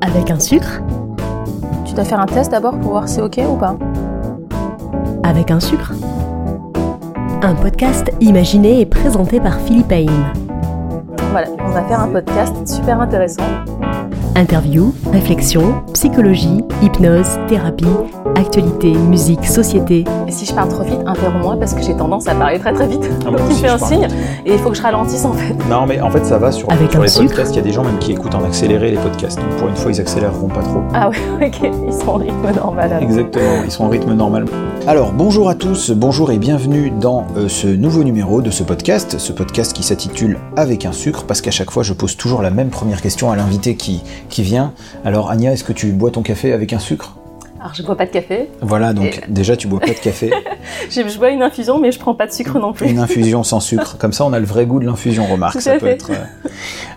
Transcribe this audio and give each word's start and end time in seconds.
Avec 0.00 0.30
un 0.30 0.38
sucre 0.38 0.80
Tu 1.84 1.94
dois 1.94 2.04
faire 2.04 2.20
un 2.20 2.26
test 2.26 2.52
d'abord 2.52 2.78
pour 2.78 2.92
voir 2.92 3.08
si 3.08 3.16
c'est 3.16 3.22
ok 3.22 3.40
ou 3.48 3.56
pas 3.56 3.76
Avec 5.24 5.50
un 5.50 5.58
sucre 5.60 5.92
Un 7.42 7.54
podcast 7.54 8.12
imaginé 8.20 8.80
et 8.80 8.86
présenté 8.86 9.40
par 9.40 9.58
Philippe 9.60 9.90
Haïm. 9.90 10.32
Voilà, 11.32 11.48
on 11.64 11.70
va 11.70 11.82
faire 11.84 12.00
un 12.00 12.08
podcast 12.08 12.54
super 12.66 13.00
intéressant. 13.00 13.42
Interview, 14.36 14.94
réflexion, 15.12 15.82
psychologie, 15.92 16.62
hypnose, 16.82 17.38
thérapie, 17.48 17.86
actualité, 18.40 18.92
musique, 18.94 19.44
société. 19.46 20.04
Et 20.26 20.32
si 20.32 20.46
je 20.46 20.54
parle 20.54 20.68
trop 20.68 20.82
vite, 20.82 20.98
interromps-moi 21.06 21.56
parce 21.58 21.74
que 21.74 21.82
j'ai 21.82 21.94
tendance 21.94 22.26
à 22.26 22.34
parler 22.34 22.58
très 22.58 22.72
très 22.72 22.86
vite. 22.88 23.08
Ah, 23.26 23.30
moi 23.30 23.38
Donc 23.38 23.48
il 23.50 23.56
fait 23.56 23.68
je 23.68 23.74
un 23.74 23.78
parle 23.78 23.92
signe 23.92 24.08
et 24.46 24.52
il 24.54 24.58
faut 24.58 24.70
que 24.70 24.76
je 24.76 24.82
ralentisse 24.82 25.24
en 25.24 25.32
fait. 25.34 25.54
Non, 25.68 25.86
mais 25.86 26.00
en 26.00 26.10
fait, 26.10 26.24
ça 26.24 26.38
va 26.38 26.50
sur, 26.50 26.70
Avec 26.72 26.90
sur 26.90 27.02
les 27.02 27.08
sucre. 27.08 27.26
podcasts. 27.26 27.54
Il 27.54 27.56
y 27.56 27.60
a 27.60 27.62
des 27.64 27.72
gens 27.72 27.84
même 27.84 27.98
qui 27.98 28.12
écoutent 28.12 28.34
en 28.34 28.42
accéléré 28.44 28.90
les 28.90 28.96
podcasts. 28.96 29.38
Donc 29.38 29.50
pour 29.58 29.68
une 29.68 29.76
fois, 29.76 29.90
ils 29.92 30.00
accéléreront 30.00 30.48
pas 30.48 30.62
trop. 30.62 30.80
Ah 30.94 31.10
ouais, 31.10 31.16
ok, 31.46 31.70
ils 31.86 31.92
sont 31.92 32.08
au 32.08 32.14
rythme 32.16 32.50
normal. 32.56 32.92
alors. 32.92 33.02
Exactement, 33.02 33.62
ils 33.64 33.70
sont 33.70 33.84
en 33.84 33.88
rythme 33.88 34.14
normal. 34.14 34.46
Alors, 34.86 35.12
bonjour 35.12 35.50
à 35.50 35.54
tous, 35.54 35.90
bonjour 35.90 36.30
et 36.32 36.38
bienvenue 36.38 36.90
dans 36.90 37.26
euh, 37.36 37.48
ce 37.48 37.66
nouveau 37.66 38.02
numéro 38.02 38.40
de 38.40 38.50
ce 38.50 38.62
podcast, 38.62 39.18
ce 39.18 39.32
podcast 39.32 39.74
qui 39.74 39.82
s'intitule 39.82 40.38
Avec 40.56 40.86
un 40.86 40.92
sucre, 40.92 41.24
parce 41.26 41.42
qu'à 41.42 41.50
chaque 41.50 41.70
fois, 41.70 41.82
je 41.82 41.92
pose 41.92 42.16
toujours 42.16 42.40
la 42.40 42.50
même 42.50 42.70
première 42.70 43.02
question 43.02 43.30
à 43.30 43.36
l'invité 43.36 43.74
qui, 43.76 44.02
qui 44.30 44.42
vient. 44.42 44.72
Alors, 45.04 45.30
Anya, 45.30 45.52
est-ce 45.52 45.64
que 45.64 45.74
tu 45.74 45.92
bois 45.92 46.10
ton 46.10 46.22
café 46.22 46.54
avec 46.54 46.72
un 46.72 46.78
sucre? 46.78 47.16
Alors 47.60 47.74
je 47.74 47.82
bois 47.82 47.94
pas 47.94 48.06
de 48.06 48.10
café. 48.10 48.48
Voilà, 48.62 48.94
donc 48.94 49.20
déjà, 49.28 49.54
tu 49.54 49.68
bois 49.68 49.80
pas 49.80 49.88
de 49.88 49.92
café, 49.92 50.30
Je, 50.90 51.06
je 51.06 51.18
bois 51.18 51.28
une 51.28 51.42
infusion 51.42 51.78
mais 51.78 51.92
je 51.92 51.98
prends 51.98 52.14
pas 52.14 52.26
de 52.26 52.32
sucre 52.32 52.58
non 52.58 52.72
plus. 52.72 52.88
une 52.88 52.98
infusion 52.98 53.42
sans 53.44 53.60
sucre. 53.60 53.98
Comme 53.98 54.14
ça, 54.14 54.24
on 54.24 54.32
a 54.32 54.38
le 54.38 54.46
vrai 54.46 54.64
goût 54.64 54.80
de 54.80 54.86
l'infusion, 54.86 55.26
remarque. 55.26 55.52
Tout 55.52 55.60
ça 55.60 55.72
peut 55.72 55.80
fait. 55.80 55.92
être. 55.92 56.10
euh, 56.10 56.48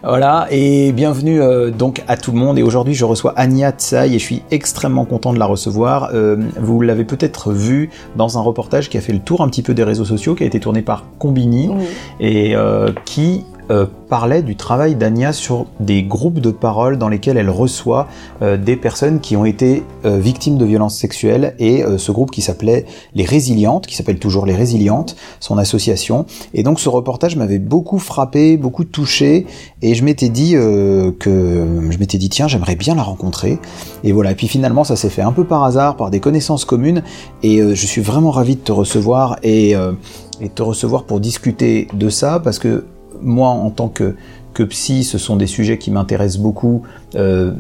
Voilà, 0.03 0.48
et 0.52 0.94
bienvenue 0.94 1.41
euh, 1.41 1.70
donc 1.70 2.02
à 2.08 2.16
tout 2.16 2.31
le 2.31 2.38
monde. 2.38 2.58
Et 2.58 2.64
aujourd'hui, 2.64 2.94
je 2.94 3.03
reçois 3.03 3.33
Anya 3.36 3.72
Tsai 3.72 4.08
et 4.14 4.20
je 4.20 4.23
suis 4.23 4.42
extrêmement 4.52 5.03
content 5.03 5.33
de 5.33 5.39
la 5.39 5.45
recevoir. 5.45 6.11
Euh, 6.14 6.38
vous 6.58 6.80
l'avez 6.80 7.03
peut-être 7.03 7.52
vu 7.52 7.89
dans 8.16 8.38
un 8.38 8.42
reportage 8.42 8.89
qui 8.89 8.98
a 8.98 9.02
fait 9.02 9.14
le 9.14 9.20
tour 9.20 9.42
un 9.42 9.50
petit 9.50 9.64
peu 9.64 9.73
des 9.73 9.83
réseaux 9.83 10.05
sociaux, 10.05 10.33
qui 10.33 10.44
a 10.44 10.45
été 10.45 10.61
tourné 10.61 10.81
par 10.81 11.03
Combini 11.20 11.70
Oui. 11.73 11.83
et 12.22 12.55
euh, 12.55 12.89
qui 13.03 13.44
euh, 13.72 13.86
parlait 14.09 14.44
du 14.44 14.58
travail 14.58 14.95
d'Ania 14.95 15.31
sur 15.31 15.67
des 15.80 16.03
groupes 16.03 16.39
de 16.39 16.52
parole 16.52 16.97
dans 16.97 17.08
lesquels 17.08 17.38
elle 17.38 17.50
reçoit 17.50 18.08
euh, 18.42 18.58
des 18.58 18.75
personnes 18.75 19.22
qui 19.22 19.38
ont 19.38 19.45
été 19.45 19.83
euh, 20.03 20.20
victimes 20.20 20.58
de 20.58 20.66
violences 20.66 20.97
sexuelles 20.97 21.55
et 21.59 21.83
ce 21.97 22.11
groupe 22.11 22.30
qui 22.30 22.42
s'appelait 22.42 22.86
Les 23.16 23.23
Résilientes, 23.23 23.88
qui 23.88 23.95
s'appelle 23.95 24.20
toujours 24.20 24.45
Les 24.45 24.55
Résilientes, 24.55 25.16
son 25.39 25.58
association. 25.58 26.25
Et 26.53 26.64
donc 26.64 26.80
ce 26.80 26.89
reportage 26.89 27.38
m'avait 27.38 27.59
beaucoup 27.59 28.00
frappé, 28.00 28.58
beaucoup 28.58 28.83
touché 28.83 29.45
et 29.81 29.95
je 29.95 30.03
m'étais 30.03 30.30
dit 30.30 30.53
que 30.53 31.89
je 31.89 31.98
m'étais 31.98 32.17
dit 32.17 32.30
tiens 32.30 32.48
j'aimerais 32.48 32.75
bien 32.75 32.95
la 32.95 33.03
rencontrer 33.03 33.59
et 34.03 34.11
voilà 34.11 34.31
et 34.31 34.36
puis 34.36 34.48
finalement 34.48 34.83
ça 34.83 34.95
s'est 34.95 35.09
fait 35.09 35.22
un 35.22 35.31
peu 35.31 35.44
par 35.44 35.64
hasard 35.64 35.95
par 35.95 36.09
des 36.09 36.20
connaissances 36.20 36.66
communes 36.66 37.03
et 37.42 37.58
je 37.59 37.86
suis 37.86 38.02
vraiment 38.02 38.31
ravi 38.31 38.55
de 38.55 38.61
te 38.61 38.72
recevoir 38.72 39.38
et, 39.44 39.72
et 39.72 40.48
de 40.48 40.53
te 40.53 40.64
recevoir 40.64 41.03
pour 41.03 41.20
discuter 41.20 41.88
de 41.94 42.09
ça 42.09 42.39
parce 42.39 42.59
que 42.59 42.86
moi 43.24 43.50
en 43.50 43.70
tant 43.70 43.90
que 43.90 44.16
que 44.54 44.64
psy, 44.64 45.04
ce 45.04 45.18
sont 45.18 45.36
des 45.36 45.48
sujets 45.48 45.78
qui 45.78 45.92
m'intéressent 45.92 46.42
beaucoup 46.42 46.84
euh, 47.16 47.54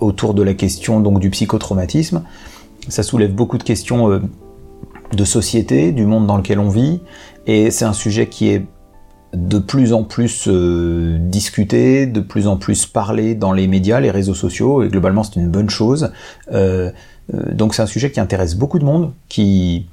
autour 0.00 0.34
de 0.34 0.42
la 0.42 0.54
question 0.54 1.00
donc 1.00 1.20
du 1.20 1.30
psychotraumatisme. 1.30 2.22
Ça 2.88 3.02
soulève 3.02 3.32
beaucoup 3.32 3.58
de 3.58 3.62
questions 3.62 4.10
euh, 4.10 4.20
de 5.12 5.24
société, 5.24 5.92
du 5.92 6.04
monde 6.04 6.26
dans 6.26 6.36
lequel 6.36 6.58
on 6.58 6.68
vit, 6.68 7.00
et 7.46 7.70
c'est 7.70 7.84
un 7.84 7.92
sujet 7.92 8.28
qui 8.28 8.48
est 8.48 8.64
de 9.34 9.58
plus 9.58 9.92
en 9.92 10.04
plus 10.04 10.46
euh, 10.48 11.16
discuté, 11.18 12.06
de 12.06 12.20
plus 12.20 12.46
en 12.46 12.56
plus 12.56 12.86
parlé 12.86 13.34
dans 13.34 13.52
les 13.52 13.66
médias, 13.66 14.00
les 14.00 14.10
réseaux 14.10 14.34
sociaux, 14.34 14.82
et 14.82 14.88
globalement 14.88 15.22
c'est 15.22 15.36
une 15.36 15.48
bonne 15.48 15.70
chose. 15.70 16.10
Donc 17.32 17.74
c'est 17.74 17.82
un 17.82 17.86
sujet 17.86 18.10
qui 18.10 18.20
intéresse 18.20 18.56
beaucoup 18.56 18.78
de 18.78 18.84
monde, 18.84 19.12
qui 19.28 19.86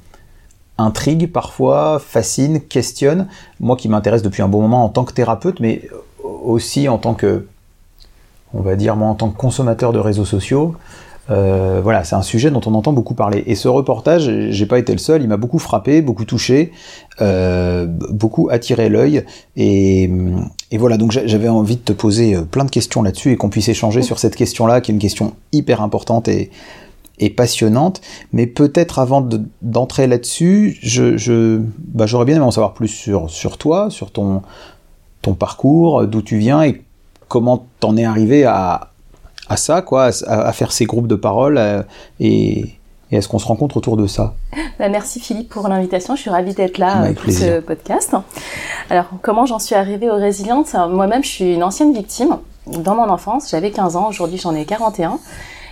intrigue 0.79 1.31
parfois, 1.31 2.00
fascine, 2.00 2.62
questionne. 2.62 3.28
Moi 3.59 3.75
qui 3.75 3.90
m'intéresse 3.90 4.22
depuis 4.22 4.41
un 4.41 4.47
bon 4.47 4.62
moment 4.62 4.84
en 4.84 4.90
tant 4.90 5.03
que 5.03 5.13
thérapeute, 5.13 5.59
mais 5.59 5.81
aussi 6.23 6.88
en 6.90 6.97
tant 6.97 7.13
que, 7.13 7.45
on 8.53 8.62
va 8.62 8.75
dire 8.75 8.95
moi 8.95 9.07
en 9.09 9.16
tant 9.16 9.29
que 9.29 9.38
consommateur 9.38 9.94
de 9.94 10.00
réseaux 10.00 10.25
sociaux. 10.25 10.75
Euh, 11.31 11.79
voilà, 11.84 12.03
c'est 12.03 12.16
un 12.16 12.23
sujet 12.23 12.50
dont 12.50 12.62
on 12.66 12.73
entend 12.73 12.91
beaucoup 12.91 13.13
parler. 13.13 13.44
Et 13.45 13.53
ce 13.53 13.67
reportage, 13.67 14.31
j'ai 14.50 14.66
pas 14.66 14.79
été 14.79 14.91
le 14.94 14.97
seul, 14.97 15.22
il 15.22 15.28
m'a 15.28 15.38
beaucoup 15.38 15.59
frappé, 15.59 16.01
beaucoup 16.01 16.25
touché, 16.25 16.72
euh, 17.22 17.85
beaucoup 17.88 18.50
attiré 18.50 18.90
l'œil. 18.90 19.23
Et, 19.56 20.09
et 20.72 20.78
voilà, 20.79 20.97
donc 20.97 21.11
j'a- 21.11 21.28
j'avais 21.28 21.47
envie 21.50 21.75
de 21.75 21.81
te 21.81 21.94
poser 21.94 22.35
euh, 22.35 22.41
plein 22.41 22.66
de 22.66 22.72
questions 22.72 23.03
là-dessus 23.03 23.31
et 23.31 23.38
qu'on 23.38 23.50
puisse 23.50 23.69
échanger 23.69 24.01
sur 24.01 24.17
cette 24.17 24.35
question-là, 24.35 24.81
qui 24.81 24.90
est 24.91 24.96
une 24.96 25.00
question 25.00 25.34
hyper 25.51 25.84
importante 25.84 26.28
et, 26.28 26.50
et 27.19 27.30
passionnante. 27.30 28.02
Mais 28.34 28.47
peut-être 28.47 29.00
avant 29.00 29.22
de- 29.22 29.41
d'entrer 29.62 30.07
là-dessus, 30.07 30.78
je, 30.81 31.62
bah, 31.78 32.06
j'aurais 32.06 32.25
bien 32.25 32.35
aimé 32.35 32.46
en 32.46 32.52
savoir 32.52 32.74
plus 32.74 32.88
sur, 32.88 33.30
sur 33.30 33.57
toi, 33.57 33.90
sur 33.90 34.12
ton, 34.12 34.41
ton 35.22 35.34
parcours, 35.34 36.06
d'où 36.08 36.22
tu 36.22 36.38
viens 36.38 36.63
et 36.63 36.81
comment 37.28 37.66
t'en 37.79 37.96
es 37.97 38.06
arrivé 38.06 38.46
à, 38.46 38.90
à 39.50 39.58
ça, 39.58 39.81
quoi, 39.81 40.09
à, 40.28 40.34
à 40.47 40.53
faire 40.53 40.72
ces 40.72 40.85
groupes 40.85 41.08
de 41.08 41.16
parole 41.16 41.58
euh, 41.58 41.84
et, 42.19 42.59
et 43.12 43.16
est-ce 43.18 43.28
qu'on 43.28 43.40
se 43.40 43.46
rencontre 43.47 43.75
autour 43.78 43.97
de 43.97 44.08
ça 44.08 44.35
Bah, 44.79 44.88
merci 44.90 45.19
Philippe 45.19 45.50
pour 45.50 45.68
l'invitation, 45.68 46.16
je 46.16 46.22
suis 46.22 46.29
ravie 46.29 46.53
d'être 46.53 46.78
là 46.78 46.94
Avec 47.00 47.18
euh, 47.18 47.22
pour 47.24 47.31
ce 47.34 47.38
plaisir. 47.40 47.63
podcast. 47.66 48.16
Alors 48.90 49.06
comment 49.22 49.46
j'en 49.46 49.59
suis 49.59 49.75
arrivée 49.75 50.09
aux 50.09 50.16
résilientes? 50.16 50.74
Moi-même 50.91 51.24
je 51.24 51.29
suis 51.29 51.53
une 51.53 51.63
ancienne 51.63 51.94
victime. 51.94 52.38
Dans 52.68 52.94
mon 52.96 53.09
enfance, 53.09 53.50
j'avais 53.50 53.72
15 53.72 53.96
ans, 53.96 54.09
aujourd'hui 54.09 54.38
j'en 54.38 54.53
ai 54.56 54.63
41. 54.66 55.19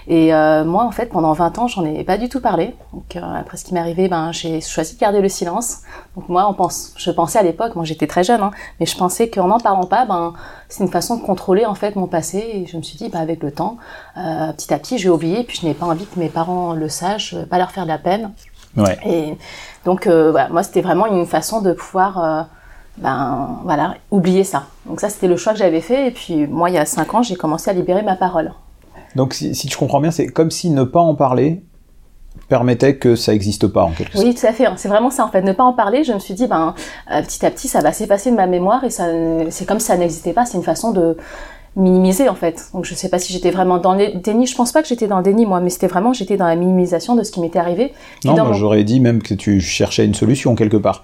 Et 0.10 0.34
euh, 0.34 0.64
moi 0.64 0.86
en 0.86 0.92
fait 0.92 1.08
pendant 1.08 1.34
20 1.34 1.60
ans 1.60 1.68
j'en 1.68 1.84
ai 1.84 2.04
pas 2.04 2.18
du 2.18 2.30
tout 2.30 2.40
parlé. 2.40 2.76
Donc 2.94 3.16
euh, 3.16 3.22
après 3.22 3.58
ce 3.58 3.66
qui 3.66 3.74
m'est 3.74 3.80
arrivé, 3.80 4.08
ben, 4.08 4.32
j'ai 4.32 4.62
choisi 4.62 4.96
de 4.96 5.00
garder 5.00 5.22
le 5.22 5.30
silence. 5.30 5.80
Donc 6.16 6.30
moi 6.30 6.48
on 6.50 6.54
pense, 6.54 6.94
je 6.96 7.12
pensais 7.12 7.40
à 7.40 7.44
l'époque, 7.44 7.76
moi 7.76 7.84
j'étais 7.84 8.08
très 8.08 8.24
jeune, 8.24 8.42
hein, 8.42 8.52
mais 8.80 8.86
je 8.86 8.98
pensais 8.98 9.30
qu'en 9.30 9.48
n'en 9.48 9.60
parlant 9.60 9.86
pas, 9.86 10.06
ben, 10.06 10.34
c'est 10.70 10.84
une 10.84 10.90
façon 10.90 11.18
de 11.18 11.22
contrôler 11.22 11.66
en 11.66 11.76
fait 11.76 11.96
mon 11.96 12.08
passé. 12.08 12.38
Et 12.38 12.66
je 12.66 12.78
me 12.78 12.82
suis 12.82 12.98
dit, 12.98 13.10
ben, 13.10 13.20
avec 13.20 13.44
le 13.44 13.52
temps, 13.52 13.78
euh, 14.18 14.52
petit 14.54 14.74
à 14.74 14.80
petit 14.80 14.98
j'ai 14.98 15.10
oublié, 15.10 15.44
puis 15.44 15.58
je 15.62 15.66
n'ai 15.66 15.74
pas 15.74 15.86
envie 15.86 16.06
que 16.06 16.20
mes 16.20 16.30
parents 16.30 16.74
le 16.74 16.90
sachent, 16.90 17.34
veux 17.34 17.46
pas 17.46 17.58
leur 17.58 17.72
faire 17.72 17.84
de 17.84 17.90
la 17.90 17.98
peine. 17.98 18.32
Ouais. 18.76 18.98
Et 19.06 19.38
donc, 19.86 20.08
euh, 20.08 20.32
voilà, 20.32 20.50
moi, 20.50 20.64
c'était 20.64 20.82
vraiment 20.82 21.08
une 21.08 21.26
façon 21.26 21.62
de 21.62 21.74
pouvoir, 21.74 22.24
euh, 22.24 22.44
ben, 22.98 23.60
voilà, 23.64 23.96
oublier 24.12 24.44
ça. 24.44 24.64
Donc 24.86 25.00
ça, 25.00 25.10
c'était 25.10 25.28
le 25.28 25.38
choix 25.38 25.54
que 25.54 25.60
j'avais 25.60 25.82
fait. 25.82 26.08
Et 26.08 26.12
puis, 26.12 26.48
moi, 26.48 26.70
il 26.70 26.76
y 26.76 26.78
a 26.78 26.86
cinq 26.86 27.14
ans, 27.14 27.24
j'ai 27.24 27.36
commencé 27.36 27.70
à 27.70 27.74
libérer 27.74 28.04
ma 28.04 28.16
parole. 28.16 28.52
Donc 29.16 29.34
si, 29.34 29.56
si 29.56 29.68
tu 29.68 29.78
comprends 29.78 30.02
bien, 30.02 30.12
c'est 30.12 30.28
comme 30.28 30.52
si 30.52 30.70
ne 30.70 30.84
pas 30.84 31.00
en 31.00 31.16
parler 31.16 31.64
permettait 32.50 32.98
que 32.98 33.16
ça 33.16 33.32
n'existe 33.32 33.68
pas 33.68 33.84
en 33.84 33.92
quelque 33.92 34.14
sorte. 34.14 34.26
Oui, 34.26 34.34
tout 34.36 34.46
à 34.46 34.54
fait. 34.54 34.66
hein. 34.68 34.76
C'est 34.78 34.88
vraiment 34.88 35.10
ça, 35.10 35.26
en 35.26 35.30
fait. 35.30 35.42
Ne 35.42 35.54
pas 35.54 35.64
en 35.64 35.74
parler, 35.74 36.04
je 36.04 36.14
me 36.14 36.20
suis 36.20 36.34
dit, 36.34 36.48
ben, 36.48 36.76
euh, 37.12 37.22
petit 37.24 37.46
à 37.46 37.52
petit, 37.52 37.68
ça 37.68 37.82
va 37.82 37.92
s'effacer 37.92 38.32
de 38.32 38.36
ma 38.36 38.48
mémoire 38.48 38.84
et 38.84 38.90
ça, 38.90 39.06
c'est 39.50 39.66
comme 39.66 39.80
si 39.80 39.88
ça 39.88 39.98
n'existait 39.98 40.34
pas. 40.34 40.46
C'est 40.46 40.58
une 40.58 40.64
façon 40.64 40.92
de 40.92 41.18
minimiser, 41.78 42.28
en 42.28 42.36
fait. 42.36 42.66
Donc, 42.74 42.84
je 42.86 42.94
sais 42.96 43.08
pas 43.08 43.20
si 43.20 43.32
j'étais 43.32 43.52
vraiment 43.52 43.78
dans 43.78 43.94
le 43.94 44.20
déni. 44.20 44.48
Je 44.48 44.56
pense 44.56 44.72
pas 44.72 44.82
que 44.82 44.88
j'étais 44.88 45.08
dans 45.08 45.18
le 45.18 45.24
déni, 45.24 45.46
moi, 45.46 45.60
mais 45.62 45.70
c'était 45.70 45.88
vraiment, 45.88 46.12
j'étais 46.12 46.36
dans 46.36 46.48
la 46.48 46.56
minimisation 46.56 47.16
de 47.16 47.24
ce 47.24 47.32
qui 47.32 47.40
m'était 47.40 47.60
arrivé. 47.60 47.94
Non, 48.26 48.34
dans 48.34 48.44
moi 48.44 48.48
mon- 48.52 48.54
j'aurais 48.58 48.84
dit 48.84 49.00
même 49.00 49.22
que 49.22 49.34
tu 49.36 49.62
cherchais 49.62 50.04
une 50.04 50.16
solution 50.16 50.56
quelque 50.56 50.78
part. 50.78 51.04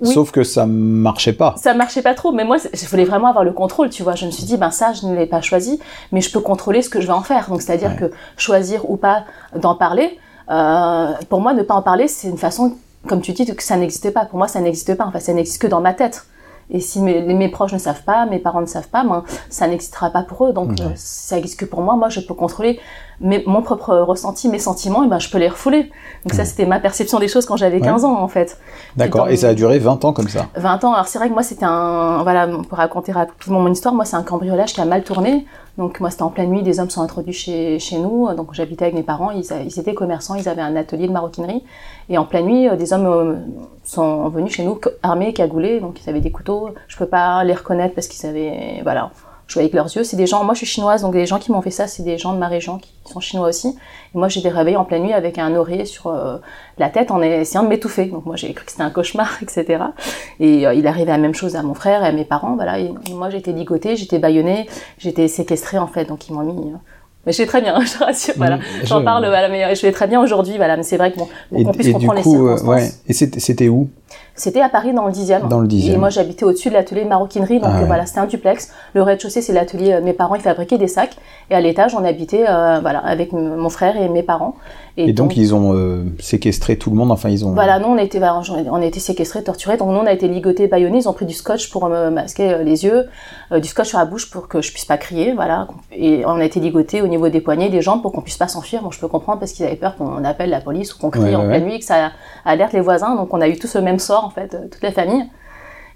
Oui. 0.00 0.12
Sauf 0.12 0.30
que 0.32 0.42
ça 0.42 0.66
marchait 0.66 1.34
pas. 1.34 1.54
ça 1.58 1.74
marchait 1.74 2.02
pas 2.02 2.14
trop, 2.14 2.32
mais 2.32 2.44
moi, 2.44 2.56
je 2.72 2.86
voulais 2.88 3.04
vraiment 3.04 3.28
avoir 3.28 3.44
le 3.44 3.52
contrôle, 3.52 3.90
tu 3.90 4.02
vois. 4.02 4.14
Je 4.14 4.26
me 4.26 4.30
suis 4.30 4.44
dit, 4.44 4.56
ben 4.56 4.70
ça, 4.70 4.92
je 4.92 5.06
ne 5.06 5.14
l'ai 5.14 5.26
pas 5.26 5.42
choisi, 5.42 5.78
mais 6.10 6.20
je 6.20 6.32
peux 6.32 6.40
contrôler 6.40 6.82
ce 6.82 6.88
que 6.88 7.00
je 7.00 7.06
vais 7.06 7.12
en 7.12 7.22
faire. 7.22 7.48
Donc, 7.50 7.62
c'est-à-dire 7.62 7.90
Ouais. 7.90 8.08
que 8.08 8.12
choisir 8.38 8.90
ou 8.90 8.96
pas 8.96 9.24
d'en 9.54 9.74
parler, 9.74 10.18
euh, 10.50 11.12
pour 11.28 11.40
moi, 11.40 11.52
ne 11.52 11.62
pas 11.62 11.74
en 11.74 11.82
parler, 11.82 12.08
c'est 12.08 12.28
une 12.28 12.38
façon, 12.38 12.74
comme 13.06 13.20
tu 13.20 13.32
dis, 13.32 13.44
que 13.46 13.62
ça 13.62 13.76
n'existe 13.76 14.10
pas. 14.12 14.24
Pour 14.24 14.38
moi, 14.38 14.48
ça 14.48 14.60
n'existe 14.60 14.94
pas. 14.94 15.04
Enfin, 15.06 15.20
ça 15.20 15.32
n'existe 15.34 15.60
que 15.60 15.66
dans 15.66 15.80
ma 15.82 15.92
tête. 15.92 16.24
Et 16.70 16.80
si 16.80 17.00
mes, 17.00 17.20
mes 17.22 17.48
proches 17.48 17.72
ne 17.72 17.78
savent 17.78 18.02
pas, 18.04 18.26
mes 18.26 18.38
parents 18.38 18.60
ne 18.62 18.66
savent 18.66 18.88
pas, 18.88 19.04
ben, 19.04 19.24
ça 19.50 19.66
n'existera 19.68 20.10
pas 20.10 20.22
pour 20.22 20.46
eux. 20.46 20.52
Donc, 20.52 20.70
Ouais. 20.70 20.82
euh, 20.82 20.88
ça 20.94 21.38
existe 21.38 21.60
que 21.60 21.64
pour 21.64 21.82
moi. 21.82 21.96
Moi, 21.96 22.08
je 22.08 22.20
peux 22.20 22.34
contrôler 22.34 22.80
mes, 23.20 23.42
mon 23.46 23.62
propre 23.62 23.94
ressenti, 23.98 24.48
mes 24.48 24.58
sentiments, 24.58 25.04
et 25.04 25.08
ben, 25.08 25.18
je 25.18 25.30
peux 25.30 25.38
les 25.38 25.48
refouler. 25.48 25.90
Donc, 26.24 26.34
ça, 26.34 26.44
c'était 26.44 26.66
ma 26.66 26.80
perception 26.80 27.18
des 27.18 27.28
choses 27.28 27.44
quand 27.46 27.56
j'avais 27.56 27.74
Ouais. 27.74 27.80
15 27.80 28.04
ans, 28.04 28.20
en 28.20 28.28
fait. 28.28 28.58
D'accord. 28.96 29.28
Et 29.28 29.36
ça 29.36 29.48
a 29.48 29.54
duré 29.54 29.78
20 29.78 30.04
ans 30.04 30.12
comme 30.12 30.28
ça. 30.28 30.46
20 30.56 30.84
ans. 30.84 30.92
Alors 30.92 31.08
c'est 31.08 31.18
vrai 31.18 31.28
que 31.28 31.34
moi 31.34 31.42
c'était 31.42 31.64
un 31.64 32.22
voilà 32.22 32.46
pour 32.46 32.78
raconter 32.78 33.10
rapidement 33.12 33.60
mon 33.60 33.72
histoire, 33.72 33.92
moi 33.94 34.04
c'est 34.04 34.16
un 34.16 34.22
cambriolage 34.22 34.72
qui 34.72 34.80
a 34.80 34.84
mal 34.84 35.02
tourné. 35.02 35.44
Donc 35.76 35.98
moi 35.98 36.10
c'était 36.10 36.22
en 36.22 36.28
pleine 36.30 36.50
nuit, 36.50 36.62
des 36.62 36.78
hommes 36.78 36.90
sont 36.90 37.02
introduits 37.02 37.32
chez, 37.32 37.78
chez 37.80 37.98
nous. 37.98 38.32
Donc 38.34 38.54
j'habitais 38.54 38.84
avec 38.84 38.94
mes 38.94 39.02
parents, 39.02 39.32
ils, 39.32 39.44
ils 39.66 39.80
étaient 39.80 39.94
commerçants, 39.94 40.36
ils 40.36 40.48
avaient 40.48 40.62
un 40.62 40.76
atelier 40.76 41.08
de 41.08 41.12
maroquinerie. 41.12 41.64
Et 42.08 42.16
en 42.16 42.24
pleine 42.24 42.46
nuit, 42.46 42.68
euh, 42.68 42.76
des 42.76 42.92
hommes 42.92 43.06
euh, 43.06 43.34
sont 43.82 44.28
venus 44.28 44.52
chez 44.52 44.64
nous 44.64 44.78
armés, 45.02 45.32
cagoulés, 45.32 45.80
donc 45.80 46.00
ils 46.02 46.08
avaient 46.08 46.20
des 46.20 46.30
couteaux. 46.30 46.68
Je 46.86 46.96
peux 46.96 47.06
pas 47.06 47.42
les 47.42 47.54
reconnaître 47.54 47.94
parce 47.94 48.06
qu'ils 48.06 48.28
avaient 48.28 48.80
voilà 48.84 49.10
je 49.46 49.54
voyais 49.54 49.66
avec 49.66 49.74
leurs 49.74 49.94
yeux. 49.94 50.04
C'est 50.04 50.16
des 50.16 50.26
gens, 50.26 50.44
moi 50.44 50.54
je 50.54 50.58
suis 50.58 50.66
chinoise, 50.66 51.02
donc 51.02 51.14
les 51.14 51.26
gens 51.26 51.38
qui 51.38 51.52
m'ont 51.52 51.60
fait 51.60 51.70
ça, 51.70 51.86
c'est 51.86 52.02
des 52.02 52.18
gens 52.18 52.32
de 52.32 52.38
ma 52.38 52.48
région 52.48 52.78
qui 52.78 52.92
sont 53.04 53.20
chinois 53.20 53.48
aussi. 53.48 53.68
Et 53.68 54.18
moi 54.18 54.28
j'étais 54.28 54.48
réveillée 54.48 54.76
en 54.76 54.84
pleine 54.84 55.02
nuit 55.02 55.12
avec 55.12 55.38
un 55.38 55.54
oreiller 55.54 55.84
sur 55.84 56.06
euh, 56.06 56.38
la 56.78 56.88
tête 56.88 57.10
en 57.10 57.20
essayant 57.20 57.62
de 57.62 57.68
m'étouffer. 57.68 58.06
Donc 58.06 58.24
moi 58.24 58.36
j'ai 58.36 58.52
cru 58.54 58.64
que 58.64 58.70
c'était 58.70 58.82
un 58.82 58.90
cauchemar, 58.90 59.38
etc. 59.42 59.84
Et 60.40 60.66
euh, 60.66 60.74
il 60.74 60.86
arrivait 60.86 61.12
la 61.12 61.18
même 61.18 61.34
chose 61.34 61.56
à 61.56 61.62
mon 61.62 61.74
frère 61.74 62.02
et 62.04 62.08
à 62.08 62.12
mes 62.12 62.24
parents, 62.24 62.54
voilà. 62.54 62.78
Et, 62.78 62.92
moi 63.12 63.30
j'étais 63.30 63.52
ligotée, 63.52 63.96
j'étais 63.96 64.18
bâillonnée, 64.18 64.68
j'étais 64.98 65.28
séquestrée 65.28 65.78
en 65.78 65.86
fait, 65.86 66.06
donc 66.06 66.28
ils 66.28 66.32
m'ont 66.32 66.42
mis. 66.42 66.72
Euh, 66.72 66.76
mais 67.26 67.32
je 67.32 67.38
vais 67.38 67.46
très 67.46 67.60
bien, 67.62 67.78
je 67.84 67.98
rassure, 67.98 68.34
voilà. 68.36 68.56
Mmh, 68.56 68.62
J'en 68.84 69.02
parle, 69.02 69.26
voilà, 69.26 69.48
mais 69.48 69.74
je 69.74 69.82
vais 69.82 69.92
très 69.92 70.06
bien 70.06 70.22
aujourd'hui, 70.22 70.56
voilà. 70.56 70.76
Mais 70.76 70.82
c'est 70.82 70.96
vrai 70.96 71.12
que 71.12 71.18
bon, 71.18 71.28
qu'on 71.50 71.72
puisse 71.72 71.92
comprendre 71.92 72.14
les 72.14 72.22
circonstances. 72.22 72.68
ouais. 72.68 72.90
Et 73.08 73.12
c'était 73.12 73.68
où? 73.68 73.88
C'était 74.36 74.60
à 74.60 74.68
Paris 74.68 74.92
dans 74.92 75.06
le 75.06 75.12
10e. 75.12 75.46
Dans 75.48 75.60
le 75.60 75.68
10 75.68 75.90
Et 75.90 75.96
moi 75.96 76.10
j'habitais 76.10 76.44
au-dessus 76.44 76.68
de 76.68 76.74
l'atelier 76.74 77.04
maroquinerie, 77.04 77.60
donc 77.60 77.70
ah 77.72 77.84
voilà, 77.84 78.04
c'était 78.04 78.18
un 78.18 78.26
duplex. 78.26 78.70
Le 78.92 79.02
rez-de-chaussée 79.02 79.42
c'est 79.42 79.52
l'atelier, 79.52 79.92
euh, 79.92 80.00
mes 80.00 80.12
parents 80.12 80.34
ils 80.34 80.40
fabriquaient 80.40 80.78
des 80.78 80.88
sacs. 80.88 81.16
Et 81.50 81.54
à 81.54 81.60
l'étage 81.60 81.94
on 81.94 82.04
habitait 82.04 82.44
euh, 82.48 82.80
voilà, 82.80 82.98
avec 82.98 83.32
mon 83.32 83.68
frère 83.68 83.96
et 83.96 84.08
mes 84.08 84.24
parents. 84.24 84.56
Et, 84.96 85.12
donc, 85.12 85.36
ils 85.36 85.52
ont 85.56 85.74
euh, 85.74 86.04
séquestré 86.20 86.76
tout 86.76 86.88
le 86.88 86.94
monde, 86.94 87.10
enfin 87.10 87.28
ils 87.28 87.44
ont... 87.44 87.50
Voilà, 87.50 87.80
nous 87.80 87.88
on 87.88 87.98
était, 87.98 88.20
on 88.22 88.80
était 88.80 89.00
séquestrés, 89.00 89.42
torturés, 89.42 89.76
donc 89.76 89.88
nous 89.88 89.96
on 89.96 90.06
a 90.06 90.12
été 90.12 90.28
ligotés, 90.28 90.68
baïonnés, 90.68 90.98
ils 90.98 91.08
ont 91.08 91.12
pris 91.12 91.26
du 91.26 91.34
scotch 91.34 91.68
pour 91.70 91.88
me 91.88 92.10
masquer 92.10 92.58
les 92.62 92.84
yeux, 92.84 93.08
du 93.50 93.66
scotch 93.66 93.88
sur 93.88 93.98
la 93.98 94.04
bouche 94.04 94.30
pour 94.30 94.46
que 94.46 94.62
je 94.62 94.70
puisse 94.70 94.84
pas 94.84 94.96
crier, 94.96 95.32
voilà. 95.32 95.66
Et 95.90 96.24
on 96.26 96.36
a 96.36 96.44
été 96.44 96.60
ligotés 96.60 97.02
au 97.02 97.08
niveau 97.08 97.28
des 97.28 97.40
poignets, 97.40 97.70
des 97.70 97.82
jambes 97.82 98.02
pour 98.02 98.12
qu'on 98.12 98.20
puisse 98.20 98.36
pas 98.36 98.46
s'enfuir. 98.46 98.82
Bon 98.82 98.92
je 98.92 99.00
peux 99.00 99.08
comprendre 99.08 99.40
parce 99.40 99.50
qu'ils 99.50 99.66
avaient 99.66 99.74
peur 99.74 99.96
qu'on 99.96 100.22
appelle 100.22 100.50
la 100.50 100.60
police 100.60 100.94
ou 100.94 100.98
qu'on 101.00 101.10
crie 101.10 101.34
en 101.34 101.44
pleine 101.44 101.64
nuit, 101.64 101.80
que 101.80 101.84
ça 101.84 102.12
alerte 102.44 102.72
les 102.72 102.80
voisins, 102.80 103.16
donc 103.16 103.34
on 103.34 103.40
a 103.40 103.48
eu 103.48 103.58
tous 103.58 103.74
le 103.74 103.82
même 103.82 103.98
sort 103.98 104.23
en 104.24 104.30
fait, 104.30 104.56
toute 104.70 104.82
la 104.82 104.92
famille. 104.92 105.24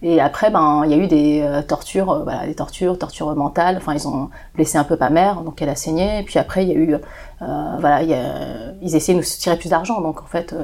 Et 0.01 0.21
après, 0.21 0.51
ben, 0.51 0.83
il 0.85 0.93
y 0.93 0.95
a 0.95 0.97
eu 0.97 1.09
des 1.09 1.41
euh, 1.43 1.61
tortures, 1.61 2.11
euh, 2.11 2.23
voilà, 2.23 2.47
des 2.47 2.55
tortures, 2.55 2.97
tortures 2.99 3.35
mentales. 3.35 3.77
Enfin, 3.79 3.95
ils 3.95 4.07
ont 4.07 4.31
blessé 4.55 4.79
un 4.79 4.85
peu 4.85 4.97
ma 4.99 5.11
mère, 5.11 5.41
donc 5.41 5.61
elle 5.61 5.69
a 5.69 5.75
saigné. 5.75 6.21
Et 6.21 6.23
puis 6.23 6.39
après, 6.39 6.65
il 6.65 6.69
y 6.69 6.73
a 6.73 6.77
eu, 6.77 6.95
euh, 6.95 7.77
voilà, 7.81 8.03
y 8.05 8.15
a, 8.15 8.75
ils 8.81 8.95
essayaient 8.95 9.19
de 9.19 9.25
nous 9.25 9.27
tirer 9.27 9.57
plus 9.57 9.71
d'argent. 9.71 10.01
Donc 10.01 10.23
en 10.23 10.27
fait, 10.27 10.55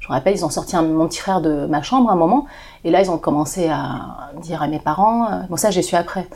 je 0.00 0.08
me 0.08 0.12
rappelle, 0.12 0.34
ils 0.34 0.44
ont 0.44 0.50
sorti 0.50 0.74
un, 0.74 0.82
mon 0.82 1.06
petit 1.06 1.20
frère 1.20 1.40
de 1.40 1.66
ma 1.66 1.82
chambre 1.82 2.10
à 2.10 2.14
un 2.14 2.16
moment. 2.16 2.46
Et 2.82 2.90
là, 2.90 3.00
ils 3.00 3.12
ont 3.12 3.18
commencé 3.18 3.68
à 3.68 4.32
dire 4.42 4.60
à 4.60 4.66
mes 4.66 4.80
parents. 4.80 5.28
bon, 5.48 5.56
ça, 5.56 5.70
j'ai 5.70 5.82
su 5.82 5.94
après. 5.94 6.26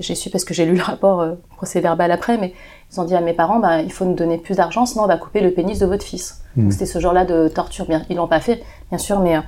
J'ai 0.00 0.16
su 0.16 0.30
parce 0.30 0.44
que 0.44 0.54
j'ai 0.54 0.66
lu 0.66 0.74
le 0.74 0.82
rapport 0.82 1.24
procès 1.56 1.80
verbal 1.80 2.10
après. 2.10 2.38
Mais 2.38 2.54
ils 2.90 3.00
ont 3.00 3.04
dit 3.04 3.14
à 3.14 3.20
mes 3.20 3.34
parents, 3.34 3.60
ben, 3.60 3.78
il 3.78 3.92
faut 3.92 4.04
nous 4.04 4.14
donner 4.14 4.36
plus 4.36 4.56
d'argent, 4.56 4.84
sinon 4.84 5.04
on 5.04 5.06
va 5.06 5.16
couper 5.16 5.40
le 5.40 5.52
pénis 5.52 5.78
de 5.78 5.86
votre 5.86 6.04
fils. 6.04 6.42
Mmh. 6.56 6.72
C'était 6.72 6.86
ce 6.86 6.98
genre-là 6.98 7.24
de 7.24 7.46
torture. 7.46 7.86
Bien, 7.86 8.02
ils 8.10 8.16
l'ont 8.16 8.26
pas 8.26 8.40
fait, 8.40 8.64
bien 8.90 8.98
sûr, 8.98 9.20
mais 9.20 9.38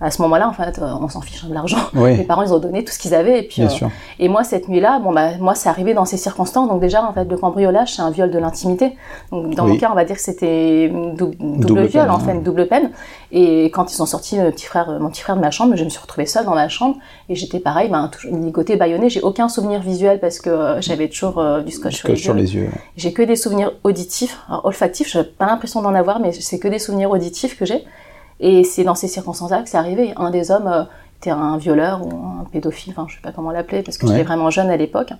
à 0.00 0.12
ce 0.12 0.22
moment-là, 0.22 0.48
en 0.48 0.52
fait, 0.52 0.78
euh, 0.78 0.92
on 1.00 1.08
s'en 1.08 1.20
fiche 1.20 1.44
de 1.44 1.52
l'argent. 1.52 1.78
Les 1.94 2.22
parents, 2.22 2.42
ils 2.42 2.54
ont 2.54 2.60
donné 2.60 2.84
tout 2.84 2.92
ce 2.92 3.00
qu'ils 3.00 3.14
avaient. 3.14 3.40
Et 3.40 3.42
puis, 3.42 3.62
euh, 3.62 3.86
et 4.20 4.28
moi, 4.28 4.44
cette 4.44 4.68
nuit-là, 4.68 5.00
bon, 5.00 5.12
bah, 5.12 5.36
moi, 5.40 5.56
c'est 5.56 5.68
arrivé 5.68 5.92
dans 5.92 6.04
ces 6.04 6.16
circonstances. 6.16 6.68
Donc 6.68 6.80
déjà, 6.80 7.04
en 7.04 7.12
fait, 7.12 7.24
le 7.24 7.36
cambriolage, 7.36 7.94
c'est 7.94 8.02
un 8.02 8.10
viol 8.10 8.30
de 8.30 8.38
l'intimité. 8.38 8.96
Donc 9.32 9.54
dans 9.54 9.66
mon 9.66 9.76
cas, 9.76 9.88
on 9.90 9.96
va 9.96 10.04
dire 10.04 10.14
que 10.14 10.22
c'était 10.22 10.88
double, 10.88 11.34
double, 11.40 11.86
viol, 11.86 12.08
en 12.10 12.20
fait, 12.20 12.40
double 12.42 12.68
peine. 12.68 12.92
Et 13.32 13.66
quand 13.66 13.90
ils 13.90 13.94
sont 13.96 14.06
sortis, 14.06 14.38
le 14.38 14.52
petit 14.52 14.66
frère, 14.66 14.98
mon 15.00 15.10
petit 15.10 15.20
frère 15.20 15.34
de 15.34 15.40
ma 15.40 15.50
chambre, 15.50 15.74
je 15.74 15.84
me 15.84 15.90
suis 15.90 16.00
retrouvée 16.00 16.26
seule 16.26 16.44
dans 16.44 16.54
ma 16.54 16.68
chambre 16.68 16.96
et 17.28 17.34
j'étais 17.34 17.58
pareil, 17.58 17.90
ben, 17.90 18.08
ligoté, 18.30 18.76
baïonné. 18.76 19.10
J'ai 19.10 19.20
aucun 19.20 19.48
souvenir 19.48 19.80
visuel 19.80 20.20
parce 20.20 20.38
que 20.38 20.48
euh, 20.48 20.80
j'avais 20.80 21.08
toujours 21.08 21.42
du 21.64 21.72
scotch, 21.72 21.96
sur, 21.96 22.08
les 22.08 22.16
sur 22.16 22.34
les 22.34 22.54
yeux. 22.54 22.70
J'ai 22.96 23.12
que 23.12 23.22
des 23.22 23.36
souvenirs 23.36 23.72
auditifs, 23.82 24.38
alors, 24.48 24.64
olfactifs. 24.64 25.10
J'ai 25.10 25.24
pas 25.24 25.46
l'impression 25.46 25.82
d'en 25.82 25.94
avoir, 25.94 26.20
mais 26.20 26.30
c'est 26.32 26.60
que 26.60 26.68
des 26.68 26.78
souvenirs 26.78 27.10
auditifs 27.10 27.58
que 27.58 27.66
j'ai. 27.66 27.84
Et 28.40 28.64
c'est 28.64 28.84
dans 28.84 28.94
ces 28.94 29.08
circonstances-là 29.08 29.62
que 29.62 29.68
c'est 29.68 29.76
arrivé. 29.76 30.12
Un 30.16 30.30
des 30.30 30.50
hommes 30.50 30.68
euh, 30.68 30.84
était 31.20 31.30
un 31.30 31.56
violeur 31.56 32.06
ou 32.06 32.10
un 32.10 32.44
pédophile, 32.50 32.92
enfin 32.96 33.06
je 33.08 33.16
sais 33.16 33.22
pas 33.22 33.32
comment 33.32 33.50
l'appeler, 33.50 33.82
parce 33.82 33.98
que 33.98 34.06
j'étais 34.06 34.22
vraiment 34.22 34.50
jeune 34.50 34.70
à 34.70 34.76
l'époque. 34.76 35.12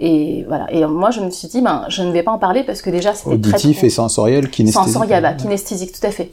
Et 0.00 0.44
voilà. 0.46 0.72
Et 0.72 0.84
moi, 0.86 1.10
je 1.10 1.20
me 1.20 1.30
suis 1.30 1.48
dit, 1.48 1.60
ben, 1.60 1.84
je 1.88 2.02
ne 2.02 2.12
vais 2.12 2.22
pas 2.22 2.30
en 2.30 2.38
parler 2.38 2.62
parce 2.62 2.82
que 2.82 2.90
déjà, 2.90 3.14
c'était 3.14 3.30
auditif 3.30 3.82
et 3.82 3.90
sensoriel, 3.90 4.48
kinesthésique. 4.48 4.92
Sensoriel, 4.92 5.22
bah, 5.22 5.32
kinesthésique, 5.32 5.92
tout 5.92 6.06
à 6.06 6.10
fait. 6.10 6.30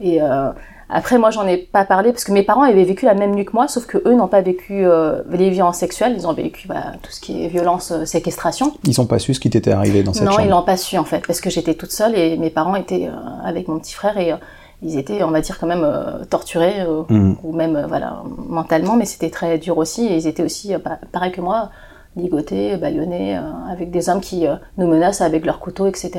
Et 0.00 0.20
euh, 0.20 0.50
après, 0.88 1.18
moi, 1.18 1.30
j'en 1.30 1.46
ai 1.46 1.58
pas 1.58 1.84
parlé 1.84 2.10
parce 2.10 2.24
que 2.24 2.32
mes 2.32 2.42
parents 2.42 2.62
avaient 2.62 2.82
vécu 2.82 3.04
la 3.06 3.14
même 3.14 3.34
nuit 3.34 3.44
que 3.44 3.52
moi, 3.52 3.68
sauf 3.68 3.86
que 3.86 3.98
eux 4.06 4.14
n'ont 4.14 4.26
pas 4.26 4.40
vécu 4.40 4.84
euh, 4.84 5.22
les 5.30 5.50
violences 5.50 5.78
sexuelles. 5.78 6.14
Ils 6.16 6.26
ont 6.26 6.32
vécu 6.32 6.66
bah, 6.66 6.94
tout 7.02 7.12
ce 7.12 7.20
qui 7.20 7.44
est 7.44 7.48
violence, 7.48 7.92
euh, 7.92 8.04
séquestration. 8.04 8.74
Ils 8.82 8.94
n'ont 8.98 9.06
pas 9.06 9.20
su 9.20 9.32
ce 9.32 9.38
qui 9.38 9.48
t'était 9.48 9.70
arrivé 9.70 10.02
dans 10.02 10.12
cette 10.12 10.24
non, 10.24 10.32
chambre. 10.32 10.42
Non, 10.42 10.48
ils 10.48 10.50
l'ont 10.50 10.64
pas 10.64 10.76
su 10.76 10.98
en 10.98 11.04
fait, 11.04 11.24
parce 11.24 11.40
que 11.40 11.50
j'étais 11.50 11.74
toute 11.74 11.92
seule 11.92 12.18
et 12.18 12.36
mes 12.36 12.50
parents 12.50 12.74
étaient 12.74 13.08
avec 13.44 13.68
mon 13.68 13.78
petit 13.78 13.94
frère 13.94 14.18
et 14.18 14.34
ils 14.84 14.98
étaient, 14.98 15.22
on 15.22 15.30
va 15.30 15.40
dire, 15.40 15.58
quand 15.58 15.66
même 15.66 15.82
euh, 15.82 16.24
torturés, 16.24 16.82
euh, 16.82 17.02
mm. 17.08 17.36
ou 17.42 17.52
même 17.52 17.74
euh, 17.74 17.86
voilà, 17.86 18.22
mentalement, 18.36 18.96
mais 18.96 19.06
c'était 19.06 19.30
très 19.30 19.58
dur 19.58 19.78
aussi. 19.78 20.06
Et 20.06 20.16
ils 20.16 20.26
étaient 20.26 20.42
aussi, 20.42 20.74
pareil 21.10 21.32
que 21.32 21.40
moi, 21.40 21.70
ligotés, 22.16 22.76
bâillonnés, 22.76 23.40
avec 23.68 23.90
des 23.90 24.08
hommes 24.08 24.20
qui 24.20 24.46
nous 24.78 24.86
menacent 24.86 25.20
avec 25.20 25.44
leurs 25.44 25.58
couteaux, 25.58 25.86
etc. 25.86 26.12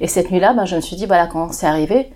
Et 0.00 0.08
cette 0.08 0.32
nuit-là, 0.32 0.54
ben, 0.54 0.64
je 0.64 0.74
me 0.74 0.80
suis 0.80 0.96
dit, 0.96 1.06
voilà, 1.06 1.28
quand 1.28 1.52
c'est 1.52 1.66
arrivé, 1.66 2.10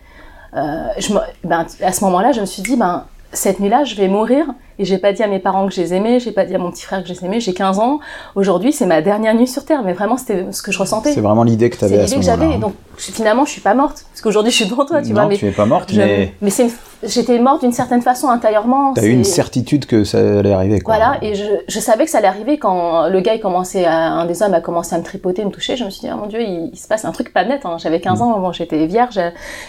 je 0.53 1.13
ben, 1.45 1.65
à 1.81 1.93
ce 1.93 2.05
moment-là, 2.05 2.33
je 2.33 2.41
me 2.41 2.47
suis 2.47 2.63
dit, 2.63 2.77
ben, 2.77 3.05
cette 3.33 3.61
nuit-là, 3.61 3.85
je 3.85 3.95
vais 3.95 4.09
mourir. 4.09 4.47
Et 4.79 4.85
j'ai 4.85 4.99
pas 4.99 5.13
dit 5.13 5.23
à 5.23 5.29
mes 5.29 5.39
parents 5.39 5.67
que 5.67 5.75
je 5.75 5.81
les 5.81 5.95
aimais, 5.95 6.21
j'ai 6.21 6.33
pas 6.33 6.45
dit 6.45 6.55
à 6.55 6.59
mon 6.59 6.71
petit 6.71 6.85
frère 6.85 7.03
que 7.03 7.09
je 7.09 7.15
les 7.15 7.25
aimais. 7.25 7.41
J'ai 7.41 7.55
15 7.55 7.79
ans. 7.79 8.01
Aujourd'hui, 8.35 8.73
c'est 8.73 8.87
ma 8.87 9.03
dernière 9.03 9.35
nuit 9.35 9.49
sur 9.49 9.65
Terre. 9.65 9.83
Mais 9.85 9.93
vraiment, 9.93 10.17
c'était 10.17 10.47
ce 10.53 10.63
que 10.63 10.73
je 10.73 10.79
ressentais. 10.79 11.13
C'est 11.13 11.21
vraiment 11.21 11.45
l'idée 11.45 11.71
que 11.71 11.77
tu 11.77 11.85
avais 11.85 11.99
à 11.99 12.07
ce 12.07 12.15
moment-là. 12.15 12.33
C'est 12.33 12.33
l'idée 12.33 12.47
que 12.47 12.51
j'avais. 12.53 12.61
Donc, 12.61 12.75
finalement, 12.97 13.45
je 13.45 13.51
suis 13.51 13.61
pas 13.61 13.75
morte. 13.75 14.05
Parce 14.11 14.21
qu'aujourd'hui, 14.21 14.53
je 14.53 14.57
suis 14.57 14.67
devant 14.67 14.85
toi, 14.85 15.03
tu 15.03 15.09
non, 15.09 15.15
vois. 15.15 15.27
Mais 15.27 15.37
tu 15.37 15.47
es 15.47 15.51
pas 15.51 15.67
morte, 15.67 15.93
mais. 15.95 16.35
Mais 16.41 16.51
c'est 16.51 16.69
j'étais 17.03 17.39
morte 17.39 17.63
d'une 17.63 17.73
certaine 17.73 18.03
façon 18.03 18.29
intérieurement. 18.29 18.93
T'as 18.95 19.05
eu 19.05 19.11
une 19.11 19.25
certitude 19.25 19.87
que 19.87 20.05
ça 20.05 20.19
allait 20.19 20.53
arriver, 20.53 20.81
quoi. 20.81 20.97
Voilà. 20.97 21.19
Et 21.23 21.35
je, 21.35 21.45
je 21.69 21.81
savais 21.81 22.05
que 22.05 22.11
ça 22.11 22.19
allait 22.19 22.29
arriver 22.29 22.59
quand 22.59 23.09
le 23.09 23.21
gars, 23.21 23.35
il 23.35 23.41
commençait 23.41 23.85
à, 23.85 24.13
un 24.13 24.27
des 24.27 24.43
hommes 24.43 24.55
a 24.55 24.61
commencé 24.61 24.95
à 24.95 24.99
me 24.99 25.05
tripoter, 25.05 25.45
me 25.45 25.51
toucher. 25.51 25.77
Je 25.77 25.85
me 25.85 25.91
suis 25.91 26.03
dit, 26.03 26.09
oh 26.13 26.17
mon 26.17 26.27
dieu, 26.27 26.41
il, 26.41 26.77
se 26.77 26.89
passe 26.89 27.05
un 27.05 27.13
truc 27.13 27.33
pas 27.33 27.45
net. 27.45 27.63
Hein. 27.65 27.77
J'avais 27.79 28.01
15 28.01 28.19
mm. 28.19 28.23
ans, 28.23 28.39
bon, 28.41 28.53
j'étais 28.53 28.87
vierge. 28.87 29.21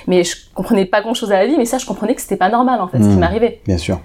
Mais 0.08 0.24
je 0.24 0.36
comprenais 0.54 0.86
pas 0.86 1.02
grand 1.02 1.14
chose 1.14 1.32
à 1.32 1.40
la 1.40 1.48
vie. 1.48 1.56
Mais 1.58 1.66
ça, 1.66 1.78
je 1.78 1.86
comprenais 1.86 2.16
que 2.16 2.22
c'était 2.22 2.38
pas 2.38 2.50
normal, 2.50 2.82
en 2.82 2.88
fait, 2.88 2.98
ce 2.98 3.04
qui 3.04 3.10
mm. 3.10 3.20
m'arrivait. 3.20 3.62
Bien 3.66 3.78
sûr. 3.78 4.00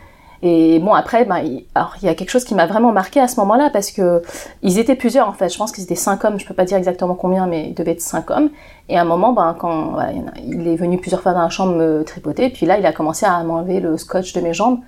Et 0.46 0.78
bon, 0.78 0.92
après, 0.92 1.24
ben, 1.24 1.38
il, 1.38 1.64
alors, 1.74 1.94
il 2.02 2.04
y 2.04 2.08
a 2.10 2.14
quelque 2.14 2.28
chose 2.28 2.44
qui 2.44 2.54
m'a 2.54 2.66
vraiment 2.66 2.92
marqué 2.92 3.18
à 3.18 3.28
ce 3.28 3.40
moment-là 3.40 3.70
parce 3.70 3.90
que 3.90 4.20
ils 4.62 4.78
étaient 4.78 4.94
plusieurs 4.94 5.26
en 5.26 5.32
fait. 5.32 5.48
Je 5.48 5.56
pense 5.56 5.72
qu'ils 5.72 5.84
étaient 5.84 5.94
cinq 5.94 6.22
hommes. 6.22 6.38
Je 6.38 6.46
peux 6.46 6.52
pas 6.52 6.66
dire 6.66 6.76
exactement 6.76 7.14
combien, 7.14 7.46
mais 7.46 7.68
il 7.68 7.74
devait 7.74 7.92
être 7.92 8.02
cinq 8.02 8.30
hommes. 8.30 8.50
Et 8.90 8.98
à 8.98 9.00
un 9.00 9.06
moment, 9.06 9.32
ben, 9.32 9.56
quand 9.58 9.92
voilà, 9.92 10.12
il 10.46 10.68
est 10.68 10.76
venu 10.76 10.98
plusieurs 10.98 11.22
fois 11.22 11.32
dans 11.32 11.40
la 11.40 11.48
chambre 11.48 11.74
me 11.74 12.04
tripoter, 12.04 12.50
puis 12.50 12.66
là, 12.66 12.78
il 12.78 12.84
a 12.84 12.92
commencé 12.92 13.24
à 13.24 13.42
m'enlever 13.42 13.80
le 13.80 13.96
scotch 13.96 14.34
de 14.34 14.42
mes 14.42 14.52
jambes 14.52 14.80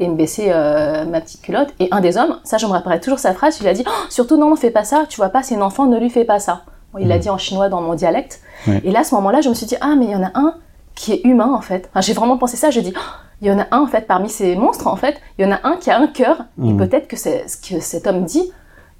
et 0.00 0.08
me 0.08 0.14
baisser 0.14 0.46
euh, 0.48 1.04
ma 1.04 1.20
petite 1.20 1.42
culotte. 1.42 1.68
Et 1.78 1.88
un 1.90 2.00
des 2.00 2.16
hommes, 2.16 2.38
ça, 2.42 2.56
je 2.56 2.64
me 2.64 2.72
rappellerai 2.72 2.98
toujours 2.98 3.18
sa 3.18 3.34
phrase. 3.34 3.58
Il 3.60 3.68
a 3.68 3.74
dit 3.74 3.84
oh, 3.86 4.06
surtout 4.08 4.38
non, 4.38 4.50
ne 4.50 4.56
fais 4.56 4.70
pas 4.70 4.84
ça. 4.84 5.04
Tu 5.10 5.18
vois 5.18 5.28
pas, 5.28 5.42
c'est 5.42 5.56
un 5.56 5.60
enfant, 5.60 5.84
ne 5.84 5.98
lui 5.98 6.08
fais 6.08 6.24
pas 6.24 6.38
ça. 6.38 6.62
il 6.98 7.06
l'a 7.06 7.18
mmh. 7.18 7.20
dit 7.20 7.28
en 7.28 7.36
chinois 7.36 7.68
dans 7.68 7.82
mon 7.82 7.92
dialecte. 7.92 8.40
Et 8.66 8.90
là, 8.90 9.00
à 9.00 9.04
ce 9.04 9.14
moment-là, 9.16 9.42
je 9.42 9.50
me 9.50 9.54
suis 9.54 9.66
dit 9.66 9.76
ah, 9.82 9.94
mais 9.94 10.06
il 10.06 10.10
y 10.10 10.16
en 10.16 10.24
a 10.24 10.30
un 10.34 10.54
qui 10.94 11.12
est 11.12 11.20
humain 11.24 11.52
en 11.52 11.60
fait. 11.60 11.90
Enfin, 11.90 12.00
j'ai 12.00 12.14
vraiment 12.14 12.38
pensé 12.38 12.56
ça. 12.56 12.70
J'ai 12.70 12.80
dit 12.80 12.94
oh, 12.96 13.00
il 13.42 13.48
y 13.48 13.50
en 13.50 13.58
a 13.58 13.66
un 13.72 13.82
en 13.82 13.86
fait 13.88 14.06
parmi 14.06 14.30
ces 14.30 14.56
monstres 14.56 14.86
en 14.86 14.96
fait, 14.96 15.20
il 15.38 15.44
y 15.44 15.48
en 15.48 15.52
a 15.52 15.60
un 15.64 15.76
qui 15.76 15.90
a 15.90 15.98
un 15.98 16.06
cœur 16.06 16.44
et 16.62 16.72
mm. 16.72 16.78
peut-être 16.78 17.08
que 17.08 17.16
c'est 17.16 17.46
ce 17.48 17.56
que 17.56 17.80
cet 17.80 18.06
homme 18.06 18.24
dit, 18.24 18.50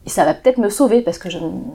et 0.05 0.11
ça 0.11 0.25
va 0.25 0.35
peut-être 0.35 0.59
me 0.59 0.69
sauver 0.69 1.01
parce 1.01 1.19
que 1.19 1.29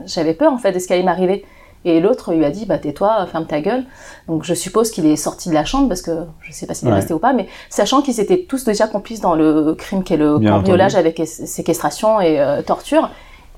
j'avais 0.06 0.34
peur 0.34 0.52
en 0.52 0.58
fait 0.58 0.74
de 0.74 0.80
ce 0.80 0.86
qui 0.88 0.94
allait 0.94 1.04
m'arriver. 1.04 1.46
Et 1.86 2.02
l'autre 2.02 2.34
lui 2.34 2.44
a 2.44 2.50
dit 2.50 2.66
bah 2.66 2.78
tais-toi, 2.78 3.26
ferme 3.28 3.46
ta 3.46 3.62
gueule. 3.62 3.86
Donc 4.28 4.44
je 4.44 4.54
suppose 4.54 4.92
qu'il 4.92 5.06
est 5.06 5.16
sorti 5.16 5.48
de 5.48 5.54
la 5.54 5.64
chambre 5.64 5.88
parce 5.88 6.02
que 6.02 6.12
je 6.42 6.52
sais 6.52 6.66
pas 6.66 6.74
s'il 6.74 6.90
est 6.90 6.94
resté 6.94 7.14
ou 7.14 7.20
pas, 7.20 7.32
mais 7.32 7.48
sachant 7.70 8.02
qu'ils 8.02 8.20
étaient 8.20 8.46
tous 8.50 8.66
déjà 8.66 8.88
complices 8.88 9.22
dans 9.22 9.36
le 9.36 9.74
crime 9.76 10.04
qui 10.04 10.14
est 10.14 10.18
le 10.18 10.40
cambriolage 10.40 10.96
avec 10.96 11.22
séquestration 11.26 12.20
et 12.20 12.42
euh, 12.42 12.62
torture, 12.62 13.10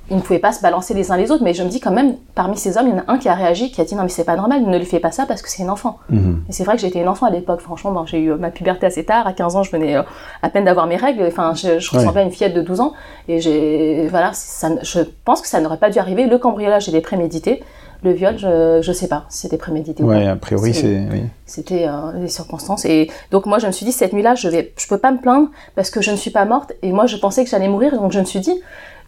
ils 0.09 0.17
ne 0.17 0.21
pouvaient 0.21 0.39
pas 0.39 0.51
se 0.51 0.61
balancer 0.61 0.93
les 0.93 1.11
uns 1.11 1.17
les 1.17 1.31
autres, 1.31 1.43
mais 1.43 1.53
je 1.53 1.63
me 1.63 1.69
dis 1.69 1.79
quand 1.79 1.91
même, 1.91 2.15
parmi 2.35 2.57
ces 2.57 2.77
hommes, 2.77 2.87
il 2.87 2.91
y 2.91 2.93
en 2.93 2.99
a 2.99 3.03
un 3.07 3.17
qui 3.17 3.29
a 3.29 3.33
réagi, 3.33 3.71
qui 3.71 3.81
a 3.81 3.85
dit 3.85 3.95
non 3.95 4.03
mais 4.03 4.09
c'est 4.09 4.23
pas 4.23 4.35
normal, 4.35 4.63
ne 4.63 4.77
lui 4.77 4.85
fais 4.85 4.99
pas 4.99 5.11
ça 5.11 5.25
parce 5.25 5.41
que 5.41 5.49
c'est 5.49 5.63
une 5.63 5.69
enfant. 5.69 5.99
Mhm. 6.09 6.43
Et 6.49 6.51
c'est 6.51 6.63
vrai 6.63 6.75
que 6.75 6.81
j'étais 6.81 6.99
une 6.99 7.07
enfant 7.07 7.27
à 7.27 7.29
l'époque, 7.29 7.61
franchement, 7.61 8.05
j'ai 8.05 8.19
eu 8.19 8.33
ma 8.33 8.49
puberté 8.49 8.85
assez 8.85 9.05
tard, 9.05 9.27
à 9.27 9.33
15 9.33 9.55
ans 9.55 9.63
je 9.63 9.71
venais 9.71 9.95
euh, 9.95 10.03
à 10.41 10.49
peine 10.49 10.65
d'avoir 10.65 10.87
mes 10.87 10.95
règles, 10.95 11.23
enfin 11.27 11.53
je, 11.53 11.79
je 11.79 11.91
ressemblais 11.91 12.21
à 12.21 12.23
une 12.23 12.31
fillette 12.31 12.53
de 12.53 12.61
12 12.61 12.79
ans, 12.81 12.93
et 13.27 13.39
j'ai, 13.39 14.07
voilà, 14.07 14.31
ça, 14.33 14.69
je 14.81 15.01
pense 15.25 15.41
que 15.41 15.47
ça 15.47 15.59
n'aurait 15.59 15.77
pas 15.77 15.89
dû 15.89 15.99
arriver, 15.99 16.25
le 16.25 16.37
cambriolage 16.37 16.89
était 16.89 17.01
prémédité, 17.01 17.63
le 18.01 18.13
viol, 18.13 18.37
je, 18.37 18.79
je 18.81 18.91
sais 18.93 19.07
pas 19.07 19.25
si 19.29 19.39
c'était 19.39 19.57
prémédité 19.57 20.03
ou 20.03 20.07
pas. 20.07 20.13
Ouais, 20.13 20.27
a 20.27 20.35
priori 20.37 20.73
c'est. 20.73 21.01
C'était 21.45 21.87
euh, 21.87 22.13
les 22.15 22.29
circonstances, 22.29 22.85
et 22.85 23.09
donc 23.31 23.45
moi 23.45 23.59
je 23.59 23.67
me 23.67 23.71
suis 23.71 23.85
dit 23.85 23.91
cette 23.91 24.13
nuit-là, 24.13 24.35
je 24.35 24.47
vais, 24.47 24.73
je 24.77 24.87
peux 24.87 24.97
pas 24.97 25.11
me 25.11 25.19
plaindre 25.19 25.49
parce 25.75 25.89
que 25.89 26.01
je 26.01 26.11
ne 26.11 26.15
suis 26.15 26.31
pas 26.31 26.45
morte, 26.45 26.73
et 26.81 26.91
moi 26.91 27.07
je 27.07 27.17
pensais 27.17 27.43
que 27.43 27.49
j'allais 27.49 27.67
mourir, 27.67 27.91
donc 27.99 28.11
je 28.11 28.19
me 28.19 28.25
suis 28.25 28.39
dit, 28.39 28.53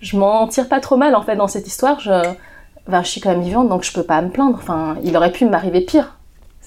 je 0.02 0.18
m'en 0.18 0.48
tire 0.48 0.68
pas 0.68 0.80
trop 0.80 0.98
mal 0.98 1.16
en 1.16 1.22
fait 1.22 1.36
dans 1.36 1.48
cette 1.48 1.68
histoire. 1.68 2.00
Je, 2.00 2.34
je 2.88 3.08
suis 3.08 3.22
quand 3.22 3.30
même 3.30 3.44
vivante, 3.44 3.70
donc 3.70 3.84
je 3.84 3.94
peux 3.94 4.04
pas 4.04 4.22
me 4.22 4.30
plaindre. 4.30 4.58
Enfin, 4.62 4.98
il 5.04 5.16
aurait 5.16 5.32
pu 5.32 5.46
m'arriver 5.46 5.82
pire. 5.82 6.18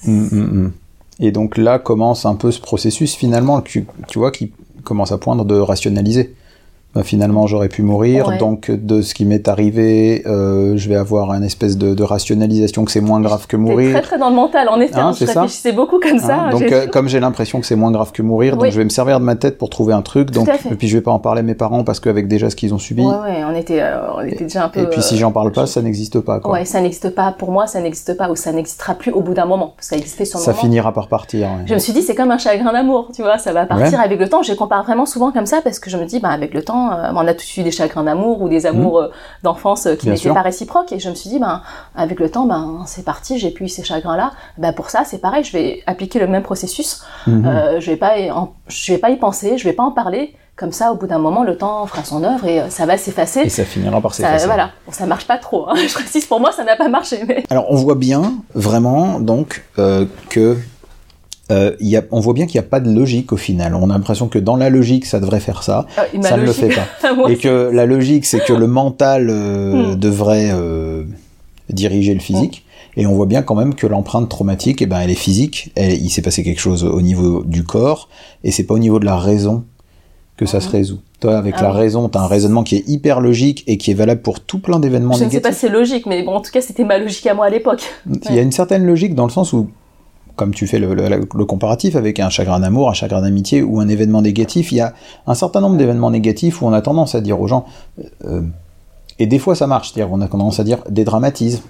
Hum, 0.07 0.29
hum, 0.33 0.43
hum. 0.43 0.73
Et 1.21 1.31
donc 1.31 1.57
là 1.57 1.79
commence 1.79 2.27
un 2.27 2.35
peu 2.35 2.51
ce 2.51 2.61
processus 2.61 3.15
finalement, 3.15 3.61
tu, 3.61 3.87
tu 4.09 4.19
vois, 4.19 4.31
qui 4.31 4.53
commence 4.83 5.13
à 5.13 5.19
poindre 5.19 5.45
de 5.45 5.57
rationaliser. 5.57 6.35
Bah, 6.95 7.03
finalement 7.03 7.47
j'aurais 7.47 7.69
pu 7.69 7.83
mourir, 7.83 8.29
Ouais. 8.29 8.39
donc 8.39 8.71
de 8.71 9.03
ce 9.03 9.15
qui 9.15 9.25
m'est 9.25 9.49
arrivé, 9.49 10.23
euh, 10.27 10.77
je 10.77 10.89
vais 10.89 10.97
avoir 10.97 11.31
un 11.31 11.43
espèce 11.43 11.77
de, 11.77 11.95
de 11.95 12.03
rationalisation 12.03 12.85
que 12.85 12.91
c'est 12.93 13.01
moins 13.01 13.21
grave 13.21 13.47
que 13.47 13.57
mourir. 13.57 13.93
très 13.93 14.03
très 14.03 14.19
dans 14.19 14.31
le 14.31 14.37
mental, 14.37 14.69
en 14.69 14.81
effet. 14.81 14.99
Hein, 14.99 15.13
je 15.19 15.25
réfléchissais 15.27 15.73
beaucoup 15.73 15.99
comme 16.01 16.19
ça. 16.19 16.35
Hein, 16.45 16.51
donc 16.51 16.63
euh, 16.71 16.87
comme 16.87 17.09
j'ai 17.09 17.21
l'impression 17.21 17.61
que 17.61 17.67
c'est 17.67 17.77
moins 17.77 17.91
grave 17.91 18.13
que 18.13 18.23
mourir, 18.23 18.57
donc 18.57 18.71
je 18.71 18.77
vais 18.79 18.85
me 18.85 18.89
servir 18.91 19.21
de 19.21 19.25
ma 19.25 19.37
tête 19.37 19.59
pour 19.59 19.71
trouver 19.71 19.93
un 19.95 20.03
truc. 20.03 20.31
Donc 20.31 20.49
et 20.49 20.75
puis 20.75 20.89
je 20.89 20.97
vais 20.97 21.03
pas 21.03 21.11
en 21.13 21.19
parler 21.19 21.41
à 21.41 21.43
mes 21.43 21.55
parents 21.55 21.85
parce 21.85 22.01
qu'avec 22.01 22.29
déjà 22.29 22.51
ce 22.51 22.57
qu'ils 22.57 22.73
ont 22.75 22.79
subi. 22.79 23.03
Ouais, 23.05 23.09
ouais, 23.15 23.45
on 23.51 23.55
était, 23.55 23.81
euh, 23.83 23.99
on 24.17 24.21
était 24.23 24.45
déjà 24.45 24.65
un 24.65 24.69
peu. 24.69 24.81
et 24.81 24.87
puis 24.87 25.03
si 25.03 25.17
j'en 25.17 25.33
parle 25.33 25.53
pas, 25.53 25.67
ça 25.67 25.83
n'existe 25.83 26.21
pas. 26.21 26.41
Quoi. 26.41 26.53
Ouais, 26.53 26.65
ça 26.65 26.81
n'existe 26.81 27.11
pas. 27.15 27.33
Pour 27.37 27.51
moi, 27.51 27.67
ça 27.67 27.81
n'existe 27.81 28.17
pas 28.17 28.31
ou 28.31 28.37
ça 28.37 28.53
n'existera 28.53 28.95
plus 28.95 29.11
au 29.13 29.21
bout 29.21 29.35
d'un 29.35 29.47
moment. 29.47 29.73
Parce 29.77 29.89
que 29.89 29.95
ça 29.95 29.97
existait 29.97 30.25
sur 30.25 30.39
le 30.39 30.45
ça 30.45 30.53
moment. 30.53 30.61
finira 30.63 30.93
par 30.93 31.09
partir. 31.09 31.49
ouais. 31.49 31.65
Je 31.67 31.75
me 31.75 31.79
suis 31.79 31.93
dit, 31.93 32.03
c'est 32.03 32.15
comme 32.15 32.31
un 32.31 32.39
chagrin 32.39 32.73
d'amour, 32.73 33.11
tu 33.15 33.23
vois, 33.23 33.39
ça 33.39 33.53
va 33.53 33.67
partir 33.67 34.01
avec 34.01 34.19
le 34.19 34.29
temps. 34.29 34.43
Je 34.43 34.53
compare 34.55 34.85
vraiment 34.85 35.07
souvent 35.07 35.33
comme 35.33 35.47
ça 35.47 35.61
parce 35.63 35.79
que 35.79 35.91
je 35.91 35.97
me 35.97 36.05
dis, 36.05 36.21
bah, 36.21 36.29
avec 36.31 36.55
le 36.55 36.63
temps, 36.63 36.84
euh, 36.93 37.11
on 37.15 37.27
a 37.27 37.35
tous 37.35 37.57
eu 37.57 37.63
des 37.63 37.71
chagrins 37.71 38.03
d'amour 38.05 38.43
ou 38.43 38.49
des 38.49 38.67
amours 38.67 38.99
euh, 39.01 39.09
d'enfance 39.43 39.87
euh, 39.87 39.97
qui 39.97 40.09
n'étaient 40.09 40.33
pas 40.33 40.43
réciproques. 40.43 40.93
Et 40.93 40.99
je 40.99 41.09
me 41.11 41.15
suis 41.15 41.31
dit, 41.31 41.39
ben, 41.39 41.63
avec 41.97 42.21
le 42.21 42.31
temps, 42.31 42.47
ben, 42.47 42.83
c'est 42.87 43.05
parti, 43.05 43.39
j'ai 43.39 43.51
plus 43.51 43.67
eu 43.67 43.69
ces 43.69 43.85
chagrins-là. 43.85 44.33
Ben, 44.59 44.73
pour 44.73 44.91
ça, 44.91 45.03
c'est 45.05 45.19
pareil, 45.19 45.45
je 45.45 45.53
vais 45.53 45.83
appliquer 45.87 46.19
le 46.19 46.27
même 46.27 46.43
processus. 46.43 47.03
Mhm. 47.27 47.47
Euh, 47.47 47.81
je 47.81 47.91
vais 47.91 47.97
pas, 47.97 48.15
en- 48.35 48.53
je 48.69 48.93
vais 48.93 48.99
pas 48.99 49.11
y 49.11 49.17
penser, 49.17 49.59
je 49.59 49.65
vais 49.65 49.73
pas 49.75 49.83
en 49.85 49.91
parler. 49.93 50.35
Comme 50.57 50.71
ça, 50.71 50.93
au 50.93 50.95
bout 50.95 51.09
d'un 51.09 51.19
moment, 51.19 51.43
le 51.43 51.57
temps 51.57 51.85
fera 51.87 52.05
son 52.05 52.23
œuvre 52.23 52.47
et 52.47 52.71
ça 52.71 52.87
va 52.87 52.97
s'effacer. 52.97 53.41
Et 53.41 53.49
ça 53.49 53.65
finira 53.65 54.01
par 54.01 54.15
s'effacer. 54.15 54.47
voilà, 54.47 54.71
bon, 54.87 54.93
ça 54.93 55.05
marche 55.05 55.27
pas 55.27 55.37
trop. 55.37 55.69
hein. 55.69 55.75
Je 55.89 55.93
précise, 55.93 56.27
pour 56.27 56.39
moi, 56.39 56.53
ça 56.53 56.63
n'a 56.63 56.77
pas 56.77 56.89
marché. 56.89 57.25
Mais... 57.27 57.43
Alors 57.51 57.67
on 57.71 57.75
voit 57.75 57.97
bien 57.97 58.35
vraiment 58.55 59.19
donc 59.19 59.65
euh, 59.81 60.07
que 60.31 60.57
euh, 61.53 61.77
il 61.81 61.89
y 61.89 61.97
a, 61.97 62.03
on 62.11 62.21
voit 62.21 62.33
bien 62.35 62.47
qu'il 62.47 62.59
n'y 62.61 62.67
a 62.67 62.69
pas 62.69 62.81
de 62.81 62.91
logique 62.91 63.33
au 63.33 63.37
final. 63.37 63.75
On 63.75 63.91
a 63.91 63.95
l'impression 63.95 64.29
que 64.29 64.39
dans 64.39 64.57
la 64.57 64.71
logique 64.71 65.05
ça 65.07 65.21
devrait 65.21 65.41
faire 65.41 65.63
ça, 65.63 65.87
ma 66.15 66.23
ça 66.23 66.37
ne 66.37 66.43
le 66.45 66.53
fait 66.53 66.69
pas. 66.71 67.15
Moi 67.15 67.31
et 67.31 67.37
que 67.37 67.71
la 67.73 67.85
logique 67.87 68.25
c'est 68.25 68.41
que 68.45 68.53
le 68.53 68.67
mental 68.67 69.29
euh, 69.31 69.93
Hmm. 69.93 69.97
devrait 69.97 70.51
euh, 70.53 71.05
diriger 71.71 72.15
le 72.15 72.21
physique. 72.21 72.65
Et 72.97 73.07
on 73.07 73.15
voit 73.15 73.27
bien 73.27 73.43
quand 73.43 73.57
même 73.57 73.75
que 73.75 73.87
l'empreinte 73.89 74.29
traumatique, 74.29 74.81
eh 74.81 74.87
ben, 74.87 75.01
elle 75.01 75.11
est 75.11 75.15
physique. 75.17 75.73
Elle- 75.75 76.01
il 76.01 76.11
s'est 76.11 76.23
passé 76.23 76.45
quelque 76.45 76.61
chose 76.61 76.85
au 76.85 77.01
niveau 77.03 77.43
du 77.45 77.65
corps, 77.65 78.09
et 78.45 78.53
c'est 78.53 78.63
pas 78.65 78.75
au 78.75 78.79
niveau 78.79 79.01
de 79.01 79.05
la 79.05 79.17
raison 79.17 79.65
que 80.37 80.47
ça 80.47 80.61
se 80.61 80.69
résout. 80.69 81.01
Toi, 81.21 81.37
avec 81.37 81.55
Ah 81.59 81.63
la 81.65 81.73
raison, 81.73 82.09
tu 82.09 82.17
as 82.19 82.21
un 82.21 82.27
raisonnement 82.29 82.63
qui 82.63 82.77
est 82.77 82.89
hyper 82.89 83.21
logique 83.21 83.65
et 83.67 83.79
qui 83.79 83.91
est 83.91 83.95
valable 83.95 84.21
pour 84.23 84.39
tout 84.41 84.59
plein 84.61 84.79
d'événements 84.79 85.15
Je 85.15 85.25
ne 85.25 85.31
sais 85.31 85.41
pas 85.41 85.49
négatifs. 85.49 85.55
si 85.61 85.67
c'est 85.67 85.73
logique, 85.73 86.07
mais 86.07 86.23
bon, 86.23 86.35
en 86.35 86.41
tout 86.41 86.51
cas, 86.53 86.61
c'était 86.61 86.85
ma 86.85 86.99
logique 86.99 87.27
à 87.27 87.35
moi 87.35 87.47
à 87.47 87.51
l'époque. 87.51 87.83
Il 88.29 88.35
y 88.35 88.39
a 88.39 88.43
une 88.43 88.53
certaine 88.53 88.85
logique 88.87 89.15
dans 89.17 89.25
le 89.27 89.31
sens 89.33 89.53
où, 89.53 89.69
comme 90.37 90.53
tu 90.55 90.67
fais 90.67 90.79
le, 90.79 90.95
le- 90.95 91.09
le 91.35 91.45
comparatif 91.45 91.97
avec 91.97 92.21
un 92.21 92.29
chagrin 92.31 92.61
d'amour, 92.61 92.89
un 92.91 92.95
chagrin 92.95 93.23
d'amitié 93.23 93.63
ou 93.63 93.81
un 93.81 93.89
événement 93.89 94.23
négatif, 94.23 94.73
il 94.73 94.77
y 94.77 94.81
a 94.81 94.95
un 95.27 95.35
certain 95.35 95.61
nombre 95.61 95.77
d'événements 95.77 96.11
négatifs 96.11 96.61
où 96.63 96.67
on 96.67 96.73
a 96.73 96.81
tendance 96.83 97.15
à 97.15 97.21
dire 97.21 97.41
aux 97.41 97.47
gens, 97.47 97.65
euh, 98.25 98.43
et 99.19 99.27
des 99.27 99.39
fois 99.39 99.55
ça 99.55 99.67
marche, 99.67 99.93
c'est-à-dire 99.93 100.13
on 100.13 100.21
a 100.21 100.29
tendance 100.29 100.59
à 100.61 100.65
dire 100.65 100.79
dédramatise. 100.91 101.63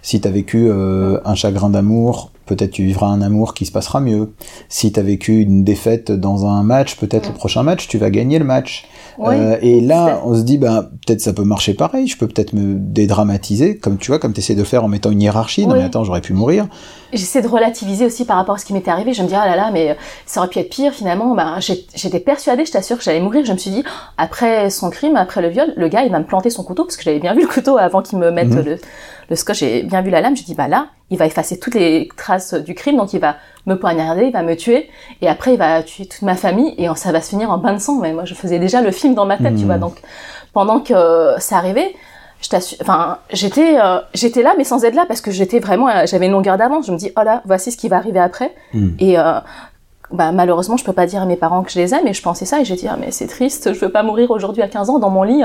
Si 0.00 0.20
tu 0.20 0.28
as 0.28 0.30
vécu 0.30 0.68
euh, 0.70 1.18
un 1.24 1.34
chagrin 1.34 1.70
d'amour, 1.70 2.30
peut-être 2.46 2.70
tu 2.70 2.84
vivras 2.84 3.08
un 3.08 3.20
amour 3.20 3.52
qui 3.52 3.66
se 3.66 3.72
passera 3.72 4.00
mieux. 4.00 4.32
Si 4.68 4.92
tu 4.92 5.00
as 5.00 5.02
vécu 5.02 5.40
une 5.40 5.64
défaite 5.64 6.12
dans 6.12 6.46
un 6.46 6.62
match, 6.62 6.96
peut-être 6.96 7.26
le 7.28 7.34
prochain 7.34 7.64
match, 7.64 7.88
tu 7.88 7.98
vas 7.98 8.08
gagner 8.08 8.38
le 8.38 8.44
match. 8.44 8.86
Oui, 9.18 9.34
Euh, 9.34 9.56
et 9.60 9.80
là, 9.80 10.20
on 10.24 10.34
se 10.36 10.42
dit, 10.42 10.58
ben, 10.58 10.88
peut-être 11.06 11.20
ça 11.20 11.32
peut 11.32 11.42
marcher 11.42 11.74
pareil, 11.74 12.06
je 12.06 12.16
peux 12.16 12.28
peut-être 12.28 12.52
me 12.52 12.76
dédramatiser, 12.78 13.76
comme 13.76 13.98
tu 13.98 14.10
vois, 14.12 14.18
comme 14.18 14.32
tu 14.32 14.38
essaies 14.40 14.54
de 14.54 14.62
faire 14.64 14.84
en 14.84 14.88
mettant 14.88 15.10
une 15.10 15.20
hiérarchie. 15.20 15.66
Non, 15.66 15.74
mais 15.74 15.82
attends, 15.82 16.04
j'aurais 16.04 16.20
pu 16.20 16.32
mourir. 16.34 16.66
J'essaie 17.12 17.42
de 17.42 17.48
relativiser 17.48 18.06
aussi 18.06 18.24
par 18.24 18.36
rapport 18.36 18.54
à 18.54 18.58
ce 18.58 18.64
qui 18.64 18.72
m'était 18.74 18.90
arrivé. 18.90 19.12
Je 19.14 19.22
me 19.22 19.28
dis, 19.28 19.34
ah 19.34 19.46
là 19.46 19.56
là, 19.56 19.70
mais 19.72 19.96
ça 20.26 20.40
aurait 20.40 20.48
pu 20.50 20.58
être 20.60 20.70
pire 20.70 20.92
finalement. 20.92 21.34
Ben, 21.34 21.56
j'ai- 21.58 21.86
j'étais 21.94 22.20
persuadée, 22.20 22.64
je 22.64 22.70
t'assure, 22.72 22.98
que 22.98 23.02
j'allais 23.02 23.20
mourir. 23.20 23.44
Je 23.44 23.52
me 23.52 23.58
suis 23.58 23.70
dit, 23.70 23.82
après 24.18 24.70
son 24.70 24.90
crime, 24.90 25.16
après 25.16 25.42
le 25.42 25.48
viol, 25.48 25.72
le 25.76 25.88
gars, 25.88 26.04
il 26.04 26.12
va 26.12 26.18
me 26.20 26.24
planter 26.26 26.50
son 26.50 26.62
couteau, 26.62 26.84
parce 26.84 26.96
que 26.96 27.02
j'avais 27.02 27.18
bien 27.20 27.34
vu 27.34 27.40
le 27.42 27.48
couteau 27.48 27.76
avant 27.78 28.02
qu'il 28.02 28.18
me 28.18 28.30
mette 28.30 28.50
Mhm. 28.50 28.62
le, 28.64 28.78
le 29.30 29.36
scotch, 29.36 29.58
j'ai 29.60 29.82
bien 29.82 30.02
vu 30.02 30.10
la 30.10 30.20
lame. 30.20 30.36
Je 30.36 30.44
dis, 30.44 30.54
bah 30.54 30.68
là, 30.68 30.86
il 31.10 31.18
va 31.18 31.26
effacer 31.26 31.58
toutes 31.58 31.74
les 31.74 32.08
traces 32.16 32.54
du 32.54 32.74
crime, 32.74 32.96
donc 32.96 33.12
il 33.12 33.20
va 33.20 33.36
me 33.66 33.74
poignarder, 33.78 34.26
il 34.26 34.32
va 34.32 34.42
me 34.42 34.54
tuer, 34.54 34.88
et 35.22 35.28
après 35.28 35.54
il 35.54 35.58
va 35.58 35.82
tuer 35.82 36.06
toute 36.06 36.22
ma 36.22 36.34
famille, 36.34 36.74
et 36.78 36.88
ça 36.96 37.12
va 37.12 37.20
se 37.20 37.30
finir 37.30 37.50
en 37.50 37.58
bain 37.58 37.72
de 37.72 37.78
sang. 37.78 37.98
Mais 38.00 38.12
moi, 38.12 38.24
je 38.24 38.34
faisais 38.34 38.58
déjà 38.58 38.82
le 38.82 38.90
film 38.90 39.14
dans 39.14 39.26
ma 39.26 39.38
tête, 39.38 39.56
tu 39.56 39.64
vois. 39.64 39.78
Donc, 39.78 39.94
pendant 40.52 40.80
que 40.80 41.34
ça 41.38 41.56
arrivait, 41.56 41.94
enfin, 42.80 43.18
j'étais, 43.32 43.78
euh, 43.80 44.00
j'étais 44.14 44.42
là, 44.42 44.54
mais 44.56 44.64
sans 44.64 44.84
être 44.84 44.94
là, 44.94 45.04
parce 45.06 45.20
que 45.20 45.30
j'étais 45.30 45.60
vraiment, 45.60 45.88
euh, 45.88 46.06
j'avais 46.06 46.26
une 46.26 46.32
longueur 46.32 46.56
d'avance. 46.56 46.86
Je 46.86 46.92
me 46.92 46.96
dis, 46.96 47.10
oh 47.16 47.22
là, 47.22 47.42
voici 47.44 47.72
ce 47.72 47.76
qui 47.76 47.88
va 47.88 47.96
arriver 47.96 48.20
après. 48.20 48.54
Mm. 48.74 48.88
Et 48.98 49.18
euh, 49.18 49.40
bah, 50.10 50.32
malheureusement, 50.32 50.76
je 50.76 50.84
peux 50.84 50.92
pas 50.92 51.06
dire 51.06 51.22
à 51.22 51.26
mes 51.26 51.36
parents 51.36 51.62
que 51.62 51.70
je 51.70 51.78
les 51.78 51.94
aime, 51.94 52.06
et 52.06 52.12
je 52.12 52.22
pensais 52.22 52.44
ça, 52.44 52.60
et 52.60 52.64
j'ai 52.64 52.76
dit, 52.76 52.88
ah, 52.88 52.96
mais 52.98 53.10
c'est 53.10 53.26
triste, 53.26 53.72
je 53.72 53.80
veux 53.80 53.90
pas 53.90 54.02
mourir 54.02 54.30
aujourd'hui 54.30 54.62
à 54.62 54.68
15 54.68 54.90
ans 54.90 54.98
dans 54.98 55.10
mon 55.10 55.22
lit, 55.22 55.42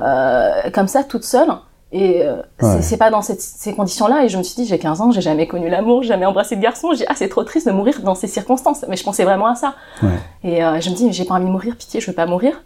euh, 0.00 0.50
comme 0.72 0.88
ça, 0.88 1.04
toute 1.04 1.24
seule. 1.24 1.48
Et 1.94 2.22
euh, 2.24 2.36
c'est- 2.58 2.66
Ouais. 2.66 2.82
c'est 2.82 2.96
pas 2.96 3.10
dans 3.10 3.20
cette- 3.22 3.40
ces 3.42 3.74
conditions-là. 3.74 4.24
Et 4.24 4.28
je 4.30 4.38
me 4.38 4.42
suis 4.42 4.54
dit, 4.62 4.66
j'ai 4.66 4.78
15 4.78 5.00
ans, 5.02 5.10
j'ai 5.10 5.20
jamais 5.20 5.46
connu 5.46 5.68
l'amour, 5.68 6.02
j'ai 6.02 6.08
jamais 6.08 6.24
embrassé 6.26 6.56
de 6.56 6.62
garçon. 6.62 6.88
J'ai 6.96 7.04
ah, 7.08 7.12
c'est 7.14 7.28
trop 7.28 7.44
triste 7.44 7.66
de 7.66 7.72
mourir 7.72 8.00
dans 8.02 8.14
ces 8.14 8.26
circonstances. 8.28 8.84
Mais 8.88 8.96
je 8.96 9.04
pensais 9.04 9.24
vraiment 9.24 9.46
à 9.46 9.54
ça. 9.54 9.74
Ouais. 10.02 10.08
Et 10.42 10.64
euh, 10.64 10.80
je 10.80 10.88
me 10.90 10.94
dis, 10.94 11.04
mais 11.04 11.12
j'ai 11.12 11.24
pas 11.24 11.34
envie 11.34 11.44
de 11.44 11.50
mourir, 11.50 11.76
pitié, 11.76 12.00
je 12.00 12.06
veux 12.06 12.14
pas 12.14 12.26
mourir. 12.26 12.62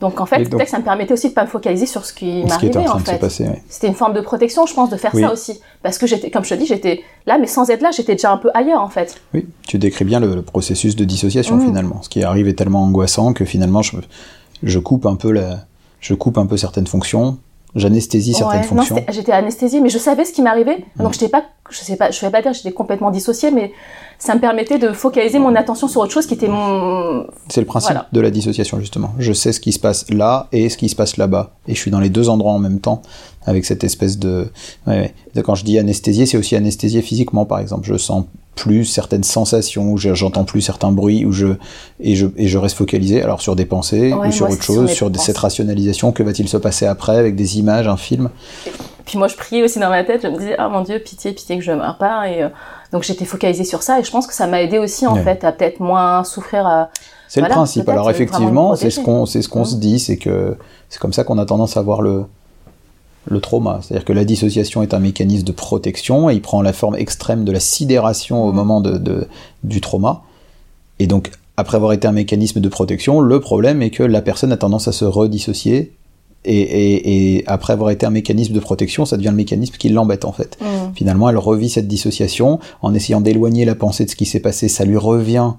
Donc 0.00 0.20
en 0.20 0.26
fait, 0.26 0.38
donc- 0.42 0.50
peut-être 0.50 0.64
que 0.66 0.70
ça 0.70 0.78
me 0.78 0.84
permettait 0.84 1.12
aussi 1.12 1.30
de 1.30 1.34
pas 1.34 1.42
me 1.42 1.48
focaliser 1.48 1.86
sur 1.86 2.04
ce 2.04 2.12
qui 2.12 2.42
en 2.44 2.48
m'arrivait 2.48 2.84
train 2.84 2.94
en 2.94 2.98
se 3.00 3.04
fait. 3.04 3.42
ouais. 3.48 3.62
C'était 3.68 3.88
une 3.88 3.94
forme 3.94 4.12
de 4.12 4.20
protection, 4.20 4.64
je 4.66 4.72
pense, 4.74 4.90
de 4.90 4.96
faire 4.96 5.10
Oui. 5.14 5.22
ça 5.22 5.32
aussi. 5.32 5.60
Parce 5.82 5.98
que 5.98 6.06
j'étais, 6.06 6.30
comme 6.30 6.44
je 6.44 6.50
te 6.50 6.54
dis, 6.54 6.66
j'étais 6.66 7.00
là, 7.26 7.36
mais 7.38 7.48
sans 7.48 7.68
être 7.70 7.80
là, 7.80 7.90
j'étais 7.90 8.12
déjà 8.12 8.30
un 8.30 8.36
peu 8.36 8.50
ailleurs 8.54 8.80
en 8.80 8.88
fait. 8.90 9.20
Oui, 9.34 9.46
tu 9.66 9.76
décris 9.78 10.04
bien 10.04 10.20
le, 10.20 10.34
le 10.36 10.42
processus 10.42 10.94
de 10.94 11.04
dissociation 11.04 11.56
Mm. 11.56 11.64
finalement. 11.66 12.02
Ce 12.02 12.08
qui 12.10 12.22
arrive 12.22 12.46
est 12.46 12.54
tellement 12.54 12.82
angoissant 12.84 13.32
que 13.32 13.44
finalement 13.44 13.82
je, 13.82 13.96
je 14.62 14.78
coupe 14.78 15.04
un 15.06 15.16
peu 15.16 15.32
la, 15.32 15.60
je 16.00 16.14
coupe 16.14 16.38
un 16.38 16.46
peu 16.46 16.56
certaines 16.56 16.86
fonctions, 16.86 17.38
j'anesthésie 17.78 18.34
certaines 18.34 18.60
Ouais, 18.60 18.66
fonctions. 18.66 18.96
j'étais 19.10 19.32
anesthésiée, 19.32 19.80
mais 19.80 19.88
je 19.88 19.98
savais 19.98 20.24
ce 20.24 20.32
qui 20.32 20.42
m'arrivait. 20.42 20.84
Mm. 20.96 21.02
Donc 21.02 21.12
j'étais 21.14 21.28
pas, 21.28 21.44
je 21.70 21.78
sais 21.78 21.96
pas, 21.96 22.10
je 22.10 22.20
vais 22.20 22.30
pas 22.30 22.42
dire 22.42 22.50
que 22.52 22.56
j'étais 22.56 22.72
complètement 22.72 23.10
dissociée, 23.10 23.50
mais 23.50 23.72
ça 24.18 24.34
me 24.34 24.40
permettait 24.40 24.78
de 24.78 24.92
focaliser 24.92 25.38
mon 25.38 25.54
attention 25.54 25.86
sur 25.88 26.00
autre 26.00 26.12
chose 26.12 26.26
qui 26.26 26.34
était 26.34 26.48
mon. 26.48 27.26
C'est 27.48 27.60
le 27.60 27.66
principe 27.66 27.92
Voilà. 27.92 28.08
de 28.12 28.20
la 28.20 28.30
dissociation 28.30 28.80
justement. 28.80 29.10
Je 29.18 29.32
sais 29.32 29.52
ce 29.52 29.60
qui 29.60 29.72
se 29.72 29.78
passe 29.78 30.06
là 30.10 30.48
et 30.52 30.68
ce 30.68 30.76
qui 30.76 30.88
se 30.88 30.96
passe 30.96 31.16
là-bas, 31.16 31.52
et 31.66 31.74
je 31.74 31.80
suis 31.80 31.90
dans 31.90 32.00
les 32.00 32.10
deux 32.10 32.28
endroits 32.28 32.52
en 32.52 32.58
même 32.58 32.80
temps 32.80 33.02
avec 33.46 33.64
cette 33.64 33.84
espèce 33.84 34.18
de. 34.18 34.50
Ouais, 34.86 35.12
ouais. 35.36 35.42
Quand 35.42 35.54
je 35.54 35.64
dis 35.64 35.78
anesthésier, 35.78 36.26
c'est 36.26 36.36
aussi 36.36 36.56
anesthésier 36.56 37.00
physiquement 37.02 37.44
par 37.46 37.60
exemple. 37.60 37.86
Je 37.86 37.96
sens 37.96 38.24
plus 38.58 38.84
certaines 38.84 39.24
sensations, 39.24 39.96
je- 39.96 40.14
j'entends 40.14 40.44
plus 40.44 40.60
certains 40.60 40.90
bruits, 40.92 41.24
ou 41.24 41.32
je 41.32 41.48
et 42.00 42.14
je 42.16 42.26
et 42.36 42.48
je 42.48 42.58
reste 42.58 42.76
focalisé 42.76 43.22
alors 43.22 43.40
sur 43.40 43.54
des 43.56 43.64
pensées 43.66 44.12
Ouais, 44.12 44.28
ou 44.28 44.32
sur 44.32 44.46
autre 44.46 44.56
c'est 44.60 44.72
chose, 44.74 44.90
sur 44.90 45.10
des- 45.10 45.18
cette 45.18 45.38
rationalisation. 45.38 46.12
Que 46.12 46.22
va-t-il 46.22 46.48
se 46.48 46.56
passer 46.56 46.86
après 46.86 47.16
avec 47.16 47.36
des 47.36 47.58
images, 47.58 47.86
un 47.88 47.96
film? 47.96 48.30
Puis 49.06 49.16
moi, 49.18 49.28
je 49.28 49.36
priais 49.36 49.62
aussi 49.62 49.78
dans 49.78 49.88
ma 49.88 50.04
tête. 50.04 50.20
Je 50.22 50.28
me 50.28 50.36
disais, 50.36 50.54
ah 50.58 50.68
mon 50.68 50.82
Dieu, 50.82 50.98
pitié, 50.98 51.32
pitié 51.32 51.56
que 51.56 51.64
je 51.64 51.70
ne 51.72 51.76
meure 51.76 51.96
pas. 51.96 52.28
Et 52.28 52.42
euh, 52.42 52.48
donc 52.92 53.04
j'étais 53.04 53.24
focalisée 53.24 53.64
sur 53.64 53.82
ça, 53.82 53.98
et 54.00 54.04
je 54.04 54.10
pense 54.10 54.26
que 54.26 54.34
ça 54.34 54.46
m'a 54.46 54.60
aidé 54.60 54.78
aussi 54.78 55.06
en 55.06 55.14
Ouais. 55.14 55.22
fait 55.22 55.44
à 55.44 55.52
peut-être 55.52 55.80
moins 55.80 56.24
souffrir. 56.24 56.66
À... 56.66 56.90
C'est 57.28 57.40
Voilà, 57.40 57.54
le 57.54 57.58
principe. 57.58 57.88
Alors 57.88 58.08
euh, 58.08 58.10
effectivement, 58.10 58.70
me 58.72 58.76
c'est 58.76 58.90
ce 58.90 59.00
qu'on 59.00 59.24
c'est 59.26 59.40
ce 59.42 59.48
qu'on 59.48 59.62
Mm. 59.62 59.64
se 59.66 59.76
dit, 59.76 59.98
c'est 59.98 60.16
que 60.18 60.56
c'est 60.90 60.98
comme 60.98 61.12
ça 61.12 61.24
qu'on 61.24 61.38
a 61.38 61.44
tendance 61.46 61.76
à 61.76 61.82
voir 61.82 62.02
le 62.02 62.24
le 63.30 63.40
trauma. 63.40 63.80
C'est-à-dire 63.82 64.04
que 64.04 64.12
la 64.12 64.24
dissociation 64.24 64.82
est 64.82 64.94
un 64.94 64.98
mécanisme 64.98 65.44
de 65.44 65.52
protection 65.52 66.30
et 66.30 66.34
il 66.34 66.40
prend 66.42 66.62
la 66.62 66.72
forme 66.72 66.96
extrême 66.96 67.44
de 67.44 67.52
la 67.52 67.60
sidération 67.60 68.44
au 68.44 68.52
Mm. 68.52 68.56
moment 68.56 68.80
de, 68.80 68.98
de- 68.98 69.26
du 69.64 69.80
trauma. 69.80 70.22
Et 70.98 71.06
donc 71.06 71.30
après 71.56 71.76
avoir 71.76 71.92
été 71.92 72.06
un 72.08 72.12
mécanisme 72.12 72.60
de 72.60 72.68
protection, 72.68 73.20
le 73.20 73.40
problème 73.40 73.82
est 73.82 73.90
que 73.90 74.02
la 74.02 74.22
personne 74.22 74.52
a 74.52 74.56
tendance 74.56 74.88
à 74.88 74.92
se 74.92 75.04
redissocier. 75.04 75.92
Et, 76.44 76.56
et, 76.60 77.36
et 77.38 77.44
après 77.48 77.72
avoir 77.72 77.90
été 77.90 78.06
un 78.06 78.10
mécanisme 78.10 78.52
de 78.54 78.60
protection, 78.60 79.04
ça 79.04 79.16
devient 79.16 79.28
le 79.30 79.34
mécanisme 79.34 79.74
qui 79.76 79.88
l'embête 79.88 80.24
en 80.24 80.32
fait. 80.32 80.56
Mm. 80.60 80.94
Finalement, 80.94 81.28
elle 81.28 81.36
revit 81.36 81.68
cette 81.68 81.88
dissociation 81.88 82.60
en 82.80 82.94
essayant 82.94 83.20
d'éloigner 83.20 83.64
la 83.64 83.74
pensée 83.74 84.04
de 84.04 84.10
ce 84.10 84.16
qui 84.16 84.24
s'est 84.24 84.40
passé. 84.40 84.68
Ça 84.68 84.84
lui 84.84 84.96
revient 84.96 85.52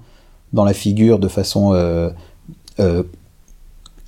dans 0.52 0.64
la 0.64 0.72
figure 0.72 1.18
de 1.18 1.28
façon 1.28 1.74
euh, 1.74 2.08
euh, 2.80 3.02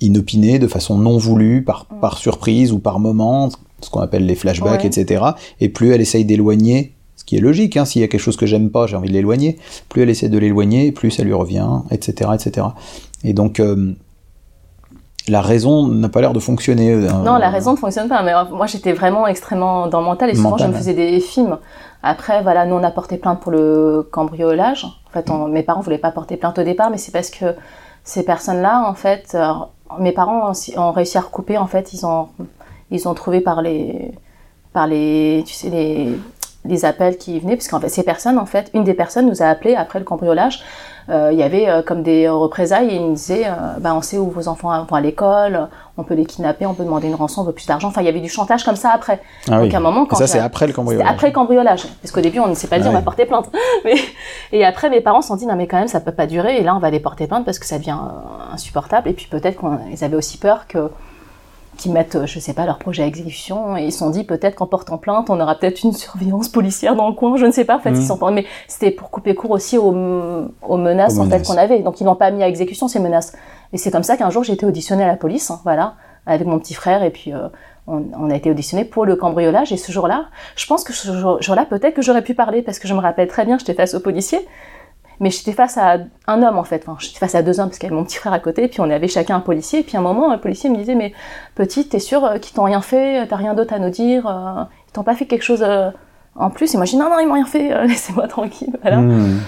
inopinée, 0.05 0.59
de 0.59 0.67
façon 0.67 0.97
non 0.97 1.17
voulue, 1.17 1.63
par, 1.63 1.85
par 1.85 2.17
surprise 2.17 2.71
ou 2.71 2.79
par 2.79 2.99
moment, 2.99 3.49
ce 3.81 3.89
qu'on 3.89 4.01
appelle 4.01 4.25
les 4.25 4.35
flashbacks, 4.35 4.81
Ouais. 4.81 4.87
etc. 4.87 5.23
Et 5.59 5.69
plus 5.69 5.91
elle 5.93 6.01
essaye 6.01 6.25
d'éloigner, 6.25 6.93
ce 7.15 7.23
qui 7.23 7.37
est 7.37 7.41
logique, 7.41 7.77
hein, 7.77 7.85
s'il 7.85 8.01
y 8.01 8.05
a 8.05 8.07
quelque 8.07 8.21
chose 8.21 8.37
que 8.37 8.45
j'aime 8.45 8.69
pas, 8.69 8.85
j'ai 8.87 8.95
envie 8.95 9.09
de 9.09 9.13
l'éloigner, 9.13 9.57
plus 9.89 10.01
elle 10.01 10.09
essaie 10.09 10.29
de 10.29 10.37
l'éloigner, 10.37 10.91
plus 10.91 11.11
ça 11.11 11.23
lui 11.23 11.33
revient, 11.33 11.67
etc. 11.91 12.31
etc. 12.35 12.67
Et 13.23 13.33
donc, 13.33 13.59
euh, 13.59 13.93
la 15.29 15.39
raison 15.41 15.87
n'a 15.87 16.09
pas 16.09 16.19
l'air 16.19 16.33
de 16.33 16.39
fonctionner. 16.39 16.91
euh, 16.91 17.09
Non, 17.23 17.37
la 17.37 17.49
raison 17.49 17.71
ne 17.71 17.77
fonctionne 17.77 18.09
pas. 18.09 18.21
Mais 18.23 18.33
euh, 18.33 18.43
moi, 18.51 18.67
j'étais 18.67 18.91
vraiment 18.91 19.25
extrêmement 19.25 19.87
dans 19.87 19.99
le 20.01 20.05
mental 20.05 20.29
et 20.29 20.35
souvent, 20.35 20.49
Mental, 20.51 20.67
je 20.67 20.71
me 20.73 20.77
faisais 20.77 20.93
des 20.93 21.19
films. 21.21 21.57
Après, 22.01 22.43
voilà, 22.43 22.65
nous, 22.65 22.75
on 22.75 22.83
a 22.83 22.91
porté 22.91 23.15
plainte 23.17 23.39
pour 23.39 23.53
le 23.53 24.05
cambriolage. 24.11 24.83
En 25.07 25.11
fait, 25.13 25.29
on- 25.29 25.47
mes 25.47 25.63
parents 25.63 25.79
voulaient 25.79 25.97
pas 25.97 26.11
porter 26.11 26.35
plainte 26.35 26.59
au 26.59 26.63
départ, 26.63 26.89
mais 26.89 26.97
c'est 26.97 27.13
parce 27.13 27.29
que 27.29 27.55
ces 28.03 28.23
personnes-là, 28.23 28.83
en 28.85 28.95
fait, 28.95 29.37
mes 29.99 30.11
parents 30.11 30.51
ont, 30.77 30.91
réussi 30.91 31.17
à 31.17 31.21
recouper. 31.21 31.57
En 31.57 31.67
fait, 31.67 31.93
ils 31.93 32.05
ont, 32.05 32.29
ils 32.91 33.07
ont 33.07 33.13
trouvé 33.13 33.41
par 33.41 33.61
les, 33.61 34.11
par 34.71 34.87
les, 34.87 35.43
tu 35.45 35.53
sais, 35.53 35.69
les, 35.69 36.17
les 36.65 36.85
appels 36.85 37.17
qui 37.17 37.39
venaient, 37.39 37.55
parce 37.55 37.67
qu'en 37.67 37.79
fait, 37.79 37.89
ces 37.89 38.03
personnes, 38.03 38.37
en 38.37 38.45
fait, 38.45 38.69
une 38.73 38.83
des 38.83 38.93
personnes 38.93 39.27
nous 39.27 39.41
a 39.41 39.47
appelé 39.47 39.75
après 39.75 39.99
le 39.99 40.05
cambriolage. 40.05 40.63
Euh, 41.09 41.31
il 41.33 41.37
y 41.37 41.43
avait 41.43 41.67
euh, 41.67 41.81
comme 41.81 42.01
des 42.01 42.29
représailles 42.29 42.87
et 42.87 42.95
il 42.95 43.01
nous 43.01 43.13
disait, 43.15 43.45
euh, 43.45 43.51
bah, 43.79 43.93
on 43.93 44.01
sait 44.01 44.17
où 44.17 44.29
vos 44.29 44.47
enfants 44.47 44.85
vont 44.85 44.95
à 44.95 45.01
l'école, 45.01 45.67
on 45.97 46.03
peut 46.03 46.13
les 46.13 46.25
kidnapper, 46.25 46.65
on 46.65 46.73
peut 46.73 46.85
demander 46.85 47.09
une 47.09 47.15
rançon, 47.15 47.41
on 47.41 47.43
veut 47.43 47.51
plus 47.51 47.67
d'argent. 47.67 47.89
Enfin, 47.89 48.01
il 48.01 48.05
y 48.05 48.07
avait 48.07 48.21
du 48.21 48.29
chantage 48.29 48.63
comme 48.63 48.77
ça 48.77 48.91
après. 48.93 49.21
Ah 49.49 49.57
Donc 49.57 49.63
oui. 49.63 49.75
à 49.75 49.79
un 49.79 49.81
moment, 49.81 50.05
Et 50.05 50.07
quand 50.07 50.15
ça, 50.15 50.27
c'est 50.27 50.39
après 50.39 50.65
le 50.65 50.71
cambriolage. 50.71 51.07
après 51.09 51.27
le 51.27 51.33
cambriolage. 51.33 51.85
Parce 52.01 52.13
qu'au 52.13 52.21
début, 52.21 52.39
on 52.39 52.47
ne 52.47 52.55
sait 52.55 52.67
pas 52.67 52.77
le 52.77 52.83
dire, 52.83 52.91
Ah 52.93 52.95
on 52.95 52.97
va 52.97 53.03
porter 53.03 53.25
plainte. 53.25 53.49
Mais, 53.83 53.95
et 54.53 54.63
après, 54.63 54.89
mes 54.89 55.01
parents 55.01 55.21
se 55.21 55.27
sont 55.27 55.35
dit, 55.35 55.45
non, 55.45 55.55
mais 55.57 55.67
quand 55.67 55.77
même, 55.77 55.89
ça 55.89 55.99
peut 55.99 56.13
pas 56.13 56.25
durer. 56.25 56.57
Et 56.57 56.63
là, 56.63 56.73
on 56.73 56.79
va 56.79 56.89
les 56.89 57.01
porter 57.01 57.27
plainte 57.27 57.43
parce 57.43 57.59
que 57.59 57.65
ça 57.65 57.77
devient 57.77 57.97
euh, 58.01 58.53
insupportable. 58.53 59.09
Et 59.09 59.13
puis 59.13 59.27
peut-être 59.29 59.59
qu'ils 59.59 60.03
avaient 60.05 60.15
aussi 60.15 60.37
peur 60.37 60.67
que 60.67 60.89
qu'ils 61.77 61.91
mettent, 61.91 62.15
euh, 62.15 62.25
je 62.25 62.39
sais 62.39 62.53
pas, 62.53 62.65
leur 62.65 62.77
projet 62.79 63.03
à 63.03 63.05
exécution. 63.05 63.75
Et 63.77 63.85
ils 63.85 63.91
se 63.91 63.99
sont 63.99 64.09
dit, 64.09 64.23
peut-être 64.23 64.55
qu'en 64.55 64.67
portant 64.67 64.97
plainte, 64.97 65.29
on 65.29 65.39
aura 65.39 65.55
peut-être 65.55 65.83
une 65.83 65.93
surveillance 65.93 66.49
policière 66.49 66.95
dans 66.95 67.07
le 67.07 67.13
coin. 67.15 67.35
Je 67.37 67.45
ne 67.45 67.51
sais 67.51 67.65
pas, 67.65 67.77
en 67.77 67.79
fait, 67.79 67.91
ils 67.91 68.05
sont 68.05 68.17
pas- 68.17 68.31
Mais 68.31 68.45
c'était 68.67 68.91
pour 68.91 69.09
couper 69.11 69.35
court 69.35 69.51
aussi 69.51 69.77
aux, 69.77 69.89
aux 69.91 70.77
menaces, 70.77 71.17
Aux 71.17 71.21
en 71.21 71.29
fait, 71.29 71.37
qu'on 71.47 71.57
avait. 71.57 71.79
Donc, 71.79 72.01
ils 72.01 72.03
n'ont 72.05 72.15
pas 72.15 72.31
mis 72.31 72.43
à 72.43 72.47
exécution 72.47 72.87
ces 72.87 72.99
menaces. 72.99 73.33
Et 73.73 73.77
c'est 73.77 73.91
comme 73.91 74.03
ça 74.03 74.17
qu'un 74.17 74.29
jour, 74.29 74.43
j'ai 74.43 74.53
été 74.53 74.65
auditionnée 74.65 75.03
à 75.03 75.07
la 75.07 75.15
police, 75.17 75.49
hein, 75.51 75.59
voilà, 75.63 75.95
avec 76.25 76.45
mon 76.47 76.59
petit 76.59 76.73
frère. 76.73 77.03
Et 77.03 77.09
puis, 77.09 77.33
euh, 77.33 77.47
on, 77.87 78.03
on 78.17 78.29
a 78.29 78.35
été 78.35 78.49
auditionné 78.51 78.85
pour 78.85 79.05
le 79.05 79.15
cambriolage. 79.15 79.71
Et 79.71 79.77
ce 79.77 79.91
jour-là, 79.91 80.25
je 80.55 80.65
pense 80.67 80.83
que 80.83 80.93
ce 80.93 81.11
jour- 81.17 81.41
jour-là, 81.41 81.65
peut-être 81.65 81.95
que 81.95 82.01
j'aurais 82.01 82.21
pu 82.23 82.33
parler 82.33 82.61
parce 82.61 82.79
que 82.79 82.87
je 82.87 82.93
me 82.93 82.99
rappelle 82.99 83.27
très 83.27 83.45
bien, 83.45 83.57
j'étais 83.57 83.73
face 83.73 83.93
au 83.93 83.99
policier. 83.99 84.39
Mais 85.19 85.29
j'étais 85.29 85.51
face 85.51 85.77
à 85.77 85.97
un 86.27 86.43
homme 86.43 86.57
en 86.57 86.63
fait, 86.63 86.83
enfin, 86.87 86.97
j'étais 86.99 87.19
face 87.19 87.35
à 87.35 87.41
deux 87.43 87.59
hommes 87.59 87.67
parce 87.67 87.77
qu'il 87.79 87.87
y 87.87 87.91
avait 87.91 87.99
mon 87.99 88.05
petit 88.05 88.17
frère 88.17 88.33
à 88.33 88.39
côté, 88.39 88.63
et 88.63 88.67
puis 88.67 88.81
on 88.81 88.89
avait 88.89 89.07
chacun 89.07 89.35
un 89.37 89.39
policier. 89.39 89.79
Et 89.79 89.83
puis 89.83 89.95
à 89.97 89.99
un 89.99 90.03
moment, 90.03 90.31
le 90.31 90.39
policier 90.39 90.69
me 90.69 90.77
disait 90.77 90.95
Mais 90.95 91.13
petite, 91.55 91.89
t'es 91.89 91.99
sûre 91.99 92.25
euh, 92.25 92.37
qu'ils 92.37 92.55
t'ont 92.55 92.63
rien 92.63 92.81
fait 92.81 93.27
T'as 93.27 93.35
rien 93.35 93.53
d'autre 93.53 93.73
à 93.73 93.79
nous 93.79 93.89
dire 93.89 94.27
euh, 94.27 94.63
Ils 94.89 94.91
t'ont 94.93 95.03
pas 95.03 95.15
fait 95.15 95.25
quelque 95.25 95.43
chose 95.43 95.63
euh, 95.63 95.89
en 96.35 96.49
plus? 96.49 96.73
Et 96.73 96.77
moi 96.77 96.85
je 96.85 96.91
dis 96.91 96.97
Non, 96.97 97.09
non, 97.09 97.19
ils 97.19 97.27
m'ont 97.27 97.33
rien 97.35 97.45
fait, 97.45 97.73
euh, 97.73 97.83
laissez-moi 97.87 98.27
tranquille. 98.27 98.75
Voilà. 98.81 98.97
Hmm. 98.97 99.39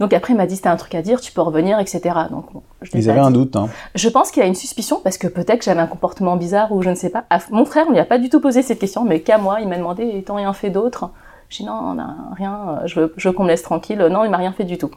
Donc 0.00 0.12
après, 0.12 0.32
il 0.32 0.36
m'a 0.36 0.46
dit 0.46 0.56
C'était 0.56 0.68
un 0.68 0.76
truc 0.76 0.94
à 0.94 1.02
dire, 1.02 1.20
tu 1.20 1.32
peux 1.32 1.40
revenir, 1.42 1.78
etc. 1.78 2.00
Donc 2.30 2.52
bon, 2.52 2.62
je 2.82 2.92
l'ai 2.92 3.00
Ils 3.00 3.10
avaient 3.10 3.20
un 3.20 3.30
dit. 3.30 3.38
doute. 3.38 3.56
Hein. 3.56 3.68
Je 3.94 4.08
pense 4.08 4.30
qu'il 4.30 4.42
a 4.42 4.46
une 4.46 4.54
suspicion 4.54 5.00
parce 5.02 5.18
que 5.18 5.26
peut-être 5.26 5.60
que 5.60 5.64
j'avais 5.64 5.80
un 5.80 5.86
comportement 5.86 6.36
bizarre 6.36 6.72
ou 6.72 6.82
je 6.82 6.90
ne 6.90 6.94
sais 6.94 7.10
pas. 7.10 7.24
À 7.30 7.38
mon 7.50 7.64
frère, 7.64 7.86
on 7.88 7.92
lui 7.92 8.00
a 8.00 8.04
pas 8.04 8.18
du 8.18 8.28
tout 8.28 8.40
posé 8.40 8.62
cette 8.62 8.78
question, 8.78 9.04
mais 9.04 9.20
qu'à 9.20 9.38
moi, 9.38 9.60
il 9.60 9.68
m'a 9.68 9.76
demandé 9.76 10.04
Ils 10.04 10.24
t'ont 10.24 10.34
rien 10.34 10.52
fait 10.52 10.70
d'autre? 10.70 11.10
Je 11.48 11.58
dis 11.58 11.64
Non, 11.64 11.78
on 11.80 11.98
a 11.98 12.14
rien, 12.36 12.78
euh, 12.82 12.86
je 12.86 13.00
veux, 13.00 13.14
je 13.16 13.28
veux 13.28 13.34
qu'on 13.34 13.44
me 13.44 13.48
laisse 13.48 13.62
tranquille. 13.62 13.98
Non, 14.10 14.24
il 14.24 14.30
m'a 14.30 14.38
rien 14.38 14.52
fait 14.52 14.64
du 14.64 14.78
tout. 14.78 14.90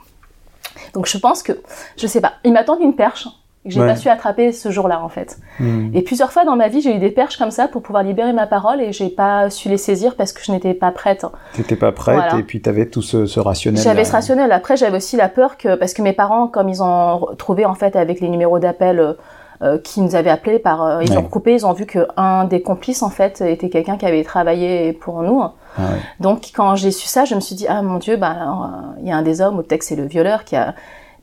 Donc 0.93 1.07
je 1.07 1.17
pense 1.17 1.43
que, 1.43 1.53
je 1.97 2.07
sais 2.07 2.21
pas, 2.21 2.33
il 2.43 2.53
m'a 2.53 2.63
tendu 2.63 2.83
une 2.83 2.95
perche 2.95 3.27
que 3.65 3.73
j'ai 3.73 3.81
Ouais. 3.81 3.87
pas 3.87 3.95
su 3.97 4.07
attraper 4.07 4.53
ce 4.53 4.71
jour-là 4.71 5.03
en 5.03 5.09
fait. 5.09 5.37
Hmm. 5.59 5.89
Et 5.93 6.01
plusieurs 6.01 6.31
fois 6.31 6.45
dans 6.45 6.55
ma 6.55 6.69
vie, 6.69 6.79
j'ai 6.79 6.95
eu 6.95 6.99
des 6.99 7.11
perches 7.11 7.35
comme 7.37 7.51
ça 7.51 7.67
pour 7.67 7.81
pouvoir 7.81 8.01
libérer 8.03 8.31
ma 8.31 8.47
parole 8.47 8.79
et 8.81 8.93
j'ai 8.93 9.09
pas 9.09 9.49
su 9.49 9.67
les 9.67 9.75
saisir 9.77 10.15
parce 10.15 10.31
que 10.31 10.41
je 10.41 10.53
n'étais 10.53 10.73
pas 10.73 10.91
prête. 10.91 11.25
T'étais 11.53 11.75
pas 11.75 11.91
prête 11.91 12.15
Voilà. 12.15 12.37
et 12.37 12.43
puis 12.43 12.61
t'avais 12.61 12.85
tout 12.85 13.01
ce, 13.01 13.25
ce 13.25 13.39
rationnel. 13.41 13.83
J'avais 13.83 14.05
ce 14.05 14.13
rationnel. 14.13 14.53
Après, 14.53 14.77
j'avais 14.77 14.95
aussi 14.97 15.17
la 15.17 15.27
peur 15.27 15.57
que, 15.57 15.75
parce 15.75 15.93
que 15.93 16.01
mes 16.01 16.13
parents, 16.13 16.47
comme 16.47 16.69
ils 16.69 16.81
ont 16.81 17.27
trouvé 17.37 17.65
en 17.65 17.73
fait 17.73 17.97
avec 17.97 18.21
les 18.21 18.29
numéros 18.29 18.59
d'appel 18.59 19.15
euh, 19.63 19.77
qui 19.79 20.01
nous 20.01 20.15
avaient 20.15 20.29
appelés 20.29 20.59
par, 20.59 20.83
euh, 20.83 21.03
ils 21.03 21.11
Ouais. 21.11 21.17
ont 21.17 21.23
coupé, 21.23 21.53
ils 21.53 21.65
ont 21.65 21.73
vu 21.73 21.85
que 21.85 22.07
un 22.15 22.45
des 22.45 22.61
complices 22.61 23.01
en 23.01 23.09
fait 23.09 23.41
était 23.41 23.69
quelqu'un 23.69 23.97
qui 23.97 24.05
avait 24.05 24.23
travaillé 24.23 24.93
pour 24.93 25.23
nous. 25.23 25.41
Ah 25.41 25.51
ouais. 25.79 25.99
Donc 26.19 26.51
quand 26.55 26.75
j'ai 26.75 26.91
su 26.91 27.07
ça, 27.07 27.25
je 27.25 27.33
me 27.35 27.39
suis 27.39 27.55
dit 27.55 27.65
ah 27.67 27.81
mon 27.81 27.97
dieu, 27.97 28.17
bah 28.17 28.35
euh, 28.39 28.99
il 29.01 29.07
y 29.07 29.11
a 29.11 29.15
un 29.17 29.23
des 29.23 29.41
hommes 29.41 29.57
ou 29.59 29.63
peut-être 29.63 29.79
que 29.79 29.85
c'est 29.85 29.95
le 29.95 30.05
violeur 30.05 30.43
qui 30.43 30.55
a. 30.55 30.75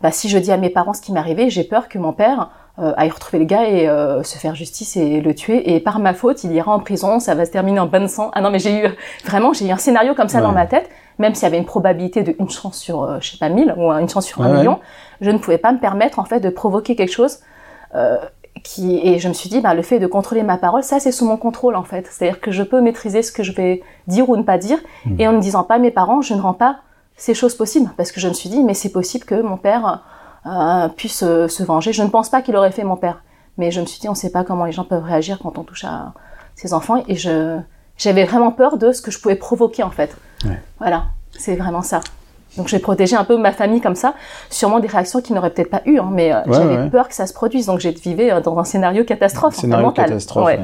Bah 0.03 0.11
si 0.11 0.29
je 0.29 0.37
dis 0.39 0.51
à 0.53 0.57
mes 0.57 0.69
parents 0.71 0.93
ce 0.93 1.01
qui 1.01 1.13
m'est 1.13 1.21
arrivé, 1.21 1.49
j'ai 1.49 1.65
peur 1.65 1.89
que 1.89 1.99
mon 1.99 2.13
père 2.13 2.51
aille 2.97 3.09
retrouver 3.09 3.39
le 3.39 3.45
gars 3.45 3.69
et 3.69 3.87
se 4.25 4.37
faire 4.37 4.57
justice 4.57 4.97
et 4.97 5.21
le 5.21 5.33
tuer. 5.35 5.73
Et 5.75 5.79
par 5.81 6.01
ma 6.01 6.13
faute, 6.13 6.43
il 6.43 6.51
ira 6.53 6.73
en 6.73 6.81
prison, 6.81 7.21
ça 7.21 7.37
va 7.37 7.47
se 7.47 7.53
terminer 7.53 7.79
en 7.79 7.87
bonne 7.87 8.09
sang. 8.09 8.31
Ah 8.35 8.41
non 8.41 8.51
mais 8.51 8.59
j'ai 8.59 8.85
eu 8.85 8.89
vraiment 9.25 9.53
j'ai 9.53 9.69
eu 9.69 9.71
un 9.71 9.77
scénario 9.77 10.13
comme 10.15 10.29
ça 10.29 10.39
Ouais. 10.39 10.43
dans 10.45 10.51
ma 10.53 10.67
tête, 10.67 10.91
même 11.21 11.35
s'il 11.37 11.45
y 11.45 11.47
avait 11.47 11.57
une 11.59 11.65
probabilité 11.65 12.23
de 12.25 12.35
une 12.41 12.51
chance 12.51 12.77
sur 12.77 13.19
je 13.21 13.31
sais 13.31 13.39
pas 13.39 13.49
mille 13.49 13.73
ou 13.79 13.93
une 13.93 14.09
chance 14.09 14.27
sur 14.27 14.43
un 14.43 14.49
million, 14.49 14.81
je 15.21 15.31
ne 15.31 15.39
pouvais 15.39 15.57
pas 15.59 15.71
me 15.73 15.79
permettre 15.79 16.19
en 16.19 16.25
fait 16.25 16.41
de 16.41 16.49
provoquer 16.51 16.97
quelque 16.97 17.13
chose. 17.13 17.39
Euh, 17.95 18.17
qui, 18.63 18.99
et 19.03 19.19
je 19.19 19.29
me 19.29 19.35
suis 19.35 19.51
dit, 19.51 19.61
bah, 19.61 19.75
le 19.75 19.83
fait 19.83 19.99
de 19.99 20.07
contrôler 20.07 20.43
ma 20.43 20.57
parole, 20.57 20.83
ça 20.83 21.01
c'est 21.01 21.13
sous 21.13 21.27
mon 21.27 21.37
contrôle 21.37 21.77
en 21.77 21.85
fait. 21.85 22.09
C'est-à-dire 22.11 22.41
que 22.41 22.51
je 22.51 22.63
peux 22.63 22.81
maîtriser 22.81 23.23
ce 23.23 23.31
que 23.31 23.43
je 23.43 23.53
vais 23.53 23.83
dire 24.07 24.29
ou 24.29 24.37
ne 24.37 24.43
pas 24.43 24.59
dire. 24.59 24.79
Mhm. 25.05 25.21
Et 25.21 25.29
en 25.29 25.33
ne 25.33 25.41
disant 25.41 25.65
pas 25.65 25.75
à 25.75 25.79
mes 25.79 25.91
parents, 25.91 26.23
je 26.23 26.35
ne 26.35 26.41
rends 26.41 26.55
pas 26.55 26.79
ces 27.17 27.35
choses 27.35 27.55
possibles. 27.55 27.91
Parce 27.97 28.11
que 28.11 28.21
je 28.21 28.29
me 28.29 28.33
suis 28.33 28.49
dit, 28.49 28.63
mais 28.63 28.75
c'est 28.75 28.91
possible 28.91 29.25
que 29.25 29.41
mon 29.41 29.57
père 29.57 30.03
euh, 30.47 30.89
puisse 30.89 31.23
euh, 31.23 31.49
se 31.49 31.63
venger. 31.63 31.93
Je 31.93 32.03
ne 32.03 32.09
pense 32.09 32.31
pas 32.31 32.43
qu'il 32.43 32.57
aurait 32.57 32.73
fait 32.73 32.85
mon 32.85 32.97
père. 32.97 33.23
Mais 33.59 33.71
je 33.71 33.81
me 33.81 33.87
suis 33.87 34.01
dit, 34.01 34.09
on 34.09 34.13
ne 34.13 34.17
sait 34.17 34.31
pas 34.31 34.45
comment 34.45 34.65
les 34.65 34.73
gens 34.73 34.85
peuvent 34.85 35.05
réagir 35.05 35.39
quand 35.41 35.59
on 35.59 35.63
touche 35.63 35.85
à 35.85 36.13
ses 36.57 36.73
enfants. 36.73 37.03
Et 37.07 37.17
je, 37.17 37.59
j'avais 37.99 38.25
vraiment 38.25 38.51
peur 38.51 38.79
de 38.79 38.93
ce 38.93 39.03
que 39.03 39.11
je 39.11 39.21
pouvais 39.21 39.37
provoquer 39.37 39.83
en 39.83 39.91
fait. 39.91 40.17
Ouais. 40.45 40.61
Voilà, 40.79 41.05
c'est 41.33 41.57
vraiment 41.57 41.83
ça. 41.83 42.01
Donc 42.57 42.69
j'ai 42.69 42.79
protégé 42.79 43.17
un 43.17 43.25
peu 43.25 43.37
ma 43.37 43.53
famille 43.53 43.81
comme 43.81 43.95
ça, 43.97 44.15
sûrement 44.49 44.79
des 44.81 44.87
réactions 44.89 45.21
qu'ils 45.21 45.35
n'auraient 45.35 45.51
peut-être 45.51 45.71
pas 45.71 45.83
eues, 45.87 45.99
hein, 45.99 46.09
mais 46.13 46.33
euh, 46.33 46.37
Ouais, 46.47 46.53
j'avais 46.55 46.77
ouais. 46.77 46.89
peur 46.91 47.09
que 47.09 47.15
ça 47.15 47.27
se 47.27 47.33
produise, 47.35 47.67
donc 47.67 47.81
j'ai 47.81 47.91
vivé 47.91 48.31
euh, 48.31 48.41
dans 48.41 48.57
un 48.59 48.65
scénario 48.65 49.03
catastrophe, 49.05 49.55
fait, 49.55 49.63
Scénario 49.63 49.87
mental. 49.87 50.07
catastrophe. 50.07 50.47
Ouais. 50.47 50.61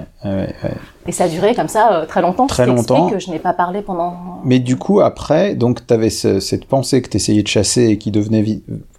Et 1.07 1.13
ça 1.13 1.25
a 1.25 1.29
duré 1.29 1.55
comme 1.55 1.69
ça 1.69 1.93
euh, 1.93 2.07
très 2.07 2.21
longtemps. 2.23 2.47
Très 2.47 2.67
longtemps. 2.67 3.09
que 3.09 3.19
je 3.19 3.31
n'ai 3.31 3.39
pas 3.39 3.53
parlé 3.53 3.83
pendant. 3.83 4.15
Mais 4.45 4.59
du 4.61 4.77
coup, 4.77 5.01
après, 5.01 5.55
donc, 5.55 5.85
tu 5.87 5.93
avais 5.95 6.11
cette 6.11 6.67
pensée 6.67 7.03
que 7.03 7.09
tu 7.09 7.17
essayais 7.17 7.43
de 7.43 7.49
chasser 7.49 7.87
et 7.89 7.99
qui, 7.99 8.11
devenait 8.11 8.45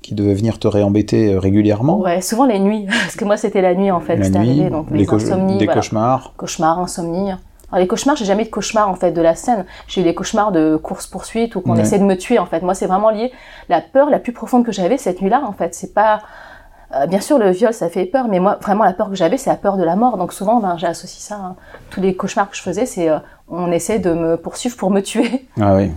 qui 0.02 0.14
devait 0.16 0.34
venir 0.34 0.60
te 0.60 0.68
réembêter 0.68 1.38
régulièrement. 1.38 2.00
Ouais, 2.00 2.22
souvent 2.22 2.46
les 2.46 2.60
nuits, 2.60 2.88
parce 3.04 3.16
que 3.16 3.24
moi 3.24 3.38
c'était 3.38 3.62
la 3.62 3.76
nuit 3.76 3.92
en 3.92 4.00
fait, 4.02 4.18
La 4.18 4.26
c'était 4.26 4.40
nuit, 4.40 4.50
arrivé, 4.50 4.70
donc 4.70 4.88
les 4.92 5.08
insomnies, 5.10 5.58
des 5.60 5.66
voilà. 5.66 5.80
cauchemars. 5.80 6.34
cauchemars, 6.38 6.80
insomnie. 6.80 7.32
Alors 7.72 7.80
les 7.82 7.88
cauchemars, 7.88 8.16
j'ai 8.16 8.26
jamais 8.26 8.44
eu 8.44 8.46
de 8.46 8.52
cauchemars 8.52 8.90
en 8.90 8.96
fait 8.96 9.12
de 9.12 9.22
la 9.22 9.34
scène. 9.36 9.66
J'ai 9.88 10.02
eu 10.02 10.04
des 10.04 10.14
cauchemars 10.14 10.52
de 10.52 10.76
course 10.76 11.08
poursuite 11.08 11.56
ou 11.56 11.62
qu'on 11.62 11.76
Ouais. 11.76 11.82
essaie 11.82 12.00
de 12.00 12.04
me 12.04 12.16
tuer 12.18 12.38
en 12.40 12.46
fait. 12.46 12.62
Moi, 12.62 12.74
c'est 12.76 12.86
vraiment 12.88 13.10
lié. 13.10 13.32
La 13.70 13.80
peur 13.82 14.10
la 14.10 14.20
plus 14.20 14.34
profonde 14.34 14.66
que 14.66 14.72
j'avais 14.72 14.98
cette 14.98 15.22
nuit-là 15.22 15.42
en 15.46 15.54
fait, 15.54 15.74
c'est 15.74 15.94
pas 15.94 16.22
euh, 16.94 17.06
bien 17.08 17.22
sûr 17.22 17.38
le 17.38 17.50
viol 17.52 17.74
ça 17.74 17.88
fait 17.88 18.06
peur, 18.06 18.28
mais 18.28 18.40
moi 18.42 18.58
vraiment 18.62 18.84
la 18.84 18.92
peur 18.92 19.08
que 19.10 19.16
j'avais 19.16 19.38
c'est 19.38 19.50
la 19.50 19.56
peur 19.56 19.78
de 19.78 19.84
la 19.84 19.96
mort. 19.96 20.18
Donc 20.18 20.34
souvent, 20.34 20.60
ben 20.60 20.76
j'ai 20.78 20.88
associé 20.88 21.22
ça. 21.22 21.36
hein. 21.36 21.56
Tous 21.90 22.02
les 22.02 22.16
cauchemars 22.18 22.50
que 22.50 22.58
je 22.58 22.62
faisais, 22.62 22.86
c'est 22.86 23.10
euh, 23.10 23.20
on 23.48 23.72
essaie 23.72 24.00
de 24.00 24.12
me 24.14 24.36
poursuivre 24.36 24.76
pour 24.76 24.92
me 24.92 25.00
tuer. 25.02 25.48
Ah 25.62 25.76
oui. 25.76 25.92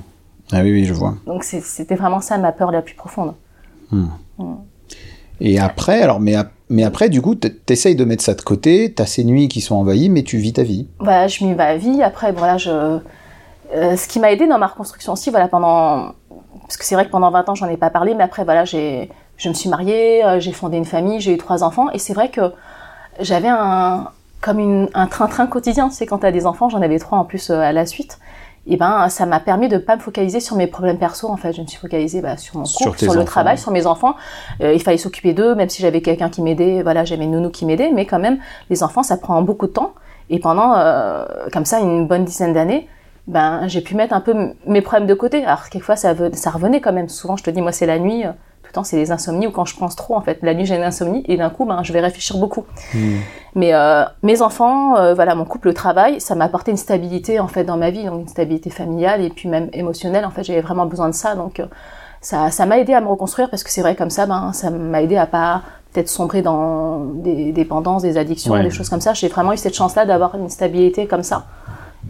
Ah 0.53 0.61
oui, 0.63 0.71
oui, 0.73 0.85
je 0.85 0.93
vois. 0.95 1.15
Donc 1.27 1.43
c'était 1.43 1.97
vraiment 1.97 2.21
ça 2.21 2.39
ma 2.39 2.53
peur 2.53 2.71
la 2.71 2.83
plus 2.83 2.95
profonde. 2.95 3.35
Et 5.40 5.59
après, 5.59 6.01
alors, 6.03 6.20
mais, 6.20 6.35
ap- 6.35 6.53
mais 6.70 6.85
après, 6.85 7.09
du 7.09 7.20
coup, 7.20 7.35
t'essayes 7.35 7.97
de 7.97 8.05
mettre 8.05 8.23
ça 8.23 8.35
de 8.35 8.40
côté, 8.42 8.92
t'as 8.94 9.07
ces 9.07 9.25
nuits 9.25 9.49
qui 9.49 9.61
sont 9.61 9.75
envahies, 9.77 10.09
mais 10.09 10.23
tu 10.23 10.38
vis 10.38 10.53
ta 10.53 10.62
vie. 10.62 10.87
Voilà, 11.01 11.27
je 11.29 11.44
m'y 11.44 11.55
vais 11.55 11.62
à 11.62 11.77
vie. 11.77 12.03
Après, 12.03 12.33
voilà, 12.33 12.57
je. 12.57 12.99
euh, 13.75 13.97
ce 13.97 14.09
qui 14.09 14.20
m'a 14.20 14.33
aidé 14.33 14.47
dans 14.47 14.59
ma 14.59 14.66
reconstruction 14.66 15.12
aussi, 15.14 15.31
voilà, 15.31 15.49
pendant. 15.49 16.12
Parce 16.62 16.77
que 16.77 16.85
c'est 16.85 16.94
vrai 16.94 17.05
que 17.07 17.11
pendant 17.11 17.31
20 17.31 17.49
ans, 17.49 17.55
j'en 17.55 17.68
ai 17.68 17.77
pas 17.77 17.90
parlé, 17.90 18.14
mais 18.14 18.25
après, 18.25 18.44
voilà, 18.44 18.64
j'ai. 18.64 19.11
Je 19.37 19.49
me 19.49 19.55
suis 19.55 19.68
mariée, 19.68 20.25
euh, 20.25 20.38
j'ai 20.38 20.53
fondé 20.53 20.77
une 20.77 20.85
famille, 20.85 21.20
j'ai 21.20 21.35
eu 21.35 21.38
trois 21.38 21.64
enfants, 21.64 21.90
et 21.92 21.99
c'est 21.99 22.14
vrai 22.14 22.31
que 22.31 22.40
j'avais 23.20 23.49
un. 23.49 24.09
Comme 24.40 24.88
un 24.92 25.07
train-train 25.07 25.47
quotidien. 25.47 25.88
C'est 25.88 26.05
quand 26.05 26.18
t'as 26.18 26.31
des 26.31 26.44
enfants, 26.44 26.68
j'en 26.68 26.83
avais 26.83 26.99
trois 26.99 27.16
en 27.18 27.25
plus 27.25 27.49
euh, 27.49 27.61
à 27.61 27.73
la 27.73 27.87
suite. 27.87 28.18
Et 28.66 28.77
ben, 28.77 29.09
ça 29.11 29.27
m'a 29.27 29.40
permis 29.40 29.68
de 29.68 29.77
pas 29.77 29.96
me 29.96 30.00
focaliser 30.00 30.40
sur 30.40 30.57
mes 30.57 30.66
problèmes 30.66 30.98
perso. 30.98 31.29
En 31.29 31.37
fait, 31.37 31.53
je 31.53 31.61
me 31.61 31.66
suis 31.66 31.79
focalisée 31.79 32.22
bah, 32.22 32.37
sur 32.37 32.57
mon 32.57 32.64
couple, 32.64 32.98
sur, 32.98 33.12
le 33.12 33.20
enfants. 33.20 33.24
travail, 33.24 33.59
sur 33.59 33.72
mes 33.72 33.87
enfants. 33.87 34.14
Euh, 34.62 34.72
il 34.72 34.83
fallait 34.83 34.96
s'occuper 34.96 35.35
d'eux, 35.35 35.55
même 35.55 35.68
si 35.68 35.83
j'avais 35.83 36.00
quelqu'un 36.00 36.31
qui 36.31 36.40
m'aidait. 36.40 36.83
Voilà, 36.83 37.05
j'avais 37.05 37.24
une 37.24 37.33
nounou 37.33 37.50
qui 37.50 37.66
m'aidait, 37.66 37.90
mais 37.92 38.07
quand 38.07 38.18
même, 38.18 38.38
les 38.70 38.83
enfants, 38.83 39.03
ça 39.03 39.18
prend 39.18 39.40
beaucoup 39.42 39.66
de 39.66 39.72
temps. 39.72 39.92
Et 40.31 40.38
pendant, 40.38 40.74
euh, 40.77 41.27
comme 41.53 41.66
ça, 41.66 41.81
une 41.81 42.07
bonne 42.07 42.24
dizaine 42.24 42.55
d'années, 42.55 42.88
ben, 43.27 43.68
j'ai 43.68 43.83
pu 43.83 43.94
mettre 43.94 44.14
un 44.14 44.20
peu 44.20 44.55
mes 44.66 44.81
problèmes 44.81 45.07
de 45.07 45.14
côté. 45.14 45.44
Alors, 45.44 45.68
quelquefois, 45.68 45.96
ça, 45.96 46.14
ça 46.33 46.50
revenait 46.50 46.81
quand 46.81 46.92
même. 46.92 47.11
Souvent, 47.11 47.37
je 47.37 47.44
te 47.44 47.50
dis, 47.50 47.61
moi, 47.61 47.72
c'est 47.72 47.87
la 47.87 47.98
nuit. 47.98 48.24
C'est 48.83 48.97
les 48.97 49.13
insomnies 49.13 49.47
ou 49.47 49.51
quand 49.53 49.65
je 49.67 49.77
pense 49.77 49.95
trop, 49.95 50.17
en 50.17 50.21
fait. 50.23 50.39
La 50.43 50.55
nuit, 50.55 50.67
j'ai 50.67 50.75
une 50.75 50.83
insomnie 50.83 51.23
et 51.29 51.37
d'un 51.37 51.51
coup, 51.51 51.65
ben, 51.65 51.83
je 51.85 51.93
vais 51.93 52.01
réfléchir 52.01 52.39
beaucoup. 52.39 52.65
Mais 53.55 53.73
euh, 53.73 54.05
mes 54.23 54.43
enfants, 54.43 54.97
euh, 54.97 55.15
voilà, 55.15 55.35
mon 55.37 55.45
couple, 55.45 55.69
le 55.69 55.75
travail, 55.75 56.21
ça 56.21 56.35
m'a 56.35 56.47
apporté 56.47 56.73
une 56.73 56.77
stabilité, 56.77 57.39
en 57.39 57.47
fait, 57.47 57.63
dans 57.65 57.77
ma 57.77 57.91
vie. 57.91 58.05
Donc, 58.05 58.23
une 58.23 58.29
stabilité 58.29 58.71
familiale 58.71 59.21
et 59.21 59.29
puis 59.31 59.49
même 59.49 59.69
émotionnelle. 59.73 60.25
En 60.25 60.31
fait, 60.31 60.43
j'avais 60.43 60.61
vraiment 60.63 60.87
besoin 60.87 61.09
de 61.09 61.15
ça. 61.15 61.37
Donc, 61.37 61.61
euh, 61.61 61.67
ça 62.21 62.51
ça 62.51 62.67
m'a 62.67 62.79
aidé 62.79 62.95
à 62.95 63.01
me 63.01 63.07
reconstruire 63.07 63.51
parce 63.51 63.63
que 63.63 63.71
c'est 63.71 63.83
vrai, 63.83 63.95
comme 63.95 64.11
ça, 64.11 64.27
ben, 64.27 64.53
ça 64.53 64.71
m'a 64.71 65.03
aidé 65.03 65.17
à 65.17 65.27
pas 65.27 65.63
peut-être 65.93 66.09
sombrer 66.09 66.43
dans 66.43 66.99
des 66.99 67.53
dépendances, 67.53 68.03
des 68.03 68.17
addictions, 68.19 68.55
Ouais. 68.55 68.63
des 68.65 68.71
choses 68.71 68.89
comme 68.89 69.01
ça. 69.01 69.13
J'ai 69.13 69.29
vraiment 69.29 69.53
eu 69.53 69.57
cette 69.57 69.75
chance-là 69.75 70.05
d'avoir 70.07 70.35
une 70.35 70.49
stabilité 70.49 71.07
comme 71.07 71.23
ça. 71.23 71.45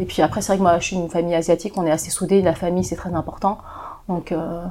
Et 0.01 0.07
puis 0.07 0.23
après, 0.23 0.41
c'est 0.41 0.49
vrai 0.53 0.57
que 0.57 0.63
moi, 0.63 0.79
je 0.79 0.85
suis 0.87 0.97
une 0.97 1.11
famille 1.11 1.35
asiatique, 1.35 1.75
on 1.77 1.85
est 1.85 1.91
assez 1.91 2.11
soudés, 2.11 2.41
la 2.41 2.55
famille, 2.55 2.83
c'est 2.83 2.97
très 2.97 3.13
important. 3.15 3.59
Donc, 4.09 4.33
euh, 4.33 4.63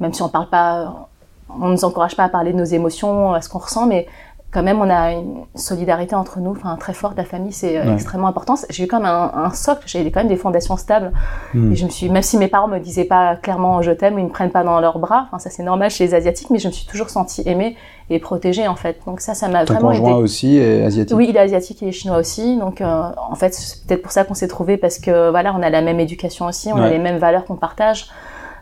même 0.00 0.12
si 0.14 0.22
on 0.22 0.28
parle 0.30 0.48
pas, 0.48 1.08
on 1.48 1.66
ne 1.66 1.72
nous 1.72 1.84
encourage 1.84 2.16
pas 2.16 2.24
à 2.24 2.28
parler 2.28 2.52
de 2.52 2.58
nos 2.58 2.64
émotions, 2.64 3.32
à 3.32 3.40
ce 3.40 3.48
qu'on 3.48 3.58
ressent, 3.58 3.86
mais 3.86 4.06
quand 4.52 4.62
même, 4.62 4.80
on 4.80 4.88
a 4.88 5.12
une 5.12 5.42
solidarité 5.54 6.14
entre 6.14 6.38
nous, 6.40 6.52
enfin 6.52 6.76
très 6.76 6.94
forte. 6.94 7.14
La 7.18 7.24
famille, 7.24 7.52
c'est 7.52 7.76
euh, 7.78 7.84
Ouais. 7.84 7.92
extrêmement 7.94 8.28
important. 8.28 8.54
J'ai 8.70 8.84
eu 8.84 8.86
quand 8.86 9.00
même 9.00 9.06
un, 9.10 9.30
un 9.34 9.50
socle, 9.50 9.82
j'ai 9.86 10.08
quand 10.10 10.20
même 10.20 10.28
des 10.28 10.36
fondations 10.36 10.76
stables. 10.78 11.12
Hmm. 11.52 11.72
Et 11.72 11.76
je 11.76 11.84
me 11.84 11.90
suis, 11.90 12.08
même 12.08 12.22
si 12.22 12.38
mes 12.38 12.48
parents 12.48 12.68
me 12.68 12.78
disaient 12.78 13.04
pas 13.04 13.36
clairement 13.36 13.82
je 13.82 13.90
t'aime, 13.90 14.18
ils 14.18 14.24
me 14.24 14.30
prennent 14.30 14.52
pas 14.52 14.62
dans 14.64 14.80
leurs 14.80 14.98
bras. 14.98 15.24
Enfin, 15.26 15.38
ça 15.40 15.50
c'est 15.50 15.64
normal 15.64 15.90
chez 15.90 16.04
les 16.06 16.14
asiatiques, 16.14 16.48
mais 16.50 16.58
je 16.58 16.68
me 16.68 16.72
suis 16.72 16.86
toujours 16.86 17.10
sentie 17.10 17.42
aimée 17.44 17.76
et 18.08 18.18
protégée 18.18 18.66
en 18.66 18.76
fait. 18.76 18.98
Donc 19.04 19.20
ça, 19.20 19.34
ça 19.34 19.48
m'a 19.48 19.66
Ton 19.66 19.74
vraiment 19.74 19.92
aidée. 19.92 20.12
aussi 20.22 20.56
est 20.56 20.84
asiatique? 20.84 21.14
Oui, 21.16 21.26
il 21.28 21.36
est 21.36 21.40
asiatique 21.40 21.82
et 21.82 21.86
il 21.86 21.88
est 21.88 21.92
chinois 21.92 22.16
aussi. 22.16 22.56
Donc, 22.56 22.80
euh, 22.80 23.02
en 23.30 23.34
fait, 23.34 23.52
c'est 23.52 23.84
peut-être 23.86 24.02
pour 24.02 24.12
ça 24.12 24.24
qu'on 24.24 24.34
s'est 24.34 24.48
trouvés 24.48 24.78
parce 24.78 24.98
que 24.98 25.28
voilà, 25.30 25.54
on 25.54 25.62
a 25.62 25.68
la 25.68 25.82
même 25.82 26.00
éducation 26.00 26.46
aussi, 26.46 26.72
on 26.72 26.76
a 26.80 26.88
les 26.88 27.00
mêmes 27.00 27.18
valeurs 27.18 27.44
qu'on 27.44 27.56
partage. 27.56 28.06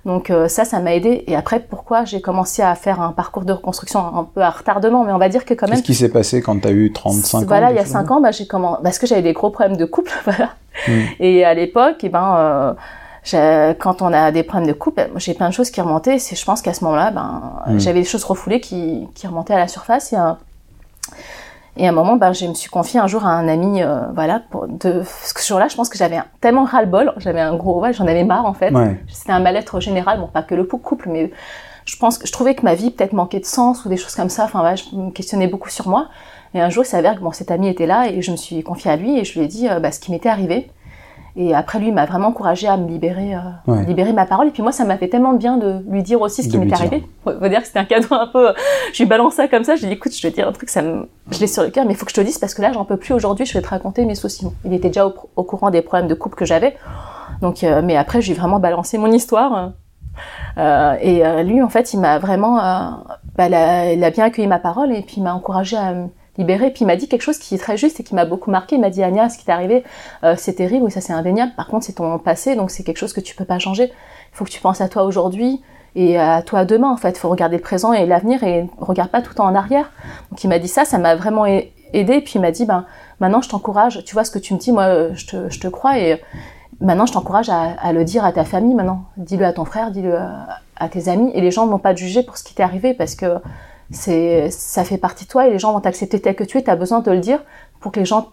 Donc 0.04 0.30
euh, 0.30 0.48
ça, 0.48 0.64
ça 0.64 0.80
m'a 0.80 0.94
aidé. 0.94 1.24
Et 1.26 1.34
après, 1.34 1.60
pourquoi 1.60 2.04
j'ai 2.04 2.20
commencé 2.20 2.62
à 2.62 2.74
faire 2.74 3.00
un 3.00 3.12
parcours 3.12 3.44
de 3.44 3.52
reconstruction 3.52 4.00
un 4.00 4.24
peu 4.24 4.42
à 4.42 4.50
retardement, 4.50 5.04
mais 5.04 5.12
on 5.12 5.18
va 5.18 5.28
dire 5.28 5.44
que 5.44 5.54
quand 5.54 5.66
même. 5.66 5.76
Qu'est-ce 5.76 5.86
qui 5.86 5.94
s'est 5.94 6.10
passé 6.10 6.42
quand 6.42 6.60
tu 6.60 6.68
as 6.68 6.72
eu 6.72 6.92
35 6.92 7.38
ans 7.38 7.44
Voilà, 7.46 7.70
il 7.70 7.74
y 7.74 7.78
a 7.78 7.82
quelque 7.82 7.86
chose 7.86 7.92
5 7.92 8.10
ans, 8.10 8.20
bah, 8.20 8.30
j'ai 8.30 8.46
commencé 8.46 8.82
parce 8.82 8.98
que 8.98 9.06
j'avais 9.06 9.22
des 9.22 9.32
gros 9.32 9.50
problèmes 9.50 9.76
de 9.78 9.84
couple, 9.84 10.12
voilà. 10.24 10.50
Mm. 10.88 10.92
Et 11.20 11.44
à 11.44 11.54
l'époque, 11.54 11.96
eh 12.02 12.08
ben, 12.10 12.76
euh, 13.32 13.74
quand 13.78 14.02
on 14.02 14.12
a 14.12 14.30
des 14.30 14.42
problèmes 14.42 14.68
de 14.68 14.74
couple, 14.74 15.08
j'ai 15.16 15.32
plein 15.32 15.48
de 15.48 15.54
choses 15.54 15.70
qui 15.70 15.80
remontaient. 15.80 16.18
C'est, 16.18 16.36
je 16.36 16.44
pense 16.44 16.60
qu'à 16.60 16.74
ce 16.74 16.84
moment-là, 16.84 17.10
ben, 17.10 17.54
Mm. 17.66 17.78
j'avais 17.78 18.00
des 18.00 18.06
choses 18.06 18.24
refoulées 18.24 18.60
qui, 18.60 19.08
qui 19.14 19.26
remontaient 19.26 19.54
à 19.54 19.58
la 19.58 19.68
surface. 19.68 20.12
Et, 20.12 20.16
euh, 20.16 20.32
et 21.76 21.86
à 21.86 21.90
un 21.90 21.92
moment, 21.92 22.16
ben, 22.16 22.32
je 22.32 22.46
me 22.46 22.54
suis 22.54 22.70
confiée 22.70 23.00
un 23.00 23.06
jour 23.06 23.26
à 23.26 23.30
un 23.30 23.48
ami, 23.48 23.82
euh, 23.82 24.00
voilà, 24.14 24.40
pour 24.50 24.68
de 24.68 25.02
ce 25.04 25.46
jour-là, 25.46 25.68
je 25.68 25.74
pense 25.74 25.88
que 25.88 25.98
j'avais 25.98 26.18
tellement 26.40 26.64
ras-le-bol, 26.64 27.12
j'avais 27.16 27.40
un 27.40 27.56
gros, 27.56 27.80
ouais, 27.80 27.92
j'en 27.92 28.06
avais 28.06 28.24
marre 28.24 28.46
en 28.46 28.54
fait. 28.54 28.72
Ouais. 28.72 29.00
C'était 29.08 29.32
un 29.32 29.40
mal-être 29.40 29.80
général, 29.80 30.20
bon, 30.20 30.28
pas 30.28 30.42
que 30.42 30.54
le 30.54 30.64
couple, 30.64 31.08
mais 31.10 31.32
je 31.84 31.96
pense 31.96 32.18
que 32.18 32.26
je 32.26 32.32
trouvais 32.32 32.54
que 32.54 32.62
ma 32.62 32.74
vie 32.74 32.90
peut-être 32.90 33.12
manquait 33.12 33.40
de 33.40 33.44
sens 33.44 33.84
ou 33.84 33.88
des 33.88 33.96
choses 33.96 34.14
comme 34.14 34.28
ça. 34.28 34.44
Enfin, 34.44 34.60
voilà, 34.60 34.76
je 34.76 34.84
me 34.94 35.10
questionnais 35.10 35.48
beaucoup 35.48 35.70
sur 35.70 35.88
moi. 35.88 36.08
Et 36.54 36.60
un 36.60 36.70
jour, 36.70 36.84
il 36.84 36.86
s'avère 36.86 37.16
que 37.16 37.20
bon, 37.20 37.32
cet 37.32 37.50
ami 37.50 37.68
était 37.68 37.86
là 37.86 38.08
et 38.08 38.22
je 38.22 38.30
me 38.30 38.36
suis 38.36 38.62
confiée 38.62 38.90
à 38.90 38.96
lui 38.96 39.18
et 39.18 39.24
je 39.24 39.38
lui 39.38 39.44
ai 39.44 39.48
dit 39.48 39.68
euh, 39.68 39.80
bah, 39.80 39.90
ce 39.90 39.98
qui 39.98 40.12
m'était 40.12 40.28
arrivé. 40.28 40.70
Et 41.36 41.52
après, 41.54 41.80
lui 41.80 41.88
il 41.88 41.94
m'a 41.94 42.06
vraiment 42.06 42.28
encouragée 42.28 42.68
à 42.68 42.76
me 42.76 42.86
libérer, 42.88 43.34
euh, 43.34 43.38
Ouais. 43.66 43.84
libérer 43.86 44.12
ma 44.12 44.24
parole. 44.24 44.46
Et 44.46 44.50
puis 44.50 44.62
moi, 44.62 44.70
ça 44.70 44.84
m'a 44.84 44.96
fait 44.96 45.08
tellement 45.08 45.32
de 45.32 45.38
bien 45.38 45.56
de 45.56 45.80
lui 45.88 46.02
dire 46.04 46.20
aussi 46.20 46.42
ce 46.44 46.48
De 46.48 46.58
qui 46.58 46.66
dire. 46.66 46.74
arrivé. 46.76 47.04
On 47.26 47.32
va 47.32 47.48
dire 47.48 47.60
que 47.60 47.66
c'était 47.66 47.80
un 47.80 47.84
cadeau 47.84 48.06
un 48.14 48.28
peu. 48.28 48.52
Je 48.92 49.02
lui 49.02 49.08
balance 49.08 49.34
ça 49.34 49.48
comme 49.48 49.64
ça. 49.64 49.74
Je 49.74 49.80
lui 49.82 49.88
dis 49.88 49.94
écoute, 49.94 50.14
je 50.14 50.22
te 50.28 50.32
dis 50.32 50.40
un 50.42 50.52
truc, 50.52 50.68
ça 50.68 50.80
me... 50.82 51.08
je 51.32 51.40
l'ai 51.40 51.46
sur 51.48 51.62
le 51.64 51.70
cœur, 51.70 51.84
mais 51.86 51.92
il 51.92 51.96
faut 51.96 52.04
que 52.04 52.10
je 52.12 52.14
te 52.16 52.20
le 52.20 52.26
dise 52.26 52.38
parce 52.38 52.54
que 52.54 52.62
là, 52.62 52.72
j'en 52.72 52.84
peux 52.84 52.96
plus 52.96 53.14
aujourd'hui. 53.14 53.46
Je 53.46 53.52
vais 53.54 53.62
te 53.62 53.68
raconter 53.68 54.04
mes 54.04 54.14
soucis. 54.14 54.46
Il 54.64 54.72
était 54.72 54.88
déjà 54.88 55.06
au, 55.08 55.14
au 55.34 55.42
courant 55.42 55.70
des 55.70 55.82
problèmes 55.82 56.06
de 56.08 56.14
couple 56.14 56.36
que 56.36 56.44
j'avais. 56.44 56.76
Donc, 57.42 57.64
euh, 57.64 57.82
mais 57.84 57.96
après, 57.96 58.20
j'ai 58.22 58.34
vraiment 58.34 58.60
balancé 58.60 58.96
mon 58.98 59.10
histoire. 59.10 59.72
Euh, 60.58 60.94
et 61.00 61.26
euh, 61.26 61.42
lui, 61.42 61.60
en 61.62 61.68
fait, 61.68 61.92
il 61.94 62.00
m'a 62.00 62.18
vraiment, 62.20 62.58
euh, 62.60 62.90
bah, 63.36 63.48
il, 63.48 63.54
a, 63.54 63.92
il 63.92 64.04
a 64.04 64.10
bien 64.10 64.24
accueilli 64.26 64.46
ma 64.46 64.60
parole 64.60 64.92
et 64.92 65.02
puis 65.02 65.16
il 65.16 65.22
m'a 65.24 65.34
encouragé 65.34 65.76
à 65.76 65.92
me 66.36 66.42
libérer. 66.42 66.70
Puis 66.70 66.82
il 66.82 66.86
m'a 66.86 66.96
dit 66.96 67.08
quelque 67.08 67.22
chose 67.22 67.38
qui 67.38 67.54
est 67.54 67.58
très 67.58 67.76
juste 67.76 68.00
et 68.00 68.02
qui 68.02 68.14
m'a 68.14 68.24
beaucoup 68.24 68.50
marqué. 68.50 68.76
Il 68.76 68.80
m'a 68.80 68.90
dit 68.90 69.02
Anya, 69.02 69.28
ce 69.28 69.38
qui 69.38 69.44
t'est 69.44 69.52
arrivé, 69.52 69.84
euh, 70.22 70.34
c'est 70.36 70.54
terrible, 70.54 70.90
ça 70.90 71.00
c'est 71.00 71.12
indéniable. 71.12 71.52
Par 71.56 71.68
contre, 71.68 71.86
c'est 71.86 71.94
ton 71.94 72.18
passé, 72.18 72.56
donc 72.56 72.70
c'est 72.70 72.82
quelque 72.82 72.98
chose 72.98 73.12
que 73.12 73.20
tu 73.20 73.34
peux 73.34 73.44
pas 73.44 73.58
changer. 73.58 73.84
Il 73.84 74.36
faut 74.36 74.44
que 74.44 74.50
tu 74.50 74.60
penses 74.60 74.80
à 74.80 74.88
toi 74.88 75.04
aujourd'hui 75.04 75.62
et 75.94 76.18
à 76.18 76.42
toi 76.42 76.64
demain. 76.64 76.90
En 76.90 76.96
fait, 76.96 77.10
il 77.10 77.18
faut 77.18 77.28
regarder 77.28 77.56
le 77.56 77.62
présent 77.62 77.92
et 77.92 78.06
l'avenir 78.06 78.42
et 78.42 78.68
regarde 78.78 79.10
pas 79.10 79.22
tout 79.22 79.30
le 79.30 79.36
temps 79.36 79.46
en 79.46 79.54
arrière. 79.54 79.90
Donc 80.30 80.42
il 80.42 80.48
m'a 80.48 80.58
dit 80.58 80.68
ça, 80.68 80.84
ça 80.84 80.98
m'a 80.98 81.14
vraiment 81.16 81.46
aidé. 81.46 82.20
Puis 82.20 82.32
il 82.36 82.40
m'a 82.40 82.50
dit, 82.50 82.66
ben 82.66 82.84
maintenant 83.20 83.42
je 83.42 83.48
t'encourage. 83.48 84.04
Tu 84.04 84.14
vois 84.14 84.24
ce 84.24 84.30
que 84.30 84.38
tu 84.38 84.54
me 84.54 84.58
dis, 84.58 84.72
moi 84.72 84.84
euh, 84.84 85.10
je 85.14 85.26
te, 85.26 85.50
je 85.50 85.60
te 85.60 85.68
crois 85.68 85.98
et 85.98 86.20
Maintenant, 86.80 87.06
je 87.06 87.12
t'encourage 87.12 87.48
à, 87.50 87.92
le 87.92 88.04
dire 88.04 88.24
à 88.24 88.32
ta 88.32 88.44
famille. 88.44 88.74
Maintenant, 88.74 89.04
dis-le 89.16 89.44
à 89.44 89.52
ton 89.52 89.64
frère, 89.64 89.92
dis-le 89.92 90.16
à, 90.16 90.60
à 90.76 90.88
tes 90.88 91.08
amis, 91.08 91.30
et 91.34 91.40
les 91.40 91.50
gens 91.50 91.66
vont 91.66 91.78
pas 91.78 91.94
te 91.94 92.00
juger 92.00 92.22
pour 92.22 92.36
ce 92.36 92.44
qui 92.44 92.54
t'est 92.54 92.62
arrivé 92.62 92.94
parce 92.94 93.14
que 93.14 93.38
ça 93.90 94.84
fait 94.84 94.98
partie 94.98 95.24
de 95.24 95.30
toi 95.30 95.46
et 95.46 95.50
les 95.50 95.58
gens 95.58 95.72
vont 95.72 95.80
t'accepter 95.80 96.20
tel 96.20 96.34
que 96.34 96.44
tu 96.44 96.58
es. 96.58 96.62
T'as 96.62 96.76
besoin 96.76 97.00
de 97.00 97.10
le 97.10 97.20
dire 97.20 97.42
pour 97.80 97.92
que 97.92 98.00
les 98.00 98.06
gens 98.06 98.32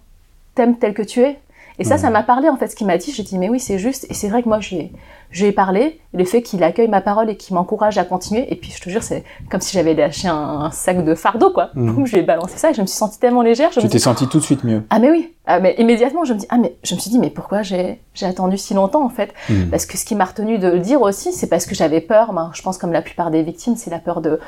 t'aiment 0.55 0.77
tel 0.77 0.93
que 0.93 1.01
tu 1.01 1.21
es. 1.21 1.39
Et 1.79 1.83
ça, 1.83 1.97
ça 1.97 2.09
m'a 2.09 2.23
parlé 2.23 2.49
en 2.49 2.57
fait. 2.57 2.67
Ce 2.67 2.75
qu'il 2.75 2.87
m'a 2.87 2.97
dit, 2.97 3.11
j'ai 3.11 3.23
dit 3.23 3.37
mais 3.37 3.49
oui, 3.49 3.59
c'est 3.59 3.79
juste. 3.79 4.05
Et 4.09 4.13
c'est 4.13 4.27
vrai 4.29 4.43
que 4.43 4.49
moi, 4.49 4.59
je 4.59 4.75
lui 4.75 4.81
ai, 4.81 4.91
je 5.31 5.43
lui 5.43 5.49
ai 5.49 5.51
parlé. 5.51 5.99
Le 6.13 6.25
fait 6.25 6.41
qu'il 6.41 6.61
accueille 6.63 6.89
ma 6.89 7.01
parole 7.01 7.29
et 7.29 7.37
qu'il 7.37 7.55
m'encourage 7.55 7.97
à 7.97 8.03
continuer. 8.03 8.51
Et 8.51 8.55
puis, 8.55 8.71
je 8.75 8.81
te 8.81 8.89
jure, 8.89 9.01
c'est 9.03 9.23
comme 9.49 9.61
si 9.61 9.73
j'avais 9.73 9.93
lâché 9.93 10.27
un, 10.27 10.35
un 10.35 10.71
sac 10.71 11.03
de 11.05 11.15
fardeau, 11.15 11.51
quoi. 11.51 11.69
Donc, 11.75 12.05
je 12.05 12.13
lui 12.13 12.19
ai 12.19 12.23
balancé 12.23 12.57
ça 12.57 12.71
et 12.71 12.73
je 12.73 12.81
me 12.81 12.85
suis 12.85 12.97
sentie 12.97 13.19
tellement 13.19 13.41
légère. 13.41 13.71
Je 13.71 13.79
Tu 13.79 13.87
t'es 13.87 13.99
senti 13.99 14.27
tout 14.27 14.39
de 14.39 14.43
suite 14.43 14.63
mieux. 14.63 14.83
ah 14.89 14.99
mais 14.99 15.09
oui, 15.09 15.33
ah, 15.47 15.59
mais 15.59 15.73
immédiatement 15.79 16.23
je 16.23 16.33
me 16.33 16.37
dis 16.37 16.45
ah 16.49 16.57
mais 16.57 16.75
je 16.83 16.93
me 16.93 16.99
suis 16.99 17.09
dit 17.09 17.17
mais 17.17 17.31
pourquoi 17.31 17.63
j'ai 17.63 17.99
j'ai 18.13 18.27
attendu 18.27 18.57
si 18.59 18.73
longtemps 18.75 19.03
en 19.03 19.09
fait? 19.09 19.33
Mm. 19.49 19.69
Parce 19.71 19.85
que 19.87 19.97
ce 19.97 20.05
qui 20.05 20.13
m'a 20.15 20.25
retenu 20.25 20.59
de 20.59 20.67
le 20.67 20.79
dire 20.79 21.01
aussi, 21.01 21.33
c'est 21.33 21.47
parce 21.47 21.65
que 21.65 21.73
j'avais 21.73 21.99
peur. 22.01 22.33
Ben, 22.33 22.51
je 22.53 22.61
pense 22.61 22.77
comme 22.77 22.91
la 22.91 23.01
plupart 23.01 23.31
des 23.31 23.41
victimes, 23.41 23.75
c'est 23.75 23.89
la 23.89 23.99
peur 23.99 24.21
de 24.21 24.39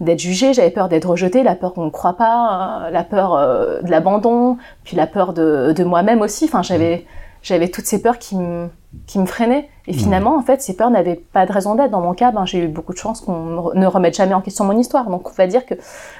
d'être 0.00 0.18
jugée, 0.20 0.52
j'avais 0.52 0.70
peur 0.70 0.88
d'être 0.88 1.08
rejetée, 1.08 1.42
la 1.42 1.54
peur 1.54 1.72
qu'on 1.72 1.86
ne 1.86 1.90
croit 1.90 2.12
pas, 2.18 2.82
euh, 2.86 2.90
la 2.90 3.02
peur 3.02 3.34
euh, 3.34 3.80
de 3.80 3.90
l'abandon, 3.90 4.58
puis 4.84 4.94
la 4.96 5.06
peur 5.06 5.32
de, 5.32 5.72
de 5.74 5.84
moi-même 5.84 6.20
aussi. 6.20 6.44
Enfin 6.44 6.62
j'avais 6.78 7.06
j'avais 7.42 7.68
toutes 7.68 7.86
ces 7.86 8.02
peurs 8.02 8.18
qui 8.18 8.36
me 8.36 8.68
qui 9.06 9.18
me 9.18 9.26
freinaient. 9.26 9.68
Et 9.88 9.92
finalement, 9.92 10.36
en 10.36 10.42
fait, 10.42 10.60
ces 10.62 10.74
peurs 10.74 10.90
n'avaient 10.90 11.20
pas 11.32 11.44
de 11.46 11.52
raison 11.52 11.74
d'être. 11.76 11.90
Dans 11.92 12.00
mon 12.00 12.14
cas, 12.14 12.32
ben, 12.32 12.44
j'ai 12.46 12.58
eu 12.64 12.66
beaucoup 12.66 12.92
de 12.92 12.98
chance 12.98 13.20
qu'on 13.20 13.72
ne 13.74 13.86
remette 13.86 14.16
jamais 14.16 14.32
en 14.34 14.40
question 14.40 14.64
mon 14.64 14.76
histoire. 14.76 15.08
Donc, 15.10 15.28
on 15.28 15.32
va 15.34 15.46
dire 15.46 15.64
que 15.66 15.74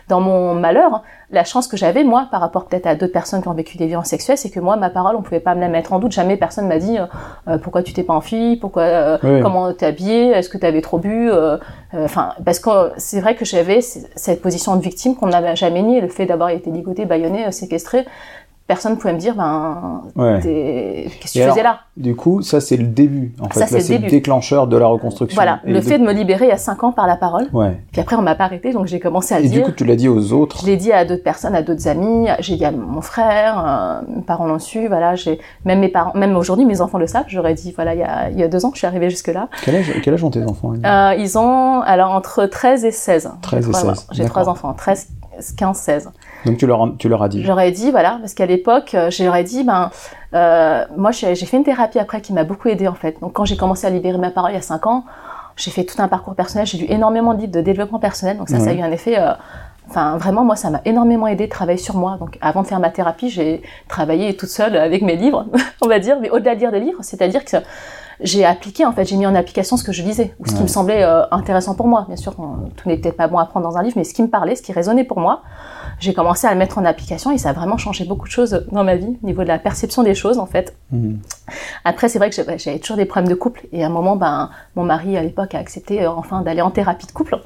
dans 0.09 0.21
mon 0.21 0.55
malheur, 0.55 1.03
la 1.33 1.43
chance 1.43 1.67
que 1.67 1.77
j'avais, 1.77 2.05
moi, 2.05 2.29
par 2.31 2.41
rapport 2.43 2.67
peut-être 2.67 2.87
à 2.87 2.95
d'autres 2.95 3.15
personnes 3.15 3.43
qui 3.43 3.49
ont 3.49 3.55
vécu 3.55 3.77
des 3.77 3.87
violences 3.87 4.07
sexuelles, 4.09 4.39
c'est 4.39 4.51
que 4.51 4.61
moi, 4.61 4.77
ma 4.77 4.91
parole, 4.91 5.17
on 5.17 5.23
pouvait 5.23 5.41
pas 5.41 5.57
me 5.57 5.61
la 5.61 5.69
mettre 5.69 5.93
en 5.95 5.99
doute. 5.99 6.13
Jamais 6.13 6.37
personne 6.37 6.69
m'a 6.69 6.79
dit 6.79 6.97
euh, 6.99 7.07
euh, 7.49 7.59
pourquoi 7.59 7.83
tu 7.83 7.93
t'es 7.93 8.05
pas 8.05 8.15
enfui, 8.15 8.57
pourquoi, 8.61 8.83
euh, 8.83 9.19
Oui. 9.25 9.41
comment 9.43 9.73
t'es 9.73 9.87
habillé, 9.87 10.29
est-ce 10.29 10.49
que 10.51 10.59
tu 10.59 10.67
avais 10.67 10.83
trop 10.83 10.99
bu. 10.99 11.31
euh, 11.33 11.57
Enfin, 11.95 12.35
parce 12.45 12.61
que 12.61 12.93
c'est 12.99 13.21
vrai 13.21 13.35
que 13.37 13.45
j'avais 13.47 13.81
cette 13.81 14.43
position 14.43 14.77
de 14.77 14.83
victime 14.83 15.17
qu'on 15.17 15.29
n'avait 15.29 15.57
jamais 15.57 15.83
nié, 15.83 16.01
le 16.03 16.09
fait 16.09 16.27
d'avoir 16.27 16.51
été 16.51 16.71
ligoté, 16.71 17.05
bâillonné, 17.07 17.47
euh, 17.47 17.51
séquestré. 17.51 18.05
Personne 18.67 18.93
ne 18.93 18.97
pouvait 18.97 19.13
me 19.15 19.19
dire, 19.21 19.37
ben, 19.37 20.03
Ouais. 20.17 20.41
qu'est-ce 20.43 21.35
que 21.35 21.39
Et 21.39 21.43
tu 21.45 21.49
faisais 21.51 21.63
là? 21.63 21.79
Du 21.97 22.17
coup, 22.17 22.43
ça 22.43 22.61
c'est 22.61 22.77
le 22.77 22.83
début. 22.89 23.33
En 23.41 23.49
fait, 23.49 23.61
Ça, 23.61 23.67
c'est 23.81 23.99
le 23.99 24.09
déclencheur 24.09 24.67
de 24.67 24.77
la 24.77 24.87
reconstruction. 24.89 25.37
Voilà, 25.37 25.61
Et 25.65 25.73
le 25.73 25.81
fait 25.81 25.99
de 25.99 26.05
me 26.05 26.13
libérer 26.13 26.47
il 26.47 26.49
y 26.49 26.53
a 26.53 26.57
5 26.59 26.83
ans 26.83 26.91
par 26.93 27.07
la 27.07 27.17
parole. 27.17 27.47
Ouais. 27.53 27.81
Puis 27.93 28.01
après, 28.01 28.17
on 28.17 28.23
m'a 28.23 28.35
pas 28.35 28.45
arrêté, 28.45 28.73
donc 28.73 28.87
j'ai 28.87 28.99
commencé 28.99 29.35
à 29.35 29.39
le 29.39 29.45
Et 29.47 29.49
du 29.49 29.55
dire. 29.59 29.67
coup, 29.67 29.71
tu 29.71 29.85
l'as 29.85 29.95
dit 29.95 30.09
aux 30.09 30.33
autres. 30.33 30.59
Je 30.63 30.67
l'ai 30.67 30.77
dit 30.77 30.93
à 30.93 31.05
d'autres 31.05 31.23
personnes, 31.23 31.55
à 31.55 31.63
d'autres 31.63 31.87
amis. 31.87 32.27
J'ai 32.41 32.57
dit 32.57 32.65
à 32.65 32.73
mon 32.73 33.01
frère, 33.03 33.65
euh, 33.65 34.01
mes 34.17 34.23
parents 34.23 34.47
l'ont 34.47 34.59
su. 34.59 34.89
Voilà, 34.89 35.15
j'ai 35.15 35.39
même 35.65 35.79
mes 35.79 35.89
parents, 35.89 36.13
même 36.19 36.37
aujourd'hui, 36.37 36.65
mes 36.65 36.81
enfants 36.81 36.99
le 36.99 37.07
savent. 37.07 37.25
J'aurais 37.29 37.55
dit, 37.55 37.73
voilà, 37.75 37.95
il 37.95 38.01
y 38.01 38.05
a, 38.05 38.31
il 38.31 38.39
y 38.39 38.43
a 38.43 38.49
deux 38.49 38.65
ans, 38.67 38.71
je 38.75 38.79
suis 38.79 38.87
arrivée 38.89 39.11
jusque 39.11 39.29
là. 39.29 39.49
Quel 39.65 39.77
âge, 39.77 39.93
quel 40.03 40.13
âge 40.15 40.25
ont 40.25 40.31
tes 40.31 40.43
enfants 40.43 40.73
Euh, 40.85 41.15
ils 41.17 41.39
ont 41.39 41.83
alors 41.83 42.11
entre 42.11 42.47
13 42.47 42.85
et 42.85 42.91
16. 42.91 43.31
13 43.43 43.63
et 43.63 43.67
J'ai 43.67 43.73
trois- 43.73 43.95
16, 43.95 44.07
J'ai 44.11 44.25
trois 44.25 44.49
enfants, 44.49 44.75
13, 44.75 45.07
15, 45.57 45.77
16. 45.79 46.11
Donc 46.45 46.59
tu 46.59 46.67
leur, 46.67 46.97
tu 46.99 47.09
leur 47.09 47.23
as 47.23 47.29
dit. 47.29 47.45
J'aurais 47.45 47.71
dit, 47.73 47.91
voilà, 47.91 48.19
parce 48.21 48.35
qu'à 48.35 48.47
l'époque, 48.47 48.95
euh, 48.95 49.11
j'aurais 49.11 49.45
dit, 49.45 49.65
ben, 49.65 49.91
euh, 50.35 50.85
moi, 50.97 51.11
j'ai 51.11 51.35
fait 51.35 51.57
une 51.57 51.65
thérapie 51.65 51.99
après 51.99 52.21
qui 52.21 52.33
m'a 52.33 52.45
beaucoup 52.45 52.69
aidée 52.69 52.89
en 52.89 52.95
fait. 52.95 53.17
Donc, 53.21 53.33
quand 53.33 53.45
j'ai 53.45 53.57
commencé 53.57 53.87
à 53.87 53.91
libérer 53.91 54.19
ma 54.19 54.31
parole 54.31 54.51
il 54.53 54.55
y 54.55 54.59
a 54.59 54.63
5 54.63 54.87
ans, 54.87 55.05
j'ai 55.57 55.71
fait 55.71 55.85
tout 55.85 56.01
un 56.01 56.09
parcours 56.09 56.35
personnel. 56.35 56.67
J'ai 56.67 56.79
lu 56.79 56.87
énormément 56.89 57.33
de 57.35 57.41
livres 57.41 57.53
de 57.53 57.61
développement 57.61 57.99
personnel. 57.99 58.37
Donc, 58.37 58.49
ça, 58.49 58.61
ça 58.61 58.71
a 58.71 58.73
eu 58.75 58.81
un 58.83 58.91
effet. 58.93 59.19
euh, 59.19 59.33
Enfin, 59.89 60.17
vraiment, 60.17 60.43
moi, 60.45 60.57
ça 60.57 60.69
m'a 60.69 60.81
énormément 60.85 61.29
aidé 61.29 61.47
de 61.47 61.51
travailler 61.51 61.79
sur 61.79 61.95
moi. 61.95 62.17
Donc, 62.19 62.39
avant 62.41 62.63
de 62.63 62.67
faire 62.67 62.81
ma 62.81 62.91
thérapie, 62.91 63.31
j'ai 63.31 63.63
travaillé 63.87 64.35
toute 64.37 64.49
seule 64.49 64.77
avec 64.77 65.01
mes 65.01 65.15
livres, 65.15 65.47
on 65.81 65.87
va 65.87 66.01
dire, 66.01 66.17
mais 66.21 66.29
au-delà 66.29 66.57
de 66.57 66.61
lire 66.61 66.73
des 66.73 66.81
livres, 66.81 66.99
c'est-à-dire 67.03 67.45
que 67.45 67.57
j'ai 68.21 68.45
appliqué, 68.45 68.85
en 68.87 68.93
fait, 68.93 69.05
j'ai 69.05 69.17
mis 69.17 69.27
en 69.27 69.35
application 69.35 69.77
ce 69.77 69.85
que 69.85 69.93
je 69.93 70.03
lisais, 70.03 70.35
ou 70.41 70.47
ce 70.49 70.55
qui 70.55 70.63
me 70.63 70.69
semblait 70.69 71.03
euh, 71.03 71.23
intéressant 71.31 71.75
pour 71.75 71.87
moi. 71.87 72.05
Bien 72.09 72.17
sûr, 72.17 72.35
on- 72.39 72.69
tout 72.77 72.89
n'est 72.89 72.97
peut-être 72.97 73.17
pas 73.17 73.29
bon 73.29 73.39
à 73.39 73.47
prendre 73.47 73.69
dans 73.69 73.77
un 73.77 73.83
livre, 73.83 73.95
mais 73.97 74.05
ce 74.05 74.15
qui 74.15 74.23
me 74.23 74.29
parlait, 74.29 74.57
ce 74.57 74.63
qui 74.63 74.73
résonnait 74.73 75.05
pour 75.05 75.21
moi, 75.21 75.43
j'ai 75.99 76.15
commencé 76.15 76.47
à 76.47 76.53
le 76.53 76.59
mettre 76.59 76.79
en 76.79 76.85
application 76.85 77.31
et 77.31 77.39
ça 77.39 77.51
a 77.51 77.53
vraiment 77.53 77.77
changé 77.79 78.05
beaucoup 78.05 78.27
de 78.27 78.33
choses 78.33 78.65
dans 78.73 78.85
ma 78.85 78.97
vie, 78.97 79.17
au 79.23 79.27
niveau 79.27 79.43
de 79.43 79.49
la 79.49 79.59
perception 79.59 80.03
des 80.03 80.15
choses, 80.15 80.39
en 80.39 80.47
fait. 80.47 80.77
Mhm. 80.93 81.19
Après, 81.85 82.09
c'est 82.09 82.19
vrai 82.19 82.31
que 82.31 82.37
j'avais 82.37 82.59
j'avais 82.59 82.79
toujours 82.79 82.97
des 82.97 83.05
problèmes 83.07 83.29
de 83.31 83.35
couple 83.35 83.67
et 83.73 83.83
à 83.85 83.87
un 83.87 83.91
moment, 83.91 84.17
ben, 84.17 84.51
mon 84.77 84.85
mari 84.85 85.17
à 85.17 85.23
l'époque 85.23 85.55
a 85.55 85.59
accepté 85.59 86.03
euh, 86.03 86.11
enfin 86.11 86.43
d'aller 86.43 86.63
en 86.63 86.71
thérapie 86.71 87.07
de 87.07 87.13
couple. 87.13 87.39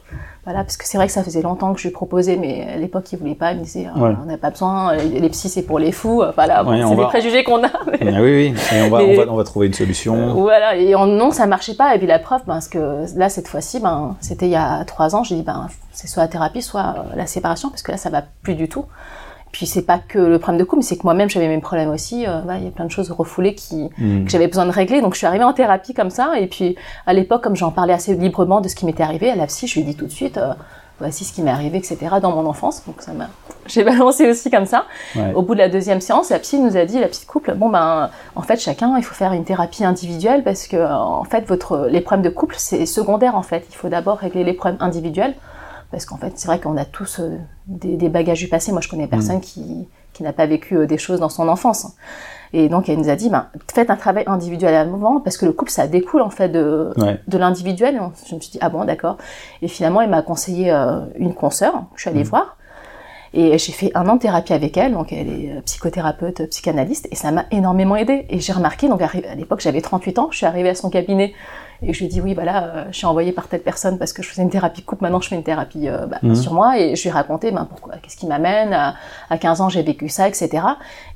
Voilà, 0.44 0.64
parce 0.64 0.78
que 0.78 0.86
c'est 0.86 0.96
vrai 0.96 1.06
que 1.06 1.12
ça 1.12 1.22
faisait 1.22 1.42
longtemps 1.42 1.74
que 1.74 1.80
je 1.80 1.86
lui 1.88 1.92
proposais, 1.92 2.36
mais 2.36 2.66
à 2.74 2.76
l'époque 2.78 3.12
il 3.12 3.18
voulait 3.18 3.34
pas. 3.34 3.52
Il 3.52 3.58
me 3.58 3.64
disait, 3.64 3.86
euh, 3.94 4.00
Ouais. 4.00 4.14
on 4.22 4.24
n'a 4.24 4.38
pas 4.38 4.48
besoin, 4.50 4.94
les, 4.96 5.20
les 5.20 5.28
psys 5.28 5.50
c'est 5.50 5.62
pour 5.62 5.78
les 5.78 5.92
fous. 5.92 6.22
euh, 6.22 6.32
Voilà, 6.34 6.64
Ouais, 6.64 6.82
on 6.82 6.88
c'est 6.90 6.94
va- 6.94 7.02
des 7.02 7.08
préjugés 7.08 7.44
qu'on 7.44 7.62
a. 7.62 7.68
mais- 7.86 8.14
Ah 8.14 8.22
oui, 8.22 8.52
oui. 8.52 8.54
Et 8.74 8.82
on 8.82 8.88
va, 8.88 8.98
Mais- 9.04 9.18
on 9.18 9.24
va, 9.26 9.32
on 9.32 9.36
va 9.36 9.44
trouver 9.44 9.66
une 9.66 9.74
solution. 9.74 10.32
Voilà, 10.34 10.76
et 10.76 10.94
en, 10.94 11.06
non, 11.06 11.30
ça 11.30 11.46
marchait 11.46 11.74
pas. 11.74 11.94
Et 11.94 11.98
puis 11.98 12.06
la 12.06 12.18
preuve, 12.18 12.40
ben, 12.46 12.54
parce 12.54 12.68
que 12.68 13.04
là, 13.16 13.28
cette 13.28 13.48
fois-ci, 13.48 13.80
ben, 13.80 14.16
c'était 14.20 14.46
il 14.46 14.52
y 14.52 14.56
a 14.56 14.82
trois 14.86 15.14
ans, 15.14 15.24
j'ai 15.24 15.34
dit, 15.34 15.42
ben, 15.42 15.68
c'est 15.92 16.06
soit 16.08 16.22
la 16.22 16.28
thérapie, 16.28 16.62
soit 16.62 16.94
euh, 16.96 17.16
la 17.16 17.26
séparation, 17.26 17.68
parce 17.68 17.82
que 17.82 17.92
là, 17.92 17.98
ça 17.98 18.08
va 18.08 18.22
plus 18.42 18.54
du 18.54 18.66
tout. 18.68 18.86
Puis 19.52 19.66
c'est 19.66 19.82
pas 19.82 19.98
que 19.98 20.18
le 20.18 20.38
problème 20.38 20.58
de 20.60 20.64
couple, 20.64 20.78
mais 20.78 20.82
c'est 20.84 20.96
que 20.96 21.02
moi-même, 21.02 21.28
j'avais 21.28 21.48
mes 21.48 21.58
problèmes 21.60 21.90
aussi. 21.90 22.24
euh, 22.26 22.40
il 22.58 22.64
y 22.64 22.68
a 22.68 22.70
plein 22.70 22.84
de 22.84 22.90
choses 22.90 23.10
refoulées 23.10 23.54
qui, 23.54 23.88
Mhm. 23.98 24.24
que 24.24 24.30
j'avais 24.30 24.46
besoin 24.46 24.64
de 24.66 24.70
régler. 24.70 25.00
Donc 25.00 25.14
je 25.14 25.18
suis 25.18 25.26
arrivée 25.26 25.44
en 25.44 25.52
thérapie 25.52 25.92
comme 25.94 26.10
ça. 26.10 26.38
Et 26.38 26.46
puis 26.46 26.76
à 27.06 27.12
l'époque, 27.12 27.42
comme 27.42 27.56
j'en 27.56 27.70
parlais 27.72 27.92
assez 27.92 28.14
librement 28.14 28.60
de 28.60 28.68
ce 28.68 28.74
qui 28.76 28.86
m'était 28.86 29.02
arrivé, 29.02 29.30
à 29.30 29.34
la 29.36 29.46
psy, 29.46 29.66
je 29.66 29.74
lui 29.74 29.80
ai 29.82 29.84
dit 29.84 29.96
tout 29.96 30.06
de 30.06 30.10
suite, 30.12 30.36
euh, 30.38 30.52
voici 31.00 31.24
ce 31.24 31.32
qui 31.32 31.42
m'est 31.42 31.50
arrivé, 31.50 31.78
etc. 31.78 31.98
dans 32.22 32.30
mon 32.30 32.46
enfance. 32.46 32.82
Donc 32.86 33.02
ça 33.02 33.12
m'a, 33.12 33.28
j'ai 33.66 33.82
balancé 33.82 34.30
aussi 34.30 34.50
comme 34.50 34.66
ça. 34.66 34.84
Ouais. 35.16 35.32
Au 35.34 35.42
bout 35.42 35.54
de 35.54 35.60
la 35.60 35.68
deuxième 35.68 36.00
séance, 36.00 36.30
la 36.30 36.38
psy 36.38 36.58
nous 36.60 36.76
a 36.76 36.84
dit, 36.84 37.00
la 37.00 37.08
psy 37.08 37.26
de 37.26 37.30
couple, 37.30 37.54
bon 37.54 37.70
ben, 37.70 38.10
en 38.36 38.42
fait, 38.42 38.60
chacun, 38.60 38.94
il 38.98 39.02
faut 39.02 39.14
faire 39.14 39.32
une 39.32 39.44
thérapie 39.44 39.84
individuelle 39.84 40.44
parce 40.44 40.68
que, 40.68 40.76
en 40.76 41.24
fait, 41.24 41.44
votre, 41.48 41.88
les 41.90 42.00
problèmes 42.02 42.22
de 42.24 42.30
couple, 42.30 42.54
c'est 42.58 42.86
secondaire, 42.86 43.34
en 43.34 43.42
fait. 43.42 43.64
Il 43.70 43.74
faut 43.76 43.88
d'abord 43.88 44.18
régler 44.18 44.44
les 44.44 44.52
problèmes 44.52 44.78
individuels 44.80 45.34
parce 45.90 46.04
qu'en 46.04 46.16
fait, 46.16 46.32
c'est 46.36 46.46
vrai 46.46 46.60
qu'on 46.60 46.76
a 46.76 46.84
tous 46.84 47.20
euh, 47.20 47.38
des, 47.66 47.96
des, 47.96 48.08
bagages 48.08 48.38
du 48.40 48.48
passé. 48.48 48.72
Moi, 48.72 48.80
je 48.80 48.88
connais 48.88 49.06
personne 49.06 49.38
mmh. 49.38 49.40
qui, 49.40 49.88
qui 50.12 50.22
n'a 50.22 50.32
pas 50.32 50.46
vécu 50.46 50.76
euh, 50.76 50.86
des 50.86 50.98
choses 50.98 51.20
dans 51.20 51.28
son 51.28 51.48
enfance. 51.48 51.94
Et 52.52 52.68
donc, 52.68 52.88
elle 52.88 52.98
nous 52.98 53.08
a 53.08 53.16
dit, 53.16 53.30
ben, 53.30 53.46
faites 53.72 53.90
un 53.90 53.96
travail 53.96 54.24
individuel 54.26 54.74
avant, 54.74 55.20
parce 55.20 55.36
que 55.36 55.46
le 55.46 55.52
couple, 55.52 55.70
ça 55.70 55.86
découle 55.86 56.22
en 56.22 56.30
fait 56.30 56.48
de, 56.48 56.92
de 57.26 57.38
l'individuel. 57.38 58.00
Je 58.28 58.34
me 58.34 58.40
suis 58.40 58.52
dit, 58.52 58.58
ah 58.60 58.68
bon, 58.68 58.84
d'accord. 58.84 59.18
Et 59.62 59.68
finalement, 59.68 60.00
elle 60.00 60.10
m'a 60.10 60.22
conseillé 60.22 60.70
euh, 60.70 61.00
une 61.16 61.34
consoeur. 61.34 61.84
Je 61.94 62.02
suis 62.02 62.10
allée 62.10 62.24
mmh. 62.24 62.28
voir. 62.28 62.56
Et 63.32 63.56
j'ai 63.58 63.72
fait 63.72 63.92
un 63.94 64.08
an 64.08 64.16
de 64.16 64.20
thérapie 64.20 64.52
avec 64.52 64.76
elle, 64.76 64.92
donc 64.92 65.12
elle 65.12 65.28
est 65.28 65.52
euh, 65.52 65.60
psychothérapeute, 65.60 66.48
psychanalyste, 66.50 67.06
et 67.12 67.14
ça 67.14 67.30
m'a 67.30 67.44
énormément 67.52 67.94
aidé. 67.94 68.26
Et 68.28 68.40
j'ai 68.40 68.52
remarqué, 68.52 68.88
donc 68.88 69.00
à 69.02 69.34
l'époque 69.36 69.60
j'avais 69.60 69.80
38 69.80 70.18
ans, 70.18 70.28
je 70.32 70.38
suis 70.38 70.46
arrivée 70.46 70.70
à 70.70 70.74
son 70.74 70.90
cabinet 70.90 71.32
et 71.82 71.92
je 71.92 71.98
lui 71.98 72.06
ai 72.06 72.08
dit 72.08 72.20
oui 72.20 72.34
voilà, 72.34 72.64
euh, 72.64 72.84
je 72.90 72.96
suis 72.96 73.06
envoyée 73.06 73.32
par 73.32 73.48
telle 73.48 73.62
personne 73.62 73.98
parce 73.98 74.12
que 74.12 74.22
je 74.22 74.28
faisais 74.28 74.42
une 74.42 74.50
thérapie 74.50 74.82
couple, 74.82 75.04
maintenant 75.04 75.20
je 75.20 75.28
fais 75.28 75.36
une 75.36 75.42
thérapie 75.42 75.88
euh, 75.88 76.06
bah, 76.06 76.18
mhm. 76.22 76.34
sur 76.34 76.52
moi 76.52 76.78
et 76.78 76.96
je 76.96 77.02
lui 77.02 77.08
ai 77.08 77.12
raconté 77.12 77.50
ben, 77.50 77.66
pourquoi, 77.68 77.94
qu'est-ce 78.02 78.16
qui 78.16 78.26
m'amène, 78.26 78.72
à, 78.72 78.94
à 79.30 79.38
15 79.38 79.60
ans 79.60 79.68
j'ai 79.68 79.82
vécu 79.82 80.08
ça, 80.08 80.28
etc. 80.28 80.62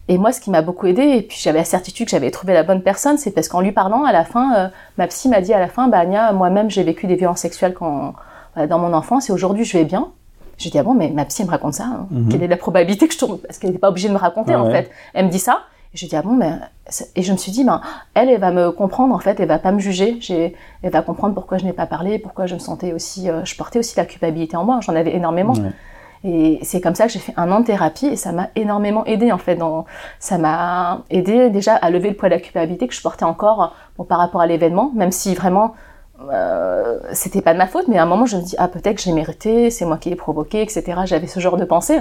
Et 0.08 0.18
moi 0.18 0.32
ce 0.32 0.40
qui 0.40 0.50
m'a 0.50 0.62
beaucoup 0.62 0.86
aidé, 0.86 1.02
et 1.02 1.22
puis 1.22 1.38
j'avais 1.40 1.58
la 1.58 1.64
certitude 1.64 2.06
que 2.06 2.10
j'avais 2.10 2.30
trouvé 2.30 2.52
la 2.54 2.62
bonne 2.62 2.82
personne, 2.82 3.18
c'est 3.18 3.30
parce 3.30 3.48
qu'en 3.48 3.60
lui 3.60 3.72
parlant 3.72 4.04
à 4.04 4.12
la 4.12 4.24
fin, 4.24 4.70
ma 4.98 5.06
psy 5.06 5.28
m'a 5.28 5.40
dit 5.40 5.52
à 5.52 5.58
la 5.58 5.68
fin, 5.68 5.88
bah 5.88 6.04
moi-même 6.32 6.70
j'ai 6.70 6.82
vécu 6.82 7.06
des 7.06 7.16
violences 7.16 7.40
sexuelles 7.40 7.74
quand, 7.74 8.14
dans 8.56 8.78
mon 8.78 8.92
enfance 8.92 9.28
et 9.30 9.32
aujourd'hui 9.32 9.64
je 9.64 9.78
vais 9.78 9.84
bien. 9.84 10.08
J'ai 10.56 10.70
dit, 10.70 10.78
ah 10.78 10.82
bon, 10.82 10.94
mais 10.94 11.10
ma 11.10 11.24
psy 11.24 11.44
me 11.44 11.50
raconte 11.50 11.74
ça. 11.74 11.84
Hein. 11.84 12.06
Mhm. 12.10 12.28
Quelle 12.28 12.42
est 12.42 12.48
la 12.48 12.56
probabilité 12.56 13.08
que 13.08 13.14
je 13.14 13.18
tourne 13.18 13.38
Parce 13.38 13.58
qu'elle 13.58 13.72
n'est 13.72 13.78
pas 13.78 13.88
obligée 13.88 14.08
de 14.08 14.12
me 14.12 14.18
raconter, 14.18 14.54
en 14.54 14.70
fait. 14.70 14.88
Elle 15.12 15.26
me 15.26 15.30
dit 15.30 15.38
ça. 15.40 15.62
Et 15.94 15.96
je 15.96 16.06
dis, 16.06 16.16
ah 16.16 16.22
bon, 16.22 16.34
mais. 16.34 16.52
Et 17.16 17.22
je 17.22 17.32
me 17.32 17.36
suis 17.36 17.52
dit, 17.52 17.64
ben, 17.64 17.80
elle, 18.14 18.28
elle 18.28 18.40
va 18.40 18.50
me 18.50 18.72
comprendre, 18.72 19.14
en 19.14 19.18
fait. 19.18 19.38
Elle 19.40 19.48
va 19.48 19.58
pas 19.58 19.72
me 19.72 19.78
juger. 19.78 20.18
Elle 20.82 20.90
va 20.90 21.02
comprendre 21.02 21.34
pourquoi 21.34 21.58
je 21.58 21.64
n'ai 21.64 21.72
pas 21.72 21.86
parlé, 21.86 22.18
pourquoi 22.18 22.46
je 22.46 22.54
me 22.54 22.58
sentais 22.58 22.92
aussi. 22.92 23.30
Euh, 23.30 23.44
je 23.44 23.56
portais 23.56 23.78
aussi 23.78 23.96
la 23.96 24.04
culpabilité 24.04 24.56
en 24.56 24.64
moi. 24.64 24.80
J'en 24.82 24.94
avais 24.94 25.14
énormément. 25.14 25.54
Et 26.24 26.58
c'est 26.62 26.80
comme 26.80 26.94
ça 26.94 27.06
que 27.06 27.12
j'ai 27.12 27.18
fait 27.18 27.34
un 27.36 27.52
an 27.52 27.60
de 27.60 27.66
thérapie 27.66 28.06
et 28.06 28.16
ça 28.16 28.32
m'a 28.32 28.48
énormément 28.56 29.04
aidé 29.04 29.30
en 29.30 29.36
fait. 29.36 29.56
Dans, 29.56 29.84
ça 30.18 30.38
m'a 30.38 31.02
aidé 31.10 31.50
déjà 31.50 31.76
à 31.76 31.90
lever 31.90 32.08
le 32.08 32.16
poids 32.16 32.30
de 32.30 32.34
la 32.34 32.40
culpabilité 32.40 32.88
que 32.88 32.94
je 32.94 33.02
portais 33.02 33.26
encore 33.26 33.74
bon, 33.98 34.04
par 34.04 34.18
rapport 34.18 34.40
à 34.40 34.46
l'événement, 34.46 34.90
même 34.94 35.12
si 35.12 35.34
vraiment 35.34 35.74
euh, 36.32 36.98
c'était 37.12 37.42
pas 37.42 37.52
de 37.52 37.58
ma 37.58 37.66
faute, 37.66 37.88
mais 37.88 37.98
à 37.98 38.04
un 38.04 38.06
moment 38.06 38.24
je 38.24 38.38
me 38.38 38.42
dis 38.42 38.54
ah 38.56 38.68
peut-être 38.68 38.96
que 38.96 39.02
j'ai 39.02 39.12
mérité, 39.12 39.68
c'est 39.68 39.84
moi 39.84 39.98
qui 39.98 40.08
l'ai 40.08 40.16
provoqué, 40.16 40.62
etc. 40.62 41.02
J'avais 41.04 41.26
ce 41.26 41.40
genre 41.40 41.58
de 41.58 41.66
pensée. 41.66 42.00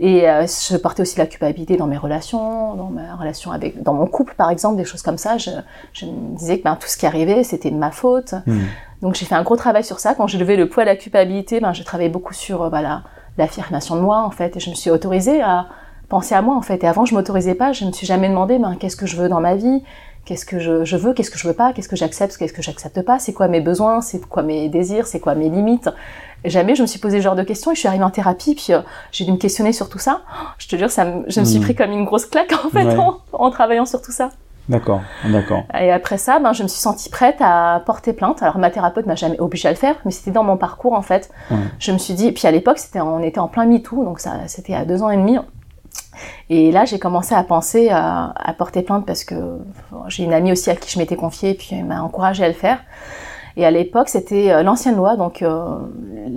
Et 0.00 0.28
euh, 0.28 0.46
je 0.46 0.76
portais 0.76 1.02
aussi 1.02 1.18
la 1.18 1.26
culpabilité 1.26 1.76
dans 1.76 1.86
mes 1.86 1.96
relations, 1.96 2.74
dans 2.74 2.90
ma 2.90 3.16
relation 3.16 3.50
avec, 3.50 3.82
dans 3.82 3.94
mon 3.94 4.06
couple 4.06 4.34
par 4.36 4.50
exemple, 4.50 4.76
des 4.76 4.84
choses 4.84 5.02
comme 5.02 5.18
ça. 5.18 5.38
Je, 5.38 5.50
je 5.92 6.06
me 6.06 6.36
disais 6.36 6.58
que 6.58 6.64
ben, 6.64 6.76
tout 6.76 6.86
ce 6.86 6.96
qui 6.96 7.06
arrivait 7.06 7.42
c'était 7.42 7.70
de 7.70 7.76
ma 7.76 7.90
faute. 7.90 8.34
Hmm. 8.46 8.60
Donc 9.02 9.14
j'ai 9.14 9.26
fait 9.26 9.34
un 9.34 9.42
gros 9.42 9.56
travail 9.56 9.84
sur 9.84 9.98
ça. 9.98 10.14
Quand 10.14 10.26
j'ai 10.26 10.38
levé 10.38 10.56
le 10.56 10.68
poids 10.68 10.84
de 10.84 10.88
la 10.88 10.96
culpabilité, 10.96 11.60
ben, 11.60 11.72
j'ai 11.72 11.84
travaillé 11.84 12.08
beaucoup 12.08 12.34
sur 12.34 12.62
euh, 12.62 12.68
voilà, 12.68 13.02
l'affirmation 13.38 13.96
de 13.96 14.00
moi 14.00 14.22
en 14.22 14.30
fait, 14.30 14.56
et 14.56 14.60
je 14.60 14.70
me 14.70 14.74
suis 14.74 14.90
autorisée 14.90 15.42
à 15.42 15.66
penser 16.08 16.34
à 16.34 16.42
moi 16.42 16.56
en 16.56 16.62
fait. 16.62 16.84
Et 16.84 16.86
avant 16.86 17.04
je 17.04 17.14
m'autorisais 17.14 17.54
pas, 17.54 17.72
je 17.72 17.84
me 17.84 17.92
suis 17.92 18.06
jamais 18.06 18.28
demandé 18.28 18.58
ben, 18.58 18.76
qu'est-ce 18.78 18.96
que 18.96 19.06
je 19.06 19.16
veux 19.16 19.28
dans 19.28 19.40
ma 19.40 19.56
vie, 19.56 19.82
Qu'est-ce 20.28 20.44
que 20.44 20.58
je, 20.58 20.84
je 20.84 20.96
veux, 20.98 21.14
qu'est-ce 21.14 21.30
que 21.30 21.38
je 21.38 21.48
veux 21.48 21.54
pas, 21.54 21.72
qu'est-ce 21.72 21.88
que 21.88 21.96
j'accepte, 21.96 22.36
qu'est-ce 22.36 22.52
que 22.52 22.60
j'accepte 22.60 23.00
pas, 23.00 23.18
c'est 23.18 23.32
quoi 23.32 23.48
mes 23.48 23.62
besoins, 23.62 24.02
c'est 24.02 24.20
quoi 24.20 24.42
mes 24.42 24.68
désirs, 24.68 25.06
c'est 25.06 25.20
quoi 25.20 25.34
mes 25.34 25.48
limites? 25.48 25.88
Jamais 26.44 26.74
je 26.74 26.82
me 26.82 26.86
suis 26.86 26.98
posé 26.98 27.18
ce 27.18 27.22
genre 27.22 27.36
de 27.36 27.42
questions 27.42 27.72
et 27.72 27.74
je 27.74 27.80
suis 27.80 27.88
arrivée 27.88 28.04
en 28.04 28.10
thérapie 28.10 28.54
puis 28.54 28.72
euh, 28.72 28.80
j'ai 29.12 29.24
dû 29.24 29.32
me 29.32 29.36
questionner 29.36 29.72
sur 29.72 29.88
tout 29.88 29.98
ça. 29.98 30.22
Je 30.58 30.68
te 30.68 30.76
jure, 30.76 30.90
ça 30.90 31.06
je 31.26 31.40
me 31.40 31.44
suis 31.44 31.58
hmm. 31.58 31.62
pris 31.62 31.74
comme 31.74 31.92
une 31.92 32.04
grosse 32.04 32.26
claque 32.26 32.52
en 32.52 32.70
fait 32.70 32.96
en, 33.32 33.50
travaillant 33.50 33.86
sur 33.86 34.02
tout 34.02 34.12
ça. 34.12 34.30
D'accord, 34.68 35.00
d'accord. 35.24 35.62
Et 35.80 35.90
après 35.90 36.18
ça, 36.18 36.40
ben, 36.40 36.52
je 36.52 36.62
me 36.62 36.68
suis 36.68 36.80
sentie 36.80 37.08
prête 37.08 37.36
à 37.40 37.82
porter 37.86 38.12
plainte. 38.12 38.42
Alors 38.42 38.58
ma 38.58 38.70
thérapeute 38.70 39.06
m'a 39.06 39.14
jamais 39.14 39.40
obligée 39.40 39.66
à 39.66 39.70
le 39.70 39.78
faire, 39.78 39.96
mais 40.04 40.10
c'était 40.10 40.30
dans 40.30 40.44
mon 40.44 40.58
parcours 40.58 40.92
en 40.92 41.00
fait. 41.00 41.30
Je 41.78 41.90
me 41.90 41.96
suis 41.96 42.12
dit, 42.12 42.32
puis 42.32 42.46
à 42.46 42.50
l'époque, 42.50 42.78
c'était, 42.78 43.00
on 43.00 43.22
était 43.22 43.38
en 43.38 43.48
plein 43.48 43.64
MeToo, 43.64 44.04
donc 44.04 44.20
ça, 44.20 44.32
c'était 44.46 44.74
à 44.74 44.84
deux 44.84 45.02
ans 45.02 45.08
et 45.08 45.16
demi. 45.16 45.38
Et 46.50 46.70
là, 46.72 46.84
j'ai 46.84 46.98
commencé 46.98 47.34
à 47.34 47.42
penser 47.42 47.88
à, 47.90 48.54
porter 48.56 48.82
plainte 48.82 49.06
parce 49.06 49.24
que 49.24 49.34
j'ai 50.08 50.24
une 50.24 50.32
amie 50.32 50.52
aussi 50.52 50.70
à 50.70 50.76
qui 50.76 50.90
je 50.90 50.98
m'étais 50.98 51.16
confiée, 51.16 51.50
et 51.50 51.54
puis 51.54 51.70
elle 51.72 51.84
m'a 51.84 52.02
encouragée 52.02 52.44
à 52.44 52.48
le 52.48 52.54
faire. 52.54 52.78
Et 53.58 53.66
à 53.66 53.72
l'époque, 53.72 54.08
c'était 54.08 54.52
euh, 54.52 54.62
l'ancienne 54.62 54.94
loi, 54.94 55.16
donc 55.16 55.42
euh, 55.42 55.64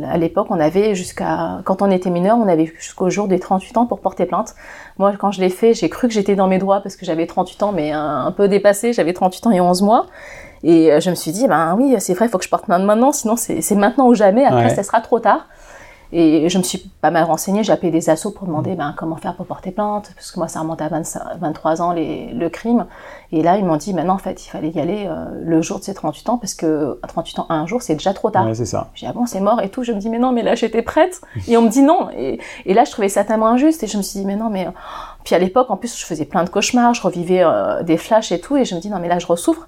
à 0.10 0.18
l'époque, 0.18 0.48
on 0.50 0.60
avait 0.60 0.96
jusqu'à, 0.96 1.62
quand 1.66 1.84
on 1.84 1.92
était 1.92 2.10
mineur, 2.10 2.36
on 2.36 2.48
avait 2.48 2.66
jusqu'au 2.66 3.12
jour 3.12 3.28
des 3.28 3.40
38 3.40 3.78
ans 3.78 3.86
pour 3.86 4.00
porter 4.00 4.26
plainte. 4.26 4.56
Moi, 4.98 5.14
quand 5.20 5.32
je 5.32 5.40
l'ai 5.40 5.52
fait, 5.52 5.76
j'ai 5.76 5.88
cru 5.88 6.08
que 6.08 6.16
j'étais 6.16 6.34
dans 6.34 6.48
mes 6.48 6.58
droits 6.58 6.82
parce 6.82 6.96
que 6.96 7.06
j'avais 7.06 7.28
38 7.28 7.62
ans, 7.62 7.72
mais 7.74 7.92
un, 7.92 8.34
peu 8.36 8.48
dépassé, 8.48 8.92
j'avais 8.92 9.14
38 9.14 9.46
ans 9.46 9.52
et 9.52 9.62
11 9.62 9.84
mois. 9.84 10.08
Et 10.64 10.92
euh, 10.92 11.00
je 11.00 11.12
me 11.12 11.16
suis 11.16 11.32
dit, 11.32 11.48
ben 11.48 11.76
oui, 11.78 11.96
c'est 12.00 12.16
vrai, 12.16 12.26
il 12.26 12.30
faut 12.30 12.40
que 12.40 12.44
je 12.44 12.50
porte 12.50 12.66
plainte 12.66 12.84
maintenant, 12.84 13.12
sinon 13.12 13.36
c'est 13.36 13.76
maintenant 13.76 14.08
ou 14.08 14.16
jamais, 14.16 14.44
après 14.44 14.74
ça 14.74 14.82
sera 14.82 15.00
trop 15.00 15.20
tard. 15.20 15.48
Et 16.14 16.50
je 16.50 16.58
me 16.58 16.64
suis 16.64 16.80
pas 16.80 17.10
mal 17.10 17.24
renseignée, 17.24 17.64
j'ai 17.64 17.72
appelé 17.72 17.90
des 17.90 18.10
assos 18.10 18.32
pour 18.32 18.46
demander 18.46 18.76
ben, 18.76 18.94
comment 18.98 19.16
faire 19.16 19.34
pour 19.36 19.46
porter 19.46 19.72
plainte, 19.72 20.12
parce 20.14 20.32
que 20.32 20.40
moi 20.40 20.50
ça 20.50 20.60
remonte 20.60 20.82
à 20.82 20.90
23 20.90 21.82
ans 21.82 21.94
les, 21.94 22.34
le 22.34 22.50
crime. 22.50 22.86
Et 23.32 23.42
là 23.42 23.58
ils 23.58 23.66
m'ont 23.66 23.78
dit 23.78 23.94
maintenant 23.94 24.16
en 24.16 24.18
fait 24.18 24.46
il 24.46 24.50
fallait 24.50 24.72
y 24.72 24.80
aller 24.82 25.06
euh, 25.08 25.26
le 25.42 25.62
jour 25.62 25.80
de 25.80 25.84
ses 25.86 25.94
38 25.94 26.30
ans, 26.30 26.38
parce 26.38 26.54
que 26.54 27.00
à 27.02 27.08
38 27.08 27.40
ans 27.40 27.46
un 27.48 27.66
jour 27.66 27.82
c'est 27.82 27.94
déjà 27.94 28.14
trop 28.14 28.30
tard. 28.30 28.46
Ouais, 28.46 28.56
c'est 28.56 28.66
ça. 28.66 28.90
J'ai 28.94 29.06
dit 29.06 29.10
ah 29.10 29.18
bon 29.18 29.26
c'est 29.26 29.40
mort 29.40 29.62
et 29.62 29.70
tout, 29.70 29.84
je 29.84 29.94
me 29.94 30.00
dis 30.00 30.10
mais 30.10 30.20
non 30.20 30.34
mais 30.34 30.44
là 30.44 30.56
j'étais 30.56 30.82
prête. 30.82 31.22
Et 31.48 31.56
on 31.56 31.62
me 31.62 31.70
dit 31.70 31.82
non. 31.82 32.10
Et, 32.18 32.40
et, 32.66 32.74
là 32.74 32.84
je 32.84 32.92
trouvais 32.92 33.10
ça 33.10 33.24
tellement 33.24 33.48
injuste 33.48 33.82
et 33.84 33.88
je 33.88 33.98
me 33.98 34.02
suis 34.02 34.20
dit 34.20 34.26
mais 34.26 34.36
non 34.36 34.50
mais... 34.50 34.68
Puis 35.24 35.36
à 35.36 35.40
l'époque 35.40 35.70
en 35.70 35.78
plus 35.78 35.98
je 35.98 36.06
faisais 36.06 36.26
plein 36.26 36.44
de 36.44 36.50
cauchemars, 36.50 36.94
je 36.94 37.02
revivais 37.02 37.44
euh, 37.44 37.84
des 37.84 37.98
flashs 37.98 38.32
et 38.34 38.42
tout, 38.42 38.58
et 38.58 38.66
je 38.66 38.76
me 38.76 38.82
dis 38.82 38.90
non 38.90 39.00
mais 39.00 39.08
là 39.08 39.20
je 39.20 39.28
ressouffre. 39.28 39.68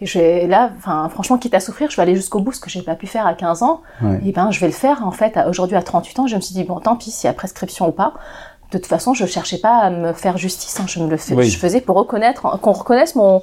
Et 0.00 0.06
je 0.06 0.46
là, 0.46 0.70
enfin, 0.76 1.08
franchement, 1.08 1.38
quitte 1.38 1.54
à 1.54 1.60
souffrir, 1.60 1.90
je 1.90 1.96
vais 1.96 2.02
aller 2.02 2.16
jusqu'au 2.16 2.40
bout, 2.40 2.52
ce 2.52 2.60
que 2.60 2.68
j'ai 2.68 2.82
pas 2.82 2.96
pu 2.96 3.06
faire 3.06 3.26
à 3.26 3.34
15 3.34 3.62
ans. 3.62 3.80
Et 4.24 4.32
ben, 4.32 4.50
je 4.50 4.60
vais 4.60 4.66
le 4.66 4.72
faire, 4.72 5.06
en 5.06 5.10
fait, 5.10 5.38
aujourd'hui 5.48 5.76
à 5.76 5.82
38 5.82 6.18
ans. 6.18 6.26
Je 6.26 6.36
me 6.36 6.40
suis 6.40 6.54
dit, 6.54 6.64
bon, 6.64 6.80
tant 6.80 6.96
pis, 6.96 7.10
s'il 7.10 7.28
y 7.28 7.30
a 7.30 7.32
prescription 7.32 7.88
ou 7.88 7.92
pas. 7.92 8.14
De 8.72 8.78
toute 8.78 8.86
façon, 8.86 9.14
je 9.14 9.24
cherchais 9.24 9.58
pas 9.58 9.78
à 9.78 9.90
me 9.90 10.12
faire 10.12 10.36
justice. 10.36 10.78
Hein. 10.80 10.84
Je 10.86 11.00
me 11.00 11.08
le 11.08 11.16
fais, 11.16 11.40
je 11.42 11.58
faisais 11.58 11.80
pour 11.80 11.96
reconnaître, 11.96 12.58
qu'on 12.60 12.72
reconnaisse 12.72 13.14
mon, 13.14 13.42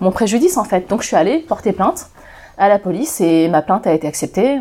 mon 0.00 0.10
préjudice, 0.10 0.58
en 0.58 0.64
fait. 0.64 0.90
Donc, 0.90 1.00
je 1.02 1.06
suis 1.06 1.16
allée 1.16 1.38
porter 1.38 1.72
plainte 1.72 2.08
à 2.58 2.68
la 2.68 2.78
police 2.78 3.20
et 3.22 3.48
ma 3.48 3.62
plainte 3.62 3.86
a 3.86 3.92
été 3.92 4.06
acceptée. 4.06 4.60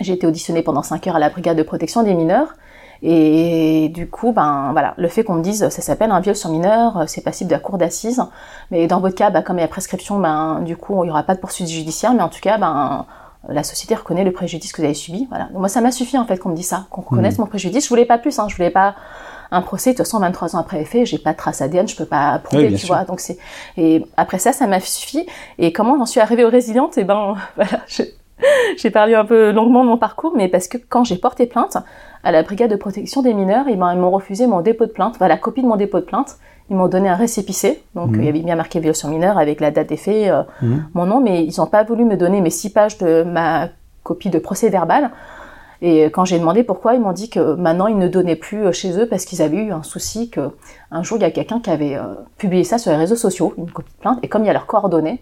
J'ai 0.00 0.14
été 0.14 0.26
auditionnée 0.26 0.62
pendant 0.62 0.82
5 0.82 1.06
heures 1.06 1.16
à 1.16 1.18
la 1.18 1.30
brigade 1.30 1.56
de 1.56 1.62
protection 1.62 2.02
des 2.02 2.14
mineurs. 2.14 2.54
Et 3.02 3.88
du 3.88 4.08
coup, 4.08 4.32
ben 4.32 4.70
voilà, 4.72 4.94
le 4.96 5.08
fait 5.08 5.24
qu'on 5.24 5.34
me 5.34 5.42
dise 5.42 5.68
ça 5.68 5.82
s'appelle 5.82 6.12
un 6.12 6.20
viol 6.20 6.36
sur 6.36 6.50
mineur, 6.50 7.04
c'est 7.08 7.22
passible 7.22 7.50
de 7.50 7.54
la 7.54 7.60
cour 7.60 7.76
d'assises. 7.76 8.22
Mais 8.70 8.86
dans 8.86 9.00
votre 9.00 9.16
cas, 9.16 9.30
ben, 9.30 9.42
comme 9.42 9.58
il 9.58 9.62
y 9.62 9.64
a 9.64 9.68
prescription, 9.68 10.20
ben 10.20 10.60
du 10.60 10.76
coup, 10.76 11.02
il 11.02 11.06
n'y 11.06 11.10
aura 11.10 11.24
pas 11.24 11.34
de 11.34 11.40
poursuite 11.40 11.68
judiciaire. 11.68 12.14
Mais 12.14 12.22
en 12.22 12.28
tout 12.28 12.40
cas, 12.40 12.58
ben 12.58 13.06
la 13.48 13.64
société 13.64 13.94
reconnaît 13.94 14.24
le 14.24 14.32
préjudice 14.32 14.72
que 14.72 14.80
vous 14.80 14.84
avez 14.84 14.94
subi. 14.94 15.26
Voilà. 15.28 15.48
moi, 15.52 15.68
ça 15.68 15.80
m'a 15.80 15.90
suffi 15.90 16.16
en 16.16 16.24
fait 16.26 16.38
qu'on 16.38 16.50
me 16.50 16.54
dise 16.54 16.68
ça, 16.68 16.86
qu'on 16.90 17.00
reconnaisse 17.00 17.38
mmh. 17.38 17.42
mon 17.42 17.46
préjudice. 17.48 17.84
Je 17.84 17.88
voulais 17.88 18.04
pas 18.04 18.18
plus, 18.18 18.38
hein, 18.38 18.46
je 18.48 18.54
voulais 18.56 18.70
pas 18.70 18.94
un 19.50 19.62
procès. 19.62 19.90
De 19.90 19.96
toute 19.96 20.06
façon, 20.06 20.20
23 20.20 20.56
ans 20.56 20.60
après 20.60 20.78
les 20.78 20.84
faits, 20.84 21.06
j'ai 21.06 21.18
pas 21.18 21.32
de 21.32 21.38
trace 21.38 21.60
ADN, 21.60 21.88
je 21.88 21.96
peux 21.96 22.06
pas 22.06 22.38
prouver, 22.38 22.72
tu 22.74 22.86
vois. 22.86 23.04
Donc 23.04 23.20
c'est 23.20 23.38
et 23.76 24.06
après 24.16 24.38
ça, 24.38 24.52
ça 24.52 24.66
m'a 24.66 24.78
suffi. 24.80 25.26
Et 25.58 25.72
comment 25.72 25.98
j'en 25.98 26.06
suis 26.06 26.20
arrivée 26.20 26.44
aux 26.44 26.50
résilientes? 26.50 26.96
Et 26.98 27.02
eh 27.02 27.04
ben 27.04 27.34
voilà, 27.56 27.80
j'ai 28.76 28.90
parlé 28.90 29.14
un 29.14 29.24
peu 29.24 29.52
longuement 29.52 29.84
de 29.84 29.88
mon 29.88 29.96
parcours, 29.96 30.32
mais 30.36 30.48
parce 30.48 30.68
que 30.68 30.78
quand 30.78 31.04
j'ai 31.04 31.16
porté 31.16 31.46
plainte, 31.46 31.76
à 32.24 32.32
la 32.32 32.42
brigade 32.42 32.70
de 32.70 32.76
protection 32.76 33.22
des 33.22 33.34
mineurs, 33.34 33.68
ils 33.68 33.78
m'ont 33.78 34.10
refusé 34.10 34.46
mon 34.46 34.60
dépôt 34.60 34.86
de 34.86 34.92
plainte, 34.92 35.14
enfin, 35.16 35.28
la 35.28 35.36
copie 35.36 35.62
de 35.62 35.66
mon 35.66 35.76
dépôt 35.76 36.00
de 36.00 36.04
plainte. 36.04 36.36
Ils 36.70 36.76
m'ont 36.76 36.88
donné 36.88 37.08
un 37.08 37.16
récépissé, 37.16 37.82
donc 37.94 38.10
mmh. 38.10 38.14
il 38.14 38.24
y 38.24 38.28
avait 38.28 38.40
bien 38.40 38.54
marqué 38.54 38.78
violation 38.78 39.08
mineure 39.08 39.36
avec 39.36 39.60
la 39.60 39.70
date 39.70 39.88
des 39.88 39.96
faits, 39.96 40.30
euh, 40.30 40.42
mmh. 40.62 40.76
mon 40.94 41.06
nom, 41.06 41.20
mais 41.20 41.44
ils 41.44 41.54
n'ont 41.58 41.66
pas 41.66 41.82
voulu 41.82 42.04
me 42.04 42.16
donner 42.16 42.40
mes 42.40 42.50
six 42.50 42.70
pages 42.70 42.98
de 42.98 43.24
ma 43.24 43.68
copie 44.04 44.30
de 44.30 44.38
procès 44.38 44.70
verbal. 44.70 45.10
Et 45.84 46.04
quand 46.04 46.24
j'ai 46.24 46.38
demandé 46.38 46.62
pourquoi, 46.62 46.94
ils 46.94 47.00
m'ont 47.00 47.12
dit 47.12 47.28
que 47.28 47.54
maintenant 47.56 47.88
ils 47.88 47.98
ne 47.98 48.06
donnaient 48.06 48.36
plus 48.36 48.66
euh, 48.66 48.72
chez 48.72 48.96
eux 48.98 49.06
parce 49.06 49.24
qu'ils 49.24 49.42
avaient 49.42 49.56
eu 49.56 49.72
un 49.72 49.82
souci 49.82 50.30
que 50.30 50.50
un 50.92 51.02
jour 51.02 51.18
il 51.18 51.22
y 51.22 51.24
a 51.24 51.32
quelqu'un 51.32 51.58
qui 51.58 51.70
avait 51.70 51.96
euh, 51.96 52.14
publié 52.38 52.62
ça 52.62 52.78
sur 52.78 52.92
les 52.92 52.96
réseaux 52.96 53.16
sociaux, 53.16 53.52
une 53.58 53.70
copie 53.70 53.92
de 53.92 54.00
plainte, 54.00 54.20
et 54.22 54.28
comme 54.28 54.44
il 54.44 54.46
y 54.46 54.50
a 54.50 54.52
leurs 54.52 54.66
coordonnées, 54.66 55.20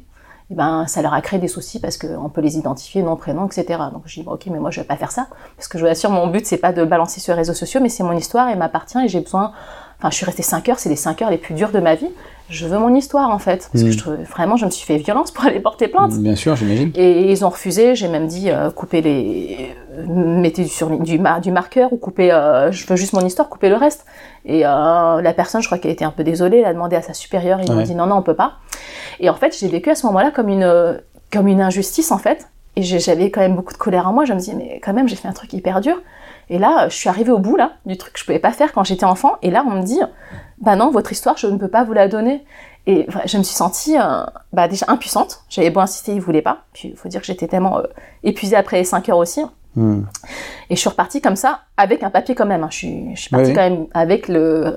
eh 0.51 0.55
ben, 0.55 0.87
ça 0.87 1.01
leur 1.01 1.15
a 1.15 1.21
créé 1.21 1.39
des 1.39 1.49
soucis 1.49 1.79
parce 1.79 1.97
qu'on 1.97 2.29
peut 2.29 2.41
les 2.41 2.59
identifier, 2.59 3.03
nom, 3.03 3.17
prénom, 3.17 3.47
etc. 3.47 3.65
Donc 3.93 4.03
je 4.07 4.21
dis, 4.21 4.27
ok, 4.27 4.47
mais 4.47 4.59
moi 4.59 4.71
je 4.71 4.81
vais 4.81 4.87
pas 4.87 4.97
faire 4.97 5.13
ça, 5.13 5.29
parce 5.57 5.69
que 5.69 5.79
je 5.79 5.85
vous 5.85 5.91
assure, 5.91 6.11
mon 6.11 6.27
but 6.27 6.45
c'est 6.45 6.59
pas 6.59 6.73
de 6.73 6.85
balancer 6.85 7.21
sur 7.21 7.35
les 7.35 7.39
réseaux 7.39 7.55
sociaux, 7.55 7.81
mais 7.81 7.89
c'est 7.89 8.03
mon 8.03 8.13
histoire, 8.13 8.49
elle 8.49 8.59
m'appartient 8.59 8.99
et 8.99 9.09
j'ai 9.09 9.21
besoin, 9.21 9.53
enfin 10.01 10.11
je 10.11 10.17
suis 10.17 10.27
restée 10.27 10.43
5 10.43 10.69
heures, 10.71 10.79
c'est 10.79 10.89
les 10.89 10.97
5 10.97 11.23
heures 11.23 11.31
les 11.31 11.39
plus 11.39 11.55
dures 11.55 11.71
de 11.71 11.79
ma 11.79 11.95
vie, 11.95 12.09
je 12.51 12.67
veux 12.67 12.79
mon 12.79 12.95
histoire 12.95 13.31
en 13.31 13.39
fait, 13.39 13.69
parce 13.73 13.85
que 13.85 13.89
mm. 13.89 13.93
je, 13.93 14.31
vraiment 14.31 14.57
je 14.57 14.65
me 14.65 14.71
suis 14.71 14.85
fait 14.85 14.97
violence 14.97 15.31
pour 15.31 15.45
aller 15.47 15.61
porter 15.61 15.89
plainte. 15.89 16.19
Bien 16.19 16.35
sûr, 16.35 16.57
j'imagine. 16.57 16.91
Et 16.97 17.31
ils 17.31 17.45
ont 17.45 17.49
refusé, 17.49 17.95
j'ai 17.95 18.09
même 18.09 18.27
dit, 18.27 18.51
euh, 18.51 18.71
couper 18.71 19.01
les, 19.03 19.75
mettez 20.09 20.67
sur 20.67 20.91
du, 20.99 21.21
du 21.43 21.51
marqueur 21.53 21.93
ou 21.93 21.97
couper, 21.97 22.33
euh, 22.33 22.73
je 22.73 22.87
veux 22.87 22.97
juste 22.97 23.13
mon 23.13 23.25
histoire, 23.25 23.49
couper 23.49 23.69
le 23.69 23.77
reste. 23.77 24.05
Et 24.45 24.67
euh, 24.67 25.23
la 25.23 25.33
personne, 25.33 25.63
je 25.63 25.69
crois 25.69 25.79
qu'elle 25.79 25.93
était 25.93 26.05
un 26.05 26.11
peu 26.11 26.25
désolée, 26.25 26.59
elle 26.59 26.65
a 26.65 26.73
demandé 26.73 26.97
à 26.97 27.03
sa 27.03 27.15
supérieure, 27.15 27.61
ils 27.63 27.71
m'ont 27.71 27.83
dit 27.83 27.95
non, 27.95 28.07
non, 28.07 28.17
on 28.17 28.23
peut 28.23 28.35
pas. 28.35 28.55
Et 29.21 29.31
en 29.31 29.35
fait, 29.35 29.57
j'ai 29.59 29.69
vécu 29.69 29.91
à 29.91 29.95
ce 29.95 30.07
moment-là 30.07 30.33
comme 30.33 30.49
une, 30.49 31.01
comme 31.33 31.47
une 31.47 31.61
injustice, 31.61 32.11
en 32.11 32.19
fait. 32.19 32.49
Et 32.77 32.83
j'avais 32.83 33.31
quand 33.31 33.41
même 33.41 33.57
beaucoup 33.57 33.73
de 33.73 33.79
colère 33.79 34.09
en 34.09 34.13
moi. 34.13 34.25
Je 34.25 34.33
me 34.33 34.39
disais, 34.39 34.55
mais 34.55 34.81
quand 34.83 34.93
même, 34.93 35.09
j'ai 35.09 35.17
fait 35.17 35.29
un 35.29 35.33
truc 35.33 35.53
hyper 35.53 35.81
dur. 35.81 36.01
Et 36.51 36.59
là, 36.59 36.89
je 36.89 36.95
suis 36.97 37.09
arrivée 37.09 37.31
au 37.33 37.39
bout, 37.39 37.57
là, 37.57 37.73
du 37.87 37.97
truc 37.97 38.13
que 38.13 38.19
je 38.21 38.25
pouvais 38.27 38.39
pas 38.41 38.51
faire 38.53 38.73
quand 38.73 38.85
j'étais 38.85 39.05
enfant. 39.07 39.37
Et 39.41 39.51
là, 39.51 39.65
on 39.67 39.71
me 39.71 39.83
dit, 39.83 40.01
bah 40.61 40.77
non, 40.77 40.91
votre 40.91 41.13
histoire, 41.13 41.37
je 41.39 41.47
ne 41.47 41.57
peux 41.57 41.69
pas 41.69 41.85
vous 41.85 41.93
la 41.95 42.09
donner. 42.09 42.45
Et 42.87 43.07
je 43.27 43.39
me 43.39 43.43
suis 43.43 43.55
sentie, 43.55 43.97
euh, 43.99 44.25
bah 44.53 44.67
déjà 44.67 44.87
impuissante. 44.89 45.45
J'avais 45.49 45.71
beau 45.71 45.81
insister, 45.81 46.13
ils 46.13 46.21
voulaient 46.21 46.43
pas. 46.43 46.65
Puis, 46.73 46.89
il 46.89 46.97
faut 46.97 47.09
dire 47.09 47.21
que 47.21 47.27
j'étais 47.27 47.47
tellement 47.47 47.79
euh, 47.79 47.83
épuisée 48.25 48.57
après 48.57 48.79
les 48.79 48.85
5 48.85 49.09
heures 49.11 49.19
aussi. 49.19 49.43
Hmm. 49.77 50.03
Et 50.71 50.75
je 50.75 50.81
suis 50.81 50.89
repartie 50.91 51.21
comme 51.21 51.37
ça, 51.37 51.61
avec 51.77 52.03
un 52.03 52.11
papier 52.11 52.35
quand 52.35 52.47
même. 52.47 52.65
hein. 52.65 52.69
Je 52.71 52.77
suis, 52.77 53.15
je 53.15 53.21
suis 53.21 53.31
partie 53.31 53.51
Oui. 53.51 53.55
quand 53.55 53.61
même 53.71 53.87
avec 53.95 54.27
le 54.29 54.75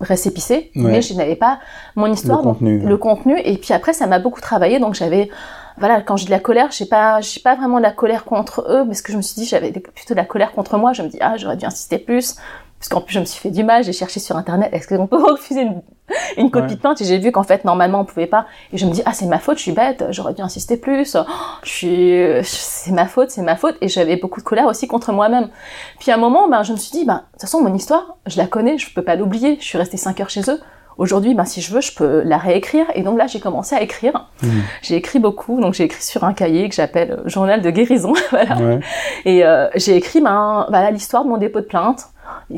récépissé, 0.00 0.70
Ouais. 0.76 0.82
mais 0.92 1.02
je 1.02 1.14
n'avais 1.14 1.36
pas 1.36 1.60
mon 1.94 2.06
histoire, 2.10 2.38
Le 2.38 2.44
donc 2.44 2.54
contenu. 2.54 2.78
le 2.80 2.96
contenu. 2.96 3.38
Et 3.44 3.58
puis 3.58 3.74
après, 3.74 3.92
ça 3.92 4.06
m'a 4.06 4.18
beaucoup 4.18 4.40
travaillé, 4.40 4.78
donc 4.80 4.94
j'avais, 4.94 5.28
voilà, 5.80 6.00
quand 6.02 6.16
j'ai 6.16 6.26
de 6.26 6.30
la 6.30 6.38
colère, 6.40 6.70
j'ai 6.70 6.86
pas, 6.86 7.20
j'ai 7.20 7.40
pas 7.40 7.56
vraiment 7.56 7.78
de 7.78 7.82
la 7.82 7.90
colère 7.92 8.24
contre 8.24 8.64
eux, 8.68 8.84
parce 8.86 9.02
que 9.02 9.10
je 9.12 9.16
me 9.16 9.22
suis 9.22 9.34
dit, 9.34 9.46
j'avais 9.46 9.72
plutôt 9.72 10.14
de 10.14 10.18
la 10.18 10.24
colère 10.24 10.52
contre 10.52 10.76
moi. 10.78 10.92
Je 10.92 11.02
me 11.02 11.08
dis, 11.08 11.18
ah, 11.20 11.36
j'aurais 11.36 11.56
dû 11.56 11.66
insister 11.66 11.98
plus. 11.98 12.36
Parce 12.78 12.88
qu'en 12.88 13.02
plus, 13.02 13.12
je 13.12 13.20
me 13.20 13.26
suis 13.26 13.38
fait 13.40 13.50
du 13.50 13.62
mal, 13.62 13.84
j'ai 13.84 13.92
cherché 13.92 14.20
sur 14.20 14.36
Internet, 14.38 14.70
est-ce 14.72 14.88
qu'on 14.88 15.06
peut 15.06 15.22
refuser 15.30 15.60
une, 15.62 15.82
une 16.38 16.50
copie 16.50 16.64
Ouais. 16.68 16.74
de 16.76 16.80
plainte? 16.80 17.00
Et 17.02 17.04
j'ai 17.04 17.18
vu 17.18 17.30
qu'en 17.30 17.42
fait, 17.42 17.64
normalement, 17.66 18.00
on 18.00 18.04
pouvait 18.06 18.26
pas. 18.26 18.46
Et 18.72 18.78
je 18.78 18.86
me 18.86 18.90
dis, 18.92 19.02
ah, 19.04 19.12
c'est 19.12 19.26
ma 19.26 19.38
faute, 19.38 19.58
je 19.58 19.62
suis 19.64 19.72
bête, 19.72 20.04
j'aurais 20.10 20.32
dû 20.32 20.40
insister 20.40 20.78
plus. 20.78 21.14
Oh, 21.14 21.24
je 21.62 21.68
suis, 21.70 22.44
c'est 22.44 22.92
ma 22.92 23.06
faute, 23.06 23.30
c'est 23.30 23.42
ma 23.42 23.56
faute. 23.56 23.76
Et 23.82 23.88
j'avais 23.88 24.16
beaucoup 24.16 24.40
de 24.40 24.44
colère 24.46 24.66
aussi 24.66 24.86
contre 24.88 25.12
moi-même. 25.12 25.50
Puis 25.98 26.10
à 26.10 26.14
un 26.14 26.18
moment, 26.18 26.48
ben, 26.48 26.62
je 26.62 26.72
me 26.72 26.78
suis 26.78 26.90
dit, 26.92 27.04
ben, 27.04 27.16
de 27.16 27.20
toute 27.32 27.40
façon, 27.42 27.60
mon 27.62 27.74
histoire, 27.74 28.16
je 28.26 28.38
la 28.38 28.46
connais, 28.46 28.78
je 28.78 28.92
peux 28.94 29.02
pas 29.02 29.14
l'oublier. 29.14 29.58
Je 29.60 29.64
suis 29.66 29.76
restée 29.76 29.98
cinq 29.98 30.18
heures 30.20 30.30
chez 30.30 30.50
eux. 30.50 30.60
Aujourd'hui, 31.00 31.32
ben, 31.34 31.46
si 31.46 31.62
je 31.62 31.72
veux, 31.72 31.80
je 31.80 31.94
peux 31.94 32.20
la 32.24 32.36
réécrire. 32.36 32.84
Et 32.94 33.02
donc 33.02 33.16
là, 33.16 33.26
j'ai 33.26 33.40
commencé 33.40 33.74
à 33.74 33.80
écrire. 33.80 34.26
Mhm. 34.42 34.50
J'ai 34.82 34.96
écrit 34.96 35.18
beaucoup. 35.18 35.58
Donc 35.60 35.72
j'ai 35.72 35.84
écrit 35.84 36.02
sur 36.02 36.24
un 36.24 36.34
cahier 36.34 36.68
que 36.68 36.74
j'appelle 36.74 37.12
euh, 37.12 37.22
Journal 37.28 37.62
de 37.62 37.70
guérison. 37.70 38.12
voilà. 38.30 38.56
Ouais. 38.58 38.80
Et 39.24 39.44
euh, 39.46 39.68
j'ai 39.76 39.96
écrit 39.96 40.20
ben, 40.20 40.66
voilà, 40.68 40.90
l'histoire 40.90 41.24
de 41.24 41.30
mon 41.30 41.38
dépôt 41.38 41.60
de 41.60 41.64
plainte. 41.64 42.04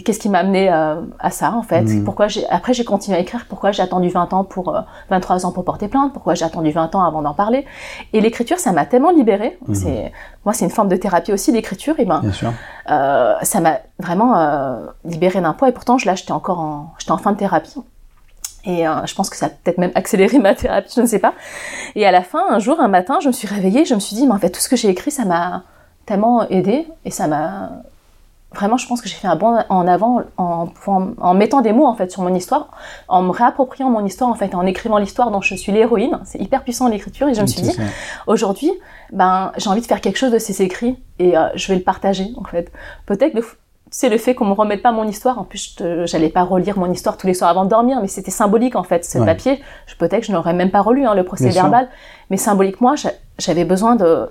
Qu'est-ce 0.05 0.19
qui 0.19 0.29
m'a 0.29 0.41
amené 0.41 0.71
euh, 0.73 0.97
à 1.19 1.31
ça 1.31 1.53
en 1.53 1.63
fait? 1.63 1.83
Mhm. 1.83 2.05
Pourquoi 2.05 2.27
j'ai 2.29 2.47
après 2.51 2.75
j'ai 2.75 2.85
continué 2.85 3.17
à 3.17 3.21
écrire 3.21 3.47
Pourquoi 3.49 3.71
j'ai 3.73 3.83
attendu 3.83 4.09
20 4.11 4.33
ans 4.35 4.45
pour 4.45 4.75
euh, 4.77 4.81
23 5.11 5.47
ans 5.47 5.53
pour 5.53 5.65
porter 5.65 5.87
plainte? 5.89 6.13
Pourquoi 6.13 6.35
j'ai 6.35 6.45
attendu 6.45 6.71
20 6.73 6.95
ans 6.97 7.05
avant 7.05 7.23
d'en 7.23 7.33
parler? 7.35 7.65
Et 8.13 8.21
l'écriture 8.21 8.59
ça 8.59 8.73
m'a 8.73 8.85
tellement 8.87 9.13
libérée. 9.13 9.57
Mhm. 9.69 9.75
C'est 9.75 10.13
moi 10.45 10.53
c'est 10.53 10.65
une 10.67 10.71
forme 10.71 10.89
de 10.89 10.97
thérapie 10.97 11.33
aussi 11.33 11.53
l'écriture 11.53 11.95
et 12.01 12.05
ben 12.05 12.19
Bien 12.21 12.33
sûr. 12.33 12.53
euh, 12.91 13.35
ça 13.43 13.61
m'a 13.61 13.79
vraiment 13.99 14.35
libérée 15.05 15.41
d'un 15.41 15.53
poids 15.55 15.69
et 15.69 15.73
pourtant 15.73 15.97
je- 15.97 16.07
là 16.07 16.17
j'étais 16.17 16.33
encore 16.33 16.59
en 16.61 16.93
j'étais 16.99 17.13
en 17.13 17.19
fin 17.19 17.33
de 17.33 17.39
thérapie. 17.39 17.77
Et 18.65 18.87
euh, 18.87 19.05
je 19.07 19.15
pense 19.15 19.29
que 19.29 19.37
ça 19.37 19.47
a 19.47 19.49
peut-être 19.49 19.79
même 19.79 19.93
accéléré 19.95 20.39
ma 20.39 20.55
thérapie, 20.55 20.93
je 20.95 21.01
ne 21.01 21.07
sais 21.07 21.19
pas. 21.19 21.35
Et 21.95 22.07
à 22.07 22.13
la 22.13 22.23
fin, 22.23 22.43
un 22.51 22.59
jour, 22.59 22.81
un 22.81 22.89
matin, 22.89 23.19
je 23.21 23.29
me 23.29 23.33
suis 23.33 23.49
réveillée, 23.49 23.85
je 23.85 23.95
me 23.95 24.01
suis 24.01 24.15
dit, 24.15 24.27
mais 24.27 24.35
en 24.35 24.39
fait, 24.39 24.51
tout 24.51 24.61
ce 24.61 24.69
que 24.69 24.77
j'ai 24.77 24.89
écrit, 24.89 25.11
ça 25.11 25.25
m'a 25.25 25.65
tellement 26.07 26.49
aidé 26.49 26.87
et 27.05 27.11
ça 27.11 27.27
m'a 27.27 27.71
vraiment, 28.55 28.77
je 28.77 28.87
pense 28.87 29.01
que 29.01 29.09
j'ai 29.09 29.15
fait 29.15 29.29
un 29.29 29.37
bond 29.37 29.59
en 29.69 29.89
avant 29.89 30.23
en, 30.37 31.35
mettant 31.35 31.61
des 31.61 31.73
mots 31.73 31.87
en 31.87 31.95
fait 31.95 32.11
sur 32.11 32.23
mon 32.23 32.35
histoire, 32.35 32.69
en 33.09 33.23
me 33.23 33.31
réappropriant 33.31 33.91
mon 33.91 34.05
histoire 34.05 34.31
en 34.31 34.35
fait, 34.35 34.55
en 34.55 34.67
écrivant 34.67 34.99
l'histoire 34.99 35.31
dont 35.31 35.41
je 35.41 35.55
suis 35.55 35.73
l'héroïne. 35.73 36.21
C'est 36.25 36.39
hyper 36.39 36.63
puissant 36.63 36.89
l'écriture 36.89 37.29
et 37.29 37.35
je 37.35 37.41
me 37.41 37.47
suis 37.47 37.63
dit, 37.63 37.77
aujourd'hui, 38.27 38.71
ben, 39.13 39.53
j'ai 39.57 39.69
envie 39.69 39.81
de 39.81 39.87
faire 39.87 40.01
quelque 40.01 40.19
chose 40.19 40.33
de 40.33 40.39
ces 40.39 40.63
écrits 40.63 40.99
et 41.19 41.37
euh, 41.37 41.49
je 41.55 41.69
vais 41.69 41.77
le 41.77 41.83
partager 41.83 42.33
en 42.37 42.45
fait. 42.45 42.71
Peut-être 43.07 43.35
c'est 43.93 44.09
le 44.09 44.19
fait 44.19 44.35
qu'on 44.35 44.47
me 44.47 44.55
remette 44.55 44.83
pas 44.83 44.91
mon 44.91 45.07
histoire. 45.07 45.39
En 45.39 45.45
plus, 45.45 45.77
j'allais 46.07 46.31
pas 46.31 46.43
relire 46.43 46.77
mon 46.79 46.91
histoire 46.91 47.17
tous 47.17 47.27
les 47.29 47.35
soirs 47.35 47.51
avant 47.51 47.65
de 47.65 47.71
dormir, 47.71 47.99
mais 48.03 48.09
c'était 48.09 48.31
symbolique 48.33 48.75
en 48.75 48.83
fait. 48.83 49.05
Ce 49.05 49.19
Ouais. 49.19 49.27
papier, 49.27 49.63
je- 49.87 49.95
peut-être 49.95 50.21
que 50.23 50.27
je 50.27 50.33
n'aurais 50.33 50.55
même 50.55 50.71
pas 50.71 50.81
relu 50.81 51.07
hein, 51.07 51.15
le 51.15 51.23
procès 51.25 51.45
Bien 51.45 51.53
sûr. 51.53 51.63
verbal, 51.63 51.89
mais 52.31 52.37
symboliquement, 52.39 52.97
j'a- 52.97 53.13
j'avais 53.39 53.65
besoin 53.65 53.95
de 53.95 54.29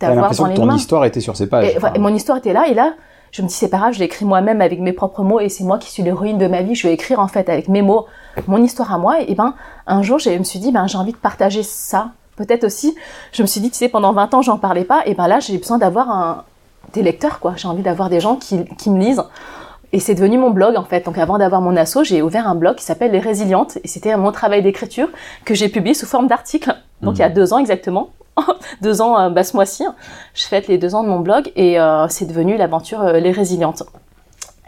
d'avoir 0.00 0.30
dans 0.34 0.44
que 0.44 0.48
les 0.48 0.54
ton 0.54 0.64
mains. 0.64 0.76
histoire 0.76 1.04
était 1.04 1.20
sur 1.20 1.36
ces 1.36 1.46
pages. 1.46 1.66
Et, 1.66 1.76
et 1.94 1.98
mon 1.98 2.08
histoire 2.14 2.38
était 2.38 2.54
là, 2.54 2.66
et 2.68 2.72
là, 2.74 2.94
je 3.32 3.42
me 3.42 3.48
dis, 3.48 3.52
c'est 3.54 3.68
pas 3.68 3.76
grave, 3.78 3.92
je 3.92 3.98
l'ai 3.98 4.06
écrit 4.06 4.24
moi-même 4.24 4.62
avec 4.62 4.80
mes 4.80 4.92
propres 4.94 5.22
mots, 5.22 5.40
et 5.40 5.50
c'est 5.50 5.62
moi 5.64 5.76
qui 5.78 5.90
suis 5.90 6.02
l'héroïne 6.02 6.38
de 6.38 6.46
ma 6.46 6.62
vie, 6.62 6.74
je 6.74 6.86
vais 6.88 6.94
écrire 6.94 7.20
en 7.20 7.28
fait 7.28 7.48
avec 7.50 7.68
mes 7.68 7.82
mots 7.82 8.06
mon 8.46 8.62
histoire 8.62 8.94
à 8.94 8.98
moi, 8.98 9.20
et, 9.20 9.34
ben, 9.34 9.54
un 9.86 10.02
jour, 10.02 10.18
je 10.18 10.30
me 10.30 10.42
suis 10.44 10.58
dit, 10.58 10.72
ben, 10.72 10.86
j'ai 10.86 10.96
envie 10.96 11.12
de 11.12 11.16
partager 11.18 11.62
ça. 11.62 12.10
Peut-être 12.36 12.64
aussi, 12.64 12.94
je 13.32 13.42
me 13.42 13.46
suis 13.46 13.60
dit, 13.60 13.70
tu 13.70 13.76
sais, 13.76 13.88
pendant 13.90 14.12
20 14.14 14.32
ans, 14.32 14.40
j'en 14.40 14.56
parlais 14.56 14.84
pas, 14.84 15.02
et 15.04 15.14
ben 15.14 15.28
là, 15.28 15.38
j'ai 15.40 15.58
besoin 15.58 15.76
d'avoir 15.76 16.08
un, 16.10 16.44
des 16.92 17.02
lecteurs, 17.02 17.40
quoi. 17.40 17.54
J'ai 17.56 17.68
envie 17.68 17.82
d'avoir 17.82 18.08
des 18.08 18.20
gens 18.20 18.36
qui, 18.36 18.64
qui 18.78 18.90
me 18.90 18.98
lisent. 19.00 19.22
Et 19.92 19.98
c'est 19.98 20.14
devenu 20.14 20.38
mon 20.38 20.50
blog, 20.50 20.76
en 20.76 20.84
fait. 20.84 21.04
Donc, 21.06 21.18
avant 21.18 21.36
d'avoir 21.38 21.60
mon 21.60 21.76
asso, 21.76 22.04
j'ai 22.04 22.22
ouvert 22.22 22.46
un 22.46 22.54
blog 22.54 22.76
qui 22.76 22.84
s'appelle 22.84 23.10
Les 23.10 23.18
Résilientes, 23.18 23.78
et 23.82 23.88
c'était 23.88 24.16
mon 24.16 24.30
travail 24.30 24.62
d'écriture 24.62 25.08
que 25.44 25.54
j'ai 25.54 25.68
publié 25.68 25.94
sous 25.94 26.06
forme 26.06 26.28
d'article. 26.28 26.74
Donc, 27.02 27.14
Mhm. 27.14 27.16
il 27.16 27.20
y 27.20 27.24
a 27.24 27.28
deux 27.28 27.52
ans 27.52 27.58
exactement. 27.58 28.10
deux 28.82 29.02
ans, 29.02 29.18
euh, 29.18 29.30
bah, 29.30 29.42
ce 29.42 29.56
mois-ci. 29.56 29.84
Je 30.34 30.44
fête 30.44 30.68
les 30.68 30.78
deux 30.78 30.94
ans 30.94 31.02
de 31.02 31.08
mon 31.08 31.18
blog 31.20 31.50
et 31.56 31.80
euh, 31.80 32.06
c'est 32.08 32.26
devenu 32.26 32.56
l'aventure 32.56 33.00
euh, 33.02 33.18
Les 33.18 33.32
Résilientes. 33.32 33.82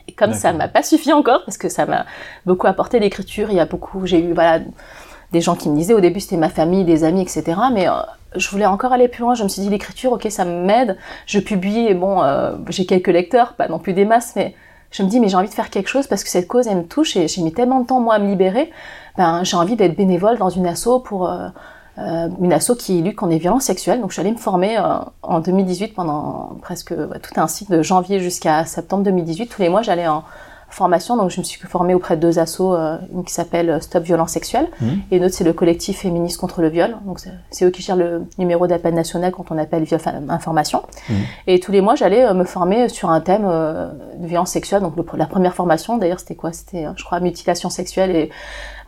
Et 0.08 0.12
comme 0.12 0.32
ça 0.34 0.52
m'a 0.52 0.66
pas 0.66 0.82
suffi 0.82 1.12
encore, 1.12 1.42
parce 1.44 1.56
que 1.56 1.68
ça 1.68 1.86
m'a 1.86 2.04
beaucoup 2.44 2.66
apporté 2.66 2.98
l'écriture, 2.98 3.48
il 3.50 3.56
y 3.56 3.60
a 3.60 3.66
beaucoup, 3.66 4.04
j'ai 4.04 4.18
eu 4.20 4.32
voilà 4.34 4.58
des 5.30 5.40
gens 5.40 5.54
qui 5.54 5.68
me 5.70 5.76
disaient 5.76 5.94
au 5.94 6.00
début 6.00 6.18
c'était 6.20 6.36
ma 6.36 6.48
famille, 6.48 6.84
des 6.84 7.04
amis, 7.04 7.22
etc. 7.22 7.44
Mais 7.72 7.86
je 8.36 8.48
voulais 8.50 8.66
encore 8.66 8.92
aller 8.92 9.08
plus 9.08 9.22
loin. 9.22 9.34
Je 9.34 9.42
me 9.44 9.48
suis 9.48 9.62
dit 9.62 9.68
l'écriture, 9.68 10.12
ok, 10.12 10.26
ça 10.30 10.44
m'aide. 10.44 10.96
Je 11.26 11.38
publie 11.38 11.86
et 11.86 11.94
bon, 11.94 12.22
euh, 12.22 12.52
j'ai 12.68 12.86
quelques 12.86 13.08
lecteurs, 13.08 13.54
pas 13.54 13.68
non 13.68 13.78
plus 13.78 13.92
des 13.92 14.04
masses, 14.04 14.34
mais 14.36 14.54
je 14.92 15.02
me 15.02 15.08
dis 15.08 15.20
mais 15.20 15.28
j'ai 15.28 15.36
envie 15.36 15.48
de 15.48 15.54
faire 15.54 15.70
quelque 15.70 15.88
chose 15.88 16.06
parce 16.06 16.22
que 16.22 16.28
cette 16.28 16.46
cause 16.46 16.66
elle 16.68 16.76
me 16.76 16.84
touche 16.84 17.16
et 17.16 17.26
j'ai 17.26 17.42
mis 17.42 17.52
tellement 17.52 17.80
de 17.80 17.86
temps 17.86 18.00
moi 18.00 18.14
à 18.14 18.18
me 18.18 18.28
libérer. 18.28 18.70
Ben 19.16 19.42
j'ai 19.42 19.56
envie 19.56 19.74
d'être 19.74 19.96
bénévole 19.96 20.38
dans 20.38 20.50
une 20.50 20.66
asso 20.66 21.00
pour 21.04 21.28
euh, 21.28 21.48
euh, 21.98 22.28
une 22.40 22.52
asso 22.52 22.72
qui 22.78 23.00
lutte 23.02 23.16
contre 23.16 23.32
les 23.32 23.38
violences 23.38 23.64
sexuelles. 23.64 24.00
Donc 24.00 24.10
je 24.10 24.14
suis 24.14 24.20
allée 24.20 24.32
me 24.32 24.38
former 24.38 24.78
euh, 24.78 24.98
en 25.22 25.40
2018 25.40 25.94
pendant 25.94 26.56
presque 26.60 26.94
tout 26.94 27.40
un 27.40 27.46
cycle 27.48 27.72
de 27.72 27.82
janvier 27.82 28.20
jusqu'à 28.20 28.64
septembre 28.66 29.02
2018. 29.04 29.46
Tous 29.46 29.62
les 29.62 29.70
mois 29.70 29.82
j'allais 29.82 30.06
en 30.06 30.24
formation, 30.74 31.16
donc 31.16 31.30
je 31.30 31.38
me 31.40 31.44
suis 31.44 31.60
formée 31.60 31.94
auprès 31.94 32.16
de 32.16 32.20
deux 32.22 32.38
assos, 32.38 32.74
euh, 32.74 32.96
une 33.14 33.24
qui 33.24 33.32
s'appelle 33.32 33.78
Stop 33.82 34.04
Violence 34.04 34.30
Sexuelle 34.30 34.68
Mhm. 34.80 35.00
et 35.10 35.16
une 35.18 35.24
autre 35.24 35.34
c'est 35.34 35.44
le 35.44 35.52
collectif 35.52 35.98
féministe 36.00 36.38
contre 36.40 36.62
le 36.62 36.68
viol. 36.68 36.96
Donc 37.04 37.20
c'est- 37.50 37.64
eux 37.64 37.70
qui 37.70 37.82
gèrent 37.82 37.96
le 37.96 38.24
numéro 38.38 38.66
d'appel 38.66 38.94
national 38.94 39.32
quand 39.32 39.50
on 39.50 39.58
appelle 39.58 39.84
viol 39.84 40.00
information. 40.28 40.82
Mhm. 41.08 41.16
Et 41.46 41.60
tous 41.60 41.72
les 41.72 41.80
mois 41.80 41.94
j'allais 41.94 42.24
euh, 42.24 42.34
me 42.34 42.44
former 42.44 42.88
sur 42.88 43.10
un 43.10 43.20
thème 43.20 43.44
euh, 43.46 43.90
de 44.18 44.26
violence 44.26 44.50
sexuelle. 44.50 44.80
Donc 44.82 44.96
le- 44.96 45.04
la 45.16 45.26
première 45.26 45.54
formation 45.54 45.98
d'ailleurs 45.98 46.20
c'était 46.20 46.34
quoi? 46.36 46.52
C'était 46.52 46.86
euh, 46.86 46.92
je 46.96 47.04
crois 47.04 47.20
mutilation 47.20 47.70
sexuelle 47.70 48.14
et 48.16 48.30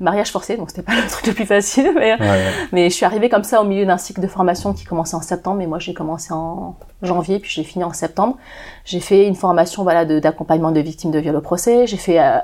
mariage 0.01 0.31
forcé. 0.31 0.57
Donc 0.57 0.71
c'était 0.71 0.83
pas 0.83 0.95
le 1.01 1.09
truc 1.09 1.27
le 1.27 1.35
plus 1.35 1.47
facile, 1.47 1.93
mais 1.95 2.15
Ouais, 2.15 2.53
mais 2.73 2.91
je 2.91 2.95
suis 2.95 3.05
arrivée 3.05 3.29
comme 3.29 3.45
ça 3.45 3.61
au 3.61 3.65
milieu 3.65 3.87
d'un 3.87 3.99
cycle 3.99 4.21
de 4.21 4.27
formation 4.27 4.73
qui 4.73 4.85
commençait 4.85 5.17
en 5.17 5.23
septembre, 5.23 5.61
et 5.61 5.67
moi 5.67 5.79
j'ai 5.79 5.95
commencé 5.95 6.33
en 6.33 6.77
janvier, 7.03 7.39
puis 7.39 7.51
j'ai 7.51 7.65
fini 7.65 7.85
en 7.85 7.93
septembre. 7.93 8.37
J'ai 8.85 9.01
fait 9.01 9.27
une 9.27 9.37
formation 9.37 9.83
voilà 9.83 10.05
d'accompagnement 10.05 10.71
de 10.71 10.81
victimes 10.81 11.11
de 11.11 11.19
viol 11.19 11.37
au 11.37 11.41
procès. 11.41 11.87
J'ai 11.87 11.97
fait 11.97 12.21
euh, 12.21 12.39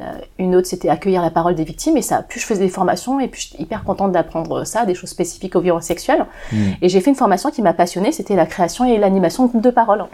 euh, 0.00 0.12
une 0.38 0.54
autre, 0.54 0.66
c'était 0.66 0.90
accueillir 0.90 1.22
la 1.22 1.30
parole 1.30 1.54
des 1.54 1.64
victimes, 1.64 1.96
et 1.96 2.02
ça, 2.02 2.22
plus 2.22 2.40
je 2.40 2.46
faisais 2.46 2.64
des 2.64 2.70
formations, 2.70 3.18
et 3.18 3.28
puis 3.28 3.48
j'étais 3.48 3.62
hyper 3.62 3.82
contente 3.82 4.12
d'apprendre 4.12 4.64
ça, 4.64 4.84
des 4.84 4.94
choses 4.94 5.08
spécifiques 5.08 5.56
aux 5.56 5.60
violences 5.60 5.84
sexuelles. 5.84 6.26
Mhm. 6.52 6.74
Et 6.82 6.88
j'ai 6.88 7.00
fait 7.00 7.10
une 7.10 7.16
formation 7.16 7.50
qui 7.50 7.62
m'a 7.62 7.72
passionnée, 7.72 8.12
c'était 8.12 8.36
la 8.36 8.46
création 8.46 8.84
et 8.84 8.98
l'animation 8.98 9.44
de 9.44 9.48
groupes 9.48 9.62
de 9.62 9.70
parole. 9.70 10.04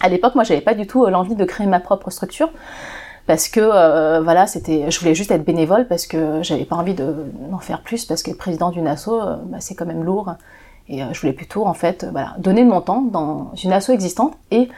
À 0.00 0.08
l'époque, 0.08 0.34
moi, 0.34 0.44
j'avais 0.44 0.60
pas 0.60 0.74
du 0.74 0.86
tout 0.86 1.04
euh, 1.04 1.10
l'envie 1.10 1.34
de 1.34 1.44
créer 1.44 1.66
ma 1.66 1.80
propre 1.80 2.10
structure 2.10 2.50
parce 3.28 3.48
que 3.48 3.60
euh, 3.62 4.20
voilà, 4.20 4.48
c'était, 4.48 4.90
je 4.90 4.98
voulais 4.98 5.14
juste 5.14 5.30
être 5.30 5.44
bénévole 5.44 5.86
parce 5.86 6.08
que 6.08 6.40
j'avais 6.42 6.64
pas 6.64 6.74
envie 6.74 6.94
de 6.94 7.14
d'en 7.50 7.58
faire 7.58 7.82
plus 7.82 8.04
parce 8.04 8.24
que 8.24 8.32
président 8.32 8.70
d'une 8.70 8.88
asso, 8.88 9.08
euh, 9.10 9.36
bah, 9.44 9.58
c'est 9.60 9.76
quand 9.76 9.86
même 9.86 10.02
lourd. 10.02 10.34
Et 10.88 11.02
euh, 11.02 11.06
je 11.12 11.20
voulais 11.20 11.34
plutôt 11.34 11.66
en 11.66 11.74
fait, 11.74 12.04
voilà, 12.10 12.34
donner 12.38 12.64
de 12.64 12.68
mon 12.70 12.80
temps 12.80 13.02
dans 13.02 13.52
une 13.62 13.72
asso 13.72 13.90
existante. 13.90 14.32
Et 14.50 14.68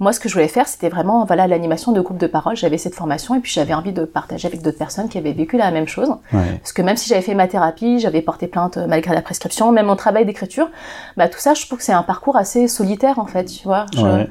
moi, 0.00 0.12
ce 0.12 0.18
que 0.18 0.28
je 0.28 0.34
voulais 0.34 0.48
faire, 0.48 0.66
c'était 0.66 0.88
vraiment 0.88 1.24
voilà 1.26 1.46
l'animation 1.46 1.92
de 1.92 2.00
groupes 2.00 2.18
de 2.18 2.26
parole. 2.26 2.56
J'avais 2.56 2.78
cette 2.78 2.94
formation 2.94 3.34
et 3.36 3.40
puis 3.40 3.52
j'avais 3.52 3.74
envie 3.74 3.92
de 3.92 4.04
partager 4.04 4.48
avec 4.48 4.62
d'autres 4.62 4.78
personnes 4.78 5.08
qui 5.08 5.18
avaient 5.18 5.32
vécu 5.34 5.56
la 5.58 5.70
même 5.70 5.86
chose. 5.86 6.08
Ouais. 6.32 6.58
Parce 6.60 6.72
que 6.72 6.82
même 6.82 6.96
si 6.96 7.08
j'avais 7.08 7.20
fait 7.22 7.34
ma 7.34 7.46
thérapie, 7.46 8.00
j'avais 8.00 8.22
porté 8.22 8.48
plainte 8.48 8.78
malgré 8.88 9.14
la 9.14 9.22
prescription, 9.22 9.70
même 9.72 9.86
mon 9.86 9.96
travail 9.96 10.24
d'écriture, 10.26 10.68
bah 11.16 11.28
tout 11.28 11.38
ça, 11.38 11.54
je 11.54 11.64
trouve 11.66 11.78
que 11.78 11.84
c'est 11.84 11.92
un 11.92 12.02
parcours 12.02 12.36
assez 12.36 12.66
solitaire 12.66 13.18
en 13.20 13.26
fait, 13.26 13.44
tu 13.44 13.62
vois. 13.64 13.86
Je- 13.94 14.00
Ouais. 14.02 14.28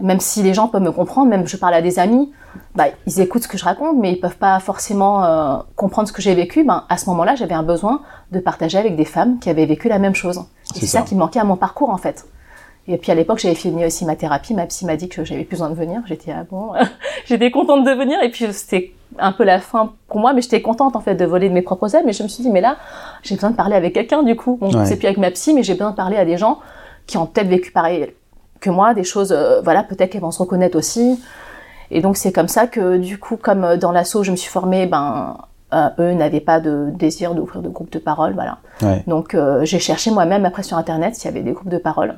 Même 0.00 0.18
si 0.20 0.42
les 0.42 0.54
gens 0.54 0.66
peuvent 0.68 0.82
me 0.82 0.90
comprendre, 0.90 1.28
même 1.30 1.46
je 1.46 1.56
parle 1.56 1.74
à 1.74 1.80
des 1.80 1.98
amis, 2.00 2.32
bah 2.74 2.86
ils 3.06 3.20
écoutent 3.20 3.44
ce 3.44 3.48
que 3.48 3.56
je 3.56 3.64
raconte, 3.64 3.96
mais 3.98 4.10
ils 4.12 4.20
peuvent 4.20 4.36
pas 4.36 4.58
forcément 4.58 5.24
euh, 5.24 5.56
comprendre 5.76 6.08
ce 6.08 6.12
que 6.12 6.20
j'ai 6.20 6.34
vécu. 6.34 6.64
Ben 6.64 6.84
à 6.88 6.98
ce 6.98 7.08
moment-là, 7.10 7.36
j'avais 7.36 7.54
un 7.54 7.62
besoin 7.62 8.02
de 8.32 8.40
partager 8.40 8.76
avec 8.76 8.96
des 8.96 9.04
femmes 9.04 9.38
qui 9.38 9.50
avaient 9.50 9.66
vécu 9.66 9.88
la 9.88 9.98
même 10.00 10.14
chose. 10.14 10.40
C'est 10.64 10.86
ça. 10.86 10.98
ça. 11.00 11.04
qui 11.04 11.14
me 11.14 11.20
manquait 11.20 11.38
à 11.40 11.44
mon 11.44 11.56
parcours 11.56 11.90
en 11.90 11.96
fait. 11.96 12.26
Et 12.86 12.98
puis 12.98 13.12
à 13.12 13.14
l'époque, 13.14 13.38
j'avais 13.38 13.54
fini 13.54 13.86
aussi 13.86 14.04
ma 14.04 14.14
thérapie. 14.16 14.52
Ma 14.52 14.66
psy 14.66 14.84
m'a 14.84 14.96
dit 14.96 15.08
que 15.08 15.24
j'avais 15.24 15.44
plus 15.44 15.54
besoin 15.56 15.70
de 15.70 15.74
venir. 15.74 16.02
J'étais 16.06 16.32
ah 16.32 16.44
bon, 16.50 16.72
j'étais 17.26 17.50
contente 17.52 17.84
de 17.84 17.90
venir. 17.92 18.20
Et 18.22 18.30
puis 18.30 18.52
c'était 18.52 18.92
un 19.18 19.30
peu 19.32 19.44
la 19.44 19.60
fin 19.60 19.92
pour 20.08 20.18
moi, 20.18 20.32
mais 20.32 20.42
j'étais 20.42 20.60
contente 20.60 20.96
en 20.96 21.00
fait 21.00 21.14
de 21.14 21.24
voler 21.24 21.48
de 21.48 21.54
mes 21.54 21.62
propres 21.62 21.94
ailes. 21.94 22.02
Mais 22.04 22.12
je 22.12 22.22
me 22.24 22.28
suis 22.28 22.42
dit 22.42 22.50
mais 22.50 22.60
là, 22.60 22.76
j'ai 23.22 23.36
besoin 23.36 23.50
de 23.52 23.56
parler 23.56 23.76
avec 23.76 23.94
quelqu'un 23.94 24.22
du 24.24 24.34
coup. 24.34 24.58
Bon, 24.60 24.70
Ouais. 24.74 24.84
c'est 24.86 24.96
plus 24.96 25.06
avec 25.06 25.18
ma 25.18 25.30
psy, 25.30 25.54
mais 25.54 25.62
j'ai 25.62 25.74
besoin 25.74 25.92
de 25.92 25.96
parler 25.96 26.16
à 26.16 26.24
des 26.24 26.36
gens 26.36 26.58
qui 27.06 27.16
ont 27.16 27.26
peut-être 27.26 27.48
vécu 27.48 27.70
pareil 27.70 28.12
que 28.64 28.70
moi, 28.70 28.94
des 28.94 29.04
choses, 29.04 29.32
euh, 29.32 29.60
voilà, 29.62 29.82
peut-être 29.82 30.10
qu'elles 30.10 30.22
vont 30.22 30.30
se 30.30 30.42
reconnaître 30.42 30.76
aussi. 30.76 31.20
Et 31.90 32.00
donc 32.00 32.16
c'est 32.16 32.32
comme 32.32 32.48
ça 32.48 32.66
que 32.66 32.96
du 32.96 33.18
coup, 33.18 33.36
comme 33.36 33.64
euh, 33.64 33.76
dans 33.76 33.92
l'assaut, 33.92 34.22
je 34.22 34.30
me 34.30 34.36
suis 34.36 34.50
formée, 34.50 34.86
ben 34.86 35.36
euh, 35.74 35.88
eux 35.98 36.12
n'avaient 36.12 36.40
pas 36.40 36.60
de 36.60 36.90
désir 36.94 37.34
d'ouvrir 37.34 37.60
de 37.62 37.68
groupe 37.68 37.90
de 37.90 37.98
parole, 37.98 38.32
voilà. 38.34 38.58
Ouais. 38.82 39.02
Donc 39.06 39.34
euh, 39.34 39.64
j'ai 39.64 39.78
cherché 39.78 40.10
moi-même 40.10 40.44
après 40.44 40.62
sur 40.62 40.76
internet 40.76 41.14
s'il 41.14 41.26
y 41.26 41.34
avait 41.34 41.42
des 41.42 41.52
groupes 41.52 41.68
de 41.68 41.78
parole. 41.78 42.16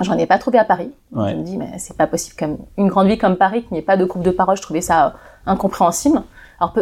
J'en 0.00 0.16
ai 0.18 0.26
pas 0.26 0.38
trouvé 0.38 0.58
à 0.58 0.64
Paris. 0.64 0.90
Ouais. 1.12 1.32
Je 1.32 1.36
me 1.36 1.42
dis 1.42 1.56
mais 1.56 1.78
c'est 1.78 1.96
pas 1.96 2.06
possible 2.06 2.36
comme 2.38 2.58
une 2.76 2.88
grande 2.88 3.08
ville 3.08 3.18
comme 3.18 3.36
Paris 3.36 3.62
qu'il 3.62 3.72
n'y 3.72 3.78
ait 3.78 3.82
pas 3.82 3.96
de 3.96 4.04
groupe 4.04 4.22
de 4.22 4.30
parole. 4.30 4.56
Je 4.56 4.62
trouvais 4.62 4.82
ça 4.82 5.06
euh, 5.06 5.10
incompréhensible. 5.46 6.22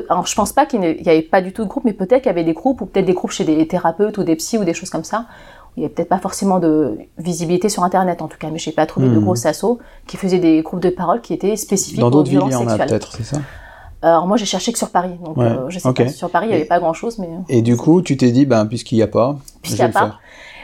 Alors 0.09 0.27
je 0.27 0.35
pense 0.37 0.53
pas 0.53 0.67
qu'il 0.67 0.81
n'y 0.81 1.09
avait 1.09 1.23
pas 1.23 1.41
du 1.41 1.53
tout 1.53 1.65
de 1.65 1.69
groupe, 1.69 1.85
mais 1.85 1.95
peut-être 1.95 2.23
qu'il 2.23 2.31
y 2.31 2.35
avait 2.35 2.45
des 2.45 2.53
groupes, 2.53 2.81
ou 2.81 2.87
peut-être 2.87 3.07
des 3.07 3.13
groupes 3.13 3.33
chez 3.33 3.45
des 3.45 3.67
thérapeutes 3.67 4.19
ou 4.19 4.23
des 4.23 4.37
psys 4.37 4.57
ou 4.57 4.65
des 4.65 4.75
choses 4.75 4.91
comme 4.91 5.03
ça. 5.03 5.27
Il 5.77 5.81
n'y 5.81 5.87
avait 5.87 5.95
peut-être 5.95 6.09
pas 6.09 6.19
forcément 6.19 6.61
de 6.61 6.97
visibilité 7.19 7.69
sur 7.69 7.83
Internet 7.83 8.23
en 8.23 8.29
tout 8.29 8.39
cas, 8.39 8.49
mais 8.51 8.59
j'ai 8.59 8.71
pas 8.73 8.87
trouvé 8.87 9.09
de 9.09 9.15
Mhm. 9.17 9.25
gros 9.25 9.47
assos 9.47 9.81
qui 10.07 10.17
faisaient 10.17 10.39
des 10.39 10.63
groupes 10.63 10.81
de 10.81 10.91
parole 10.91 11.21
qui 11.21 11.35
étaient 11.35 11.57
spécifiques 11.57 11.99
Dans 12.01 12.07
aux 12.07 12.11
d'autres 12.11 12.31
villes, 12.31 12.41
il 12.45 12.49
violences 12.49 12.53
y 12.63 12.65
en 12.65 12.69
a 12.69 12.71
sexuelles. 12.77 12.89
peut-être, 12.89 13.13
c'est 13.13 13.25
ça? 13.25 13.39
Alors 14.03 14.27
moi 14.27 14.37
j'ai 14.37 14.45
cherché 14.45 14.71
que 14.73 14.79
sur 14.79 14.91
Paris, 14.91 15.17
donc 15.25 15.37
Ouais, 15.39 15.47
euh, 15.47 15.69
je 15.71 15.79
sais 15.79 15.89
ok. 15.89 15.97
pas. 16.05 16.09
Sur 16.09 16.31
Paris 16.31 16.47
il 16.47 16.51
n'y 16.51 16.55
avait 16.57 16.65
Et- 16.65 16.69
pas 16.69 16.79
grand-chose, 16.79 17.19
mais 17.19 17.29
Et 17.49 17.63
du 17.63 17.77
coup, 17.77 18.03
tu 18.03 18.17
t'es 18.17 18.31
dit, 18.33 18.45
ben, 18.47 18.67
puisqu'il 18.67 18.97
n'y 18.97 19.03
a 19.03 19.07
pas, 19.09 19.37
Puisqu'il 19.63 19.79
je 19.79 19.83
a 19.83 19.87
le 19.87 19.93
pas. 19.93 19.99
faire. 20.01 20.21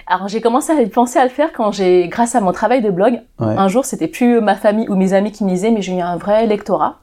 alors 0.07 0.29
j'ai 0.29 0.41
commencé 0.41 0.73
à 0.73 0.87
penser 0.89 1.19
à 1.19 1.25
le 1.25 1.31
faire 1.31 1.53
quand 1.55 1.73
j'ai, 1.73 2.07
grâce 2.09 2.35
à 2.35 2.41
mon 2.41 2.53
travail 2.53 2.83
de 2.83 2.91
blog, 2.91 3.15
Ouais. 3.41 3.47
un 3.57 3.67
jour 3.69 3.85
c'était 3.87 4.09
plus 4.09 4.41
ma 4.41 4.55
famille 4.57 4.89
ou 4.91 4.95
mes 4.95 5.13
amis 5.15 5.33
qui 5.33 5.45
me 5.45 5.51
lisaient, 5.51 5.71
mais 5.71 5.83
j'ai 5.83 5.97
eu 5.97 6.01
un 6.01 6.17
vrai 6.19 6.47
lectorat. 6.47 6.97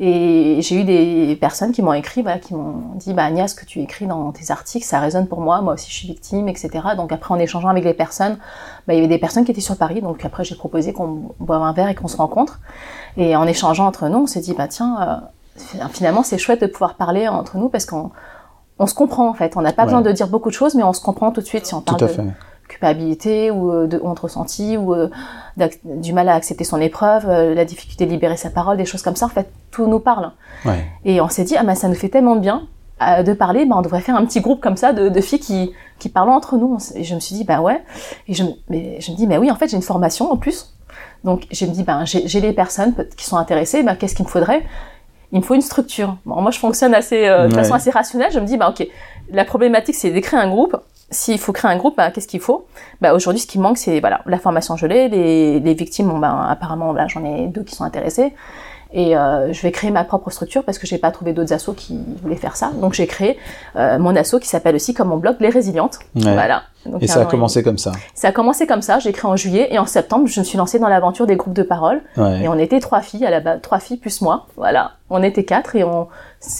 Et 0.00 0.58
j'ai 0.62 0.80
eu 0.80 0.84
des 0.84 1.36
personnes 1.40 1.72
qui 1.72 1.82
m'ont 1.82 1.92
écrit, 1.92 2.24
qui 2.40 2.54
m'ont 2.54 2.94
dit, 2.96 3.12
bah 3.14 3.24
Agnès, 3.24 3.50
ce 3.50 3.54
que 3.54 3.64
tu 3.64 3.80
écris 3.80 4.06
dans 4.06 4.32
tes 4.32 4.50
articles, 4.50 4.84
ça 4.84 4.98
résonne 5.00 5.26
pour 5.28 5.40
moi, 5.40 5.60
moi 5.60 5.74
aussi 5.74 5.90
je 5.90 5.94
suis 5.96 6.08
victime, 6.08 6.48
etc. 6.48 6.70
Donc 6.96 7.12
après 7.12 7.32
en 7.34 7.38
échangeant 7.38 7.68
avec 7.68 7.84
les 7.84 7.94
personnes, 7.94 8.38
bah, 8.86 8.94
il 8.94 8.96
y 8.96 8.98
avait 8.98 9.08
des 9.08 9.18
personnes 9.18 9.44
qui 9.44 9.50
étaient 9.52 9.60
sur 9.60 9.76
Paris, 9.76 10.00
donc 10.00 10.24
après 10.24 10.44
j'ai 10.44 10.54
proposé 10.56 10.92
qu'on 10.92 11.30
boive 11.38 11.62
un 11.62 11.72
verre 11.72 11.88
et 11.88 11.94
qu'on 11.94 12.08
se 12.08 12.16
rencontre. 12.16 12.60
Et 13.16 13.36
en 13.36 13.46
échangeant 13.46 13.86
entre 13.86 14.08
nous, 14.08 14.18
on 14.20 14.26
s'est 14.26 14.40
dit, 14.40 14.54
bah 14.54 14.68
tiens, 14.68 15.22
euh, 15.56 15.86
finalement 15.90 16.22
c'est 16.22 16.38
chouette 16.38 16.62
de 16.62 16.66
pouvoir 16.66 16.94
parler 16.94 17.28
entre 17.28 17.58
nous 17.58 17.68
parce 17.68 17.84
qu'on 17.86 18.10
on 18.78 18.86
se 18.86 18.94
comprend 18.94 19.28
en 19.28 19.34
fait. 19.34 19.56
On 19.56 19.60
n'a 19.60 19.72
pas 19.72 19.82
Ouais. 19.82 19.86
besoin 19.86 20.00
de 20.00 20.10
dire 20.10 20.28
beaucoup 20.28 20.48
de 20.48 20.54
choses, 20.54 20.74
mais 20.74 20.82
on 20.82 20.92
se 20.94 21.00
comprend 21.02 21.30
tout 21.30 21.40
de 21.42 21.46
suite 21.46 21.66
si 21.66 21.74
on 21.74 21.80
Tout 21.80 21.94
parle 21.96 22.04
à 22.04 22.06
de 22.08 22.12
fait. 22.12 22.22
Culpabilité 22.72 23.50
ou 23.50 23.70
euh, 23.72 23.86
de 23.86 24.00
honte 24.02 24.18
ressentie 24.20 24.76
ou 24.76 24.94
euh, 24.94 25.08
du 25.84 26.12
mal 26.12 26.28
à 26.28 26.34
accepter 26.34 26.64
son 26.64 26.80
épreuve, 26.80 27.24
euh, 27.28 27.54
la 27.54 27.64
difficulté 27.64 28.06
de 28.06 28.10
libérer 28.10 28.36
sa 28.36 28.50
parole, 28.50 28.76
des 28.76 28.84
choses 28.84 29.02
comme 29.02 29.16
ça. 29.16 29.26
En 29.26 29.30
fait, 29.30 29.48
tout 29.70 29.86
nous 29.86 30.00
parle. 30.00 30.32
Ouais. 30.64 30.84
Et 31.04 31.20
on 31.20 31.28
s'est 31.28 31.44
dit, 31.44 31.56
ah 31.56 31.62
bah 31.64 31.74
ça 31.74 31.88
nous 31.88 31.94
fait 31.94 32.08
tellement 32.08 32.36
de 32.36 32.40
bien 32.40 32.66
de 33.24 33.32
parler, 33.32 33.64
bah, 33.66 33.74
on 33.76 33.82
devrait 33.82 34.00
faire 34.00 34.14
un 34.14 34.24
petit 34.24 34.40
groupe 34.40 34.60
comme 34.60 34.76
ça 34.76 34.92
de, 34.92 35.08
de 35.08 35.20
filles 35.20 35.40
qui, 35.40 35.72
qui 35.98 36.08
parlent 36.08 36.30
entre 36.30 36.56
nous. 36.56 36.78
Et 36.94 37.02
je 37.02 37.16
me 37.16 37.20
suis 37.20 37.34
dit, 37.34 37.42
bah 37.42 37.60
ouais. 37.60 37.82
Et 38.28 38.34
je, 38.34 38.44
me- 38.44 38.52
mais 38.68 39.00
je 39.00 39.10
me 39.10 39.16
dis, 39.16 39.26
mais 39.26 39.38
oui, 39.38 39.50
en 39.50 39.56
fait, 39.56 39.66
j'ai 39.66 39.76
une 39.76 39.82
formation 39.82 40.30
en 40.30 40.36
plus. 40.36 40.72
Donc 41.24 41.46
je 41.50 41.64
me 41.66 41.72
dis, 41.72 41.82
ben 41.82 42.04
j'ai 42.04 42.40
les 42.40 42.52
personnes 42.52 42.94
qui 43.16 43.24
sont 43.26 43.36
intéressées, 43.38 43.82
ben, 43.82 43.96
qu'est-ce 43.96 44.14
qu'il 44.14 44.24
me 44.24 44.30
faudrait? 44.30 44.62
Il 45.32 45.38
me 45.40 45.42
faut 45.44 45.54
une 45.54 45.62
structure. 45.62 46.16
Bon, 46.26 46.40
moi, 46.42 46.52
je 46.52 46.58
fonctionne 46.60 46.94
assez, 46.94 47.26
euh, 47.26 47.48
de 47.48 47.54
Ouais. 47.54 47.62
façon 47.62 47.74
assez 47.74 47.90
rationnelle. 47.90 48.30
Je 48.32 48.38
me 48.38 48.46
dis, 48.46 48.56
bah 48.56 48.68
ok, 48.70 48.86
la 49.32 49.44
problématique, 49.44 49.96
c'est 49.96 50.10
d'écrire 50.10 50.38
un 50.38 50.48
groupe. 50.48 50.76
S'il 51.12 51.38
faut 51.38 51.52
créer 51.52 51.70
un 51.70 51.76
groupe, 51.76 51.96
bah, 51.96 52.10
qu'est-ce 52.10 52.26
qu'il 52.26 52.40
faut? 52.40 52.66
Bah, 53.00 53.14
Aujourd'hui, 53.14 53.40
ce 53.40 53.46
qui 53.46 53.58
manque, 53.60 53.78
c'est 53.78 54.00
voilà, 54.00 54.22
la 54.26 54.38
formation, 54.38 54.76
je 54.76 54.86
l'ai. 54.86 55.08
Les, 55.08 55.60
les 55.60 55.74
victimes, 55.74 56.08
bon, 56.08 56.18
ben, 56.18 56.46
apparemment, 56.48 56.92
là, 56.92 57.06
j'en 57.06 57.24
ai 57.24 57.46
deux 57.46 57.62
qui 57.62 57.74
sont 57.76 57.84
intéressées. 57.84 58.32
Et 58.94 59.16
euh, 59.16 59.52
je 59.52 59.62
vais 59.62 59.72
créer 59.72 59.90
ma 59.90 60.04
propre 60.04 60.30
structure 60.30 60.64
parce 60.64 60.78
que 60.78 60.86
j'ai 60.86 60.98
pas 60.98 61.10
trouvé 61.10 61.32
d'autres 61.32 61.52
assos 61.54 61.72
qui 61.72 61.98
voulaient 62.22 62.36
faire 62.36 62.56
ça. 62.56 62.72
Donc 62.78 62.92
j'ai 62.92 63.06
créé 63.06 63.38
euh, 63.76 63.98
mon 63.98 64.14
asso 64.16 64.36
qui 64.38 64.48
s'appelle 64.48 64.74
aussi 64.74 64.92
comme 64.92 65.08
mon 65.08 65.16
blog 65.16 65.36
Les 65.40 65.48
Résilientes. 65.48 65.98
Ouais. 66.14 66.34
Voilà. 66.34 66.64
Donc, 66.84 67.02
Et 67.02 67.06
ça 67.06 67.22
a 67.22 67.24
commencé 67.24 67.62
comme 67.62 67.78
ça. 67.78 67.92
Ça 68.14 68.28
a 68.28 68.32
commencé 68.32 68.66
comme 68.66 68.82
ça. 68.82 68.98
J'ai 68.98 69.12
créé 69.12 69.30
en 69.30 69.36
juillet 69.36 69.68
et 69.70 69.78
en 69.78 69.86
septembre, 69.86 70.26
je 70.26 70.40
me 70.40 70.44
suis 70.44 70.58
lancée 70.58 70.78
dans 70.78 70.88
l'aventure 70.88 71.26
des 71.26 71.36
groupes 71.36 71.54
de 71.54 71.62
parole. 71.62 72.02
Ouais. 72.18 72.42
Et 72.42 72.48
on 72.48 72.58
était 72.58 72.80
trois 72.80 73.00
filles 73.00 73.24
à 73.24 73.30
la 73.30 73.40
base, 73.40 73.60
trois 73.62 73.78
filles 73.78 73.96
plus 73.96 74.20
moi. 74.20 74.46
Voilà. 74.56 74.92
On 75.08 75.22
était 75.22 75.44
quatre 75.44 75.74
et 75.74 75.84
on. 75.84 76.08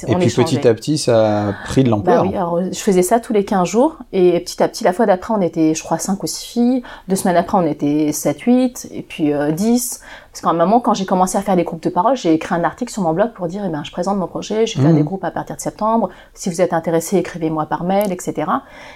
Et 0.06 0.14
on 0.14 0.18
puis 0.18 0.26
échangeait. 0.28 0.58
petit 0.58 0.68
à 0.68 0.74
petit, 0.74 0.96
ça 0.98 1.48
a 1.48 1.52
pris 1.64 1.82
de 1.82 1.90
Bah 1.90 1.96
l'ampleur. 1.96 2.22
oui, 2.24 2.36
alors 2.36 2.60
je 2.62 2.78
faisais 2.78 3.02
ça 3.02 3.18
tous 3.18 3.32
les 3.32 3.44
15 3.44 3.66
jours 3.68 3.96
et 4.12 4.38
petit 4.40 4.62
à 4.62 4.68
petit, 4.68 4.84
la 4.84 4.92
fois 4.92 5.06
d'après, 5.06 5.34
on 5.34 5.40
était, 5.40 5.74
je 5.74 5.82
crois, 5.82 5.98
5 5.98 6.22
ou 6.22 6.26
6 6.26 6.44
filles. 6.44 6.82
Deux 7.08 7.16
semaines 7.16 7.36
après, 7.36 7.58
on 7.58 7.66
était 7.66 8.12
7, 8.12 8.40
8 8.42 8.88
et 8.92 9.02
puis 9.02 9.32
euh, 9.32 9.50
10. 9.50 10.00
Parce 10.30 10.40
qu'à 10.40 10.50
un 10.50 10.54
moment, 10.54 10.80
quand 10.80 10.94
j'ai 10.94 11.04
commencé 11.04 11.36
à 11.36 11.42
faire 11.42 11.56
des 11.56 11.64
groupes 11.64 11.82
de 11.82 11.90
parole, 11.90 12.16
j'ai 12.16 12.32
écrit 12.32 12.54
un 12.54 12.64
article 12.64 12.92
sur 12.92 13.02
mon 13.02 13.12
blog 13.12 13.32
pour 13.34 13.48
dire, 13.48 13.62
eh 13.66 13.68
ben, 13.68 13.82
je 13.84 13.90
présente 13.90 14.16
mon 14.18 14.28
projet, 14.28 14.66
je 14.66 14.76
vais 14.78 14.82
faire 14.84 14.92
Mhm. 14.92 14.98
des 14.98 15.04
groupes 15.04 15.24
à 15.24 15.30
partir 15.30 15.56
de 15.56 15.60
septembre. 15.60 16.08
Si 16.32 16.48
vous 16.48 16.60
êtes 16.60 16.72
intéressé, 16.72 17.16
écrivez-moi 17.18 17.66
par 17.66 17.84
mail, 17.84 18.12
etc. 18.12 18.50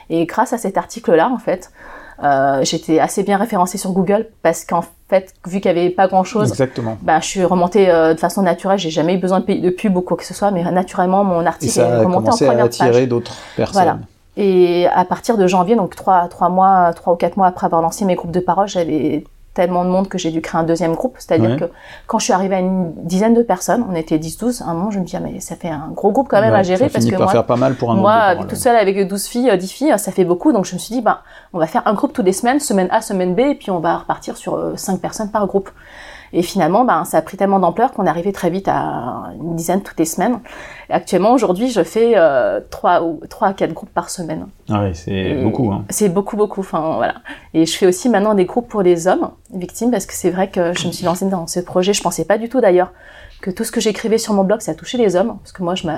Et 0.08 0.24
grâce 0.24 0.52
à 0.52 0.58
cet 0.58 0.78
article-là, 0.78 1.28
en 1.30 1.38
fait, 1.38 1.72
euh, 2.22 2.60
j'étais 2.62 2.98
assez 2.98 3.22
bien 3.22 3.36
référencée 3.36 3.78
sur 3.78 3.92
Google 3.92 4.26
parce 4.42 4.64
qu'en 4.64 4.84
fait, 5.08 5.34
vu 5.46 5.60
qu'il 5.60 5.72
n'y 5.72 5.78
avait 5.78 5.90
pas 5.90 6.08
grand-chose, 6.08 6.50
Exactement. 6.50 6.96
ben, 7.02 7.20
je 7.20 7.26
suis 7.26 7.44
remontée 7.44 7.90
euh, 7.90 8.14
de 8.14 8.18
façon 8.18 8.42
naturelle. 8.42 8.78
J'ai 8.78 8.90
jamais 8.90 9.14
eu 9.14 9.18
besoin 9.18 9.40
de, 9.40 9.44
payer 9.44 9.60
de 9.60 9.70
pub 9.70 9.96
ou 9.96 10.00
quoi 10.00 10.16
que 10.16 10.24
ce 10.24 10.34
soit, 10.34 10.50
mais 10.50 10.62
naturellement, 10.70 11.24
mon 11.24 11.44
article 11.44 11.78
est 11.78 11.82
ça 11.82 11.98
remonté 12.00 12.28
en 12.28 12.32
à 12.32 12.36
première 12.36 12.64
page. 12.64 12.80
attirer 12.80 13.06
d'autres 13.06 13.36
personnes. 13.56 13.74
Voilà. 13.74 13.98
Et 14.38 14.86
à 14.94 15.04
partir 15.04 15.38
de 15.38 15.46
janvier, 15.46 15.76
donc 15.76 15.96
trois, 15.96 16.28
trois 16.28 16.48
mois, 16.48 16.92
trois 16.94 17.14
ou 17.14 17.16
quatre 17.16 17.36
mois 17.36 17.46
après 17.46 17.66
avoir 17.66 17.80
lancé 17.80 18.04
mes 18.04 18.14
groupes 18.14 18.32
de 18.32 18.40
parole, 18.40 18.68
j'avais 18.68 19.24
tellement 19.56 19.84
de 19.84 19.90
monde 19.90 20.08
que 20.08 20.18
j'ai 20.18 20.30
dû 20.30 20.40
créer 20.40 20.60
un 20.60 20.64
deuxième 20.64 20.94
groupe. 20.94 21.16
C'est-à-dire 21.18 21.50
Ouais. 21.50 21.56
que 21.56 21.64
quand 22.06 22.18
je 22.20 22.24
suis 22.24 22.32
arrivée 22.32 22.54
à 22.56 22.60
une 22.60 22.92
dizaine 23.04 23.34
de 23.34 23.42
personnes, 23.42 23.84
on 23.90 23.94
était 23.94 24.18
10-12, 24.18 24.62
à 24.62 24.66
un 24.66 24.74
moment 24.74 24.90
je 24.90 24.98
me 25.00 25.04
dis, 25.04 25.16
ah, 25.16 25.20
mais 25.20 25.40
ça 25.40 25.56
fait 25.56 25.68
un 25.70 25.88
gros 25.92 26.12
groupe 26.12 26.28
quand 26.28 26.40
même 26.40 26.52
Ouais, 26.52 26.58
à 26.60 26.62
gérer 26.62 26.84
ça 26.84 26.90
parce 26.92 27.04
que 27.06 27.10
par 27.10 27.20
moi, 27.22 27.32
faire 27.32 27.46
pas 27.46 27.56
mal 27.56 27.74
pour 27.74 27.90
un 27.90 27.94
moi, 27.96 28.12
parole. 28.34 28.46
toute 28.46 28.58
seule 28.58 28.76
avec 28.76 29.08
12 29.08 29.26
filles, 29.26 29.50
euh, 29.50 29.56
10 29.56 29.68
filles, 29.72 29.94
ça 29.98 30.12
fait 30.12 30.24
beaucoup. 30.24 30.52
Donc 30.52 30.64
je 30.66 30.74
me 30.74 30.78
suis 30.78 30.94
dit, 30.94 31.00
bah, 31.02 31.22
on 31.52 31.58
va 31.58 31.66
faire 31.66 31.82
un 31.86 31.94
groupe 31.94 32.12
toutes 32.12 32.26
les 32.26 32.32
semaines, 32.32 32.60
semaine 32.60 32.88
A, 32.92 33.00
semaine 33.00 33.34
B, 33.34 33.40
et 33.40 33.54
puis 33.54 33.70
on 33.70 33.80
va 33.80 33.96
repartir 33.96 34.36
sur 34.36 34.72
5 34.76 35.00
personnes 35.00 35.30
par 35.30 35.46
groupe. 35.46 35.70
Et 36.32 36.42
finalement, 36.42 36.84
ben, 36.84 37.04
ça 37.04 37.18
a 37.18 37.22
pris 37.22 37.36
tellement 37.36 37.58
d'ampleur 37.58 37.92
qu'on 37.92 38.06
est 38.06 38.08
arrivé 38.08 38.32
très 38.32 38.50
vite 38.50 38.68
à 38.68 39.30
une 39.40 39.56
dizaine 39.56 39.82
toutes 39.82 39.98
les 39.98 40.04
semaines. 40.04 40.40
Et 40.90 40.92
actuellement, 40.92 41.32
aujourd'hui, 41.32 41.70
je 41.70 41.82
fais 41.82 42.14
euh, 42.16 42.60
3 42.70 43.02
ou 43.02 43.20
trois 43.28 43.48
à 43.48 43.52
4 43.52 43.72
groupes 43.72 43.90
par 43.90 44.10
semaine. 44.10 44.46
Ah 44.70 44.82
ouais, 44.82 44.94
c'est 44.94 45.34
beaucoup. 45.42 45.70
Hein. 45.72 45.84
C'est 45.90 46.08
beaucoup, 46.08 46.36
beaucoup. 46.36 46.60
Enfin, 46.60 46.94
voilà. 46.96 47.14
Et 47.54 47.66
je 47.66 47.76
fais 47.76 47.86
aussi 47.86 48.08
maintenant 48.08 48.34
des 48.34 48.44
groupes 48.44 48.68
pour 48.68 48.82
les 48.82 49.06
hommes 49.08 49.30
victimes 49.52 49.90
parce 49.90 50.06
que 50.06 50.14
c'est 50.14 50.30
vrai 50.30 50.48
que 50.48 50.72
je 50.78 50.86
me 50.86 50.92
suis 50.92 51.04
lancée 51.04 51.26
dans 51.26 51.46
ce 51.46 51.60
projet. 51.60 51.92
Je 51.92 52.02
pensais 52.02 52.24
pas 52.24 52.38
du 52.38 52.48
tout 52.48 52.60
d'ailleurs 52.60 52.92
que 53.42 53.50
tout 53.50 53.64
ce 53.64 53.70
que 53.70 53.80
j'écrivais 53.80 54.16
sur 54.18 54.32
mon 54.32 54.44
blog, 54.44 54.60
ça 54.62 54.74
touchait 54.74 54.96
les 54.98 55.14
hommes. 55.14 55.36
Parce 55.42 55.52
que 55.52 55.62
moi, 55.62 55.74
je 55.74 55.86
Ouais. 55.86 55.92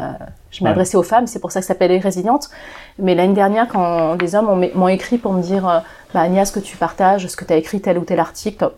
m'adressais 0.61 0.97
aux 0.97 1.03
femmes. 1.03 1.27
C'est 1.27 1.39
pour 1.39 1.53
ça 1.53 1.61
que 1.61 1.67
ça 1.67 1.73
s'appelle 1.75 1.91
Les 1.91 1.99
Résilientes. 1.99 2.51
Mais 2.99 3.15
l'année 3.15 3.33
dernière, 3.35 3.69
quand 3.69 4.17
des 4.17 4.35
hommes 4.35 4.49
ont- 4.49 4.71
m'ont 4.75 4.89
écrit 4.89 5.19
pour 5.19 5.33
me 5.33 5.41
dire, 5.43 5.69
euh, 5.69 5.79
bah, 6.13 6.21
Agnès, 6.23 6.49
ce 6.49 6.53
que 6.53 6.61
tu 6.61 6.77
partages, 6.77 7.27
ce 7.29 7.37
que 7.37 7.45
tu 7.45 7.53
as 7.53 7.57
écrit 7.57 7.81
tel 7.81 7.97
ou 7.99 8.05
tel 8.05 8.19
article, 8.19 8.71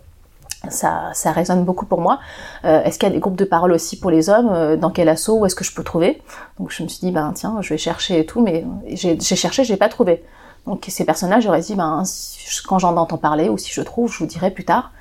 ça, 0.69 1.09
ça 1.13 1.31
résonne 1.31 1.63
beaucoup 1.65 1.85
pour 1.85 2.01
moi. 2.01 2.19
Euh, 2.65 2.83
est-ce 2.83 2.99
qu'il 2.99 3.07
y 3.09 3.11
a 3.11 3.13
des 3.13 3.19
groupes 3.19 3.35
de 3.35 3.45
parole 3.45 3.71
aussi 3.71 3.99
pour 3.99 4.11
les 4.11 4.29
hommes 4.29 4.49
Euh, 4.51 4.77
Dans 4.77 4.89
quel 4.91 5.09
assaut 5.09 5.39
Où 5.39 5.45
est-ce 5.45 5.55
que 5.55 5.63
je 5.63 5.73
peux 5.73 5.83
trouver? 5.83 6.21
Donc 6.59 6.71
je 6.71 6.83
me 6.83 6.87
suis 6.87 6.99
dit, 6.99 7.11
ben 7.11 7.31
tiens, 7.33 7.57
je 7.61 7.69
vais 7.69 7.77
chercher 7.77 8.19
et 8.19 8.25
tout, 8.25 8.41
mais 8.41 8.65
j'ai 8.87 9.17
j'ai 9.19 9.35
cherché, 9.35 9.63
j'ai 9.63 9.77
pas 9.77 9.89
trouvé. 9.89 10.23
Donc 10.67 10.85
ces 10.87 11.05
personnages, 11.05 11.43
j'aurais 11.43 11.61
dit, 11.61 11.73
ben 11.75 12.03
quand 12.67 12.77
j'en 12.79 12.95
entends 12.97 13.17
parler 13.17 13.49
ou 13.49 13.57
si 13.57 13.71
je 13.71 13.81
trouve, 13.81 14.11
je 14.11 14.19
vous 14.19 14.27
dirai 14.27 14.51
plus 14.51 14.65
tard. 14.65 14.91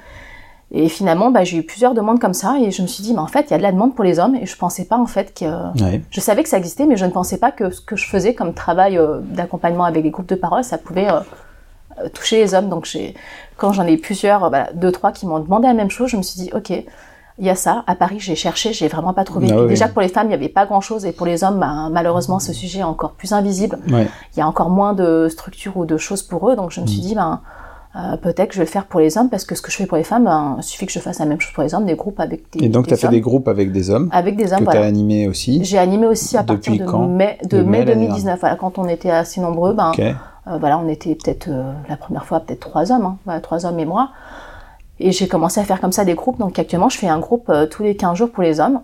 Et 0.73 0.89
finalement, 0.89 1.33
bah, 1.33 1.43
j'ai 1.43 1.57
eu 1.57 1.65
plusieurs 1.65 1.95
demandes 1.95 2.21
comme 2.21 2.33
ça 2.33 2.57
et 2.61 2.71
je 2.71 2.81
me 2.81 2.87
suis 2.87 3.03
dit, 3.03 3.13
ben 3.13 3.23
en 3.23 3.27
fait, 3.27 3.47
il 3.49 3.51
y 3.51 3.55
a 3.55 3.59
de 3.59 3.63
la 3.63 3.73
demande 3.73 3.95
pour 3.95 4.05
les 4.05 4.21
hommes 4.21 4.37
et 4.37 4.47
je 4.47 4.57
pensais 4.57 4.85
pas 4.85 4.97
en 4.99 5.07
fait 5.07 5.35
que 5.39 5.45
Ouais. 5.83 6.01
je 6.11 6.21
savais 6.21 6.45
que 6.45 6.49
ça 6.49 6.59
existait, 6.59 6.87
mais 6.87 6.97
je 6.97 7.05
ne 7.05 7.11
pensais 7.11 7.39
pas 7.39 7.51
que 7.51 7.71
ce 7.71 7.81
que 7.81 7.97
je 7.97 8.07
faisais 8.09 8.35
comme 8.35 8.55
travail 8.55 8.97
euh, 8.97 9.19
d'accompagnement 9.21 9.83
avec 9.85 10.05
les 10.05 10.11
groupes 10.11 10.29
de 10.29 10.37
parole, 10.37 10.63
ça 10.63 10.79
pouvait 10.79 11.11
euh, 11.11 11.19
toucher 12.15 12.39
les 12.39 12.55
hommes. 12.55 12.69
Donc, 12.69 12.85
j'ai, 12.87 13.15
quand 13.57 13.73
j'en 13.73 13.87
ai 13.87 13.97
plusieurs, 13.97 14.45
euh, 14.45 14.49
voilà, 14.49 14.71
deux, 14.75 14.93
trois 14.93 15.13
qui 15.13 15.27
m'ont 15.27 15.39
demandé 15.39 15.67
la 15.67 15.75
même 15.75 15.91
chose, 15.91 16.09
je 16.11 16.17
me 16.17 16.23
suis 16.23 16.41
dit, 16.41 16.51
ok, 16.55 16.71
il 16.71 17.47
y 17.47 17.51
a 17.51 17.55
ça. 17.55 17.85
À 17.87 17.95
Paris, 17.95 18.17
j'ai 18.21 18.35
cherché, 18.35 18.73
j'ai 18.73 18.89
vraiment 18.89 19.13
pas 19.15 19.25
trouvé. 19.25 19.49
Ah 19.53 19.63
oui. 19.63 19.69
Déjà, 19.69 19.89
pour 19.89 20.03
les 20.03 20.09
femmes, 20.09 20.27
il 20.27 20.31
n'y 20.31 20.35
avait 20.35 20.49
pas 20.49 20.67
grand-chose, 20.67 21.07
et 21.07 21.13
pour 21.13 21.27
les 21.27 21.43
hommes, 21.45 21.59
ben, 21.59 21.89
malheureusement, 21.93 22.39
ce 22.39 22.53
sujet 22.53 22.81
est 22.81 22.85
encore 22.85 23.13
plus 23.13 23.33
invisible. 23.33 23.79
Ouais. 23.91 24.07
Il 24.35 24.39
y 24.39 24.43
a 24.43 24.47
encore 24.47 24.71
moins 24.71 24.93
de 24.93 25.29
structures 25.31 25.77
ou 25.77 25.85
de 25.87 25.97
choses 25.97 26.23
pour 26.23 26.51
eux. 26.51 26.57
Donc, 26.57 26.71
je 26.71 26.81
me 26.81 26.87
suis 26.87 26.99
Mm. 27.01 27.03
dit, 27.03 27.15
ben, 27.15 27.41
euh, 27.97 28.17
peut-être 28.19 28.49
que 28.49 28.55
je 28.55 28.59
vais 28.61 28.67
le 28.67 28.71
faire 28.71 28.85
pour 28.87 29.01
les 29.01 29.17
hommes, 29.19 29.31
parce 29.31 29.45
que 29.45 29.55
ce 29.55 29.63
que 29.63 29.71
je 29.71 29.77
fais 29.77 29.87
pour 29.87 29.97
les 29.97 30.05
femmes, 30.05 30.25
ben, 30.25 30.57
il 30.59 30.63
suffit 30.63 30.87
que 30.87 30.93
je 30.93 30.99
fasse 31.01 31.19
la 31.19 31.25
même 31.25 31.41
chose 31.41 31.53
pour 31.55 31.63
les 31.65 31.75
hommes, 31.75 31.87
des 31.87 31.97
groupes 31.97 32.21
avec 32.21 32.45
des, 32.53 32.65
Et 32.67 32.69
donc, 32.69 32.87
tu 32.87 32.95
as 32.95 32.97
fait 32.97 33.07
hommes. 33.07 33.13
des 33.15 33.21
groupes 33.21 33.49
avec 33.49 33.73
des 33.73 33.91
hommes 33.91 34.09
avec 34.13 34.37
des 34.37 34.53
hommes, 34.53 34.61
que 34.61 34.65
tu 34.65 34.71
voilà. 34.71 34.83
as 34.83 34.89
animés 34.89 35.27
aussi. 35.27 35.65
J'ai 35.65 35.79
animé 35.79 36.07
aussi 36.07 36.37
à 36.37 36.43
Depuis 36.43 36.79
partir 36.79 37.01
de 37.01 37.07
mai, 37.07 37.39
de 37.43 37.57
De 37.59 37.63
mai 37.63 37.79
mai 37.81 37.85
l'année 37.87 38.07
2019. 38.07 38.39
Voilà, 38.41 38.57
quand 38.57 38.79
on 38.79 38.87
était 38.87 39.11
assez 39.11 39.41
nombreux, 39.41 39.73
ben. 39.73 39.93
Euh, 40.51 40.59
voilà, 40.59 40.79
on 40.79 40.89
était 40.89 41.15
peut-être 41.15 41.49
euh, 41.49 41.73
la 41.89 41.97
première 41.97 42.25
fois 42.25 42.41
peut-être 42.41 42.61
trois 42.61 42.93
hommes, 42.93 43.05
hein, 43.07 43.17
voilà, 43.25 43.41
trois 43.41 43.67
hommes 43.67 43.79
et 43.79 43.85
moi. 43.85 44.11
Et 44.99 45.13
j'ai 45.13 45.29
commencé 45.29 45.61
à 45.61 45.65
faire 45.65 45.81
comme 45.81 45.93
ça 45.93 46.05
des 46.05 46.15
groupes. 46.15 46.39
Donc 46.39 46.59
actuellement, 46.59 46.89
je 46.89 46.99
fais 46.99 47.09
un 47.09 47.19
groupe 47.19 47.49
euh, 47.49 47.67
tous 47.67 47.83
les 47.83 47.97
15 47.97 48.17
jours 48.17 48.31
pour 48.31 48.43
les 48.43 48.61
hommes. 48.61 48.81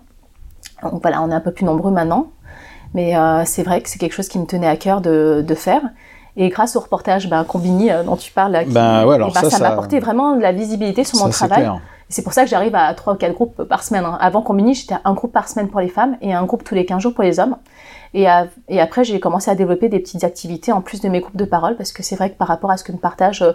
Donc 0.83 1.01
voilà, 1.01 1.21
on 1.21 1.29
est 1.29 1.33
un 1.35 1.39
peu 1.41 1.51
plus 1.51 1.65
nombreux 1.65 1.91
maintenant. 1.91 2.27
Mais 2.93 3.13
c'est 3.45 3.63
vrai 3.63 3.81
que 3.81 3.89
c'est 3.89 3.99
quelque 3.99 4.13
chose 4.13 4.29
qui 4.29 4.39
me 4.39 4.45
tenait 4.45 4.67
à 4.67 4.77
cœur 4.77 5.01
de, 5.01 5.43
de 5.45 5.55
faire. 5.55 5.81
Et 6.37 6.49
grâce 6.49 6.75
au 6.75 6.79
reportage 6.79 7.29
ben, 7.29 7.43
Combini 7.43 7.89
dont 8.05 8.15
tu 8.15 8.31
parles, 8.31 8.63
qui- 8.65 8.71
Ben 8.73 9.05
ouais, 9.05 9.15
alors 9.15 9.29
eh 9.29 9.33
ben, 9.33 9.41
ça, 9.41 9.49
ça 9.49 9.59
m'a 9.59 9.69
apporté 9.69 9.99
vraiment 9.99 10.35
de 10.35 10.41
la 10.41 10.51
visibilité 10.53 11.03
sur 11.03 11.19
mon 11.19 11.31
Ça, 11.31 11.47
travail. 11.47 11.69
C'est 12.09 12.21
pour 12.23 12.31
ça 12.31 12.43
que 12.43 12.49
j'arrive 12.49 12.73
à 12.75 12.93
3 12.93 13.13
ou 13.13 13.17
4 13.17 13.33
groupes 13.33 13.63
par 13.65 13.83
semaine. 13.83 14.05
hein. 14.05 14.17
Avant 14.21 14.41
Combini, 14.41 14.73
j'étais 14.73 14.93
à 14.93 15.01
un 15.03 15.13
groupe 15.13 15.33
par 15.33 15.49
semaine 15.49 15.67
pour 15.67 15.81
les 15.81 15.89
femmes 15.89 16.15
et 16.21 16.33
un 16.33 16.45
groupe 16.45 16.63
tous 16.63 16.75
les 16.75 16.85
15 16.85 17.01
jours 17.01 17.13
pour 17.13 17.23
les 17.25 17.39
hommes. 17.39 17.57
Et, 18.13 18.27
après, 18.27 19.03
j'ai 19.03 19.19
commencé 19.19 19.51
à 19.51 19.55
développer 19.55 19.89
des 19.89 19.99
petites 19.99 20.23
activités 20.23 20.71
en 20.71 20.81
plus 20.81 21.01
de 21.01 21.09
mes 21.09 21.19
groupes 21.19 21.37
de 21.37 21.45
parole 21.45 21.75
parce 21.75 21.91
que 21.91 22.03
c'est 22.03 22.15
vrai 22.15 22.31
que 22.31 22.37
par 22.37 22.47
rapport 22.47 22.71
à 22.71 22.77
ce 22.77 22.83
que 22.83 22.91
me 22.91 22.97
partagent 22.97 23.41
euh, 23.41 23.53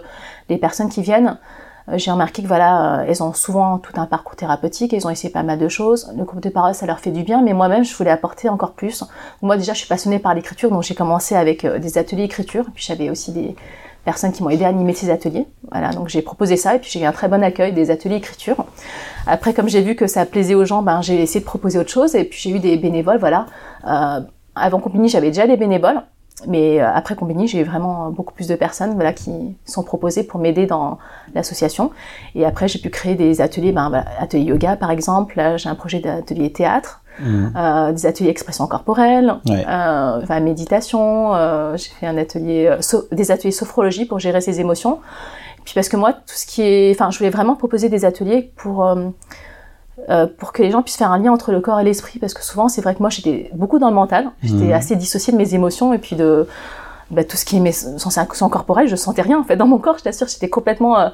les 0.49 0.57
personnes 0.57 0.89
qui 0.89 1.01
viennent, 1.01 1.37
euh, 1.89 1.97
j'ai 1.97 2.11
remarqué 2.11 2.41
que 2.43 2.47
voilà, 2.47 3.01
euh, 3.01 3.05
elles 3.07 3.21
ont 3.23 3.33
souvent 3.33 3.77
tout 3.77 3.99
un 3.99 4.05
parcours 4.05 4.35
thérapeutique, 4.35 4.93
elles 4.93 5.05
ont 5.05 5.09
essayé 5.09 5.31
pas 5.31 5.43
mal 5.43 5.59
de 5.59 5.67
choses. 5.67 6.13
Le 6.17 6.23
groupe 6.23 6.41
de 6.41 6.49
parole, 6.49 6.75
ça 6.75 6.85
leur 6.85 6.99
fait 6.99 7.11
du 7.11 7.23
bien, 7.23 7.41
mais 7.41 7.53
moi-même, 7.53 7.83
je 7.83 7.95
voulais 7.95 8.11
apporter 8.11 8.47
encore 8.49 8.73
plus. 8.73 9.03
Moi, 9.41 9.57
déjà, 9.57 9.73
je 9.73 9.79
suis 9.79 9.87
passionnée 9.87 10.19
par 10.19 10.33
l'écriture, 10.33 10.69
donc 10.69 10.83
j'ai 10.83 10.95
commencé 10.95 11.35
avec 11.35 11.65
des 11.65 11.97
ateliers 11.97 12.23
écriture. 12.23 12.65
Puis 12.73 12.85
j'avais 12.87 13.09
aussi 13.09 13.31
des, 13.31 13.55
personnes 14.03 14.31
qui 14.31 14.43
m'ont 14.43 14.49
aidé 14.49 14.65
à 14.65 14.67
animer 14.67 14.93
ces 14.93 15.09
ateliers. 15.09 15.45
Voilà, 15.71 15.91
donc 15.91 16.09
j'ai 16.09 16.21
proposé 16.21 16.57
ça 16.57 16.75
et 16.75 16.79
puis 16.79 16.89
j'ai 16.91 17.01
eu 17.01 17.05
un 17.05 17.11
très 17.11 17.27
bon 17.27 17.43
accueil 17.43 17.73
des 17.73 17.89
ateliers 17.89 18.17
écriture. 18.17 18.65
Après, 19.27 19.53
comme 19.53 19.69
j'ai 19.69 19.81
vu 19.81 19.95
que 19.95 20.07
ça 20.07 20.25
plaisait 20.25 20.55
aux 20.55 20.65
gens, 20.65 20.81
ben 20.81 21.01
j'ai 21.01 21.21
essayé 21.21 21.39
de 21.39 21.45
proposer 21.45 21.79
autre 21.79 21.89
chose 21.91 22.15
et 22.15 22.25
puis 22.25 22.39
j'ai 22.39 22.49
eu 22.49 22.59
des 22.59 22.77
bénévoles. 22.77 23.17
Voilà, 23.17 23.45
euh, 23.87 24.21
avant 24.55 24.79
Combini, 24.79 25.09
j'avais 25.09 25.27
déjà 25.27 25.47
des 25.47 25.57
bénévoles. 25.57 26.01
Mais 26.47 26.81
euh, 26.81 26.91
après 26.91 27.15
Combini, 27.15 27.47
j'ai 27.47 27.59
eu 27.59 27.63
vraiment 27.63 28.09
beaucoup 28.09 28.33
plus 28.33 28.47
de 28.47 28.55
personnes 28.55 28.95
voilà, 28.95 29.13
qui 29.13 29.55
sont 29.65 29.83
proposées 29.83 30.23
pour 30.23 30.39
m'aider 30.39 30.65
dans 30.65 30.97
l'association. 31.35 31.91
Et 32.33 32.43
après, 32.43 32.67
j'ai 32.67 32.79
pu 32.79 32.89
créer 32.89 33.13
des 33.15 33.39
ateliers, 33.39 33.71
ben, 33.71 33.89
voilà, 33.89 34.05
ateliers 34.19 34.45
yoga 34.45 34.75
par 34.75 34.89
exemple. 34.89 35.37
Là, 35.37 35.57
j'ai 35.57 35.69
un 35.69 35.75
projet 35.75 35.99
d'atelier 35.99 36.51
théâtre, 36.51 37.01
Mhm. 37.19 37.53
euh, 37.55 37.91
des 37.91 38.07
ateliers 38.07 38.29
expression 38.31 38.65
corporelle, 38.65 39.35
Ouais. 39.47 39.63
euh, 39.69 40.19
enfin, 40.23 40.39
méditation. 40.39 41.35
euh, 41.35 41.77
j'ai 41.77 41.91
fait 41.91 42.07
un 42.07 42.17
atelier, 42.17 42.65
euh, 42.65 42.81
so- 42.81 43.05
des 43.11 43.29
ateliers 43.29 43.51
sophrologie 43.51 44.05
pour 44.05 44.17
gérer 44.17 44.41
ses 44.41 44.59
émotions. 44.59 44.99
Puis 45.65 45.75
parce 45.75 45.87
que 45.87 45.95
moi, 45.97 46.13
tout 46.13 46.19
ce 46.35 46.47
qui 46.47 46.63
est, 46.63 46.91
enfin, 46.91 47.11
je 47.11 47.19
voulais 47.19 47.29
vraiment 47.29 47.55
proposer 47.55 47.87
des 47.89 48.03
ateliers 48.05 48.51
pour 48.57 48.83
euh, 50.09 50.27
pour 50.27 50.53
que 50.53 50.61
les 50.63 50.71
gens 50.71 50.81
puissent 50.81 50.97
faire 50.97 51.11
un 51.11 51.19
lien 51.19 51.31
entre 51.31 51.51
le 51.51 51.61
corps 51.61 51.79
et 51.79 51.83
l'esprit, 51.83 52.19
parce 52.19 52.33
que 52.33 52.43
souvent, 52.43 52.67
c'est 52.67 52.81
vrai 52.81 52.95
que 52.95 52.99
moi, 52.99 53.09
j'étais 53.09 53.49
beaucoup 53.53 53.79
dans 53.79 53.89
le 53.89 53.95
mental, 53.95 54.31
j'étais 54.41 54.65
Mhm. 54.65 54.73
assez 54.73 54.95
dissociée 54.95 55.31
de 55.33 55.37
mes 55.37 55.53
émotions 55.53 55.93
et 55.93 55.97
puis 55.99 56.15
de 56.15 56.47
bah, 57.11 57.23
tout 57.23 57.37
ce 57.37 57.45
qui 57.45 57.57
est 57.57 57.59
mes 57.59 57.71
sensations 57.71 58.49
corporelles, 58.49 58.87
je 58.87 58.95
sentais 58.95 59.21
rien 59.21 59.39
en 59.39 59.43
fait 59.43 59.55
dans 59.55 59.67
mon 59.67 59.77
corps. 59.77 59.97
Je 59.99 60.03
t'assure, 60.03 60.27
j'étais 60.27 60.49
complètement 60.49 60.97
euh, 60.99 61.09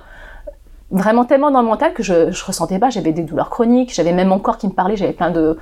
vraiment 0.91 1.25
tellement 1.25 1.51
dans 1.51 1.61
le 1.61 1.67
mental 1.67 1.93
que 1.93 2.03
je, 2.03 2.31
je 2.31 2.45
ressentais 2.45 2.79
pas. 2.79 2.89
J'avais 2.89 3.11
des 3.11 3.23
douleurs 3.23 3.49
chroniques, 3.49 3.93
j'avais 3.93 4.13
même 4.13 4.29
mon 4.29 4.39
corps 4.39 4.57
qui 4.57 4.67
me 4.67 4.71
parlait, 4.73 4.95
j'avais 4.95 5.13
plein 5.13 5.31
de, 5.31 5.57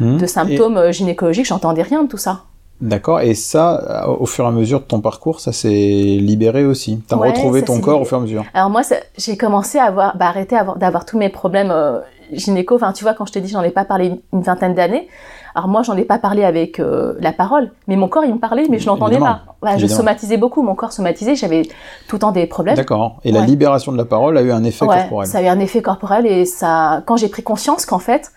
Mhm. 0.00 0.18
de 0.18 0.26
symptômes 0.26 0.76
euh, 0.76 0.92
gynécologiques, 0.92 1.46
j'entendais 1.46 1.82
rien 1.82 2.02
de 2.04 2.08
tout 2.08 2.18
ça. 2.18 2.42
D'accord. 2.80 3.20
Et 3.20 3.34
ça, 3.34 4.08
au 4.08 4.26
fur 4.26 4.44
et 4.44 4.48
à 4.48 4.52
mesure 4.52 4.78
de 4.80 4.84
ton 4.84 5.00
parcours, 5.00 5.40
ça 5.40 5.50
s'est 5.52 5.68
libéré 5.68 6.64
aussi. 6.64 7.02
T'as 7.08 7.16
Ouais, 7.16 7.30
retrouvé 7.30 7.62
ton 7.64 7.80
corps 7.80 8.00
au 8.00 8.04
fur 8.04 8.18
et 8.18 8.20
à 8.20 8.22
mesure. 8.22 8.44
Alors 8.54 8.70
moi, 8.70 8.82
j'ai 9.16 9.36
commencé 9.36 9.78
à 9.78 9.84
avoir, 9.86 10.16
bah, 10.16 10.26
arrêter 10.26 10.54
avoir- 10.56 10.76
d'avoir 10.76 11.04
tous 11.04 11.18
mes 11.18 11.28
problèmes 11.28 11.72
euh, 11.72 11.98
gynéco. 12.32 12.74
Enfin, 12.76 12.92
tu 12.92 13.04
vois, 13.04 13.14
quand 13.14 13.26
je 13.26 13.32
te 13.32 13.38
dis, 13.38 13.48
j'en 13.48 13.62
ai 13.62 13.70
pas 13.70 13.84
parlé 13.84 14.20
une, 14.32 14.42
vingtaine 14.42 14.74
d'années. 14.74 15.08
Alors 15.54 15.68
moi, 15.68 15.82
j'en 15.82 15.96
ai 15.96 16.04
pas 16.04 16.18
parlé 16.18 16.44
avec 16.44 16.78
euh, 16.78 17.14
la 17.20 17.32
parole, 17.32 17.72
mais 17.86 17.96
mon 17.96 18.08
corps, 18.08 18.24
il 18.24 18.32
me 18.34 18.38
parlait, 18.38 18.66
mais 18.70 18.78
je 18.78 18.86
l'entendais 18.86 19.18
pas. 19.18 19.42
Voilà, 19.60 19.76
je 19.76 19.86
somatisais 19.86 20.36
beaucoup, 20.36 20.62
mon 20.62 20.74
corps 20.74 20.92
somatisait, 20.92 21.34
j'avais 21.34 21.62
tout 22.06 22.16
le 22.16 22.20
temps 22.20 22.32
des 22.32 22.46
problèmes. 22.46 22.76
D'accord. 22.76 23.18
Et 23.24 23.32
la 23.32 23.44
libération 23.44 23.90
de 23.90 23.96
la 23.96 24.04
parole 24.04 24.36
a 24.38 24.42
eu 24.42 24.52
un 24.52 24.62
effet 24.64 24.84
Ouais, 24.84 25.00
corporel. 25.00 25.26
ça 25.26 25.38
a 25.38 25.42
eu 25.42 25.46
un 25.46 25.58
effet 25.58 25.82
corporel 25.82 26.26
et 26.26 26.44
ça, 26.44 27.02
quand 27.06 27.16
j'ai 27.16 27.28
pris 27.28 27.42
conscience 27.42 27.86
qu'en 27.86 27.98
fait, 27.98 28.32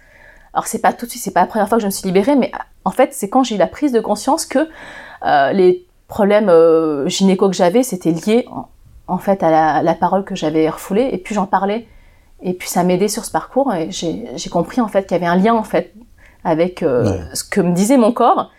alors 0.53 0.67
c'est 0.67 0.79
pas 0.79 0.93
tout 0.93 1.05
de 1.05 1.11
suite, 1.11 1.23
c'est 1.23 1.33
pas 1.33 1.41
la 1.41 1.47
première 1.47 1.69
fois 1.69 1.77
que 1.77 1.81
je 1.81 1.87
me 1.87 1.91
suis 1.91 2.07
libérée, 2.07 2.35
mais 2.35 2.51
en 2.85 2.91
fait, 2.91 3.13
c'est 3.13 3.29
quand 3.29 3.43
j'ai 3.43 3.55
eu 3.55 3.57
la 3.57 3.67
prise 3.67 3.91
de 3.91 3.99
conscience 3.99 4.45
que 4.45 4.67
euh, 5.25 5.51
les 5.53 5.85
problèmes 6.07 6.49
euh, 6.49 7.07
gynéco 7.07 7.47
que 7.49 7.55
j'avais, 7.55 7.83
c'était 7.83 8.11
lié 8.11 8.45
en, 8.51 8.67
en 9.07 9.17
fait 9.17 9.43
à 9.43 9.51
la, 9.51 9.83
la 9.83 9.93
parole 9.93 10.23
que 10.23 10.35
j'avais 10.35 10.69
refoulée 10.69 11.09
et 11.11 11.17
puis 11.17 11.35
j'en 11.35 11.45
parlais 11.45 11.87
et 12.41 12.53
puis 12.53 12.67
ça 12.69 12.83
m'aidait 12.83 13.07
sur 13.07 13.23
ce 13.25 13.31
parcours 13.31 13.73
et 13.73 13.89
j'ai 13.91 14.49
compris 14.49 14.81
en 14.81 14.87
fait 14.87 15.03
qu'il 15.03 15.11
y 15.15 15.19
avait 15.19 15.27
un 15.31 15.35
lien 15.35 15.53
en 15.53 15.63
fait 15.63 15.93
avec 16.43 16.81
euh, 16.83 17.03
Ouais. 17.05 17.19
ce 17.33 17.43
que 17.43 17.61
me 17.61 17.73
disait 17.73 17.97
mon 17.97 18.11
corps 18.11 18.49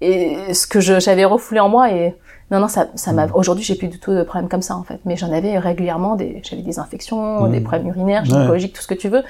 et 0.00 0.36
ce 0.54 0.66
que 0.66 0.80
j'avais 0.80 1.24
refoulé 1.24 1.60
en 1.60 1.68
moi 1.68 1.90
et 1.90 2.14
non 2.50 2.60
non 2.60 2.68
ça 2.68 2.88
ça 2.94 3.12
m'a 3.12 3.26
Mm. 3.26 3.30
aujourd'hui 3.34 3.64
j'ai 3.64 3.74
plus 3.74 3.88
du 3.88 3.98
tout 3.98 4.12
de 4.12 4.22
problèmes 4.22 4.48
comme 4.48 4.62
ça 4.62 4.76
en 4.76 4.82
fait 4.82 5.00
mais 5.04 5.16
j'en 5.16 5.32
avais 5.32 5.58
régulièrement 5.58 6.14
des 6.14 6.40
j'avais 6.44 6.62
des 6.62 6.78
infections 6.78 7.44
Mm. 7.48 7.52
des 7.52 7.60
problèmes 7.60 7.88
urinaires 7.88 8.22
Ouais. 8.22 8.28
gynécologiques 8.28 8.72
tout 8.74 8.82
ce 8.82 8.86
que 8.88 8.94
tu 8.94 9.08
veux 9.08 9.22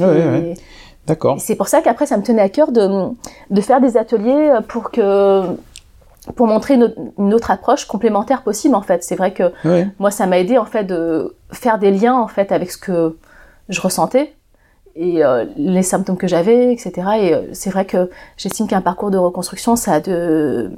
Ouais. 0.00 0.54
D'accord. 1.06 1.36
c'est 1.40 1.54
pour 1.54 1.68
ça 1.68 1.80
qu'après, 1.82 2.04
ça 2.06 2.16
me 2.16 2.22
tenait 2.24 2.42
à 2.42 2.48
cœur 2.48 2.72
de, 2.72 3.08
de 3.50 3.60
faire 3.60 3.80
des 3.80 3.96
ateliers 3.96 4.52
pour 4.68 4.90
que 4.90 5.42
pour 6.34 6.48
montrer 6.48 6.74
une, 6.74 6.82
autre- 6.82 6.98
une 7.18 7.32
autre 7.32 7.52
approche 7.52 7.84
complémentaire 7.84 8.42
possible 8.42 8.74
en 8.74 8.82
fait. 8.82 9.04
C'est 9.04 9.14
vrai 9.14 9.32
que 9.32 9.52
moi, 10.00 10.10
ça 10.10 10.26
m'a 10.26 10.40
aidé 10.40 10.58
en 10.58 10.64
fait 10.64 10.82
de 10.82 11.36
faire 11.52 11.78
des 11.78 11.92
liens 11.92 12.16
en 12.16 12.26
fait 12.26 12.50
avec 12.50 12.72
ce 12.72 12.76
que 12.78 13.16
je 13.68 13.80
ressentais 13.80 14.32
et 14.96 15.22
euh, 15.22 15.44
les 15.56 15.82
symptômes 15.82 16.16
que 16.16 16.26
j'avais, 16.26 16.72
etc. 16.72 16.92
Et 17.20 17.34
euh, 17.34 17.42
c'est 17.52 17.70
vrai 17.70 17.84
que 17.84 18.10
j'estime 18.36 18.66
qu'un 18.66 18.80
parcours 18.80 19.10
de 19.10 19.18
reconstruction, 19.18 19.76
ça 19.76 19.94
a 19.94 20.00
de 20.00 20.72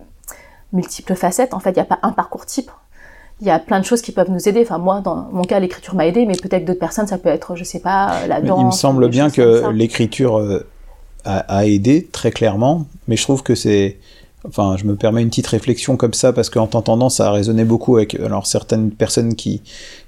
multiples 0.73 1.15
facettes. 1.15 1.55
En 1.55 1.61
fait, 1.61 1.71
il 1.71 1.75
n'y 1.75 1.83
a 1.83 1.85
pas 1.85 2.01
un 2.03 2.11
parcours 2.11 2.45
type. 2.45 2.71
Il 3.41 3.47
y 3.47 3.51
a 3.51 3.61
plein 3.61 3.79
de 3.79 3.85
choses 3.85 4.03
qui 4.03 4.11
peuvent 4.11 4.31
nous 4.31 4.49
aider. 4.49 4.61
Enfin, 4.63 4.79
moi, 4.79 5.01
dans 5.01 5.29
mon 5.31 5.43
cas, 5.43 5.61
l'écriture 5.61 5.95
m'a 5.95 6.07
aidé, 6.07 6.27
mais 6.27 6.35
peut-être 6.35 6.65
d'autres 6.65 6.81
personnes, 6.81 7.07
ça 7.07 7.19
peut 7.19 7.29
être, 7.29 7.55
je 7.55 7.63
sais 7.63 7.79
pas, 7.79 8.27
la 8.27 8.41
danse. 8.41 8.61
Il 8.61 8.67
me 8.67 8.71
semble 8.73 9.09
bien 9.09 9.31
que 9.31 9.71
l'écriture 9.71 10.39
euh, 10.39 10.67
a, 11.25 11.39
a 11.59 11.65
aidé 11.65 12.09
très 12.11 12.33
clairement, 12.33 12.87
mais 13.07 13.15
je 13.15 13.23
trouve 13.23 13.45
que 13.45 13.55
c'est, 13.55 13.99
enfin, 14.47 14.77
je 14.77 14.85
me 14.85 14.97
permets 14.97 15.23
une 15.23 15.29
petite 15.29 15.47
réflexion 15.47 15.97
comme 15.97 16.15
ça 16.15 16.33
parce 16.33 16.51
qu'en 16.51 16.67
t'entendant, 16.67 17.09
ça 17.09 17.29
a 17.29 17.33
résonné 17.33 17.65
beaucoup 17.65 17.97
avec, 17.97 18.15
alors 18.15 18.47
certaines 18.47 18.91
personnes 18.91 19.35
qui 19.35 19.63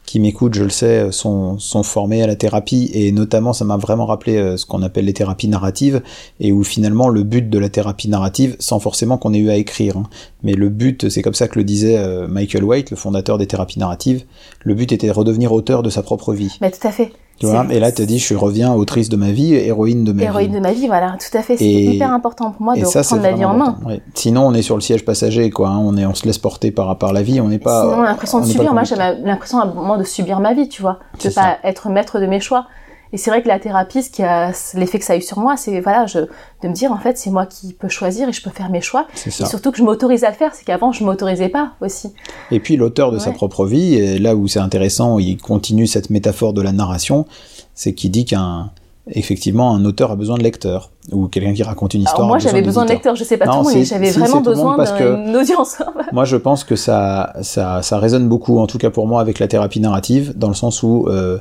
qui 0.06 0.18
m'écoutent, 0.18 0.54
je 0.54 0.64
le 0.64 0.70
sais, 0.70 1.12
sont 1.12 1.58
sont 1.58 1.84
formées 1.84 2.22
à 2.22 2.26
la 2.26 2.34
thérapie 2.34 2.90
et 2.94 3.12
notamment, 3.12 3.52
ça 3.52 3.64
m'a 3.64 3.76
vraiment 3.76 4.06
rappelé 4.06 4.36
euh, 4.36 4.56
ce 4.56 4.66
qu'on 4.66 4.82
appelle 4.82 5.04
les 5.04 5.12
thérapies 5.12 5.46
narratives 5.46 6.02
et 6.40 6.50
où 6.50 6.64
finalement 6.64 7.08
le 7.08 7.22
but 7.22 7.48
de 7.48 7.58
la 7.58 7.68
thérapie 7.68 8.08
narrative, 8.08 8.56
sans 8.58 8.80
forcément 8.80 9.18
qu'on 9.18 9.32
ait 9.34 9.38
eu 9.38 9.50
à 9.50 9.56
écrire, 9.56 9.96
hein, 9.96 10.08
mais 10.42 10.54
le 10.54 10.68
but, 10.68 11.08
c'est 11.08 11.22
comme 11.22 11.34
ça 11.34 11.46
que 11.46 11.58
le 11.58 11.64
disait 11.64 11.96
euh, 11.96 12.26
Michael 12.26 12.64
White, 12.64 12.90
le 12.90 12.96
fondateur 12.96 13.38
des 13.38 13.46
thérapies 13.46 13.78
narratives, 13.78 14.24
le 14.64 14.74
but 14.74 14.90
était 14.90 15.06
de 15.06 15.12
redevenir 15.12 15.52
auteur 15.52 15.82
de 15.82 15.90
sa 15.90 16.02
propre 16.02 16.32
vie. 16.32 16.56
Mais 16.60 16.70
tout 16.70 16.86
à 16.86 16.90
fait. 16.90 17.12
Tu 17.40 17.46
vois, 17.46 17.64
C'est- 17.68 17.76
et 17.76 17.80
là, 17.80 17.90
tu 17.90 18.04
dit, 18.04 18.18
je 18.18 18.34
reviens 18.34 18.74
autrice 18.74 19.08
de 19.08 19.16
ma 19.16 19.32
vie, 19.32 19.54
héroïne 19.54 20.04
de 20.04 20.12
ma 20.12 20.24
héroïne 20.24 20.48
vie. 20.50 20.54
de 20.56 20.60
ma 20.60 20.72
vie, 20.72 20.86
voilà, 20.88 21.16
tout 21.18 21.36
à 21.36 21.42
fait. 21.42 21.54
Et- 21.54 21.94
hyper 21.94 22.12
important 22.12 22.50
pour 22.50 22.60
moi 22.60 22.76
de 22.76 22.84
ça, 22.84 23.02
c'est 23.02 23.14
reprendre 23.14 23.22
la 23.30 23.36
vie 23.36 23.44
en 23.46 23.54
main. 23.54 23.76
ouais. 23.86 24.02
Sinon, 24.14 24.46
on 24.46 24.52
est 24.52 24.60
sur 24.60 24.74
le 24.74 24.82
siège 24.82 25.06
passager, 25.06 25.48
quoi. 25.50 25.70
hein. 25.70 25.78
On 25.82 25.96
est, 25.96 26.04
on 26.04 26.14
se 26.14 26.26
laisse 26.26 26.36
porter 26.38 26.70
par, 26.70 26.98
par 26.98 27.14
la 27.14 27.22
vie. 27.22 27.40
On 27.40 27.48
n'est 27.48 27.58
pas. 27.58 27.82
Sinon, 27.90 28.02
l'impression 28.02 28.38
on 28.38 28.40
de 28.42 28.46
subir, 28.46 28.74
moi 28.74 28.84
j'avais 28.84 29.18
l'impression 29.24 29.58
à 29.58 29.62
un 29.64 29.72
moment 29.72 29.96
de 29.96 30.04
subir 30.04 30.38
ma 30.38 30.52
vie, 30.52 30.68
tu 30.68 30.82
vois, 30.82 30.98
de 31.14 31.22
C'est 31.22 31.34
pas 31.34 31.56
être 31.64 31.88
maître 31.88 32.20
de 32.20 32.26
mes 32.26 32.40
choix. 32.40 32.66
Et 33.12 33.16
c'est 33.16 33.30
vrai 33.30 33.42
que 33.42 33.48
la 33.48 33.58
thérapie, 33.58 34.02
ce 34.02 34.10
qui 34.10 34.22
a 34.22 34.52
l'effet 34.74 34.98
que 34.98 35.04
ça 35.04 35.14
a 35.14 35.16
eu 35.16 35.20
sur 35.22 35.38
moi, 35.38 35.56
c'est 35.56 35.80
voilà, 35.80 36.06
je, 36.06 36.18
de 36.20 36.68
me 36.68 36.72
dire 36.72 36.92
en 36.92 36.98
fait, 36.98 37.18
c'est 37.18 37.30
moi 37.30 37.46
qui 37.46 37.72
peux 37.72 37.88
choisir 37.88 38.28
et 38.28 38.32
je 38.32 38.42
peux 38.42 38.50
faire 38.50 38.70
mes 38.70 38.80
choix. 38.80 39.06
Et 39.26 39.30
surtout 39.30 39.72
que 39.72 39.78
je 39.78 39.82
m'autorise 39.82 40.22
à 40.24 40.30
le 40.30 40.36
faire, 40.36 40.54
c'est 40.54 40.64
qu'avant 40.64 40.92
je 40.92 41.02
m'autorisais 41.04 41.48
pas 41.48 41.72
aussi. 41.80 42.12
Et 42.50 42.60
puis, 42.60 42.76
l'auteur 42.76 43.10
de 43.10 43.18
sa 43.18 43.32
propre 43.32 43.66
vie, 43.66 43.94
et 43.94 44.18
là 44.18 44.36
où 44.36 44.46
c'est 44.48 44.60
intéressant, 44.60 45.18
il 45.18 45.38
continue 45.38 45.86
cette 45.86 46.10
métaphore 46.10 46.52
de 46.52 46.62
la 46.62 46.72
narration, 46.72 47.26
c'est 47.74 47.94
qu'il 47.94 48.10
dit 48.12 48.24
qu'un, 48.24 48.70
effectivement, 49.08 49.74
un 49.74 49.84
auteur 49.84 50.12
a 50.12 50.16
besoin 50.16 50.36
de 50.38 50.42
lecteur. 50.42 50.90
Ou 51.10 51.26
quelqu'un 51.26 51.54
qui 51.54 51.62
raconte 51.64 51.94
une 51.94 52.02
histoire. 52.02 52.18
Alors 52.18 52.28
moi 52.28 52.36
a 52.36 52.38
j'avais 52.40 52.62
besoin 52.62 52.84
de 52.84 52.90
lecteurs, 52.90 53.16
je 53.16 53.24
sais 53.24 53.36
pas 53.36 53.46
Non, 53.46 53.52
tout 53.52 53.58
le 53.58 53.64
monde, 53.64 53.72
si, 53.72 53.78
mais 53.78 53.84
j'avais 53.84 54.12
si, 54.12 54.18
vraiment 54.20 54.40
besoin 54.40 54.76
d'une 54.76 55.34
audience. 55.36 55.78
Moi, 56.12 56.24
je 56.24 56.36
pense 56.36 56.62
que 56.62 56.76
ça, 56.76 57.32
ça, 57.42 57.82
ça 57.82 57.98
résonne 57.98 58.28
beaucoup, 58.28 58.58
en 58.60 58.68
tout 58.68 58.78
cas 58.78 58.90
pour 58.90 59.08
moi, 59.08 59.20
avec 59.20 59.40
la 59.40 59.48
thérapie 59.48 59.80
narrative, 59.80 60.34
dans 60.36 60.48
le 60.48 60.54
sens 60.54 60.82
où, 60.84 61.06
euh, 61.08 61.38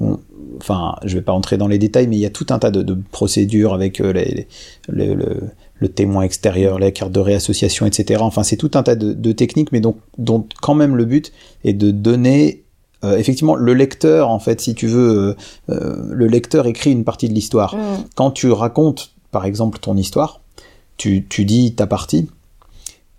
on- 0.00 0.18
enfin, 0.60 0.96
je 1.04 1.14
vais 1.16 1.22
pas 1.22 1.32
entrer 1.32 1.56
dans 1.56 1.68
les 1.68 1.78
détails, 1.78 2.06
mais 2.06 2.16
il 2.16 2.20
y 2.20 2.26
a 2.26 2.30
tout 2.30 2.46
un 2.50 2.58
tas 2.58 2.70
de, 2.70 2.82
de 2.82 2.96
procédures 3.10 3.74
avec 3.74 4.00
euh, 4.00 4.12
les, 4.12 4.46
les- 4.92 5.14
le, 5.14 5.88
témoin 5.88 6.22
extérieur, 6.22 6.78
les 6.78 6.92
cartes 6.92 7.12
de 7.12 7.20
réassociation, 7.20 7.86
etc. 7.86 8.20
Enfin, 8.22 8.42
c'est 8.42 8.56
tout 8.56 8.70
un 8.74 8.82
tas 8.82 8.96
de, 8.96 9.12
de 9.12 9.32
techniques, 9.32 9.70
mais 9.72 9.80
donc, 9.80 9.96
dont 10.18 10.44
quand 10.60 10.74
même 10.74 10.96
le 10.96 11.04
but 11.04 11.32
est 11.64 11.72
de 11.72 11.90
donner 11.90 12.64
euh, 13.04 13.16
effectivement, 13.16 13.54
le 13.54 13.74
lecteur, 13.74 14.28
en 14.28 14.40
fait, 14.40 14.60
si 14.60 14.74
tu 14.74 14.88
veux, 14.88 15.18
euh, 15.18 15.36
euh, 15.70 16.02
le 16.10 16.26
lecteur 16.26 16.66
écrit 16.66 16.90
une 16.90 17.04
partie 17.04 17.28
de 17.28 17.34
l'histoire. 17.34 17.76
Mm. 17.76 18.04
Quand 18.16 18.32
tu 18.32 18.50
racontes, 18.50 19.12
par 19.30 19.44
exemple, 19.44 19.78
ton 19.78 19.96
histoire, 19.96 20.40
tu, 20.96 21.24
tu 21.28 21.44
dis 21.44 21.74
ta 21.76 21.86
partie, 21.86 22.28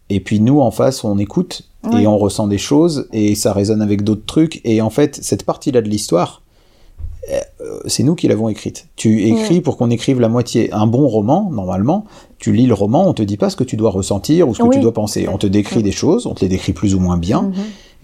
et 0.10 0.20
puis 0.20 0.42
nous, 0.42 0.60
en 0.60 0.72
face, 0.72 1.04
on 1.06 1.18
écoute, 1.18 1.64
et 1.98 2.08
on 2.08 2.18
ressent 2.18 2.48
des 2.48 2.58
choses, 2.58 3.08
et 3.14 3.36
ça 3.36 3.54
résonne 3.54 3.82
avec 3.82 4.04
d'autres 4.04 4.26
trucs, 4.26 4.60
et 4.66 4.82
en 4.82 4.90
fait, 4.90 5.18
cette 5.22 5.46
partie-là 5.46 5.82
de 5.82 5.88
l'histoire, 5.88 6.42
c'est 7.86 8.04
nous 8.04 8.16
qui 8.16 8.28
l'avons 8.28 8.50
écrite. 8.50 8.88
Tu 8.96 9.24
écris 9.28 9.62
pour 9.62 9.78
qu'on 9.78 9.90
écrive 9.90 10.20
la 10.20 10.30
moitié. 10.30 10.72
Un 10.74 10.88
bon 10.88 11.08
roman, 11.08 11.50
normalement, 11.52 12.06
tu 12.38 12.52
lis 12.54 12.66
le 12.68 12.74
roman, 12.74 13.08
on 13.08 13.14
te 13.14 13.22
dit 13.24 13.38
pas 13.38 13.50
ce 13.50 13.56
que 13.56 13.64
tu 13.64 13.78
dois 13.78 13.92
ressentir 13.92 14.48
ou 14.50 14.56
ce 14.56 14.60
que 14.60 14.68
Oui. 14.68 14.76
tu 14.76 14.82
dois 14.82 14.94
penser. 14.94 15.28
On 15.32 15.38
te 15.38 15.48
décrit 15.48 15.80
Mm. 15.80 15.84
des 15.84 15.92
choses, 15.92 16.26
on 16.26 16.34
te 16.34 16.42
les 16.42 16.50
décrit 16.50 16.74
plus 16.74 16.96
ou 16.96 17.00
moins 17.00 17.18
bien, 17.18 17.44
Mhm. 17.44 17.54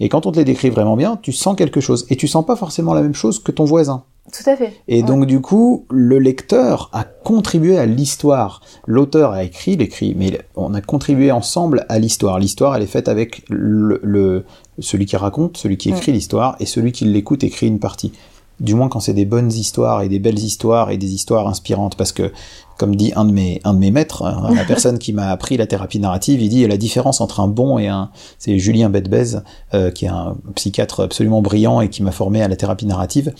et 0.00 0.08
quand 0.08 0.26
on 0.26 0.32
te 0.32 0.38
les 0.38 0.44
décrit 0.44 0.70
vraiment 0.70 0.96
bien, 0.96 1.18
tu 1.20 1.32
sens 1.32 1.56
quelque 1.56 1.80
chose. 1.80 2.06
Et 2.10 2.16
tu 2.16 2.28
sens 2.28 2.44
pas 2.44 2.56
forcément 2.56 2.94
la 2.94 3.02
même 3.02 3.14
chose 3.14 3.38
que 3.38 3.50
ton 3.52 3.64
voisin. 3.64 4.04
Tout 4.32 4.50
à 4.50 4.56
fait. 4.56 4.72
Et 4.88 4.96
Ouais. 4.96 5.02
donc 5.06 5.24
du 5.26 5.40
coup, 5.40 5.84
le 5.88 6.18
lecteur 6.18 6.90
a 6.92 7.04
contribué 7.04 7.78
à 7.78 7.86
l'histoire. 7.86 8.60
L'auteur 8.86 9.30
a 9.32 9.44
écrit, 9.44 9.76
l'écrit, 9.76 10.14
mais 10.18 10.40
on 10.56 10.74
a 10.74 10.80
contribué 10.80 11.30
ensemble 11.30 11.86
à 11.88 11.98
l'histoire. 12.00 12.38
L'histoire, 12.40 12.74
elle 12.74 12.82
est 12.82 12.86
faite 12.86 13.08
avec 13.08 13.42
le, 13.48 14.00
le- 14.02 14.44
celui 14.80 15.06
qui 15.06 15.16
raconte, 15.16 15.56
celui 15.56 15.76
qui 15.76 15.90
écrit 15.90 16.10
l'histoire, 16.12 16.56
et 16.60 16.66
celui 16.66 16.90
qui 16.92 17.04
l'écoute 17.04 17.44
écrit 17.44 17.68
une 17.68 17.78
partie. 17.78 18.12
Du 18.58 18.74
moins 18.74 18.88
quand 18.88 19.00
c'est 19.00 19.12
des 19.12 19.26
bonnes 19.26 19.52
histoires 19.52 20.00
et 20.02 20.08
des 20.08 20.18
belles 20.18 20.38
histoires 20.38 20.90
et 20.90 20.96
des 20.96 21.12
histoires 21.12 21.46
inspirantes, 21.46 21.94
parce 21.96 22.12
que 22.12 22.32
comme 22.78 22.96
dit 22.96 23.12
un 23.14 23.24
de 23.26 23.32
mes 23.32 23.60
un 23.64 23.74
de 23.74 23.78
mes 23.78 23.90
maîtres, 23.90 24.22
hein, 24.24 24.50
la 24.54 24.64
personne 24.68 24.98
qui 24.98 25.12
m'a 25.12 25.28
appris 25.30 25.56
la 25.58 25.66
thérapie 25.66 25.98
narrative, 25.98 26.40
il 26.40 26.48
dit 26.48 26.66
la 26.66 26.76
différence 26.78 27.20
entre 27.20 27.40
un 27.40 27.48
bon 27.48 27.78
et 27.78 27.88
un, 27.88 28.10
c'est 28.38 28.58
Julien 28.58 28.88
Bedbez, 28.88 29.38
euh, 29.74 29.90
qui 29.90 30.06
est 30.06 30.08
un 30.08 30.36
psychiatre 30.54 31.02
absolument 31.04 31.42
brillant 31.42 31.80
et 31.82 31.90
qui 31.90 32.02
m'a 32.02 32.12
formé 32.12 32.42
à 32.42 32.48
la 32.48 32.56
thérapie 32.56 32.86
narrative. 32.86 33.34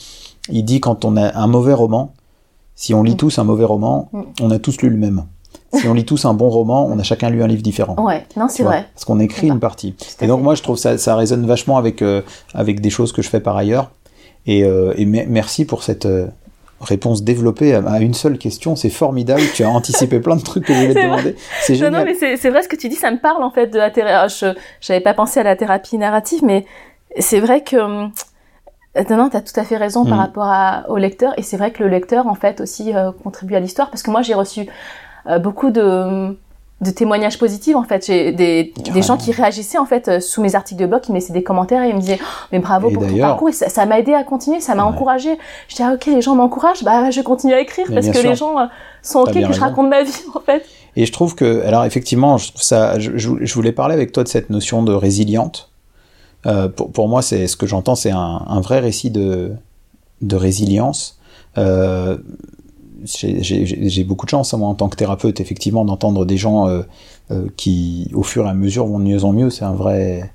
Il 0.50 0.64
dit 0.64 0.80
quand 0.80 1.04
on 1.06 1.16
a 1.16 1.34
un 1.38 1.46
mauvais 1.46 1.72
roman, 1.74 2.12
si 2.74 2.92
on 2.92 3.02
lit 3.02 3.14
Mm. 3.14 3.16
tous 3.16 3.38
un 3.38 3.44
mauvais 3.44 3.64
roman, 3.64 4.10
Mm. 4.12 4.22
on 4.42 4.50
a 4.50 4.58
tous 4.58 4.82
lu 4.82 4.90
le 4.90 4.96
même. 4.98 5.24
Si 5.72 5.88
on 5.88 5.94
lit 5.94 6.04
tous 6.04 6.24
un 6.26 6.34
bon 6.34 6.48
roman, 6.50 6.86
on 6.86 6.98
a 6.98 7.02
chacun 7.02 7.28
lu 7.30 7.42
un 7.42 7.46
livre 7.46 7.62
différent. 7.62 7.96
Ouais, 8.02 8.24
non, 8.36 8.46
c'est 8.48 8.62
vrai. 8.62 8.86
Parce 8.94 9.04
qu'on 9.04 9.18
écrit 9.18 9.48
une 9.48 9.60
partie. 9.60 9.94
Et 10.20 10.26
donc 10.26 10.42
moi, 10.42 10.54
je 10.54 10.62
trouve 10.62 10.76
ça, 10.76 10.96
ça 10.98 11.16
résonne 11.16 11.44
vachement 11.46 11.76
avec, 11.76 12.02
euh, 12.02 12.22
avec 12.54 12.80
des 12.80 12.90
choses 12.90 13.12
que 13.12 13.20
je 13.22 13.28
fais 13.28 13.40
par 13.40 13.56
ailleurs. 13.56 13.90
Et, 14.46 14.64
euh, 14.64 14.92
et 14.96 15.04
merci 15.04 15.64
pour 15.64 15.82
cette 15.82 16.06
euh, 16.06 16.26
réponse 16.80 17.22
développée 17.24 17.74
à, 17.74 18.00
une 18.00 18.14
seule 18.14 18.38
question. 18.38 18.76
C'est 18.76 18.90
formidable. 18.90 19.42
Tu 19.54 19.64
as 19.64 19.70
anticipé 19.70 20.20
plein 20.20 20.36
de 20.36 20.42
trucs 20.42 20.64
que 20.64 20.72
je 20.74 20.80
voulais 20.80 20.94
te 20.94 21.00
demander. 21.02 21.36
C'est 21.62 21.72
Non, 21.74 21.78
génial. 21.78 21.92
non, 21.92 22.04
mais 22.20 22.36
c'est 22.36 22.50
vrai 22.50 22.62
ce 22.62 22.68
que 22.68 22.76
tu 22.76 22.88
dis, 22.88 22.96
ça 22.96 23.10
me 23.10 23.18
parle 23.18 23.42
en 23.42 23.50
fait 23.50 23.66
de 23.68 23.78
la 23.78 23.90
thérapie. 23.90 24.34
Je 24.40 24.52
j'avais 24.80 25.00
pas 25.00 25.14
pensé 25.14 25.40
à 25.40 25.42
la 25.42 25.56
thérapie 25.56 25.98
narrative, 25.98 26.40
mais 26.44 26.64
c'est 27.18 27.40
vrai 27.40 27.62
que 27.62 27.76
hum, 27.76 28.12
non, 29.10 29.16
non, 29.16 29.28
t'as 29.28 29.40
tout 29.40 29.58
à 29.58 29.64
fait 29.64 29.76
raison 29.76 30.04
par 30.04 30.16
Mm. 30.16 30.20
rapport 30.20 30.46
à, 30.46 30.84
au 30.88 30.96
lecteur, 30.96 31.32
et 31.38 31.42
c'est 31.42 31.56
vrai 31.56 31.70
que 31.70 31.82
le 31.82 31.88
lecteur 31.90 32.26
en 32.28 32.34
fait 32.34 32.60
aussi 32.60 32.94
euh, 32.94 33.10
contribue 33.12 33.54
à 33.54 33.60
l'histoire, 33.60 33.90
parce 33.90 34.02
que 34.02 34.10
moi 34.10 34.22
j'ai 34.22 34.34
reçu 34.34 34.66
euh, 35.28 35.38
beaucoup 35.38 35.70
de 35.70 36.36
de 36.82 36.90
témoignages 36.90 37.38
positifs 37.38 37.74
en 37.74 37.84
fait 37.84 38.04
j'ai 38.06 38.32
des, 38.32 38.74
des 38.92 39.00
gens 39.00 39.16
qui 39.16 39.32
réagissaient 39.32 39.78
en 39.78 39.86
fait 39.86 40.08
euh, 40.08 40.20
sous 40.20 40.42
mes 40.42 40.54
articles 40.54 40.78
de 40.80 40.86
blog 40.86 41.00
qui 41.00 41.10
me 41.10 41.16
laissaient 41.16 41.32
des 41.32 41.42
commentaires 41.42 41.82
et 41.82 41.88
ils 41.88 41.94
me 41.94 42.00
disaient 42.00 42.18
Oh, 42.20 42.46
mais 42.52 42.58
bravo 42.58 42.90
Et 42.90 42.92
pour 42.92 43.06
ton 43.06 43.16
parcours 43.18 43.48
et 43.48 43.52
ça 43.52 43.70
ça 43.70 43.86
m'a 43.86 43.98
aidé 43.98 44.12
à 44.12 44.24
continuer 44.24 44.60
ça 44.60 44.74
m'a 44.74 44.82
Ouais. 44.84 44.90
encouragé 44.90 45.38
je 45.68 45.76
dis 45.76 45.82
ah 45.82 45.94
ok 45.94 46.04
les 46.04 46.20
gens 46.20 46.34
m'encouragent 46.34 46.84
bah 46.84 47.10
je 47.10 47.22
continue 47.22 47.54
à 47.54 47.60
écrire 47.60 47.86
Mais 47.88 47.94
parce 47.94 48.08
que 48.08 48.18
sûr. 48.18 48.28
les 48.28 48.36
gens 48.36 48.58
euh, 48.58 48.66
sont 49.00 49.20
ok 49.20 49.28
que 49.28 49.32
bien 49.38 49.46
je 49.46 49.52
raison. 49.54 49.62
raconte 49.64 49.88
ma 49.88 50.02
vie 50.02 50.12
en 50.34 50.40
fait 50.40 50.66
Et 50.96 51.06
je 51.06 51.12
trouve 51.12 51.34
que, 51.34 51.62
alors 51.64 51.84
effectivement, 51.86 52.36
je 52.36 52.48
trouve 52.50 52.62
ça, 52.62 52.98
je, 52.98 53.16
je- 53.16 53.30
je 53.40 53.54
voulais 53.54 53.72
parler 53.72 53.94
avec 53.94 54.12
toi 54.12 54.22
de 54.22 54.28
cette 54.28 54.50
notion 54.50 54.82
de 54.82 54.92
résiliente. 54.92 55.70
Euh, 56.46 56.68
pour, 56.68 56.90
pour 56.92 57.08
moi, 57.08 57.20
c'est 57.22 57.46
ce 57.48 57.56
que 57.56 57.66
j'entends, 57.66 57.94
c'est 57.96 58.10
un, 58.12 58.42
un 58.46 58.60
vrai 58.60 58.80
récit 58.80 59.10
de, 59.10 59.52
de 60.22 60.36
résilience. 60.36 61.18
Euh, 61.58 62.16
j'ai- 63.04 64.04
beaucoup 64.04 64.26
de 64.26 64.30
chance, 64.30 64.54
hein, 64.54 64.58
moi, 64.58 64.68
en 64.68 64.74
tant 64.74 64.88
que 64.88 64.96
thérapeute, 64.96 65.40
effectivement, 65.40 65.84
d'entendre 65.84 66.24
des 66.24 66.36
gens 66.36 66.68
euh, 66.68 66.82
euh, 67.30 67.46
qui, 67.56 68.10
au 68.14 68.22
fur 68.22 68.46
et 68.46 68.48
à 68.48 68.54
mesure, 68.54 68.86
vont 68.86 68.98
de 68.98 69.04
mieux 69.04 69.24
en 69.24 69.32
mieux. 69.32 69.50
C'est 69.50 69.64
un 69.64 69.72
vrai. 69.74 70.32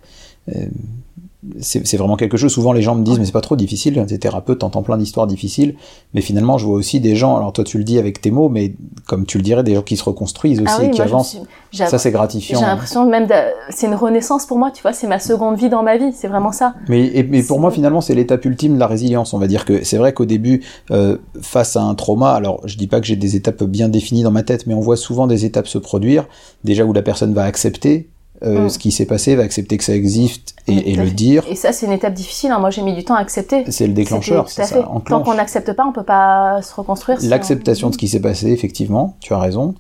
C'est 1.60 1.98
vraiment 1.98 2.18
quelque 2.18 2.38
chose. 2.38 2.52
Souvent, 2.52 2.72
les 2.72 2.82
gens 2.84 2.94
me 2.96 3.04
disent, 3.04 3.18
mais 3.18 3.26
c'est 3.26 3.32
pas 3.32 3.42
trop 3.42 3.56
difficile. 3.56 4.04
T'es 4.08 4.18
thérapeute, 4.20 4.60
t'entends 4.60 4.84
plein 4.84 4.98
d'histoires 4.98 5.26
difficiles. 5.26 5.76
Mais 6.14 6.22
finalement, 6.22 6.58
je 6.60 6.66
vois 6.68 6.76
aussi 6.76 7.00
des 7.00 7.16
gens. 7.16 7.36
Alors, 7.36 7.52
toi, 7.52 7.64
tu 7.64 7.80
le 7.80 7.84
dis 7.84 7.98
avec 7.98 8.22
tes 8.22 8.30
mots, 8.30 8.48
mais 8.48 8.74
comme 9.08 9.26
tu 9.26 9.38
le 9.38 9.44
dirais, 9.44 9.64
des 9.64 9.74
gens 9.74 9.82
qui 9.82 9.98
se 9.98 10.04
reconstruisent 10.04 10.60
aussi, 10.62 10.72
ah 10.78 10.82
oui 10.82 10.92
qui 10.92 11.02
avancent. 11.02 11.30
suis- 11.32 11.40
j'ai- 11.72 11.86
Ça, 11.88 11.98
c'est 11.98 12.10
J'ai 12.10 12.14
gratifiant. 12.14 12.62
l'impression 12.62 13.10
même 13.10 13.26
de... 13.26 13.34
c'est 13.70 13.88
une 13.88 13.96
renaissance 13.96 14.46
pour 14.46 14.58
moi, 14.60 14.70
tu 14.72 14.82
vois, 14.84 14.94
c'est 14.94 15.08
ma 15.08 15.18
seconde 15.20 15.58
vie 15.58 15.70
dans 15.70 15.82
ma 15.84 15.98
vie, 15.98 16.12
c'est 16.14 16.28
vraiment 16.28 16.52
ça. 16.52 16.76
Mais, 16.90 17.08
et- 17.08 17.24
mais 17.24 17.42
pour 17.42 17.60
moi, 17.60 17.72
finalement, 17.72 18.02
c'est 18.02 18.14
l'étape 18.14 18.46
ultime 18.46 18.76
de 18.76 18.80
la 18.80 18.88
résilience. 18.88 19.34
On 19.34 19.40
va 19.40 19.48
dire 19.48 19.66
que 19.66 19.84
c'est 19.84 19.98
vrai 19.98 20.14
qu'au 20.14 20.26
début, 20.26 20.62
euh, 20.92 21.18
face 21.42 21.76
à 21.76 21.82
un 21.82 21.96
trauma, 21.96 22.32
alors 22.34 22.62
je 22.66 22.78
dis 22.78 22.88
pas 22.88 23.00
que 23.00 23.08
j'ai 23.08 23.16
des 23.16 23.36
étapes 23.36 23.64
bien 23.64 23.90
définies 23.90 24.22
dans 24.24 24.32
ma 24.32 24.44
tête, 24.44 24.68
mais 24.68 24.74
on 24.76 24.80
voit 24.82 24.98
souvent 24.98 25.26
des 25.28 25.46
étapes 25.46 25.68
se 25.68 25.78
produire. 25.80 26.28
Déjà 26.64 26.86
où 26.86 26.94
la 26.94 27.02
personne 27.02 27.34
va 27.34 27.44
accepter 27.46 28.10
euh, 28.44 28.66
Mm. 28.66 28.70
ce 28.70 28.80
qui 28.80 28.92
s'est 28.92 29.06
passé, 29.06 29.36
va 29.36 29.44
accepter 29.44 29.78
que 29.78 29.84
ça 29.84 29.94
existe 29.94 30.56
et, 30.68 30.98
à 31.00 31.04
le 31.04 31.12
dire. 31.12 31.44
Et 31.50 31.56
ça, 31.56 31.72
c'est 31.74 31.86
une 31.86 31.92
étape 31.92 32.14
difficile, 32.14 32.52
hein. 32.52 32.60
moi 32.60 32.70
j'ai 32.72 32.82
mis 32.82 32.94
du 32.94 33.04
temps 33.04 33.14
à 33.16 33.20
accepter. 33.20 33.64
C'est 33.70 33.86
le 33.88 33.94
déclencheur, 33.94 34.50
c'est 34.50 34.64
ça. 34.66 34.80
enclenche. 34.90 35.04
Tant 35.06 35.24
qu'on 35.24 35.36
n'accepte 35.36 35.74
pas, 35.74 35.86
on 35.86 35.92
peut 35.92 36.04
pas 36.04 36.62
se 36.62 36.74
reconstruire. 36.74 37.18
L'acceptation 37.24 37.88
on- 37.88 37.90
de 37.90 37.94
ce 37.96 38.00
qui 38.00 38.08
s'est 38.08 38.20
passé, 38.20 38.48
effectivement, 38.52 39.16
tu 39.20 39.34
as 39.34 39.40
raison. 39.40 39.76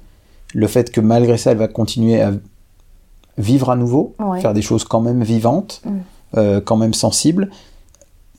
Le 0.54 0.68
fait 0.68 0.92
que 0.92 1.02
malgré 1.02 1.38
ça, 1.38 1.52
elle 1.52 1.58
va 1.58 1.68
continuer 1.68 2.22
à 2.22 2.32
vivre 3.38 3.70
à 3.72 3.76
nouveau, 3.76 4.14
Ouais. 4.20 4.42
faire 4.42 4.54
des 4.54 4.62
choses 4.62 4.84
quand 4.84 5.02
même 5.02 5.24
vivantes, 5.24 5.82
Mm. 5.86 5.90
euh, 6.38 6.62
quand 6.62 6.76
même 6.78 6.94
sensibles. 6.94 7.50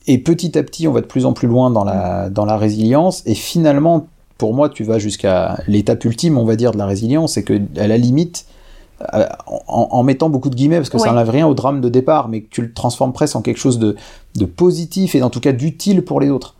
Et 0.07 0.17
petit 0.17 0.57
à 0.57 0.63
petit, 0.63 0.87
on 0.87 0.91
va 0.91 1.01
de 1.01 1.05
plus 1.05 1.25
en 1.25 1.33
plus 1.33 1.47
loin 1.47 1.69
dans 1.69 1.83
la, 1.83 2.29
dans 2.29 2.45
la 2.45 2.57
résilience. 2.57 3.23
Et 3.25 3.35
finalement, 3.35 4.07
pour 4.37 4.53
moi, 4.53 4.69
tu 4.69 4.83
vas 4.83 4.99
jusqu'à 4.99 5.57
l'étape 5.67 6.03
ultime, 6.05 6.37
on 6.37 6.45
va 6.45 6.55
dire, 6.55 6.71
de 6.71 6.77
la 6.77 6.85
résilience, 6.85 7.33
c'est 7.33 7.43
que 7.43 7.59
à 7.77 7.87
la 7.87 7.97
limite, 7.97 8.45
en, 9.67 9.87
en 9.91 10.03
mettant 10.03 10.29
beaucoup 10.29 10.49
de 10.49 10.55
guillemets, 10.55 10.77
parce 10.77 10.89
que 10.89 10.97
ça 10.97 11.07
n'enlève 11.11 11.29
rien 11.29 11.47
au 11.47 11.53
drame 11.53 11.81
de 11.81 11.89
départ, 11.89 12.29
mais 12.29 12.41
que 12.41 12.49
tu 12.49 12.61
le 12.61 12.73
transformes 12.73 13.13
presque 13.13 13.35
en 13.35 13.41
quelque 13.41 13.57
chose 13.57 13.79
de, 13.79 13.95
de 14.35 14.45
positif 14.45 15.15
et 15.15 15.23
en 15.23 15.29
tout 15.29 15.39
cas 15.39 15.51
d'utile 15.51 16.03
pour 16.03 16.19
les 16.19 16.29
autres. 16.29 16.55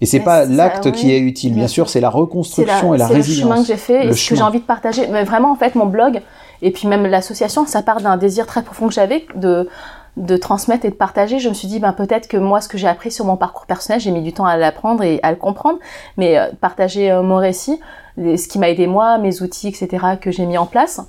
Et 0.00 0.06
c'est 0.06 0.20
pas 0.20 0.44
l'acte 0.44 0.92
qui 0.92 1.12
est 1.12 1.18
utile, 1.18 1.52
bien 1.52 1.60
bien 1.60 1.68
sûr, 1.68 1.88
c'est 1.88 2.00
la 2.00 2.10
reconstruction 2.10 2.94
et 2.94 2.98
la 2.98 3.06
c'est 3.06 3.12
le 3.12 3.16
résilience. 3.16 3.50
chemin 3.50 3.62
que 3.62 3.66
j'ai 3.66 3.76
fait 3.76 4.04
Le 4.04 4.10
et 4.10 4.14
ce 4.14 4.28
que 4.28 4.36
j'ai 4.36 4.42
envie 4.42 4.60
de 4.60 4.64
partager. 4.64 5.06
Mais 5.08 5.24
vraiment, 5.24 5.52
en 5.52 5.56
fait, 5.56 5.74
mon 5.74 5.86
blog 5.86 6.20
et 6.62 6.70
puis 6.70 6.88
même 6.88 7.06
l'association, 7.06 7.66
ça 7.66 7.82
part 7.82 8.00
d'un 8.00 8.16
désir 8.16 8.46
très 8.46 8.62
profond 8.62 8.88
que 8.88 8.94
j'avais 8.94 9.26
de 9.34 9.68
de 10.16 10.38
transmettre 10.38 10.86
et 10.86 10.90
de 10.90 10.94
partager. 10.94 11.38
Je 11.38 11.48
me 11.50 11.54
suis 11.54 11.68
dit, 11.68 11.78
ben 11.78 11.92
peut-être 11.92 12.26
que 12.26 12.38
moi, 12.38 12.62
ce 12.62 12.68
que 12.68 12.78
j'ai 12.78 12.88
appris 12.88 13.10
sur 13.10 13.26
mon 13.26 13.36
parcours 13.36 13.66
personnel, 13.66 14.00
j'ai 14.00 14.10
mis 14.10 14.22
du 14.22 14.32
temps 14.32 14.46
à 14.46 14.56
l'apprendre 14.56 15.02
et 15.02 15.20
à 15.22 15.30
le 15.30 15.36
comprendre, 15.36 15.78
mais 16.16 16.38
euh, 16.38 16.46
partager 16.58 17.10
euh, 17.10 17.22
mon 17.22 17.36
récit, 17.36 17.78
ce 18.16 18.48
qui 18.48 18.58
m'a 18.58 18.70
aidé 18.70 18.86
moi, 18.86 19.18
mes 19.18 19.42
outils, 19.42 19.68
etc. 19.68 20.16
que 20.18 20.30
j'ai 20.30 20.46
mis 20.46 20.56
en 20.56 20.64
place. 20.64 21.02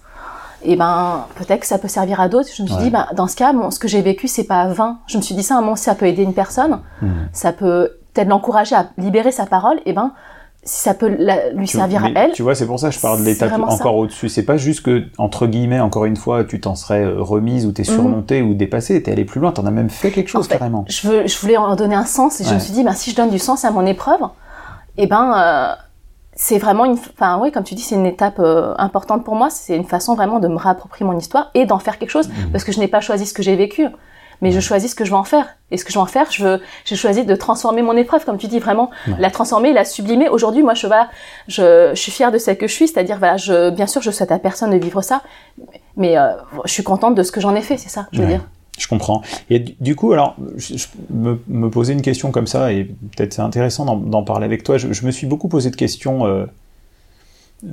Et 0.64 0.76
ben 0.76 1.26
peut-être 1.36 1.62
que 1.62 1.68
ça 1.68 1.78
peut 1.78 1.88
servir 1.88 2.20
à 2.20 2.30
d'autres. 2.30 2.50
Je 2.56 2.64
me 2.64 2.68
suis 2.68 2.76
Ouais. 2.78 2.84
dit, 2.86 2.90
ben 2.90 3.08
dans 3.16 3.28
ce 3.28 3.36
cas, 3.36 3.54
ce 3.70 3.80
que 3.80 3.88
j'ai 3.88 4.02
vécu, 4.02 4.28
c'est 4.28 4.44
pas 4.46 4.68
vain. 4.68 4.98
Je 5.08 5.18
me 5.18 5.22
suis 5.22 5.36
dit 5.36 5.44
ça, 5.44 5.56
à 5.56 5.58
un 5.60 5.62
moment, 5.62 5.76
ça 5.76 5.94
peut 5.96 6.08
aider 6.08 6.24
une 6.24 6.34
personne, 6.34 6.80
Mhm. 7.02 7.30
ça 7.32 7.54
peut 7.54 7.92
peut-être 8.14 8.28
l'encourager 8.30 8.76
à 8.76 8.88
libérer 8.98 9.32
sa 9.32 9.46
parole. 9.46 9.80
Et 9.86 9.94
ben 9.94 10.12
si 10.64 10.82
ça 10.82 10.94
peut 10.94 11.16
la- 11.18 11.52
lui 11.52 11.66
Tu- 11.68 11.78
servir 11.78 12.04
à 12.04 12.10
elle, 12.14 12.32
Tu 12.34 12.42
vois, 12.42 12.54
c'est 12.56 12.66
pour 12.66 12.78
ça 12.80 12.90
que 12.90 12.96
je 12.96 13.00
parle 13.00 13.20
de 13.22 13.24
l'étape 13.26 13.54
encore 13.58 13.96
au-dessus. 13.96 14.28
C'est 14.28 14.44
pas 14.44 14.58
juste 14.58 14.82
que, 14.82 15.04
entre 15.18 15.48
guillemets, 15.48 15.80
encore 15.80 16.04
une 16.04 16.18
fois, 16.18 16.44
tu 16.44 16.60
t'en 16.60 16.76
serais 16.76 17.06
euh, 17.06 17.22
remise 17.22 17.66
ou 17.66 17.72
t'es 17.72 17.84
Mhm. 17.84 17.96
surmontée 17.96 18.42
ou 18.42 18.54
dépassée, 18.54 19.02
t'es 19.02 19.12
allé 19.14 19.24
plus 19.24 19.40
loin, 19.40 19.52
t'en 19.54 19.66
as 19.66 19.72
même 19.72 19.90
fait 19.90 20.12
quelque 20.12 20.28
chose 20.30 20.48
En 20.48 20.50
fait, 20.50 20.58
carrément. 20.58 20.84
je, 20.90 21.08
veux, 21.08 21.28
je 21.28 21.40
voulais 21.40 21.56
en 21.56 21.74
donner 21.78 21.96
un 21.96 22.04
sens 22.04 22.42
et 22.42 22.44
je 22.44 22.54
me 22.54 22.60
suis 22.60 22.74
dit, 22.74 22.84
ben, 22.84 22.92
si 22.94 23.12
je 23.12 23.16
donne 23.16 23.30
du 23.30 23.40
sens 23.40 23.64
à 23.64 23.72
mon 23.72 23.86
épreuve, 23.86 24.20
et 24.98 25.08
ben, 25.08 25.32
euh, 25.38 25.74
c'est 26.40 26.60
vraiment 26.60 26.86
une, 26.86 26.94
enfin 26.94 27.40
oui, 27.42 27.52
comme 27.52 27.64
tu 27.64 27.74
dis, 27.76 27.82
c'est 27.82 27.96
une 27.96 28.06
étape 28.06 28.40
euh, 28.40 28.74
importante 28.78 29.24
pour 29.26 29.36
moi. 29.36 29.50
C'est 29.50 29.76
une 29.76 29.86
façon 29.86 30.14
vraiment 30.16 30.40
de 30.40 30.48
me 30.48 30.56
réapproprier 30.58 31.04
mon 31.06 31.18
histoire 31.18 31.50
et 31.56 31.66
d'en 31.66 31.80
faire 31.80 31.98
quelque 31.98 32.12
chose, 32.12 32.30
Mhm. 32.30 32.52
parce 32.52 32.64
que 32.64 32.72
je 32.72 32.80
n'ai 32.80 32.88
pas 32.88 33.02
choisi 33.02 33.26
ce 33.26 33.34
que 33.34 33.42
j'ai 33.42 33.56
vécu, 33.56 33.88
mais 34.42 34.52
je 34.52 34.60
choisis 34.60 34.92
ce 34.92 34.96
que 34.96 35.04
je 35.04 35.10
vais 35.10 35.18
en 35.18 35.24
faire. 35.24 35.48
Et 35.72 35.78
ce 35.78 35.84
que 35.84 35.92
je 35.92 35.98
vais 35.98 36.02
en 36.04 36.06
faire, 36.06 36.28
je 36.30 36.44
veux, 36.46 36.62
j'ai 36.86 36.96
choisi 36.96 37.26
de 37.26 37.36
transformer 37.36 37.82
mon 37.82 37.98
épreuve, 37.98 38.24
comme 38.24 38.38
tu 38.38 38.46
dis, 38.48 38.60
vraiment 38.60 38.92
la 39.18 39.32
transformer, 39.32 39.74
la 39.74 39.84
sublimer. 39.84 40.30
Aujourd'hui, 40.30 40.62
moi, 40.62 40.76
je, 40.76 40.86
voilà, 40.86 41.10
je, 41.48 41.90
je 41.96 42.00
suis 42.00 42.12
fière 42.12 42.32
de 42.32 42.38
celle 42.38 42.58
que 42.60 42.68
je 42.68 42.74
suis, 42.74 42.88
c'est-à-dire, 42.88 43.18
voilà, 43.18 43.38
je, 43.38 43.72
bien 43.72 43.88
sûr, 43.88 44.02
je 44.04 44.12
souhaite 44.12 44.32
à 44.32 44.38
personne 44.40 44.70
de 44.70 44.78
vivre 44.78 45.02
ça, 45.02 45.24
mais 45.96 46.18
euh, 46.20 46.34
je 46.66 46.72
suis 46.72 46.84
contente 46.84 47.16
de 47.16 47.24
ce 47.24 47.32
que 47.32 47.42
j'en 47.42 47.56
ai 47.56 47.62
fait, 47.62 47.78
c'est 47.78 47.90
ça, 47.90 48.08
je 48.12 48.20
veux 48.22 48.26
Ouais. 48.28 48.34
dire. 48.34 48.46
Je 48.78 48.88
comprends. 48.88 49.22
Et 49.50 49.60
du- 49.80 49.96
coup, 49.96 50.14
alors, 50.14 50.36
je, 50.56 50.78
je 50.78 50.88
me, 51.10 51.40
me 51.48 51.70
poser 51.70 51.94
une 51.94 52.02
question 52.04 52.32
comme 52.32 52.46
ça, 52.48 52.72
et 52.72 52.84
peut-être 52.84 53.34
c'est 53.34 53.42
intéressant 53.42 53.86
d'en- 53.96 54.24
parler 54.24 54.46
avec 54.46 54.64
toi. 54.64 54.78
Je, 54.78 54.94
je 54.94 55.06
me 55.06 55.12
suis 55.12 55.26
beaucoup 55.28 55.48
posé 55.48 55.70
de 55.72 55.76
questions. 55.76 56.26
euh, 56.28 56.46
euh, 57.66 57.70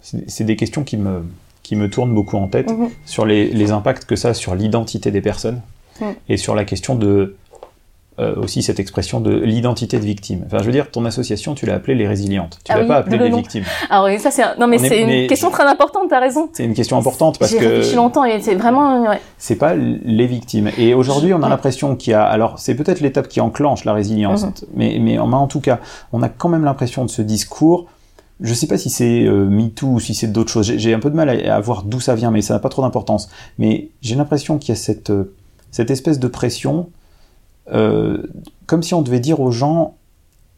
c'est 0.00 0.44
des 0.44 0.56
questions 0.56 0.82
qui 0.84 0.96
me, 0.96 1.24
qui 1.62 1.76
me 1.76 1.88
tournent 1.88 2.14
beaucoup 2.14 2.36
en 2.36 2.48
tête 2.48 2.70
Mhm. 2.70 2.88
sur 3.04 3.24
les, 3.24 3.48
les 3.50 3.70
impacts 3.70 4.04
que 4.04 4.16
ça 4.16 4.30
a 4.30 4.34
sur 4.34 4.54
l'identité 4.54 5.10
des 5.10 5.20
personnes 5.20 5.60
Mm. 6.00 6.04
et 6.28 6.36
sur 6.38 6.54
la 6.54 6.64
question 6.64 6.94
de 6.94 7.36
euh, 8.22 8.34
aussi 8.36 8.62
cette 8.62 8.80
expression 8.80 9.20
de 9.20 9.30
l'identité 9.34 9.98
de 9.98 10.04
victime. 10.04 10.42
Enfin, 10.46 10.58
je 10.60 10.64
veux 10.64 10.72
dire, 10.72 10.90
ton 10.90 11.04
association, 11.04 11.54
tu 11.54 11.66
l'as 11.66 11.74
appelée 11.74 11.94
les 11.94 12.06
résilientes. 12.08 12.58
Tu 12.64 12.72
Ah 12.72 12.76
l'as 12.76 12.82
oui, 12.82 12.88
pas 12.88 12.96
appelée 12.96 13.18
le 13.18 13.24
les 13.24 13.30
nom. 13.30 13.36
victimes. 13.38 13.64
Alors 13.90 14.06
oui, 14.06 14.18
ça 14.18 14.30
c'est 14.30 14.42
un- 14.42 14.54
non 14.58 14.66
mais 14.66 14.78
c'est 14.78 15.00
une 15.00 15.06
mais 15.08 15.26
question 15.26 15.50
très 15.50 15.64
importante, 15.64 16.08
t'as 16.08 16.20
raison. 16.20 16.48
C'est 16.52 16.64
une 16.64 16.74
question 16.74 16.96
importante 16.98 17.38
parce 17.38 17.50
J'ai 17.50 17.58
que 17.58 17.64
réfléchi 17.64 17.96
longtemps 17.96 18.24
et 18.24 18.40
c'est 18.40 18.54
vraiment 18.54 19.02
ouais. 19.08 19.20
c'est 19.38 19.56
pas 19.56 19.74
les 19.74 20.26
victimes. 20.26 20.70
Et 20.78 20.94
aujourd'hui, 20.94 21.34
on 21.34 21.42
a 21.42 21.48
l'impression 21.48 21.96
qu'il 21.96 22.12
y 22.12 22.14
a. 22.14 22.22
Alors, 22.24 22.58
c'est 22.58 22.74
peut-être 22.74 23.00
l'étape 23.00 23.28
qui 23.28 23.40
enclenche 23.40 23.84
la 23.84 23.92
résilience, 23.92 24.44
Mhm. 24.44 24.52
mais, 24.74 24.98
mais 25.00 25.18
en, 25.18 25.32
en 25.32 25.46
tout 25.48 25.60
cas, 25.60 25.80
on 26.12 26.22
a 26.22 26.28
quand 26.28 26.48
même 26.48 26.64
l'impression 26.64 27.04
de 27.04 27.10
ce 27.10 27.22
discours. 27.22 27.86
Je 28.40 28.54
sais 28.54 28.66
pas 28.66 28.76
si 28.78 28.90
c'est 28.90 29.22
euh, 29.24 29.44
MeToo 29.48 29.86
ou 29.86 30.00
si 30.00 30.14
c'est 30.14 30.26
d'autres 30.32 30.50
choses. 30.50 30.66
J'ai- 30.66 30.78
J'ai 30.78 30.94
un 30.94 30.98
peu 30.98 31.10
de 31.10 31.14
mal 31.16 31.28
à, 31.28 31.54
à 31.56 31.60
voir 31.60 31.84
d'où 31.84 32.00
ça 32.00 32.14
vient, 32.16 32.30
mais 32.32 32.42
ça 32.42 32.54
n'a 32.54 32.60
pas 32.60 32.68
trop 32.70 32.82
d'importance. 32.82 33.28
Mais 33.58 33.88
j'ai 34.00 34.14
l'impression 34.16 34.58
qu'il 34.58 34.70
y 34.70 34.72
a 34.72 34.80
cette, 34.80 35.10
euh, 35.10 35.32
cette 35.70 35.90
espèce 35.92 36.18
de 36.18 36.26
pression, 36.26 36.88
comme 37.70 38.82
si 38.82 38.94
on 38.94 39.02
devait 39.02 39.20
dire 39.20 39.40
aux 39.40 39.50
gens. 39.50 39.94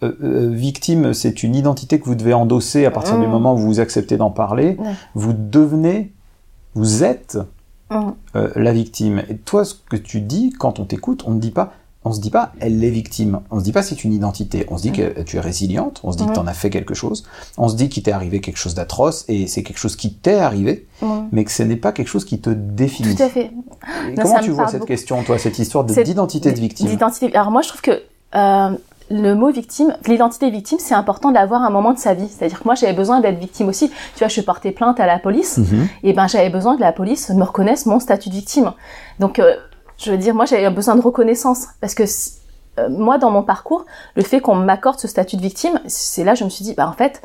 euh, 0.03 0.13
euh, 0.23 0.51
victime, 0.51 1.15
c'est 1.15 1.43
une 1.45 1.55
identité 1.55 1.99
que 1.99 2.05
vous 2.05 2.15
devez 2.17 2.35
endosser 2.35 2.85
à 2.85 2.91
partir 2.91 3.17
du 3.19 3.25
Mhm. 3.27 3.31
moment 3.31 3.55
où 3.55 3.59
vous 3.59 3.81
acceptez 3.81 4.17
d'en 4.19 4.31
parler. 4.31 4.77
Vous 5.15 5.33
devenez, 5.33 6.13
vous 6.75 7.05
êtes 7.05 7.39
euh, 8.37 8.51
la 8.57 8.73
victime. 8.73 9.23
Et 9.31 9.37
toi, 9.37 9.65
ce 9.65 9.75
que 9.75 9.97
tu 9.97 10.21
dis 10.21 10.51
quand 10.51 10.81
on 10.81 10.85
t'écoute, 10.85 11.23
on 11.27 11.31
ne 11.31 11.41
dit 11.41 11.53
pas, 11.53 11.73
on 12.05 12.13
se 12.13 12.21
dit 12.21 12.31
pas, 12.31 12.53
elle 12.61 12.83
est 12.85 12.91
victime. 12.91 13.41
On 13.51 13.59
se 13.59 13.65
dit 13.65 13.73
pas 13.73 13.83
c'est 13.83 14.05
une 14.05 14.13
identité. 14.13 14.67
On 14.71 14.77
se 14.77 14.83
dit 14.83 14.93
que 14.93 15.23
tu 15.23 15.37
es 15.37 15.41
résiliente. 15.41 16.01
On 16.05 16.13
se 16.13 16.19
dit 16.19 16.27
que 16.27 16.33
tu 16.33 16.39
en 16.39 16.47
as 16.47 16.53
fait 16.55 16.71
quelque 16.71 16.95
chose. 16.95 17.25
On 17.57 17.69
se 17.69 17.77
dit 17.77 17.89
qu'il 17.89 18.03
t'est 18.03 18.13
arrivé 18.13 18.41
quelque 18.41 18.59
chose 18.59 18.75
d'atroce 18.75 19.25
et 19.29 19.47
c'est 19.47 19.63
quelque 19.63 19.79
chose 19.79 19.97
qui 19.97 20.13
t'est 20.13 20.39
arrivé, 20.41 20.87
mais 21.33 21.45
que 21.45 21.51
ce 21.51 21.63
n'est 21.63 21.77
pas 21.77 21.93
quelque 21.93 22.09
chose 22.09 22.25
qui 22.25 22.39
te 22.41 22.51
définit. 22.51 23.15
Tout 23.17 23.23
à 23.23 23.29
fait. 23.29 23.51
Non, 24.17 24.23
comment 24.23 24.41
tu 24.41 24.51
vois 24.51 24.67
cette 24.69 24.81
beaucoup. 24.81 24.89
question, 24.89 25.23
toi, 25.23 25.39
cette 25.39 25.59
histoire 25.59 25.85
de- 25.85 25.95
d'identité 26.03 26.53
de 26.53 26.61
victime? 26.61 26.87
D'identité. 26.89 27.35
Alors 27.35 27.51
moi 27.51 27.63
je 27.63 27.69
trouve 27.69 27.81
que 27.83 28.03
euh, 28.35 28.71
le 29.11 29.35
mot 29.35 29.51
victime, 29.53 29.95
l'identité 30.07 30.51
victime, 30.51 30.79
c'est 30.81 30.95
important 30.95 31.29
de 31.29 31.35
l'avoir 31.35 31.63
à 31.63 31.67
un 31.67 31.71
moment 31.71 31.93
de 31.93 31.99
sa 31.99 32.15
vie. 32.15 32.27
C'est-à-dire 32.29 32.59
que 32.61 32.65
moi 32.65 32.75
j'avais 32.75 32.95
besoin 32.95 33.21
d'être 33.21 33.39
victime 33.39 33.69
aussi. 33.69 33.89
Tu 33.89 34.19
vois, 34.21 34.29
je 34.29 34.33
suis 34.33 34.43
portée 34.43 34.73
plainte 34.73 34.99
à 35.01 35.07
la 35.07 35.19
police 35.19 35.59
Mhm. 35.59 35.89
et 36.03 36.13
ben 36.15 36.27
j'avais 36.27 36.51
besoin 36.51 36.77
que 36.77 36.81
la 36.81 36.93
police 36.93 37.29
me 37.31 37.43
reconnaisse 37.45 37.87
mon 37.87 38.01
statut 38.01 38.29
de 38.31 38.35
victime. 38.35 38.73
Donc 39.21 39.39
euh, 39.39 39.55
je 39.99 40.11
veux 40.11 40.19
dire, 40.19 40.35
moi 40.35 40.45
j'avais 40.45 40.69
besoin 40.71 40.97
de 40.97 41.01
reconnaissance 41.01 41.67
parce 41.81 41.95
que 41.95 42.05
euh, 42.79 42.89
moi 42.89 43.19
dans 43.19 43.31
mon 43.31 43.43
parcours, 43.43 43.85
le 44.17 44.23
fait 44.23 44.41
qu'on 44.41 44.55
m'accorde 44.55 44.99
ce 44.99 45.09
statut 45.09 45.37
de 45.37 45.43
victime, 45.43 45.81
c'est 45.87 46.25
là 46.25 46.35
je 46.35 46.45
me 46.45 46.51
suis 46.51 46.65
dit, 46.65 46.75
bah 46.75 46.89
en 46.89 46.93
fait, 46.93 47.23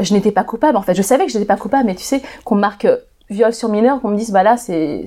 je 0.00 0.12
n'étais 0.14 0.32
pas 0.32 0.44
coupable. 0.44 0.76
En 0.76 0.82
fait, 0.82 0.94
je 0.94 1.02
savais 1.02 1.26
que 1.26 1.32
je 1.32 1.38
n'étais 1.38 1.48
pas 1.48 1.56
coupable, 1.56 1.86
mais 1.86 1.94
tu 1.94 2.04
sais, 2.04 2.22
qu'on 2.44 2.56
marque 2.56 2.86
viol 3.30 3.52
sur 3.52 3.68
mineur, 3.68 4.00
qu'on 4.00 4.08
me 4.08 4.16
dise, 4.16 4.30
bah 4.30 4.42
là, 4.42 4.56
c'est 4.56 5.04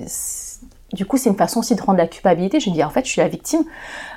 du 0.92 1.06
coup, 1.06 1.16
c'est 1.16 1.30
une 1.30 1.36
façon 1.36 1.60
aussi 1.60 1.76
de 1.76 1.82
rendre 1.82 1.98
la 1.98 2.08
culpabilité. 2.08 2.58
Je 2.58 2.68
me 2.68 2.74
dis, 2.74 2.82
en 2.82 2.90
fait, 2.90 3.04
je 3.04 3.10
suis 3.10 3.20
la 3.20 3.28
victime, 3.28 3.62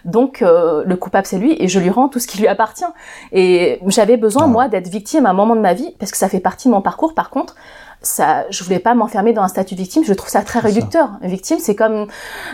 donc 0.06 0.42
euh, 0.42 0.84
le 0.86 0.96
coupable 0.96 1.28
c'est 1.28 1.38
lui, 1.38 1.56
et 1.60 1.68
je 1.68 1.80
lui 1.80 1.90
rends 1.90 2.10
tout 2.10 2.20
ce 2.20 2.28
qui 2.28 2.40
lui 2.40 2.48
appartient. 2.48 2.86
Et 3.32 3.80
j'avais 3.88 4.18
besoin, 4.18 4.48
moi, 4.48 4.68
d'être 4.68 4.88
victime 4.88 5.26
à 5.26 5.30
un 5.30 5.34
moment 5.34 5.56
de 5.56 5.62
ma 5.62 5.74
vie, 5.74 5.94
parce 6.00 6.12
que 6.12 6.18
ça 6.18 6.30
fait 6.30 6.40
partie 6.40 6.68
de 6.68 6.74
mon 6.74 6.82
parcours. 6.82 7.14
Par 7.14 7.30
contre, 7.30 7.56
ça, 8.04 8.46
je 8.50 8.64
voulais 8.64 8.80
pas 8.80 8.94
m'enfermer 8.94 9.34
dans 9.34 9.42
un 9.42 9.48
statut 9.48 9.76
de 9.76 9.80
victime. 9.80 10.04
Je 10.04 10.14
trouve 10.14 10.30
ça 10.30 10.42
très 10.44 10.60
réducteur. 10.60 11.12
Victime, 11.22 11.58
c'est 11.60 11.76
comme 11.76 12.08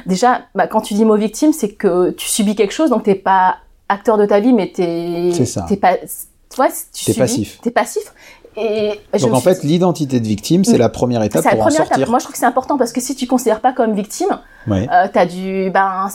déjà, 0.06 0.44
bah, 0.56 0.68
quand 0.68 0.82
tu 0.82 0.94
dis 0.94 1.06
mot 1.06 1.18
victime, 1.18 1.52
c'est 1.52 1.70
que 1.70 2.12
tu 2.12 2.28
subis 2.28 2.56
quelque 2.56 2.74
chose, 2.74 2.92
donc 2.92 3.04
t'es 3.04 3.16
pas 3.16 3.58
acteur 3.90 4.18
de 4.18 4.26
ta 4.26 4.40
vie, 4.40 4.54
mais 4.54 4.72
t'es, 4.72 5.32
t'es 5.68 5.78
pas, 5.78 5.98
tu 5.98 6.56
vois, 6.56 6.70
tu 6.94 7.06
t'es 7.06 7.14
passif. 7.14 7.60
T'es 7.62 7.72
passif. 7.72 8.14
Et 8.62 9.20
Donc 9.20 9.34
en 9.34 9.40
fait, 9.40 9.64
l'identité 9.64 10.20
de 10.20 10.28
victime, 10.28 10.66
c'est 10.66 10.78
la 10.78 10.90
première 10.90 11.24
étape 11.24 11.44
pour 11.50 11.62
en 11.62 11.70
sortir. 11.70 12.10
Moi, 12.10 12.20
je 12.20 12.26
trouve 12.26 12.34
que 12.34 12.40
c'est 12.40 12.46
important 12.46 12.78
parce 12.78 12.92
que 12.92 13.02
si 13.02 13.16
tu 13.16 13.26
considères 13.26 13.62
pas 13.62 13.72
comme 13.72 13.94
victime, 13.94 14.40
euh, 14.70 15.08
as 15.14 15.26
du, 15.26 15.72
ben, 15.72 16.08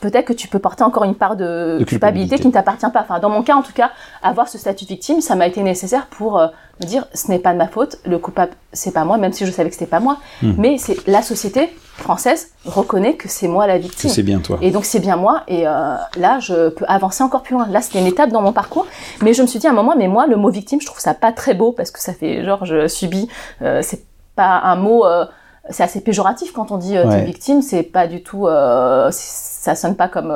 peut-être 0.00 0.26
que 0.26 0.32
tu 0.32 0.48
peux 0.48 0.58
porter 0.58 0.82
encore 0.82 1.04
une 1.04 1.14
part 1.14 1.36
de, 1.36 1.82
culpabilité. 1.86 2.38
qui 2.38 2.48
ne 2.48 2.52
t'appartient 2.52 2.90
pas. 2.92 3.02
Enfin, 3.02 3.20
dans 3.20 3.30
mon 3.30 3.42
cas, 3.42 3.54
en 3.54 3.62
tout 3.62 3.72
cas, 3.72 3.90
avoir 4.22 4.48
ce 4.48 4.58
statut 4.58 4.84
de 4.84 4.90
victime, 4.90 5.20
ça 5.20 5.36
m'a 5.36 5.46
été 5.46 5.62
nécessaire 5.62 6.06
pour 6.06 6.38
euh, 6.38 6.48
me 6.80 6.86
dire, 6.86 7.06
ce 7.14 7.28
n'est 7.28 7.38
pas 7.38 7.52
de 7.52 7.58
ma 7.58 7.68
faute, 7.68 7.98
le 8.04 8.18
coupable, 8.18 8.52
c'est 8.72 8.92
pas 8.92 9.04
moi, 9.04 9.18
même 9.18 9.32
si 9.32 9.46
je 9.46 9.50
savais 9.50 9.68
que 9.68 9.74
c'était 9.74 9.86
pas 9.86 10.00
moi, 10.00 10.18
hmm. 10.42 10.54
mais 10.58 10.78
c'est 10.78 11.06
la 11.06 11.22
société 11.22 11.70
française 12.02 12.50
reconnaît 12.64 13.14
que 13.14 13.28
c'est 13.28 13.48
moi 13.48 13.66
la 13.66 13.78
victime. 13.78 14.10
c'est 14.10 14.22
bien 14.22 14.40
toi. 14.40 14.58
Et 14.60 14.70
donc 14.70 14.84
c'est 14.84 15.00
bien 15.00 15.16
moi. 15.16 15.42
Et 15.48 15.66
euh, 15.66 15.94
là, 16.16 16.38
je 16.40 16.68
peux 16.68 16.84
avancer 16.88 17.22
encore 17.22 17.42
plus 17.42 17.54
loin. 17.54 17.66
Là, 17.68 17.80
c'était 17.80 18.00
une 18.00 18.06
étape 18.06 18.30
dans 18.30 18.42
mon 18.42 18.52
parcours. 18.52 18.86
Mais 19.22 19.32
je 19.32 19.42
me 19.42 19.46
suis 19.46 19.58
dit 19.58 19.66
à 19.66 19.70
un 19.70 19.74
moment, 19.74 19.94
mais 19.96 20.08
moi, 20.08 20.26
le 20.26 20.36
mot 20.36 20.50
victime, 20.50 20.80
je 20.80 20.86
trouve 20.86 21.00
ça 21.00 21.14
pas 21.14 21.32
très 21.32 21.54
beau 21.54 21.72
parce 21.72 21.90
que 21.90 22.00
ça 22.00 22.12
fait 22.12 22.44
genre 22.44 22.64
je 22.64 22.88
subis. 22.88 23.28
Euh, 23.62 23.80
c'est 23.82 24.04
pas 24.34 24.60
un 24.64 24.76
mot. 24.76 25.06
Euh, 25.06 25.24
c'est 25.70 25.84
assez 25.84 26.00
péjoratif 26.00 26.52
quand 26.52 26.72
on 26.72 26.76
dit 26.76 26.96
euh, 26.96 27.08
t'es 27.08 27.24
victime. 27.24 27.62
C'est 27.62 27.84
pas 27.84 28.06
du 28.06 28.22
tout. 28.22 28.46
Euh, 28.46 29.08
ça 29.12 29.74
sonne 29.74 29.96
pas 29.96 30.08
comme 30.08 30.34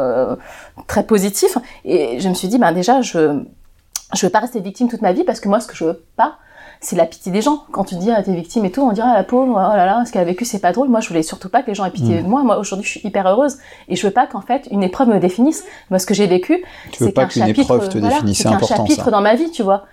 très 0.86 1.04
positif. 1.04 1.58
Et 1.84 2.20
je 2.20 2.28
me 2.28 2.34
suis 2.34 2.48
dit, 2.48 2.58
ben 2.58 2.72
déjà, 2.72 3.00
je 3.02 3.42
je 4.14 4.24
veux 4.24 4.30
pas 4.30 4.38
rester 4.38 4.60
victime 4.60 4.88
toute 4.88 5.02
ma 5.02 5.12
vie 5.12 5.24
parce 5.24 5.40
que 5.40 5.48
moi, 5.48 5.58
ce 5.58 5.66
que 5.66 5.74
je 5.74 5.84
veux 5.84 6.04
pas, 6.16 6.36
c'est 6.80 6.96
la 6.96 7.06
pitié 7.06 7.32
des 7.32 7.42
gens. 7.42 7.64
Quand 7.72 7.84
tu 7.84 7.96
dis 7.96 8.10
à 8.10 8.22
tes 8.22 8.34
victimes 8.34 8.64
et 8.64 8.70
tout, 8.70 8.82
on 8.82 8.92
dirait 8.92 9.08
ah, 9.10 9.16
la 9.16 9.24
pauvre, 9.24 9.52
oh 9.52 9.76
là 9.76 9.86
là, 9.86 10.04
ce 10.04 10.12
qu'elle 10.12 10.22
a 10.22 10.24
vécu, 10.24 10.44
c'est 10.44 10.58
pas 10.58 10.72
drôle. 10.72 10.88
Moi, 10.88 11.00
je 11.00 11.08
voulais 11.08 11.22
surtout 11.22 11.48
pas 11.48 11.62
que 11.62 11.68
les 11.68 11.74
gens 11.74 11.84
aient 11.84 11.90
pitié 11.90 12.20
mm. 12.20 12.24
de 12.24 12.28
moi. 12.28 12.42
Moi, 12.42 12.58
aujourd'hui, 12.58 12.86
je 12.86 12.98
suis 12.98 13.06
hyper 13.06 13.26
heureuse 13.26 13.58
et 13.88 13.96
je 13.96 14.06
veux 14.06 14.12
pas 14.12 14.26
qu'en 14.26 14.40
fait 14.40 14.68
une 14.70 14.82
épreuve 14.82 15.08
me 15.08 15.18
définisse. 15.18 15.64
Moi, 15.90 15.98
ce 15.98 16.06
que 16.06 16.14
j'ai 16.14 16.26
vécu, 16.26 16.62
c'est 16.96 17.12
qu'un 17.12 17.28
chapitre, 17.28 17.88
te 17.88 17.98
définisse, 17.98 18.38
c'est 18.38 18.48
un 18.48 18.60
chapitre 18.60 19.10
dans 19.10 19.20
ma 19.20 19.34
vie, 19.34 19.50
tu 19.50 19.62
vois. 19.62 19.84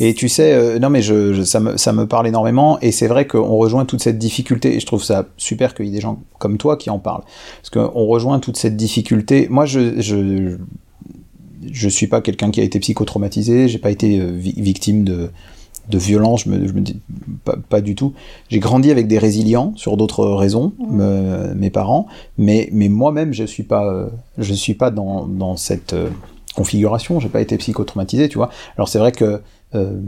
Et 0.00 0.14
tu 0.14 0.28
sais, 0.28 0.52
euh, 0.52 0.78
non 0.78 0.90
mais 0.90 1.02
je, 1.02 1.42
ça, 1.42 1.58
me, 1.58 1.76
ça 1.76 1.92
me 1.92 2.06
parle 2.06 2.28
énormément 2.28 2.78
et 2.80 2.92
c'est 2.92 3.08
vrai 3.08 3.26
qu'on 3.26 3.56
rejoint 3.56 3.84
toute 3.84 4.00
cette 4.00 4.16
difficulté 4.16 4.76
et 4.76 4.80
je 4.80 4.86
trouve 4.86 5.02
ça 5.02 5.26
super 5.36 5.74
qu'il 5.74 5.86
y 5.86 5.88
ait 5.88 5.92
des 5.92 6.00
gens 6.00 6.20
comme 6.38 6.56
toi 6.56 6.76
qui 6.76 6.88
en 6.90 6.98
parlent. 6.98 7.24
Parce 7.60 7.70
qu'on 7.70 8.06
rejoint 8.06 8.38
toute 8.38 8.56
cette 8.56 8.76
difficulté. 8.76 9.48
Moi, 9.50 9.66
je, 9.66 10.00
je, 10.00 10.56
je 11.72 11.88
suis 11.88 12.06
pas 12.06 12.20
quelqu'un 12.20 12.50
qui 12.50 12.60
a 12.60 12.64
été 12.64 12.78
psychotraumatisé, 12.78 13.68
j'ai 13.68 13.78
pas 13.78 13.90
été 13.90 14.20
euh, 14.20 14.30
victime 14.32 15.04
de, 15.04 15.30
de 15.88 15.98
violence, 15.98 16.44
je 16.44 16.50
me, 16.50 16.66
je 16.66 16.72
me 16.72 16.80
dis 16.80 17.00
pas, 17.68 17.80
du 17.80 17.94
tout. 17.94 18.12
J'ai 18.48 18.58
grandi 18.58 18.90
avec 18.90 19.06
des 19.06 19.18
résilients 19.18 19.72
sur 19.76 19.96
d'autres 19.96 20.26
raisons, 20.26 20.72
mmh. 20.78 21.54
mes 21.54 21.70
parents, 21.70 22.06
mais, 22.38 22.68
mais 22.72 22.88
moi-même 22.88 23.32
je 23.32 23.44
suis 23.44 23.62
pas, 23.62 23.86
euh, 23.86 24.08
je 24.38 24.54
suis 24.54 24.74
pas 24.74 24.90
dans, 24.90 25.26
dans 25.26 25.56
cette 25.56 25.92
euh, 25.92 26.08
configuration. 26.54 27.20
J'ai 27.20 27.28
pas 27.28 27.40
été 27.40 27.56
psychotraumatisé, 27.56 28.28
tu 28.28 28.38
vois. 28.38 28.50
Alors 28.76 28.88
c'est 28.88 28.98
vrai 28.98 29.12
que 29.12 29.40
euh, 29.74 30.00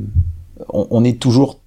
on, 0.68 0.86
on, 0.90 1.04
est 1.04 1.20
toujours 1.20 1.58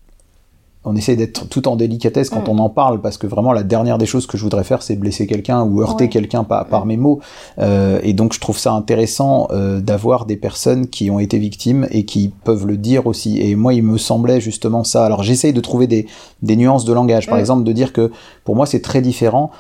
on 0.84 0.96
essaie 0.96 1.16
d'être 1.16 1.48
tout 1.48 1.68
en 1.68 1.76
délicatesse 1.76 2.30
quand 2.30 2.48
mm. 2.48 2.52
on 2.52 2.58
en 2.60 2.70
parle 2.70 3.02
parce 3.02 3.18
que 3.18 3.28
vraiment 3.28 3.54
la 3.54 3.64
dernière 3.64 3.98
des 3.98 4.06
choses 4.06 4.26
que 4.26 4.38
je 4.38 4.44
voudrais 4.44 4.64
faire 4.64 4.82
c'est 4.82 4.96
blesser 4.96 5.28
quelqu'un 5.28 5.64
ou 5.64 5.82
heurter 5.82 6.10
quelqu'un 6.10 6.44
par, 6.44 6.66
par, 6.66 6.86
mes 6.86 6.98
mots 6.98 7.20
euh, 7.60 8.00
et 8.04 8.14
donc 8.14 8.34
je 8.34 8.40
trouve 8.40 8.58
ça 8.58 8.74
intéressant 8.74 9.48
euh, 9.52 9.80
d'avoir 9.80 10.26
des 10.26 10.38
personnes 10.38 10.88
qui 10.88 11.12
ont 11.12 11.20
été 11.20 11.38
victimes 11.38 11.88
et 11.92 12.06
qui 12.06 12.32
peuvent 12.44 12.66
le 12.66 12.78
dire 12.78 13.06
aussi 13.06 13.40
et 13.42 13.56
moi 13.56 13.74
il 13.74 13.84
me 13.84 13.98
semblait 13.98 14.42
justement 14.42 14.84
ça 14.84 15.06
alors 15.06 15.22
j'essaye 15.24 15.54
de 15.54 15.62
trouver 15.62 15.88
des, 15.88 16.08
des, 16.42 16.56
nuances 16.56 16.86
de 16.86 16.94
langage 16.94 17.28
par 17.28 17.38
mm. 17.38 17.42
exemple 17.42 17.64
de 17.64 17.72
dire 17.72 17.94
que 17.94 18.12
pour 18.44 18.56
moi 18.56 18.66
c'est 18.66 18.82
très 18.82 19.02
différent 19.02 19.52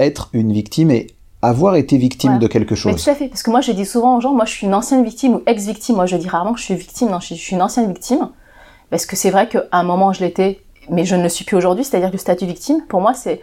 être 0.00 0.30
une 0.32 0.52
victime 0.52 0.90
et 0.90 1.08
avoir 1.42 1.76
été 1.76 1.98
victime 1.98 2.38
de 2.38 2.46
quelque 2.46 2.74
chose. 2.74 2.92
Mais 2.92 2.98
tout 2.98 3.10
à 3.10 3.14
fait, 3.14 3.28
parce 3.28 3.42
que 3.42 3.50
moi 3.50 3.60
je 3.60 3.70
dis 3.72 3.84
souvent 3.84 4.16
aux 4.16 4.20
gens, 4.20 4.32
moi 4.32 4.46
je 4.46 4.52
suis 4.52 4.66
une 4.66 4.74
ancienne 4.74 5.04
victime 5.04 5.34
ou 5.34 5.42
ex-victime, 5.46 5.96
moi 5.96 6.06
je 6.06 6.16
dis 6.16 6.26
rarement 6.26 6.54
que 6.54 6.58
je 6.58 6.64
suis 6.64 6.74
victime, 6.74 7.10
non, 7.10 7.20
je 7.20 7.34
suis 7.34 7.54
une 7.54 7.60
ancienne 7.60 7.86
victime. 7.88 8.30
Parce 8.94 9.06
que 9.06 9.16
c'est 9.16 9.30
vrai 9.30 9.48
qu'à 9.48 9.64
un 9.72 9.82
moment, 9.82 10.12
je 10.12 10.20
l'étais, 10.20 10.60
mais 10.88 11.04
je 11.04 11.16
ne 11.16 11.24
le 11.24 11.28
suis 11.28 11.44
plus 11.44 11.56
aujourd'hui. 11.56 11.82
C'est-à-dire 11.82 12.10
que 12.10 12.12
le 12.12 12.18
statut 12.18 12.46
victime, 12.46 12.82
pour 12.88 13.00
moi, 13.00 13.12
c'est 13.12 13.40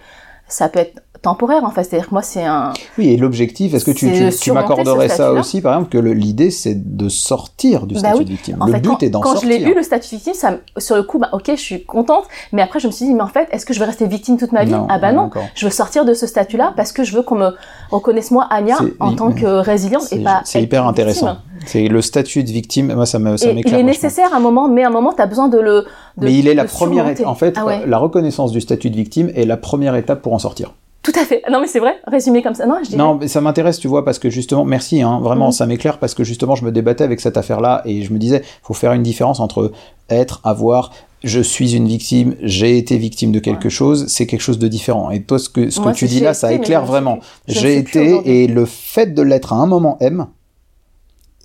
ça 0.48 0.70
peut 0.70 0.80
être 0.80 1.02
temporaire 1.22 1.64
en 1.64 1.72
fait. 1.72 1.84
C'est-à-dire 1.84 2.10
que 2.10 2.14
moi 2.14 2.22
c'est 2.22 2.44
un. 2.44 2.74
Oui, 2.98 3.10
et 3.10 3.18
l'objectif, 3.18 3.74
est-ce 3.74 3.86
que 3.86 3.92
tu, 3.92 4.10
tu, 4.40 4.52
m'accorderais 4.52 5.10
ça 5.10 5.32
aussi, 5.34 5.62
par 5.62 5.74
exemple, 5.74 5.92
que 5.92 5.98
l'idée 5.98 6.52
c'est 6.52 6.96
de 6.96 7.10
sortir 7.10 7.86
du 7.86 7.96
bah 7.96 8.00
statut 8.00 8.26
de 8.26 8.30
victime. 8.30 8.58
le 8.66 8.80
but 8.80 9.04
est 9.04 9.10
d'en 9.10 9.22
sortir. 9.22 9.42
Quand 9.42 9.48
je 9.48 9.52
l'ai 9.52 9.60
lu 9.60 9.74
le 9.76 9.84
statut 9.84 10.10
de 10.10 10.16
victime, 10.16 10.34
ça, 10.34 10.58
sur 10.78 10.96
le 10.96 11.04
coup, 11.04 11.20
bah, 11.20 11.30
ok, 11.34 11.46
je 11.50 11.62
suis 11.62 11.84
contente, 11.84 12.26
mais 12.52 12.62
après 12.62 12.80
je 12.80 12.88
me 12.88 12.92
suis 12.92 13.06
dit, 13.06 13.14
mais 13.14 13.22
en 13.22 13.28
fait, 13.28 13.48
est-ce 13.52 13.66
que 13.66 13.74
je 13.74 13.80
vais 13.80 13.86
rester 13.86 14.08
victime 14.08 14.38
toute 14.38 14.52
ma 14.52 14.66
vie? 14.66 14.76
Ah 14.90 15.00
bah 15.00 15.12
non, 15.12 15.30
je 15.56 15.66
veux 15.66 15.72
sortir 15.72 16.06
de 16.06 16.14
ce 16.14 16.28
statut-là 16.28 16.74
parce 16.76 16.92
que 16.92 17.04
je 17.04 17.16
veux 17.16 17.24
qu'on 17.24 17.36
me 17.36 17.52
reconnaisse 17.92 18.32
moi, 18.32 18.48
Anya, 18.50 18.78
en 19.00 19.16
tant 19.16 19.32
que 19.32 19.46
résiliente 19.46 20.12
et 20.12 20.20
pas. 20.24 20.42
C'est 20.46 20.62
hyper 20.62 20.88
intéressant. 20.88 21.38
C'est 21.66 21.88
le 21.88 22.02
statut 22.02 22.44
de 22.44 22.50
victime. 22.50 22.94
Moi, 22.94 23.06
ça 23.06 23.20
me, 23.20 23.38
ça 23.38 23.52
Il 23.52 23.74
est 23.74 23.84
nécessaire 23.84 24.34
à 24.34 24.38
un 24.38 24.40
moment, 24.40 24.68
mais 24.68 24.84
à 24.84 24.88
un 24.88 24.92
moment, 24.92 25.14
tu 25.14 25.22
as 25.22 25.28
besoin 25.28 25.48
de 25.48 25.60
le. 25.60 25.86
De, 26.18 26.26
mais 26.26 26.34
il 26.34 26.48
est 26.48 26.54
la 26.54 26.66
première. 26.66 27.08
étape. 27.08 27.28
En 27.28 27.36
fait, 27.36 27.56
ah 27.58 27.86
la 27.86 27.98
reconnaissance 27.98 28.52
du 28.52 28.62
statut 28.62 28.90
de 28.90 28.96
victime 28.96 29.32
est 29.36 29.46
la 29.46 29.58
première 29.58 29.96
étape 29.96 30.22
pour 30.22 30.34
en 30.34 30.40
sortir. 30.40 30.74
Tout 31.04 31.14
à 31.16 31.26
fait. 31.26 31.42
Non, 31.52 31.60
mais 31.60 31.68
c'est 31.68 31.80
vrai, 31.80 31.96
résumé 32.06 32.44
comme 32.44 32.54
ça. 32.54 32.68
Non, 32.68 32.76
je 32.84 32.90
dirais... 32.90 32.98
Non, 32.98 33.16
mais 33.16 33.28
ça 33.28 33.42
m'intéresse, 33.42 33.80
tu 33.80 33.88
vois, 33.88 34.06
parce 34.06 34.20
que 34.20 34.30
justement, 34.30 34.66
merci, 34.66 35.02
hein, 35.02 35.20
vraiment, 35.22 35.48
mhm. 35.48 35.52
ça 35.52 35.66
m'éclaire 35.66 35.98
parce 35.98 36.14
que 36.14 36.24
justement, 36.24 36.56
je 36.56 36.64
me 36.64 36.72
débattais 36.72 37.04
avec 37.04 37.20
cette 37.20 37.38
affaire-là 37.38 37.82
et 37.86 38.04
je 38.04 38.14
me 38.14 38.20
disais, 38.20 38.44
faut 38.62 38.76
faire 38.76 38.94
une 38.94 39.02
différence 39.02 39.40
entre 39.40 39.72
être, 40.10 40.42
avoir, 40.44 40.92
je 41.24 41.40
suis 41.40 41.76
une 41.76 41.88
victime, 41.88 42.36
j'ai 42.42 42.78
été 42.78 42.98
victime 42.98 43.32
de 43.32 43.40
quelque 43.40 43.70
chose, 43.70 44.06
c'est 44.08 44.28
quelque 44.28 44.42
chose 44.42 44.60
de 44.60 44.68
différent. 44.68 45.10
Et 45.10 45.24
toi, 45.24 45.40
ce 45.40 45.50
que, 45.50 45.70
ce 45.70 45.80
que 45.80 45.94
tu 45.94 46.06
dis 46.06 46.20
là, 46.20 46.34
ça 46.34 46.54
éclaire 46.54 46.86
vraiment. 46.86 47.20
J'ai 47.48 47.78
été, 47.78 48.44
et 48.44 48.48
le 48.48 48.66
fait 48.66 49.14
de 49.14 49.22
l'être 49.22 49.54
à 49.54 49.56
un 49.56 49.66
moment 49.66 49.98
M, 50.02 50.28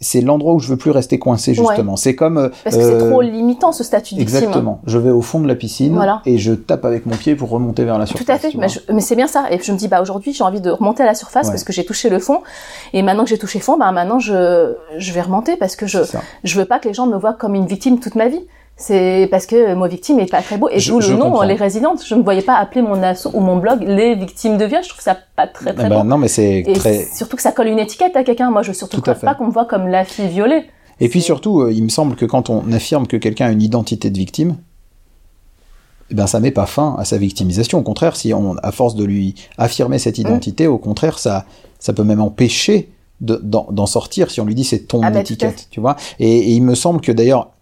c'est 0.00 0.20
l'endroit 0.20 0.54
où 0.54 0.58
je 0.58 0.68
veux 0.68 0.76
plus 0.76 0.90
rester 0.90 1.18
coincé 1.18 1.54
justement. 1.54 1.96
C'est 1.96 2.14
comme 2.14 2.38
euh, 2.38 2.48
parce 2.64 2.76
que 2.76 2.82
c'est 2.82 2.98
trop 2.98 3.20
limitant 3.22 3.72
ce 3.72 3.82
statut 3.82 4.14
de 4.14 4.20
victime. 4.20 4.36
Exactement. 4.36 4.80
Je 4.86 4.98
vais 4.98 5.10
au 5.10 5.22
fond 5.22 5.40
de 5.40 5.48
la 5.48 5.54
piscine 5.54 5.98
et 6.26 6.38
je 6.38 6.52
tape 6.52 6.84
avec 6.84 7.06
mon 7.06 7.16
pied 7.16 7.34
pour 7.34 7.50
remonter 7.50 7.84
vers 7.84 7.98
la 7.98 8.06
surface. 8.06 8.26
Tout 8.26 8.32
à 8.32 8.38
fait. 8.38 8.54
Mais, 8.56 9.00
c'est 9.00 9.16
bien 9.16 9.26
ça. 9.26 9.46
Et 9.50 9.58
je 9.62 9.72
me 9.72 9.76
dis 9.76 9.88
bah 9.88 10.02
aujourd'hui 10.02 10.32
j'ai 10.32 10.44
envie 10.44 10.60
de 10.60 10.70
remonter 10.70 11.02
à 11.02 11.06
la 11.06 11.14
surface 11.14 11.48
parce 11.50 11.64
que 11.64 11.72
j'ai 11.72 11.84
touché 11.84 12.08
le 12.10 12.18
fond 12.18 12.42
et 12.92 13.02
maintenant 13.02 13.24
que 13.24 13.30
j'ai 13.30 13.38
touché 13.38 13.60
fond 13.60 13.76
bah 13.78 13.90
maintenant 13.92 14.18
je 14.18 14.74
je 14.96 15.12
vais 15.12 15.22
remonter 15.22 15.56
parce 15.56 15.76
que 15.76 15.86
je 15.86 15.98
je 16.44 16.58
veux 16.58 16.66
pas 16.66 16.78
que 16.78 16.88
les 16.88 16.94
gens 16.94 17.06
me 17.06 17.16
voient 17.16 17.34
comme 17.34 17.54
une 17.54 17.66
victime 17.66 18.00
toute 18.00 18.14
ma 18.14 18.28
vie. 18.28 18.44
C'est 18.78 19.26
parce 19.30 19.46
que 19.46 19.74
mot 19.74 19.88
victime 19.88 20.20
est 20.20 20.30
pas 20.30 20.42
très 20.42 20.58
beau 20.58 20.68
et 20.68 20.78
d'où 20.80 21.00
le 21.00 21.16
nom 21.16 21.40
les 21.42 21.54
résilientes. 21.54 22.04
Je 22.06 22.14
ne 22.14 22.22
voyais 22.22 22.42
pas 22.42 22.56
appeler 22.56 22.82
mon 22.82 23.02
asso 23.02 23.28
ou 23.32 23.40
mon 23.40 23.56
blog 23.56 23.82
les 23.82 24.14
victimes 24.14 24.58
de 24.58 24.66
viol. 24.66 24.82
Je 24.84 24.90
trouve 24.90 25.00
ça 25.00 25.16
pas 25.34 25.46
très 25.46 25.72
très 25.72 25.86
eh 25.86 25.88
ben, 25.88 26.04
Non 26.04 26.18
mais 26.18 26.28
c'est 26.28 26.62
très. 26.74 27.06
Surtout 27.14 27.36
que 27.36 27.42
ça 27.42 27.52
colle 27.52 27.68
une 27.68 27.78
étiquette 27.78 28.16
à 28.16 28.22
quelqu'un. 28.22 28.50
Moi 28.50 28.62
je 28.62 28.68
veux 28.68 28.74
surtout 28.74 29.00
pas 29.00 29.34
qu'on 29.34 29.46
me 29.46 29.52
voit 29.52 29.64
comme 29.64 29.88
la 29.88 30.04
fille 30.04 30.28
violée. 30.28 30.64
Et 31.00 31.08
puis 31.08 31.22
surtout, 31.22 31.60
euh, 31.60 31.72
il 31.72 31.84
me 31.84 31.88
semble 31.88 32.16
que 32.16 32.24
quand 32.24 32.48
on 32.48 32.70
affirme 32.72 33.06
que 33.06 33.16
quelqu'un 33.16 33.46
a 33.46 33.52
une 33.52 33.62
identité 33.62 34.08
de 34.10 34.16
victime, 34.16 34.56
eh 36.10 36.14
ben 36.14 36.26
ça 36.26 36.40
met 36.40 36.50
pas 36.50 36.66
fin 36.66 36.96
à 36.98 37.04
sa 37.04 37.18
victimisation. 37.18 37.78
Au 37.78 37.82
contraire, 37.82 38.16
si 38.16 38.32
on, 38.32 38.56
à 38.62 38.72
force 38.72 38.94
de 38.94 39.04
lui 39.04 39.34
affirmer 39.58 39.98
cette 39.98 40.18
identité, 40.18 40.66
au 40.66 40.78
contraire, 40.78 41.18
ça, 41.18 41.44
ça 41.78 41.92
peut 41.92 42.04
même 42.04 42.20
empêcher 42.20 42.90
d'en 43.20 43.86
sortir 43.86 44.30
si 44.30 44.42
on 44.42 44.44
lui 44.44 44.54
dit 44.54 44.64
c'est 44.64 44.80
ton 44.80 45.00
ah 45.02 45.10
bah, 45.10 45.20
étiquette, 45.20 45.68
tu 45.70 45.80
vois. 45.80 45.96
Et, 46.18 46.38
et, 46.38 46.50
il 46.52 46.62
me 46.62 46.74
semble 46.74 47.00
que 47.00 47.12
d'ailleurs 47.12 47.55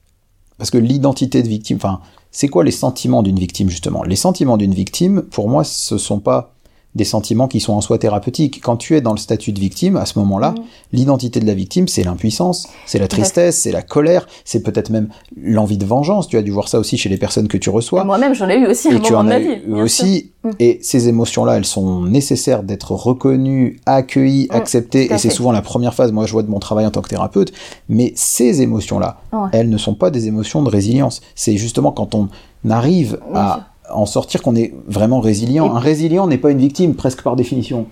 parce 0.59 0.70
que 0.70 0.78
l'identité 0.78 1.42
de 1.42 1.48
victime, 1.48 1.76
enfin, 1.76 2.00
c'est 2.30 2.48
quoi 2.48 2.64
les 2.64 2.70
sentiments 2.70 3.22
d'une 3.22 3.38
victime 3.38 3.68
justement? 3.70 4.02
Les 4.02 4.16
sentiments 4.16 4.57
d'une 4.57 4.74
victime, 4.74 5.22
pour 5.22 5.48
moi, 5.48 5.64
ce 5.64 5.98
sont 5.98 6.20
pas 6.20 6.53
des 6.95 7.05
sentiments 7.05 7.49
qui 7.49 7.61
sont 7.61 7.72
en 7.72 7.80
soi 7.80 7.99
thérapeutiques. 7.99 8.61
Quand 8.62 8.76
tu 8.76 8.97
es 8.97 9.01
dans 9.01 9.12
le 9.12 9.18
statut 9.18 9.53
de 9.53 9.61
victime, 9.61 9.97
à 9.97 10.07
ce 10.07 10.18
moment-là, 10.20 10.53
mm. 10.53 10.55
l'identité 10.92 11.40
de 11.40 11.47
la 11.47 11.55
victime, 11.55 11.88
c'est 11.88 12.05
l'impuissance, 12.05 12.68
c'est 12.86 12.99
la 12.99 13.09
tristesse, 13.09 13.59
c'est 13.59 13.72
la 13.72 13.82
colère, 13.82 14.26
c'est 14.45 14.62
peut-être 14.62 14.90
même 14.90 15.09
l'envie 15.36 15.78
de 15.78 15.84
vengeance. 15.84 16.28
Tu 16.28 16.36
as 16.36 16.42
dû 16.42 16.51
voir 16.51 16.68
ça 16.68 16.78
aussi 16.78 16.97
chez 16.97 17.09
les 17.09 17.16
personnes 17.16 17.49
que 17.49 17.59
tu 17.59 17.70
reçois. 17.70 18.05
Moi-même, 18.05 18.34
j'en 18.34 18.49
ai 18.49 18.59
eu 18.59 18.66
aussi. 18.66 18.88
Et 18.88 19.01
tu 19.01 19.14
en 19.14 19.28
as 19.28 19.40
eu 19.40 19.72
aussi. 19.72 20.30
Mm. 20.45 20.51
Et 20.61 20.78
ces 20.82 21.09
émotions-là, 21.09 21.57
elles 21.57 21.64
sont 21.64 22.03
nécessaires 22.03 22.62
d'être 22.62 22.92
reconnues, 22.92 23.80
accueillies, 23.86 24.49
mm, 24.51 24.57
acceptées. 24.57 25.12
Et 25.12 25.18
c'est 25.18 25.30
souvent 25.30 25.53
la 25.53 25.62
première 25.62 25.95
phase. 25.95 26.12
Moi, 26.12 26.26
je 26.26 26.32
vois 26.32 26.42
de 26.42 26.51
mon 26.51 26.61
travail 26.61 26.86
en 26.86 26.90
tant 26.90 27.03
que 27.03 27.09
thérapeute. 27.09 27.53
Mais 27.88 28.12
ces 28.14 28.62
émotions-là, 28.62 29.20
elles 29.53 29.68
ne 29.68 29.78
sont 29.78 29.95
pas 29.95 30.11
des 30.11 30.28
émotions 30.28 30.62
de 30.62 30.70
résilience. 30.70 31.20
C'est 31.34 31.57
justement 31.57 31.90
quand 31.90 32.14
on 32.14 32.28
arrive 32.70 33.18
à 33.34 33.74
en 33.91 34.07
sortir 34.07 34.43
qu'on 34.43 34.57
est 34.57 34.74
vraiment 34.87 35.20
résilient. 35.20 35.74
un 35.74 35.78
résilient 35.78 36.26
n'est 36.26 36.39
pas 36.39 36.51
une 36.51 36.59
victime, 36.59 36.95
presque 36.95 37.22
par 37.22 37.37
définition. 37.37 37.87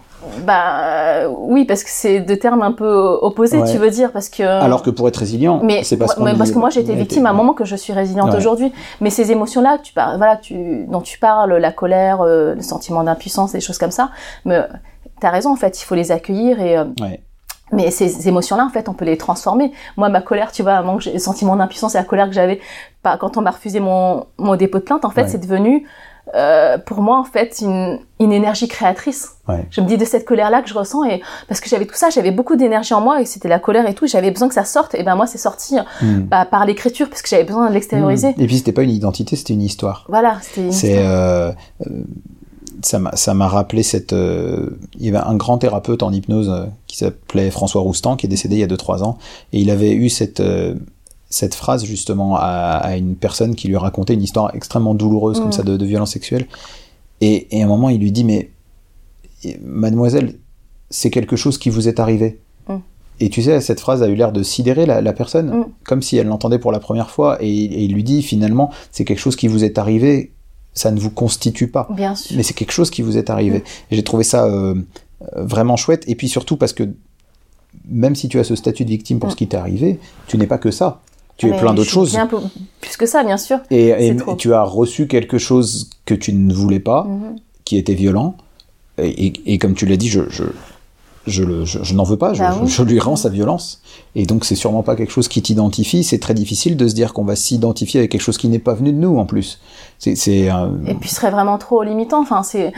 Bah 0.46 1.28
oui, 1.28 1.64
parce 1.64 1.82
que 1.84 1.90
c'est 1.90 2.20
deux 2.20 2.36
termes 2.36 2.62
un 2.62 2.72
peu 2.72 3.18
opposés, 3.20 3.62
tu 3.70 3.78
veux 3.78 3.90
dire, 3.90 4.12
parce 4.12 4.28
que. 4.28 4.42
Alors 4.42 4.82
que 4.82 4.90
pour 4.90 5.08
être 5.08 5.16
résilient, 5.16 5.60
mais 5.62 5.84
c'est 5.84 5.96
parce, 5.96 6.14
parce 6.14 6.50
que 6.52 6.58
moi 6.58 6.70
j'ai 6.70 6.80
été 6.80 6.94
victime 6.94 7.26
à 7.26 7.30
un 7.30 7.34
moment 7.34 7.54
que 7.54 7.64
je 7.64 7.76
suis 7.76 7.92
résiliente 7.92 8.34
aujourd'hui. 8.34 8.72
Mais 9.00 9.10
ces 9.10 9.32
émotions-là, 9.32 9.78
tu 9.82 9.92
parles, 9.92 10.16
voilà, 10.16 10.36
tu, 10.36 10.86
dont 10.86 11.00
tu 11.00 11.18
parles, 11.18 11.54
la 11.54 11.72
colère, 11.72 12.24
le 12.24 12.62
sentiment 12.62 13.02
d'impuissance, 13.04 13.52
des 13.52 13.60
choses 13.60 13.78
comme 13.78 13.90
ça, 13.90 14.10
mais 14.44 14.60
t'as 15.20 15.30
raison 15.30 15.52
en 15.52 15.56
fait, 15.56 15.80
il 15.80 15.84
faut 15.84 15.94
les 15.94 16.12
accueillir 16.12 16.60
et. 16.60 16.76
Mais 17.72 17.90
ces 17.90 18.28
émotions-là, 18.28 18.64
en 18.64 18.70
fait, 18.70 18.88
on 18.88 18.94
peut 18.94 19.04
les 19.04 19.16
transformer. 19.16 19.72
Moi, 19.96 20.08
ma 20.08 20.20
colère, 20.20 20.52
tu 20.52 20.62
vois, 20.62 20.74
avant 20.74 20.98
le 21.04 21.18
sentiment 21.18 21.56
d'impuissance 21.56 21.94
et 21.94 21.98
la 21.98 22.04
colère 22.04 22.28
que 22.28 22.34
j'avais 22.34 22.60
quand 23.02 23.36
on 23.36 23.40
m'a 23.40 23.50
refusé 23.50 23.80
mon, 23.80 24.26
mon 24.38 24.54
dépôt 24.56 24.78
de 24.78 24.84
plainte, 24.84 25.04
en 25.04 25.10
fait, 25.10 25.28
c'est 25.28 25.40
devenu 25.40 25.86
euh, 26.36 26.78
pour 26.78 27.02
moi 27.02 27.18
en 27.18 27.24
fait 27.24 27.60
une, 27.60 27.98
une 28.20 28.32
énergie 28.32 28.68
créatrice. 28.68 29.30
Ouais. 29.48 29.66
Je 29.70 29.80
me 29.80 29.86
dis 29.86 29.98
de 29.98 30.04
cette 30.04 30.24
colère 30.24 30.50
là 30.50 30.62
que 30.62 30.68
je 30.68 30.74
ressens 30.74 31.02
et 31.04 31.20
parce 31.48 31.60
que 31.60 31.68
j'avais 31.68 31.84
tout 31.84 31.96
ça, 31.96 32.10
j'avais 32.10 32.30
beaucoup 32.30 32.54
d'énergie 32.54 32.94
en 32.94 33.00
moi 33.00 33.20
et 33.20 33.24
c'était 33.24 33.48
la 33.48 33.58
colère 33.58 33.88
et 33.88 33.94
tout, 33.94 34.06
j'avais 34.06 34.30
besoin 34.30 34.46
que 34.46 34.54
ça 34.54 34.64
sorte 34.64 34.94
et 34.94 35.02
ben 35.02 35.16
moi 35.16 35.26
c'est 35.26 35.38
sorti 35.38 35.74
hmm. 36.00 36.20
bah, 36.20 36.46
par 36.46 36.64
l'écriture 36.64 37.08
parce 37.08 37.22
que 37.22 37.28
j'avais 37.28 37.42
besoin 37.42 37.68
de 37.68 37.74
l'extérioriser. 37.74 38.28
Hmm. 38.28 38.40
Et 38.40 38.46
puis 38.46 38.56
c'était 38.56 38.72
pas 38.72 38.84
une 38.84 38.90
identité, 38.90 39.34
c'était 39.34 39.54
une 39.54 39.62
histoire. 39.62 40.06
Voilà, 40.08 40.38
c'était 40.42 40.60
une 40.60 40.72
C'est 40.72 41.04
ça 42.84 43.34
m'a 43.34 43.48
rappelé 43.48 43.82
cette. 43.82 44.12
Euh, 44.12 44.70
il 44.98 45.06
y 45.06 45.08
avait 45.08 45.24
un 45.24 45.34
grand 45.34 45.58
thérapeute 45.58 46.02
en 46.02 46.12
hypnose 46.12 46.50
euh, 46.50 46.66
qui 46.86 46.96
s'appelait 46.96 47.50
François 47.50 47.82
Roustan, 47.82 48.16
qui 48.16 48.26
est 48.26 48.28
décédé 48.28 48.56
il 48.56 48.60
y 48.60 48.64
a 48.64 48.66
2-3 48.66 49.02
ans, 49.02 49.18
et 49.52 49.60
il 49.60 49.70
avait 49.70 49.92
eu 49.92 50.08
cette, 50.08 50.40
euh, 50.40 50.74
cette 51.30 51.54
phrase 51.54 51.84
justement 51.84 52.36
à, 52.36 52.40
à, 52.82 52.96
une 52.96 53.16
personne 53.16 53.54
qui 53.54 53.68
lui 53.68 53.76
racontait 53.76 54.14
une 54.14 54.22
histoire 54.22 54.54
extrêmement 54.54 54.94
douloureuse 54.94 55.38
comme 55.38 55.48
mm. 55.48 55.52
ça 55.52 55.62
de, 55.62 55.76
de, 55.76 55.86
violence 55.86 56.12
sexuelle. 56.12 56.46
Et, 57.20 57.56
et, 57.56 57.62
à 57.62 57.64
un 57.64 57.68
moment, 57.68 57.88
il 57.88 58.00
lui 58.00 58.12
dit 58.12 58.24
Mais 58.24 58.50
mademoiselle, 59.62 60.34
c'est 60.90 61.10
quelque 61.10 61.36
chose 61.36 61.58
qui 61.58 61.70
vous 61.70 61.88
est 61.88 62.00
arrivé. 62.00 62.40
Mm. 62.68 62.76
Et 63.20 63.30
tu 63.30 63.42
sais, 63.42 63.60
cette 63.60 63.80
phrase 63.80 64.02
a 64.02 64.08
eu 64.08 64.14
l'air 64.14 64.32
de 64.32 64.42
sidérer 64.42 64.86
la, 64.86 65.00
la 65.00 65.12
personne, 65.12 65.50
mm. 65.50 65.66
comme 65.84 66.02
si 66.02 66.16
elle 66.16 66.26
l'entendait 66.26 66.58
pour 66.58 66.72
la 66.72 66.80
première 66.80 67.10
fois. 67.10 67.38
Et, 67.40 67.48
et 67.48 67.82
il 67.84 67.94
lui 67.94 68.04
dit 68.04 68.22
finalement, 68.22 68.70
c'est 68.90 69.04
quelque 69.04 69.20
chose 69.20 69.36
qui 69.36 69.48
vous 69.48 69.64
est 69.64 69.78
arrivé 69.78 70.32
ça 70.74 70.90
ne 70.90 71.00
vous 71.00 71.10
constitue 71.10 71.68
pas. 71.68 71.88
Bien 71.90 72.14
sûr. 72.14 72.36
Mais 72.36 72.42
c'est 72.42 72.54
quelque 72.54 72.72
chose 72.72 72.90
qui 72.90 73.02
vous 73.02 73.16
est 73.16 73.30
arrivé. 73.30 73.58
Mm. 73.58 73.62
J'ai 73.90 74.02
trouvé 74.02 74.24
ça 74.24 74.44
euh, 74.46 74.74
vraiment 75.34 75.76
chouette. 75.76 76.04
Et 76.06 76.14
puis 76.14 76.28
surtout 76.28 76.56
parce 76.56 76.72
que 76.72 76.84
même 77.88 78.14
si 78.14 78.28
tu 78.28 78.38
as 78.38 78.44
ce 78.44 78.54
statut 78.54 78.84
de 78.84 78.90
victime 78.90 79.18
pour 79.18 79.28
mm. 79.28 79.32
ce 79.32 79.36
qui 79.36 79.48
t'est 79.48 79.56
arrivé, 79.56 79.98
tu 80.26 80.38
n'es 80.38 80.46
pas 80.46 80.58
que 80.58 80.70
ça. 80.70 81.00
Tu 81.36 81.48
es 81.48 81.58
plein 81.58 81.74
d'autres 81.74 81.90
choses. 81.90 82.12
Bien 82.12 82.28
plus 82.28 82.96
que 82.96 83.06
ça, 83.06 83.24
bien 83.24 83.38
sûr. 83.38 83.58
Et, 83.70 84.14
tu 84.38 84.54
as 84.54 84.62
reçu 84.62 85.08
quelque 85.08 85.38
chose 85.38 85.90
que 86.04 86.14
tu 86.14 86.32
ne 86.32 86.52
voulais 86.52 86.78
pas, 86.78 87.04
mm-hmm. 87.08 87.38
qui 87.64 87.78
était 87.78 87.94
violent. 87.94 88.36
Et, 88.98 89.32
et 89.46 89.58
comme 89.58 89.74
tu 89.74 89.86
l'as 89.86 89.96
dit, 89.96 90.08
je, 90.08 90.20
je, 90.28 90.44
je, 91.26 91.92
n'en 91.94 92.04
veux 92.04 92.16
pas, 92.16 92.32
je, 92.32 92.42
bah 92.42 92.56
je, 92.64 92.82
lui 92.82 92.98
rends 92.98 93.16
sa 93.16 93.28
violence. 93.28 93.80
Et 94.14 94.26
donc 94.26 94.44
c'est 94.44 94.54
sûrement 94.54 94.82
pas 94.82 94.96
quelque 94.96 95.12
chose 95.12 95.28
qui 95.28 95.42
t'identifie. 95.42 96.04
C'est 96.04 96.18
très 96.18 96.34
difficile 96.34 96.76
de 96.76 96.88
se 96.88 96.94
dire 96.94 97.12
qu'on 97.12 97.24
va 97.24 97.36
s'identifier 97.36 98.00
avec 98.00 98.10
quelque 98.10 98.22
chose 98.22 98.38
qui 98.38 98.48
n'est 98.48 98.58
pas 98.58 98.74
venu 98.74 98.92
de 98.92 98.98
nous 98.98 99.18
en 99.18 99.26
plus. 99.26 99.60
C'est, 99.98 100.12
Et 100.16 100.94
puis 101.00 101.08
ce 101.08 101.16
serait 101.16 101.30
vraiment 101.30 101.58
trop 101.58 101.82
limitant. 101.82 102.20
Enfin, 102.20 102.42
c'est 102.42 102.72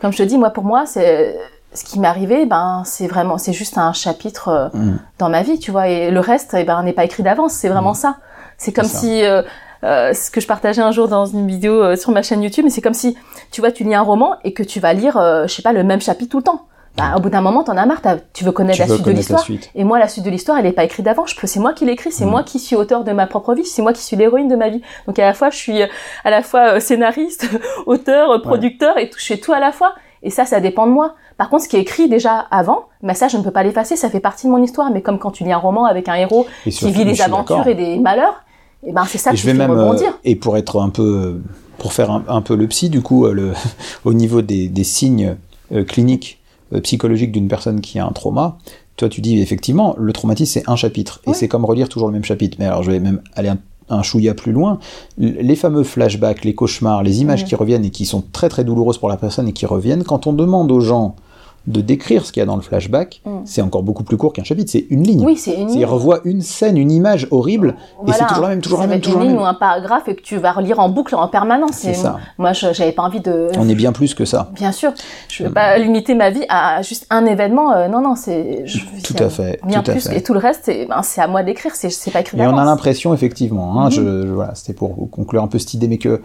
comme 0.00 0.12
je 0.12 0.18
te 0.18 0.22
dis, 0.22 0.38
moi 0.38 0.50
pour 0.50 0.64
moi, 0.64 0.86
c'est 0.86 1.36
ce 1.74 1.84
qui 1.84 1.98
m'est 1.98 2.08
arrivé. 2.08 2.46
Ben 2.46 2.82
c'est 2.84 3.06
vraiment, 3.06 3.38
c'est 3.38 3.52
juste 3.52 3.78
un 3.78 3.92
chapitre 3.92 4.48
euh, 4.48 4.68
mm. 4.72 4.98
dans 5.18 5.28
ma 5.28 5.42
vie, 5.42 5.58
tu 5.58 5.70
vois. 5.70 5.88
Et 5.88 6.10
le 6.10 6.20
reste, 6.20 6.54
eh 6.58 6.64
ben 6.64 6.82
n'est 6.82 6.92
pas 6.92 7.04
écrit 7.04 7.22
d'avance. 7.22 7.52
C'est 7.52 7.68
vraiment 7.68 7.92
mm. 7.92 7.96
ça. 7.96 8.16
C'est 8.58 8.72
comme 8.72 8.86
si 8.86 9.24
euh, 9.24 9.42
euh, 9.84 10.12
ce 10.12 10.30
que 10.32 10.40
je 10.40 10.46
partageais 10.48 10.82
un 10.82 10.90
jour 10.90 11.08
dans 11.08 11.26
une 11.26 11.46
vidéo 11.46 11.80
euh, 11.80 11.96
sur 11.96 12.10
ma 12.10 12.22
chaîne 12.22 12.42
YouTube, 12.42 12.64
mais 12.64 12.70
c'est 12.70 12.80
comme 12.80 12.94
si, 12.94 13.16
tu 13.52 13.60
vois, 13.60 13.70
tu 13.70 13.84
lis 13.84 13.94
un 13.94 14.02
roman 14.02 14.34
et 14.42 14.52
que 14.52 14.64
tu 14.64 14.80
vas 14.80 14.92
lire, 14.92 15.14
je 15.16 15.52
sais 15.52 15.62
pas, 15.62 15.72
le 15.72 15.84
même 15.84 16.00
chapitre 16.00 16.32
tout 16.32 16.38
le 16.38 16.42
temps. 16.42 16.66
Bah, 16.98 17.14
au 17.16 17.20
bout 17.20 17.30
d'un 17.30 17.40
moment, 17.40 17.62
t'en 17.62 17.76
as 17.76 17.86
marre, 17.86 18.00
tu 18.32 18.44
veux 18.44 18.50
connaître 18.50 18.80
la 18.80 18.88
suite 18.88 19.04
de 19.04 19.12
l'histoire. 19.12 19.46
Et 19.74 19.84
moi, 19.84 19.98
la 19.98 20.08
suite 20.08 20.24
de 20.24 20.30
l'histoire, 20.30 20.58
elle 20.58 20.64
n'est 20.64 20.72
pas 20.72 20.84
écrite 20.84 21.04
d'avant. 21.04 21.24
C'est 21.26 21.60
moi 21.60 21.72
qui 21.72 21.84
l'écris, 21.86 22.10
c'est 22.10 22.26
mm. 22.26 22.30
moi 22.30 22.42
qui 22.42 22.58
suis 22.58 22.74
auteur 22.74 23.04
de 23.04 23.12
ma 23.12 23.26
propre 23.26 23.54
vie, 23.54 23.64
c'est 23.64 23.82
moi 23.82 23.92
qui 23.92 24.02
suis 24.02 24.16
l'héroïne 24.16 24.48
de 24.48 24.56
ma 24.56 24.68
vie. 24.68 24.82
Donc 25.06 25.18
à 25.18 25.26
la 25.26 25.34
fois, 25.34 25.50
je 25.50 25.56
suis 25.56 25.82
euh, 25.82 25.86
à 26.24 26.30
la 26.30 26.42
fois 26.42 26.74
euh, 26.74 26.80
scénariste, 26.80 27.48
auteur, 27.86 28.30
euh, 28.30 28.38
producteur 28.40 28.98
et 28.98 29.08
tout, 29.08 29.18
je 29.20 29.26
fais 29.26 29.38
tout 29.38 29.52
à 29.52 29.60
la 29.60 29.70
fois. 29.70 29.94
Et 30.22 30.30
ça, 30.30 30.44
ça 30.44 30.58
dépend 30.60 30.86
de 30.86 30.92
moi. 30.92 31.14
Par 31.36 31.48
contre, 31.48 31.64
ce 31.64 31.68
qui 31.68 31.76
est 31.76 31.80
écrit 31.80 32.08
déjà 32.08 32.38
avant, 32.50 32.86
bah 33.02 33.14
ça, 33.14 33.28
je 33.28 33.36
ne 33.36 33.44
peux 33.44 33.52
pas 33.52 33.62
l'effacer, 33.62 33.94
ça 33.94 34.10
fait 34.10 34.18
partie 34.18 34.48
de 34.48 34.52
mon 34.52 34.60
histoire. 34.60 34.90
Mais 34.90 35.00
comme 35.00 35.20
quand 35.20 35.30
tu 35.30 35.44
lis 35.44 35.52
un 35.52 35.58
roman 35.58 35.84
avec 35.84 36.08
un 36.08 36.14
héros 36.14 36.46
qui 36.64 36.90
vit 36.90 37.04
des 37.04 37.22
aventures 37.22 37.68
et 37.68 37.76
des 37.76 37.98
malheurs, 37.98 38.42
et 38.84 38.90
eh 38.90 38.92
ben 38.92 39.04
c'est 39.06 39.18
ça 39.18 39.30
qui 39.30 39.36
je 39.36 39.46
vais 39.46 39.54
même, 39.54 39.70
rebondir. 39.72 40.16
et 40.22 40.36
pour 40.36 40.56
être 40.56 40.80
un 40.80 40.88
peu, 40.88 41.40
pour 41.78 41.92
faire 41.92 42.10
un, 42.10 42.42
peu 42.42 42.54
le 42.54 42.66
psy, 42.68 42.90
du 42.90 43.02
coup, 43.02 43.26
le, 43.26 43.52
au 44.04 44.12
niveau 44.12 44.42
des, 44.42 44.68
des 44.68 44.84
signes 44.84 45.36
cliniques 45.86 46.37
euh, 46.37 46.37
psychologique 46.82 47.32
d'une 47.32 47.48
personne 47.48 47.80
qui 47.80 47.98
a 47.98 48.06
un 48.06 48.12
trauma, 48.12 48.58
toi 48.96 49.08
tu 49.08 49.20
dis 49.20 49.40
effectivement, 49.40 49.94
le 49.98 50.12
traumatisme 50.12 50.52
c'est 50.60 50.68
un 50.68 50.76
chapitre, 50.76 51.20
et 51.26 51.34
c'est 51.34 51.48
comme 51.48 51.64
relire 51.64 51.88
toujours 51.88 52.08
le 52.08 52.14
même 52.14 52.24
chapitre. 52.24 52.56
Mais 52.58 52.66
alors 52.66 52.82
je 52.82 52.90
vais 52.90 53.00
même 53.00 53.20
aller 53.34 53.48
un, 53.48 53.58
un 53.88 54.02
chouïa 54.02 54.34
plus 54.34 54.52
loin, 54.52 54.78
les 55.16 55.56
fameux 55.56 55.84
flashbacks, 55.84 56.44
les 56.44 56.54
cauchemars, 56.54 57.02
les 57.02 57.20
images 57.20 57.44
qui 57.44 57.54
reviennent 57.54 57.84
et 57.84 57.90
qui 57.90 58.06
sont 58.06 58.22
très 58.32 58.48
très 58.48 58.64
douloureuses 58.64 58.98
pour 58.98 59.08
la 59.08 59.16
personne 59.16 59.48
et 59.48 59.52
qui 59.52 59.66
reviennent, 59.66 60.04
quand 60.04 60.26
on 60.26 60.32
demande 60.32 60.70
aux 60.70 60.80
gens 60.80 61.16
de 61.68 61.82
décrire 61.82 62.24
ce 62.24 62.32
qu'il 62.32 62.40
y 62.40 62.42
a 62.42 62.46
dans 62.46 62.56
le 62.56 62.62
flashback, 62.62 63.20
mm. 63.24 63.30
c'est 63.44 63.60
encore 63.60 63.82
beaucoup 63.82 64.02
plus 64.02 64.16
court 64.16 64.32
qu'un 64.32 64.42
chapitre, 64.42 64.70
c'est 64.72 64.86
une 64.88 65.02
ligne. 65.02 65.24
Oui, 65.24 65.36
c'est 65.36 65.54
une 65.54 65.68
ligne. 65.68 65.78
Il 65.80 65.84
revoit 65.84 66.20
une 66.24 66.40
scène, 66.40 66.78
une 66.78 66.90
image 66.90 67.28
horrible, 67.30 67.76
et 68.06 68.12
c'est 68.12 68.26
toujours 68.26 68.44
la 68.44 68.48
même, 68.48 68.60
toujours 68.62 68.80
la 68.80 68.86
même, 68.86 69.00
toujours 69.00 69.22
une 69.22 69.28
ligne 69.28 69.36
ou 69.36 69.44
un 69.44 69.54
paragraphe 69.54 70.08
et 70.08 70.16
que 70.16 70.22
tu 70.22 70.38
vas 70.38 70.52
relire 70.52 70.80
en 70.80 70.88
boucle 70.88 71.14
en 71.14 71.28
permanence. 71.28 71.72
C'est 71.72 71.94
ça. 71.94 72.18
Moi, 72.38 72.52
j'avais 72.52 72.92
pas 72.92 73.02
envie 73.02 73.20
de. 73.20 73.48
On 73.58 73.68
est 73.68 73.74
bien 73.74 73.92
plus 73.92 74.14
que 74.14 74.24
ça. 74.24 74.50
Bien 74.54 74.72
sûr. 74.72 74.92
Je 75.28 75.44
veux 75.44 75.52
pas 75.52 75.76
limiter 75.78 76.14
ma 76.14 76.30
vie 76.30 76.44
à 76.48 76.80
juste 76.82 77.06
un 77.10 77.26
événement. 77.26 77.72
Euh, 77.72 77.88
non, 77.88 78.00
non, 78.00 78.16
c'est. 78.16 78.64
Tout 79.04 79.16
à 79.18 79.28
fait. 79.28 79.60
Bien 79.66 79.82
tout 79.82 79.92
plus. 79.92 80.06
À 80.06 80.10
fait. 80.10 80.18
Et 80.18 80.22
tout 80.22 80.32
le 80.32 80.40
reste, 80.40 80.62
c'est 80.64 80.86
ben, 80.86 81.02
à 81.16 81.26
moi 81.26 81.42
d'écrire. 81.42 81.72
C'est 81.74 82.10
pas 82.10 82.20
écrit. 82.20 82.38
Et 82.38 82.46
on 82.46 82.56
a 82.56 82.64
l'impression, 82.64 83.12
effectivement, 83.12 83.80
hein, 83.80 83.88
mm-hmm. 83.88 83.92
je, 83.92 84.26
voilà, 84.26 84.54
c'était 84.54 84.72
pour 84.72 85.10
conclure 85.10 85.42
un 85.42 85.48
peu 85.48 85.58
cette 85.58 85.74
idée, 85.74 85.88
mais 85.88 85.98
que 85.98 86.22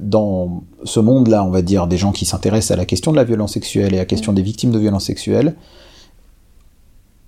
dans 0.00 0.64
ce 0.84 0.98
monde-là, 1.00 1.44
on 1.44 1.50
va 1.50 1.62
dire, 1.62 1.86
des 1.86 1.96
gens 1.96 2.12
qui 2.12 2.24
s'intéressent 2.24 2.72
à 2.72 2.76
la 2.76 2.86
question 2.86 3.12
de 3.12 3.16
la 3.16 3.24
violence 3.24 3.52
sexuelle 3.52 3.94
et 3.94 3.98
à 3.98 4.00
la 4.00 4.06
question 4.06 4.32
des 4.32 4.42
victimes 4.42 4.72
de 4.72 4.78
violences 4.78 5.04
sexuelles, 5.04 5.54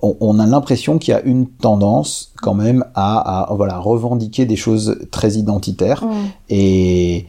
on, 0.03 0.40
a 0.40 0.47
l'impression 0.47 0.99
qu'il 0.99 1.12
y 1.12 1.16
a 1.16 1.22
une 1.22 1.47
tendance 1.47 2.32
quand 2.43 2.55
même 2.55 2.84
à, 2.97 3.49
voilà, 3.53 3.78
revendiquer 3.78 4.47
des 4.47 4.57
choses 4.57 4.99
très 5.12 5.34
identitaires. 5.34 6.05
Et, 6.49 7.26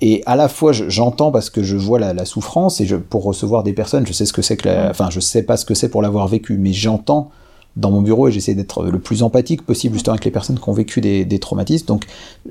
et 0.00 0.22
à 0.26 0.34
la 0.34 0.48
fois, 0.48 0.72
j'entends 0.72 1.30
parce 1.30 1.48
que 1.48 1.62
je 1.62 1.76
vois 1.76 2.00
la, 2.00 2.24
souffrance 2.24 2.80
et 2.80 2.86
je, 2.86 2.96
pour 2.96 3.22
recevoir 3.22 3.62
des 3.62 3.72
personnes, 3.72 4.04
je 4.04 4.12
sais 4.12 4.26
ce 4.26 4.32
que 4.32 4.42
c'est 4.42 4.56
que 4.56 4.68
la, 4.68 4.90
enfin, 4.90 5.10
je 5.10 5.20
sais 5.20 5.44
pas 5.44 5.56
ce 5.56 5.64
que 5.64 5.74
c'est 5.74 5.88
pour 5.88 6.02
l'avoir 6.02 6.26
vécu, 6.26 6.58
mais 6.58 6.72
j'entends 6.72 7.30
dans 7.76 7.90
mon 7.90 8.02
bureau 8.02 8.28
et 8.28 8.32
j'essaie 8.32 8.54
d'être 8.54 8.84
le 8.84 8.98
plus 8.98 9.22
empathique 9.22 9.62
possible 9.62 9.94
justement 9.94 10.14
avec 10.14 10.24
les 10.24 10.30
personnes 10.30 10.58
qui 10.58 10.68
ont 10.68 10.72
vécu 10.72 11.00
des, 11.00 11.24
des 11.24 11.38
traumatismes. 11.38 11.86
Donc 11.86 12.04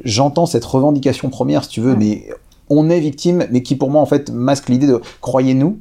j'entends 0.03 0.45
cette 0.45 0.65
revendication 0.65 1.29
première, 1.29 1.63
si 1.63 1.69
tu 1.69 1.81
veux, 1.81 1.95
mais 1.95 2.27
on 2.69 2.89
est 2.89 2.99
victime, 2.99 3.45
mais 3.51 3.61
qui 3.61 3.75
pour 3.75 3.91
moi 3.91 4.01
en 4.01 4.05
fait 4.05 4.31
masque 4.31 4.69
l'idée 4.69 4.87
de 4.87 4.99
croyez-nous. 5.19 5.77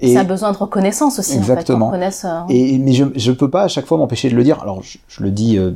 Et 0.00 0.14
ça 0.14 0.20
a 0.20 0.24
besoin 0.24 0.50
de 0.52 0.56
reconnaissance 0.56 1.18
aussi. 1.18 1.36
Exactement. 1.36 1.88
En 1.88 1.92
fait, 1.92 2.24
euh, 2.24 2.40
et 2.48 2.78
mais 2.78 2.92
je 2.92 3.04
je 3.14 3.32
peux 3.32 3.50
pas 3.50 3.64
à 3.64 3.68
chaque 3.68 3.86
fois 3.86 3.98
m'empêcher 3.98 4.30
de 4.30 4.34
le 4.34 4.42
dire. 4.42 4.60
Alors 4.62 4.82
je, 4.82 5.22
le 5.22 5.30
dis. 5.30 5.58
Euh, 5.58 5.72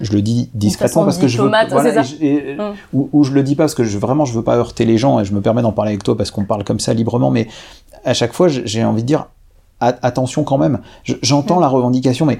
je 0.00 0.12
le 0.12 0.22
dis 0.22 0.50
discrètement 0.54 1.04
parce 1.04 1.18
que 1.18 1.28
je 1.28 1.40
veux, 1.40 1.48
voilà, 1.48 2.02
et, 2.20 2.56
hum. 2.58 2.74
ou, 2.92 3.08
ou, 3.12 3.24
je 3.24 3.32
le 3.32 3.42
dis 3.42 3.56
pas 3.56 3.64
parce 3.64 3.74
que 3.74 3.84
je, 3.84 3.98
vraiment 3.98 4.24
je 4.24 4.32
veux 4.32 4.42
pas 4.42 4.56
heurter 4.56 4.84
les 4.84 4.98
gens 4.98 5.20
et 5.20 5.24
je 5.24 5.34
me 5.34 5.40
permets 5.40 5.62
d'en 5.62 5.72
parler 5.72 5.90
avec 5.90 6.02
toi 6.02 6.16
parce 6.16 6.30
qu'on 6.30 6.44
parle 6.44 6.64
comme 6.64 6.80
ça 6.80 6.94
librement 6.94 7.30
mais 7.30 7.46
à 8.04 8.14
chaque 8.14 8.32
fois 8.32 8.48
j'ai 8.48 8.84
envie 8.84 9.02
de 9.02 9.06
dire 9.06 9.26
attention 9.82 10.44
quand 10.44 10.58
même. 10.58 10.80
J'entends 11.04 11.60
la 11.60 11.68
revendication, 11.68 12.26
mais 12.26 12.38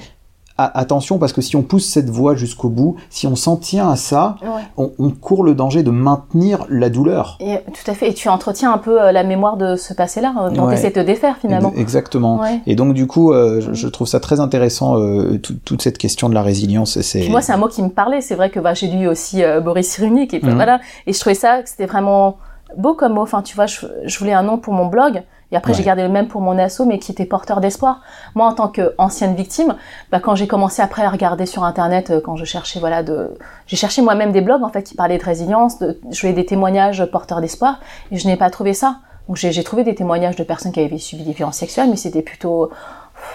attention 0.58 1.18
parce 1.18 1.32
que 1.32 1.40
si 1.40 1.56
on 1.56 1.62
pousse 1.62 1.86
cette 1.86 2.10
voie 2.10 2.34
jusqu'au 2.34 2.68
bout, 2.68 2.96
si 3.10 3.26
on 3.26 3.36
s'en 3.36 3.56
tient 3.56 3.90
à 3.90 3.96
ça, 3.96 4.36
on, 4.76 5.10
court 5.10 5.44
le 5.44 5.54
danger 5.54 5.82
de 5.82 5.90
maintenir 5.90 6.66
la 6.68 6.90
douleur. 6.90 7.38
Et, 7.40 7.58
tout 7.58 7.90
à 7.90 7.94
fait. 7.94 8.08
Et 8.08 8.14
tu 8.14 8.28
entretiens 8.28 8.72
un 8.72 8.78
peu 8.78 9.00
euh, 9.00 9.12
la 9.12 9.24
mémoire 9.24 9.56
de 9.56 9.76
ce 9.76 9.94
passé-là, 9.94 10.34
euh, 10.40 10.50
dont 10.50 10.68
tu 10.68 10.74
essaies 10.74 10.88
de 10.88 10.94
te 10.94 11.00
défaire 11.00 11.36
finalement. 11.38 11.72
Exactement. 11.76 12.42
Et 12.66 12.74
donc 12.74 12.94
du 12.94 13.06
coup, 13.06 13.32
euh, 13.32 13.60
je, 13.72 13.88
trouve 13.88 14.08
ça 14.08 14.20
très 14.20 14.40
intéressant 14.40 14.96
toute 15.64 15.82
cette 15.82 15.98
question 15.98 16.28
de 16.28 16.34
la 16.34 16.42
résilience. 16.42 17.00
C'est 17.00 17.28
moi, 17.28 17.40
c'est 17.40 17.52
un 17.52 17.58
mot 17.58 17.68
qui 17.68 17.82
me 17.82 17.90
parlait. 17.90 18.20
C'est 18.20 18.34
vrai 18.34 18.50
que 18.50 18.60
bah, 18.60 18.74
j'ai 18.74 18.88
lu 18.88 19.06
aussi 19.06 19.42
Boris 19.62 19.88
Cyrulnik 19.88 20.34
et 20.34 20.40
mhm. 20.40 20.54
voilà, 20.54 20.80
et 21.06 21.12
je 21.12 21.20
trouvais 21.20 21.34
ça 21.34 21.62
que 21.62 21.68
c'était 21.68 21.86
vraiment 21.86 22.36
beau 22.76 22.94
comme 22.94 23.14
mot. 23.14 23.22
Enfin, 23.22 23.42
tu 23.42 23.54
vois, 23.54 23.66
je, 23.66 23.86
je 24.04 24.18
voulais 24.18 24.32
un 24.32 24.42
nom 24.42 24.58
pour 24.58 24.74
mon 24.74 24.86
blog 24.86 25.22
et 25.52 25.56
après, 25.56 25.74
j'ai 25.74 25.82
gardé 25.82 26.02
le 26.02 26.08
même 26.08 26.28
pour 26.28 26.40
mon 26.40 26.58
asso, 26.58 26.80
mais 26.86 26.98
qui 26.98 27.12
était 27.12 27.26
porteur 27.26 27.60
d'espoir. 27.60 28.00
Moi, 28.34 28.46
en 28.46 28.54
tant 28.54 28.68
qu'ancienne 28.68 29.34
victime, 29.34 29.76
bah, 30.10 30.18
quand 30.18 30.34
j'ai 30.34 30.46
commencé 30.46 30.80
après 30.80 31.02
à 31.02 31.10
regarder 31.10 31.44
sur 31.44 31.62
Internet, 31.62 32.10
euh, 32.10 32.20
quand 32.24 32.36
je 32.36 32.46
cherchais, 32.46 32.80
voilà, 32.80 33.02
de, 33.02 33.36
j'ai 33.66 33.76
cherché 33.76 34.00
moi-même 34.00 34.32
des 34.32 34.40
blogs, 34.40 34.62
en 34.64 34.70
fait, 34.70 34.82
qui 34.82 34.94
parlaient 34.94 35.18
de 35.18 35.24
résilience, 35.24 35.78
de, 35.78 36.00
je 36.10 36.20
voulais 36.22 36.32
des 36.32 36.46
témoignages 36.46 37.04
porteurs 37.04 37.42
d'espoir, 37.42 37.80
et 38.10 38.16
je 38.16 38.26
n'ai 38.26 38.36
pas 38.36 38.48
trouvé 38.48 38.72
ça. 38.72 38.96
Donc, 39.28 39.36
j'ai 39.36 39.62
trouvé 39.62 39.84
des 39.84 39.94
témoignages 39.94 40.36
de 40.36 40.42
personnes 40.42 40.72
qui 40.72 40.80
avaient 40.80 40.96
subi 40.96 41.22
des 41.22 41.32
violences 41.32 41.58
sexuelles, 41.58 41.90
mais 41.90 41.96
c'était 41.96 42.22
plutôt, 42.22 42.70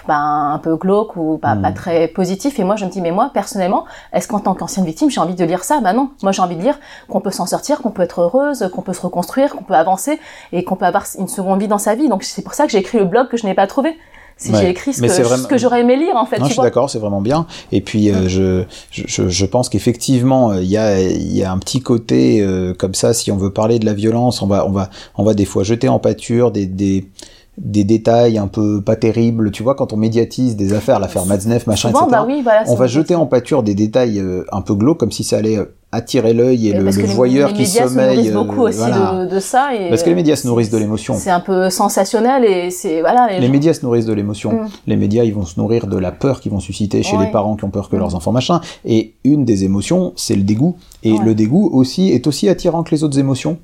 ben, 0.06 0.50
un 0.54 0.58
peu 0.58 0.76
glauque 0.76 1.16
ou 1.16 1.38
pas, 1.38 1.54
Mm. 1.54 1.62
pas 1.62 1.72
très 1.72 2.08
positif. 2.08 2.58
Et 2.58 2.64
moi, 2.64 2.76
je 2.76 2.84
me 2.84 2.90
dis, 2.90 3.00
mais 3.00 3.10
moi, 3.10 3.30
personnellement, 3.34 3.84
est-ce 4.12 4.28
qu'en 4.28 4.40
tant 4.40 4.54
qu'ancienne 4.54 4.84
victime, 4.84 5.10
j'ai 5.10 5.20
envie 5.20 5.34
de 5.34 5.44
lire 5.44 5.64
ça? 5.64 5.80
Ben 5.80 5.92
non. 5.92 6.10
Moi, 6.22 6.32
j'ai 6.32 6.42
envie 6.42 6.56
de 6.56 6.62
lire 6.62 6.78
qu'on 7.08 7.20
peut 7.20 7.30
s'en 7.30 7.46
sortir, 7.46 7.80
qu'on 7.80 7.90
peut 7.90 8.02
être 8.02 8.20
heureuse, 8.20 8.70
qu'on 8.74 8.82
peut 8.82 8.92
se 8.92 9.00
reconstruire, 9.02 9.54
qu'on 9.54 9.64
peut 9.64 9.74
avancer 9.74 10.18
et 10.52 10.64
qu'on 10.64 10.76
peut 10.76 10.86
avoir 10.86 11.04
une 11.18 11.28
seconde 11.28 11.60
vie 11.60 11.68
dans 11.68 11.78
sa 11.78 11.94
vie. 11.94 12.08
Donc, 12.08 12.22
c'est 12.22 12.42
pour 12.42 12.54
ça 12.54 12.66
que 12.66 12.72
j'ai 12.72 12.78
écrit 12.78 12.98
le 12.98 13.04
blog 13.04 13.28
que 13.28 13.36
je 13.36 13.46
n'ai 13.46 13.54
pas 13.54 13.66
trouvé. 13.66 13.96
Si 14.40 14.52
Ouais. 14.52 14.60
j'ai 14.60 14.68
écrit 14.70 14.92
ce 14.94 15.00
Mais 15.00 15.08
que, 15.08 15.14
c'est 15.14 15.22
vraiment- 15.22 15.42
ce 15.42 15.48
que 15.48 15.58
j'aurais 15.58 15.80
aimé 15.80 15.96
lire, 15.96 16.14
en 16.14 16.24
fait, 16.24 16.36
Non, 16.38 16.44
tu 16.44 16.50
je 16.50 16.54
suis 16.54 16.62
d'accord, 16.62 16.88
c'est 16.88 17.00
vraiment 17.00 17.20
bien. 17.20 17.44
Et 17.72 17.80
puis, 17.80 18.08
euh, 18.12 18.28
je, 18.28 18.62
je, 18.92 19.28
je 19.28 19.46
pense 19.46 19.68
qu'effectivement, 19.68 20.52
euh, 20.52 20.62
il 20.62 20.68
y 20.68 20.76
a, 20.76 21.00
il 21.00 21.36
y 21.36 21.42
a 21.42 21.50
un 21.50 21.58
petit 21.58 21.80
côté 21.80 22.40
euh, 22.40 22.72
comme 22.72 22.94
ça. 22.94 23.12
Si 23.14 23.32
on 23.32 23.36
veut 23.36 23.52
parler 23.52 23.80
de 23.80 23.84
la 23.86 23.94
violence, 23.94 24.40
on 24.40 24.46
va, 24.46 24.64
on 24.64 24.70
va, 24.70 24.90
on 25.16 25.24
va 25.24 25.34
des 25.34 25.44
fois 25.44 25.64
jeter 25.64 25.88
en 25.88 25.98
pâture 25.98 26.52
des, 26.52 26.66
des, 26.66 27.08
des 27.60 27.84
détails 27.84 28.38
un 28.38 28.46
peu 28.46 28.80
pas 28.82 28.96
terribles. 28.96 29.50
Tu 29.50 29.62
vois, 29.62 29.74
quand 29.74 29.92
on 29.92 29.96
médiatise 29.96 30.56
des 30.56 30.72
affaires, 30.74 31.00
l'affaire 31.00 31.26
Matzneff, 31.26 31.66
machin, 31.66 31.88
Souvent, 31.88 32.06
etc. 32.06 32.16
bah 32.20 32.24
oui, 32.28 32.40
voilà. 32.42 32.62
on 32.68 32.74
va 32.74 32.86
jeter 32.86 33.14
en 33.14 33.26
pâture 33.26 33.62
des 33.62 33.74
détails 33.74 34.20
euh, 34.20 34.44
un 34.52 34.60
peu 34.62 34.74
glauques, 34.74 34.98
comme 34.98 35.10
si 35.12 35.24
ça 35.24 35.38
allait 35.38 35.58
euh, 35.58 35.64
attirer 35.90 36.34
l'œil 36.34 36.68
et 36.68 36.72
le, 36.74 36.84
le 36.84 36.90
que 36.92 36.98
les- 37.00 37.06
voyeur 37.06 37.48
les 37.48 37.54
qui 37.54 37.60
médias 37.62 37.82
se 37.84 37.88
sommeille. 37.88 38.16
nourrissent 38.16 38.30
euh, 38.30 38.34
beaucoup 38.44 38.60
aussi 38.62 38.78
voilà. 38.78 39.24
de, 39.26 39.34
de 39.34 39.40
ça. 39.40 39.74
Et, 39.74 39.88
Parce 39.88 40.02
que 40.02 40.08
les 40.10 40.14
médias 40.14 40.36
se 40.36 40.46
nourrissent 40.46 40.70
de 40.70 40.76
l'émotion. 40.78 41.14
C'est 41.16 41.30
un 41.30 41.40
peu 41.40 41.68
sensationnel 41.70 42.44
et 42.44 42.70
c'est 42.70 43.00
voilà. 43.00 43.26
Les 43.38 43.46
gens- 43.46 43.52
médias 43.52 43.72
se 43.74 43.84
nourrissent 43.84 44.06
de 44.06 44.12
l'émotion. 44.12 44.52
Mm. 44.52 44.68
Les 44.86 44.96
médias, 44.96 45.24
ils 45.24 45.34
vont 45.34 45.44
se 45.46 45.58
nourrir 45.58 45.86
de 45.86 45.96
la 45.96 46.12
peur 46.12 46.40
qu'ils 46.40 46.52
vont 46.52 46.60
susciter 46.60 47.02
chez 47.02 47.16
Ouais. 47.16 47.24
les 47.26 47.32
parents 47.32 47.56
qui 47.56 47.64
ont 47.64 47.70
peur 47.70 47.88
que 47.88 47.96
Mm. 47.96 48.00
leurs 48.00 48.14
enfants 48.14 48.32
machin. 48.32 48.60
Et 48.84 49.14
une 49.24 49.44
des 49.44 49.64
émotions, 49.64 50.12
c'est 50.14 50.36
le 50.36 50.42
dégoût. 50.42 50.76
Et 51.02 51.12
Ouais. 51.12 51.18
le 51.24 51.34
dégoût 51.34 51.70
aussi 51.72 52.10
est 52.12 52.26
aussi 52.26 52.48
attirant 52.48 52.82
que 52.82 52.90
les 52.90 53.02
autres 53.02 53.18
émotions. 53.18 53.56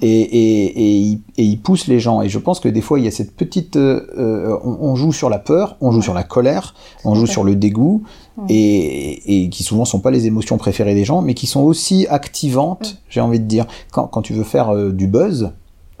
Et, 0.00 0.08
et, 0.10 0.64
et, 0.64 0.96
il, 0.96 1.20
et 1.36 1.44
il 1.44 1.58
pousse 1.60 1.86
les 1.86 2.00
gens. 2.00 2.22
Et 2.22 2.28
je 2.28 2.38
pense 2.38 2.58
que 2.60 2.68
des 2.68 2.80
fois, 2.80 2.98
il 2.98 3.04
y 3.04 3.08
a 3.08 3.10
cette 3.10 3.34
petite... 3.36 3.76
euh, 3.76 4.06
euh, 4.18 4.56
on, 4.64 4.78
on 4.80 4.96
joue 4.96 5.12
sur 5.12 5.28
la 5.30 5.38
peur, 5.38 5.76
on 5.80 5.92
joue 5.92 6.02
sur 6.02 6.14
la 6.14 6.24
colère, 6.24 6.74
on 7.04 7.14
joue 7.14 7.26
sur 7.26 7.44
le 7.44 7.54
dégoût, 7.54 8.02
et, 8.48 9.48
qui 9.50 9.62
souvent 9.62 9.84
sont 9.84 10.00
pas 10.00 10.10
les 10.10 10.26
émotions 10.26 10.56
préférées 10.58 10.94
des 10.94 11.04
gens, 11.04 11.22
mais 11.22 11.34
qui 11.34 11.46
sont 11.46 11.60
aussi 11.62 12.06
activantes, 12.08 12.98
j'ai 13.08 13.20
envie 13.20 13.40
de 13.40 13.44
dire. 13.46 13.66
Quand, 13.92 14.06
quand 14.06 14.22
tu 14.22 14.32
veux 14.32 14.44
faire 14.44 14.70
euh, 14.70 14.90
du 14.90 15.06
buzz, 15.06 15.50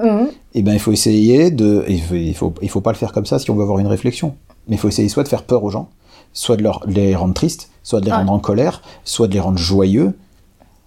Mhm. 0.00 0.28
eh 0.54 0.62
ben, 0.62 0.72
il 0.72 0.80
faut 0.80 0.90
essayer 0.90 1.50
de. 1.52 1.84
Il 1.88 2.00
faut, 2.02 2.14
il 2.14 2.34
faut, 2.34 2.52
il 2.60 2.68
faut 2.68 2.80
pas 2.80 2.90
le 2.90 2.96
faire 2.96 3.12
comme 3.12 3.26
ça 3.26 3.38
si 3.38 3.50
on 3.52 3.54
veut 3.54 3.62
avoir 3.62 3.78
une 3.78 3.86
réflexion. 3.86 4.34
Mais 4.66 4.74
il 4.76 4.78
faut 4.78 4.88
essayer 4.88 5.08
soit 5.08 5.22
de 5.22 5.28
faire 5.28 5.44
peur 5.44 5.62
aux 5.62 5.70
gens, 5.70 5.90
soit 6.32 6.56
de, 6.56 6.62
leur, 6.62 6.80
de 6.86 6.92
les 6.92 7.14
rendre 7.14 7.34
tristes, 7.34 7.70
soit 7.84 8.00
de 8.00 8.06
les 8.06 8.12
rendre 8.12 8.32
en 8.32 8.38
colère, 8.40 8.82
soit 9.04 9.28
de 9.28 9.34
les 9.34 9.40
rendre 9.40 9.58
joyeux, 9.58 10.14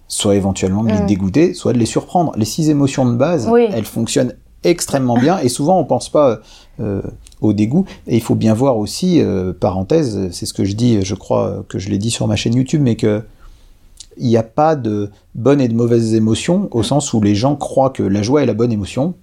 soit 0.08 0.34
éventuellement 0.36 0.84
de 0.84 0.90
les 0.90 1.00
Mm. 1.02 1.06
dégoûter, 1.06 1.54
soit 1.54 1.72
de 1.72 1.78
les 1.78 1.86
surprendre. 1.86 2.32
Les 2.36 2.44
six 2.44 2.70
émotions 2.70 3.04
de 3.06 3.16
base, 3.16 3.48
Oui. 3.50 3.66
elles 3.72 3.84
fonctionnent 3.84 4.34
extrêmement 4.64 5.18
bien 5.18 5.38
et 5.38 5.48
souvent 5.48 5.78
on 5.78 5.84
pense 5.84 6.08
pas 6.08 6.40
euh, 6.80 7.02
au 7.40 7.52
dégoût. 7.52 7.84
Et 8.06 8.16
il 8.16 8.22
faut 8.22 8.34
bien 8.34 8.52
voir 8.54 8.76
aussi, 8.78 9.20
euh, 9.20 9.52
parenthèse, 9.52 10.28
c'est 10.32 10.46
ce 10.46 10.52
que 10.54 10.64
je 10.64 10.74
dis, 10.74 11.02
je 11.02 11.14
crois 11.14 11.64
que 11.68 11.78
je 11.78 11.88
l'ai 11.88 11.98
dit 11.98 12.10
sur 12.10 12.26
ma 12.26 12.36
chaîne 12.36 12.54
YouTube, 12.54 12.82
mais 12.82 12.96
que 12.96 13.22
il 14.18 14.26
n'y 14.28 14.36
a 14.38 14.42
pas 14.42 14.76
de 14.76 15.10
bonnes 15.34 15.60
et 15.60 15.68
de 15.68 15.74
mauvaises 15.74 16.14
émotions 16.14 16.68
au 16.70 16.82
sens 16.82 17.12
où 17.12 17.20
les 17.20 17.34
gens 17.34 17.54
croient 17.56 17.90
que 17.90 18.02
la 18.02 18.22
joie 18.22 18.42
est 18.42 18.46
la 18.46 18.54
bonne 18.54 18.72
émotion, 18.72 19.14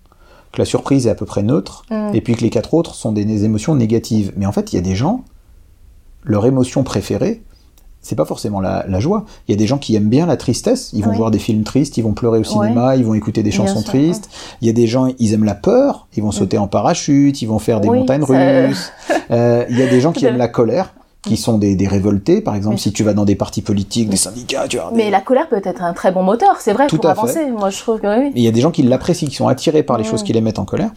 que 0.52 0.60
la 0.62 0.66
surprise 0.66 1.08
est 1.08 1.10
à 1.10 1.16
peu 1.16 1.26
près 1.26 1.42
neutre, 1.44 1.84
Mm. 1.90 2.12
et 2.14 2.22
puis 2.22 2.36
que 2.36 2.42
les 2.42 2.50
quatre 2.52 2.74
autres 2.76 2.94
sont 2.94 3.12
des, 3.12 3.26
des 3.26 3.44
émotions 3.44 3.74
négatives. 3.76 4.34
Mais 4.38 4.46
en 4.46 4.52
fait, 4.52 4.72
il 4.72 4.76
y 4.76 4.80
a 4.80 4.84
des 4.84 4.96
gens, 4.96 5.24
leur 6.24 6.46
émotion 6.46 6.84
préférée, 6.84 7.42
c'est 8.04 8.16
pas 8.16 8.26
forcément 8.26 8.60
la, 8.60 8.86
la 8.88 9.00
joie. 9.00 9.26
Il 9.48 9.52
y 9.52 9.56
a 9.56 9.58
des 9.58 9.66
gens 9.66 9.80
qui 9.80 9.96
aiment 9.96 10.10
bien 10.10 10.28
la 10.28 10.38
tristesse, 10.38 10.92
ils 10.94 11.04
vont 11.04 11.10
Oui. 11.12 11.18
voir 11.18 11.32
des 11.32 11.40
films 11.40 11.64
tristes, 11.64 11.98
ils 11.98 12.04
vont 12.04 12.14
pleurer 12.14 12.38
au 12.38 12.44
cinéma, 12.44 12.96
ils 12.96 13.04
vont 13.06 13.16
écouter 13.16 13.42
des 13.42 13.50
Bien 13.50 13.60
chansons 13.66 13.80
sûr, 13.80 13.86
tristes. 13.88 14.30
Il 14.62 14.68
y 14.68 14.70
a 14.70 14.74
des 14.74 14.86
gens, 14.86 15.08
ils 15.18 15.34
aiment 15.34 15.46
la 15.46 15.56
peur, 15.56 16.08
ils 16.16 16.22
vont 16.22 16.32
sauter 16.32 16.58
en 16.60 16.68
parachute, 16.68 17.42
ils 17.42 17.48
vont 17.48 17.58
faire 17.60 17.80
des 17.82 17.90
montagnes 17.90 18.24
ça- 18.26 18.68
russes. 18.68 18.92
Euh, 19.32 19.66
il 19.70 19.80
y 19.80 19.82
a 19.82 19.88
des 19.88 20.02
gens 20.02 20.12
qui 20.12 20.26
aiment 20.26 20.38
la 20.38 20.50
colère, 20.50 20.94
qui 21.24 21.38
sont 21.38 21.58
des, 21.58 21.76
des 21.76 21.88
révoltés. 21.88 22.42
Par 22.42 22.56
exemple, 22.56 22.78
si 22.78 22.92
tu 22.92 23.04
vas 23.04 23.14
dans 23.14 23.24
des 23.24 23.36
partis 23.36 23.62
politiques, 23.62 24.10
des 24.10 24.18
syndicats, 24.18 24.68
tu 24.68 24.78
vois. 24.78 24.92
Mais 24.94 25.10
la 25.10 25.22
colère 25.22 25.48
peut 25.48 25.62
être 25.64 25.82
un 25.82 25.94
très 25.94 26.12
bon 26.12 26.22
moteur, 26.24 26.58
c'est 26.60 26.74
vrai, 26.74 26.88
Tout 26.88 26.98
pour 26.98 27.06
à 27.10 27.16
fait. 27.16 27.22
avancer. 27.22 27.46
Moi, 27.52 27.70
je 27.70 27.80
trouve 27.80 28.02
que 28.02 28.08
oui. 28.20 28.32
Mais 28.34 28.42
il 28.42 28.44
y 28.44 28.48
a 28.50 28.52
des 28.52 28.60
gens 28.62 28.70
qui 28.72 28.84
l'apprécient, 28.84 29.30
qui 29.30 29.36
sont 29.36 29.48
attirés 29.48 29.82
par 29.82 29.98
les 29.98 30.04
Mm. 30.04 30.08
choses 30.08 30.24
qui 30.24 30.34
les 30.34 30.42
mettent 30.42 30.60
en 30.60 30.66
colère. 30.66 30.92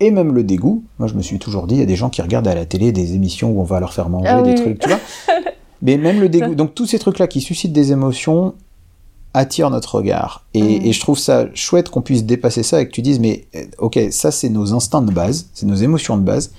Et 0.00 0.10
même 0.10 0.34
le 0.34 0.42
dégoût. 0.42 0.82
Moi, 0.98 1.06
je 1.08 1.14
me 1.14 1.22
suis 1.22 1.38
toujours 1.38 1.66
dit, 1.68 1.76
il 1.76 1.80
y 1.80 1.84
a 1.84 1.86
des 1.86 1.96
gens 1.96 2.08
qui 2.10 2.20
regardent 2.20 2.48
à 2.48 2.54
la 2.56 2.66
télé 2.66 2.90
des 2.92 3.14
émissions 3.14 3.52
où 3.52 3.60
on 3.60 3.64
va 3.64 3.78
leur 3.80 3.92
faire 3.92 4.08
manger 4.08 4.26
Ah 4.28 4.42
des 4.42 4.50
oui, 4.50 4.56
trucs, 4.56 4.80
tu 4.80 4.88
vois. 4.88 4.98
Mais 5.82 5.96
même 5.96 6.20
le 6.20 6.28
dégoût. 6.28 6.54
Donc, 6.54 6.74
tous 6.74 6.86
ces 6.86 6.98
trucs-là 6.98 7.26
qui 7.26 7.40
suscitent 7.40 7.72
des 7.72 7.92
émotions 7.92 8.54
attirent 9.34 9.70
notre 9.70 9.94
regard. 9.96 10.44
Et, 10.54 10.62
Mm. 10.62 10.86
et 10.86 10.92
je 10.92 11.00
trouve 11.00 11.18
ça 11.18 11.46
chouette 11.54 11.90
qu'on 11.90 12.00
puisse 12.02 12.24
dépasser 12.24 12.62
ça 12.62 12.80
et 12.80 12.86
que 12.86 12.92
tu 12.92 13.02
dises, 13.02 13.20
mais 13.20 13.46
euh, 13.54 13.64
ok, 13.78 13.98
ça, 14.10 14.30
c'est 14.30 14.48
nos 14.48 14.74
instincts 14.74 15.02
de 15.02 15.12
base, 15.12 15.48
c'est 15.54 15.66
nos 15.66 15.74
émotions 15.74 16.16
de 16.16 16.22
base. 16.22 16.52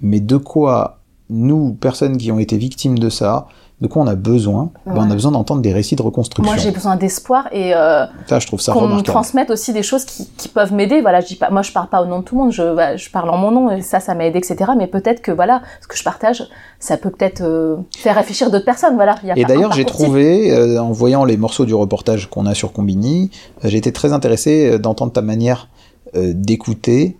Mais 0.00 0.20
de 0.20 0.36
quoi, 0.36 1.00
nous, 1.28 1.74
personnes 1.74 2.16
qui 2.16 2.30
ont 2.32 2.38
été 2.38 2.56
victimes 2.56 2.98
de 2.98 3.10
ça, 3.10 3.46
de 3.80 3.88
quoi 3.88 4.02
on 4.02 4.06
a 4.06 4.14
besoin 4.14 4.70
Ben, 4.86 4.94
On 4.96 5.10
a 5.10 5.14
besoin 5.14 5.32
d'entendre 5.32 5.60
des 5.60 5.72
récits 5.72 5.96
de 5.96 6.02
reconstruction. 6.02 6.44
Moi, 6.44 6.62
j'ai 6.62 6.70
besoin 6.70 6.96
d'espoir 6.96 7.48
et 7.52 7.74
euh, 7.74 8.06
ça, 8.26 8.38
je 8.38 8.46
trouve 8.46 8.60
ça 8.60 8.72
qu'on 8.72 9.02
transmette 9.02 9.50
aussi 9.50 9.72
des 9.72 9.82
choses 9.82 10.04
qui, 10.04 10.28
qui 10.36 10.48
peuvent 10.48 10.72
m'aider. 10.72 11.00
Voilà, 11.00 11.20
je 11.20 11.26
dis 11.26 11.34
pas, 11.34 11.50
moi, 11.50 11.62
je 11.62 11.72
parle 11.72 11.88
pas 11.88 12.00
au 12.00 12.06
nom 12.06 12.20
de 12.20 12.24
tout 12.24 12.36
le 12.36 12.42
monde, 12.42 12.52
je, 12.52 13.10
parle 13.10 13.30
en 13.30 13.36
mon 13.36 13.50
nom 13.50 13.70
et 13.70 13.82
ça, 13.82 13.98
ça 13.98 14.14
m'a 14.14 14.26
aidé, 14.26 14.38
etc. 14.38 14.72
Mais 14.76 14.86
peut-être 14.86 15.22
que 15.22 15.32
voilà, 15.32 15.62
ce 15.80 15.88
que 15.88 15.96
je 15.96 16.04
partage, 16.04 16.44
ça 16.78 16.96
peut 16.96 17.10
peut-être 17.10 17.42
euh, 17.42 17.76
faire 17.96 18.14
réfléchir 18.14 18.50
d'autres 18.50 18.64
personnes. 18.64 18.94
Voilà. 18.94 19.16
Il 19.22 19.28
y 19.28 19.32
a 19.32 19.38
Et 19.38 19.44
d'ailleurs, 19.44 19.72
j'ai 19.72 19.84
trouvé, 19.84 20.52
euh, 20.52 20.80
en 20.80 20.92
voyant 20.92 21.24
les 21.24 21.36
morceaux 21.36 21.64
du 21.64 21.74
reportage 21.74 22.30
qu'on 22.30 22.46
a 22.46 22.54
sur 22.54 22.72
Combini, 22.72 23.30
euh, 23.64 23.68
j'ai 23.68 23.78
été 23.78 23.92
très 23.92 24.12
intéressé 24.12 24.78
d'entendre 24.78 25.12
ta 25.12 25.22
manière 25.22 25.68
d'écouter, 26.16 27.16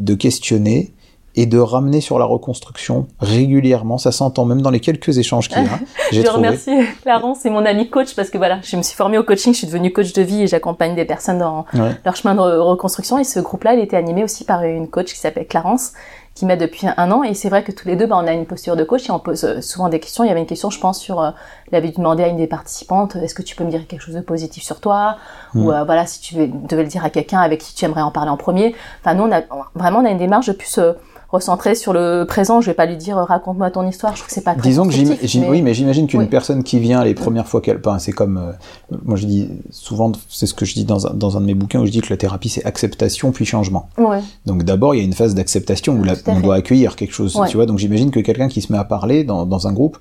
de 0.00 0.14
questionner 0.14 0.93
et 1.36 1.46
de 1.46 1.58
ramener 1.58 2.00
sur 2.00 2.18
la 2.18 2.24
reconstruction 2.24 3.06
régulièrement. 3.18 3.98
Ça 3.98 4.12
s'entend 4.12 4.44
même 4.44 4.62
dans 4.62 4.70
les 4.70 4.80
quelques 4.80 5.18
échanges 5.18 5.48
qu'il 5.48 5.62
y 5.62 5.66
a. 5.66 5.78
Je 6.12 6.22
trouvé. 6.22 6.48
remercie 6.48 6.72
Clarence, 7.02 7.38
c'est 7.42 7.50
mon 7.50 7.64
ami 7.66 7.90
coach 7.90 8.14
parce 8.14 8.30
que 8.30 8.38
voilà, 8.38 8.60
je 8.62 8.76
me 8.76 8.82
suis 8.82 8.94
formée 8.96 9.18
au 9.18 9.24
coaching, 9.24 9.52
je 9.52 9.58
suis 9.58 9.66
devenue 9.66 9.92
coach 9.92 10.12
de 10.12 10.22
vie 10.22 10.42
et 10.42 10.46
j'accompagne 10.46 10.94
des 10.94 11.04
personnes 11.04 11.38
dans 11.38 11.66
Ouais. 11.74 11.90
leur 12.04 12.14
chemin 12.16 12.34
de 12.34 12.40
re- 12.40 12.58
reconstruction. 12.60 13.18
Et 13.18 13.24
ce 13.24 13.40
groupe-là, 13.40 13.74
il 13.74 13.80
était 13.80 13.96
animé 13.96 14.22
aussi 14.24 14.44
par 14.44 14.62
une 14.62 14.88
coach 14.88 15.12
qui 15.12 15.18
s'appelle 15.18 15.46
Clarence, 15.46 15.92
qui 16.36 16.46
m'aide 16.46 16.60
depuis 16.60 16.86
un 16.96 17.10
an. 17.12 17.22
Et 17.24 17.34
c'est 17.34 17.48
vrai 17.48 17.62
que 17.64 17.72
tous 17.72 17.86
les 17.88 17.96
deux, 17.96 18.06
bah, 18.06 18.16
on 18.20 18.26
a 18.26 18.32
une 18.32 18.46
posture 18.46 18.76
de 18.76 18.84
coach 18.84 19.08
et 19.08 19.12
on 19.12 19.18
pose 19.18 19.44
euh, 19.44 19.60
souvent 19.60 19.88
des 19.88 20.00
questions. 20.00 20.24
Il 20.24 20.28
y 20.28 20.30
avait 20.30 20.40
une 20.40 20.46
question, 20.46 20.70
je 20.70 20.78
pense, 20.80 20.98
sur, 21.00 21.20
euh, 21.20 21.30
il 21.70 21.76
avait 21.76 21.90
demandé 21.90 22.22
à 22.22 22.28
une 22.28 22.36
des 22.36 22.46
participantes, 22.46 23.16
est-ce 23.16 23.34
que 23.34 23.42
tu 23.42 23.54
peux 23.56 23.64
me 23.64 23.70
dire 23.70 23.86
quelque 23.86 24.00
chose 24.02 24.14
de 24.14 24.20
positif 24.20 24.62
sur 24.62 24.80
toi? 24.80 25.16
Mm. 25.54 25.64
Ou 25.66 25.72
euh, 25.72 25.84
voilà, 25.84 26.06
si 26.06 26.20
tu 26.20 26.34
devais 26.48 26.82
le 26.82 26.88
dire 26.88 27.04
à 27.04 27.10
quelqu'un 27.10 27.40
avec 27.40 27.60
qui 27.60 27.74
tu 27.74 27.84
aimerais 27.84 28.02
en 28.02 28.10
parler 28.10 28.30
en 28.30 28.36
premier. 28.36 28.74
Enfin, 29.00 29.14
nous, 29.14 29.24
on 29.24 29.32
a 29.32 29.42
vraiment, 29.74 29.98
on 30.00 30.04
a 30.04 30.10
une 30.10 30.18
démarche 30.18 30.46
de 30.46 30.52
plus 30.52 30.78
euh, 30.78 30.92
recentrer 31.34 31.74
sur 31.74 31.92
le 31.92 32.24
présent. 32.26 32.60
Je 32.60 32.66
vais 32.66 32.74
pas 32.74 32.86
lui 32.86 32.96
dire, 32.96 33.18
euh, 33.18 33.24
raconte-moi 33.24 33.70
ton 33.70 33.86
histoire. 33.86 34.12
Je 34.14 34.20
trouve 34.20 34.28
que 34.28 34.34
c'est 34.34 34.40
pas 34.40 34.54
très 34.54 34.68
Disons 34.68 34.88
que 34.88 34.94
mais- 34.96 35.48
oui, 35.48 35.60
mais 35.62 35.74
j'imagine 35.74 36.06
qu'une 36.06 36.20
Oui. 36.20 36.26
personne 36.26 36.62
qui 36.62 36.78
vient 36.78 37.04
les 37.04 37.14
premières 37.14 37.46
fois 37.46 37.60
qu'elle, 37.60 37.78
enfin, 37.84 37.98
c'est 37.98 38.12
comme, 38.12 38.38
euh, 38.38 38.96
moi 39.04 39.16
je 39.16 39.26
dis 39.26 39.50
souvent, 39.70 40.12
c'est 40.30 40.46
ce 40.46 40.54
que 40.54 40.64
je 40.64 40.74
dis 40.74 40.84
dans 40.84 41.06
un, 41.06 41.14
dans 41.14 41.36
un 41.36 41.40
de 41.40 41.46
mes 41.46 41.54
bouquins 41.54 41.80
où 41.80 41.86
je 41.86 41.90
dis 41.92 42.00
que 42.00 42.08
la 42.10 42.16
thérapie 42.16 42.48
c'est 42.48 42.64
acceptation 42.64 43.32
puis 43.32 43.44
changement. 43.44 43.88
Ouais. 43.98 44.20
Donc 44.46 44.62
d'abord 44.62 44.94
il 44.94 44.98
y 44.98 45.00
a 45.02 45.04
une 45.04 45.12
phase 45.12 45.34
d'acceptation 45.34 45.94
où 45.94 46.04
la- 46.04 46.14
on 46.28 46.40
doit 46.40 46.54
accueillir 46.54 46.96
quelque 46.96 47.12
chose, 47.12 47.36
Ouais. 47.36 47.48
tu 47.48 47.56
vois. 47.56 47.66
Donc 47.66 47.78
j'imagine 47.78 48.10
que 48.10 48.20
quelqu'un 48.20 48.48
qui 48.48 48.62
se 48.62 48.72
met 48.72 48.78
à 48.78 48.84
parler 48.84 49.24
dans, 49.24 49.44
dans 49.46 49.66
un 49.68 49.72
groupe, 49.72 49.98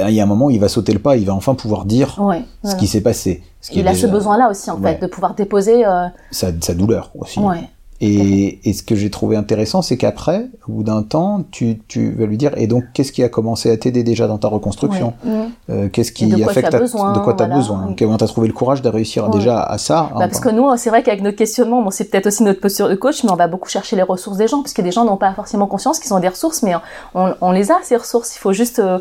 il 0.00 0.10
y 0.14 0.20
a 0.20 0.22
un 0.22 0.26
moment 0.26 0.46
où 0.46 0.50
il 0.50 0.60
va 0.60 0.68
sauter 0.68 0.92
le 0.92 1.00
pas, 1.00 1.16
il 1.16 1.26
va 1.26 1.34
enfin 1.34 1.54
pouvoir 1.56 1.84
dire 1.84 2.14
Ouais. 2.20 2.42
ce 2.64 2.76
qui 2.76 2.86
s'est 2.86 3.00
passé, 3.00 3.42
ce 3.60 3.70
qui 3.72 3.80
Il 3.80 3.88
a 3.88 3.94
ce 3.94 4.06
besoin-là 4.06 4.48
aussi, 4.48 4.70
en 4.70 4.80
Ouais. 4.80 4.94
fait, 4.94 5.02
de 5.02 5.06
pouvoir 5.10 5.34
déposer. 5.34 5.84
euh, 5.84 6.06
sa, 6.30 6.48
sa 6.60 6.72
douleur 6.74 7.10
aussi. 7.18 7.40
Ouais. 7.40 7.68
Et, 8.00 8.60
et 8.68 8.72
ce 8.74 8.84
que 8.84 8.94
j'ai 8.94 9.10
trouvé 9.10 9.36
intéressant, 9.36 9.82
c'est 9.82 9.96
qu'après, 9.96 10.46
au 10.68 10.72
bout 10.72 10.82
d'un 10.84 11.02
temps, 11.02 11.42
tu, 11.50 11.80
tu 11.88 12.12
vas 12.12 12.26
lui 12.26 12.36
dire, 12.36 12.52
et 12.56 12.68
donc 12.68 12.84
qu'est-ce 12.94 13.10
qui 13.10 13.24
a 13.24 13.28
commencé 13.28 13.72
à 13.72 13.76
t'aider 13.76 14.04
déjà 14.04 14.28
dans 14.28 14.38
ta 14.38 14.46
reconstruction 14.46 15.14
Ouais. 15.24 15.48
Euh, 15.70 15.88
Qu'est-ce 15.88 16.12
qui 16.12 16.28
de 16.28 16.40
affecte 16.44 16.60
tu 16.60 16.66
as 16.66 16.70
ta- 16.70 16.78
besoin, 16.78 17.12
de 17.12 17.18
quoi 17.18 17.34
tu 17.34 17.42
as 17.42 17.46
voilà. 17.46 17.56
besoin 17.60 17.94
Comment 17.98 18.16
tu 18.16 18.22
as 18.22 18.28
trouvé 18.28 18.46
le 18.46 18.54
courage 18.54 18.82
de 18.82 18.88
réussir 18.88 19.24
Ouais. 19.24 19.30
déjà 19.36 19.60
à 19.60 19.78
ça 19.78 20.10
Bah, 20.14 20.28
parce 20.28 20.38
que 20.38 20.48
nous, 20.48 20.64
c'est 20.76 20.90
vrai 20.90 21.02
qu'avec 21.02 21.22
nos 21.22 21.32
questionnements, 21.32 21.82
bon, 21.82 21.90
c'est 21.90 22.04
peut-être 22.04 22.26
aussi 22.28 22.44
notre 22.44 22.60
posture 22.60 22.88
de 22.88 22.94
coach, 22.94 23.24
mais 23.24 23.32
on 23.32 23.36
va 23.36 23.48
beaucoup 23.48 23.68
chercher 23.68 23.96
les 23.96 24.02
ressources 24.02 24.36
des 24.36 24.46
gens, 24.46 24.62
parce 24.62 24.74
que 24.74 24.82
des 24.82 24.92
gens 24.92 25.04
n'ont 25.04 25.16
pas 25.16 25.32
forcément 25.34 25.66
conscience 25.66 25.98
qu'ils 25.98 26.14
ont 26.14 26.20
des 26.20 26.28
ressources, 26.28 26.62
mais 26.62 26.74
on, 27.16 27.34
on 27.40 27.50
les 27.50 27.72
a, 27.72 27.78
ces 27.82 27.96
ressources. 27.96 28.36
Il 28.36 28.38
faut 28.38 28.52
juste 28.52 28.78
euh, 28.78 29.00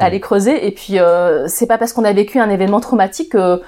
aller 0.00 0.18
creuser. 0.18 0.66
Et 0.66 0.72
puis, 0.72 0.98
euh, 0.98 1.46
c'est 1.46 1.66
pas 1.66 1.78
parce 1.78 1.92
qu'on 1.92 2.04
a 2.04 2.12
vécu 2.12 2.40
un 2.40 2.50
événement 2.50 2.80
traumatique 2.80 3.30
que 3.32 3.38
euh, 3.38 3.60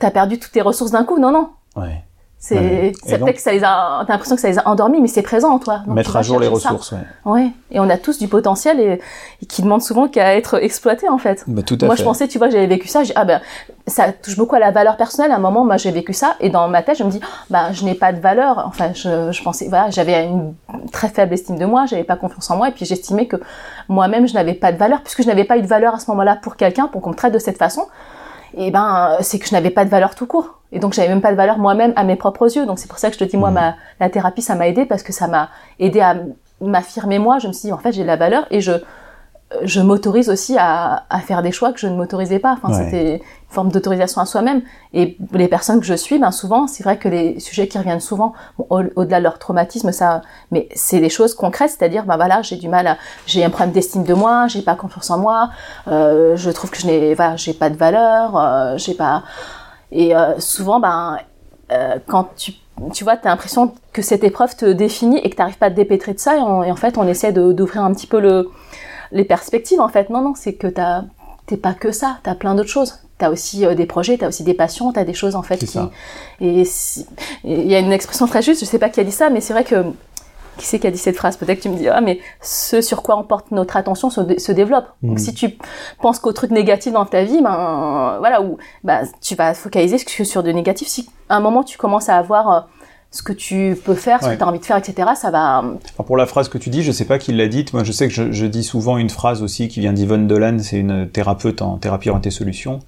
t'as 0.00 0.10
perdu 0.10 0.40
toutes 0.40 0.50
tes 0.52 0.62
ressources 0.62 0.90
d'un 0.90 1.04
coup. 1.04 1.20
Non, 1.20 1.30
non. 1.30 1.48
Ouais. 1.76 2.02
C'est 2.40 2.54
Ouais. 2.56 2.92
peut-être 3.18 3.34
que 3.34 3.40
ça 3.42 3.50
les 3.50 3.64
a, 3.64 4.04
t'as 4.06 4.12
l'impression 4.12 4.36
que 4.36 4.40
ça 4.40 4.48
les 4.48 4.58
a 4.60 4.68
endormis, 4.68 5.00
mais 5.00 5.08
c'est 5.08 5.22
présent 5.22 5.50
en 5.50 5.58
toi. 5.58 5.78
Donc, 5.84 5.96
Mettre 5.96 6.16
à 6.16 6.22
jour 6.22 6.38
les 6.38 6.46
ressources, 6.46 6.92
ouais. 6.92 6.98
Ouais. 7.24 7.50
Et 7.72 7.80
on 7.80 7.90
a 7.90 7.96
tous 7.98 8.16
du 8.18 8.28
potentiel 8.28 8.78
et, 8.78 9.00
et 9.42 9.46
qui 9.46 9.60
demande 9.62 9.82
souvent 9.82 10.06
qu'à 10.06 10.36
être 10.36 10.62
exploité, 10.62 11.08
en 11.08 11.18
fait. 11.18 11.42
Bah, 11.48 11.62
tout 11.62 11.76
à 11.82 11.86
Moi, 11.86 11.96
fait. 11.96 12.02
je 12.02 12.04
pensais, 12.06 12.28
tu 12.28 12.38
vois, 12.38 12.48
j'avais 12.48 12.68
vécu 12.68 12.86
ça. 12.86 13.02
Ah 13.16 13.24
ben, 13.24 13.40
ça 13.88 14.12
touche 14.12 14.36
beaucoup 14.36 14.54
à 14.54 14.60
la 14.60 14.70
valeur 14.70 14.96
personnelle. 14.96 15.32
À 15.32 15.34
un 15.36 15.40
moment, 15.40 15.64
moi, 15.64 15.78
j'ai 15.78 15.90
vécu 15.90 16.12
ça, 16.12 16.36
et 16.38 16.48
dans 16.48 16.68
ma 16.68 16.82
tête, 16.82 16.96
je 16.98 17.02
me 17.04 17.10
dis, 17.10 17.20
bah, 17.50 17.72
je 17.72 17.84
n'ai 17.84 17.94
pas 17.94 18.12
de 18.12 18.20
valeur. 18.20 18.62
Enfin, 18.68 18.92
je, 18.94 19.32
je 19.32 19.42
pensais, 19.42 19.66
voilà, 19.68 19.90
j'avais 19.90 20.24
une 20.24 20.54
très 20.92 21.08
faible 21.08 21.34
estime 21.34 21.58
de 21.58 21.64
moi, 21.66 21.86
j'avais 21.86 22.04
pas 22.04 22.14
confiance 22.16 22.48
en 22.52 22.56
moi, 22.56 22.68
et 22.68 22.72
puis 22.72 22.84
j'estimais 22.86 23.26
que 23.26 23.36
moi-même, 23.88 24.28
je 24.28 24.34
n'avais 24.34 24.54
pas 24.54 24.70
de 24.70 24.76
valeur, 24.78 25.00
puisque 25.02 25.22
je 25.22 25.26
n'avais 25.26 25.44
pas 25.44 25.58
eu 25.58 25.62
de 25.62 25.66
valeur 25.66 25.96
à 25.96 25.98
ce 25.98 26.08
moment-là 26.12 26.38
pour 26.40 26.54
quelqu'un, 26.54 26.86
pour 26.86 27.02
qu'on 27.02 27.10
me 27.10 27.16
traite 27.16 27.32
de 27.34 27.38
cette 27.40 27.58
façon. 27.58 27.82
Et 28.56 28.70
ben, 28.70 29.10
euh, 29.12 29.16
c'est 29.20 29.38
que 29.38 29.46
je 29.46 29.52
n'avais 29.52 29.70
pas 29.70 29.84
de 29.84 29.90
valeur 29.90 30.14
tout 30.14 30.26
court. 30.26 30.60
Et 30.72 30.78
donc, 30.78 30.92
j'avais 30.92 31.08
même 31.08 31.20
pas 31.20 31.30
de 31.30 31.36
valeur 31.36 31.58
moi-même 31.58 31.92
à 31.96 32.04
mes 32.04 32.16
propres 32.16 32.54
yeux. 32.54 32.66
Donc, 32.66 32.78
c'est 32.78 32.88
pour 32.88 32.98
ça 32.98 33.08
que 33.08 33.14
je 33.14 33.18
te 33.18 33.24
dis, 33.24 33.36
moi, 33.36 33.48
Mhm. 33.48 33.54
ma, 33.54 33.74
la 34.00 34.10
thérapie, 34.10 34.42
ça 34.42 34.54
m'a 34.54 34.68
aidé 34.68 34.84
parce 34.86 35.02
que 35.02 35.12
ça 35.12 35.26
m'a 35.28 35.50
aidé 35.78 36.00
à, 36.00 36.16
m'affirmer 36.60 37.18
moi. 37.18 37.38
Je 37.38 37.46
me 37.48 37.52
suis 37.52 37.68
dit, 37.68 37.72
en 37.72 37.78
fait, 37.78 37.92
j'ai 37.92 38.02
de 38.02 38.06
la 38.06 38.16
valeur 38.16 38.46
et 38.50 38.60
je, 38.60 38.72
je 39.62 39.80
m'autorise 39.80 40.28
aussi 40.28 40.56
à, 40.58 41.04
à, 41.08 41.20
faire 41.20 41.42
des 41.42 41.52
choix 41.52 41.72
que 41.72 41.80
je 41.80 41.86
ne 41.86 41.96
m'autorisais 41.96 42.38
pas. 42.38 42.52
Enfin, 42.52 42.72
c'était 42.72 43.16
une 43.16 43.20
forme 43.48 43.70
d'autorisation 43.70 44.20
à 44.20 44.26
soi-même. 44.26 44.62
Et 44.92 45.16
les 45.32 45.48
personnes 45.48 45.80
que 45.80 45.86
je 45.86 45.94
suis, 45.94 46.18
ben 46.18 46.30
souvent, 46.30 46.66
c'est 46.66 46.82
vrai 46.82 46.98
que 46.98 47.08
les 47.08 47.40
sujets 47.40 47.66
qui 47.66 47.78
reviennent 47.78 48.00
souvent, 48.00 48.34
au-delà 48.68 49.18
de 49.18 49.24
leur 49.24 49.38
traumatisme, 49.38 49.90
ça, 49.90 50.20
mais 50.50 50.68
c'est 50.74 51.00
des 51.00 51.08
choses 51.08 51.34
concrètes, 51.34 51.70
c'est-à-dire, 51.70 52.04
ben 52.04 52.16
voilà, 52.16 52.42
j'ai 52.42 52.56
du 52.56 52.68
mal, 52.68 52.86
à, 52.86 52.98
j'ai 53.26 53.42
un 53.42 53.50
problème 53.50 53.72
d'estime 53.72 54.04
de 54.04 54.14
moi, 54.14 54.48
j'ai 54.48 54.62
pas 54.62 54.74
confiance 54.74 55.10
en 55.10 55.18
moi, 55.18 55.50
euh, 55.88 56.36
je 56.36 56.50
trouve 56.50 56.70
que 56.70 56.78
je 56.78 56.86
n'ai, 56.86 57.14
voilà, 57.14 57.36
j'ai 57.36 57.54
pas 57.54 57.70
de 57.70 57.76
valeur, 57.76 58.36
euh, 58.36 58.76
j'ai 58.76 58.94
pas, 58.94 59.22
et 59.90 60.14
euh, 60.14 60.38
souvent, 60.38 60.80
ben, 60.80 61.18
euh, 61.72 61.96
quand 62.06 62.28
tu 62.36 62.52
tu 62.94 63.02
vois, 63.02 63.16
tu 63.16 63.26
as 63.26 63.30
l'impression 63.30 63.72
que 63.92 64.02
cette 64.02 64.22
épreuve 64.22 64.54
te 64.54 64.64
définit 64.64 65.18
et 65.18 65.30
que 65.30 65.34
tu 65.34 65.40
n'arrives 65.40 65.58
pas 65.58 65.66
à 65.66 65.70
te 65.70 65.74
dépêtrer 65.74 66.14
de 66.14 66.20
ça. 66.20 66.36
Et, 66.36 66.38
et 66.38 66.70
en 66.70 66.76
fait, 66.76 66.96
on 66.96 67.08
essaie 67.08 67.32
d'ouvrir 67.32 67.82
un 67.82 67.92
petit 67.92 68.06
peu 68.06 68.20
le, 68.20 68.50
les 69.12 69.24
perspectives 69.24 69.80
en 69.80 69.88
fait. 69.88 70.10
Non, 70.10 70.22
non, 70.22 70.34
c'est 70.34 70.54
que 70.54 70.66
t'es 71.46 71.56
pas 71.56 71.74
que 71.74 71.92
ça, 71.92 72.18
t'as 72.22 72.34
plein 72.34 72.54
d'autres 72.54 72.68
choses. 72.68 73.00
T'as 73.18 73.30
aussi 73.30 73.66
euh, 73.66 73.74
des 73.74 73.86
projets, 73.86 74.16
t'as 74.16 74.28
aussi 74.28 74.44
des 74.44 74.54
passions, 74.54 74.92
t'as 74.92 75.04
des 75.04 75.14
choses 75.14 75.34
en 75.34 75.42
fait 75.42 75.58
qui. 75.58 75.66
Ça. 75.66 75.90
Et 76.40 76.64
il 77.44 77.66
y 77.66 77.74
a 77.74 77.80
une 77.80 77.92
expression 77.92 78.26
très 78.26 78.42
juste, 78.42 78.60
je 78.60 78.64
sais 78.64 78.78
pas 78.78 78.90
qui 78.90 79.00
a 79.00 79.04
dit 79.04 79.12
ça, 79.12 79.28
mais 79.28 79.40
c'est 79.40 79.52
vrai 79.52 79.64
que 79.64 79.84
qui 80.58 80.66
c'est 80.66 80.78
qui 80.78 80.86
a 80.86 80.90
dit 80.90 80.98
cette 80.98 81.16
phrase? 81.16 81.36
Peut-être 81.36 81.58
que 81.58 81.62
tu 81.62 81.68
me 81.70 81.76
diras, 81.76 82.00
mais 82.00 82.20
ce 82.42 82.80
sur 82.80 83.02
quoi 83.02 83.16
on 83.16 83.22
porte 83.22 83.50
notre 83.52 83.76
attention 83.76 84.10
se, 84.10 84.52
développe. 84.52 84.86
Donc 85.02 85.18
mm. 85.18 85.18
si 85.18 85.34
tu 85.34 85.56
penses 86.02 86.18
qu'au 86.18 86.32
truc 86.32 86.50
négatif 86.50 86.92
dans 86.92 87.06
ta 87.06 87.22
vie, 87.22 87.40
ben 87.40 88.16
voilà, 88.18 88.42
ou 88.42 88.58
ben, 88.84 89.06
tu 89.20 89.34
vas 89.34 89.54
focaliser 89.54 89.98
sur 89.98 90.42
du 90.42 90.52
négatif. 90.52 90.88
Si 90.88 91.08
à 91.28 91.36
un 91.36 91.40
moment 91.40 91.62
tu 91.62 91.78
commences 91.78 92.08
à 92.08 92.16
avoir 92.16 92.50
euh, 92.50 92.60
ce 93.10 93.22
que 93.22 93.32
tu 93.32 93.76
peux 93.84 93.94
faire, 93.94 94.22
ce 94.22 94.28
que 94.30 94.34
tu 94.34 94.42
as 94.42 94.46
envie 94.46 94.58
de 94.58 94.64
faire, 94.64 94.76
etc. 94.76 95.10
Ça 95.16 95.30
va. 95.30 95.64
pour 96.06 96.16
la 96.16 96.26
phrase 96.26 96.48
que 96.48 96.58
tu 96.58 96.68
dis, 96.68 96.82
je 96.82 96.92
sais 96.92 97.06
pas 97.06 97.18
qui 97.18 97.32
l'a 97.32 97.48
dite. 97.48 97.72
Moi, 97.72 97.84
je 97.84 97.92
sais 97.92 98.08
que 98.08 98.32
je, 98.32 98.46
dis 98.46 98.64
souvent 98.64 98.98
une 98.98 99.10
phrase 99.10 99.42
aussi 99.42 99.68
qui 99.68 99.80
vient 99.80 99.92
d'Yvonne 99.92 100.26
Dolan, 100.26 100.58
c'est 100.60 100.78
une 100.78 101.08
thérapeute 101.08 101.62
en 101.62 101.78
thérapie 101.78 102.10
orientée 102.10 102.30
solution. 102.30 102.80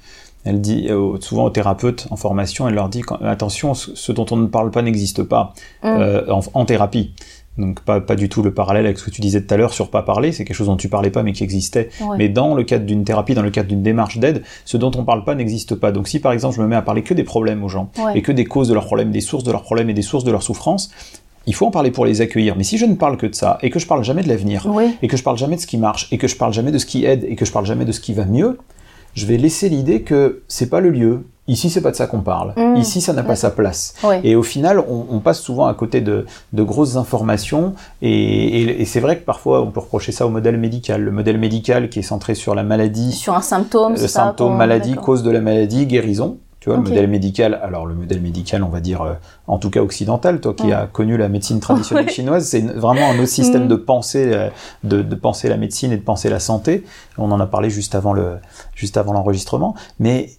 Elle 0.45 0.61
dit 0.61 0.89
euh, 0.89 1.18
souvent 1.21 1.45
aux 1.45 1.51
thérapeutes 1.51 2.07
en 2.11 2.16
formation, 2.16 2.66
elle 2.66 2.75
leur 2.75 2.89
dit 2.89 3.03
attention, 3.23 3.75
ce 3.75 4.12
dont 4.12 4.25
on 4.31 4.37
ne 4.37 4.47
parle 4.47 4.71
pas 4.71 4.81
n'existe 4.81 5.23
pas 5.23 5.53
mm. 5.83 5.87
euh, 5.87 6.41
en, 6.55 6.64
thérapie. 6.64 7.12
Donc 7.61 7.80
pas, 7.80 8.00
pas 8.00 8.16
du 8.16 8.28
tout 8.28 8.42
le 8.42 8.52
parallèle 8.52 8.86
avec 8.86 8.98
ce 8.98 9.04
que 9.04 9.11
tu 9.11 9.20
disais 9.20 9.42
tout 9.42 9.52
à 9.54 9.56
l'heure 9.56 9.72
sur 9.72 9.90
pas 9.90 10.02
parler, 10.02 10.32
c'est 10.32 10.44
quelque 10.44 10.56
chose 10.56 10.66
dont 10.68 10.76
tu 10.76 10.88
parlais 10.88 11.11
pas 11.11 11.22
mais 11.22 11.32
qui 11.32 11.44
existait. 11.44 11.90
Mais 12.18 12.28
dans 12.28 12.54
le 12.54 12.64
cadre 12.64 12.84
d'une 12.84 13.04
thérapie, 13.04 13.34
dans 13.34 13.42
le 13.42 13.50
cadre 13.50 13.68
d'une 13.68 13.82
démarche 13.82 14.18
d'aide, 14.18 14.42
ce 14.64 14.76
dont 14.76 14.90
on 14.96 15.04
parle 15.04 15.24
pas 15.24 15.34
n'existe 15.34 15.74
pas. 15.74 15.92
Donc 15.92 16.08
si 16.08 16.18
par 16.18 16.32
exemple 16.32 16.56
je 16.56 16.62
me 16.62 16.66
mets 16.66 16.76
à 16.76 16.82
parler 16.82 17.02
que 17.02 17.14
des 17.14 17.24
problèmes 17.24 17.62
aux 17.62 17.68
gens 17.68 17.90
et 18.14 18.22
que 18.22 18.32
des 18.32 18.44
causes 18.44 18.68
de 18.68 18.74
leurs 18.74 18.86
problèmes, 18.86 19.11
des 19.11 19.20
sources 19.20 19.44
de 19.44 19.52
leurs 19.52 19.62
problèmes 19.62 19.90
et 19.90 19.94
des 19.94 20.02
sources 20.02 20.24
de 20.24 20.30
leurs 20.30 20.42
souffrances, 20.42 20.90
il 21.46 21.54
faut 21.54 21.66
en 21.66 21.70
parler 21.70 21.90
pour 21.90 22.04
les 22.04 22.20
accueillir. 22.20 22.56
Mais 22.56 22.64
si 22.64 22.78
je 22.78 22.86
ne 22.86 22.94
parle 22.94 23.16
que 23.16 23.26
de 23.26 23.34
ça 23.34 23.58
et 23.62 23.70
que 23.70 23.78
je 23.78 23.86
parle 23.86 24.04
jamais 24.04 24.22
de 24.22 24.28
l'avenir 24.28 24.66
et 25.02 25.08
que 25.08 25.16
je 25.16 25.22
parle 25.22 25.38
jamais 25.38 25.56
de 25.56 25.61
ce 25.61 25.66
qui 25.66 25.78
marche 25.78 26.08
et 26.11 26.18
que 26.18 26.28
je 26.28 26.36
parle 26.36 26.52
jamais 26.52 26.72
de 26.72 26.78
ce 26.78 26.86
qui 26.86 27.04
aide 27.04 27.24
et 27.28 27.36
que 27.36 27.44
je 27.44 27.52
parle 27.52 27.66
jamais 27.66 27.84
de 27.84 27.92
ce 27.92 28.00
qui 28.00 28.12
va 28.12 28.24
mieux, 28.24 28.58
je 29.14 29.26
vais 29.26 29.36
laisser 29.36 29.68
l'idée 29.68 30.02
que 30.02 30.42
c'est 30.48 30.70
pas 30.70 30.80
le 30.80 30.90
lieu, 30.90 31.24
Ici, 31.51 31.68
c'est 31.68 31.80
pas 31.80 31.90
de 31.90 31.96
ça 31.96 32.07
qu'on 32.07 32.20
parle. 32.20 32.55
Mmh. 32.57 32.76
Ici, 32.76 33.01
ça 33.01 33.12
n'a 33.12 33.24
pas 33.24 33.34
sa 33.34 33.51
place. 33.51 33.94
Et 34.22 34.36
au 34.36 34.44
final, 34.44 34.78
on, 34.78 35.18
passe 35.18 35.40
souvent 35.40 35.66
à 35.66 35.74
côté 35.74 36.01
de, 36.01 36.24
grosses 36.55 36.94
informations. 36.94 37.74
Et, 38.03 38.84
c'est 38.84 39.01
vrai 39.01 39.18
que 39.18 39.24
parfois, 39.24 39.61
on 39.61 39.72
peut 39.72 39.80
reprocher 39.80 40.12
ça 40.12 40.26
au 40.26 40.30
modèle 40.30 40.59
médical. 40.59 41.03
Le 41.03 41.11
modèle 41.11 41.38
médical 41.38 41.88
qui 41.88 41.98
est 41.98 42.03
centré 42.03 42.36
sur 42.36 42.55
la 42.55 42.62
maladie. 42.62 43.11
Sur 43.11 43.34
un 43.34 43.40
symptôme. 43.40 43.94
Le 43.94 44.07
symptôme, 44.07 44.57
maladie, 44.57 44.94
cause 44.94 45.24
de 45.24 45.30
la 45.32 45.40
maladie, 45.40 45.86
guérison. 45.86 46.38
Tu 46.61 46.68
vois, 46.68 46.76
le 46.76 46.84
modèle 46.84 47.09
médical, 47.09 47.59
alors 47.62 47.86
le 47.86 47.94
modèle 47.94 48.20
médical, 48.20 48.62
on 48.62 48.68
va 48.68 48.80
dire, 48.80 49.01
euh, 49.01 49.14
en 49.46 49.57
tout 49.57 49.70
cas 49.70 49.80
occidental, 49.80 50.42
toi 50.42 50.53
qui 50.53 50.70
as 50.72 50.86
connu 50.86 51.16
la 51.16 51.30
médecine 51.30 51.59
traditionnelle 51.59 52.11
chinoise, 52.11 52.46
c'est 52.46 52.61
vraiment 52.61 53.09
un 53.09 53.18
autre 53.18 53.28
système 53.28 53.64
mmh. 53.64 53.68
de 53.68 53.76
penser, 53.76 54.30
euh, 54.34 54.51
de, 54.84 55.01
de, 55.01 55.14
penser 55.14 55.48
la 55.48 55.57
médecine 55.57 55.90
et 55.90 55.96
de 55.96 56.03
penser 56.03 56.28
la 56.28 56.38
santé. 56.38 56.84
On 57.16 57.32
en 57.32 57.40
a 57.40 57.46
parlé 57.46 57.70
juste 57.70 57.94
avant 57.94 58.12
le, 58.12 58.36
juste 58.74 58.98
avant 58.98 59.14
l'enregistrement. 59.14 59.74
Mais 60.01 60.32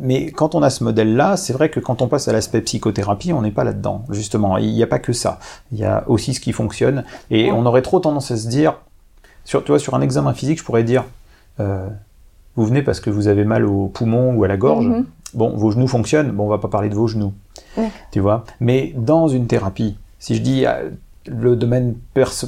mais 0.00 0.30
quand 0.30 0.54
on 0.54 0.62
a 0.62 0.70
ce 0.70 0.84
modèle-là, 0.84 1.36
c'est 1.36 1.52
vrai 1.52 1.68
que 1.70 1.80
quand 1.80 2.02
on 2.02 2.08
passe 2.08 2.28
à 2.28 2.32
l'aspect 2.32 2.60
psychothérapie, 2.60 3.32
on 3.32 3.42
n'est 3.42 3.50
pas 3.50 3.64
là-dedans, 3.64 4.04
justement. 4.10 4.58
Il 4.58 4.72
n'y 4.72 4.82
a 4.82 4.86
pas 4.86 4.98
que 4.98 5.12
ça. 5.12 5.38
Il 5.72 5.78
y 5.78 5.84
a 5.84 6.04
aussi 6.06 6.34
ce 6.34 6.40
qui 6.40 6.52
fonctionne. 6.52 7.04
Et 7.30 7.50
on 7.52 7.66
aurait 7.66 7.82
trop 7.82 8.00
tendance 8.00 8.30
à 8.30 8.36
se 8.36 8.48
dire, 8.48 8.74
sur, 9.44 9.64
tu 9.64 9.72
vois, 9.72 9.78
sur 9.78 9.94
un 9.94 10.00
examen 10.00 10.32
physique, 10.32 10.58
je 10.58 10.64
pourrais 10.64 10.84
dire, 10.84 11.04
euh, 11.60 11.88
vous 12.56 12.64
venez 12.66 12.82
parce 12.82 13.00
que 13.00 13.10
vous 13.10 13.28
avez 13.28 13.44
mal 13.44 13.64
au 13.64 13.86
poumon 13.86 14.34
ou 14.34 14.44
à 14.44 14.48
la 14.48 14.56
gorge. 14.56 14.86
Mhm. 14.86 15.06
Bon, 15.34 15.56
vos 15.56 15.70
genoux 15.70 15.86
fonctionnent. 15.86 16.30
Bon, 16.32 16.44
on 16.46 16.48
va 16.48 16.58
pas 16.58 16.68
parler 16.68 16.88
de 16.88 16.94
vos 16.94 17.06
genoux. 17.06 17.32
Tu 18.10 18.20
vois. 18.20 18.44
Mais 18.60 18.92
dans 18.96 19.28
une 19.28 19.46
thérapie, 19.46 19.96
si 20.18 20.34
je 20.34 20.40
dis 20.40 20.66
euh, 20.66 20.90
le 21.26 21.56
domaine 21.56 21.94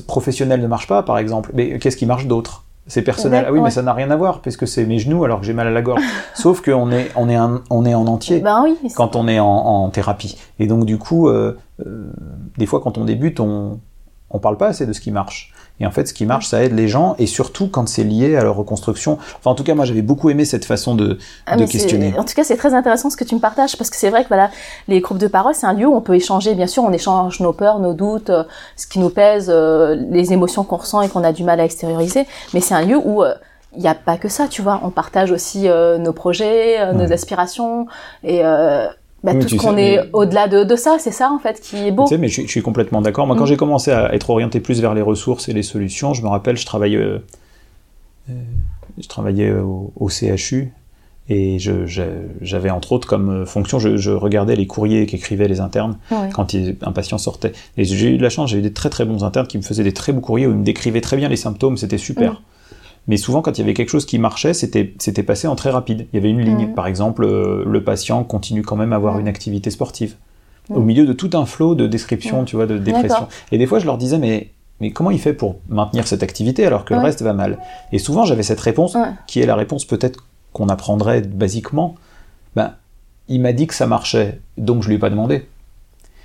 professionnel 0.06 0.60
ne 0.60 0.66
marche 0.66 0.86
pas, 0.86 1.02
par 1.02 1.18
exemple, 1.18 1.50
mais 1.54 1.78
qu'est-ce 1.78 1.96
qui 1.96 2.06
marche 2.06 2.26
d'autre? 2.26 2.64
C'est 2.86 3.02
personnel. 3.02 3.44
Ah 3.46 3.52
oui, 3.52 3.60
mais 3.60 3.70
ça 3.70 3.82
n'a 3.82 3.92
rien 3.92 4.10
à 4.10 4.16
voir, 4.16 4.40
puisque 4.40 4.66
c'est 4.66 4.84
mes 4.84 4.98
genoux 4.98 5.24
alors 5.24 5.40
que 5.40 5.46
j'ai 5.46 5.52
mal 5.52 5.66
à 5.66 5.70
la 5.70 5.82
gorge. 5.82 6.02
Sauf 6.34 6.60
qu'on 6.60 6.90
est, 6.90 7.10
on 7.16 7.28
est, 7.28 7.38
on 7.70 7.84
est 7.84 7.94
en 7.94 8.06
entier 8.06 8.40
ben 8.40 8.62
oui, 8.64 8.76
quand 8.94 9.16
on 9.16 9.28
est 9.28 9.38
en, 9.40 9.88
thérapie. 9.90 10.38
Et 10.58 10.66
donc, 10.66 10.84
du 10.84 10.98
coup, 10.98 11.28
euh, 11.28 11.56
euh, 11.86 12.12
des 12.58 12.66
fois, 12.66 12.80
quand 12.80 12.98
on 12.98 13.04
débute, 13.04 13.40
on 13.40 13.80
ne 14.32 14.38
parle 14.38 14.56
pas 14.56 14.68
assez 14.68 14.86
de 14.86 14.92
ce 14.92 15.00
qui 15.00 15.10
marche. 15.10 15.52
Et 15.80 15.86
en 15.86 15.90
fait, 15.90 16.06
ce 16.06 16.14
qui 16.14 16.26
marche, 16.26 16.46
ça 16.46 16.62
aide 16.62 16.74
les 16.74 16.88
gens, 16.88 17.14
et 17.18 17.26
surtout 17.26 17.68
quand 17.68 17.88
c'est 17.88 18.04
lié 18.04 18.36
à 18.36 18.44
leur 18.44 18.56
reconstruction. 18.56 19.18
Enfin, 19.38 19.50
en 19.50 19.54
tout 19.54 19.64
cas, 19.64 19.74
moi, 19.74 19.86
j'avais 19.86 20.02
beaucoup 20.02 20.28
aimé 20.28 20.44
cette 20.44 20.66
façon 20.66 20.94
de, 20.94 21.18
ah, 21.46 21.56
de 21.56 21.64
questionner. 21.64 22.14
En 22.18 22.24
tout 22.24 22.34
cas, 22.34 22.44
c'est 22.44 22.56
très 22.56 22.74
intéressant 22.74 23.08
ce 23.08 23.16
que 23.16 23.24
tu 23.24 23.34
me 23.34 23.40
partages, 23.40 23.76
parce 23.76 23.88
que 23.88 23.96
c'est 23.96 24.10
vrai 24.10 24.22
que 24.22 24.28
voilà, 24.28 24.50
les 24.88 25.00
groupes 25.00 25.18
de 25.18 25.26
parole, 25.26 25.54
c'est 25.54 25.66
un 25.66 25.72
lieu 25.72 25.86
où 25.86 25.94
on 25.94 26.02
peut 26.02 26.14
échanger. 26.14 26.54
Bien 26.54 26.66
sûr, 26.66 26.84
on 26.84 26.92
échange 26.92 27.40
nos 27.40 27.52
peurs, 27.52 27.78
nos 27.78 27.94
doutes, 27.94 28.30
euh, 28.30 28.44
ce 28.76 28.86
qui 28.86 28.98
nous 28.98 29.10
pèse, 29.10 29.46
euh, 29.48 29.96
les 30.10 30.32
émotions 30.32 30.64
qu'on 30.64 30.76
ressent 30.76 31.00
et 31.00 31.08
qu'on 31.08 31.24
a 31.24 31.32
du 31.32 31.44
mal 31.44 31.60
à 31.60 31.64
extérioriser. 31.64 32.26
Mais 32.52 32.60
c'est 32.60 32.74
un 32.74 32.82
lieu 32.82 32.98
où 33.02 33.22
euh, 33.22 33.34
il 33.74 33.80
n'y 33.80 33.88
a 33.88 33.94
pas 33.94 34.18
que 34.18 34.28
ça, 34.28 34.48
tu 34.48 34.60
vois. 34.62 34.80
On 34.82 34.90
partage 34.90 35.30
aussi 35.30 35.68
nos 35.68 36.12
projets, 36.12 36.92
nos 36.92 37.12
aspirations, 37.12 37.86
et 38.24 38.42
bah, 39.22 39.34
tout 39.34 39.48
ce 39.48 39.54
qu'on 39.56 39.76
est 39.76 40.00
au-delà 40.12 40.48
de, 40.48 40.64
de, 40.64 40.76
ça, 40.76 40.96
c'est 40.98 41.10
ça 41.10 41.30
en 41.30 41.38
fait 41.38 41.60
qui 41.60 41.76
est 41.76 41.92
beau. 41.92 42.04
Tu 42.04 42.10
sais, 42.10 42.18
mais 42.18 42.28
je, 42.28 42.46
suis 42.46 42.62
complètement 42.62 43.02
d'accord. 43.02 43.26
Moi, 43.26 43.36
quand 43.36 43.44
mm. 43.44 43.48
j'ai 43.48 43.56
commencé 43.56 43.90
à 43.90 44.14
être 44.14 44.30
orienté 44.30 44.60
plus 44.60 44.80
vers 44.80 44.94
les 44.94 45.02
ressources 45.02 45.48
et 45.48 45.52
les 45.52 45.62
solutions, 45.62 46.14
je 46.14 46.22
me 46.22 46.28
rappelle, 46.28 46.56
je 46.56 46.66
travaillais, 46.66 46.96
euh, 46.96 47.18
euh 48.30 48.34
je 48.98 49.08
travaillais 49.08 49.52
au, 49.52 49.92
au 49.96 50.08
CHU 50.08 50.72
et 51.30 51.58
j'avais 52.40 52.70
entre 52.70 52.92
autres 52.92 53.06
comme 53.06 53.30
euh, 53.30 53.46
fonction, 53.46 53.78
je, 53.78 53.96
je 53.96 54.10
regardais 54.10 54.56
les 54.56 54.66
courriers 54.66 55.06
qu'écrivaient 55.06 55.46
les 55.46 55.60
internes 55.60 55.96
quand 56.34 56.54
un 56.82 56.92
patient 56.92 57.18
sortait. 57.18 57.52
Et 57.76 57.84
j'ai 57.84 58.10
eu 58.10 58.18
de 58.18 58.22
la 58.22 58.30
chance, 58.30 58.50
j'ai 58.50 58.58
eu 58.58 58.62
des 58.62 58.72
très 58.72 58.90
très 58.90 59.04
bons 59.04 59.22
internes 59.22 59.46
qui 59.46 59.56
me 59.56 59.62
faisaient 59.62 59.84
des 59.84 59.92
très 59.92 60.12
beaux 60.12 60.20
courriers 60.20 60.48
où 60.48 60.50
ils 60.50 60.56
me 60.56 60.64
décrivaient 60.64 61.00
très 61.00 61.16
bien 61.16 61.28
les 61.28 61.36
symptômes, 61.36 61.76
c'était 61.76 61.98
super. 61.98 62.32
Mm. 62.32 62.38
Mais 63.08 63.16
souvent, 63.16 63.42
quand 63.42 63.58
il 63.58 63.60
y 63.60 63.64
avait 63.64 63.74
quelque 63.74 63.88
chose 63.88 64.06
qui 64.06 64.18
marchait, 64.18 64.54
c'était, 64.54 64.94
c'était 64.98 65.22
passé 65.22 65.48
en 65.48 65.56
très 65.56 65.70
rapide. 65.70 66.06
Il 66.12 66.16
y 66.16 66.18
avait 66.18 66.30
une 66.30 66.40
ligne. 66.40 66.68
Mmh. 66.68 66.74
Par 66.74 66.86
exemple, 66.86 67.24
euh, 67.24 67.64
le 67.66 67.82
patient 67.82 68.22
continue 68.24 68.62
quand 68.62 68.76
même 68.76 68.92
à 68.92 68.96
avoir 68.96 69.16
mmh. 69.16 69.20
une 69.20 69.28
activité 69.28 69.70
sportive. 69.70 70.16
Mmh. 70.68 70.76
Au 70.76 70.80
milieu 70.80 71.06
de 71.06 71.12
tout 71.12 71.30
un 71.34 71.46
flot 71.46 71.74
de 71.74 71.86
descriptions, 71.86 72.44
tu 72.44 72.56
vois, 72.56 72.66
de 72.66 72.78
dépression. 72.78 73.26
Et 73.52 73.58
des 73.58 73.66
fois, 73.66 73.78
je 73.78 73.86
leur 73.86 73.98
disais, 73.98 74.18
mais, 74.18 74.50
mais 74.80 74.92
comment 74.92 75.10
il 75.10 75.18
fait 75.18 75.32
pour 75.32 75.56
maintenir 75.68 76.06
cette 76.06 76.22
activité 76.22 76.64
alors 76.64 76.84
que 76.84 76.94
le 76.94 77.00
reste 77.00 77.22
va 77.22 77.32
mal? 77.32 77.58
Et 77.92 77.98
souvent, 77.98 78.24
j'avais 78.24 78.42
cette 78.42 78.60
réponse, 78.60 78.96
qui 79.26 79.40
est 79.40 79.46
la 79.46 79.56
réponse 79.56 79.84
peut-être 79.84 80.26
qu'on 80.52 80.68
apprendrait 80.68 81.22
basiquement. 81.22 81.94
Ben, 82.54 82.74
il 83.28 83.40
m'a 83.40 83.52
dit 83.52 83.66
que 83.66 83.74
ça 83.74 83.86
marchait, 83.86 84.40
donc 84.58 84.82
je 84.82 84.88
lui 84.88 84.96
ai 84.96 84.98
pas 84.98 85.10
demandé. 85.10 85.46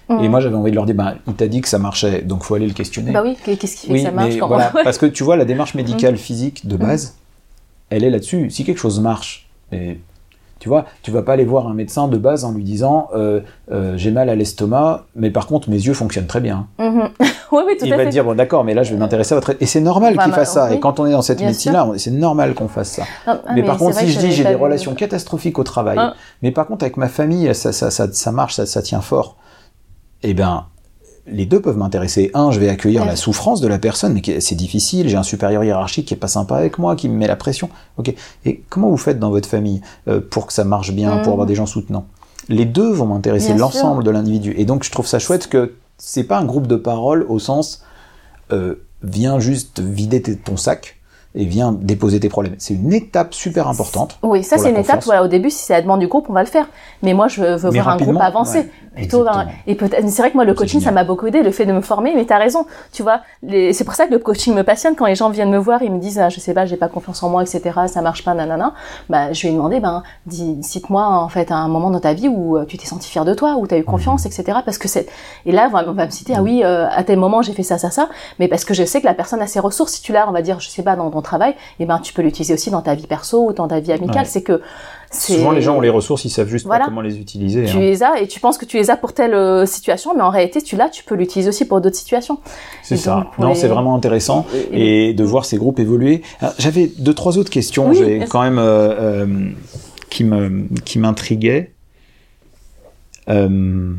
Et 0.09 0.27
moi, 0.27 0.39
j'avais 0.39 0.55
envie 0.55 0.71
de 0.71 0.75
leur 0.75 0.85
dire, 0.85 0.95
bah, 0.95 1.15
il 1.27 1.33
t'a 1.33 1.47
dit 1.47 1.61
que 1.61 1.67
ça 1.67 1.79
marchait, 1.79 2.21
donc 2.21 2.43
faut 2.43 2.55
aller 2.55 2.67
le 2.67 2.73
questionner. 2.73 3.11
Bah 3.11 3.23
oui, 3.23 3.37
qu'est-ce 3.43 3.75
qui 3.75 3.87
fait 3.87 3.93
que 3.93 3.99
ça 4.03 4.11
marche 4.11 4.37
quand 4.37 4.47
voilà, 4.47 4.71
Parce 4.83 4.97
que 4.97 5.05
tu 5.05 5.23
vois, 5.23 5.35
la 5.35 5.45
démarche 5.45 5.73
médicale 5.73 6.13
mmh. 6.13 6.17
physique 6.17 6.67
de 6.67 6.77
base, 6.77 7.07
mmh. 7.07 7.11
elle 7.89 8.03
est 8.03 8.09
là-dessus. 8.09 8.49
Si 8.51 8.63
quelque 8.63 8.77
chose 8.77 8.99
marche, 8.99 9.49
et, 9.71 9.97
tu 10.59 10.69
vois, 10.69 10.85
tu 11.03 11.11
vas 11.11 11.21
pas 11.21 11.33
aller 11.33 11.43
voir 11.43 11.67
un 11.67 11.73
médecin 11.73 12.07
de 12.07 12.17
base 12.17 12.45
en 12.45 12.51
lui 12.51 12.63
disant, 12.63 13.09
euh, 13.13 13.41
euh, 13.71 13.93
j'ai 13.97 14.09
mal 14.09 14.29
à 14.29 14.35
l'estomac, 14.35 15.05
mais 15.15 15.29
par 15.29 15.47
contre 15.47 15.69
mes 15.69 15.75
yeux 15.75 15.93
fonctionnent 15.93 16.27
très 16.27 16.39
bien. 16.39 16.67
oui, 16.79 16.87
oui, 17.51 17.77
tout 17.77 17.85
il 17.85 17.93
va 17.93 18.05
te 18.05 18.09
dire, 18.09 18.23
bon 18.23 18.35
d'accord, 18.35 18.63
mais 18.63 18.73
là 18.73 18.81
je 18.81 18.93
vais 18.93 18.99
m'intéresser 18.99 19.33
à 19.33 19.37
votre... 19.37 19.55
Et 19.59 19.65
c'est 19.65 19.81
normal 19.81 20.17
qu'il 20.17 20.33
fasse 20.33 20.53
ça. 20.53 20.73
Et 20.73 20.79
quand 20.79 20.99
on 20.99 21.05
est 21.05 21.11
dans 21.11 21.21
cette 21.21 21.41
médecine-là, 21.41 21.87
c'est 21.97 22.11
normal 22.11 22.53
qu'on 22.55 22.67
fasse 22.67 22.91
ça. 22.91 23.03
Ah, 23.27 23.41
mais, 23.53 23.63
par 23.63 23.77
contre, 23.77 23.99
si 23.99 24.09
je 24.09 24.17
dis, 24.17 24.31
j'ai 24.31 24.43
des 24.43 24.55
relations 24.55 24.95
catastrophiques 24.95 25.59
au 25.59 25.63
travail, 25.63 25.97
ah. 25.99 26.15
mais 26.41 26.51
par 26.51 26.67
contre 26.67 26.83
avec 26.83 26.97
ma 26.97 27.09
famille, 27.09 27.53
ça, 27.53 27.71
ça, 27.71 27.91
ça, 27.91 28.11
ça 28.11 28.31
marche, 28.31 28.55
ça 28.55 28.81
tient 28.81 29.01
fort. 29.01 29.35
Eh 30.23 30.33
bien, 30.33 30.65
les 31.27 31.45
deux 31.45 31.61
peuvent 31.61 31.77
m'intéresser. 31.77 32.31
Un, 32.33 32.51
je 32.51 32.59
vais 32.59 32.69
accueillir 32.69 33.05
la 33.05 33.15
souffrance 33.15 33.61
de 33.61 33.67
la 33.67 33.79
personne, 33.79 34.13
mais 34.13 34.39
c'est 34.39 34.55
difficile, 34.55 35.09
j'ai 35.09 35.17
un 35.17 35.23
supérieur 35.23 35.63
hiérarchique 35.63 36.07
qui 36.07 36.13
est 36.13 36.17
pas 36.17 36.27
sympa 36.27 36.55
avec 36.55 36.77
moi, 36.77 36.95
qui 36.95 37.09
me 37.09 37.15
met 37.15 37.27
la 37.27 37.35
pression. 37.35 37.69
Ok. 37.97 38.13
Et 38.45 38.63
comment 38.69 38.89
vous 38.89 38.97
faites 38.97 39.19
dans 39.19 39.29
votre 39.29 39.49
famille 39.49 39.81
euh, 40.07 40.21
pour 40.21 40.47
que 40.47 40.53
ça 40.53 40.63
marche 40.63 40.91
bien, 40.91 41.17
pour 41.17 41.33
avoir 41.33 41.45
mmh. 41.45 41.49
des 41.49 41.55
gens 41.55 41.65
soutenants? 41.65 42.05
Les 42.47 42.65
deux 42.65 42.91
vont 42.91 43.07
m'intéresser, 43.07 43.55
l'ensemble 43.55 44.03
de 44.03 44.11
l'individu. 44.11 44.53
Et 44.57 44.65
donc 44.65 44.83
je 44.83 44.91
trouve 44.91 45.07
ça 45.07 45.17
chouette 45.17 45.47
que 45.47 45.73
c'est 45.97 46.25
pas 46.25 46.37
un 46.37 46.45
groupe 46.45 46.67
de 46.67 46.75
parole 46.75 47.25
au 47.27 47.39
sens 47.39 47.83
euh, 48.51 48.75
viens 49.01 49.39
juste 49.39 49.79
vider 49.79 50.21
ton 50.21 50.57
sac 50.57 50.94
et 51.35 51.45
viens 51.45 51.71
déposer 51.73 52.19
tes 52.19 52.29
problèmes. 52.29 52.55
C'est 52.57 52.73
une 52.73 52.93
étape 52.93 53.33
super 53.33 53.67
importante. 53.67 54.17
Oui, 54.23 54.43
ça 54.43 54.57
c'est 54.57 54.69
une 54.69 54.75
étape. 54.75 54.85
confiance. 54.85 55.05
Voilà, 55.05 55.23
au 55.23 55.27
début, 55.27 55.49
si 55.49 55.63
c'est 55.65 55.73
la 55.73 55.81
demande 55.81 55.99
du 55.99 56.07
groupe, 56.07 56.25
on 56.29 56.33
va 56.33 56.41
le 56.41 56.47
faire. 56.49 56.67
Mais 57.03 57.13
moi, 57.13 57.27
je 57.27 57.41
veux 57.41 57.69
Mais 57.71 57.79
voir 57.81 57.89
un 57.89 57.97
groupe 57.97 58.17
avancer. 58.19 58.59
ouais, 58.59 58.69
Plutôt, 58.95 59.25
et 59.67 59.75
peut-être, 59.75 60.07
c'est 60.09 60.21
vrai 60.21 60.31
que 60.31 60.35
moi, 60.35 60.45
le 60.45 60.53
coaching, 60.53 60.79
ça 60.79 60.91
m'a 60.91 61.03
beaucoup 61.03 61.27
aidé, 61.27 61.43
le 61.43 61.51
fait 61.51 61.65
de 61.65 61.73
me 61.73 61.81
former. 61.81 62.13
Mais 62.15 62.25
t'as 62.25 62.37
raison, 62.37 62.65
tu 62.93 63.03
vois. 63.03 63.19
les- 63.43 63.73
C'est 63.73 63.83
pour 63.83 63.93
ça 63.95 64.07
que 64.07 64.11
le 64.11 64.19
coaching 64.19 64.53
me 64.55 64.63
passionne. 64.63 64.95
Quand 64.95 65.05
les 65.05 65.15
gens 65.15 65.29
viennent 65.29 65.51
me 65.51 65.57
voir, 65.57 65.81
ils 65.83 65.91
me 65.91 65.99
disent, 65.99 66.17
ah, 66.19 66.29
je 66.29 66.39
sais 66.39 66.53
pas, 66.53 66.65
j'ai 66.65 66.77
pas 66.77 66.87
confiance 66.87 67.21
en 67.21 67.29
moi, 67.29 67.43
etc. 67.43 67.61
Ça 67.87 68.01
marche 68.01 68.23
pas, 68.23 68.33
nanana. 68.33 68.73
Bah, 69.09 69.33
je 69.33 69.41
vais 69.43 69.49
lui 69.49 69.57
demander, 69.57 69.81
ben, 69.81 70.03
dis, 70.25 70.57
cite-moi 70.61 71.05
en 71.05 71.27
fait 71.27 71.51
un 71.51 71.67
moment 71.67 71.89
dans 71.89 71.99
ta 71.99 72.13
vie 72.13 72.29
où 72.29 72.57
euh, 72.57 72.63
tu 72.65 72.77
t'es 72.77 72.85
senti 72.87 73.09
fier 73.09 73.25
de 73.25 73.33
toi, 73.33 73.55
où 73.59 73.67
tu 73.67 73.75
as 73.75 73.77
eu 73.77 73.83
confiance, 73.83 74.23
Mhm. 74.25 74.31
etc. 74.31 74.59
Parce 74.63 74.77
que 74.77 74.87
c'est 74.87 75.07
et 75.45 75.51
là, 75.51 75.67
on 75.69 75.91
va, 75.93 76.05
me 76.05 76.09
citer, 76.11 76.33
ah 76.37 76.41
oui, 76.41 76.61
euh, 76.63 76.87
à 76.89 77.03
tel 77.03 77.19
moment 77.19 77.41
j'ai 77.41 77.51
fait 77.53 77.63
ça, 77.63 77.77
ça, 77.77 77.91
ça. 77.91 78.07
Mais 78.39 78.47
parce 78.47 78.63
que 78.63 78.73
je 78.73 78.85
sais 78.85 79.01
que 79.01 79.05
la 79.05 79.13
personne 79.13 79.41
a 79.41 79.47
ses 79.47 79.59
ressources. 79.59 79.91
Si 79.93 80.01
tu 80.01 80.13
l'as, 80.13 80.27
on 80.29 80.31
va 80.31 80.41
dire, 80.41 80.59
je 80.61 80.69
sais 80.69 80.83
pas, 80.83 80.95
dans 80.95 81.11
ton 81.11 81.21
travail, 81.25 81.53
et 81.79 81.85
ben, 81.85 81.99
tu 81.99 82.13
peux 82.13 82.21
l'utiliser 82.21 82.53
aussi 82.53 82.69
dans 82.71 82.81
ta 82.81 82.95
vie 82.95 83.07
perso 83.07 83.49
ou 83.49 83.53
dans 83.53 83.67
ta 83.67 83.79
vie 83.81 83.91
amicale. 83.91 84.23
Ouais. 84.23 84.25
C'est 84.25 84.41
que 84.43 84.61
Souvent, 85.11 85.51
les 85.51 85.61
gens 85.61 85.77
ont 85.77 85.81
les 85.81 85.89
ressources, 85.89 86.25
ils 86.25 86.29
savent 86.29 86.49
juste 86.49 86.65
Voilà. 86.65 86.85
pas 86.85 86.89
comment 86.89 86.99
les 87.01 87.17
utiliser. 87.19 87.63
tu 87.65 87.77
hein. 87.77 87.79
les 87.79 88.03
as 88.03 88.19
et 88.19 88.27
tu 88.27 88.39
penses 88.41 88.57
que 88.57 88.65
tu 88.65 88.75
les 88.77 88.89
as 88.89 88.97
pour 88.97 89.13
telle 89.13 89.33
euh, 89.33 89.65
situation, 89.65 90.13
mais 90.15 90.21
en 90.21 90.29
réalité, 90.29 90.61
tu 90.61 90.75
l'as, 90.75 90.89
tu 90.89 91.03
peux 91.05 91.15
l'utiliser 91.15 91.47
aussi 91.49 91.65
pour 91.65 91.79
d'autres 91.79 91.95
situations. 91.95 92.37
C'est 92.83 92.97
ça. 92.97 93.27
Non, 93.39 93.49
les- 93.49 93.55
c'est 93.55 93.67
vraiment 93.69 93.95
intéressant. 93.95 94.45
Et- 94.73 95.09
et 95.09 95.13
de 95.13 95.23
voir 95.23 95.45
ces 95.45 95.57
groupes 95.57 95.79
évoluer. 95.79 96.21
Alors, 96.41 96.53
J'avais 96.57 96.87
deux 96.97 97.13
trois 97.13 97.37
autres 97.37 97.49
questions 97.49 97.89
Oui, 97.89 97.95
j'ai 97.97 98.25
quand 98.29 98.41
même 98.41 98.59
euh, 98.59 99.23
euh, 99.25 99.49
qui 100.09 100.23
me 100.25 100.67
qui 100.83 100.99
m'intriguaient. 100.99 101.71
Euh, 103.29 103.93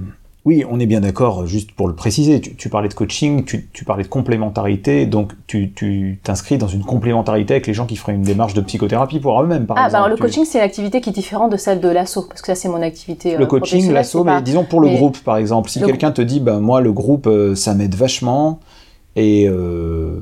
oui, 0.47 0.65
on 0.71 0.79
est 0.81 0.87
bien 0.87 1.01
d'accord. 1.01 1.45
Juste 1.47 1.73
pour 1.73 1.89
le 1.89 1.95
préciser, 1.95 2.41
tu, 2.41 2.55
tu 2.55 2.69
parlais 2.69 2.89
de 2.89 2.95
coaching, 2.95 3.45
tu, 3.45 3.69
tu 3.73 3.85
parlais 3.85 4.05
de 4.05 4.09
complémentarité, 4.09 5.05
donc 5.05 5.33
tu 5.49 6.21
t'inscris 6.23 6.57
dans 6.57 6.69
une 6.69 6.85
complémentarité 6.85 7.55
avec 7.55 7.67
les 7.67 7.75
gens 7.75 7.85
qui 7.85 7.97
feraient 7.97 8.15
une 8.15 8.23
démarche 8.23 8.55
de 8.55 8.61
psychothérapie 8.61 9.19
pour 9.19 9.43
eux-mêmes, 9.43 9.67
par 9.67 9.77
Ah, 9.77 9.89
bah 9.91 9.99
alors 9.99 10.09
le 10.09 10.17
coaching, 10.17 10.45
c'est 10.45 10.59
une 10.59 10.65
activité 10.65 11.01
qui 11.01 11.11
est 11.11 11.13
différente 11.13 11.51
de 11.51 11.57
celle 11.57 11.81
de 11.81 11.89
l'assaut, 11.89 12.27
parce 12.29 12.41
que 12.43 12.47
ça, 12.47 12.55
c'est 12.55 12.69
mon 12.69 12.81
activité. 12.81 13.35
euh, 13.35 13.39
le 13.39 13.47
coaching, 13.47 13.81
c'est 13.83 14.19
mais 14.19 14.25
pas- 14.25 14.41
disons 14.41 14.65
pour 14.65 14.81
le 14.81 14.89
mais- 14.89 14.97
groupe, 14.97 15.19
par 15.19 15.37
exemple, 15.37 15.69
si 15.69 15.81
quelqu'un 15.83 16.13
te 16.13 16.23
dit, 16.23 16.39
bah 16.41 16.61
moi 16.61 16.81
le 16.81 16.93
groupe, 16.93 17.27
euh, 17.27 17.55
ça 17.57 17.75
m'aide 17.75 17.97
vachement 17.97 18.61
et 19.17 19.49
euh, 19.49 20.21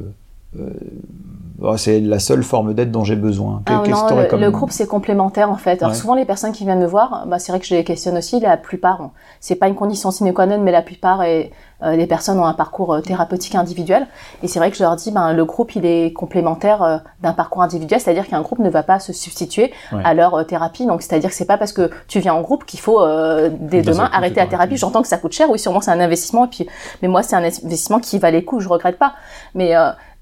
c'est 1.77 2.01
la 2.01 2.19
seule 2.19 2.43
forme 2.43 2.74
d'aide 2.74 2.91
dont 2.91 3.05
j'ai 3.05 3.16
besoin. 3.16 3.62
Ah, 3.66 3.73
non, 3.74 3.82
que 3.82 4.09
t'aurais 4.09 4.23
le, 4.24 4.28
comme- 4.28 4.41
le 4.41 4.51
groupe 4.51 4.70
c'est 4.70 4.86
complémentaire 4.86 5.51
en 5.51 5.57
fait. 5.57 5.82
Alors 5.82 5.93
Ouais. 5.93 5.99
souvent 5.99 6.15
les 6.15 6.24
personnes 6.24 6.53
qui 6.53 6.65
viennent 6.65 6.81
me 6.81 6.86
voir, 6.86 7.24
bah, 7.27 7.39
c'est 7.39 7.53
vrai 7.53 7.61
que 7.61 7.66
je 7.66 7.74
les 7.74 7.85
questionne 7.85 8.16
aussi. 8.19 8.41
La 8.41 8.57
plupart, 8.57 9.01
ont- 9.01 9.11
c'est 9.41 9.55
pas 9.57 9.69
une 9.69 9.74
condition 9.74 10.11
sine 10.11 10.32
qua 10.32 10.47
non, 10.47 10.59
mais 10.61 10.73
la 10.73 10.82
plupart 10.82 11.23
et, 11.23 11.53
euh, 11.82 11.97
les 11.97 12.07
personnes 12.07 12.39
ont 12.39 12.45
un 12.47 12.55
parcours 12.55 12.95
euh, 12.95 13.01
thérapeutique 13.01 13.55
individuel. 13.55 14.07
Et 14.43 14.49
c'est 14.49 14.59
vrai 14.59 14.70
que 14.70 14.77
je 14.77 14.82
leur 14.82 14.97
dis, 14.97 15.11
ben 15.11 15.32
le 15.32 15.45
groupe 15.45 15.74
il 15.77 15.85
est 15.86 16.12
complémentaire 16.12 16.82
euh, 16.82 16.97
d'un 17.23 17.32
parcours 17.32 17.62
individuel, 17.62 18.01
c'est-à-dire 18.01 18.27
qu'un 18.28 18.41
groupe 18.43 18.59
ne 18.61 18.70
va 18.70 18.82
pas 18.82 18.99
se 19.01 19.12
substituer 19.12 19.73
Ouais. 19.93 20.01
à 20.05 20.15
leur 20.15 20.35
euh, 20.35 20.45
thérapie. 20.45 20.86
Donc 20.86 21.03
c'est-à-dire 21.03 21.31
que 21.31 21.36
c'est 21.36 21.45
pas 21.47 21.59
parce 21.59 21.73
que 21.73 21.91
tu 22.09 22.20
viens 22.20 22.35
en 22.35 22.41
groupe 22.43 22.65
qu'il 22.65 22.81
faut 22.81 23.01
dès 23.61 23.82
demain 23.82 24.09
arrêter 24.12 24.35
te 24.36 24.41
la 24.41 24.47
thérapie. 24.47 24.77
J'entends 24.77 25.03
que 25.03 25.09
ça 25.09 25.19
coûte 25.19 25.32
cher, 25.32 25.49
oui 25.51 25.59
sûrement 25.59 25.81
c'est 25.81 25.91
un 25.91 26.01
investissement. 26.01 26.45
Et 26.47 26.49
puis, 26.49 26.66
mais 27.03 27.09
moi 27.09 27.23
c'est 27.23 27.36
un 27.36 27.41
investissement 27.45 27.99
qui 28.01 28.19
valait 28.19 28.41
le 28.41 28.47
coup, 28.47 28.61
je 28.61 28.69
regrette 28.69 28.99
pas. 28.99 29.15
Mais 29.55 29.74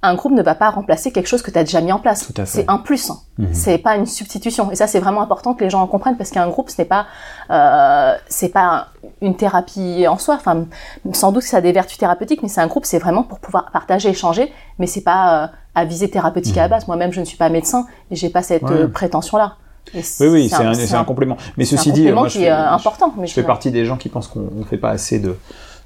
un 0.04 0.14
groupe 0.16 0.32
ne 0.32 0.42
va 0.42 0.54
pas 0.56 0.70
remplacer 0.70 1.12
quelque 1.12 1.28
chose 1.28 1.42
que 1.42 1.50
tu 1.52 1.58
as 1.58 1.62
déjà 1.64 1.80
mis 1.80 1.92
en 1.92 1.98
place. 2.00 2.28
C'est 2.44 2.64
un 2.68 2.78
plus. 2.78 3.10
hein. 3.10 3.18
Mhm. 3.38 3.48
C'est 3.52 3.78
pas 3.78 3.94
une 3.96 4.06
substitution. 4.06 4.70
Et 4.72 4.74
ça, 4.76 4.86
c'est 4.88 4.98
vraiment 4.98 5.22
important 5.22 5.54
que 5.54 5.62
les 5.62 5.70
gens 5.70 5.80
en 5.80 5.86
comprennent 5.86 6.16
parce 6.16 6.30
qu'un 6.30 6.48
groupe, 6.48 6.70
ce 6.70 6.80
n'est 6.82 6.88
pas, 6.88 7.06
euh, 7.50 8.14
c'est 8.28 8.48
pas 8.48 8.88
une 9.20 9.36
thérapie 9.36 10.06
en 10.08 10.18
soi. 10.18 10.34
Enfin, 10.34 10.66
sans 11.12 11.30
doute 11.30 11.44
que 11.44 11.48
ça 11.48 11.58
a 11.58 11.60
des 11.60 11.70
vertus 11.72 11.98
thérapeutiques, 11.98 12.42
mais 12.42 12.48
c'est 12.48 12.60
un 12.60 12.66
groupe, 12.66 12.84
c'est 12.84 12.98
vraiment 12.98 13.22
pour 13.22 13.38
pouvoir 13.38 13.70
partager, 13.70 14.08
échanger, 14.08 14.52
mais 14.78 14.88
c'est 14.88 15.02
pas 15.02 15.44
euh, 15.44 15.46
à 15.76 15.84
visée 15.84 16.10
thérapeutique 16.10 16.58
à 16.58 16.62
la 16.62 16.68
base. 16.68 16.88
Moi-même, 16.88 17.12
je 17.12 17.20
ne 17.20 17.24
suis 17.24 17.36
pas 17.38 17.48
médecin 17.48 17.86
et 18.10 18.16
j'ai 18.16 18.28
pas 18.28 18.42
cette 18.42 18.64
Ouais. 18.64 18.72
euh, 18.72 18.88
prétention-là. 18.88 19.54
Oui, 19.94 20.02
oui, 20.20 20.48
c'est 20.48 20.94
un, 20.94 21.04
complément. 21.04 21.36
Mais 21.56 21.64
c'est 21.64 21.74
un 21.74 21.78
ceci 21.78 21.92
dit, 21.92 22.00
complément 22.02 22.20
moi, 22.22 22.28
qui 22.28 22.38
je 22.38 22.44
est 22.44 22.46
fais, 22.46 22.50
euh, 22.52 22.70
important. 22.70 23.12
Mais 23.16 23.26
je 23.26 23.34
fais 23.34 23.42
partie 23.42 23.70
des 23.70 23.84
gens 23.84 23.96
qui 23.96 24.08
pensent 24.08 24.28
qu'on 24.28 24.48
ne 24.54 24.64
fait 24.64 24.76
pas 24.78 24.90
assez 24.90 25.18
de, 25.18 25.36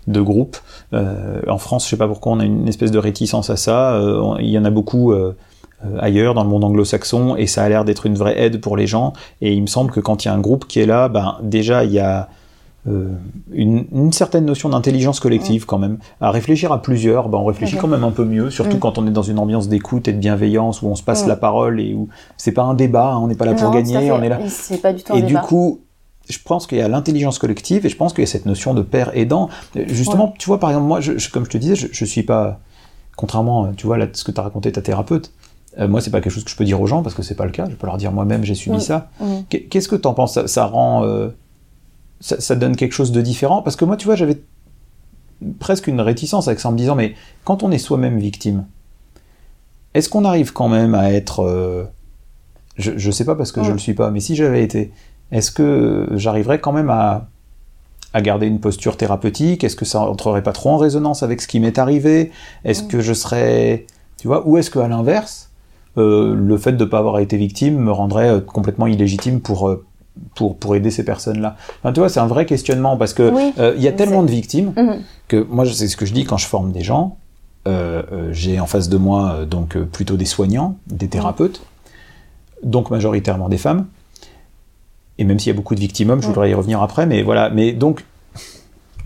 de 0.06 0.20
groupes. 0.20 0.56
Euh, 0.92 1.40
en 1.48 1.58
France, 1.58 1.84
je 1.84 1.90
sais 1.90 1.96
pas 1.96 2.08
pourquoi 2.08 2.32
on 2.32 2.40
a 2.40 2.44
une 2.44 2.68
espèce 2.68 2.90
de 2.90 2.98
réticence 2.98 3.50
à 3.50 3.56
ça. 3.56 3.94
Euh, 3.94 4.36
il 4.40 4.50
y 4.50 4.58
en 4.58 4.64
a 4.64 4.70
beaucoup 4.70 5.12
euh, 5.12 5.34
ailleurs, 5.98 6.34
dans 6.34 6.42
le 6.44 6.48
monde 6.48 6.64
anglo-saxon, 6.64 7.36
et 7.36 7.46
ça 7.46 7.62
a 7.62 7.68
l'air 7.68 7.84
d'être 7.84 8.06
une 8.06 8.14
vraie 8.14 8.40
aide 8.40 8.60
pour 8.60 8.76
les 8.76 8.86
gens. 8.86 9.12
Et 9.40 9.52
il 9.52 9.62
me 9.62 9.66
semble 9.66 9.90
que 9.90 10.00
quand 10.00 10.24
il 10.24 10.28
y 10.28 10.30
a 10.30 10.34
un 10.34 10.40
groupe 10.40 10.66
qui 10.66 10.80
est 10.80 10.86
là, 10.86 11.08
ben, 11.08 11.36
déjà, 11.42 11.84
il 11.84 11.92
y 11.92 11.98
a 11.98 12.28
euh, 12.88 13.08
une, 13.52 13.84
une 13.92 14.12
certaine 14.12 14.44
notion 14.44 14.68
d'intelligence 14.68 15.18
collective 15.18 15.66
quand 15.66 15.78
même. 15.78 15.98
À 16.20 16.30
réfléchir 16.30 16.70
à 16.70 16.80
plusieurs, 16.80 17.28
ben, 17.28 17.38
on 17.38 17.44
réfléchit 17.44 17.76
quand 17.76 17.88
même 17.88 18.04
un 18.04 18.12
peu 18.12 18.24
mieux, 18.24 18.48
surtout 18.50 18.76
Mm. 18.76 18.80
quand 18.80 18.98
on 18.98 19.06
est 19.06 19.10
dans 19.10 19.22
une 19.22 19.40
ambiance 19.40 19.68
d'écoute 19.68 20.06
et 20.06 20.12
de 20.12 20.18
bienveillance, 20.18 20.82
où 20.82 20.86
on 20.86 20.94
se 20.94 21.02
passe 21.02 21.26
la 21.26 21.36
parole 21.36 21.80
et 21.80 21.94
où 21.94 22.08
c'est 22.36 22.52
pas 22.52 22.62
un 22.62 22.74
débat, 22.74 23.12
hein, 23.14 23.18
on 23.20 23.26
n'est 23.26 23.34
pas 23.34 23.44
là 23.44 23.54
pour 23.54 23.64
Non, 23.64 23.70
gagner, 23.70 24.12
on 24.12 24.22
est 24.22 24.28
là. 24.28 24.38
C'est 24.48 24.80
pas 24.80 24.92
du 24.92 25.02
tout 25.02 25.12
un 25.12 25.16
Et 25.16 25.22
du 25.22 25.36
coup, 25.36 25.80
je 26.28 26.38
pense 26.44 26.66
qu'il 26.66 26.78
y 26.78 26.80
a 26.80 26.88
l'intelligence 26.88 27.38
collective 27.38 27.86
et 27.86 27.88
je 27.88 27.96
pense 27.96 28.12
qu'il 28.12 28.22
y 28.22 28.26
a 28.26 28.30
cette 28.30 28.46
notion 28.46 28.74
de 28.74 28.82
père 28.82 29.16
aidant. 29.16 29.48
Justement, 29.86 30.34
tu 30.38 30.46
vois, 30.46 30.58
par 30.60 30.70
exemple, 30.70 30.86
moi, 30.86 31.00
je, 31.00 31.18
je- 31.18 31.30
comme 31.30 31.44
je 31.44 31.50
te 31.50 31.58
disais, 31.58 31.76
je, 31.76 31.86
je 31.92 32.04
suis 32.04 32.22
pas, 32.22 32.60
contrairement, 33.16 33.72
tu 33.74 33.86
vois, 33.86 33.96
là, 33.98 34.06
ce 34.12 34.24
que 34.24 34.32
tu 34.32 34.40
as 34.40 34.42
raconté 34.44 34.72
ta 34.72 34.82
thérapeute, 34.82 35.32
euh, 35.78 35.86
moi, 35.88 36.00
c'est 36.00 36.10
pas 36.10 36.20
quelque 36.20 36.32
chose 36.32 36.44
que 36.44 36.50
je 36.50 36.56
peux 36.56 36.64
dire 36.64 36.80
aux 36.80 36.86
gens 36.86 37.02
parce 37.02 37.14
que 37.14 37.22
c'est 37.22 37.34
pas 37.34 37.44
le 37.44 37.50
cas. 37.50 37.66
Je 37.70 37.74
peux 37.76 37.86
leur 37.86 37.96
dire 37.98 38.10
moi-même, 38.12 38.44
j'ai 38.44 38.54
subi 38.54 38.76
Oui. 38.76 38.82
ça. 38.82 39.10
Qu'est- 39.50 39.62
Qu'est-ce 39.64 39.88
que 39.88 39.96
tu 39.96 40.08
en 40.08 40.14
penses? 40.14 40.34
Ça, 40.34 40.48
ça 40.48 40.64
rend. 40.66 41.04
euh, 41.04 41.28
ça, 42.20 42.40
ça 42.40 42.56
donne 42.56 42.76
quelque 42.76 42.92
chose 42.94 43.12
de 43.12 43.20
différent? 43.20 43.60
Parce 43.62 43.76
que 43.76 43.84
moi, 43.84 43.96
tu 43.96 44.06
vois, 44.06 44.16
j'avais 44.16 44.38
presque 45.60 45.86
une 45.86 46.00
réticence 46.00 46.48
avec 46.48 46.60
ça 46.60 46.70
en 46.70 46.72
me 46.72 46.78
disant, 46.78 46.94
mais 46.94 47.14
quand 47.44 47.62
on 47.62 47.70
est 47.70 47.78
soi-même 47.78 48.18
victime, 48.18 48.64
est-ce 49.94 50.08
qu'on 50.08 50.24
arrive 50.24 50.52
quand 50.52 50.68
même 50.68 50.94
à 50.94 51.12
être. 51.12 51.40
euh, 51.40 51.84
je, 52.76 52.92
je 52.96 53.10
sais 53.10 53.24
pas 53.24 53.34
parce 53.34 53.52
que 53.52 53.62
je 53.62 53.70
Mm. 53.70 53.72
le 53.74 53.78
suis 53.78 53.94
pas, 53.94 54.10
mais 54.10 54.20
si 54.20 54.34
j'avais 54.36 54.62
été, 54.62 54.92
est-ce 55.32 55.50
que 55.50 56.08
j'arriverais 56.14 56.58
quand 56.60 56.72
même 56.72 56.90
à, 56.90 57.26
à 58.12 58.20
garder 58.22 58.46
une 58.46 58.60
posture 58.60 58.96
thérapeutique? 58.96 59.64
Est-ce 59.64 59.76
que 59.76 59.84
ça 59.84 60.00
entrerait 60.00 60.42
pas 60.42 60.52
trop 60.52 60.70
en 60.70 60.76
résonance 60.76 61.22
avec 61.22 61.40
ce 61.40 61.48
qui 61.48 61.60
m'est 61.60 61.78
arrivé? 61.78 62.30
Est-ce 62.64 62.84
Mm. 62.84 62.88
que 62.88 63.00
je 63.00 63.12
serais. 63.12 63.86
Tu 64.18 64.28
vois 64.28 64.46
Ou 64.46 64.56
est-ce 64.58 64.70
qu'à 64.70 64.86
l'inverse, 64.88 65.50
euh, 65.98 66.34
le 66.34 66.56
fait 66.58 66.72
de 66.72 66.84
ne 66.84 66.88
pas 66.88 66.98
avoir 66.98 67.18
été 67.18 67.36
victime 67.36 67.76
me 67.78 67.90
rendrait 67.92 68.28
euh, 68.28 68.40
complètement 68.40 68.86
illégitime 68.86 69.40
pour, 69.40 69.68
euh, 69.68 69.84
pour, 70.34 70.56
pour 70.56 70.74
aider 70.76 70.90
ces 70.90 71.04
personnes-là? 71.04 71.56
Enfin, 71.80 71.92
Tu 71.92 72.00
vois, 72.00 72.08
c'est 72.08 72.20
un 72.20 72.26
vrai 72.26 72.46
questionnement 72.46 72.96
parce 72.96 73.12
que 73.14 73.30
Oui. 73.30 73.52
euh, 73.58 73.74
il 73.76 73.82
y 73.82 73.88
a 73.88 73.92
tellement 73.92 74.22
de 74.22 74.30
victimes 74.30 74.72
Mhm. 74.76 75.00
que 75.28 75.44
moi, 75.50 75.64
c'est 75.66 75.88
ce 75.88 75.96
que 75.96 76.06
je 76.06 76.12
dis 76.14 76.24
quand 76.24 76.36
je 76.38 76.46
forme 76.46 76.72
des 76.72 76.82
gens. 76.82 77.16
Euh, 77.68 78.28
j'ai 78.30 78.60
en 78.60 78.66
face 78.66 78.88
de 78.88 78.96
moi 78.96 79.44
donc 79.44 79.76
plutôt 79.76 80.16
des 80.16 80.24
soignants, 80.24 80.76
des 80.86 81.08
thérapeutes, 81.08 81.62
donc 82.62 82.90
majoritairement 82.90 83.48
des 83.48 83.58
femmes. 83.58 83.86
Et 85.18 85.24
même 85.24 85.38
s'il 85.38 85.48
y 85.50 85.54
a 85.54 85.56
beaucoup 85.56 85.74
de 85.74 85.80
victimes 85.80 86.10
hommes, 86.10 86.20
je 86.22 86.26
Mm. 86.26 86.30
voudrais 86.30 86.50
y 86.50 86.54
revenir 86.54 86.82
après, 86.82 87.06
mais 87.06 87.22
voilà. 87.22 87.48
Mais 87.50 87.72
donc, 87.72 88.04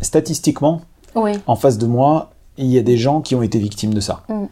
statistiquement, 0.00 0.82
Oui. 1.14 1.32
en 1.46 1.56
face 1.56 1.78
de 1.78 1.86
moi, 1.86 2.30
il 2.56 2.66
y 2.66 2.78
a 2.78 2.82
des 2.82 2.96
gens 2.96 3.20
qui 3.20 3.34
ont 3.34 3.42
été 3.42 3.58
victimes 3.58 3.94
de 3.94 4.00
ça. 4.00 4.22
Mm. 4.28 4.44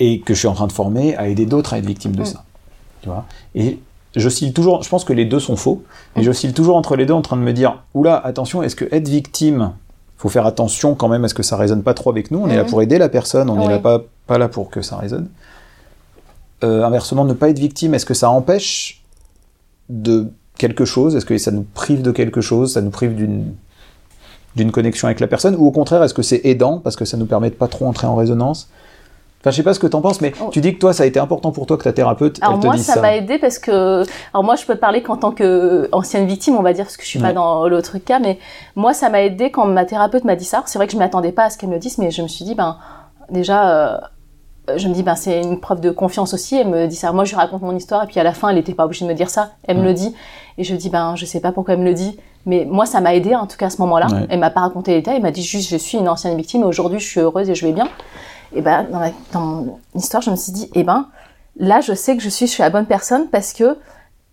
Et 0.00 0.20
que 0.20 0.34
je 0.34 0.38
suis 0.40 0.48
en 0.48 0.54
train 0.54 0.66
de 0.66 0.72
former 0.72 1.16
à 1.16 1.28
aider 1.28 1.46
d'autres 1.46 1.74
à 1.74 1.78
être 1.78 1.86
victimes 1.86 2.16
de 2.16 2.22
Mm. 2.22 2.26
ça. 2.26 2.44
Tu 3.02 3.08
vois? 3.08 3.24
Et 3.54 3.78
j'oscille 4.16 4.52
toujours, 4.52 4.82
je 4.82 4.88
pense 4.88 5.04
que 5.04 5.12
les 5.12 5.24
deux 5.24 5.40
sont 5.40 5.56
faux, 5.56 5.82
mais 6.16 6.22
Mm. 6.22 6.24
j'oscille 6.24 6.52
toujours 6.52 6.76
entre 6.76 6.96
les 6.96 7.06
deux 7.06 7.14
en 7.14 7.22
train 7.22 7.36
de 7.36 7.42
me 7.42 7.52
dire, 7.52 7.82
oula, 7.94 8.16
attention, 8.16 8.62
est-ce 8.62 8.76
que 8.76 8.86
être 8.92 9.08
victime, 9.08 9.72
faut 10.16 10.28
faire 10.28 10.46
attention 10.46 10.94
quand 10.94 11.08
même 11.08 11.24
à 11.24 11.28
ce 11.28 11.34
que 11.34 11.42
ça 11.42 11.56
résonne 11.56 11.82
pas 11.82 11.94
trop 11.94 12.10
avec 12.10 12.30
nous, 12.30 12.38
on 12.40 12.48
est 12.48 12.56
là 12.56 12.64
Mhm. 12.64 12.70
pour 12.70 12.82
aider 12.82 12.98
la 12.98 13.08
personne, 13.08 13.50
on 13.50 13.56
n'est 13.56 13.66
Oui. 13.66 13.72
là 13.72 13.78
pas, 13.78 14.00
pas 14.26 14.38
là 14.38 14.48
pour 14.48 14.70
que 14.70 14.82
ça 14.82 14.96
résonne. 14.96 15.28
Euh, 16.62 16.82
inversement, 16.84 17.24
ne 17.24 17.34
pas 17.34 17.50
être 17.50 17.58
victime, 17.58 17.94
est-ce 17.94 18.06
que 18.06 18.14
ça 18.14 18.30
empêche 18.30 19.02
de 19.88 20.28
quelque 20.58 20.84
chose? 20.84 21.16
Est-ce 21.16 21.26
que 21.26 21.36
ça 21.38 21.50
nous 21.50 21.66
prive 21.74 22.02
de 22.02 22.10
quelque 22.12 22.40
chose? 22.40 22.74
Ça 22.74 22.80
nous 22.80 22.90
prive 22.90 23.14
d'une 23.14 23.52
d'une 24.56 24.70
connexion 24.70 25.08
avec 25.08 25.18
la 25.18 25.26
personne? 25.26 25.56
Ou 25.56 25.66
au 25.66 25.72
contraire, 25.72 26.02
est-ce 26.04 26.14
que 26.14 26.22
c'est 26.22 26.40
aidant 26.44 26.78
parce 26.78 26.94
que 26.94 27.04
ça 27.04 27.16
nous 27.16 27.26
permet 27.26 27.50
de 27.50 27.56
pas 27.56 27.66
trop 27.66 27.86
entrer 27.86 28.06
en 28.06 28.14
résonance? 28.14 28.68
Enfin, 29.40 29.50
je 29.50 29.56
sais 29.56 29.62
pas 29.64 29.74
ce 29.74 29.80
que 29.80 29.86
t'en 29.88 30.00
penses, 30.00 30.20
mais 30.20 30.32
Oh. 30.40 30.48
tu 30.52 30.60
dis 30.60 30.72
que 30.74 30.78
toi, 30.78 30.92
ça 30.94 31.02
a 31.02 31.06
été 31.06 31.18
important 31.18 31.50
pour 31.50 31.66
toi 31.66 31.76
que 31.76 31.82
ta 31.82 31.92
thérapeute, 31.92 32.38
Alors 32.40 32.54
elle 32.54 32.60
te 32.60 32.66
moi, 32.66 32.76
dise 32.76 32.86
ça 32.86 32.94
ça. 32.94 33.00
m'a 33.02 33.16
aidé 33.16 33.38
parce 33.38 33.58
que, 33.58 34.04
alors 34.32 34.42
moi, 34.44 34.54
je 34.56 34.64
peux 34.64 34.76
parler 34.76 35.02
qu'en 35.02 35.16
tant 35.16 35.32
qu'ancienne 35.32 36.26
victime, 36.26 36.56
on 36.56 36.62
va 36.62 36.72
dire, 36.72 36.84
parce 36.84 36.96
que 36.96 37.02
je 37.02 37.08
suis 37.08 37.18
Ouais. 37.18 37.26
pas 37.28 37.32
dans 37.34 37.66
l'autre 37.68 37.98
cas, 37.98 38.20
mais 38.20 38.38
moi, 38.76 38.94
ça 38.94 39.10
m'a 39.10 39.22
aidé 39.22 39.50
quand 39.50 39.66
ma 39.66 39.84
thérapeute 39.84 40.24
m'a 40.24 40.36
dit 40.36 40.44
ça. 40.46 40.62
C'est 40.66 40.78
vrai 40.78 40.86
que 40.86 40.92
je 40.94 40.98
m'attendais 40.98 41.32
pas 41.32 41.44
à 41.44 41.50
ce 41.50 41.58
qu'elle 41.58 41.68
me 41.68 41.78
dise, 41.78 41.98
mais 41.98 42.10
je 42.10 42.22
me 42.22 42.28
suis 42.28 42.44
dit, 42.44 42.54
ben, 42.54 42.78
déjà, 43.30 43.68
euh, 43.68 43.98
je 44.76 44.88
me 44.88 44.94
dis, 44.94 45.02
ben, 45.02 45.14
c'est 45.14 45.42
une 45.42 45.60
preuve 45.60 45.80
de 45.80 45.90
confiance 45.90 46.32
aussi. 46.34 46.56
Elle 46.56 46.68
me 46.68 46.86
dit 46.86 46.96
ça. 46.96 47.12
Moi, 47.12 47.24
je 47.24 47.30
lui 47.30 47.36
raconte 47.36 47.62
mon 47.62 47.76
histoire, 47.76 48.04
et 48.04 48.06
puis 48.06 48.18
à 48.20 48.22
la 48.22 48.32
fin, 48.32 48.48
elle 48.48 48.58
était 48.58 48.74
pas 48.74 48.84
obligée 48.84 49.04
de 49.04 49.10
me 49.10 49.14
dire 49.14 49.30
ça. 49.30 49.50
Elle 49.64 49.76
me 49.76 49.82
Ouais. 49.82 49.88
le 49.88 49.94
dit, 49.94 50.14
et 50.58 50.64
je 50.64 50.74
dis, 50.74 50.88
ben, 50.90 51.14
je 51.16 51.26
sais 51.26 51.40
pas 51.40 51.52
pourquoi 51.52 51.74
elle 51.74 51.80
me 51.80 51.84
le 51.84 51.94
dit, 51.94 52.18
mais 52.46 52.66
moi, 52.70 52.86
ça 52.86 53.00
m'a 53.00 53.14
aidé 53.14 53.34
en 53.34 53.46
tout 53.46 53.56
cas 53.56 53.66
à 53.66 53.70
ce 53.70 53.80
moment-là. 53.82 54.06
Ouais. 54.06 54.26
Elle 54.30 54.38
m'a 54.38 54.50
pas 54.50 54.60
raconté 54.60 54.92
les 54.92 54.98
détails, 54.98 55.16
elle 55.16 55.22
m'a 55.22 55.30
dit 55.30 55.42
juste, 55.42 55.68
je 55.70 55.76
suis 55.76 55.98
une 55.98 56.08
ancienne 56.08 56.36
victime, 56.36 56.62
et 56.62 56.66
aujourd'hui, 56.66 56.98
je 57.00 57.06
suis 57.06 57.20
heureuse 57.20 57.48
et 57.50 57.54
je 57.54 57.66
vais 57.66 57.72
bien. 57.72 57.88
Et 58.54 58.62
ben, 58.62 58.86
dans, 59.32 59.40
mon 59.42 59.78
histoire, 59.94 60.22
je 60.22 60.30
me 60.30 60.36
suis 60.36 60.52
dit, 60.52 60.70
eh 60.74 60.82
ben, 60.84 61.06
là, 61.58 61.80
je 61.80 61.92
sais 61.92 62.16
que 62.16 62.22
je 62.22 62.28
suis 62.28 62.46
chez 62.46 62.62
la 62.62 62.70
bonne 62.70 62.86
personne 62.86 63.28
parce 63.30 63.52
que 63.52 63.76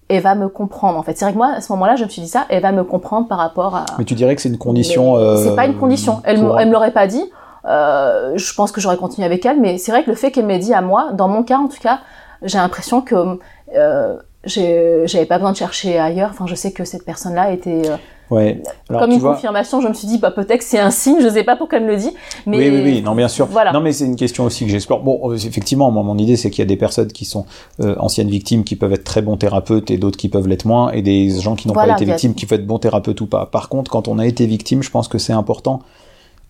elle 0.09 0.21
va 0.21 0.35
me 0.35 0.49
comprendre. 0.49 0.97
En 0.99 1.03
fait, 1.03 1.17
c'est 1.17 1.23
vrai 1.23 1.31
que 1.31 1.37
moi, 1.37 1.53
à 1.55 1.61
ce 1.61 1.71
moment-là, 1.71 1.95
je 1.95 2.03
me 2.03 2.09
suis 2.09 2.21
dit 2.21 2.27
ça, 2.27 2.45
elle 2.49 2.61
va 2.61 2.73
me 2.73 2.83
comprendre 2.83 3.27
par 3.29 3.37
rapport 3.37 3.75
à. 3.75 3.85
Mais 3.97 4.03
tu 4.03 4.13
dirais 4.13 4.35
que 4.35 4.41
c'est 4.41 4.49
une 4.49 4.57
condition. 4.57 5.15
Euh, 5.15 5.37
C'est 5.37 5.55
pas 5.55 5.65
une 5.65 5.77
condition. 5.77 6.19
Elle, 6.25 6.41
pour- 6.41 6.59
elle 6.59 6.67
me 6.67 6.73
l'aurait 6.73 6.91
pas 6.91 7.07
dit. 7.07 7.23
Euh, 7.65 8.33
je 8.37 8.53
pense 8.53 8.71
que 8.71 8.81
j'aurais 8.81 8.97
continué 8.97 9.25
avec 9.25 9.45
elle, 9.45 9.59
mais 9.59 9.77
c'est 9.77 9.91
vrai 9.91 10.03
que 10.03 10.09
le 10.09 10.15
fait 10.15 10.31
qu'elle 10.31 10.45
m'ait 10.45 10.59
dit 10.59 10.73
à 10.73 10.81
moi, 10.81 11.11
dans 11.13 11.27
mon 11.27 11.43
cas 11.43 11.57
en 11.57 11.67
tout 11.67 11.79
cas, 11.81 11.99
j'ai 12.41 12.57
l'impression 12.57 13.01
que 13.01 13.39
euh, 13.75 14.15
j'avais 14.45 15.25
pas 15.27 15.37
besoin 15.37 15.51
de 15.51 15.57
chercher 15.57 15.99
ailleurs. 15.99 16.29
Enfin, 16.31 16.47
je 16.47 16.55
sais 16.55 16.71
que 16.71 16.83
cette 16.85 17.05
personne-là 17.05 17.51
était 17.51 17.89
euh, 17.89 17.97
Ouais. 18.31 18.63
Alors, 18.89 19.01
comme 19.01 19.11
une 19.11 19.19
vois- 19.19 19.33
confirmation. 19.33 19.81
Je 19.81 19.89
me 19.89 19.93
suis 19.93 20.07
dit, 20.07 20.17
bah 20.17 20.31
peut-être 20.31 20.59
que 20.59 20.63
c'est 20.63 20.79
un 20.79 20.89
signe. 20.89 21.17
Je 21.21 21.27
sais 21.27 21.43
pas 21.43 21.57
pourquoi 21.57 21.79
elle 21.79 21.83
me 21.83 21.89
le 21.91 21.97
dit, 21.97 22.11
mais 22.45 22.59
Oui, 22.59 22.69
oui, 22.69 22.81
oui, 22.81 23.01
non, 23.01 23.13
bien 23.13 23.27
sûr. 23.27 23.45
Voilà. 23.47 23.73
Non, 23.73 23.81
mais 23.81 23.91
c'est 23.91 24.05
une 24.05 24.15
question 24.15 24.45
aussi 24.45 24.63
que 24.65 24.71
j'explore. 24.71 25.01
Bon, 25.03 25.19
euh, 25.29 25.35
effectivement, 25.35 25.91
moi, 25.91 26.01
mon 26.01 26.17
idée, 26.17 26.37
c'est 26.37 26.49
qu'il 26.49 26.59
y 26.59 26.61
a 26.61 26.65
des 26.65 26.77
personnes 26.77 27.09
qui 27.11 27.25
sont 27.25 27.45
euh, 27.81 27.93
anciennes 27.99 28.29
victimes 28.29 28.63
qui 28.63 28.77
peuvent 28.77 28.93
être 28.93 29.03
très 29.03 29.21
bons 29.21 29.35
thérapeutes 29.35 29.91
et 29.91 29.97
d'autres 29.97 30.15
qui 30.17 30.29
peuvent 30.29 30.47
l'être 30.47 30.63
moins, 30.63 30.91
et 30.93 31.01
des 31.01 31.29
gens 31.41 31.55
qui 31.55 31.67
n'ont 31.67 31.73
Voilà, 31.73 31.95
pas 31.95 32.01
été 32.01 32.09
a- 32.09 32.13
victimes 32.15 32.33
qui 32.33 32.45
peuvent 32.45 32.59
être 32.61 32.65
bons 32.65 32.79
thérapeutes 32.79 33.19
ou 33.19 33.25
pas. 33.27 33.47
Par 33.47 33.67
contre, 33.67 33.91
quand 33.91 34.07
on 34.07 34.17
a 34.17 34.25
été 34.25 34.45
victime, 34.45 34.81
je 34.81 34.91
pense 34.91 35.09
que 35.09 35.17
c'est 35.17 35.33
important 35.33 35.81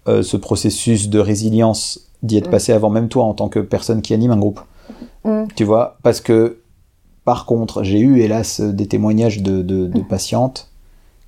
euh, 0.08 0.24
ce 0.24 0.38
processus 0.38 1.10
de 1.10 1.20
résilience 1.20 2.08
d'y 2.24 2.38
être 2.38 2.48
Mm. 2.48 2.52
passé 2.52 2.74
avant 2.74 2.90
même 2.90 3.10
toi 3.10 3.24
en 3.26 3.34
tant 3.34 3.50
que 3.50 3.60
personne 3.60 4.02
qui 4.02 4.14
anime 4.14 4.32
un 4.32 4.38
groupe. 4.38 4.62
Mm. 5.24 5.44
Tu 5.56 5.64
vois, 5.64 5.98
parce 6.04 6.22
que 6.22 6.58
par 7.26 7.46
contre, 7.46 7.84
j'ai 7.84 8.00
eu 8.00 8.20
hélas 8.20 8.62
des 8.62 8.88
témoignages 8.88 9.42
de, 9.42 9.62
de, 9.62 9.88
de 9.88 10.02
patientes 10.02 10.70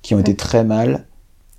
qui 0.02 0.14
ont 0.14 0.18
été 0.18 0.34
très 0.34 0.64
mal 0.64 1.06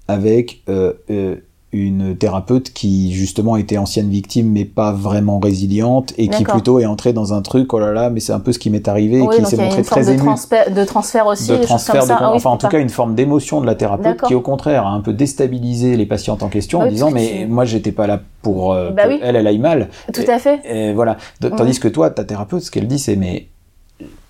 avec 0.08 0.62
euh, 0.70 0.94
euh, 1.10 1.38
une 1.76 2.16
thérapeute 2.16 2.72
qui 2.74 3.12
justement 3.14 3.58
était 3.58 3.78
ancienne 3.78 4.10
victime 4.10 4.50
mais 4.52 4.66
pas 4.66 4.92
vraiment 4.92 5.40
résiliente 5.40 6.14
et 6.18 6.28
qui 6.30 6.44
plutôt 6.44 6.80
est 6.80 6.86
entrée 6.86 7.14
dans 7.14 7.34
un 7.34 7.42
truc 7.42 7.74
oh 7.74 7.80
là 7.80 7.92
là 7.92 8.10
mais 8.10 8.20
c'est 8.20 8.34
un 8.34 8.40
peu 8.40 8.52
ce 8.54 8.60
qui 8.60 8.70
m'est 8.70 8.88
arrivé 8.88 9.18
et 9.22 9.28
qui 9.28 9.46
s'est 9.46 9.58
montré 9.58 9.80
une 9.80 9.84
forme 9.84 10.02
très 10.04 10.06
de, 10.06 10.12
ému 10.18 10.26
transfert, 10.26 10.72
de 10.74 10.84
transfert 10.86 11.28
aussi, 11.28 11.50
de 11.52 11.58
transfert 11.58 12.00
comme 12.00 12.08
de. 12.10 12.14
Ah 12.18 12.30
oui, 12.32 12.38
enfin 12.38 12.50
en 12.52 12.58
tout 12.58 12.68
pas- 12.68 12.72
cas 12.72 12.80
une 12.80 12.90
forme 12.90 13.16
d'émotion 13.16 13.62
de 13.62 13.66
la 13.66 13.76
thérapeute 13.76 14.22
qui 14.24 14.34
au 14.36 14.42
contraire 14.42 14.86
a 14.88 14.92
un 14.92 15.02
peu 15.02 15.14
déstabilisé 15.14 15.98
les 15.98 16.06
patientes 16.06 16.44
en 16.44 16.50
question 16.50 16.80
Ah 16.82 16.86
en 16.86 16.90
disant 16.90 17.12
mais 17.12 17.42
tu- 17.42 17.48
moi 17.48 17.66
j'étais 17.66 17.92
pas 17.92 18.08
là 18.08 18.22
pour 18.42 18.74
euh, 18.74 18.92
Bah 18.92 19.04
oui. 19.08 19.20
elle 19.22 19.36
elle 19.36 19.48
aille 19.48 19.60
mal 19.60 19.90
Tout 20.14 20.22
à 20.28 20.40
fait. 20.40 20.60
et 20.66 20.94
voilà. 20.94 21.18
Tandis 21.58 21.80
que 21.80 21.88
toi, 21.88 22.10
ta 22.10 22.24
thérapeute, 22.24 22.62
ce 22.62 22.72
qu'elle 22.72 22.88
dit, 22.88 23.00
c'est 23.00 23.16
mais 23.16 23.48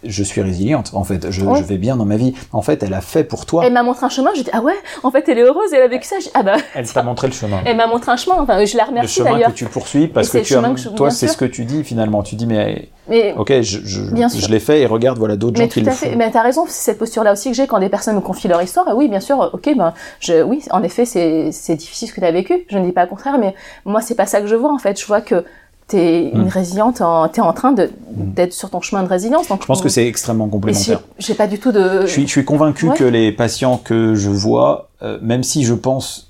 je 0.08 0.24
suis 0.24 0.42
résiliente. 0.42 0.92
En 0.94 1.04
fait, 1.04 1.32
je, 1.32 1.46
Ouais. 1.46 1.60
je 1.60 1.64
vais 1.64 1.78
bien 1.78 1.96
dans 1.96 2.06
ma 2.06 2.18
vie. 2.18 2.34
En 2.52 2.62
fait, 2.62 2.82
elle 2.84 2.94
a 2.94 3.02
fait 3.02 3.24
pour 3.24 3.46
toi. 3.46 3.64
Elle 3.66 3.74
m'a 3.74 3.84
montré 3.84 4.06
un 4.06 4.10
chemin. 4.10 4.32
J'ai 4.36 4.44
dit, 4.44 4.50
ah 4.54 4.62
ouais, 4.62 4.74
en 5.04 5.12
fait, 5.12 5.28
elle 5.30 5.38
est 5.40 5.44
heureuse. 5.44 5.72
Elle 5.74 5.82
a 5.84 5.88
vécu 5.88 6.08
ça. 6.08 6.16
Ah 6.34 6.44
bah, 6.44 6.56
Elle 6.74 6.88
t'a 6.92 7.04
montré 7.04 7.28
le 7.28 7.34
chemin. 7.34 7.62
elle 7.66 7.78
m'a 7.78 7.88
montré 7.88 8.12
un 8.12 8.18
chemin. 8.18 8.36
Enfin, 8.40 8.64
je 8.66 8.78
la 8.78 8.84
Le 8.84 8.90
remercie 8.90 9.16
chemin 9.20 9.32
d'ailleurs. 9.34 9.50
que 9.52 9.56
tu 9.56 9.66
poursuis 9.66 10.08
parce 10.08 10.28
Et 10.30 10.32
que 10.32 10.38
le 10.40 10.44
tu 10.44 10.54
as, 10.54 10.58
chemin 10.58 10.74
que 10.74 10.80
je- 10.80 10.90
toi, 10.90 11.10
c'est 11.12 11.28
ce 11.28 11.38
que 11.38 11.46
tu 11.46 11.66
dis 11.66 11.84
finalement. 11.84 12.24
Tu 12.24 12.36
dis 12.36 12.46
mais 12.48 12.90
Mais 13.08 13.34
ok, 13.38 13.62
je, 13.62 13.80
je, 13.86 14.02
Bien 14.12 14.30
sûr. 14.30 14.40
je 14.42 14.50
l'ai 14.52 14.60
fait 14.60 14.82
et 14.82 14.86
regarde, 14.88 15.20
voilà 15.20 15.36
d'autres 15.36 15.58
gens 15.58 15.64
Mais 15.64 15.70
qui 15.70 15.82
le 15.82 15.92
fait. 15.92 16.10
font. 16.12 16.18
Mais 16.18 16.32
t'as 16.32 16.42
raison, 16.42 16.66
c'est 16.68 16.92
cette 16.92 16.98
posture-là 16.98 17.34
aussi 17.34 17.50
que 17.52 17.56
j'ai 17.56 17.68
quand 17.68 17.78
des 17.80 17.90
personnes 17.90 18.16
me 18.16 18.22
confient 18.22 18.48
leur 18.48 18.62
histoire. 18.64 18.88
Et 18.90 18.94
oui, 18.94 19.08
bien 19.10 19.20
sûr, 19.20 19.52
ok, 19.54 19.70
ben, 19.78 19.94
je, 20.20 20.42
oui, 20.42 20.64
en 20.72 20.82
effet, 20.82 21.06
c'est, 21.06 21.52
c'est 21.52 21.76
difficile 21.76 22.08
ce 22.10 22.14
que 22.14 22.22
t'as 22.22 22.32
vécu. 22.32 22.66
Je 22.68 22.78
ne 22.80 22.86
dis 22.86 22.92
pas 22.92 23.04
le 23.04 23.10
contraire, 23.10 23.38
mais 23.40 23.54
moi, 23.86 24.02
c'est 24.02 24.16
pas 24.16 24.26
ça 24.26 24.42
que 24.42 24.48
je 24.48 24.56
vois, 24.56 24.74
en 24.74 24.80
fait. 24.80 25.00
Je 25.00 25.06
vois 25.06 25.22
que 25.22 25.46
t'es 25.88 26.30
une 26.32 26.46
Mm. 26.46 26.48
résiliente, 26.48 27.02
en, 27.02 27.28
t'es 27.28 27.42
en 27.42 27.54
train 27.54 27.72
de, 27.72 27.90
d'être 28.16 28.54
sur 28.54 28.70
ton 28.72 28.82
chemin 28.82 29.04
de 29.04 29.08
résilience. 29.08 29.48
Donc, 29.50 29.62
Je 29.62 29.68
pense 29.68 29.82
que 29.82 29.90
c'est 29.90 30.08
extrêmement 30.08 30.48
complémentaire. 30.48 31.02
j'ai 31.20 31.36
pas 31.36 31.48
du 31.48 31.60
tout 31.60 31.72
de. 31.72 32.02
Je 32.02 32.08
suis, 32.08 32.24
je 32.24 32.32
suis 32.32 32.46
convaincu 32.46 32.90
Ouais. 32.90 32.96
que 32.98 33.04
les 33.04 33.32
patients 33.32 33.78
que 33.78 34.16
je 34.16 34.30
vois, 34.30 34.90
euh, 35.04 35.20
même 35.22 35.44
si 35.44 35.64
je 35.64 35.76
pense, 35.76 36.30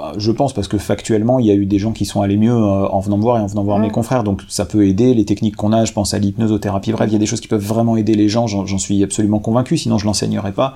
euh, 0.00 0.12
je 0.16 0.30
pense 0.30 0.52
parce 0.52 0.68
que 0.68 0.78
factuellement, 0.78 1.40
il 1.40 1.46
y 1.46 1.50
a 1.50 1.54
eu 1.54 1.66
des 1.66 1.78
gens 1.80 1.90
qui 1.92 2.04
sont 2.06 2.22
allés 2.22 2.36
mieux 2.36 2.52
euh, 2.54 2.86
en 2.88 3.00
venant 3.00 3.16
me 3.18 3.22
voir 3.22 3.36
et 3.36 3.40
en 3.40 3.46
venant 3.46 3.64
voir 3.64 3.78
mes 3.80 3.90
confrères, 3.90 4.22
donc 4.22 4.42
ça 4.48 4.64
peut 4.64 4.86
aider. 4.86 5.12
Les 5.12 5.24
techniques 5.24 5.56
qu'on 5.56 5.72
a, 5.72 5.84
je 5.84 5.92
pense 5.92 6.14
à 6.14 6.18
l'hypnosothérapie, 6.18 6.92
bref, 6.92 7.08
il 7.10 7.12
y 7.12 7.16
a 7.16 7.18
des 7.18 7.26
choses 7.26 7.40
qui 7.40 7.48
peuvent 7.48 7.60
vraiment 7.66 7.96
aider 7.96 8.14
les 8.14 8.28
gens. 8.28 8.46
J'en 8.46 8.78
suis 8.78 9.02
absolument 9.02 9.40
convaincu, 9.40 9.76
sinon 9.76 9.98
je 9.98 10.06
l'enseignerais 10.06 10.52
pas. 10.52 10.74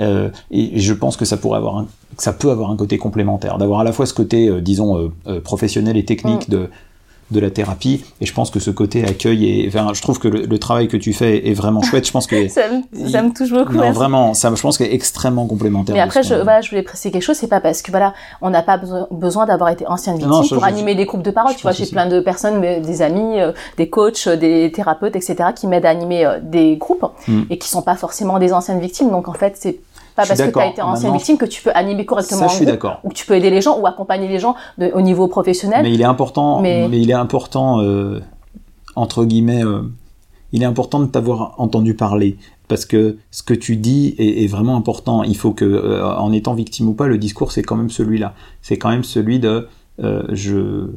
Euh, 0.00 0.30
et, 0.50 0.78
et 0.78 0.80
je 0.80 0.94
pense 0.94 1.16
que 1.18 1.24
ça 1.26 1.36
pourrait 1.36 1.58
avoir 1.58 1.76
un, 1.78 1.86
ça 2.18 2.32
peut 2.32 2.50
avoir 2.50 2.70
un 2.70 2.76
côté 2.76 2.96
complémentaire, 2.98 3.58
d'avoir 3.58 3.80
à 3.80 3.84
la 3.84 3.92
fois 3.92 4.06
ce 4.06 4.14
côté, 4.14 4.50
disons, 4.62 5.12
professionnel 5.44 5.96
et 5.96 6.04
technique 6.04 6.48
de 6.48 6.70
de 7.30 7.40
la 7.40 7.50
thérapie 7.50 8.04
et 8.20 8.26
je 8.26 8.34
pense 8.34 8.50
que 8.50 8.60
ce 8.60 8.70
côté 8.70 9.04
accueil 9.04 9.48
et 9.62 9.68
enfin, 9.68 9.92
je 9.94 10.02
trouve 10.02 10.18
que 10.18 10.28
le, 10.28 10.46
le 10.46 10.58
travail 10.58 10.88
que 10.88 10.96
tu 10.96 11.12
fais 11.12 11.48
est 11.48 11.54
vraiment 11.54 11.82
chouette 11.82 12.06
je 12.06 12.12
pense 12.12 12.26
que 12.26 12.48
Ça 12.54 12.62
me, 12.68 13.08
ça 13.08 13.22
me 13.22 13.32
touche 13.32 13.50
beaucoup. 13.50 13.72
non, 13.72 13.90
vraiment, 13.92 14.34
ça, 14.34 14.52
je 14.54 14.60
pense 14.60 14.76
qu'elle 14.78 14.88
est 14.90 14.94
extrêmement 14.94 15.46
complémentaire. 15.46 15.94
Mais 15.94 16.00
après, 16.00 16.22
je, 16.22 16.34
voilà, 16.34 16.60
je 16.60 16.70
voulais 16.70 16.82
préciser 16.82 17.10
quelque 17.10 17.22
chose, 17.22 17.36
c'est 17.36 17.48
pas 17.48 17.60
parce 17.60 17.82
que 17.82 17.90
voilà, 17.90 18.14
on 18.42 18.50
n'a 18.50 18.62
pas 18.62 18.76
besoin, 18.76 19.06
besoin 19.10 19.46
d'avoir 19.46 19.70
été 19.70 19.86
ancienne 19.86 20.14
victime 20.16 20.30
Non, 20.32 20.46
pour 20.46 20.60
je- 20.60 20.64
animer 20.64 20.94
des 20.94 21.06
groupes 21.06 21.22
de 21.22 21.30
parole. 21.30 21.54
Tu 21.56 21.62
vois, 21.62 21.72
j'ai 21.72 21.86
plein 21.86 22.06
de 22.06 22.20
personnes, 22.20 22.60
mais 22.60 22.80
des 22.80 23.02
amis, 23.02 23.40
euh, 23.40 23.52
des 23.78 23.88
coachs, 23.88 24.26
euh, 24.26 24.36
des 24.36 24.70
thérapeutes, 24.72 25.16
etc., 25.16 25.36
qui 25.56 25.66
m'aident 25.66 25.86
à 25.86 25.90
animer 25.90 26.24
euh, 26.26 26.38
des 26.42 26.76
groupes 26.76 27.04
Mm. 27.26 27.42
et 27.50 27.58
qui 27.58 27.68
sont 27.68 27.82
pas 27.82 27.96
forcément 27.96 28.38
des 28.38 28.52
anciennes 28.52 28.80
victimes. 28.80 29.10
Donc 29.10 29.28
en 29.28 29.32
fait, 29.32 29.56
c'est 29.58 29.78
pas 30.16 30.24
parce 30.26 30.40
que 30.40 30.50
tu 30.50 30.58
as 30.58 30.66
été 30.68 30.80
ancienne 30.82 31.12
victime 31.12 31.36
que 31.38 31.44
tu 31.44 31.62
peux 31.62 31.70
animer 31.74 32.04
correctement 32.06 32.40
Ça, 32.42 32.48
je 32.48 32.54
suis 32.54 32.66
d'accord. 32.66 33.00
ou 33.04 33.08
que 33.08 33.14
tu 33.14 33.26
peux 33.26 33.34
aider 33.34 33.50
les 33.50 33.60
gens 33.60 33.78
ou 33.80 33.86
accompagner 33.86 34.28
les 34.28 34.38
gens 34.38 34.54
de- 34.78 34.90
au 34.94 35.00
niveau 35.00 35.26
professionnel. 35.28 35.80
Mais 35.82 35.92
il 35.92 36.00
est 36.00 36.04
important, 36.04 36.60
mais, 36.60 36.88
Mais- 36.88 37.00
il 37.00 37.10
est 37.10 37.14
important, 37.14 37.80
euh, 37.80 38.20
entre 38.96 39.24
guillemets, 39.24 39.64
euh, 39.64 39.82
il 40.52 40.62
est 40.62 40.66
important 40.66 41.00
de 41.00 41.06
t'avoir 41.06 41.54
entendu 41.58 41.94
parler. 41.94 42.36
Parce 42.68 42.86
que 42.86 43.18
ce 43.30 43.42
que 43.42 43.52
tu 43.52 43.76
dis 43.76 44.14
est, 44.18 44.44
est 44.44 44.46
vraiment 44.46 44.76
important. 44.76 45.22
Il 45.22 45.36
faut 45.36 45.52
que, 45.52 45.64
euh, 45.66 46.06
en 46.16 46.32
étant 46.32 46.54
victime 46.54 46.88
ou 46.88 46.94
pas, 46.94 47.08
le 47.08 47.18
discours 47.18 47.52
c'est 47.52 47.62
quand 47.62 47.76
même 47.76 47.90
celui-là. 47.90 48.32
C'est 48.62 48.78
quand 48.78 48.88
même 48.88 49.04
celui 49.04 49.38
de 49.38 49.68
euh, 50.02 50.22
je, 50.32 50.88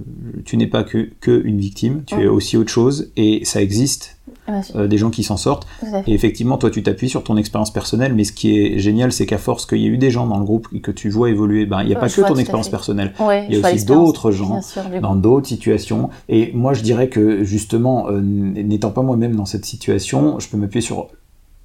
tu 0.45 0.57
n'es 0.57 0.65
pas 0.67 0.83
que, 0.83 1.09
que 1.21 1.41
une 1.45 1.59
victime, 1.59 2.03
tu 2.05 2.15
Mm. 2.15 2.19
es 2.21 2.27
aussi 2.27 2.57
autre 2.57 2.71
chose 2.71 3.11
et 3.15 3.45
ça 3.45 3.61
existe 3.61 4.17
sûr, 4.47 4.75
euh, 4.75 4.87
des 4.87 4.97
gens 4.97 5.09
qui 5.11 5.23
s'en 5.23 5.37
sortent. 5.37 5.67
Et 6.07 6.13
effectivement, 6.13 6.57
toi, 6.57 6.71
tu 6.71 6.81
t'appuies 6.81 7.09
sur 7.09 7.23
ton 7.23 7.37
expérience 7.37 7.71
personnelle, 7.71 8.13
mais 8.15 8.23
ce 8.23 8.31
qui 8.31 8.57
est 8.57 8.79
génial, 8.79 9.11
c'est 9.11 9.25
qu'à 9.27 9.37
force 9.37 9.65
qu'il 9.67 9.79
y 9.79 9.85
a 9.85 9.89
eu 9.89 9.97
des 9.99 10.09
gens 10.09 10.25
dans 10.25 10.39
le 10.39 10.45
groupe 10.45 10.67
et 10.73 10.79
que 10.81 10.89
tu 10.91 11.09
vois 11.09 11.29
évoluer, 11.29 11.65
ben, 11.67 11.81
il 11.81 11.87
n'y 11.87 11.91
a 11.91 11.95
Ouais, 11.95 12.01
pas 12.01 12.07
je 12.07 12.15
que 12.21 12.27
ton 12.27 12.35
expérience 12.37 12.69
personnelle. 12.69 13.13
Ouais, 13.19 13.45
Il 13.49 13.55
y 13.57 13.63
a 13.63 13.67
aussi 13.73 13.85
d'autres 13.85 14.31
gens 14.31 14.61
sûr, 14.61 14.81
dans 15.01 15.15
d'autres 15.15 15.47
situations. 15.47 16.09
Et 16.27 16.51
moi, 16.53 16.73
je 16.73 16.81
dirais 16.81 17.09
que 17.09 17.43
justement, 17.43 18.09
euh, 18.09 18.19
n'étant 18.21 18.89
pas 18.91 19.01
moi-même 19.03 19.35
dans 19.35 19.45
cette 19.45 19.65
situation, 19.65 20.39
je 20.39 20.47
peux 20.49 20.57
m'appuyer 20.57 20.81
sur 20.81 21.09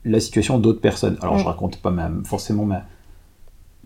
la 0.05 0.21
situation 0.21 0.59
d'autres 0.59 0.81
personnes. 0.81 1.17
Alors, 1.23 1.37
Mm. 1.37 1.39
je 1.39 1.45
raconte 1.45 1.77
pas 1.79 1.91
ma- 1.93 2.11
forcément 2.25 2.65
ma, 2.67 2.83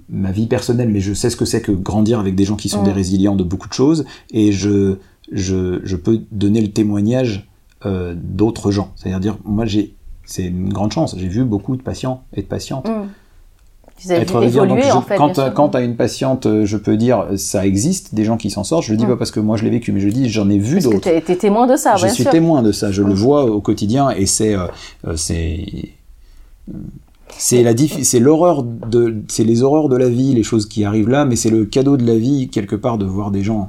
ma 0.09 0.31
vie 0.31 0.47
personnelle, 0.47 0.89
mais 0.89 1.01
je 1.01 1.13
sais 1.15 1.31
ce 1.31 1.37
que 1.37 1.45
c'est 1.45 1.61
que 1.63 1.73
grandir 1.73 2.21
avec 2.21 2.35
des 2.35 2.45
gens 2.45 2.57
qui 2.57 2.69
sont 2.69 2.83
Mm. 2.83 2.87
des 2.87 2.93
résilients 2.93 3.37
de 3.37 3.45
beaucoup 3.45 3.69
de 3.69 3.73
choses, 3.75 4.05
et 4.31 4.53
je, 4.53 4.97
je, 5.33 5.81
je 5.85 5.97
peux 5.97 6.21
donner 6.33 6.61
le 6.61 6.71
témoignage 6.71 7.49
euh, 7.85 8.15
d'autres 8.17 8.71
gens. 8.71 8.93
C'est-à-dire 8.97 9.21
dire, 9.21 9.39
moi, 9.45 9.67
j'ai, 9.67 9.95
c'est 10.25 10.45
une 10.47 10.73
grande 10.73 10.93
chance. 10.93 11.15
J'ai 11.19 11.29
vu 11.29 11.45
beaucoup 11.45 11.77
de 11.77 11.83
patients 11.83 12.23
et 12.35 12.43
de 12.43 12.47
patientes 12.47 12.89
Mm. 12.89 13.09
Vous 14.05 14.13
avez 14.13 14.21
être 14.23 14.39
résilient. 14.39 14.67
Donc, 14.67 14.83
je- 14.83 14.91
en 14.91 15.01
fait. 15.01 15.17
quand, 15.17 15.41
quand 15.55 15.75
à 15.75 15.81
une 15.81 15.97
patiente, 15.97 16.45
euh, 16.45 16.67
je 16.67 16.77
peux 16.77 16.99
dire, 16.99 17.25
ça 17.37 17.65
existe, 17.67 18.15
des 18.15 18.25
gens 18.25 18.37
qui 18.37 18.51
s'en 18.51 18.63
sortent, 18.63 18.85
je 18.85 18.91
le 18.93 18.99
dis 18.99 19.07
Mm. 19.07 19.09
pas 19.09 19.17
parce 19.17 19.31
que 19.31 19.41
moi 19.41 19.57
je 19.57 19.65
l'ai 19.65 19.71
vécu, 19.71 19.91
mais 19.91 20.01
je 20.01 20.09
dis, 20.11 20.29
j'en 20.29 20.51
ai 20.51 20.59
vu 20.59 20.75
Parce 20.75 20.87
que 20.87 20.91
d'autres. 20.93 21.05
t'es 21.05 21.21
t'es 21.23 21.37
témoin 21.37 21.67
de 21.67 21.77
ça, 21.77 21.97
Je 21.97 22.05
bien 22.05 22.13
suis 22.13 22.25
sûr. 22.25 22.31
témoin 22.31 22.63
de 22.63 22.73
ça, 22.73 22.93
je 22.93 23.03
le 23.03 23.15
Mm. 23.15 23.17
vois 23.17 23.45
au 23.51 23.63
quotidien 23.63 24.11
et 24.11 24.27
c'est 24.27 24.55
euh, 24.55 24.67
c'est 25.17 25.65
c'est 27.29 27.63
la 27.63 27.77
c'est 27.77 28.21
l'horreur 28.21 28.63
de 28.63 29.17
c'est 29.29 29.45
les 29.45 29.63
horreurs 29.63 29.89
de 29.89 29.97
la 29.97 30.09
vie, 30.09 30.35
les 30.35 30.43
choses 30.43 30.67
qui 30.67 30.85
arrivent 30.85 31.09
là, 31.09 31.25
mais 31.25 31.37
c'est 31.37 31.51
le 31.51 31.65
cadeau 31.65 31.97
de 31.97 32.07
la 32.07 32.17
vie 32.17 32.49
quelque 32.49 32.77
part 32.77 32.99
de 32.99 33.05
voir 33.05 33.31
des 33.31 33.43
gens. 33.43 33.69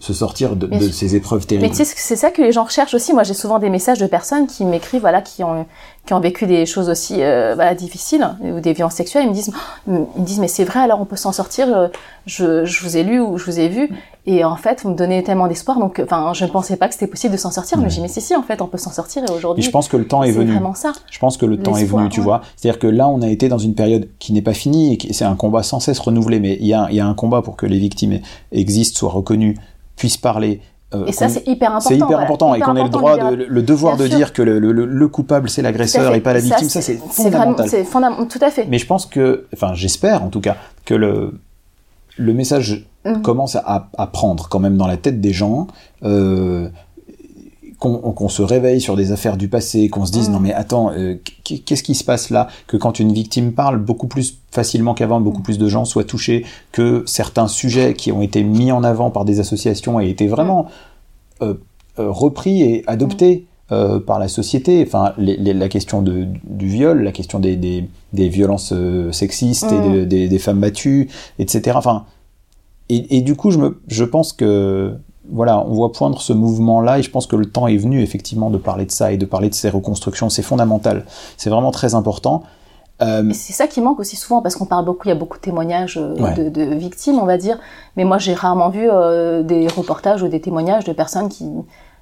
Se 0.00 0.12
sortir 0.12 0.54
de, 0.54 0.68
ces 0.90 1.16
épreuves 1.16 1.40
Mais 1.40 1.46
terribles. 1.58 1.70
tu 1.76 1.84
sais, 1.84 1.92
c'est 1.96 2.14
ça 2.16 2.30
que 2.30 2.40
les 2.40 2.52
gens 2.52 2.64
recherchent 2.64 2.94
aussi. 2.94 3.12
Moi, 3.12 3.24
j'ai 3.24 3.34
souvent 3.34 3.58
des 3.58 3.68
messages 3.70 3.98
de 3.98 4.06
personnes 4.06 4.46
qui 4.46 4.64
m'écrivent, 4.64 5.00
voilà, 5.00 5.22
qui 5.22 5.42
ont, 5.42 5.66
qui 6.06 6.14
ont 6.14 6.20
vécu 6.20 6.46
des 6.46 6.66
choses 6.66 6.88
aussi 6.88 7.16
euh, 7.20 7.54
voilà, 7.56 7.74
difficiles 7.74 8.26
ou 8.42 8.60
des 8.60 8.72
violences 8.74 8.94
sexuelles. 8.94 9.24
Ils 9.24 9.30
me 9.30 9.34
disent, 9.34 9.50
ils 9.88 9.92
me 9.94 10.06
disent, 10.24 10.38
mais 10.38 10.46
c'est 10.48 10.64
vrai, 10.64 10.80
alors 10.80 11.00
on 11.00 11.04
peut 11.04 11.16
s'en 11.16 11.32
sortir. 11.32 11.66
euh, 11.76 11.88
Je, 12.26 12.64
je 12.64 12.82
vous 12.84 12.96
ai 12.96 13.02
lu 13.02 13.20
ou 13.20 13.38
je 13.38 13.44
vous 13.46 13.58
ai 13.58 13.68
vu, 13.68 13.90
et 14.26 14.44
en 14.44 14.54
fait, 14.56 14.82
vous 14.82 14.90
me 14.90 14.94
donnez 14.94 15.24
tellement 15.24 15.48
d'espoir. 15.48 15.78
Donc, 15.80 16.00
enfin, 16.04 16.32
je 16.32 16.44
ne 16.44 16.50
pensais 16.50 16.76
pas 16.76 16.86
que 16.86 16.94
c'était 16.94 17.06
possible 17.08 17.32
de 17.32 17.38
s'en 17.38 17.50
sortir, 17.50 17.78
mais 17.78 17.84
Ouais. 17.84 17.90
j'ai 17.90 17.96
dit, 17.96 18.02
mais 18.02 18.08
si, 18.08 18.20
si, 18.20 18.36
en 18.36 18.42
fait, 18.42 18.60
on 18.62 18.66
peut 18.68 18.78
s'en 18.78 18.92
sortir. 18.92 19.24
Et 19.28 19.32
aujourd'hui, 19.32 19.64
je 19.64 19.70
pense 19.70 19.88
que 19.88 19.96
le 19.96 20.06
temps 20.06 20.22
est 20.22 20.28
c'est 20.28 20.38
venu. 20.38 20.52
vraiment 20.52 20.74
ça. 20.74 20.92
Je 21.10 21.18
pense 21.18 21.36
que 21.36 21.46
le 21.46 21.58
temps 21.58 21.76
est 21.76 21.84
venu, 21.84 22.08
tu 22.08 22.20
ouais. 22.20 22.24
vois. 22.24 22.42
C'est-à-dire 22.56 22.78
que 22.78 22.86
là, 22.86 23.08
on 23.08 23.20
a 23.22 23.28
été 23.28 23.48
dans 23.48 23.58
une 23.58 23.74
période 23.74 24.08
qui 24.20 24.32
n'est 24.32 24.42
pas 24.42 24.54
finie 24.54 24.94
et 25.08 25.12
c'est 25.12 25.24
un 25.24 25.34
combat 25.34 25.64
sans 25.64 25.80
cesse 25.80 25.98
renouvelé, 25.98 26.38
mais 26.38 26.56
il 26.60 26.66
y 26.68 26.74
a, 26.74 26.86
il 26.90 26.96
y 26.96 27.00
a 27.00 27.06
un 27.06 27.14
combat 27.14 27.42
pour 27.42 27.56
que 27.56 27.66
les 27.66 27.78
victimes 27.78 28.20
existent, 28.52 28.98
soient 28.98 29.10
reconnues, 29.10 29.56
puissent 29.98 30.16
parler. 30.16 30.60
euh, 30.94 31.04
Et 31.06 31.12
ça, 31.12 31.28
c'est 31.28 31.46
hyper 31.46 31.68
important. 31.70 31.88
c'est 31.88 31.96
hyper 31.96 32.06
voilà. 32.08 32.22
important 32.24 32.54
et 32.54 32.60
qu'on 32.60 32.76
ait 32.76 32.82
le 32.82 32.88
droit, 32.88 33.16
de 33.18 33.44
le 33.44 33.62
devoir 33.62 33.96
Bien 33.96 34.04
de 34.04 34.08
sûr. 34.08 34.16
dire 34.16 34.32
que 34.32 34.40
le, 34.42 34.58
le- 34.58 34.72
le- 34.72 34.86
le 34.86 35.08
coupable 35.08 35.50
c'est 35.50 35.60
l'agresseur 35.60 36.14
et 36.14 36.20
pas 36.20 36.32
la 36.32 36.40
victime. 36.40 36.68
Ça, 36.68 36.80
c'est 36.80 36.96
fondamental. 36.96 37.68
c'est 37.68 37.84
fondamental, 37.84 38.28
tout 38.28 38.38
à 38.42 38.50
fait. 38.50 38.64
Mais 38.70 38.78
je 38.78 38.86
pense 38.86 39.04
que, 39.04 39.44
enfin, 39.52 39.74
j'espère 39.74 40.22
en 40.22 40.28
tout 40.30 40.40
cas 40.40 40.56
que 40.86 40.94
le 40.94 41.34
le 42.16 42.32
message 42.34 42.86
Mhm. 43.04 43.22
commence 43.22 43.54
à, 43.54 43.90
à 43.96 44.06
prendre 44.08 44.48
quand 44.48 44.58
même 44.58 44.76
dans 44.76 44.88
la 44.88 44.96
tête 44.96 45.20
des 45.20 45.32
gens. 45.32 45.68
euh, 46.04 46.68
qu'on 47.78 48.28
se 48.28 48.42
réveille 48.42 48.80
sur 48.80 48.96
des 48.96 49.12
affaires 49.12 49.36
du 49.36 49.48
passé, 49.48 49.88
qu'on 49.88 50.04
se 50.04 50.10
dise 50.12 50.28
Mm. 50.28 50.32
non 50.32 50.40
mais 50.40 50.52
attends, 50.52 50.90
euh, 50.92 51.14
qu- 51.44 51.58
qu'est-ce 51.60 51.82
qui 51.84 51.94
se 51.94 52.02
passe 52.04 52.30
là? 52.30 52.48
Que 52.66 52.76
quand 52.76 52.98
une 52.98 53.12
victime 53.12 53.52
parle 53.52 53.78
beaucoup 53.78 54.08
plus 54.08 54.38
facilement 54.50 54.94
qu'avant, 54.94 55.20
beaucoup 55.20 55.42
plus 55.42 55.58
de 55.58 55.68
gens 55.68 55.84
soient 55.84 56.04
touchés, 56.04 56.44
que 56.72 57.04
certains 57.06 57.46
sujets 57.48 57.94
qui 57.94 58.10
ont 58.10 58.20
été 58.22 58.42
mis 58.42 58.72
en 58.72 58.82
avant 58.82 59.10
par 59.10 59.24
des 59.24 59.38
associations 59.40 60.00
aient 60.00 60.10
été 60.10 60.26
vraiment 60.26 60.66
euh, 61.40 61.54
euh, 62.00 62.10
repris 62.10 62.62
et 62.62 62.82
adoptés 62.88 63.46
euh, 63.70 64.00
par 64.00 64.18
la 64.18 64.28
société. 64.28 64.82
Enfin, 64.86 65.12
les- 65.18 65.36
les- 65.36 65.52
la 65.54 65.68
question 65.68 66.00
de, 66.02 66.26
du 66.44 66.66
viol, 66.66 67.02
la 67.02 67.12
question 67.12 67.38
des, 67.38 67.54
des, 67.54 67.84
des 68.12 68.28
violences 68.28 68.72
euh, 68.72 69.12
sexistes 69.12 69.70
et 69.70 69.78
Mm. 69.78 69.92
de- 69.92 70.04
des, 70.04 70.28
des 70.28 70.38
femmes 70.38 70.58
battues, 70.60 71.08
etc. 71.38 71.76
Enfin, 71.76 72.06
et, 72.88 73.20
du 73.20 73.36
coup, 73.36 73.50
je, 73.50 73.58
me, 73.58 73.80
je 73.88 74.02
pense 74.04 74.32
que 74.32 74.94
voilà, 75.30 75.58
on 75.60 75.72
voit 75.72 75.92
poindre 75.92 76.20
ce 76.20 76.32
mouvement-là 76.32 76.98
et 76.98 77.02
je 77.02 77.10
pense 77.10 77.26
que 77.26 77.36
le 77.36 77.46
temps 77.46 77.66
est 77.66 77.76
venu 77.76 78.02
effectivement 78.02 78.50
de 78.50 78.58
parler 78.58 78.86
de 78.86 78.90
ça 78.90 79.12
et 79.12 79.16
de 79.16 79.26
parler 79.26 79.48
de 79.48 79.54
ces 79.54 79.70
reconstructions. 79.70 80.30
C'est 80.30 80.42
fondamental, 80.42 81.04
c'est 81.36 81.50
vraiment 81.50 81.70
très 81.70 81.94
important. 81.94 82.42
Euh, 83.00 83.30
c'est 83.32 83.52
ça 83.52 83.68
qui 83.68 83.80
manque 83.80 84.00
aussi 84.00 84.16
souvent 84.16 84.42
parce 84.42 84.56
qu'on 84.56 84.66
parle 84.66 84.84
beaucoup, 84.84 85.06
il 85.06 85.10
y 85.10 85.12
a 85.12 85.14
beaucoup 85.14 85.36
de 85.36 85.42
témoignages 85.42 85.98
euh, 85.98 86.50
de, 86.50 86.74
victimes, 86.74 87.18
on 87.20 87.26
va 87.26 87.38
dire. 87.38 87.58
Mais 87.96 88.04
moi, 88.04 88.18
j'ai 88.18 88.34
rarement 88.34 88.70
vu 88.70 88.88
euh, 88.90 89.42
des 89.42 89.68
reportages 89.68 90.22
ou 90.22 90.28
des 90.28 90.40
témoignages 90.40 90.84
de 90.84 90.92
personnes 90.92 91.28
qui 91.28 91.46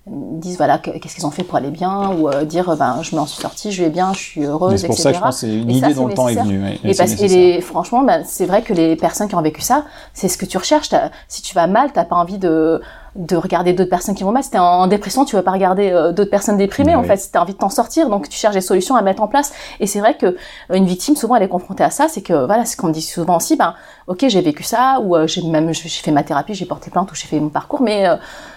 disent 0.09 0.57
voilà 0.57 0.78
qu'est-ce 0.78 1.16
qu'ils 1.16 1.27
ont 1.27 1.32
fait 1.32 1.43
pour 1.43 1.57
aller 1.57 1.73
bien 1.73 2.12
ou 2.12 2.31
dire 2.44 2.77
ben 2.77 3.03
je 3.03 3.16
m'en 3.16 3.27
suis 3.27 3.43
sortie, 3.43 3.73
je 3.73 3.82
vais 3.82 3.90
bien, 3.90 4.12
je 4.12 4.20
suis 4.20 4.44
heureuse, 4.44 4.81
C'est 4.81 4.86
pour 4.86 4.97
ça 4.97 5.11
que 5.11 5.16
je 5.16 5.20
pense 5.20 5.39
c'est 5.39 5.53
une 5.53 5.69
idée 5.69 5.94
dont 5.94 6.07
le 6.07 6.15
temps 6.15 6.28
est 6.28 6.36
venu. 6.36 6.65
et, 6.85 6.94
parce, 6.94 7.20
et 7.20 7.61
franchement, 7.61 8.05
ben, 8.05 8.23
c'est 8.24 8.47
vrai 8.47 8.62
que 8.62 8.73
les 8.73 8.94
personnes 8.94 9.27
qui 9.27 9.35
ont 9.35 9.43
vécu 9.43 9.62
ça, 9.62 9.85
c'est 10.15 10.28
ce 10.28 10.39
que 10.39 10.47
tu 10.47 10.59
recherches. 10.59 10.90
Si 11.27 11.43
tu 11.43 11.57
vas 11.57 11.66
mal, 11.66 11.90
t'as 11.93 12.05
pas 12.05 12.15
envie 12.15 12.39
de 12.39 12.81
de 13.16 13.36
regarder 13.36 13.72
d'autres 13.72 13.90
personnes 13.90 14.14
qui 14.14 14.24
vont 14.24 14.32
mal. 14.32 14.43
Si 14.43 14.51
t'es 14.51 14.59
en 14.59 14.86
dépression, 14.86 15.24
tu 15.24 15.36
vas 15.36 15.43
pas 15.43 15.52
regarder 15.52 15.90
euh, 15.90 16.12
d'autres 16.12 16.30
personnes 16.30 16.56
déprimées. 16.56 16.94
En 16.94 17.02
fait, 17.02 17.16
si 17.16 17.30
t'as 17.30 17.40
envie 17.40 17.55
de 17.55 17.59
t'en 17.59 17.70
sortir, 17.70 18.09
donc 18.09 18.28
tu 18.28 18.38
cherches 18.38 18.55
des 18.55 18.60
solutions 18.60 18.97
à 18.97 19.02
mettre 19.02 19.22
en 19.22 19.28
place. 19.28 19.52
Et 19.80 19.86
c'est 19.86 20.01
vrai 20.01 20.16
que 20.16 20.26
euh, 20.26 20.36
une 20.74 20.86
victime, 20.86 21.16
souvent, 21.16 21.36
elle 21.36 21.43
est 21.43 21.48
confrontée 21.48 21.84
à 21.84 21.90
ça. 21.90 22.09
C'est 22.09 22.22
que 22.22 22.47
voilà, 22.47 22.64
ce 22.64 22.76
qu'on 22.76 22.88
me 22.88 22.93
dit 22.93 23.02
souvent 23.02 23.36
aussi, 23.36 23.56
ben, 23.56 23.74
ok, 24.06 24.26
j'ai 24.28 24.40
vécu 24.40 24.62
ça, 24.62 25.01
ou 25.02 25.16
euh, 25.16 25.26
j'ai 25.26 25.43
même 25.43 25.72
j'ai 25.72 25.88
fait 25.88 26.12
ma 26.12 26.22
thérapie, 26.22 26.55
j'ai 26.55 26.66
porté 26.66 26.90
plainte, 26.90 27.10
ou 27.10 27.14
j'ai 27.14 27.26
fait 27.26 27.40
mon 27.40 27.48
parcours, 27.48 27.82
mais 27.82 28.06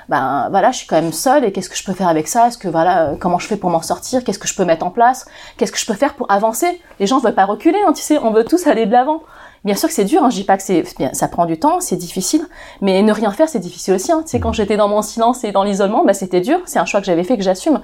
ben 0.09 0.47
voilà, 0.49 0.71
je 0.71 0.77
suis 0.77 0.87
quand 0.87 1.01
même 1.01 1.13
seule. 1.13 1.45
Et 1.45 1.51
qu'est-ce 1.51 1.69
que 1.69 1.77
je 1.77 1.83
peux 1.83 1.93
faire 1.93 2.07
avec 2.07 2.27
ça? 2.27 2.47
Est-ce 2.47 2.57
que 2.57 2.67
voilà, 2.67 3.13
comment 3.19 3.39
je 3.39 3.47
fais 3.47 3.57
pour 3.57 3.69
m'en 3.69 3.81
sortir? 3.81 4.23
Qu'est-ce 4.23 4.39
que 4.39 4.47
je 4.47 4.55
peux 4.55 4.65
mettre 4.65 4.85
en 4.85 4.91
place? 4.91 5.25
Qu'est-ce 5.57 5.71
que 5.71 5.79
je 5.79 5.85
peux 5.85 5.93
faire 5.93 6.15
pour 6.15 6.31
avancer? 6.31 6.81
Les 6.99 7.07
gens 7.07 7.19
veulent 7.19 7.35
pas 7.35 7.45
reculer, 7.45 7.79
hein, 7.87 7.93
tu 7.93 8.01
sais, 8.01 8.17
on 8.19 8.31
veut 8.31 8.43
tous 8.43 8.67
aller 8.67 8.85
de 8.85 8.91
l'avant. 8.91 9.21
Bien 9.65 9.75
sûr 9.75 9.89
que 9.89 9.93
c'est 9.93 10.05
dur, 10.05 10.23
hein, 10.23 10.29
je 10.29 10.35
dis 10.35 10.43
pas 10.45 10.55
que 10.55 10.63
c'est 10.63 10.83
bien, 10.97 11.13
ça 11.13 11.27
prend 11.27 11.45
du 11.45 11.59
temps, 11.59 11.81
c'est 11.81 11.97
difficile, 11.97 12.45
mais 12.81 13.01
ne 13.01 13.11
rien 13.11 13.31
faire 13.31 13.49
c'est 13.49 13.59
difficile 13.59 13.93
aussi. 13.93 14.11
Hein. 14.11 14.21
Tu 14.23 14.29
sais, 14.29 14.39
quand 14.39 14.53
j'étais 14.53 14.77
dans 14.77 14.87
mon 14.87 15.01
silence 15.01 15.43
et 15.43 15.51
dans 15.51 15.63
l'isolement, 15.63 16.05
bah, 16.05 16.13
c'était 16.13 16.39
dur, 16.39 16.59
c'est 16.65 16.79
un 16.79 16.85
choix 16.85 17.01
que 17.01 17.05
j'avais 17.05 17.23
fait 17.23 17.35
que 17.35 17.43
j'assume. 17.43 17.81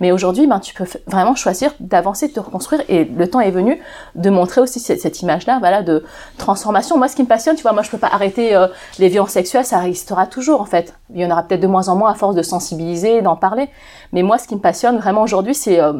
Mais 0.00 0.12
aujourd'hui, 0.12 0.46
ben 0.46 0.58
tu 0.58 0.74
peux 0.74 0.84
vraiment 1.06 1.34
choisir 1.34 1.72
d'avancer, 1.80 2.28
de 2.28 2.32
te 2.32 2.40
reconstruire, 2.40 2.82
et 2.88 3.04
le 3.04 3.30
temps 3.30 3.40
est 3.40 3.50
venu 3.50 3.80
de 4.16 4.28
montrer 4.28 4.60
aussi 4.60 4.80
cette, 4.80 5.22
image-là, 5.22 5.58
voilà, 5.60 5.82
de 5.82 6.04
transformation. 6.36 6.98
Moi, 6.98 7.08
ce 7.08 7.16
qui 7.16 7.22
me 7.22 7.28
passionne, 7.28 7.56
tu 7.56 7.62
vois, 7.62 7.72
moi 7.72 7.82
je 7.82 7.90
peux 7.90 7.98
pas 7.98 8.08
arrêter 8.08 8.54
euh, 8.54 8.66
les 8.98 9.08
violences 9.08 9.30
sexuelles, 9.30 9.64
ça 9.64 9.78
restera 9.78 10.26
toujours 10.26 10.60
en 10.60 10.66
fait. 10.66 10.94
Il 11.14 11.20
y 11.20 11.24
en 11.24 11.30
aura 11.30 11.42
peut-être 11.44 11.60
de 11.60 11.66
moins 11.66 11.88
en 11.88 11.96
moins 11.96 12.10
à 12.10 12.14
force 12.14 12.34
de 12.34 12.42
sensibiliser, 12.42 13.22
d'en 13.22 13.36
parler. 13.36 13.68
Mais 14.12 14.22
moi, 14.22 14.36
ce 14.38 14.46
qui 14.46 14.56
me 14.56 14.60
passionne 14.60 14.98
vraiment 14.98 15.22
aujourd'hui, 15.22 15.54
c'est 15.54 15.80
euh, 15.80 15.92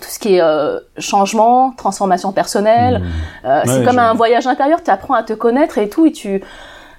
tout 0.00 0.08
ce 0.08 0.18
qui 0.18 0.34
est 0.34 0.40
euh, 0.40 0.78
changement, 0.98 1.72
transformation 1.76 2.32
personnelle. 2.32 3.00
Mmh. 3.00 3.46
Euh, 3.46 3.62
c'est 3.66 3.84
comme 3.84 3.98
un 3.98 4.14
voyage 4.14 4.46
intérieur, 4.46 4.82
tu 4.82 4.90
apprends 4.90 5.14
à 5.14 5.22
te 5.22 5.32
connaître 5.32 5.78
et 5.78 5.88
tout, 5.88 6.06
et 6.06 6.12
tu... 6.12 6.42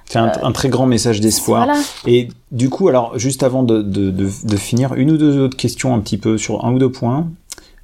C'est 0.06 0.20
un, 0.20 0.32
un, 0.44 0.52
très 0.52 0.70
grand 0.70 0.86
message 0.86 1.22
d'espoir. 1.22 1.66
Voilà. 1.66 1.80
Et 2.06 2.28
du 2.52 2.70
coup, 2.70 2.90
alors, 2.90 3.18
juste 3.18 3.42
avant 3.42 3.64
de, 3.64 3.82
de, 3.82 4.12
de, 4.12 4.30
de, 4.44 4.58
finir, 4.58 4.94
une 4.94 5.12
ou 5.12 5.18
deux 5.18 5.40
autres 5.40 5.58
questions 5.58 5.96
un 5.96 6.00
petit 6.02 6.18
peu 6.18 6.38
sur 6.38 6.66
un 6.66 6.74
ou 6.74 6.78
deux 6.78 6.92
points. 6.92 7.28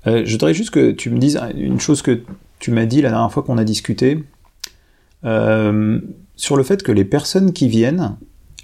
Euh, 0.06 0.23
je 0.26 0.31
voudrais 0.34 0.53
juste 0.53 0.69
que 0.69 0.91
tu 0.91 1.10
me 1.10 1.18
dises 1.18 1.40
une 1.56 1.80
chose 1.80 2.02
que 2.02 2.22
tu 2.60 2.72
m'as 2.72 2.86
dit 2.86 3.02
la 3.02 3.10
dernière 3.10 3.31
fois 3.31 3.41
qu'on 3.41 3.57
a 3.57 3.64
discuté, 3.64 4.23
euh, 5.23 5.99
sur 6.36 6.56
le 6.56 6.64
fait 6.64 6.84
que 6.84 6.91
les 6.91 7.06
personnes 7.06 7.53
qui 7.53 7.68
viennent, 7.68 8.15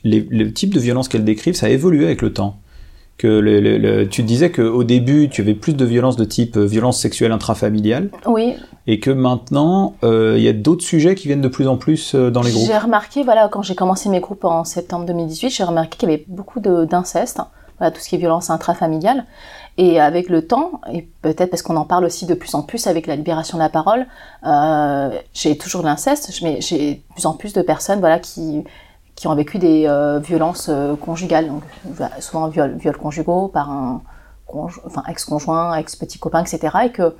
les, 0.03 0.27
le 0.29 0.51
type 0.51 0.73
de 0.73 0.79
violence 0.79 1.07
qu'elles 1.07 1.25
décrivent, 1.25 1.55
ça 1.55 1.65
a 1.67 1.69
évolué 1.69 2.05
avec 2.05 2.21
le 2.21 2.33
temps 2.33 2.59
que 3.17 3.27
le, 3.27 4.05
tu 4.05 4.23
disais 4.23 4.51
qu'au 4.51 4.83
début, 4.83 5.29
tu 5.29 5.41
avais 5.41 5.53
plus 5.53 5.73
de 5.73 5.85
violence 5.85 6.17
de 6.17 6.25
type 6.25 6.57
euh, 6.57 6.65
violence 6.65 6.99
sexuelle 6.99 7.31
intrafamiliale. 7.31 8.09
Oui. 8.25 8.55
Et 8.87 8.99
que 8.99 9.09
maintenant, 9.09 9.95
euh, 10.03 10.35
il 10.37 10.43
y 10.43 10.49
a 10.49 10.53
d'autres 10.53 10.83
sujets 10.83 11.15
qui 11.15 11.27
viennent 11.27 11.41
de 11.41 11.47
plus 11.47 11.67
en 11.67 11.77
plus 11.77 12.13
euh, 12.13 12.29
dans 12.29 12.41
les 12.41 12.51
groupes. 12.51 12.67
J'ai 12.67 12.77
remarqué, 12.77 13.23
voilà, 13.23 13.47
quand 13.47 13.61
j'ai 13.61 13.75
commencé 13.75 14.09
mes 14.09 14.19
groupes 14.19 14.43
en 14.43 14.63
septembre 14.63 15.05
2018, 15.05 15.49
j'ai 15.49 15.63
remarqué 15.63 15.97
qu'il 15.97 16.09
y 16.09 16.13
avait 16.13 16.25
beaucoup 16.27 16.59
d'inceste, 16.59 17.39
voilà, 17.79 17.91
tout 17.91 18.01
ce 18.01 18.09
qui 18.09 18.15
est 18.15 18.19
violence 18.19 18.49
intrafamiliale. 18.49 19.25
Et 19.77 19.99
avec 19.99 20.29
le 20.29 20.47
temps, 20.47 20.79
et 20.91 21.07
peut-être 21.21 21.49
parce 21.49 21.61
qu'on 21.61 21.75
en 21.75 21.83
parle 21.83 22.05
aussi 22.05 22.25
de 22.25 22.33
plus 22.33 22.53
en 22.55 22.61
plus 22.61 22.87
avec 22.87 23.07
la 23.07 23.17
libération 23.17 23.57
de 23.57 23.63
la 23.63 23.69
parole, 23.69 24.07
euh, 24.45 25.09
j'ai 25.33 25.57
toujours 25.57 25.83
l'inceste, 25.83 26.31
mais 26.41 26.61
j'ai 26.61 26.95
de 26.95 27.13
plus 27.13 27.25
en 27.25 27.33
plus 27.33 27.51
de 27.51 27.61
personnes, 27.61 27.99
voilà, 27.99 28.19
qui 28.19 28.63
qui 29.15 29.27
ont 29.27 29.35
vécu 29.35 29.57
des 29.57 29.85
euh, 29.87 30.19
violences 30.19 30.67
euh, 30.69 30.95
conjugales, 30.95 31.47
donc 31.47 31.63
souvent 32.19 32.47
viols, 32.47 32.75
viols 32.77 32.97
conjugaux 32.97 33.47
par 33.47 33.69
un 33.69 34.01
enfin, 34.47 35.03
ex-conjoint, 35.09 35.75
ex-petit 35.75 36.19
copain, 36.19 36.41
etc. 36.41 36.75
Et 36.85 36.91
que 36.91 37.15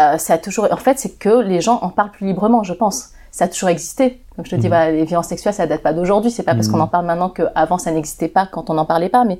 euh, 0.00 0.18
ça 0.18 0.34
a 0.34 0.38
toujours, 0.38 0.68
en 0.70 0.76
fait, 0.76 0.98
c'est 0.98 1.18
que 1.18 1.40
les 1.40 1.60
gens 1.60 1.78
en 1.82 1.90
parlent 1.90 2.10
plus 2.10 2.26
librement, 2.26 2.62
je 2.62 2.72
pense. 2.72 3.10
Ça 3.30 3.46
a 3.46 3.48
toujours 3.48 3.68
existé. 3.68 4.22
Donc 4.36 4.46
je 4.46 4.50
te 4.52 4.56
dis, 4.56 4.68
voilà, 4.68 4.90
les 4.90 5.04
violences 5.04 5.26
sexuelles, 5.26 5.54
ça 5.54 5.66
date 5.66 5.82
pas 5.82 5.92
d'aujourd'hui. 5.92 6.30
C'est 6.30 6.44
pas 6.44 6.54
parce 6.54 6.68
qu'on 6.68 6.78
mmh. 6.78 6.82
en 6.82 6.86
parle 6.86 7.06
maintenant 7.06 7.30
qu'avant 7.30 7.78
ça 7.78 7.90
n'existait 7.90 8.28
pas 8.28 8.46
quand 8.46 8.70
on 8.70 8.74
n'en 8.74 8.84
parlait 8.84 9.08
pas, 9.08 9.24
mais 9.24 9.38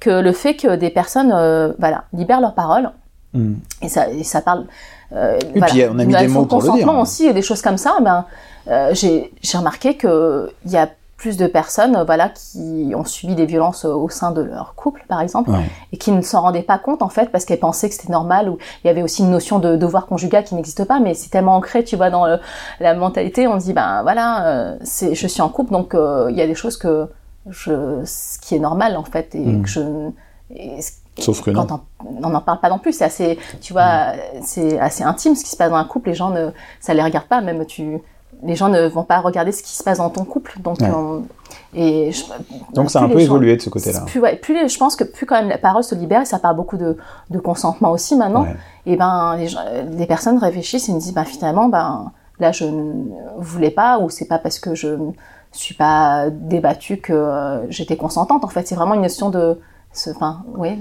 que 0.00 0.10
le 0.10 0.32
fait 0.32 0.54
que 0.54 0.74
des 0.74 0.90
personnes, 0.90 1.30
voilà, 1.78 2.04
libèrent 2.12 2.40
leurs 2.40 2.54
paroles 2.54 2.90
mmh. 3.34 3.54
et 3.82 3.88
ça, 3.88 4.08
et 4.10 4.24
ça 4.24 4.40
parle. 4.40 4.66
Euh, 5.12 5.38
et 5.54 5.60
puis 5.60 5.84
on 5.90 5.98
a 5.98 6.04
mis 6.04 6.14
des 6.14 6.28
mots 6.28 6.44
pour 6.44 6.62
le 6.62 6.72
dire. 6.72 6.98
aussi 6.98 7.26
et 7.26 7.32
des 7.32 7.42
choses 7.42 7.62
comme 7.62 7.78
ça. 7.78 7.96
Ben, 8.00 8.24
euh, 8.68 8.92
j'ai 8.94 9.30
remarqué 9.54 9.96
que 9.96 10.50
il 10.66 10.72
y 10.72 10.76
a 10.76 10.88
plus 11.18 11.36
de 11.36 11.46
personnes 11.46 11.96
euh, 11.96 12.04
voilà 12.04 12.30
qui 12.30 12.92
ont 12.94 13.04
subi 13.04 13.34
des 13.34 13.44
violences 13.44 13.84
euh, 13.84 13.92
au 13.92 14.08
sein 14.08 14.30
de 14.30 14.40
leur 14.40 14.74
couple 14.74 15.04
par 15.08 15.20
exemple 15.20 15.50
et 15.92 15.98
qui 15.98 16.12
ne 16.12 16.22
s'en 16.22 16.40
rendaient 16.40 16.62
pas 16.62 16.78
compte 16.78 17.02
en 17.02 17.10
fait 17.10 17.30
parce 17.30 17.44
qu'elles 17.44 17.58
pensaient 17.58 17.88
que 17.88 17.94
c'était 17.94 18.12
normal 18.12 18.48
ou 18.48 18.56
il 18.82 18.86
y 18.86 18.90
avait 18.90 19.02
aussi 19.02 19.22
une 19.22 19.30
notion 19.30 19.58
de 19.58 19.76
devoir 19.76 20.06
conjugal 20.06 20.44
qui 20.44 20.54
n'existe 20.54 20.84
pas 20.84 21.00
mais 21.00 21.12
c'est 21.12 21.28
tellement 21.28 21.56
ancré 21.56 21.84
tu 21.84 21.96
vois 21.96 22.08
dans 22.08 22.38
la 22.80 22.94
mentalité 22.94 23.46
on 23.48 23.60
se 23.60 23.66
dit 23.66 23.72
ben 23.74 24.02
voilà 24.02 24.46
euh, 24.46 24.78
c'est 24.82 25.14
je 25.14 25.26
suis 25.26 25.42
en 25.42 25.48
couple 25.48 25.72
donc 25.72 25.94
il 25.94 26.36
y 26.36 26.40
a 26.40 26.46
des 26.46 26.54
choses 26.54 26.78
que 26.78 27.08
je 27.50 28.00
ce 28.04 28.38
qui 28.38 28.54
est 28.54 28.60
normal 28.60 28.96
en 28.96 29.04
fait 29.04 29.34
et 29.34 29.40
mm. 29.44 29.62
que 29.62 29.68
je 29.68 30.10
Sauf 31.18 31.42
que 31.42 31.50
quand 31.50 31.84
On 31.98 32.30
n'en 32.30 32.40
parle 32.40 32.60
pas 32.60 32.68
non 32.68 32.78
plus, 32.78 32.92
c'est 32.92 33.04
assez, 33.04 33.40
tu 33.60 33.72
vois, 33.72 34.12
mm. 34.12 34.18
c'est 34.42 34.78
assez 34.78 35.02
intime 35.02 35.34
ce 35.34 35.42
qui 35.42 35.50
se 35.50 35.56
passe 35.56 35.68
dans 35.68 35.76
un 35.76 35.84
couple. 35.84 36.10
Les 36.10 36.14
gens 36.14 36.30
ne, 36.30 36.50
ça 36.78 36.94
les 36.94 37.02
regarde 37.02 37.26
pas, 37.26 37.40
même 37.40 37.66
tu, 37.66 38.00
les 38.42 38.54
gens 38.54 38.68
ne 38.68 38.86
vont 38.86 39.04
pas 39.04 39.20
regarder 39.20 39.52
ce 39.52 39.62
qui 39.62 39.72
se 39.72 39.82
passe 39.82 39.98
dans 39.98 40.10
ton 40.10 40.24
couple. 40.24 40.54
Donc, 40.60 40.78
et 41.74 42.10
donc 42.74 42.90
ça 42.90 43.00
a 43.00 43.04
un 43.04 43.08
peu 43.08 43.20
évolué 43.20 43.56
de 43.56 43.62
ce 43.62 43.70
côté-là. 43.70 44.02
Plus, 44.06 44.20
ouais, 44.20 44.36
plus 44.36 44.68
je 44.68 44.78
pense 44.78 44.96
que 44.96 45.04
plus 45.04 45.26
quand 45.26 45.36
même 45.36 45.48
la 45.48 45.58
parole 45.58 45.82
se 45.82 45.94
libère, 45.94 46.22
et 46.22 46.26
ça 46.26 46.38
parle 46.38 46.56
beaucoup 46.56 46.76
de, 46.76 46.96
de 47.30 47.38
consentement 47.38 47.90
aussi 47.90 48.16
maintenant. 48.16 48.46
Et 48.86 48.96
ben 48.96 49.36
les, 49.36 49.48
les, 49.96 50.06
personnes 50.06 50.38
réfléchissent 50.38 50.88
et 50.88 50.92
me 50.92 51.00
disent 51.00 51.14
ben 51.14 51.24
finalement 51.24 51.68
ben 51.68 52.12
là 52.40 52.52
je 52.52 52.64
ne 52.64 52.92
voulais 53.38 53.70
pas 53.70 53.98
ou 53.98 54.08
c'est 54.08 54.26
pas 54.26 54.38
parce 54.38 54.58
que 54.58 54.74
je 54.74 54.96
suis 55.52 55.74
pas 55.74 56.30
débattue 56.30 56.98
que 56.98 57.12
euh, 57.12 57.70
j'étais 57.70 57.96
consentante. 57.96 58.44
En 58.44 58.48
fait, 58.48 58.66
c'est 58.66 58.74
vraiment 58.74 58.94
une 58.94 59.02
notion 59.02 59.30
de 59.30 59.58
Enfin, 60.10 60.44
oui. 60.56 60.76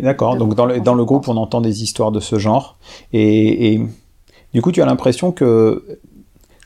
D'accord. 0.00 0.36
Donc 0.36 0.54
dans 0.54 0.66
le, 0.66 0.80
dans 0.80 0.94
le 0.94 1.04
groupe, 1.04 1.26
on 1.28 1.36
entend 1.36 1.60
des 1.60 1.82
histoires 1.82 2.12
de 2.12 2.20
ce 2.20 2.38
genre. 2.38 2.76
Et, 3.12 3.72
et 3.72 3.80
du 4.52 4.62
coup, 4.62 4.70
tu 4.70 4.82
as 4.82 4.86
l'impression 4.86 5.32
que 5.32 5.98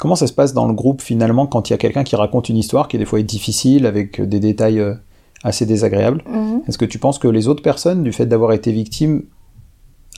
Comment 0.04 0.16
ça 0.16 0.26
se 0.26 0.34
passe 0.34 0.52
dans 0.52 0.68
le 0.68 0.74
groupe 0.74 1.00
finalement 1.00 1.46
quand 1.46 1.70
il 1.70 1.72
y 1.72 1.74
a 1.74 1.78
quelqu'un 1.78 2.04
qui 2.04 2.14
raconte 2.14 2.50
une 2.50 2.58
histoire 2.58 2.88
qui 2.88 2.98
des 2.98 3.06
fois 3.06 3.20
est 3.20 3.22
difficile 3.22 3.86
avec 3.86 4.20
des 4.20 4.38
détails 4.38 4.78
euh, 4.78 4.92
assez 5.42 5.64
désagréables? 5.64 6.22
Mhm. 6.28 6.60
Est-ce 6.68 6.76
que 6.76 6.84
tu 6.84 6.98
penses 6.98 7.18
que 7.18 7.26
les 7.26 7.48
autres 7.48 7.62
personnes, 7.62 8.02
du 8.02 8.12
fait 8.12 8.26
d'avoir 8.26 8.52
été 8.52 8.70
victimes, 8.70 9.22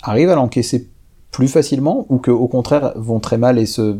arrivent 0.03 0.31
à 0.31 0.35
l'encaisser 0.35 0.89
plus 1.31 1.47
facilement 1.47 2.05
ou 2.09 2.19
qu'au 2.19 2.49
contraire 2.49 2.95
vont 2.97 3.21
très 3.21 3.39
mal 3.39 3.61
et 3.61 3.67
se 3.67 3.97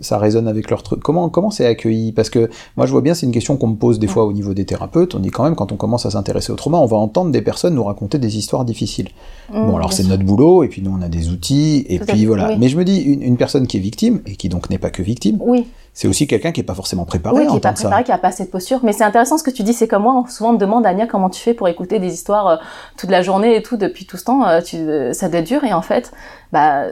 ça 0.00 0.18
résonne 0.18 0.48
avec 0.48 0.70
leur 0.70 0.82
truc. 0.82 1.00
Comment 1.00 1.28
comment 1.28 1.50
c'est 1.50 1.66
accueilli? 1.66 2.12
Parce 2.12 2.30
que 2.30 2.50
moi 2.76 2.86
je 2.86 2.92
vois 2.92 3.00
bien 3.00 3.14
c'est 3.14 3.26
une 3.26 3.32
question 3.32 3.56
qu'on 3.56 3.68
me 3.68 3.76
pose 3.76 3.98
des 3.98 4.06
fois 4.06 4.24
au 4.24 4.32
niveau 4.32 4.54
des 4.54 4.64
thérapeutes. 4.64 5.14
On 5.14 5.20
dit 5.20 5.30
quand 5.30 5.44
même 5.44 5.54
quand 5.54 5.72
on 5.72 5.76
commence 5.76 6.06
à 6.06 6.10
s'intéresser 6.10 6.52
au 6.52 6.56
trauma, 6.56 6.78
on 6.78 6.86
va 6.86 6.96
entendre 6.96 7.30
des 7.30 7.42
personnes 7.42 7.74
nous 7.74 7.84
raconter 7.84 8.18
des 8.18 8.36
histoires 8.36 8.64
difficiles. 8.64 9.08
Mmh, 9.52 9.66
bon 9.66 9.76
alors 9.76 9.92
c'est 9.92 10.04
notre 10.04 10.24
boulot 10.24 10.64
et 10.64 10.68
puis 10.68 10.82
nous 10.82 10.94
on 10.96 11.02
a 11.02 11.08
des 11.08 11.30
outils 11.30 11.84
et 11.88 11.98
puis 11.98 12.26
voilà. 12.26 12.56
Mais 12.56 12.68
je 12.68 12.76
me 12.76 12.84
dis 12.84 13.00
une, 13.00 13.22
une, 13.22 13.36
personne 13.36 13.66
qui 13.66 13.76
est 13.76 13.80
victime 13.80 14.20
et 14.26 14.36
qui 14.36 14.48
donc 14.48 14.70
n'est 14.70 14.78
pas 14.78 14.90
que 14.90 15.02
victime. 15.02 15.38
Oui 15.40 15.66
c'est 15.94 16.08
aussi 16.08 16.26
quelqu'un 16.26 16.50
qui 16.50 16.60
est 16.60 16.64
pas 16.64 16.74
forcément 16.74 17.04
préparé 17.04 17.42
oui, 17.42 17.46
qui 17.46 17.56
est 17.56 17.60
pas 17.60 17.72
préparé, 17.72 18.02
qui 18.02 18.10
a 18.10 18.18
pas 18.18 18.32
cette 18.32 18.50
posture. 18.50 18.80
Mais 18.82 18.92
c'est 18.92 19.04
intéressant 19.04 19.38
ce 19.38 19.44
que 19.44 19.50
tu 19.52 19.62
dis. 19.62 19.72
C'est 19.72 19.86
comme 19.86 20.02
moi, 20.02 20.24
souvent 20.28 20.50
on 20.50 20.54
me 20.54 20.58
demande 20.58 20.84
Ania 20.84 21.06
comment 21.06 21.30
tu 21.30 21.40
fais 21.40 21.54
pour 21.54 21.68
écouter 21.68 22.00
des 22.00 22.12
histoires 22.12 22.46
euh, 22.48 22.56
toute 22.96 23.10
la 23.10 23.22
journée 23.22 23.54
et 23.54 23.62
tout 23.62 23.76
depuis 23.76 24.04
tout 24.04 24.16
ce 24.16 24.24
temps. 24.24 24.44
Euh, 24.44 24.60
tu, 24.60 24.76
euh, 24.76 25.12
ça 25.12 25.28
doit 25.28 25.38
être 25.38 25.46
dur. 25.46 25.62
Et 25.62 25.72
en 25.72 25.82
fait, 25.82 26.12
bah 26.52 26.86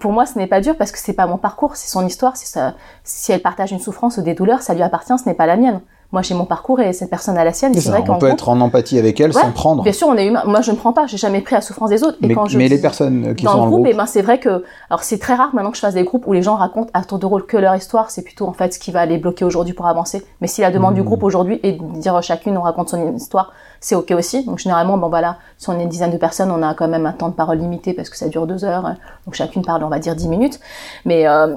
pour 0.00 0.12
moi 0.12 0.24
ce 0.24 0.38
n'est 0.38 0.46
pas 0.46 0.62
dur 0.62 0.76
parce 0.78 0.92
que 0.92 0.98
c'est 0.98 1.12
pas 1.12 1.26
mon 1.26 1.36
parcours, 1.36 1.76
c'est 1.76 1.90
son 1.90 2.06
histoire. 2.06 2.38
Ça. 2.38 2.74
Si 3.04 3.32
elle 3.32 3.42
partage 3.42 3.70
une 3.70 3.80
souffrance 3.80 4.16
ou 4.16 4.22
des 4.22 4.34
douleurs, 4.34 4.62
ça 4.62 4.72
lui 4.72 4.82
appartient. 4.82 5.18
Ce 5.22 5.28
n'est 5.28 5.36
pas 5.36 5.46
la 5.46 5.56
mienne 5.56 5.82
moi 6.12 6.20
j'ai 6.20 6.34
mon 6.34 6.44
parcours 6.44 6.78
et 6.80 6.92
cette 6.92 7.08
personne 7.08 7.38
a 7.38 7.44
la 7.44 7.54
sienne. 7.54 7.74
C'est 7.74 7.88
vrai 7.88 8.04
qu'on 8.04 8.18
peut 8.18 8.28
être 8.28 8.50
en 8.50 8.60
empathie 8.60 8.98
avec 8.98 9.18
elle 9.18 9.32
sans 9.32 9.50
prendre. 9.50 9.82
Bien 9.82 9.92
sûr, 9.92 10.08
on 10.08 10.16
est 10.16 10.26
humain. 10.26 10.42
Moi, 10.46 10.60
je 10.60 10.70
ne 10.70 10.76
prends 10.76 10.92
pas. 10.92 11.06
J'ai 11.06 11.16
jamais 11.16 11.40
pris 11.40 11.54
la 11.54 11.62
souffrance 11.62 11.88
des 11.88 12.04
autres. 12.04 12.18
Et 12.22 12.28
mais, 12.28 12.34
quand 12.34 12.46
je 12.46 12.58
mais 12.58 12.68
les 12.68 12.80
personnes 12.80 13.34
qui 13.34 13.44
dans 13.44 13.52
sont 13.52 13.64
le 13.64 13.70
groupe, 13.70 13.82
groupe, 13.82 13.86
eh 13.90 13.96
ben 13.96 14.06
c'est 14.06 14.20
vrai 14.20 14.38
que 14.38 14.62
alors 14.90 15.02
c'est 15.02 15.18
très 15.18 15.34
rare 15.34 15.54
maintenant 15.54 15.70
que 15.70 15.76
je 15.76 15.80
fasse 15.80 15.94
des 15.94 16.04
groupes 16.04 16.26
où 16.26 16.34
les 16.34 16.42
gens 16.42 16.56
racontent 16.56 16.90
à 16.92 17.02
tour 17.02 17.18
de 17.18 17.24
rôle 17.24 17.46
que 17.46 17.56
leur 17.56 17.74
histoire. 17.74 18.10
C'est 18.10 18.22
plutôt 18.22 18.46
en 18.46 18.52
fait 18.52 18.74
ce 18.74 18.78
qui 18.78 18.90
va 18.90 19.06
les 19.06 19.16
bloquer 19.16 19.46
aujourd'hui 19.46 19.72
pour 19.72 19.86
avancer. 19.86 20.22
Mais 20.42 20.48
si 20.48 20.60
la 20.60 20.70
demande 20.70 20.94
du 20.94 21.00
hmm. 21.00 21.04
groupe 21.04 21.22
aujourd'hui 21.22 21.60
est 21.62 21.72
de 21.72 21.98
dire 21.98 22.22
chacune 22.22 22.58
on 22.58 22.62
raconte 22.62 22.90
son 22.90 23.14
histoire, 23.14 23.52
c'est 23.80 23.94
ok 23.94 24.10
aussi. 24.10 24.44
Donc 24.44 24.58
généralement, 24.58 24.98
bon 24.98 25.08
voilà, 25.08 25.38
si 25.56 25.70
on 25.70 25.78
est 25.78 25.82
une 25.82 25.88
dizaine 25.88 26.10
de 26.10 26.18
personnes, 26.18 26.50
on 26.50 26.62
a 26.62 26.74
quand 26.74 26.88
même 26.88 27.06
un 27.06 27.12
temps 27.12 27.28
de 27.28 27.34
parole 27.34 27.58
limité 27.58 27.94
parce 27.94 28.10
que 28.10 28.18
ça 28.18 28.28
dure 28.28 28.46
deux 28.46 28.64
heures. 28.64 28.94
Donc 29.24 29.34
chacune 29.34 29.64
parle, 29.64 29.82
on 29.82 29.88
va 29.88 29.98
dire 29.98 30.14
dix 30.14 30.28
minutes. 30.28 30.60
Mais 31.06 31.26
euh, 31.26 31.54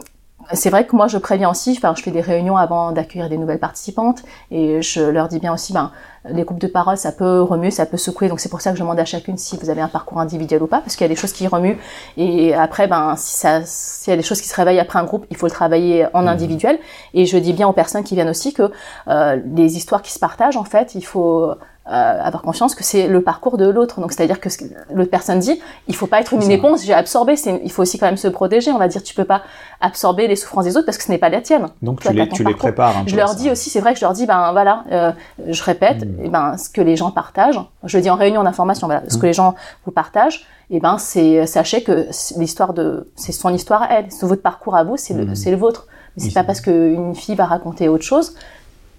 c'est 0.54 0.70
vrai 0.70 0.86
que 0.86 0.96
moi 0.96 1.08
je 1.08 1.18
préviens 1.18 1.50
aussi, 1.50 1.74
enfin 1.78 1.94
je 1.96 2.04
fais 2.04 2.12
des 2.12 2.22
réunions 2.22 2.58
avant 2.58 2.92
d'accueillir 2.92 3.30
des 3.30 3.38
nouvelles 3.38 3.60
participantes 3.60 4.24
et 4.52 4.82
je 4.82 5.02
leur 5.02 5.28
dis 5.28 5.40
bien 5.40 5.54
aussi, 5.54 5.74
ben 5.74 5.92
les 6.30 6.44
groupes 6.44 6.60
de 6.60 6.68
parole 6.68 6.98
ça 6.98 7.12
peut 7.12 7.42
remuer, 7.42 7.72
ça 7.72 7.86
peut 7.86 7.98
secouer, 7.98 8.30
donc 8.30 8.40
c'est 8.40 8.50
pour 8.50 8.62
ça 8.62 8.72
que 8.72 8.78
je 8.78 8.82
demande 8.82 9.00
à 9.00 9.06
chacune 9.06 9.38
si 9.38 9.58
vous 9.58 9.70
avez 9.70 9.82
un 9.82 9.88
parcours 9.88 10.20
individuel 10.20 10.64
ou 10.64 10.68
pas, 10.68 10.80
parce 10.80 10.96
qu'il 10.96 11.04
y 11.04 11.10
a 11.10 11.10
des 11.10 11.16
choses 11.16 11.34
qui 11.34 11.48
remuent. 11.48 11.78
Et 12.18 12.54
après 12.54 12.88
ben 12.88 13.16
si 13.18 13.38
ça, 13.38 13.62
s'il 13.66 14.12
y 14.12 14.14
a 14.14 14.18
des 14.18 14.24
choses 14.24 14.42
qui 14.42 14.48
se 14.48 14.56
réveillent 14.56 14.80
après 14.80 15.00
un 15.00 15.04
groupe, 15.04 15.26
il 15.30 15.38
faut 15.38 15.46
le 15.48 15.52
travailler 15.52 16.08
en 16.14 16.24
mmh. 16.24 16.28
individuel. 16.28 16.80
Et 17.14 17.26
je 17.26 17.38
dis 17.38 17.54
bien 17.54 17.68
aux 17.68 17.74
personnes 17.74 18.04
qui 18.04 18.16
viennent 18.16 18.30
aussi 18.30 18.54
que 18.54 18.72
euh, 19.08 19.40
les 19.56 19.78
histoires 19.78 20.02
qui 20.02 20.12
se 20.12 20.20
partagent 20.20 20.58
en 20.58 20.64
fait, 20.64 20.96
il 20.96 21.06
faut 21.06 21.56
avoir 21.86 22.42
conscience 22.42 22.74
que 22.74 22.84
c'est 22.84 23.08
le 23.08 23.22
parcours 23.22 23.58
de 23.58 23.70
l'autre. 23.70 24.02
Donc 24.02 24.12
c'est-à-dire 24.12 24.40
que 24.40 24.50
l'autre 24.92 25.12
personne 25.12 25.40
dit, 25.40 25.60
il 25.88 25.96
faut 25.96 26.08
pas 26.08 26.20
être 26.20 26.34
une 26.34 26.50
éponge, 26.50 26.80
j'ai 26.84 26.94
absorbé. 26.94 27.36
Il 27.64 27.72
faut 27.72 27.84
aussi 27.84 28.00
quand 28.00 28.08
même 28.08 28.18
se 28.18 28.28
protéger. 28.28 28.72
On 28.72 28.78
va 28.80 28.88
dire, 28.88 29.04
tu 29.04 29.14
peux 29.14 29.26
pas 29.26 29.44
absorber 29.82 30.28
les 30.28 30.36
souffrances 30.36 30.66
des 30.66 30.78
autres 30.78 30.86
parce 30.86 30.98
que 30.98 31.04
ce 31.04 31.12
n'est 31.12 31.20
pas 31.20 31.30
la 31.30 31.42
tienne. 31.42 31.68
Donc 31.82 32.02
tu, 32.02 32.12
les, 32.12 32.28
tu 32.30 32.44
les, 32.44 32.56
prépares. 32.56 32.98
Un 32.98 33.04
je 33.06 33.16
leur 33.16 33.36
dis 33.36 33.52
aussi, 33.52 33.70
c'est 33.70 33.82
vrai 33.82 33.94
que 33.94 34.00
je 34.00 34.06
leur 34.06 34.14
dis, 34.14 34.26
ben 34.26 34.52
voilà, 34.52 34.84
euh, 34.92 35.12
je 35.48 35.64
répète, 35.64 36.04
et 36.04 36.24
eh 36.24 36.30
ben 36.30 36.58
ce 36.58 36.70
que 36.70 36.82
les 36.82 36.96
gens 36.96 37.12
partagent. 37.12 37.60
Je 37.84 38.00
dis 38.00 38.10
en 38.10 38.16
réunion 38.16 38.44
d'information, 38.44 38.88
voilà, 38.88 39.04
ce 39.08 39.18
que 39.18 39.24
hmm. 39.24 39.28
les 39.28 39.34
gens 39.34 39.56
vous 39.86 39.92
partagent. 39.92 40.46
Et 40.72 40.78
eh 40.78 40.80
ben 40.80 40.98
c'est 40.98 41.46
sachez 41.46 41.84
que 41.84 42.08
l'histoire 42.38 42.74
de, 42.74 43.12
c'est 43.16 43.32
son 43.32 43.54
histoire 43.54 43.84
à 43.84 43.94
elle, 43.94 44.06
c'est 44.10 44.26
votre 44.26 44.42
parcours 44.42 44.76
à 44.76 44.84
vous, 44.84 44.98
c'est 44.98 45.14
le, 45.14 45.36
c'est 45.36 45.52
le 45.52 45.58
vôtre. 45.58 45.86
Mais 46.18 46.24
c'est 46.24 46.34
pas 46.34 46.44
parce 46.44 46.62
qu'une 46.62 47.14
fille 47.14 47.36
va 47.36 47.46
raconter 47.46 47.90
autre 47.90 48.04
chose 48.04 48.34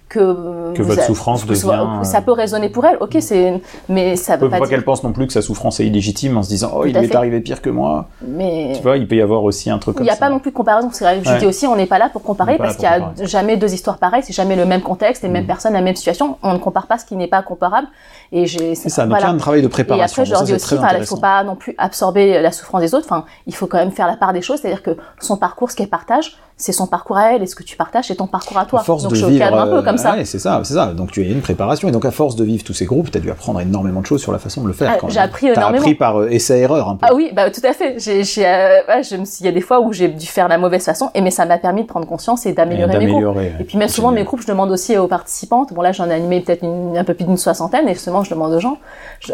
que, 0.08 0.72
que 0.74 0.82
votre 0.82 1.02
souffrance 1.02 1.46
devient. 1.46 1.86
Ça 2.02 2.20
peut 2.20 2.32
résonner 2.32 2.68
pour 2.68 2.84
elle, 2.84 2.96
ok, 3.00 3.16
c'est, 3.20 3.60
mais 3.88 4.16
ça 4.16 4.36
veut 4.36 4.48
pas. 4.48 4.58
Pas 4.58 4.66
qu'elle 4.66 4.84
pense 4.84 5.02
non 5.02 5.12
plus 5.12 5.26
que 5.26 5.32
sa 5.32 5.42
souffrance 5.42 5.80
est 5.80 5.86
illégitime 5.86 6.36
en 6.36 6.42
se 6.42 6.48
disant, 6.48 6.70
oh, 6.74 6.84
il 6.86 6.96
est 6.96 7.14
arrivé 7.14 7.40
pire 7.40 7.60
que 7.60 7.70
moi. 7.70 8.08
Mais 8.26 8.72
tu 8.76 8.82
vois, 8.82 8.96
il 8.96 9.08
peut 9.08 9.16
y 9.16 9.22
avoir 9.22 9.42
aussi 9.42 9.68
un 9.68 9.78
truc. 9.78 9.96
Il 9.98 10.04
n'y 10.04 10.10
a 10.10 10.16
pas 10.16 10.30
non 10.30 10.38
plus 10.38 10.50
de 10.50 10.56
comparaison. 10.56 10.88
Vrai. 10.88 11.20
Je 11.24 11.38
dis 11.38 11.46
aussi, 11.46 11.66
on 11.66 11.76
n'est 11.76 11.86
pas 11.86 11.98
là 11.98 12.08
pour 12.08 12.22
comparer 12.22 12.56
parce 12.56 12.76
qu'il 12.76 12.88
n'y 12.88 12.94
a 12.94 13.26
jamais 13.26 13.56
deux 13.56 13.72
histoires 13.72 13.98
pareilles, 13.98 14.22
c'est 14.24 14.32
jamais 14.32 14.56
le 14.56 14.64
même 14.64 14.82
contexte, 14.82 15.22
les 15.22 15.28
mêmes 15.28 15.44
mm. 15.44 15.48
personnes, 15.48 15.72
la 15.72 15.82
même 15.82 15.96
situation. 15.96 16.38
On 16.42 16.52
ne 16.52 16.58
compare 16.58 16.86
pas 16.86 16.98
ce 16.98 17.04
qui 17.04 17.16
n'est 17.16 17.28
pas 17.28 17.42
comparable. 17.42 17.88
Et 18.32 18.46
j'ai. 18.46 18.74
C'est 18.74 18.88
ça. 18.88 19.06
Donc 19.06 19.18
il 19.18 19.22
y 19.22 19.24
a 19.24 19.30
un 19.30 19.36
travail 19.36 19.62
de 19.62 19.68
préparation. 19.68 20.02
Et 20.02 20.04
après, 20.04 20.24
je 20.24 20.30
leur 20.30 20.42
dis 20.44 20.54
aussi, 20.54 20.74
il 20.74 21.06
faut 21.06 21.16
pas 21.16 21.42
non 21.42 21.56
plus 21.56 21.74
absorber 21.78 22.40
la 22.40 22.52
souffrance 22.52 22.80
des 22.80 22.94
autres. 22.94 23.06
Enfin, 23.06 23.24
il 23.46 23.54
faut 23.54 23.66
quand 23.66 23.78
même 23.78 23.92
faire 23.92 24.06
la 24.06 24.16
part 24.16 24.32
des 24.32 24.42
choses, 24.42 24.60
c'est-à-dire 24.60 24.82
que 24.82 24.96
son 25.20 25.36
parcours, 25.36 25.70
ce 25.70 25.76
qu'elle 25.76 25.88
partage, 25.88 26.36
c'est 26.58 26.72
son 26.72 26.86
parcours 26.86 27.18
à 27.18 27.34
elle 27.34 27.42
et 27.42 27.46
ce 27.46 27.54
que 27.54 27.62
tu 27.62 27.76
partages, 27.76 28.06
c'est 28.06 28.14
ton 28.14 28.26
parcours 28.26 28.56
à 28.56 28.64
toi. 28.64 28.80
force 28.80 29.02
Donc 29.02 29.12
de 29.12 29.16
je 29.16 29.26
vivre, 29.26 29.44
cadre 29.44 29.58
un 29.58 29.66
peu 29.66 29.82
comme 29.82 29.98
ça. 29.98 30.14
Ouais, 30.14 30.24
c'est 30.24 30.38
ça, 30.38 30.60
c'est 30.64 30.72
ça. 30.72 30.86
Donc 30.94 31.12
tu 31.12 31.20
as 31.20 31.24
une 31.24 31.42
préparation 31.42 31.86
et 31.88 31.92
donc 31.92 32.06
à 32.06 32.10
force 32.10 32.34
de 32.34 32.44
vivre 32.44 32.64
tous 32.64 32.72
ces 32.72 32.86
groupes, 32.86 33.10
tu 33.10 33.18
as 33.18 33.20
dû 33.20 33.30
apprendre 33.30 33.60
énormément 33.60 34.00
de 34.00 34.06
choses 34.06 34.22
sur 34.22 34.32
la 34.32 34.38
façon 34.38 34.62
de 34.62 34.68
le 34.68 34.72
faire. 34.72 34.96
Ah, 35.02 35.06
j'ai 35.08 35.18
appris 35.20 35.48
énormément. 35.48 35.72
T'as 35.72 35.78
appris 35.78 35.94
par 35.94 36.18
euh, 36.18 36.28
essai-erreur 36.30 36.88
un 36.88 36.96
peu. 36.96 37.06
Ah 37.08 37.14
oui, 37.14 37.30
bah 37.34 37.50
tout 37.50 37.60
à 37.62 37.74
fait. 37.74 37.98
J'ai, 37.98 38.24
j'ai, 38.24 38.46
euh, 38.46 38.80
ouais, 38.88 39.02
je 39.02 39.16
me, 39.16 39.24
il 39.40 39.44
y 39.44 39.48
a 39.48 39.52
des 39.52 39.60
fois 39.60 39.80
où 39.80 39.92
j'ai 39.92 40.08
dû 40.08 40.26
faire 40.26 40.48
la 40.48 40.56
mauvaise 40.56 40.84
façon, 40.84 41.10
et 41.14 41.20
mais 41.20 41.30
ça 41.30 41.44
m'a 41.44 41.58
permis 41.58 41.82
de 41.82 41.88
prendre 41.88 42.06
conscience 42.06 42.46
et 42.46 42.54
d'améliorer 42.54 42.98
mes 43.04 43.06
groupes. 43.06 43.36
Et 43.60 43.64
puis 43.64 43.76
même 43.76 43.88
souvent 43.88 44.10
mes 44.10 44.24
groupes, 44.24 44.40
je 44.40 44.46
demande 44.46 44.70
aussi 44.70 44.96
aux 44.96 45.08
participantes. 45.08 45.74
Bon 45.74 45.82
là, 45.82 45.92
j'en 45.92 46.08
ai 46.08 46.14
animé 46.14 46.40
peut-être 46.40 46.64
un 46.64 47.04
peu 47.04 47.12
plus 47.12 47.24
d'une 47.26 47.36
soixantaine, 47.36 47.86
et 47.86 47.92
justement, 47.92 48.24
je 48.24 48.30
demande 48.30 48.54
aux 48.54 48.60
gens. 48.60 48.78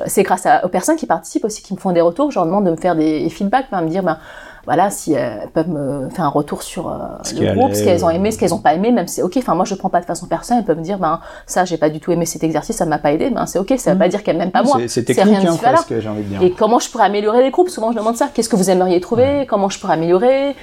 c'est 0.07 0.25
grâce 0.25 0.47
à, 0.47 0.65
aux 0.65 0.69
personnes 0.69 0.97
qui 0.97 1.07
participent 1.07 1.45
aussi 1.45 1.63
qui 1.63 1.73
me 1.73 1.79
font 1.79 1.93
des 1.93 2.01
retours. 2.01 2.33
Je 2.33 2.37
leur 2.39 2.47
demande 2.47 2.65
de 2.65 2.73
me 2.73 2.77
faire 2.77 2.97
des 2.97 3.29
feedbacks, 3.31 3.71
me 3.71 3.89
dire 3.89 4.03
ben 4.03 4.19
voilà, 4.65 4.91
si 4.91 5.13
elles 5.13 5.49
peuvent 5.53 5.69
me 5.69 6.09
faire 6.11 6.25
un 6.25 6.29
retour 6.29 6.63
sur 6.63 6.89
euh, 6.89 6.99
le 7.39 7.55
groupe, 7.55 7.75
ce 7.75 7.83
qu'elles 7.83 8.05
ont 8.05 8.11
aimé, 8.11 8.31
ce 8.31 8.39
qu'elles 8.39 8.51
n'ont 8.51 8.59
pas 8.59 8.75
aimé, 8.75 8.93
même 8.93 9.09
si 9.09 9.17
c'est 9.17 9.23
ok. 9.23 9.37
Enfin, 9.39 9.55
moi, 9.55 9.65
je 9.65 9.75
prends 9.75 9.89
pas 9.89 10.01
de 10.01 10.05
façon 10.05 10.27
personnelle. 10.27 10.63
Elles 10.63 10.67
peuvent 10.67 10.79
me 10.79 10.85
dire, 10.85 10.99
ben 10.99 11.21
ça, 11.47 11.65
j'ai 11.65 11.79
pas 11.79 11.91
du 11.91 11.99
tout 11.99 12.13
aimé 12.13 12.27
cet 12.27 12.45
exercice, 12.45 12.77
ça 12.77 12.85
ne 12.85 12.91
m'a 12.91 12.99
pas 12.99 13.13
aidé. 13.13 13.31
Ben 13.31 13.47
c'est 13.47 13.59
ok. 13.59 13.75
Ça 13.79 13.93
veut 13.93 13.99
pas 13.99 14.07
mm. 14.07 14.11
dire 14.11 14.23
qu'elles 14.23 14.39
m'aiment 14.39 14.53
pas 14.53 14.63
moi. 14.63 14.79
C'est 14.87 15.05
rien 15.23 15.41
hein, 15.45 15.57
presque, 15.61 15.99
j'ai 15.99 16.09
envie 16.09 16.23
de 16.23 16.29
dire. 16.29 16.43
Et 16.43 16.53
comment 16.53 16.79
je 16.79 16.89
pourrais 16.91 17.05
améliorer 17.05 17.43
les 17.43 17.51
groupes? 17.51 17.71
Souvent, 17.71 17.91
je 17.93 17.97
demande 17.97 18.17
ça. 18.17 18.31
Qu'est-ce 18.33 18.49
que 18.49 18.57
vous 18.57 18.71
aimeriez 18.71 19.01
trouver? 19.01 19.47
Comment 19.49 19.69
je 19.69 19.81
pourrais 19.81 19.95
améliorer? 19.95 20.55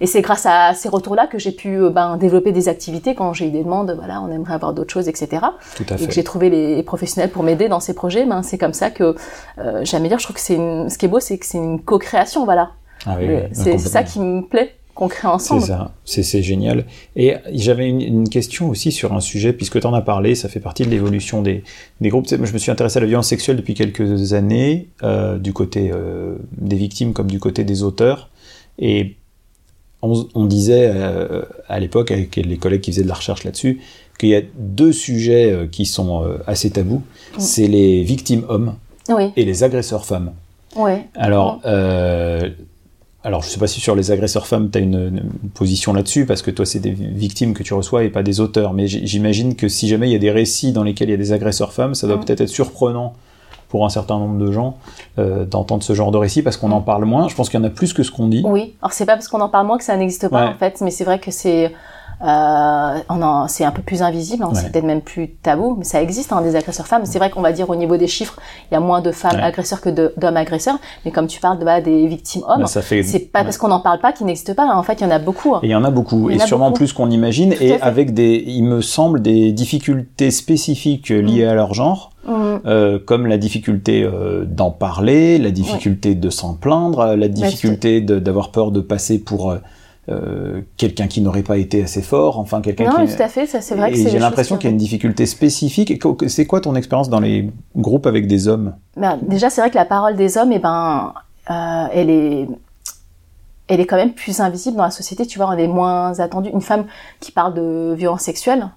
Et 0.00 0.06
c'est 0.06 0.22
grâce 0.22 0.44
à 0.44 0.74
ces 0.74 0.88
retours-là 0.88 1.26
que 1.26 1.38
j'ai 1.38 1.52
pu 1.52 1.76
euh, 1.76 1.90
ben, 1.90 2.16
développer 2.16 2.52
des 2.52 2.68
activités 2.68 3.14
quand 3.14 3.32
j'ai 3.32 3.46
eu 3.46 3.50
des 3.50 3.62
demandes, 3.62 3.94
voilà, 3.96 4.20
on 4.20 4.30
aimerait 4.30 4.54
avoir 4.54 4.72
d'autres 4.72 4.92
choses, 4.92 5.08
etc. 5.08 5.28
Tout 5.76 5.84
à 5.88 5.96
fait. 5.96 6.04
Et 6.04 6.08
que 6.08 6.12
j'ai 6.12 6.24
trouvé 6.24 6.50
les 6.50 6.82
professionnels 6.82 7.30
pour 7.30 7.42
m'aider 7.42 7.68
dans 7.68 7.80
ces 7.80 7.94
projets. 7.94 8.26
Ben, 8.26 8.42
c'est 8.42 8.58
comme 8.58 8.72
ça 8.74 8.90
que 8.90 9.14
euh, 9.58 9.84
j'aime 9.84 10.04
Je 10.04 10.22
trouve 10.22 10.34
que 10.34 10.42
c'est 10.42 10.56
ce 10.56 10.98
qui 10.98 11.06
est 11.06 11.08
beau, 11.08 11.20
c'est 11.20 11.38
que 11.38 11.46
c'est 11.46 11.58
une 11.58 11.80
co-création, 11.80 12.44
voilà. 12.44 12.72
Ah 13.06 13.18
c'est 13.52 13.78
ça 13.78 14.02
qui 14.02 14.20
me 14.20 14.42
plaît 14.42 14.74
qu'on 14.94 15.08
crée 15.08 15.26
ensemble. 15.26 15.60
C'est 16.04 16.22
ça, 16.22 16.22
c'est 16.22 16.42
génial. 16.42 16.84
Et 17.16 17.34
j'avais 17.52 17.88
une, 17.88 18.28
question 18.28 18.70
aussi 18.70 18.92
sur 18.92 19.12
un 19.12 19.20
sujet, 19.20 19.52
puisque 19.52 19.80
tu 19.80 19.86
en 19.86 19.94
as 19.94 20.02
parlé, 20.02 20.34
ça 20.34 20.48
fait 20.48 20.60
partie 20.60 20.84
de 20.84 20.90
l'évolution 20.90 21.42
des, 21.42 21.64
des, 22.00 22.08
groupes. 22.08 22.28
Je 22.28 22.36
me 22.36 22.58
suis 22.58 22.70
intéressé 22.70 22.98
à 22.98 23.00
la 23.00 23.06
violence 23.06 23.28
sexuelle 23.28 23.56
depuis 23.56 23.74
quelques 23.74 24.34
années, 24.34 24.88
euh, 25.02 25.38
du 25.38 25.52
côté 25.52 25.90
euh, 25.92 26.36
des 26.56 26.76
victimes 26.76 27.12
comme 27.12 27.26
du 27.26 27.40
côté 27.40 27.64
des 27.64 27.82
auteurs. 27.82 28.30
Et 28.78 29.16
on, 30.02 30.26
on 30.34 30.44
disait 30.46 30.92
euh, 30.94 31.42
à 31.68 31.80
l'époque, 31.80 32.12
avec 32.12 32.36
les 32.36 32.56
collègues 32.56 32.82
qui 32.82 32.92
faisaient 32.92 33.02
de 33.02 33.08
la 33.08 33.14
recherche 33.14 33.42
là-dessus, 33.42 33.80
qu'il 34.18 34.28
y 34.28 34.36
a 34.36 34.42
deux 34.56 34.92
sujets 34.92 35.68
qui 35.72 35.86
sont 35.86 36.24
assez 36.46 36.70
tabous. 36.70 37.02
Mm. 37.36 37.40
C'est 37.40 37.66
les 37.66 38.04
victimes 38.04 38.44
hommes 38.48 38.76
oui. 39.08 39.32
et 39.36 39.44
les 39.44 39.64
agresseurs 39.64 40.04
femmes. 40.04 40.32
Alors, 41.14 41.60
euh, 41.64 42.50
alors, 43.24 43.40
je 43.40 43.46
ne 43.46 43.52
sais 43.52 43.58
pas 43.58 43.66
si 43.66 43.80
sur 43.80 43.96
les 43.96 44.10
agresseurs 44.10 44.46
femmes, 44.46 44.70
tu 44.70 44.78
as 44.78 44.82
une, 44.82 45.22
position 45.54 45.94
là-dessus, 45.94 46.26
parce 46.26 46.42
que 46.42 46.50
toi, 46.50 46.66
c'est 46.66 46.78
des 46.78 46.90
victimes 46.90 47.54
que 47.54 47.62
tu 47.62 47.72
reçois 47.72 48.04
et 48.04 48.10
pas 48.10 48.22
des 48.22 48.40
auteurs. 48.40 48.74
Mais 48.74 48.86
j'imagine 48.86 49.56
que 49.56 49.66
si 49.66 49.88
jamais 49.88 50.10
il 50.10 50.12
y 50.12 50.16
a 50.16 50.18
des 50.18 50.30
récits 50.30 50.72
dans 50.72 50.82
lesquels 50.82 51.08
il 51.08 51.12
y 51.12 51.14
a 51.14 51.18
des 51.18 51.32
agresseurs 51.32 51.72
femmes, 51.72 51.94
ça 51.94 52.06
doit 52.06 52.16
mm. 52.16 52.24
peut-être 52.24 52.42
être 52.42 52.48
surprenant 52.50 53.14
pour 53.70 53.86
un 53.86 53.88
certain 53.88 54.18
nombre 54.18 54.38
de 54.38 54.52
gens 54.52 54.76
euh, 55.18 55.46
d'entendre 55.46 55.82
ce 55.82 55.94
genre 55.94 56.10
de 56.10 56.18
récits, 56.18 56.42
parce 56.42 56.58
qu'on 56.58 56.70
en 56.70 56.80
mm. 56.80 56.84
parle 56.84 57.04
moins. 57.06 57.28
Je 57.28 57.34
pense 57.34 57.48
qu'il 57.48 57.58
y 57.58 57.62
en 57.62 57.66
a 57.66 57.70
plus 57.70 57.94
que 57.94 58.02
ce 58.02 58.10
qu'on 58.10 58.28
dit. 58.28 58.42
Oui, 58.44 58.74
alors 58.82 58.92
c'est 58.92 59.06
pas 59.06 59.14
parce 59.14 59.28
qu'on 59.28 59.40
en 59.40 59.48
parle 59.48 59.66
moins 59.66 59.78
que 59.78 59.84
ça 59.84 59.96
n'existe 59.96 60.28
pas, 60.28 60.48
en 60.48 60.54
fait, 60.54 60.82
mais 60.82 60.90
c'est 60.90 61.04
vrai 61.04 61.18
que 61.18 61.30
c'est 61.30 61.72
euh, 62.24 63.46
c'est 63.48 63.64
un 63.64 63.70
peu 63.70 63.82
plus 63.82 64.02
invisible, 64.02 64.44
hein, 64.44 64.50
c'est 64.54 64.72
peut-être 64.72 64.84
même 64.84 65.02
plus 65.02 65.28
tabou, 65.42 65.76
mais 65.78 65.84
ça 65.84 66.00
existe 66.00 66.32
hein, 66.32 66.40
des 66.40 66.56
agresseurs 66.56 66.86
femmes. 66.86 67.04
C'est 67.04 67.18
vrai 67.18 67.28
qu'on 67.28 67.42
va 67.42 67.52
dire 67.52 67.68
au 67.68 67.76
niveau 67.76 67.96
des 67.96 68.06
chiffres, 68.06 68.38
il 68.70 68.74
y 68.74 68.76
a 68.76 68.80
moins 68.80 69.02
de 69.02 69.12
femmes 69.12 69.40
agresseurs 69.40 69.80
que 69.80 69.90
d'hommes 69.90 70.36
agresseurs, 70.36 70.78
mais 71.04 71.10
comme 71.10 71.26
tu 71.26 71.40
parles 71.40 71.58
de, 71.58 71.64
bah, 71.64 71.80
des 71.80 72.06
victimes 72.06 72.42
hommes, 72.48 72.62
bah, 72.62 72.66
c'est 72.66 73.30
pas 73.30 73.44
parce 73.44 73.58
qu'on 73.58 73.68
n'en 73.68 73.80
parle 73.80 73.98
pas 74.00 74.12
qu'il 74.12 74.26
n'existe 74.26 74.54
pas. 74.54 74.64
En 74.74 74.82
fait, 74.82 75.00
il 75.00 75.04
y 75.04 75.06
en 75.06 75.10
a 75.10 75.18
beaucoup. 75.18 75.54
Hein. 75.54 75.60
Et 75.62 75.66
il 75.66 75.70
y 75.70 75.74
en 75.74 75.84
a 75.84 75.90
beaucoup, 75.90 76.30
et 76.30 76.38
sûrement 76.38 76.72
plus 76.72 76.92
qu'on 76.92 77.10
imagine, 77.10 77.54
et 77.60 77.80
avec 77.80 78.14
des, 78.14 78.42
il 78.46 78.64
me 78.64 78.80
semble, 78.80 79.20
des 79.20 79.52
difficultés 79.52 80.30
spécifiques 80.30 81.10
liées 81.10 81.44
mm. 81.44 81.48
à 81.48 81.54
leur 81.54 81.74
genre. 81.74 82.10
Mm. 82.26 82.32
Euh, 82.64 82.98
comme 83.04 83.26
la 83.26 83.36
difficulté 83.36 84.02
euh, 84.02 84.46
d'en 84.46 84.70
parler, 84.70 85.36
la 85.36 85.50
difficulté 85.50 86.14
de 86.14 86.30
s'en 86.30 86.54
plaindre, 86.54 87.16
la 87.16 87.28
difficulté 87.28 88.00
d'avoir 88.00 88.50
peur 88.50 88.70
de 88.70 88.80
passer 88.80 89.18
pour 89.18 89.54
euh, 90.08 90.60
quelqu'un 90.76 91.06
qui 91.06 91.20
n'aurait 91.20 91.42
pas 91.42 91.56
été 91.56 91.82
assez 91.82 92.02
fort, 92.02 92.38
enfin 92.38 92.60
quelqu'un 92.60 92.90
qui... 92.90 92.98
Non, 92.98 93.06
tout 93.06 93.22
à 93.22 93.28
fait, 93.28 93.46
ça 93.46 93.60
c'est 93.60 93.74
vrai 93.74 93.90
que 93.90 93.96
c'est... 93.96 94.10
J'ai 94.10 94.18
l'impression 94.18 94.56
qu'il 94.56 94.68
y 94.68 94.70
a 94.70 94.72
une 94.72 94.78
difficulté 94.78 95.26
spécifique. 95.26 96.02
C'est 96.26 96.46
quoi 96.46 96.60
ton 96.60 96.74
expérience 96.74 97.08
dans 97.08 97.20
les 97.20 97.50
groupes 97.74 98.06
avec 98.06 98.26
des 98.26 98.48
hommes? 98.48 98.74
Ben, 98.96 99.18
Déjà, 99.22 99.50
c'est 99.50 99.60
vrai 99.60 99.70
que 99.70 99.76
la 99.76 99.86
parole 99.86 100.16
des 100.16 100.36
hommes, 100.36 100.52
eh 100.52 100.58
ben, 100.58 101.14
euh, 101.50 101.86
elle 101.92 102.10
est... 102.10 102.48
Elle 103.66 103.80
est 103.80 103.86
quand 103.86 103.96
même 103.96 104.12
plus 104.12 104.40
invisible 104.40 104.76
dans 104.76 104.82
la 104.82 104.90
société, 104.90 105.24
tu 105.24 105.38
vois, 105.38 105.48
elle 105.54 105.60
est 105.60 105.68
moins 105.68 106.20
attendue. 106.20 106.50
Une 106.50 106.60
femme 106.60 106.84
qui 107.20 107.32
parle 107.32 107.54
de 107.54 107.94
violence 107.96 108.20
sexuelle, 108.20 108.68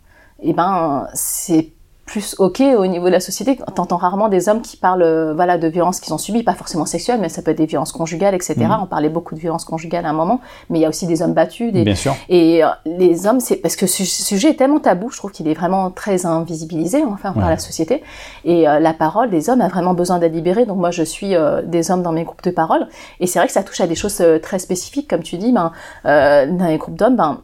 eh 0.42 0.54
ben, 0.54 1.08
c'est 1.14 1.72
plus 2.08 2.36
ok 2.40 2.64
au 2.78 2.88
niveau 2.88 3.06
de 3.08 3.12
la 3.12 3.20
société. 3.20 3.60
T'entends 3.76 3.98
rarement 3.98 4.30
des 4.30 4.50
hommes 4.50 4.62
qui 4.62 4.78
parlent 4.78 5.04
euh, 5.04 5.34
voilà 5.36 5.58
de 5.58 5.68
violences 5.68 6.00
qu'ils 6.00 6.14
ont 6.14 6.18
subies, 6.18 6.42
pas 6.42 6.56
forcément 6.56 6.86
sexuelles, 6.86 7.20
mais 7.22 7.30
ça 7.30 7.42
peut 7.42 7.52
être 7.52 7.58
des 7.58 7.66
violences 7.66 7.92
conjugales, 7.92 8.34
etc. 8.34 8.56
Mm. 8.58 8.78
On 8.82 8.86
parlait 8.88 9.10
beaucoup 9.10 9.36
de 9.36 9.40
violences 9.40 9.66
conjugales 9.66 10.06
à 10.06 10.10
un 10.10 10.14
moment, 10.14 10.40
mais 10.70 10.80
il 10.80 10.82
y 10.82 10.86
a 10.86 10.90
aussi 10.90 11.06
des 11.06 11.22
hommes 11.22 11.34
battus. 11.34 11.72
Des... 11.74 11.84
Bien 11.84 11.96
sûr. 11.96 12.16
Et 12.30 12.64
euh, 12.64 12.70
les 12.86 13.28
hommes, 13.28 13.42
c'est 13.42 13.58
parce 13.58 13.76
que 13.76 13.86
ce 13.86 14.06
sujet 14.06 14.52
est 14.52 14.56
tellement 14.56 14.80
tabou, 14.80 15.12
je 15.12 15.18
trouve 15.18 15.32
qu'il 15.32 15.48
est 15.50 15.54
vraiment 15.54 15.92
très 15.92 16.26
invisibilisé 16.26 17.04
enfin 17.04 17.34
par 17.34 17.50
la 17.50 17.58
société. 17.58 18.04
Et 18.46 18.68
euh, 18.68 18.80
la 18.80 18.94
parole 18.94 19.30
des 19.30 19.50
hommes 19.50 19.62
a 19.62 19.68
vraiment 19.68 19.94
besoin 19.94 20.18
d'être 20.18 20.34
libérée. 20.34 20.66
Donc 20.66 20.78
moi, 20.78 20.92
je 20.92 21.04
suis 21.04 21.34
des 21.66 21.92
hommes 21.92 22.04
dans 22.04 22.14
mes 22.14 22.24
groupes 22.24 22.44
de 22.44 22.52
parole, 22.52 22.88
et 23.20 23.28
c'est 23.28 23.38
vrai 23.38 23.48
que 23.48 23.54
ça 23.54 23.64
touche 23.64 23.82
à 23.82 23.88
des 23.88 23.96
choses 23.96 24.24
très 24.42 24.60
spécifiques, 24.60 25.10
comme 25.10 25.24
tu 25.24 25.38
dis. 25.38 25.52
Ben 25.52 25.74
dans 26.06 26.68
les 26.68 26.78
groupes 26.78 26.96
d'hommes, 26.96 27.18
ben 27.18 27.42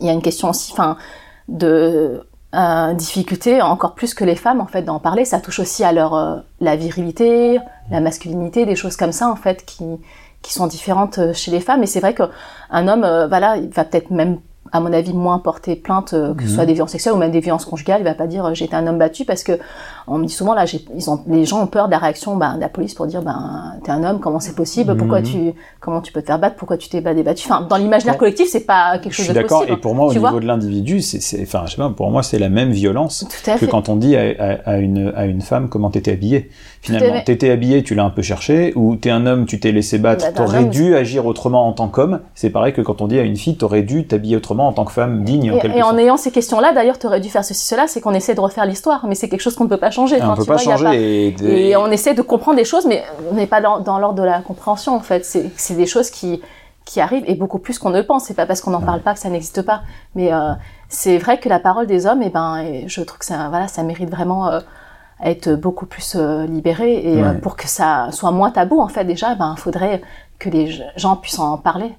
il 0.00 0.06
y 0.06 0.10
a 0.10 0.12
une 0.12 0.22
question 0.22 0.50
aussi, 0.50 0.72
enfin 0.72 0.96
de 1.48 2.26
euh, 2.56 2.94
difficulté 2.94 3.60
encore 3.60 3.94
plus 3.94 4.14
que 4.14 4.24
les 4.24 4.34
femmes 4.34 4.60
en 4.60 4.66
fait 4.66 4.82
d'en 4.82 4.98
parler. 4.98 5.24
Ça 5.24 5.40
touche 5.40 5.58
aussi 5.58 5.84
à 5.84 5.92
leur 5.92 6.14
euh, 6.14 6.36
la 6.60 6.74
virilité, 6.74 7.58
la 7.90 8.00
masculinité, 8.00 8.64
des 8.64 8.76
choses 8.76 8.96
comme 8.96 9.12
ça 9.12 9.28
en 9.28 9.36
fait 9.36 9.66
qui 9.66 10.52
sont 10.52 10.66
différentes 10.66 11.18
euh, 11.18 11.32
chez 11.34 11.50
les 11.50 11.60
femmes. 11.60 11.82
Et 11.82 11.86
c'est 11.86 12.00
vrai 12.00 12.14
qu'un 12.14 12.88
homme, 12.88 13.26
voilà, 13.28 13.58
il 13.58 13.68
va 13.68 13.84
peut-être 13.84 14.10
même 14.10 14.38
à 14.72 14.80
mon 14.80 14.92
avis, 14.92 15.12
moins 15.12 15.38
porter 15.38 15.76
plainte, 15.76 16.12
euh, 16.14 16.34
que 16.34 16.42
ce 16.42 16.48
soit 16.48 16.62
Mhm. 16.62 16.66
des 16.68 16.72
violences 16.74 16.90
sexuelles 16.90 17.14
ou 17.14 17.18
même 17.18 17.30
des 17.30 17.40
violences 17.40 17.64
conjugales. 17.64 18.00
Il 18.00 18.04
va 18.04 18.14
pas 18.14 18.26
dire 18.26 18.44
euh, 18.46 18.52
été 18.52 18.74
un 18.74 18.86
homme 18.86 18.98
battu 18.98 19.24
parce 19.24 19.42
que 19.42 19.58
on 20.08 20.18
me 20.18 20.26
dit 20.26 20.32
souvent 20.32 20.54
là, 20.54 20.64
ils 20.94 21.10
ont, 21.10 21.20
les 21.26 21.44
gens 21.44 21.60
ont 21.62 21.66
peur 21.66 21.86
de 21.86 21.90
la 21.92 21.98
réaction 21.98 22.36
bah, 22.36 22.54
de 22.56 22.60
la 22.60 22.68
police 22.68 22.94
pour 22.94 23.06
dire 23.06 23.22
ben 23.22 23.74
t'es 23.84 23.90
un 23.90 24.04
homme, 24.04 24.20
comment 24.20 24.40
c'est 24.40 24.54
possible, 24.54 24.96
pourquoi 24.96 25.20
Mhm. 25.20 25.24
tu, 25.26 25.52
comment 25.80 26.00
tu 26.00 26.12
peux 26.12 26.20
te 26.22 26.26
faire 26.26 26.38
battre, 26.38 26.56
pourquoi 26.56 26.76
tu 26.76 26.88
t'es 26.88 27.00
pas 27.00 27.14
débattu? 27.14 27.46
Enfin, 27.50 27.66
dans 27.68 27.76
l'imaginaire 27.76 28.14
Ouais. 28.14 28.18
collectif, 28.18 28.48
c'est 28.48 28.66
pas 28.66 28.98
quelque 28.98 29.12
Je 29.12 29.16
chose 29.16 29.24
suis 29.26 29.34
de 29.34 29.40
d'accord. 29.40 29.60
possible. 29.60 29.78
Et 29.78 29.80
pour 29.80 29.94
moi, 29.94 30.06
au 30.06 30.12
niveau 30.14 30.40
de 30.40 30.46
l'individu, 30.46 31.00
c'est, 31.02 31.42
enfin, 31.42 31.62
je 31.66 31.72
sais 31.72 31.76
pas, 31.76 31.90
pour 31.90 32.10
moi, 32.10 32.22
c'est 32.22 32.38
la 32.38 32.48
même 32.48 32.70
violence 32.70 33.24
que 33.44 33.66
quand 33.66 33.88
on 33.88 33.96
dit 33.96 34.16
à, 34.16 34.20
à- 34.38 34.70
à 34.70 34.76
une, 34.78 35.12
à 35.16 35.24
une 35.26 35.40
femme 35.40 35.68
comment 35.68 35.90
t'étais 35.90 36.12
habillée. 36.12 36.50
Finalement, 36.86 37.20
t'étais 37.24 37.50
habillée, 37.50 37.82
tu 37.82 37.94
l'as 37.94 38.04
un 38.04 38.10
peu 38.10 38.22
cherché, 38.22 38.72
ou 38.76 38.96
t'es 38.96 39.10
un 39.10 39.26
homme, 39.26 39.46
tu 39.46 39.60
t'es 39.60 39.72
laissé 39.72 39.98
battre, 39.98 40.24
Bah, 40.24 40.32
t'aurais 40.32 40.64
dû 40.64 40.94
agir 40.96 41.26
autrement 41.26 41.66
en 41.68 41.72
tant 41.72 41.88
qu'homme. 41.88 42.20
C'est 42.34 42.50
pareil 42.50 42.72
que 42.72 42.80
quand 42.80 43.00
on 43.02 43.06
dit 43.06 43.18
à 43.18 43.22
une 43.22 43.36
fille, 43.36 43.56
t'aurais 43.56 43.82
dû 43.82 44.06
t'habiller 44.06 44.36
autrement 44.36 44.68
en 44.68 44.72
tant 44.72 44.84
que 44.84 44.92
femme 44.92 45.24
digne 45.24 45.52
en 45.52 45.56
Et, 45.56 45.60
quelque 45.60 45.76
et 45.76 45.82
en 45.82 45.96
ayant 45.98 46.16
ces 46.16 46.30
questions-là, 46.30 46.72
d'ailleurs, 46.72 46.98
tu 46.98 47.06
aurais 47.06 47.20
dû 47.20 47.28
faire 47.28 47.44
ceci, 47.44 47.64
cela, 47.66 47.86
c'est 47.86 48.00
qu'on 48.00 48.14
essaie 48.14 48.34
de 48.34 48.40
refaire 48.40 48.66
l'histoire, 48.66 49.04
mais 49.06 49.14
c'est 49.14 49.28
quelque 49.28 49.40
chose 49.42 49.54
qu'on 49.56 49.64
ne 49.64 49.68
peut 49.68 49.76
pas 49.76 49.90
changer. 49.90 50.16
Et 50.16 50.22
on 50.22 50.26
Enfin, 50.26 50.36
peut 50.36 50.44
pas 50.44 50.56
vois, 50.56 50.76
changer. 50.76 51.34
Et, 51.42 51.68
Et 51.70 51.76
on 51.76 51.86
essaie 51.90 52.14
de 52.14 52.22
comprendre 52.22 52.56
des 52.56 52.64
choses, 52.64 52.86
mais 52.86 53.02
on 53.30 53.34
n'est 53.34 53.46
pas 53.46 53.60
dans, 53.60 53.80
dans 53.80 53.98
l'ordre 53.98 54.20
de 54.20 54.26
la 54.26 54.40
compréhension, 54.40 54.94
en 54.94 55.00
fait. 55.00 55.24
C'est 55.24 55.74
des 55.76 55.86
choses 55.86 56.10
qui, 56.10 56.40
qui 56.84 57.00
arrivent, 57.00 57.24
et 57.26 57.34
beaucoup 57.34 57.58
plus 57.58 57.78
qu'on 57.78 57.90
ne 57.90 57.98
le 57.98 58.06
pense. 58.06 58.24
C'est 58.24 58.34
pas 58.34 58.46
parce 58.46 58.60
qu'on 58.60 58.70
n'en 58.70 58.80
parle 58.80 59.00
pas 59.00 59.12
que 59.12 59.18
ça 59.18 59.28
n'existe 59.28 59.62
pas. 59.62 59.82
Mais 60.14 60.32
euh, 60.32 60.52
c'est 60.88 61.18
vrai 61.18 61.38
que 61.40 61.48
la 61.48 61.58
parole 61.58 61.86
des 61.86 62.06
hommes, 62.06 62.22
eh 62.22 62.30
ben, 62.30 62.58
et 62.58 62.84
je 62.86 63.00
trouve 63.00 63.18
que 63.18 63.24
ça, 63.24 63.48
voilà, 63.50 63.66
ça 63.66 63.82
mérite 63.82 64.08
vraiment 64.10 64.48
euh, 64.48 64.60
à 65.20 65.30
être 65.30 65.54
beaucoup 65.54 65.86
plus 65.86 66.14
euh, 66.16 66.46
libéré. 66.46 66.94
Et 67.14 67.22
euh, 67.22 67.32
Ouais. 67.32 67.38
pour 67.38 67.56
que 67.56 67.66
ça 67.68 68.08
soit 68.12 68.30
moins 68.32 68.50
tabou, 68.50 68.80
en 68.80 68.88
fait, 68.88 69.04
déjà, 69.04 69.34
ben, 69.34 69.54
il 69.56 69.60
faudrait 69.60 70.02
que 70.38 70.50
les 70.50 70.70
gens 70.96 71.16
puissent 71.16 71.38
en 71.38 71.56
parler. 71.58 71.90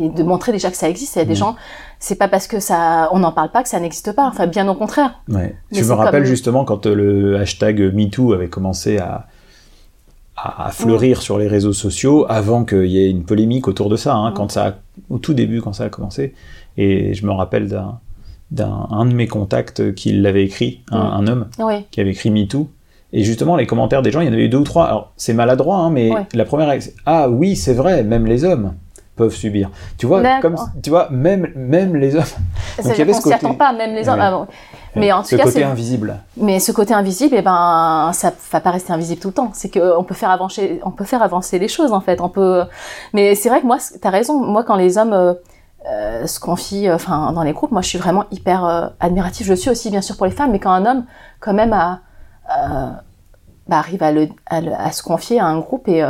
Et 0.00 0.08
de 0.08 0.24
montrer 0.24 0.50
déjà 0.50 0.70
que 0.72 0.76
ça 0.76 0.88
existe. 0.88 1.14
Il 1.14 1.18
y 1.20 1.22
a 1.22 1.24
des 1.24 1.36
gens, 1.36 1.54
c'est 2.00 2.16
pas 2.16 2.26
parce 2.26 2.48
que 2.48 2.58
ça, 2.58 3.08
on 3.12 3.20
n'en 3.20 3.30
parle 3.30 3.50
pas 3.52 3.62
que 3.62 3.68
ça 3.68 3.78
n'existe 3.78 4.10
pas. 4.12 4.26
Enfin, 4.26 4.48
bien 4.48 4.66
au 4.66 4.74
contraire. 4.74 5.20
Ouais. 5.28 5.54
Je 5.70 5.84
me 5.84 5.92
rappelle 5.92 6.22
comme- 6.22 6.28
justement 6.30 6.64
quand 6.64 6.86
euh, 6.86 6.94
le 6.96 7.38
hashtag 7.38 7.80
MeToo 7.94 8.32
avait 8.32 8.48
commencé 8.48 8.98
à, 8.98 9.26
fleurir 10.72 11.22
sur 11.22 11.38
les 11.38 11.46
réseaux 11.46 11.72
sociaux, 11.72 12.26
avant 12.28 12.64
qu'il 12.64 12.86
y 12.86 12.98
ait 12.98 13.08
une 13.08 13.24
polémique 13.24 13.68
autour 13.68 13.88
de 13.88 13.94
ça, 13.96 14.14
hein, 14.16 14.32
quand 14.32 14.50
ça 14.50 14.66
a- 14.66 14.74
au 15.08 15.18
tout 15.18 15.32
début, 15.32 15.62
quand 15.62 15.72
ça 15.72 15.84
a 15.84 15.88
commencé. 15.88 16.34
Et 16.76 17.14
je 17.14 17.24
me 17.24 17.30
rappelle 17.32 17.68
d'un 17.68 18.00
d'un 18.50 18.86
un 18.90 19.06
de 19.06 19.14
mes 19.14 19.26
contacts 19.26 19.94
qui 19.94 20.12
l'avait 20.12 20.44
écrit, 20.44 20.82
un, 20.90 20.98
Mm. 20.98 21.12
un 21.12 21.26
homme 21.26 21.46
Oui. 21.58 21.86
qui 21.90 22.00
avait 22.00 22.10
écrit 22.10 22.30
MeToo. 22.30 22.68
Et 23.12 23.22
justement, 23.22 23.54
les 23.56 23.66
commentaires 23.66 24.02
des 24.02 24.10
gens, 24.10 24.20
il 24.20 24.26
y 24.26 24.30
en 24.30 24.32
avait 24.32 24.46
eu 24.46 24.48
deux 24.48 24.58
ou 24.58 24.64
trois. 24.64 24.86
Alors, 24.86 25.12
c'est 25.16 25.34
maladroit, 25.34 25.76
hein, 25.76 25.90
mais 25.90 26.10
Ouais. 26.12 26.26
la 26.34 26.44
première, 26.44 26.72
Ah 27.06 27.28
oui, 27.28 27.54
c'est 27.56 27.74
vrai, 27.74 28.02
même 28.02 28.26
les 28.26 28.44
hommes 28.44 28.74
peuvent 29.14 29.34
subir. 29.34 29.70
Tu 29.96 30.06
vois, 30.06 30.20
comme, 30.40 30.56
tu 30.82 30.90
vois 30.90 31.08
même, 31.10 31.46
même 31.54 31.94
les 31.94 32.16
hommes. 32.16 32.24
Donc, 32.82 32.92
il 32.94 32.98
y 32.98 33.02
avait 33.02 33.12
qu'on 33.12 33.18
ce 33.18 33.22
s'y 33.22 33.22
côté- 33.30 33.34
attend 33.36 33.54
pas, 33.54 33.72
même 33.72 33.94
les 33.94 34.08
hommes. 34.08 34.18
Ouais. 34.18 34.24
ah 34.26 34.30
bon. 34.32 34.46
Mais 34.96 35.12
en 35.12 35.22
tout 35.22 35.28
ce 35.28 35.36
cas, 35.36 35.44
côté 35.44 35.58
c'est 35.60 35.64
invisible. 35.64 36.16
Mais 36.36 36.58
ce 36.60 36.72
côté 36.72 36.92
invisible, 36.94 37.36
eh 37.38 37.42
ben, 37.42 38.10
ça 38.12 38.32
va 38.52 38.60
pas 38.60 38.70
rester 38.72 38.92
invisible 38.92 39.20
tout 39.20 39.28
le 39.28 39.34
temps. 39.34 39.50
C'est 39.52 39.68
que 39.68 39.96
on 39.96 40.02
peut 40.04 40.14
faire 40.14 40.30
avancer, 40.30 40.80
on 40.84 40.90
peut 40.90 41.04
faire 41.04 41.22
avancer 41.22 41.58
les 41.60 41.68
choses 41.68 41.92
en 41.92 42.00
fait. 42.00 42.20
On 42.20 42.28
peut. 42.28 42.62
Mais 43.12 43.34
c'est 43.36 43.48
vrai 43.48 43.60
que 43.60 43.66
moi, 43.66 43.78
c- 43.78 43.96
t'as 44.00 44.10
raison. 44.10 44.40
Moi, 44.40 44.62
quand 44.64 44.76
les 44.76 44.98
hommes 44.98 45.36
euh, 45.90 46.26
se 46.26 46.40
confient, 46.40 46.88
euh, 46.88 46.94
enfin, 46.94 47.32
dans 47.32 47.42
les 47.42 47.52
groupes, 47.52 47.70
moi, 47.72 47.82
je 47.82 47.88
suis 47.88 47.98
vraiment 47.98 48.24
hyper 48.30 48.64
euh, 48.64 48.86
admiratif. 49.00 49.46
Je 49.46 49.52
le 49.52 49.56
suis 49.56 49.70
aussi, 49.70 49.90
bien 49.90 50.00
sûr, 50.02 50.16
pour 50.16 50.26
les 50.26 50.32
femmes. 50.32 50.52
Mais 50.52 50.58
quand 50.58 50.72
un 50.72 50.86
homme, 50.86 51.04
quand 51.40 51.52
même, 51.54 51.72
a, 51.72 52.00
euh, 52.50 52.90
bah, 53.68 53.78
arrive 53.78 54.02
à, 54.02 54.12
le, 54.12 54.28
à, 54.46 54.60
le- 54.60 54.72
à 54.72 54.92
se 54.92 55.02
confier 55.02 55.40
à 55.40 55.46
un 55.46 55.58
groupe 55.58 55.88
et 55.88 56.02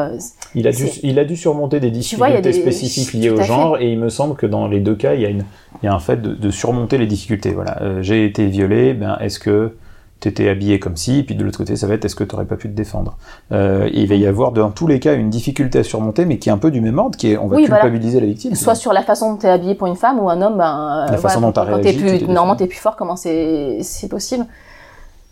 Il 0.55 0.67
a, 0.67 0.73
dû, 0.73 0.87
il 1.03 1.19
a 1.19 1.25
dû 1.25 1.37
surmonter 1.37 1.81
des 1.81 1.89
vois, 1.91 1.99
difficultés 2.29 2.41
des- 2.43 2.53
spécifiques 2.53 3.13
liées 3.15 3.31
au 3.31 3.37
fait. 3.39 3.45
genre, 3.45 3.79
et 3.79 3.93
il 3.93 3.99
me 3.99 4.09
semble 4.09 4.37
que 4.37 4.47
dans 4.47 4.67
les 4.69 4.81
deux 4.81 4.95
cas, 4.97 5.15
il 5.15 5.21
y 5.21 5.27
a, 5.27 5.29
une, 5.31 5.45
il 5.83 5.87
y 5.87 5.89
a 5.89 5.95
un 5.95 5.99
fait 6.01 6.21
de, 6.21 6.35
de 6.35 6.51
surmonter 6.51 6.99
les 6.99 7.07
difficultés. 7.07 7.51
Voilà, 7.53 8.01
j'ai 8.03 8.25
été 8.27 8.47
violé, 8.47 8.95
ben, 8.95 9.17
est-ce 9.21 9.39
que 9.39 9.77
tu 10.25 10.29
étais 10.29 10.49
habillé 10.49 10.79
comme 10.81 10.97
ci, 10.97 11.23
puis 11.23 11.35
de 11.37 11.45
l'autre 11.45 11.59
côté, 11.59 11.77
ça 11.77 11.87
va 11.87 11.95
être 11.95 12.05
est-ce 12.05 12.17
que 12.17 12.25
tu 12.25 12.35
n'aurais 12.35 12.47
pas 12.47 12.57
pu 12.57 12.69
te 12.69 12.75
défendre? 12.75 13.17
Euh, 13.53 13.89
Il 13.93 14.09
va 14.09 14.17
y 14.17 14.27
avoir 14.27 14.53
dans 14.53 14.71
tous 14.71 14.87
les 14.87 14.99
cas 15.01 15.15
une 15.15 15.31
difficulté 15.31 15.79
à 15.79 15.85
surmonter, 15.85 16.25
mais 16.25 16.39
qui 16.39 16.49
est 16.49 16.53
un 16.53 16.59
peu 16.59 16.71
du 16.71 16.81
même 16.81 16.99
ordre, 16.99 17.17
qui 17.17 17.31
est 17.33 17.37
on 17.39 17.47
va 17.47 17.57
Oui, 17.57 17.67
voilà. 17.67 17.83
culpabiliser 17.83 18.21
la 18.21 18.27
victime. 18.27 18.55
soit 18.55 18.75
sur 18.75 18.93
la 18.93 19.03
façon 19.03 19.33
dont 19.33 19.37
t'es 19.39 19.49
habillé 19.49 19.75
pour 19.75 19.87
une 19.87 19.97
femme 19.97 20.19
ou 20.19 20.29
un 20.29 20.43
homme, 20.43 20.59
ben, 20.59 21.07
La 21.11 21.17
façon 21.19 21.41
dont 21.41 21.53
t'as 21.53 21.63
réagi, 21.63 21.95
tu 21.97 22.01
plus, 22.05 22.19
t'es 22.21 22.27
normalement, 22.27 22.57
t'es 22.57 22.67
plus 22.67 22.79
fort. 22.79 22.97
Comment 22.97 23.17
c'est, 23.17 23.79
c'est 23.83 24.09
possible? 24.09 24.45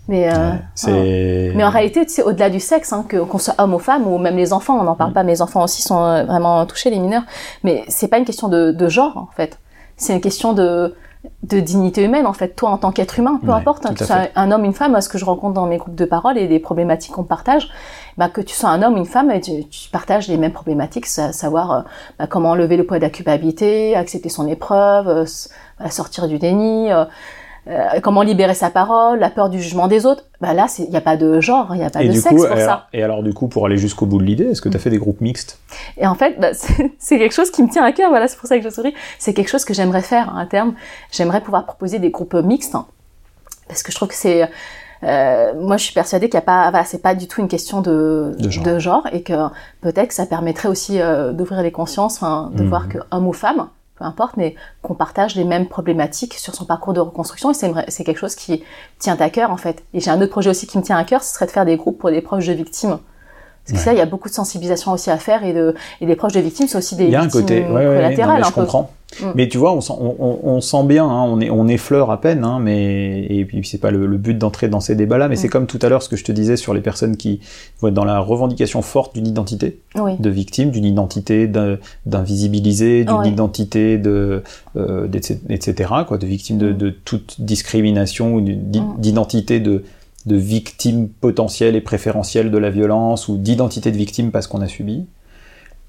Mais 0.09 0.27
euh, 0.29 0.31
Ouais, 0.31 0.37
voilà. 0.37 0.59
c'est... 0.75 1.53
Mais 1.55 1.65
en 1.65 1.71
réalité, 1.71 2.07
sais, 2.09 2.23
au-delà 2.25 2.51
du 2.51 2.59
sexe, 2.61 2.93
hein, 2.93 3.05
qu'on 3.09 3.39
soit 3.39 3.55
homme 3.59 3.75
ou 3.75 3.79
femme, 3.79 4.07
ou 4.07 4.19
même 4.19 4.37
les 4.37 4.53
enfants, 4.53 4.79
on 4.81 4.85
n'en 4.85 4.97
parle 4.97 5.11
Mm. 5.11 5.15
pas, 5.15 5.23
mais 5.23 5.33
les 5.33 5.43
enfants 5.43 5.63
aussi 5.63 5.81
sont 5.83 6.03
euh, 6.03 6.25
vraiment 6.25 6.67
touchés, 6.67 6.91
les 6.91 6.99
mineurs. 6.99 7.23
Mais 7.63 7.85
c'est 7.89 8.09
pas 8.09 8.19
une 8.19 8.25
question 8.25 8.49
de, 8.49 8.73
de 8.73 8.89
genre, 8.89 9.17
en 9.17 9.29
fait. 9.37 9.59
C'est 9.97 10.13
une 10.15 10.21
question 10.21 10.53
de, 10.55 10.95
de 11.43 11.61
dignité 11.61 12.05
humaine, 12.05 12.27
en 12.27 12.33
fait. 12.33 12.57
Toi, 12.57 12.71
en 12.71 12.79
tant 12.79 12.93
qu'être 12.93 13.19
humain, 13.19 13.39
peu 13.43 13.49
Ouais, 13.49 13.55
importe, 13.55 13.87
hein, 13.87 13.91
que 13.95 13.99
tu 13.99 14.05
sois 14.05 14.29
un 14.35 14.51
homme, 14.51 14.65
une 14.65 14.73
femme, 14.73 15.01
ce 15.01 15.09
que 15.09 15.19
je 15.19 15.25
rencontre 15.25 15.55
dans 15.55 15.67
mes 15.67 15.77
groupes 15.77 15.95
de 15.95 16.05
parole 16.05 16.39
et 16.39 16.49
des 16.49 16.59
problématiques 16.59 17.13
qu'on 17.13 17.25
partage, 17.25 17.69
bah, 18.19 18.29
que 18.29 18.41
tu 18.41 18.55
sois 18.55 18.71
un 18.71 18.83
homme 18.83 18.95
ou 18.95 18.99
une 18.99 19.07
femme, 19.07 19.31
et 19.31 19.41
tu, 19.41 19.65
tu 19.69 19.91
partages 19.91 20.29
les 20.29 20.37
mêmes 20.37 20.53
problématiques, 20.53 21.07
savoir 21.07 21.71
euh, 21.73 21.81
bah, 22.19 22.27
comment 22.27 22.51
enlever 22.51 22.77
le 22.77 22.85
poids 22.85 22.99
de 22.99 23.03
la 23.05 23.11
culpabilité, 23.11 23.95
accepter 23.97 24.29
son 24.29 24.47
épreuve, 24.49 25.09
euh, 25.09 25.89
sortir 25.89 26.29
du 26.29 26.39
déni, 26.39 26.91
euh, 27.69 28.01
comment 28.03 28.23
libérer 28.23 28.55
sa 28.55 28.71
parole, 28.71 29.19
la 29.21 29.31
peur 29.31 29.49
du 29.49 29.61
jugement 29.63 29.87
des 29.89 30.05
autres. 30.07 30.25
Bah 30.41 30.53
là, 30.55 30.67
il 30.79 30.91
n'y 30.91 30.97
a 30.97 31.01
pas 31.01 31.17
de 31.17 31.41
genre, 31.41 31.69
il 31.75 31.79
n'y 31.79 31.85
a 31.85 31.91
pas 31.91 32.03
Et 32.03 32.09
de 32.09 32.13
du 32.13 32.19
sexe 32.21 32.35
coup, 32.35 32.43
pour 32.47 32.53
alors, 32.57 32.59
ça. 32.69 32.87
et 32.93 33.03
alors 33.03 33.23
du 33.23 33.33
coup, 33.33 33.47
pour 33.49 33.67
aller 33.67 33.77
jusqu'au 33.77 34.07
bout 34.07 34.19
de 34.19 34.25
l'idée, 34.25 34.47
est-ce 34.47 34.61
que 34.61 34.69
tu 34.69 34.77
as 34.77 34.81
fait 34.81 34.91
des 34.91 34.99
groupes 34.99 35.21
mixtes? 35.21 35.59
Et 35.97 36.07
en 36.07 36.15
fait, 36.17 36.41
bah, 36.41 36.49
c'est 36.99 37.19
quelque 37.19 37.35
chose 37.35 37.51
qui 37.51 37.63
me 37.63 37.69
tient 37.71 37.85
à 37.85 37.93
cœur. 37.93 38.11
Voilà, 38.11 38.27
c'est 38.29 38.37
pour 38.39 38.49
ça 38.49 38.59
que 38.59 38.65
je 38.65 38.69
souris. 38.71 38.95
C'est 39.19 39.33
quelque 39.35 39.49
chose 39.49 39.65
que 39.65 39.75
j'aimerais 39.75 40.03
faire 40.03 40.31
hein, 40.35 40.41
à 40.41 40.47
terme. 40.47 40.75
J'aimerais 41.13 41.41
pouvoir 41.41 41.65
proposer 41.67 41.99
des 42.01 42.11
groupes 42.11 42.35
mixtes 42.35 42.75
hein, 42.75 42.87
parce 43.69 43.83
que 43.83 43.93
je 43.93 43.97
trouve 43.97 44.09
que 44.09 44.15
c'est 44.15 44.49
euh, 45.05 45.53
moi, 45.61 45.77
je 45.79 45.85
suis 45.85 45.95
persuadée 45.95 46.29
qu'il 46.29 46.39
n'y 46.39 46.43
a 46.45 46.47
pas, 46.47 46.71
voilà, 46.71 46.85
c'est 46.85 47.03
pas 47.03 47.17
du 47.17 47.27
tout 47.27 47.41
une 47.41 47.49
question 47.49 47.81
de, 47.81 48.37
De 48.39 48.79
genre. 48.79 49.05
et 49.13 49.23
que 49.23 49.33
peut-être 49.81 50.09
que 50.09 50.15
ça 50.15 50.27
permettrait 50.27 50.69
aussi 50.69 51.01
euh, 51.01 51.33
d'ouvrir 51.33 51.61
les 51.63 51.73
consciences, 51.73 52.23
hein, 52.23 52.51
de 52.55 52.63
Mhm. 52.63 52.69
voir 52.69 52.89
que 52.89 52.99
homme 53.11 53.27
ou 53.27 53.33
femme, 53.33 53.67
peu 53.99 54.05
importe, 54.05 54.37
mais 54.37 54.55
qu'on 54.83 54.95
partage 54.95 55.35
les 55.37 55.45
mêmes 55.45 55.69
problématiques 55.69 56.35
sur 56.35 56.55
son 56.55 56.65
parcours 56.65 56.93
de 56.95 57.01
reconstruction. 57.01 57.51
Et 57.51 57.55
c'est 57.89 58.05
quelque 58.05 58.19
chose 58.19 58.35
qui 58.35 58.63
tient 58.99 59.17
à 59.21 59.31
cœur 59.31 59.51
en 59.51 59.57
fait. 59.57 59.83
Et 59.95 60.01
j'ai 60.01 60.11
un 60.11 60.21
autre 60.21 60.31
projet 60.33 60.51
aussi 60.51 60.67
qui 60.67 60.79
me 60.79 60.83
tient 60.83 60.97
à 60.97 61.05
cœur, 61.05 61.23
ce 61.23 61.35
serait 61.35 61.47
de 61.47 61.51
faire 61.51 61.65
des 61.65 61.77
groupes 61.77 61.99
pour 61.99 62.11
des 62.11 62.21
proches 62.23 62.47
de 62.47 62.53
victimes. 62.53 62.99
Parce 63.65 63.73
que 63.73 63.73
Ouais. 63.75 63.85
ça, 63.85 63.93
il 63.93 63.99
y 63.99 64.01
a 64.01 64.07
beaucoup 64.07 64.29
de 64.29 64.35
sensibilisation 64.35 64.91
aussi 64.91 65.09
à 65.11 65.19
faire 65.19 65.45
et, 65.45 65.53
de, 65.53 65.75
et 66.01 66.07
des 66.07 66.17
proches 66.17 66.33
de 66.33 66.41
victimes, 66.41 66.67
c'est 66.67 66.79
aussi 66.79 66.97
des 66.97 67.05
Il 67.05 67.11
y 67.11 67.15
a 67.17 67.23
un 67.23 67.29
côté, 67.29 67.61
ouais, 67.63 67.69
ouais, 67.69 67.75
ouais, 67.75 67.85
non, 67.85 67.95
collatérales 67.95 68.43
un 68.43 68.47
peu. 68.51 68.63
comprends. 68.63 68.91
Mm. 69.21 69.27
Mais 69.35 69.49
tu 69.49 69.59
vois, 69.59 69.73
on 69.75 69.81
sent, 69.81 69.93
on, 70.01 70.15
on- 70.19 70.39
on 70.45 70.61
sent 70.61 70.85
bien, 70.85 71.05
hein, 71.05 71.23
on, 71.29 71.41
est, 71.41 71.51
on 71.51 71.69
effleure 71.69 72.11
à 72.11 72.21
peine, 72.21 72.45
hein, 72.45 72.59
mais 72.61 73.25
et 73.29 73.45
puis 73.45 73.61
c'est 73.65 73.79
pas 73.79 73.91
le, 73.91 74.07
le 74.07 74.17
but 74.17 74.39
d'entrer 74.39 74.69
dans 74.69 74.81
ces 74.81 74.95
débats-là, 74.95 75.29
mais 75.29 75.35
Mm. 75.35 75.39
c'est 75.39 75.49
comme 75.49 75.67
tout 75.67 75.79
à 75.83 75.89
l'heure 75.89 76.03
ce 76.03 76.09
que 76.09 76.17
je 76.17 76.25
te 76.25 76.33
disais 76.33 76.57
sur 76.57 76.73
les 76.73 76.81
personnes 76.81 77.17
qui 77.17 77.41
vont 77.81 77.89
être 77.89 77.95
dans 77.95 78.05
la 78.07 78.19
revendication 78.21 78.81
forte 78.81 79.15
d'une 79.15 79.27
identité 79.27 79.81
Oui. 79.97 80.13
de 80.19 80.31
victime, 80.31 80.71
d'une 80.71 80.85
identité 80.87 81.47
d'invisibilisé, 82.07 83.05
d'une 83.05 83.25
identité 83.27 83.99
de 83.99 84.43
euh, 84.77 85.09
etc. 85.49 85.91
quoi, 86.07 86.19
de 86.19 86.27
victime 86.27 86.59
de, 86.59 86.73
Mm. 86.73 86.77
de 86.77 86.91
toute 86.91 87.37
discrimination 87.41 88.35
ou 88.37 88.41
d'identité 88.41 89.61
de 89.61 89.85
de 90.25 90.37
victime 90.37 91.09
potentielle 91.09 91.75
et 91.75 91.81
préférentielle 91.81 92.53
de 92.53 92.59
la 92.59 92.71
violence 92.71 93.27
ou 93.27 93.37
d'identité 93.39 93.91
de 93.91 93.97
victime 93.97 94.31
parce 94.31 94.47
qu'on 94.47 94.61
a 94.61 94.69
subi 94.69 95.05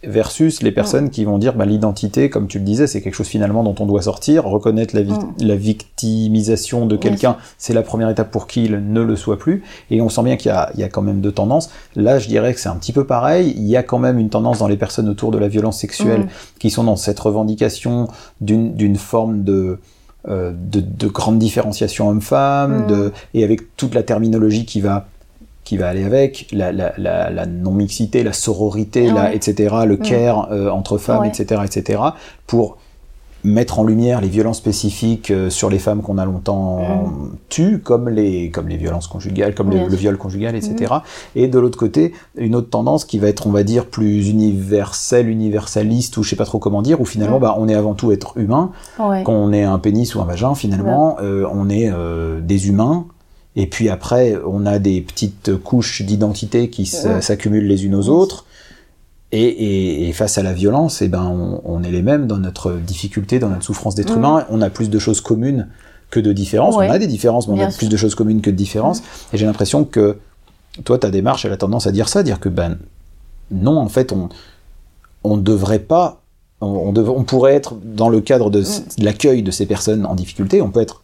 versus 0.04 0.62
les 0.62 0.72
personnes 0.72 1.10
qui 1.10 1.26
vont 1.26 1.38
dire 1.38 1.54
bah, 1.54 1.66
l'identité, 1.66 2.30
comme 2.30 2.48
tu 2.48 2.60
le 2.60 2.66
disais, 2.66 2.88
c'est 2.88 3.02
quelque 3.02 3.16
chose 3.16 3.28
finalement 3.28 3.64
dont 3.64 3.76
on 3.80 3.86
doit 3.86 4.02
sortir, 4.02 4.46
reconnaître 4.46 4.96
la, 4.96 5.04
la 5.40 5.56
victimisation 5.56 6.86
de 6.86 6.96
quelqu'un, 6.96 7.38
c'est 7.58 7.74
la 7.74 7.82
première 7.82 8.10
étape 8.10 8.32
pour 8.32 8.48
qu'il 8.48 8.92
ne 8.92 9.02
le 9.02 9.16
soit 9.16 9.38
plus, 9.38 9.64
et 9.90 10.02
on 10.02 10.10
sent 10.10 10.24
bien 10.24 10.36
qu'il 10.36 10.50
y 10.50 10.54
a, 10.54 10.72
il 10.74 10.80
y 10.80 10.84
a 10.84 10.90
quand 10.90 11.02
même 11.02 11.22
deux 11.22 11.32
tendances. 11.32 11.70
Là, 11.96 12.20
je 12.20 12.28
dirais 12.28 12.54
que 12.54 12.60
c'est 12.60 12.70
un 12.70 12.76
petit 12.76 12.92
peu 12.94 13.06
pareil, 13.06 13.54
il 13.56 13.66
y 13.66 13.78
a 13.78 13.84
quand 13.84 14.00
même 14.00 14.20
une 14.20 14.30
tendance 14.30 14.60
dans 14.60 14.68
les 14.68 14.78
personnes 14.78 15.10
autour 15.10 15.32
de 15.32 15.38
la 15.38 15.48
violence 15.48 15.80
sexuelle 15.80 16.28
qui 16.60 16.70
sont 16.70 16.84
dans 16.84 16.96
cette 16.96 17.20
revendication 17.20 18.08
d'une 18.42 18.74
d'une 18.76 18.96
forme 18.96 19.44
de, 19.44 19.80
euh, 20.28 20.52
de, 20.54 20.80
de 20.82 21.08
grande 21.08 21.40
différenciation 21.40 22.10
homme-femme, 22.10 22.84
Mm. 22.86 22.88
de 22.88 23.12
et 23.34 23.44
avec 23.44 23.76
toute 23.78 23.94
la 23.94 24.04
terminologie 24.04 24.66
qui 24.66 24.82
va 24.82 25.08
qui 25.64 25.78
va 25.78 25.88
aller 25.90 26.04
avec, 26.04 26.48
la, 26.52 26.72
la, 26.72 26.94
la, 26.98 27.30
la 27.30 27.46
non-mixité, 27.46 28.24
la 28.24 28.34
sororité, 28.34 29.08
la, 29.08 29.26
Ouais. 29.26 29.36
etc., 29.36 29.76
le 29.86 29.96
Mm. 29.96 30.00
care 30.00 30.48
euh, 30.52 30.70
entre 30.70 30.98
femmes, 30.98 31.22
Ouais. 31.22 31.30
etc., 31.30 31.62
etc., 31.66 32.02
pour 32.48 32.78
mettre 33.46 33.80
en 33.80 33.84
lumière 33.84 34.22
les 34.22 34.30
violences 34.30 34.60
spécifiques 34.60 35.30
euh, 35.30 35.50
sur 35.50 35.70
les 35.70 35.78
femmes 35.78 36.02
qu'on 36.02 36.18
a 36.18 36.24
longtemps 36.24 36.80
tues, 37.50 37.80
comme 37.80 38.08
les, 38.08 38.50
comme 38.52 38.70
les 38.70 38.78
violences 38.78 39.08
conjugales, 39.08 39.54
comme 39.54 39.70
le, 39.70 39.86
viol 39.98 40.18
conjugal, 40.18 40.56
etc. 40.56 40.94
Et 41.36 41.50
de 41.50 41.60
l'autre 41.60 41.78
côté, 41.78 42.14
une 42.38 42.56
autre 42.56 42.70
tendance 42.70 43.04
qui 43.04 43.20
va 43.20 43.28
être, 43.28 43.46
on 43.46 43.52
va 43.52 43.64
dire, 43.64 43.88
plus 43.88 44.30
universelle, 44.30 45.28
universaliste, 45.30 46.16
ou 46.16 46.24
je 46.24 46.30
sais 46.30 46.36
pas 46.38 46.46
trop 46.46 46.60
comment 46.60 46.82
dire, 46.82 47.02
où 47.02 47.06
finalement, 47.06 47.38
Mm. 47.40 47.42
bah, 47.42 47.56
on 47.58 47.68
est 47.68 47.76
avant 47.76 47.96
tout 47.96 48.14
être 48.14 48.38
humain, 48.38 48.72
qu'on 49.26 49.52
ait 49.52 49.64
un 49.64 49.78
pénis 49.80 50.16
ou 50.16 50.22
un 50.22 50.26
vagin, 50.26 50.56
finalement, 50.56 51.18
euh, 51.22 51.46
on 51.54 51.70
est 51.70 51.92
des 52.42 52.68
humains. 52.70 53.08
Et 53.56 53.68
puis 53.68 53.90
après, 53.90 54.36
on 54.46 54.66
a 54.66 54.80
des 54.80 55.02
petites 55.02 55.56
couches 55.58 56.02
d'identité 56.02 56.70
qui 56.70 56.86
s'accumulent 56.86 57.68
les 57.68 57.86
unes 57.86 57.96
aux 57.96 58.10
autres. 58.10 58.46
Et, 59.32 60.12
face 60.14 60.38
à 60.38 60.44
la 60.44 60.54
violence, 60.54 61.02
eh 61.02 61.08
ben, 61.08 61.60
on, 61.64 61.84
est 61.84 61.92
les 61.92 62.04
mêmes 62.04 62.28
dans 62.28 62.38
notre 62.38 62.74
difficulté, 62.74 63.40
dans 63.40 63.50
notre 63.50 63.64
souffrance 63.64 63.96
d'être 63.96 64.14
mm. 64.14 64.18
humain. 64.18 64.46
On 64.50 64.62
a 64.62 64.70
plus 64.70 64.90
de 64.90 65.00
choses 65.00 65.22
communes 65.22 65.68
que 66.12 66.20
de 66.20 66.34
différences. 66.34 66.76
On 66.76 66.80
a 66.80 67.00
des 67.00 67.08
différences, 67.08 67.48
mais 67.48 67.56
on 67.56 67.66
a 67.66 67.72
plus 67.72 67.90
de 67.90 67.98
choses 67.98 68.16
communes 68.16 68.42
que 68.42 68.52
de 68.52 68.56
différences. 68.56 69.02
Mm. 69.02 69.06
Et 69.34 69.38
j'ai 69.38 69.46
l'impression 69.46 69.86
que 69.86 70.18
toi, 70.84 70.98
ta 70.98 71.10
démarche, 71.10 71.46
elle 71.46 71.52
a 71.52 71.58
tendance 71.58 71.88
à 71.88 71.92
dire 71.92 72.10
ça, 72.10 72.24
dire 72.24 72.40
que 72.40 72.50
ben 72.50 72.78
non, 73.52 73.78
en 73.78 73.90
fait, 73.90 74.12
on 74.12 74.30
on 75.24 75.38
devrait 75.38 75.80
pas, 75.80 76.22
on, 76.62 76.94
on, 76.96 77.24
pourrait 77.24 77.54
être 77.54 77.76
dans 77.84 78.10
le 78.10 78.22
cadre 78.22 78.50
de, 78.50 78.62
mm. 78.62 79.04
l'accueil 79.04 79.44
de 79.44 79.52
ces 79.52 79.66
personnes 79.66 80.06
en 80.06 80.16
difficulté, 80.16 80.62
on 80.62 80.70
peut 80.70 80.82
être 80.82 81.03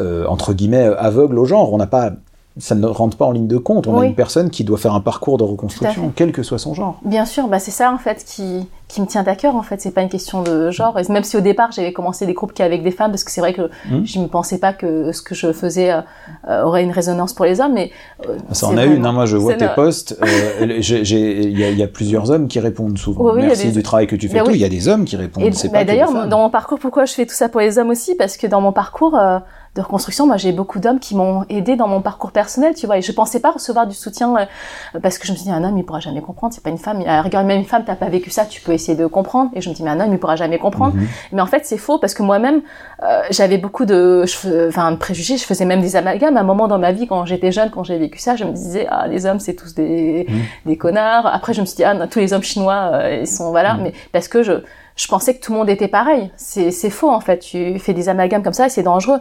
euh, 0.00 0.26
entre 0.26 0.52
guillemets 0.52 0.90
aveugle 0.98 1.38
au 1.38 1.44
genre. 1.44 1.72
On 1.72 1.78
n'a 1.78 1.86
pas 1.86 2.12
ça 2.56 2.76
ne 2.76 2.86
rentre 2.86 3.16
pas 3.16 3.24
en 3.24 3.32
ligne 3.32 3.48
de 3.48 3.58
compte. 3.58 3.88
On 3.88 3.98
a 3.98 4.06
une 4.06 4.14
personne 4.14 4.48
qui 4.48 4.62
doit 4.62 4.78
faire 4.78 4.94
un 4.94 5.00
parcours 5.00 5.38
de 5.38 5.44
reconstruction, 5.44 6.12
quel 6.14 6.30
que 6.30 6.44
soit 6.44 6.58
son 6.58 6.72
genre. 6.72 7.00
Bien 7.04 7.24
sûr, 7.24 7.48
bah 7.48 7.58
c'est 7.58 7.72
ça 7.72 7.92
en 7.92 7.98
fait 7.98 8.24
qui, 8.24 8.68
qui 8.86 9.00
me 9.00 9.06
tient 9.06 9.24
à 9.26 9.34
cœur. 9.34 9.56
En 9.56 9.62
fait, 9.62 9.80
c'est 9.80 9.90
pas 9.90 10.02
une 10.02 10.08
question 10.08 10.42
de 10.42 10.70
genre. 10.70 10.96
Et 11.00 11.12
même 11.12 11.24
si 11.24 11.36
au 11.36 11.40
départ 11.40 11.72
j'avais 11.72 11.92
commencé 11.92 12.26
des 12.26 12.32
groupes 12.32 12.52
qui 12.52 12.62
avec 12.62 12.84
des 12.84 12.92
femmes, 12.92 13.10
parce 13.10 13.24
que 13.24 13.32
c'est 13.32 13.40
vrai 13.40 13.54
que 13.54 13.62
hmm. 13.90 14.04
je 14.04 14.20
ne 14.20 14.26
pensais 14.28 14.58
pas 14.58 14.72
que 14.72 15.10
ce 15.10 15.20
que 15.20 15.34
je 15.34 15.52
faisais 15.52 15.90
euh, 15.90 16.00
euh, 16.48 16.62
aurait 16.62 16.84
une 16.84 16.92
résonance 16.92 17.32
pour 17.32 17.44
les 17.44 17.60
hommes, 17.60 17.72
mais 17.72 17.90
euh, 18.28 18.36
ça 18.52 18.68
en 18.68 18.76
a 18.76 18.84
une. 18.84 19.04
Hein. 19.04 19.12
Moi, 19.12 19.26
je 19.26 19.36
vois 19.36 19.54
tes 19.54 19.68
posts. 19.74 20.16
Il 20.60 21.58
y, 21.58 21.82
a 21.82 21.88
plusieurs 21.88 22.30
hommes 22.30 22.46
qui 22.46 22.60
répondent 22.60 22.98
souvent. 22.98 23.34
Merci 23.34 23.72
du 23.72 23.82
travail 23.82 24.06
que 24.06 24.14
tu 24.14 24.28
fais. 24.28 24.40
Ben 24.40 24.52
il 24.52 24.58
y 24.58 24.64
a 24.64 24.68
des 24.68 24.86
hommes 24.86 25.04
qui 25.04 25.16
répondent. 25.16 25.52
Bah, 25.72 25.82
d'ailleurs, 25.82 26.28
dans 26.28 26.38
mon 26.38 26.50
parcours, 26.50 26.78
pourquoi 26.78 27.04
je 27.04 27.14
fais 27.14 27.26
tout 27.26 27.34
ça 27.34 27.48
pour 27.48 27.60
les 27.60 27.78
hommes 27.78 27.90
aussi? 27.90 28.14
Parce 28.14 28.36
que 28.36 28.46
dans 28.46 28.60
mon 28.60 28.72
parcours 28.72 29.18
de 29.74 29.80
reconstruction, 29.80 30.26
moi 30.26 30.36
j'ai 30.36 30.52
beaucoup 30.52 30.78
d'hommes 30.78 31.00
qui 31.00 31.16
m'ont 31.16 31.44
aidé 31.48 31.74
dans 31.74 31.88
mon 31.88 32.00
parcours 32.00 32.30
personnel, 32.30 32.74
tu 32.74 32.86
vois, 32.86 32.98
et 32.98 33.02
je 33.02 33.10
pensais 33.10 33.40
pas 33.40 33.50
recevoir 33.50 33.86
du 33.88 33.94
soutien 33.94 34.34
euh, 34.36 35.00
parce 35.02 35.18
que 35.18 35.26
je 35.26 35.32
me 35.32 35.36
suis 35.36 35.46
dit 35.46 35.50
un 35.50 35.64
homme 35.64 35.76
il 35.76 35.84
pourra 35.84 35.98
jamais 35.98 36.20
comprendre, 36.20 36.54
c'est 36.54 36.62
pas 36.62 36.70
une 36.70 36.78
femme, 36.78 37.02
à 37.06 37.22
regarde 37.22 37.46
même 37.46 37.58
une 37.58 37.64
femme 37.64 37.82
t'as 37.84 37.96
pas 37.96 38.08
vécu 38.08 38.30
ça, 38.30 38.44
tu 38.44 38.60
peux 38.60 38.72
essayer 38.72 38.96
de 38.96 39.06
comprendre, 39.06 39.50
et 39.54 39.60
je 39.60 39.68
me 39.68 39.74
dis 39.74 39.82
mais 39.82 39.90
un 39.90 39.98
homme 39.98 40.12
il 40.12 40.18
pourra 40.18 40.36
jamais 40.36 40.58
comprendre, 40.58 40.94
mhm. 40.94 41.08
mais 41.32 41.42
en 41.42 41.46
fait 41.46 41.66
c'est 41.66 41.76
faux 41.76 41.98
parce 41.98 42.14
que 42.14 42.22
moi-même 42.22 42.62
euh, 43.02 43.22
j'avais 43.30 43.58
beaucoup 43.58 43.84
de, 43.84 44.24
enfin 44.68 44.92
de 44.92 44.96
préjugés, 44.96 45.38
je 45.38 45.44
faisais 45.44 45.64
même 45.64 45.80
des 45.80 45.96
amalgames 45.96 46.36
à 46.36 46.40
un 46.40 46.44
moment 46.44 46.68
dans 46.68 46.78
ma 46.78 46.92
vie 46.92 47.08
quand 47.08 47.24
j'étais 47.24 47.50
jeune, 47.50 47.70
quand 47.70 47.82
j'ai 47.82 47.98
vécu 47.98 48.18
ça, 48.18 48.36
je 48.36 48.44
me 48.44 48.52
disais 48.52 48.86
ah 48.88 49.08
les 49.08 49.26
hommes 49.26 49.40
c'est 49.40 49.54
tous 49.54 49.74
des, 49.74 50.26
mhm. 50.28 50.40
des 50.66 50.76
connards, 50.76 51.26
après 51.26 51.52
je 51.52 51.60
me 51.60 51.66
suis 51.66 51.76
dit 51.76 51.84
ah 51.84 52.06
tous 52.06 52.20
les 52.20 52.32
hommes 52.32 52.44
chinois 52.44 52.90
euh, 52.92 53.18
ils 53.22 53.26
sont 53.26 53.50
voilà, 53.50 53.74
mhm. 53.74 53.82
mais 53.82 53.92
parce 54.12 54.28
que 54.28 54.44
je 54.44 54.52
je 54.96 55.08
pensais 55.08 55.34
que 55.34 55.44
tout 55.44 55.52
le 55.52 55.58
monde 55.58 55.68
était 55.68 55.88
pareil. 55.88 56.30
C'est 56.36 56.90
faux 56.90 57.10
en 57.10 57.20
fait. 57.20 57.38
Tu 57.38 57.78
fais 57.78 57.94
des 57.94 58.08
amalgames 58.08 58.42
comme 58.42 58.52
ça 58.52 58.66
et 58.66 58.68
c'est 58.68 58.82
dangereux. 58.82 59.18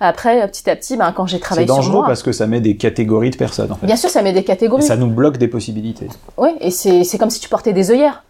Après, 0.00 0.46
petit 0.48 0.68
à 0.70 0.76
petit, 0.76 0.96
ben, 0.96 1.12
quand 1.12 1.26
j'ai 1.26 1.38
travaillé 1.38 1.66
sur 1.66 1.74
moi... 1.74 1.82
C'est 1.82 1.88
dangereux 1.88 2.06
parce 2.06 2.22
que 2.22 2.32
ça 2.32 2.46
met 2.46 2.60
des 2.60 2.76
catégories 2.76 3.30
de 3.30 3.36
personnes 3.36 3.70
en 3.70 3.76
fait. 3.76 3.86
Bien 3.86 3.96
sûr, 3.96 4.08
ça 4.08 4.22
met 4.22 4.32
des 4.32 4.44
catégories. 4.44 4.82
Et 4.82 4.86
ça 4.86 4.96
nous 4.96 5.08
bloque 5.08 5.36
des 5.36 5.48
possibilités. 5.48 6.08
Oui, 6.38 6.50
et 6.60 6.70
c'est 6.70 7.18
comme 7.18 7.30
si 7.30 7.40
tu 7.40 7.48
portais 7.48 7.72
des 7.72 7.90
œillères. 7.90 8.24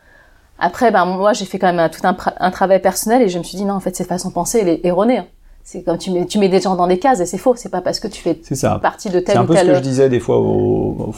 Après, 0.58 0.90
ben, 0.90 1.04
moi, 1.04 1.32
j'ai 1.32 1.46
fait 1.46 1.58
quand 1.58 1.72
même 1.72 1.88
tout 1.90 2.06
un, 2.06 2.16
un, 2.38 2.50
travail 2.50 2.82
personnel 2.82 3.22
et 3.22 3.28
je 3.28 3.38
me 3.38 3.44
suis 3.44 3.56
dit 3.56 3.64
non, 3.64 3.74
en 3.74 3.80
fait, 3.80 3.96
cette 3.96 4.08
façon 4.08 4.28
de 4.28 4.34
penser, 4.34 4.58
elle 4.60 4.68
est 4.68 4.80
erronée. 4.84 5.22
C'est 5.62 5.82
comme 5.82 5.99
tu 5.99 6.11
mets, 6.11 6.27
tu 6.27 6.39
mets 6.39 6.49
des 6.49 6.61
gens 6.61 6.74
dans 6.74 6.87
des 6.87 6.99
cases 6.99 7.20
et 7.20 7.27
c'est 7.27 7.39
faux. 7.39 7.55
C'est 7.57 7.69
pas 7.69 7.81
parce 7.81 8.01
que 8.01 8.09
tu 8.09 8.20
fais 8.20 8.41
partie 8.82 9.09
de 9.09 9.20
tel 9.20 9.20
ou 9.20 9.23
tel. 9.23 9.35
C'est 9.35 9.39
un 9.39 9.45
peu 9.45 9.57
ce 9.57 9.65
que 9.65 9.74
je 9.74 9.81
disais 9.81 10.09
des 10.09 10.20
fois 10.20 10.39
aux, 10.39 11.15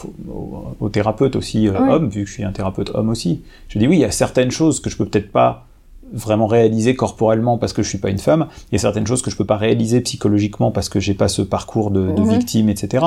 aux, 0.80 0.88
thérapeutes 0.90 1.36
aussi 1.36 1.68
euh, 1.68 1.78
hommes, 1.78 2.08
vu 2.08 2.24
que 2.24 2.28
je 2.28 2.34
suis 2.34 2.44
un 2.44 2.52
thérapeute 2.52 2.90
homme 2.94 3.08
aussi. 3.08 3.42
Je 3.68 3.78
dis 3.78 3.86
oui, 3.86 3.96
il 3.96 4.00
y 4.00 4.04
a 4.04 4.10
certaines 4.10 4.50
choses 4.50 4.80
que 4.80 4.90
je 4.90 4.96
peux 4.96 5.06
peut-être 5.06 5.32
pas 5.32 5.66
vraiment 6.12 6.46
réaliser 6.46 6.94
corporellement 6.94 7.58
parce 7.58 7.72
que 7.72 7.82
je 7.82 7.88
suis 7.88 7.98
pas 7.98 8.10
une 8.10 8.18
femme. 8.18 8.46
Il 8.70 8.74
y 8.74 8.76
a 8.76 8.78
certaines 8.78 9.06
choses 9.06 9.22
que 9.22 9.30
je 9.30 9.36
peux 9.36 9.46
pas 9.46 9.56
réaliser 9.56 10.00
psychologiquement 10.00 10.70
parce 10.70 10.88
que 10.88 11.00
j'ai 11.00 11.14
pas 11.14 11.28
ce 11.28 11.42
parcours 11.42 11.90
de, 11.90 12.12
de 12.12 12.20
mhm. 12.20 12.28
victime, 12.28 12.68
etc. 12.68 13.04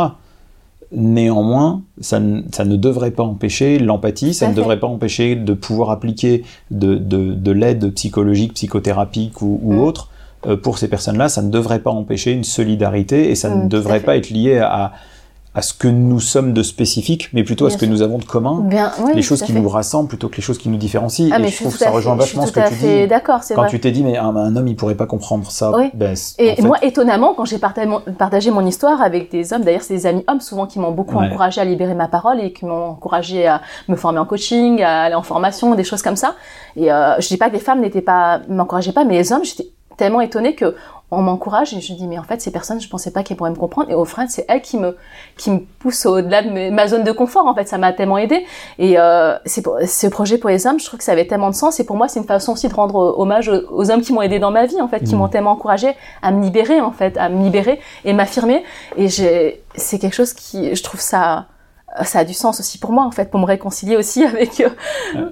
Néanmoins, 0.91 1.81
ça, 1.99 2.21
ça, 2.51 2.65
ne 2.65 2.75
devrait 2.75 3.11
pas 3.11 3.23
empêcher 3.23 3.79
l'empathie, 3.79 4.33
ça 4.33 4.47
ne 4.47 4.53
devrait 4.53 4.79
pas 4.79 4.87
empêcher 4.87 5.35
de 5.35 5.53
pouvoir 5.53 5.89
appliquer 5.89 6.43
de, 6.71 6.95
de, 6.95 7.33
de 7.33 7.51
l'aide 7.51 7.93
psychologique, 7.93 8.53
psychothérapique 8.53 9.41
ou, 9.41 9.59
ou 9.61 9.73
mhm. 9.73 9.79
autre 9.79 10.09
pour 10.61 10.77
ces 10.77 10.87
personnes-là. 10.87 11.29
Ça 11.29 11.41
ne 11.41 11.49
devrait 11.49 11.79
pas 11.79 11.91
empêcher 11.91 12.31
une 12.31 12.43
solidarité 12.43 13.29
et 13.29 13.35
ça 13.35 13.53
ne 13.53 13.67
devrait 13.67 14.01
pas 14.01 14.17
être 14.17 14.29
lié 14.29 14.59
à, 14.59 14.93
à 15.55 15.61
ce 15.61 15.73
que 15.73 15.87
nous 15.87 16.19
sommes 16.19 16.51
de 16.51 16.61
spécifique, 16.63 17.29
mais 17.31 17.45
plutôt 17.45 17.65
à 17.65 17.69
ce 17.69 17.77
que 17.77 17.85
nous 17.85 18.01
avons 18.01 18.17
de 18.17 18.25
commun, 18.25 18.59
Bien, 18.65 18.91
les 19.13 19.21
choses 19.21 19.41
qui 19.41 19.53
nous 19.53 19.67
rassemblent 19.69 20.09
plutôt 20.09 20.27
que 20.27 20.35
les 20.35 20.41
choses 20.41 20.57
qui 20.57 20.67
nous 20.67 20.77
différencient. 20.77 21.29
Ah, 21.31 21.39
et 21.39 21.47
je, 21.47 21.55
trouve 21.55 21.71
que 21.71 21.79
ça 21.79 21.91
rejoint 21.91 22.15
vachement 22.15 22.45
ce 22.45 22.51
que 22.51 22.67
tu 22.67 22.75
dis. 22.75 23.07
D'accord, 23.07 23.41
c'est 23.41 23.55
Quand 23.55 23.67
tu 23.67 23.79
t'es 23.79 23.91
dit, 23.91 24.03
mais 24.03 24.17
un, 24.17 24.55
homme, 24.55 24.67
il 24.67 24.75
pourrait 24.75 24.95
pas 24.95 25.05
comprendre 25.05 25.49
ça. 25.49 25.71
Ben, 25.93 26.13
et 26.37 26.61
moi, 26.61 26.77
étonnamment, 26.81 27.33
quand 27.33 27.45
j'ai 27.45 27.57
partagé 27.57 28.51
mon, 28.51 28.65
histoire 28.65 29.01
avec 29.01 29.31
des 29.31 29.53
hommes, 29.53 29.61
d'ailleurs, 29.63 29.83
c'est 29.83 29.93
des 29.93 30.05
amis 30.07 30.23
hommes 30.27 30.41
souvent 30.41 30.65
qui 30.65 30.79
m'ont 30.79 30.91
beaucoup 30.91 31.17
encouragé 31.17 31.61
à 31.61 31.65
libérer 31.65 31.95
ma 31.95 32.09
parole 32.09 32.41
et 32.41 32.51
qui 32.51 32.65
m'ont 32.65 32.89
encouragé 32.89 33.47
à 33.47 33.61
me 33.87 33.95
former 33.95 34.19
en 34.19 34.25
coaching, 34.25 34.81
à 34.81 35.03
aller 35.03 35.15
en 35.15 35.23
formation, 35.23 35.73
des 35.75 35.85
choses 35.85 36.01
comme 36.01 36.17
ça. 36.17 36.35
Et 36.75 36.91
euh, 36.91 37.15
je 37.21 37.27
dis 37.27 37.37
pas 37.37 37.47
que 37.47 37.53
les 37.53 37.59
femmes 37.59 37.79
n'étaient 37.79 38.01
pas, 38.01 38.41
m'encourageaient 38.49 38.91
pas, 38.91 39.05
mais 39.05 39.17
les 39.17 39.31
hommes, 39.31 39.45
j'étais 39.45 39.69
tellement 39.97 40.21
étonnée 40.21 40.55
que 40.55 40.75
on 41.11 41.21
m'encourage 41.21 41.73
et 41.73 41.81
je 41.81 41.93
dis 41.93 42.07
mais 42.07 42.17
en 42.17 42.23
fait 42.23 42.41
ces 42.41 42.51
personnes 42.51 42.81
je 42.81 42.89
pensais 42.89 43.11
pas 43.11 43.23
qu'elles 43.23 43.37
pourraient 43.37 43.51
me 43.51 43.55
comprendre. 43.55 43.89
Et 43.91 43.93
au 43.93 44.05
final 44.05 44.27
c'est 44.29 44.45
elles 44.47 44.61
qui 44.61 44.77
me 44.77 44.97
qui 45.37 45.51
me 45.51 45.59
poussent 45.59 46.05
au-delà 46.05 46.41
de 46.41 46.69
ma 46.71 46.87
zone 46.87 47.03
de 47.03 47.11
confort 47.11 47.45
en 47.45 47.53
fait. 47.53 47.67
Ça 47.67 47.77
m'a 47.77 47.93
tellement 47.93 48.17
aidé 48.17 48.45
et 48.79 48.99
euh, 48.99 49.37
c'est 49.45 49.63
ce 49.85 50.07
projet 50.07 50.37
pour 50.37 50.49
les 50.49 50.65
hommes 50.65 50.79
je 50.79 50.85
trouve 50.85 50.97
que 50.97 51.03
ça 51.03 51.11
avait 51.11 51.27
tellement 51.27 51.49
de 51.49 51.55
sens. 51.55 51.79
Et 51.79 51.85
pour 51.85 51.95
moi 51.95 52.07
c'est 52.07 52.19
une 52.19 52.25
façon 52.25 52.53
aussi 52.53 52.67
de 52.67 52.73
rendre 52.73 53.15
hommage 53.17 53.49
aux, 53.49 53.91
hommes 53.91 54.01
qui 54.01 54.13
m'ont 54.13 54.21
aidé 54.21 54.39
dans 54.39 54.51
ma 54.51 54.65
vie 54.65 54.81
en 54.81 54.87
fait 54.87 55.01
qui 55.01 55.15
mmh. 55.15 55.17
m'ont 55.17 55.27
tellement 55.27 55.51
encouragé 55.51 55.93
à 56.21 56.31
me 56.31 56.43
libérer 56.43 56.81
en 56.81 56.91
fait 56.91 57.17
à 57.17 57.29
me 57.29 57.43
libérer 57.43 57.79
et 58.03 58.13
m'affirmer. 58.13 58.63
Et 58.97 59.07
j'ai 59.07 59.61
c'est 59.75 59.99
quelque 59.99 60.15
chose 60.15 60.33
qui 60.33 60.75
je 60.75 60.83
trouve 60.83 60.99
ça 60.99 61.45
ça 62.03 62.19
a 62.19 62.25
du 62.25 62.33
sens 62.33 62.59
aussi 62.59 62.77
pour 62.77 62.91
moi 62.91 63.05
en 63.05 63.11
fait 63.11 63.29
pour 63.29 63.39
me 63.39 63.45
réconcilier 63.45 63.95
aussi 63.95 64.23
avec 64.25 64.59
euh, 64.59 64.69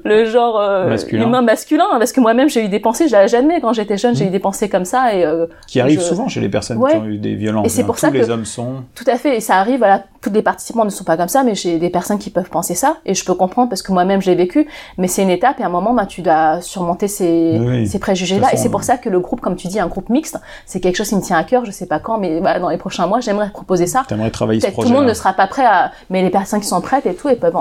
le 0.04 0.26
genre 0.26 0.60
euh, 0.60 0.96
humain 1.12 1.42
masculin 1.42 1.86
parce 1.98 2.12
que 2.12 2.22
moi-même 2.22 2.50
j'ai 2.50 2.66
eu 2.66 2.70
des 2.70 2.80
pensées 2.80 3.08
je 3.08 3.28
jamais. 3.28 3.62
Quand 3.62 3.74
j'étais 3.74 3.98
jeune 3.98 4.16
j'ai 4.16 4.26
eu 4.26 4.30
mm. 4.30 4.32
des 4.32 4.40
pensées 4.40 4.70
comme 4.70 4.86
ça 4.86 5.14
et 5.14 5.26
euh, 5.26 5.48
qui 5.68 5.80
arrivent 5.80 6.02
souvent 6.02 6.28
chez 6.28 6.42
les 6.42 6.50
personnes 6.50 6.78
qui 6.86 6.96
ont 6.96 7.06
eu 7.06 7.18
des 7.18 7.36
violences 7.36 7.66
et 7.66 7.70
c'est 7.70 7.84
pour 7.84 7.96
Tous 7.96 8.02
ça 8.02 8.10
les 8.10 8.30
hommes 8.30 8.46
sont. 8.46 8.84
Tout 8.96 9.06
à 9.08 9.18
fait. 9.18 9.38
Et 9.38 9.40
ça 9.40 9.58
arrive 9.58 9.80
voilà 9.80 10.04
toutes 10.22 10.34
les 10.34 10.42
participants 10.42 10.86
ne 10.86 10.90
sont 10.90 11.04
pas 11.04 11.18
comme 11.18 11.28
ça 11.28 11.44
mais 11.44 11.56
j'ai 11.56 11.80
des 11.80 11.90
personnes 11.90 12.20
qui 12.20 12.30
peuvent 12.30 12.50
penser 12.50 12.76
ça 12.76 12.98
et 13.06 13.14
je 13.14 13.26
peux 13.26 13.34
comprendre 13.34 13.70
parce 13.70 13.82
que 13.82 13.92
moi-même 13.92 14.22
j'ai 14.22 14.36
vécu. 14.36 14.68
Mais 14.98 15.08
c'est 15.08 15.24
une 15.24 15.30
étape 15.30 15.60
et 15.60 15.64
à 15.64 15.68
un 15.68 15.70
moment 15.70 15.94
bah, 15.94 16.06
tu 16.06 16.22
dois 16.22 16.62
surmonter 16.62 17.08
ces, 17.08 17.86
ces 17.88 18.00
préjugés 18.00 18.40
là 18.40 18.54
et 18.54 18.58
c'est 18.58 18.70
pour 18.70 18.84
ça 18.84 18.98
que 18.98 19.10
le 19.10 19.20
groupe 19.20 19.42
comme 19.42 19.56
tu 19.56 19.68
dis 19.68 19.80
un 19.80 19.88
groupe 19.88 20.10
mixte 20.10 20.38
c'est 20.66 20.80
quelque 20.80 20.96
chose 20.96 21.10
qui 21.10 21.16
me 21.16 21.22
tient 21.22 21.38
à 21.38 21.44
cœur. 21.44 21.66
Je 21.66 21.72
sais 21.72 21.88
pas 21.88 22.00
quand 22.00 22.18
mais 22.18 22.40
bah, 22.42 22.60
dans 22.60 22.70
les 22.70 22.78
prochains 22.78 23.08
mois 23.08 23.20
j'aimerais 23.20 23.50
proposer 23.50 23.88
ça. 23.88 24.04
Travailler 24.32 24.62
ce 24.62 24.68
projet 24.68 24.88
tout 24.88 24.94
le 24.94 25.00
monde 25.00 25.08
ne 25.08 25.14
sera 25.14 25.34
pas 25.34 25.48
prêt 25.48 25.66
à 25.66 25.92
mais 26.10 26.22
les 26.22 26.30
personnes 26.30 26.53
qui 26.60 26.68
sont 26.68 26.82
prêtes 26.82 27.06
et 27.06 27.16
tout, 27.16 27.30
et 27.30 27.36
peuvent 27.36 27.58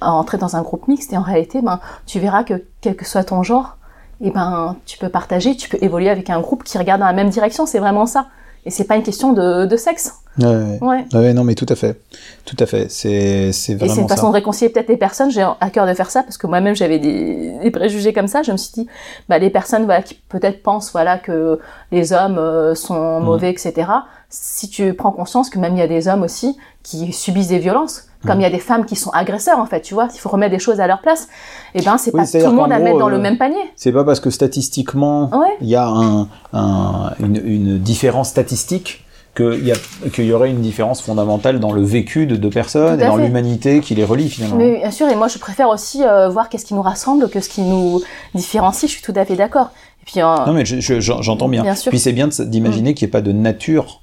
entrer 0.00 0.38
dans 0.38 0.56
un 0.56 0.62
groupe 0.62 0.88
mixte. 0.88 1.12
Et 1.12 1.16
en 1.16 1.22
réalité, 1.22 1.62
ben, 1.62 1.80
tu 2.06 2.20
verras 2.20 2.44
que 2.44 2.64
quel 2.80 2.96
que 2.96 3.04
soit 3.04 3.24
ton 3.24 3.42
genre, 3.42 3.76
et 4.20 4.30
ben, 4.30 4.76
tu 4.86 4.98
peux 4.98 5.08
partager, 5.08 5.56
tu 5.56 5.68
peux 5.68 5.78
évoluer 5.80 6.10
avec 6.10 6.30
un 6.30 6.40
groupe 6.40 6.64
qui 6.64 6.76
regarde 6.78 7.00
dans 7.00 7.06
la 7.06 7.12
même 7.12 7.30
direction. 7.30 7.66
C'est 7.66 7.78
vraiment 7.78 8.06
ça. 8.06 8.26
Et 8.66 8.70
c'est 8.70 8.84
pas 8.84 8.96
une 8.96 9.02
question 9.02 9.32
de, 9.32 9.64
de 9.66 9.76
sexe. 9.76 10.19
Ouais, 10.38 10.78
ouais. 10.80 11.04
ouais. 11.12 11.34
non, 11.34 11.44
mais 11.44 11.54
tout 11.54 11.66
à 11.68 11.74
fait. 11.74 12.00
Tout 12.44 12.56
à 12.60 12.66
fait. 12.66 12.90
C'est, 12.90 13.52
c'est 13.52 13.74
vraiment. 13.74 13.92
Et 13.92 13.94
c'est 13.96 14.02
une 14.02 14.08
façon 14.08 14.28
de 14.28 14.34
réconcilier 14.34 14.70
peut-être 14.70 14.88
les 14.88 14.96
personnes. 14.96 15.30
J'ai 15.30 15.42
à 15.42 15.70
cœur 15.70 15.86
de 15.86 15.94
faire 15.94 16.10
ça 16.10 16.22
parce 16.22 16.38
que 16.38 16.46
moi-même 16.46 16.76
j'avais 16.76 16.98
des, 16.98 17.58
des, 17.62 17.70
préjugés 17.70 18.12
comme 18.12 18.28
ça. 18.28 18.42
Je 18.42 18.52
me 18.52 18.56
suis 18.56 18.72
dit, 18.72 18.86
bah, 19.28 19.38
les 19.38 19.50
personnes, 19.50 19.84
voilà, 19.84 20.02
qui 20.02 20.14
peut-être 20.28 20.62
pensent, 20.62 20.92
voilà, 20.92 21.18
que 21.18 21.58
les 21.90 22.12
hommes 22.12 22.38
euh, 22.38 22.74
sont 22.74 23.20
mauvais, 23.20 23.48
mmh. 23.48 23.68
etc. 23.68 23.90
Si 24.28 24.68
tu 24.68 24.94
prends 24.94 25.12
conscience 25.12 25.50
que 25.50 25.58
même 25.58 25.74
il 25.74 25.80
y 25.80 25.82
a 25.82 25.88
des 25.88 26.06
hommes 26.06 26.22
aussi 26.22 26.56
qui 26.82 27.12
subissent 27.12 27.48
des 27.48 27.58
violences, 27.58 28.04
comme 28.26 28.38
il 28.38 28.42
y 28.42 28.46
a 28.46 28.50
des 28.50 28.58
femmes 28.58 28.84
qui 28.84 28.96
sont 28.96 29.10
agresseurs 29.10 29.58
en 29.58 29.66
fait, 29.66 29.80
tu 29.80 29.94
vois, 29.94 30.08
il 30.14 30.18
faut 30.18 30.28
remettre 30.28 30.52
des 30.52 30.58
choses 30.58 30.80
à 30.80 30.86
leur 30.86 31.00
place. 31.00 31.28
Et 31.74 31.80
eh 31.80 31.82
ben 31.82 31.96
c'est 31.96 32.12
pas 32.12 32.26
tout 32.26 32.36
le 32.36 32.52
monde 32.52 32.72
à 32.72 32.78
mettre 32.78 32.98
dans 32.98 33.08
le 33.08 33.16
euh, 33.16 33.20
même 33.20 33.38
panier. 33.38 33.56
C'est 33.76 33.92
pas 33.92 34.04
parce 34.04 34.20
que 34.20 34.30
statistiquement 34.30 35.30
il 35.60 35.68
y 35.68 35.76
a 35.76 35.86
un, 35.86 36.28
un, 36.52 37.12
une, 37.18 37.40
une, 37.44 37.78
différence 37.78 38.28
statistique 38.28 39.04
qu'il 39.36 39.72
y, 40.18 40.22
y 40.22 40.32
aurait 40.32 40.50
une 40.50 40.60
différence 40.60 41.00
fondamentale 41.02 41.60
dans 41.60 41.72
le 41.72 41.82
vécu 41.82 42.26
de 42.26 42.36
deux 42.36 42.50
personnes 42.50 43.00
et 43.00 43.04
dans 43.04 43.16
l'humanité 43.16 43.80
qui 43.80 43.94
les 43.94 44.04
relie 44.04 44.28
finalement. 44.28 44.56
Mais 44.56 44.78
bien 44.78 44.90
sûr, 44.90 45.08
et 45.08 45.14
moi 45.14 45.28
je 45.28 45.38
préfère 45.38 45.68
aussi 45.68 46.02
euh, 46.02 46.28
voir 46.28 46.48
qu'est-ce 46.48 46.66
qui 46.66 46.74
nous 46.74 46.82
rassemble 46.82 47.28
que 47.28 47.40
ce 47.40 47.48
qui 47.48 47.62
nous 47.62 48.02
différencie. 48.34 48.90
Je 48.90 48.96
suis 48.96 49.02
tout 49.04 49.14
à 49.16 49.24
fait 49.24 49.36
d'accord. 49.36 49.70
Puis 50.04 50.20
euh, 50.20 50.46
non 50.46 50.52
mais 50.52 50.64
j'entends 50.64 51.48
bien. 51.48 51.62
bien 51.62 51.74
sûr. 51.74 51.90
Puis 51.90 52.00
c'est 52.00 52.12
bien 52.12 52.28
d'imaginer 52.28 52.90
mm. 52.90 52.94
qu'il 52.94 53.06
n'y 53.06 53.10
ait 53.10 53.12
pas 53.12 53.20
de 53.20 53.32
nature 53.32 54.00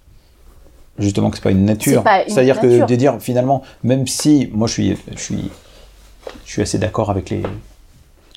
justement 0.97 1.29
que 1.29 1.37
c'est 1.37 1.43
pas 1.43 1.51
une 1.51 1.65
nature. 1.65 2.03
C'est-à-dire 2.27 2.59
que 2.59 2.85
de 2.85 2.95
dire 2.95 3.17
finalement, 3.19 3.63
même 3.83 4.07
si 4.07 4.49
moi 4.53 4.67
je 4.67 4.73
suis, 4.73 4.97
je 5.15 5.21
suis, 5.21 5.51
je 6.45 6.51
suis 6.51 6.61
assez 6.61 6.79
d'accord 6.79 7.11
avec 7.11 7.29
les, 7.29 7.43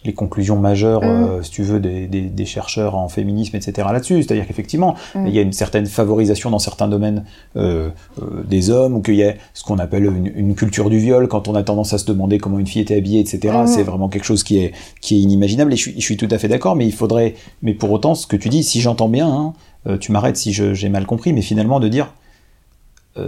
les 0.04 0.14
conclusions 0.14 0.58
majeures, 0.58 1.02
mm. 1.02 1.04
euh, 1.04 1.42
si 1.42 1.50
tu 1.50 1.62
veux, 1.62 1.80
des, 1.80 2.06
des, 2.06 2.22
des, 2.22 2.44
chercheurs 2.46 2.96
en 2.96 3.08
féminisme, 3.08 3.56
etc. 3.56 3.88
là-dessus. 3.92 4.22
C'est-à-dire 4.22 4.46
qu'effectivement, 4.46 4.94
mm. 5.14 5.26
il 5.26 5.34
y 5.34 5.38
a 5.38 5.42
une 5.42 5.52
certaine 5.52 5.86
favorisation 5.86 6.50
dans 6.50 6.58
certains 6.58 6.88
domaines 6.88 7.24
euh, 7.56 7.90
euh, 8.20 8.42
des 8.48 8.70
hommes, 8.70 8.94
ou 8.94 9.02
qu'il 9.02 9.16
y 9.16 9.24
a 9.24 9.34
ce 9.54 9.62
qu'on 9.62 9.78
appelle 9.78 10.04
une, 10.06 10.32
une, 10.34 10.54
culture 10.54 10.90
du 10.90 10.98
viol, 10.98 11.28
quand 11.28 11.48
on 11.48 11.54
a 11.54 11.62
tendance 11.62 11.92
à 11.92 11.98
se 11.98 12.06
demander 12.06 12.38
comment 12.38 12.58
une 12.58 12.66
fille 12.66 12.82
était 12.82 12.96
habillée, 12.96 13.20
etc. 13.20 13.54
Mm. 13.62 13.66
C'est 13.66 13.82
vraiment 13.82 14.08
quelque 14.08 14.24
chose 14.24 14.42
qui 14.42 14.58
est, 14.58 14.72
qui 15.00 15.16
est 15.16 15.20
inimaginable, 15.20 15.72
et 15.72 15.76
je 15.76 15.82
suis, 15.82 15.94
je 15.94 16.04
suis 16.04 16.16
tout 16.16 16.28
à 16.30 16.38
fait 16.38 16.48
d'accord, 16.48 16.76
mais 16.76 16.86
il 16.86 16.94
faudrait, 16.94 17.34
mais 17.62 17.74
pour 17.74 17.90
autant, 17.90 18.14
ce 18.14 18.26
que 18.26 18.36
tu 18.36 18.48
dis, 18.48 18.62
si 18.62 18.80
j'entends 18.80 19.08
bien, 19.08 19.28
hein, 19.28 19.96
tu 19.98 20.12
m'arrêtes 20.12 20.36
si 20.36 20.52
j'ai 20.52 20.88
mal 20.88 21.06
compris, 21.06 21.32
mais 21.32 21.40
finalement 21.40 21.80
de 21.80 21.88
dire, 21.88 22.12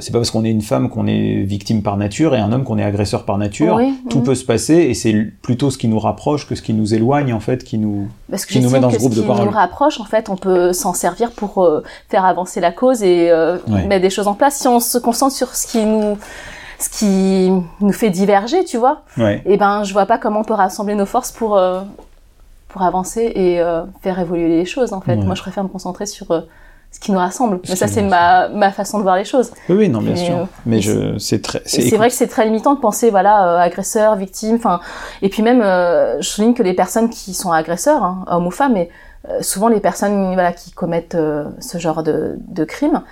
c'est 0.01 0.13
pas 0.13 0.19
parce 0.19 0.31
qu'on 0.31 0.45
est 0.45 0.51
une 0.51 0.63
femme 0.63 0.89
qu'on 0.89 1.07
est 1.07 1.43
victime 1.43 1.83
par 1.83 1.97
nature 1.97 2.35
et 2.35 2.39
un 2.39 2.53
homme 2.53 2.65
qu'on 2.65 2.79
est 2.79 2.85
agresseur 2.85 3.25
par 3.25 3.37
nature. 3.37 3.75
Oui, 3.77 3.95
Tout 4.09 4.21
peut 4.21 4.35
se 4.35 4.45
passer 4.45 4.75
et 4.75 4.95
c'est 4.95 5.13
plutôt 5.43 5.71
ce 5.71 5.79
qui 5.79 5.89
nous 5.89 5.99
rapproche 5.99 6.47
que 6.49 6.55
ce 6.55 6.63
qui 6.63 6.73
nous 6.73 6.95
éloigne 6.95 7.33
en 7.33 7.41
fait, 7.41 7.65
qui 7.65 7.79
nous 7.79 8.09
Parce 8.31 8.47
que 8.47 8.53
qui 8.53 8.61
nous 8.61 8.71
met 8.71 8.81
dans 8.81 8.89
que 8.89 8.95
ce 8.95 8.99
groupe 9.01 9.13
ce 9.13 9.17
de 9.19 9.23
qui 9.23 9.27
parole. 9.27 9.47
nous 9.47 9.51
rapproche, 9.51 10.01
en 10.01 10.05
fait, 10.05 10.29
on 10.31 10.37
peut 10.37 10.73
s'en 10.73 10.95
servir 10.95 11.33
pour 11.33 11.59
euh, 11.59 11.83
faire 12.09 12.25
avancer 12.25 12.61
la 12.61 12.71
cause 12.73 13.03
et 13.03 13.31
euh, 13.31 13.59
mettre 13.67 14.03
des 14.03 14.11
choses 14.11 14.29
en 14.29 14.35
place. 14.35 14.57
Si 14.57 14.69
on 14.69 14.81
se 14.81 14.99
concentre 14.99 15.35
sur 15.35 15.55
ce 15.55 15.67
qui 15.67 15.85
nous, 15.85 16.17
ce 16.79 16.89
qui 16.89 17.51
nous 17.81 17.93
fait 17.93 18.11
diverger, 18.11 18.65
tu 18.65 18.77
vois, 18.79 19.03
et 19.45 19.57
ben, 19.57 19.85
je 19.85 19.93
vois 19.93 20.07
pas 20.07 20.19
comment 20.19 20.41
on 20.41 20.45
peut 20.45 20.55
rassembler 20.55 20.95
nos 20.95 21.07
forces 21.07 21.33
pour 21.33 21.57
euh, 21.57 21.81
pour 22.69 22.83
avancer 22.83 23.33
et 23.35 23.61
euh, 23.61 23.83
faire 24.03 24.19
évoluer 24.19 24.49
les 24.49 24.65
choses. 24.65 24.93
En 24.93 25.01
fait, 25.01 25.17
moi, 25.17 25.35
je 25.35 25.43
préfère 25.43 25.63
me 25.63 25.69
concentrer 25.69 26.07
sur 26.07 26.31
euh, 26.31 26.41
ce 26.93 27.01
qui 27.01 27.11
nous 27.11 27.19
rassemble. 27.19 27.59
Mais 27.69 27.75
ça, 27.75 27.89
c'est 27.89 28.03
ma 28.03 28.49
ma 28.49 28.71
façon 28.71 28.99
de 28.99 29.03
voir 29.03 29.17
les 29.17 29.25
choses. 29.25 29.51
Oui, 29.69 29.77
oui, 29.77 29.89
non, 29.89 30.01
bien 30.01 30.13
Mais, 30.13 30.25
sûr. 30.27 30.37
euh, 30.37 30.45
Mais 30.67 30.81
je, 30.81 31.19
c'est 31.19 31.43
très, 31.43 31.61
C'est 31.65 31.97
vrai 31.97 32.09
que 32.09 32.15
c'est 32.15 32.29
très 32.29 32.45
limitant 32.45 32.75
de 32.75 32.81
penser, 32.81 33.11
voilà, 33.11 33.49
euh, 33.49 33.59
agresseur, 33.59 34.15
victime, 34.17 34.57
enfin, 34.57 34.79
et 35.23 35.29
puis 35.29 35.43
même, 35.43 35.63
euh, 35.63 36.21
je 36.21 36.29
souligne 36.29 36.55
que 36.55 36.63
les 36.63 36.75
personnes 36.75 37.11
qui 37.11 37.35
sont 37.35 37.51
agresseurs, 37.51 38.05
hein, 38.05 38.25
hommes 38.29 38.47
ou 38.47 38.51
femmes, 38.51 38.75
mais 38.75 38.91
euh, 39.29 39.39
souvent 39.41 39.69
les 39.69 39.81
personnes, 39.81 40.35
voilà, 40.35 40.53
qui 40.53 40.71
commettent 40.73 41.15
euh, 41.15 41.45
ce 41.61 41.79
genre 41.79 42.03
de, 42.03 42.37
de 42.49 42.65
crimes, 42.65 43.03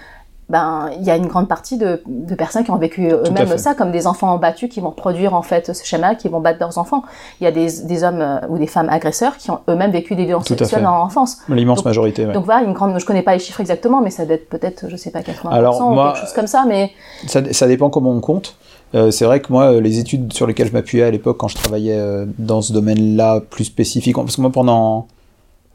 ben, 0.51 0.91
il 0.99 1.05
y 1.05 1.11
a 1.11 1.17
une 1.17 1.29
grande 1.29 1.49
partie 1.49 1.79
de, 1.79 2.03
de 2.07 2.35
personnes 2.35 2.65
qui 2.65 2.71
ont 2.71 2.77
vécu 2.77 3.09
eux-mêmes 3.11 3.57
ça, 3.57 3.75
comme 3.75 3.93
des 3.93 4.07
enfants 4.07 4.37
battus 4.37 4.69
qui 4.69 4.81
vont 4.81 4.91
reproduire 4.91 5.33
en 5.35 5.43
fait 5.43 5.73
ce 5.75 5.85
schéma, 5.87 6.17
qui 6.17 6.29
vont 6.29 6.41
battre 6.41 6.59
leurs 6.61 6.77
enfants. 6.77 7.03
Il 7.41 7.45
y 7.45 7.47
a 7.47 7.53
des, 7.53 7.69
des 7.85 8.05
hommes 8.05 8.21
euh, 8.21 8.39
ou 8.49 8.59
des 8.59 8.67
femmes 8.67 8.89
agresseurs 8.91 9.37
qui 9.37 9.51
ont 9.51 9.61
eux-mêmes 9.69 9.93
vécu 9.93 10.17
des 10.17 10.25
violences 10.27 10.49
sexuelles 10.49 10.83
dans 10.83 10.99
l'enfance. 10.99 11.39
l'immense 11.49 11.79
donc- 11.79 11.87
majorité. 11.87 12.27
ouais. 12.27 12.33
Donc 12.33 12.45
voilà, 12.45 12.67
une 12.67 12.73
grande, 12.73 12.99
je 12.99 13.07
connais 13.07 13.23
pas 13.23 13.33
les 13.33 13.39
chiffres 13.39 13.61
exactement, 13.61 14.01
mais 14.03 14.11
ça 14.11 14.27
doit 14.27 14.35
être 14.35 14.49
peut-être, 14.49 14.87
je 14.89 14.97
sais 14.97 15.11
pas, 15.11 15.21
80% 15.21 15.49
Alors, 15.51 15.81
ou 15.81 15.95
moi, 15.95 16.13
quelque 16.13 16.27
chose 16.27 16.35
comme 16.35 16.47
ça, 16.49 16.65
mais 16.67 16.91
Ça, 17.27 17.41
ça 17.53 17.67
dépend 17.69 17.89
comment 17.89 18.11
on 18.11 18.21
compte. 18.21 18.57
Euh, 18.97 19.13
c'est 19.13 19.25
vrai 19.25 19.41
que 19.41 19.53
moi, 19.53 19.75
euh, 19.75 19.81
les 19.81 20.01
études 20.01 20.33
sur 20.33 20.49
lesquelles 20.49 20.67
je 20.67 20.73
m'appuyais 20.73 21.05
à 21.05 21.11
l'époque, 21.13 21.37
quand 21.37 21.47
je 21.47 21.55
travaillais 21.55 21.97
euh, 21.97 22.27
dans 22.39 22.61
ce 22.61 22.73
domaine-là 22.73 23.41
plus 23.49 23.65
spécifique, 23.65 24.17
parce 24.17 24.35
que 24.35 24.41
moi 24.41 24.51
pendant 24.51 25.07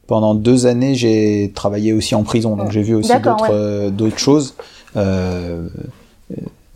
pendant 0.08 0.36
deux 0.36 0.66
années, 0.66 0.96
j'ai 0.96 1.52
travaillé 1.56 1.94
aussi 1.94 2.16
en 2.16 2.24
prison, 2.24 2.56
donc 2.56 2.72
j'ai 2.72 2.82
vu 2.82 2.96
aussi 2.96 3.10
D'accord, 3.10 3.38
d'autres 3.38 3.50
ouais. 3.50 3.56
euh, 3.56 3.90
d'autres 3.90 4.20
choses. 4.20 4.56
Euh, 4.96 5.68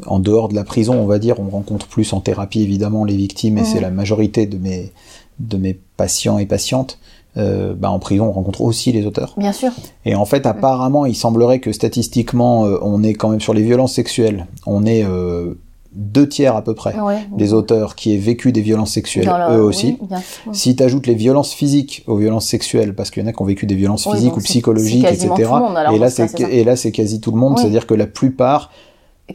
en 0.06 0.20
dehors 0.20 0.48
de 0.50 0.56
la 0.56 0.64
prison, 0.64 0.94
on 0.94 1.06
va 1.06 1.20
dire, 1.20 1.40
on 1.40 1.50
rencontre 1.50 1.88
plus 1.88 2.14
en 2.14 2.22
thérapie 2.22 2.62
évidemment 2.62 3.04
les 3.04 3.16
victimes, 3.16 3.58
et 3.58 3.66
c'est 3.66 3.82
la 3.82 3.92
majorité 3.92 4.46
de 4.46 4.58
mes 4.58 4.92
de 5.40 5.58
mes 5.58 5.78
patients 5.98 6.38
et 6.38 6.46
patientes. 6.46 7.00
Euh, 7.38 7.74
bah, 7.76 7.92
en 7.92 8.00
prison, 8.00 8.26
on 8.26 8.32
rencontre 8.32 8.62
aussi 8.62 8.92
les 8.92 9.06
auteurs. 9.06 9.36
bien 9.38 9.54
sûr. 9.54 9.72
Et 10.04 10.16
en 10.16 10.26
fait, 10.26 10.46
apparemment, 10.46 11.06
il 11.06 11.16
semblerait 11.16 11.60
que 11.60 11.72
statistiquement, 11.72 12.66
euh, 12.66 12.80
on 12.82 13.04
est 13.04 13.14
quand 13.14 13.30
même 13.30 13.40
sur 13.40 13.54
les 13.54 13.62
violences 13.62 13.94
sexuelles, 13.94 14.48
on 14.66 14.86
est 14.86 15.04
euh, 15.06 15.54
deux 15.94 16.30
tiers 16.30 16.56
à 16.56 16.62
peu 16.64 16.76
près 16.76 16.98
Ouais. 17.00 17.20
des 17.36 17.54
auteurs 17.54 17.96
qui 17.96 18.14
aient 18.14 18.18
vécu 18.20 18.52
des 18.52 18.62
violences 18.62 18.92
sexuelles, 18.92 19.28
eux 19.52 19.62
aussi. 19.64 19.98
oui. 20.02 20.18
Si 20.54 20.76
tu 20.76 20.84
ajoutes 20.84 21.08
les 21.08 21.16
violences 21.16 21.54
physiques 21.54 22.04
aux 22.08 22.16
violences 22.18 22.46
sexuelles, 22.46 22.94
parce 22.94 23.10
qu'il 23.10 23.24
y 23.24 23.26
en 23.26 23.30
a 23.30 23.34
qui 23.34 23.42
ont 23.42 23.46
vécu 23.46 23.66
des 23.66 23.76
violences 23.76 24.08
physiques 24.10 24.38
ou 24.38 24.42
psychologiques, 24.42 25.06
etc. 25.06 25.28
monde, 25.50 25.76
et, 25.94 25.98
là, 26.00 26.10
cas, 26.12 26.48
et 26.50 26.64
là, 26.64 26.76
c'est 26.76 26.92
quasi 26.92 27.20
tout 27.20 27.32
le 27.32 27.38
monde, 27.38 27.58
c'est-à-dire 27.58 27.88
que 27.88 27.96
la 27.96 28.06
plupart, 28.08 28.70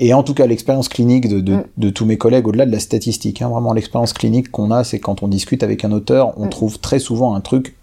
et 0.01 0.13
en 0.15 0.23
tout 0.23 0.35
cas 0.35 0.47
l'expérience 0.47 0.89
clinique 0.89 1.29
de, 1.29 1.41
de, 1.41 1.55
Mm. 1.55 1.65
de 1.77 1.91
tous 1.91 2.05
mes 2.05 2.19
collègues, 2.19 2.47
au-delà 2.49 2.67
de 2.67 2.73
la 2.73 2.81
statistique, 2.81 3.43
hein, 3.43 3.49
vraiment 3.49 3.73
l'expérience 3.73 4.13
clinique 4.13 4.51
qu'on 4.51 4.71
a, 4.71 4.83
c'est 4.85 4.99
quand 5.01 5.23
on 5.23 5.29
discute 5.29 5.63
avec 5.63 5.85
un 5.85 5.93
auteur, 5.93 6.35
on 6.37 6.47
Mm. 6.47 6.51
trouve 6.51 6.79
très 6.81 6.99
souvent 6.99 7.35
un 7.35 7.41
truc 7.41 7.77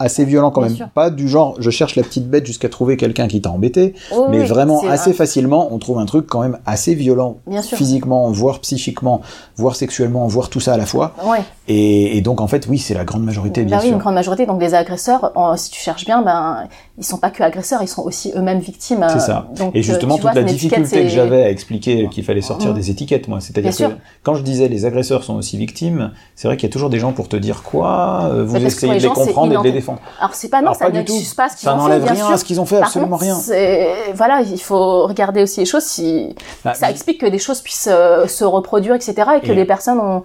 assez 0.00 0.24
violent 0.24 0.50
quand 0.50 0.60
Bien 0.60 0.68
même. 0.70 0.76
sûr. 0.76 0.88
Pas 0.88 1.08
du 1.10 1.28
genre, 1.28 1.54
je 1.60 1.70
cherche 1.70 1.94
la 1.94 2.02
petite 2.02 2.28
bête 2.28 2.44
jusqu'à 2.46 2.68
trouver 2.68 2.96
quelqu'un 2.96 3.28
qui 3.28 3.40
t'a 3.40 3.50
embêté, 3.50 3.94
mais 4.28 4.40
oui, 4.40 4.46
vraiment 4.46 4.82
assez 4.88 5.12
facilement, 5.12 5.72
on 5.72 5.78
trouve 5.78 5.98
un 6.00 6.04
truc 6.06 6.26
quand 6.26 6.40
même 6.40 6.58
assez 6.66 6.94
violent, 6.94 7.36
Bien 7.46 7.62
physiquement, 7.62 8.30
voire 8.32 8.58
psychiquement, 8.60 9.20
voire 9.56 9.76
sexuellement, 9.76 10.26
voire 10.26 10.48
tout 10.50 10.58
ça 10.60 10.74
à 10.74 10.76
la 10.76 10.84
fois. 10.86 11.14
Ouais. 11.24 11.38
Et, 11.68 12.16
et 12.16 12.20
donc 12.22 12.40
en 12.40 12.48
fait, 12.48 12.66
oui, 12.68 12.78
c'est 12.78 12.94
la 12.94 13.04
grande 13.04 13.22
majorité, 13.24 13.62
Bah 13.62 13.68
bien 13.68 13.78
oui, 13.78 13.84
sûr. 13.84 13.92
une 13.94 13.98
grande 14.00 14.14
majorité. 14.14 14.46
Donc 14.46 14.60
les 14.60 14.74
agresseurs, 14.74 15.30
en- 15.36 15.56
si 15.56 15.70
tu 15.70 15.80
cherches 15.80 16.04
bien, 16.04 16.22
ben 16.22 16.64
ils 16.96 17.04
sont 17.04 17.18
pas 17.18 17.30
que 17.30 17.42
agresseurs, 17.42 17.82
ils 17.82 17.88
sont 17.88 18.02
aussi 18.02 18.32
eux-mêmes 18.36 18.60
victimes. 18.60 19.04
C'est 19.08 19.16
euh, 19.16 19.18
ça. 19.18 19.48
Donc, 19.56 19.74
Et 19.74 19.82
justement, 19.82 20.14
euh, 20.14 20.16
tu 20.18 20.22
toute 20.22 20.32
vois, 20.32 20.40
la 20.40 20.46
difficulté 20.46 21.02
que 21.02 21.08
j'avais 21.08 21.42
à 21.42 21.50
expliquer 21.50 22.08
qu'il 22.08 22.22
fallait 22.24 22.40
sortir 22.40 22.72
des 22.72 22.90
étiquettes, 22.90 23.26
moi. 23.26 23.40
C'est-à-dire 23.40 23.72
que 23.72 23.76
sûr. 23.76 23.92
quand 24.22 24.34
je 24.34 24.42
disais 24.42 24.68
les 24.68 24.84
agresseurs 24.86 25.24
sont 25.24 25.34
aussi 25.34 25.56
victimes, 25.56 26.12
c'est 26.36 26.46
vrai 26.46 26.56
qu'il 26.56 26.68
y 26.68 26.70
a 26.70 26.72
toujours 26.72 26.90
des 26.90 27.00
gens 27.00 27.12
pour 27.12 27.28
te 27.28 27.36
dire 27.36 27.62
quoi, 27.64 28.30
euh, 28.30 28.44
vous 28.44 28.56
essayez 28.56 28.92
de 28.92 28.92
les 28.94 29.00
les 29.00 29.06
gens, 29.08 29.14
c'est 29.16 29.26
comprendre 29.26 29.54
et 29.54 29.56
de 29.56 29.62
les 29.62 29.72
défendre. 29.72 29.98
Alors 30.20 30.34
c'est 30.34 30.48
pas 30.48 30.60
non, 30.60 30.68
Alors, 30.68 30.76
ça 30.76 30.86
pas 30.86 30.92
n'excuse 30.92 31.34
pas 31.34 31.48
ce 31.48 31.56
qu'ils 31.56 31.66
Ça 31.66 31.74
ont 31.74 31.78
fait, 31.78 31.82
n'enlève 31.82 32.04
rien 32.04 32.14
sûr. 32.14 32.30
à 32.30 32.36
ce 32.38 32.44
qu'ils 32.44 32.60
ont 32.60 32.66
fait, 32.66 32.78
Par 32.78 32.86
absolument 32.86 33.18
contre, 33.18 33.50
rien. 33.50 33.94
Voilà, 34.14 34.42
il 34.42 34.60
faut 34.60 35.06
regarder 35.06 35.42
aussi 35.42 35.60
les 35.60 35.66
choses. 35.66 35.82
Si 35.84 36.34
Bah, 36.64 36.74
ça 36.74 36.90
explique 36.90 37.20
que 37.20 37.26
des 37.26 37.38
choses 37.38 37.60
puissent 37.60 37.88
euh, 37.90 38.26
se 38.28 38.44
reproduire, 38.44 38.94
etc., 38.94 39.14
et 39.36 39.40
que 39.44 39.52
Et- 39.52 39.54
les 39.54 39.64
personnes 39.64 39.98
ont. 39.98 40.22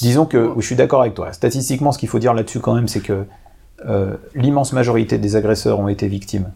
Disons 0.00 0.24
que 0.24 0.52
je 0.56 0.64
suis 0.64 0.76
d'accord 0.76 1.02
avec 1.02 1.14
toi. 1.14 1.32
Statistiquement, 1.32 1.92
ce 1.92 1.98
qu'il 1.98 2.08
faut 2.08 2.18
dire 2.18 2.32
là-dessus 2.34 2.60
quand 2.60 2.74
même, 2.74 2.88
c'est 2.88 3.00
que 3.00 3.24
euh, 3.88 4.14
l'immense 4.34 4.72
majorité 4.72 5.18
des 5.18 5.36
agresseurs 5.36 5.78
ont 5.80 5.88
été 5.88 6.08
victimes. 6.08 6.50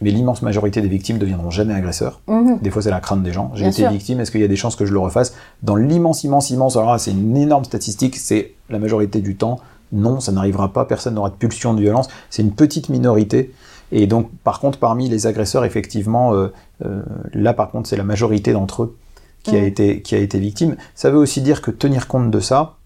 Mais 0.00 0.10
l'immense 0.10 0.42
majorité 0.42 0.80
des 0.80 0.88
victimes 0.88 1.16
ne 1.16 1.20
deviendront 1.20 1.50
jamais 1.50 1.74
agresseurs. 1.74 2.20
Mhm. 2.26 2.58
Des 2.60 2.70
fois, 2.70 2.82
c'est 2.82 2.90
la 2.90 2.98
crainte 3.00 3.22
des 3.22 3.32
gens. 3.32 3.52
J'ai 3.54 3.66
été 3.66 3.82
sûr. 3.82 3.90
victime, 3.90 4.18
est-ce 4.20 4.32
qu'il 4.32 4.40
y 4.40 4.44
a 4.44 4.48
des 4.48 4.56
chances 4.56 4.74
que 4.74 4.84
je 4.84 4.92
le 4.92 4.98
refasse? 4.98 5.34
Dans 5.62 5.76
l'immense, 5.76 6.24
immense, 6.24 6.50
immense, 6.50 6.76
alors 6.76 6.90
là, 6.90 6.98
c'est 6.98 7.12
une 7.12 7.36
énorme 7.36 7.64
statistique, 7.64 8.16
c'est 8.16 8.54
la 8.68 8.80
majorité 8.80 9.20
du 9.20 9.36
temps. 9.36 9.60
Non, 9.92 10.18
ça 10.18 10.32
n'arrivera 10.32 10.72
pas, 10.72 10.86
personne 10.86 11.14
n'aura 11.14 11.30
de 11.30 11.34
pulsion 11.36 11.72
de 11.74 11.80
violence. 11.80 12.08
C'est 12.30 12.42
une 12.42 12.52
petite 12.52 12.88
minorité. 12.88 13.52
Et 13.92 14.06
donc, 14.06 14.28
par 14.42 14.58
contre, 14.58 14.78
parmi 14.78 15.08
les 15.08 15.26
agresseurs, 15.26 15.64
effectivement, 15.64 16.34
euh, 16.34 16.48
euh, 16.84 17.02
là, 17.34 17.52
par 17.52 17.70
contre, 17.70 17.88
c'est 17.88 17.96
la 17.96 18.02
majorité 18.04 18.52
d'entre 18.52 18.84
eux 18.84 18.96
qui, 19.44 19.54
a 19.54 19.60
Mhm. 19.60 19.66
été, 19.66 20.02
qui 20.02 20.14
a 20.14 20.18
été 20.18 20.38
victime. 20.40 20.76
Ça 20.94 21.10
veut 21.10 21.18
aussi 21.18 21.42
dire 21.42 21.60
que 21.62 21.70
tenir 21.70 22.08
compte 22.08 22.30
de 22.30 22.40
ça, 22.40 22.76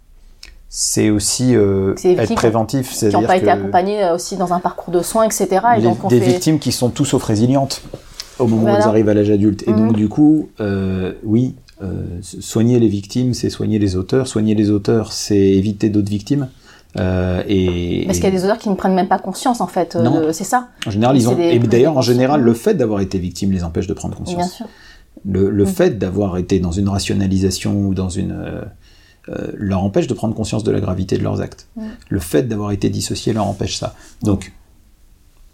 c'est 0.79 1.09
aussi 1.09 1.57
euh, 1.57 1.95
être 2.05 2.35
préventif. 2.35 2.93
qui 2.93 3.07
n'ont 3.07 3.23
pas 3.23 3.39
été 3.39 3.49
accompagnés 3.49 4.05
euh, 4.05 4.15
aussi 4.15 4.37
dans 4.37 4.53
un 4.53 4.61
parcours 4.61 4.93
de 4.93 5.01
soins, 5.01 5.25
etc. 5.25 5.47
Et 5.75 5.81
les- 5.81 5.83
donc 5.85 6.05
on 6.05 6.09
des 6.09 6.21
fait. 6.21 6.27
victimes 6.33 6.59
qui 6.59 6.71
sont 6.71 6.91
tout 6.91 7.07
sauf 7.07 7.23
résilientes 7.25 7.81
au 8.39 8.47
moment 8.47 8.65
où 8.73 8.77
elles 8.77 8.83
arrivent 8.83 9.09
à 9.09 9.15
l'âge 9.15 9.31
adulte. 9.31 9.67
Et 9.67 9.71
Mhm. 9.71 9.79
donc 9.79 9.97
du 9.97 10.11
coup, 10.11 10.51
euh, 10.61 11.15
oui, 11.25 11.55
euh, 11.83 12.03
soigner 12.21 12.79
les 12.79 12.89
victimes, 12.89 13.33
c'est 13.33 13.49
soigner 13.49 13.79
les 13.79 13.97
auteurs. 13.97 14.27
Soigner 14.29 14.55
les 14.55 14.69
auteurs, 14.71 15.13
c'est 15.13 15.39
éviter 15.39 15.89
d'autres 15.89 16.11
victimes. 16.11 16.49
Euh, 16.99 17.43
et, 17.49 18.03
Parce 18.05 18.19
qu'il 18.19 18.27
y 18.27 18.29
a 18.29 18.39
des 18.39 18.45
auteurs 18.45 18.59
qui 18.59 18.69
ne 18.69 18.75
prennent 18.75 18.95
même 18.95 19.09
pas 19.09 19.19
conscience, 19.19 19.63
en 19.63 19.67
fait. 19.69 19.97
euh, 19.97 20.31
C'est 20.33 20.45
ça, 20.45 20.69
en 20.87 20.91
général, 20.91 21.17
ils 21.17 21.27
ont. 21.27 21.35
des- 21.35 21.53
Et 21.55 21.59
d'ailleurs, 21.59 21.97
en 21.97 22.03
général, 22.03 22.43
le 22.43 22.53
fait 22.53 22.75
d'avoir 22.75 23.01
été 23.01 23.19
victime 23.19 23.51
les 23.51 23.65
empêche 23.65 23.87
de 23.87 23.95
prendre 23.95 24.15
bien 24.15 24.25
conscience. 24.25 24.53
sûr. 24.57 24.67
Le, 25.25 25.49
le 25.49 25.65
Mhm. 25.65 25.71
fait 25.71 25.99
d'avoir 25.99 26.37
été 26.37 26.61
dans 26.61 26.73
une 26.73 26.91
rationalisation 26.91 27.73
ou 27.81 27.95
dans 27.95 28.11
une 28.11 28.33
euh, 29.29 29.53
leur 29.55 29.83
empêche 29.83 30.07
de 30.07 30.15
prendre 30.15 30.35
conscience 30.35 30.63
de 30.65 30.71
la 30.71 30.81
gravité 30.81 31.19
de 31.19 31.23
leurs 31.23 31.41
actes. 31.41 31.69
Le 32.09 32.21
fait 32.21 32.45
d'avoir 32.45 32.71
été 32.73 32.89
dissocié 32.91 33.33
leur 33.33 33.47
empêche 33.47 33.77
ça. 33.77 33.95
Donc 34.23 34.53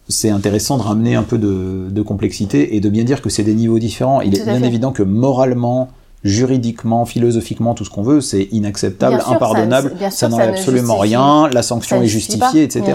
c'est 0.08 0.30
intéressant 0.30 0.76
de 0.76 0.82
ramener 0.82 1.14
un 1.14 1.22
peu 1.22 1.38
de, 1.38 1.88
de 1.90 2.02
complexité 2.02 2.74
et 2.76 2.80
de 2.80 2.88
bien 2.90 3.04
dire 3.04 3.22
que 3.22 3.30
c'est 3.30 3.44
des 3.44 3.54
niveaux 3.54 3.78
différents. 3.78 4.20
Il 4.20 4.34
est 4.34 4.38
Tout 4.40 4.44
bien 4.44 4.58
fait. 4.60 4.66
évident 4.66 4.92
que 4.92 5.02
moralement, 5.02 5.88
juridiquement, 6.24 7.04
philosophiquement, 7.04 7.74
tout 7.74 7.84
ce 7.84 7.90
qu'on 7.90 8.02
veut, 8.02 8.20
c'est 8.20 8.44
inacceptable, 8.52 9.20
sûr, 9.20 9.32
impardonnable, 9.32 9.92
ça 10.10 10.28
n'enlève 10.28 10.50
ne 10.50 10.52
absolument 10.54 10.94
justifie- 11.02 11.16
rien, 11.16 11.48
la 11.48 11.62
sanction 11.62 11.96
est 11.96 12.00
pas, 12.00 12.06
justifiée, 12.06 12.62
etc. 12.62 12.92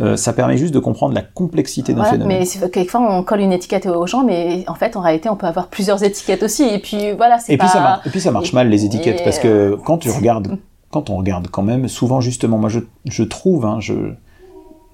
Euh, 0.00 0.16
ça 0.16 0.32
permet 0.32 0.56
juste 0.56 0.74
de 0.74 0.78
comprendre 0.78 1.14
la 1.14 1.22
complexité 1.22 1.92
d'un 1.92 1.98
Voilà, 2.00 2.12
phénomène. 2.12 2.44
mais 2.62 2.68
quelquefois 2.70 3.00
on 3.08 3.22
colle 3.22 3.40
une 3.40 3.52
étiquette 3.52 3.86
aux 3.86 4.06
gens, 4.06 4.24
mais 4.24 4.64
en 4.68 4.74
fait 4.74 4.96
en 4.96 5.00
réalité 5.00 5.28
on 5.28 5.36
peut 5.36 5.46
avoir 5.46 5.68
plusieurs 5.68 6.02
étiquettes 6.02 6.42
aussi. 6.42 6.64
Et 6.64 6.78
puis 6.80 7.12
voilà, 7.16 7.38
c'est 7.38 7.52
Et 7.52 7.56
puis, 7.56 7.66
pas. 7.66 7.72
ça 7.72 7.80
marche, 7.80 8.06
et 8.06 8.10
puis 8.10 8.20
ça 8.20 8.30
marche 8.30 8.52
et- 8.52 8.56
mal 8.56 8.68
les 8.68 8.84
étiquettes 8.84 9.20
et, 9.20 9.24
parce 9.24 9.38
que 9.38 9.48
euh, 9.48 9.76
quand 9.84 9.98
tu 9.98 10.10
regardes, 10.10 10.58
quand 10.90 11.08
on 11.10 11.16
regarde 11.16 11.48
quand 11.48 11.62
même, 11.62 11.88
souvent 11.88 12.20
justement, 12.20 12.58
moi 12.58 12.68
je, 12.68 12.80
je 13.04 13.22
trouve, 13.22 13.64
hein, 13.64 13.78
je, 13.80 13.94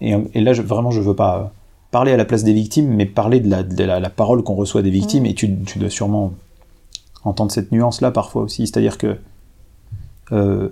et, 0.01 0.15
et 0.35 0.41
là 0.41 0.53
je, 0.53 0.63
vraiment 0.63 0.91
je 0.91 1.01
veux 1.01 1.15
pas 1.17 1.37
euh, 1.39 1.43
parler 1.91 2.13
à 2.13 2.17
la 2.17 2.25
place 2.25 2.45
des 2.45 2.53
victimes, 2.53 2.89
mais 2.89 3.07
parler 3.07 3.41
de 3.41 3.51
la, 3.51 3.63
de 3.63 3.85
la, 3.85 3.99
la 3.99 4.11
parole 4.11 4.43
qu'on 4.43 4.55
reçoit 4.55 4.83
des 4.83 4.91
Mm. 4.91 4.93
victimes, 4.93 5.27
et 5.27 5.35
tu, 5.35 5.51
tu 5.67 5.79
dois 5.79 5.91
sûrement 5.91 6.33
entendre 7.25 7.53
cette 7.53 7.73
nuance-là 7.73 8.11
parfois 8.11 8.43
aussi, 8.43 8.67
c'est-à-dire 8.67 8.99
que 8.99 9.17
euh, 10.33 10.69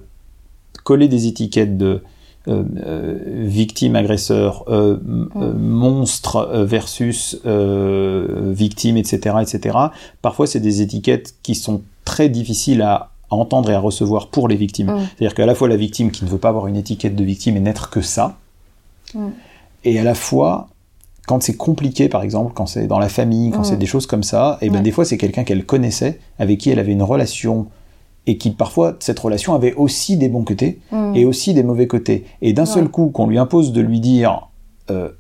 coller 0.85 1.09
des 1.09 1.27
étiquettes 1.27 1.77
de 1.77 2.03
euh, 2.49 2.65
euh, 2.87 3.19
victime, 3.27 3.97
agresseur, 3.97 4.65
euh, 4.69 4.97
monstre 5.05 6.65
versus 6.65 7.39
victime, 7.45 8.97
etc., 8.97 9.37
etc. 9.43 9.79
Parfois, 10.23 10.47
c'est 10.47 10.61
des 10.61 10.81
étiquettes 10.81 11.35
qui 11.43 11.55
sont 11.55 11.83
très 12.07 12.31
difficiles 12.31 12.81
à 12.81 13.11
entendre 13.29 13.71
et 13.71 13.75
à 13.75 13.79
recevoir 13.79 14.29
pour 14.29 14.49
les 14.49 14.57
victimes. 14.57 14.89
C'est-à-dire 14.89 15.35
qu'à 15.35 15.45
la 15.45 15.55
fois 15.55 15.69
la 15.69 15.77
victime 15.77 16.11
qui 16.11 16.25
ne 16.25 16.31
veut 16.31 16.39
pas 16.39 16.49
avoir 16.49 16.67
une 16.67 16.77
étiquette 16.77 17.15
de 17.15 17.25
victime 17.25 17.59
et 17.59 17.61
n'être 17.61 17.91
que 17.91 18.01
ça, 18.01 18.39
et 19.85 19.99
à 19.99 20.03
la 20.03 20.15
fois 20.15 20.69
quand 21.27 21.43
c'est 21.43 21.57
compliqué, 21.57 22.09
par 22.09 22.23
exemple, 22.23 22.53
quand 22.55 22.67
c'est 22.67 22.87
dans 22.87 22.99
la 22.99 23.09
famille, 23.09 23.51
quand 23.51 23.61
Mm. 23.61 23.65
c'est 23.65 23.77
des 23.79 23.87
choses 23.87 24.07
comme 24.07 24.23
ça, 24.23 24.59
et 24.61 24.69
ben 24.69 24.77
Ouais. 24.77 24.83
des 24.83 24.91
fois 24.91 25.05
c'est 25.05 25.19
quelqu'un 25.19 25.45
qu'elle 25.45 25.65
connaissait, 25.65 26.19
avec 26.39 26.59
qui 26.59 26.71
elle 26.71 26.79
avait 26.79 26.93
une 26.93 27.03
relation, 27.03 27.67
et 28.27 28.37
qui 28.37 28.51
parfois 28.51 28.97
cette 29.01 29.19
relation 29.19 29.55
avait 29.55 29.75
aussi 29.75 30.17
des 30.17 30.29
bons 30.29 30.45
côtés 30.45 30.79
Mm. 30.93 31.17
et 31.17 31.25
aussi 31.25 31.55
des 31.55 31.63
mauvais 31.63 31.87
côtés. 31.87 32.25
Et 32.43 32.53
d'un 32.53 32.67
seul 32.67 32.89
coup, 32.89 33.07
qu'on 33.09 33.27
lui 33.27 33.39
impose 33.39 33.73
de 33.73 33.81
lui 33.81 34.01
dire 34.01 34.49
euh, 34.91 35.11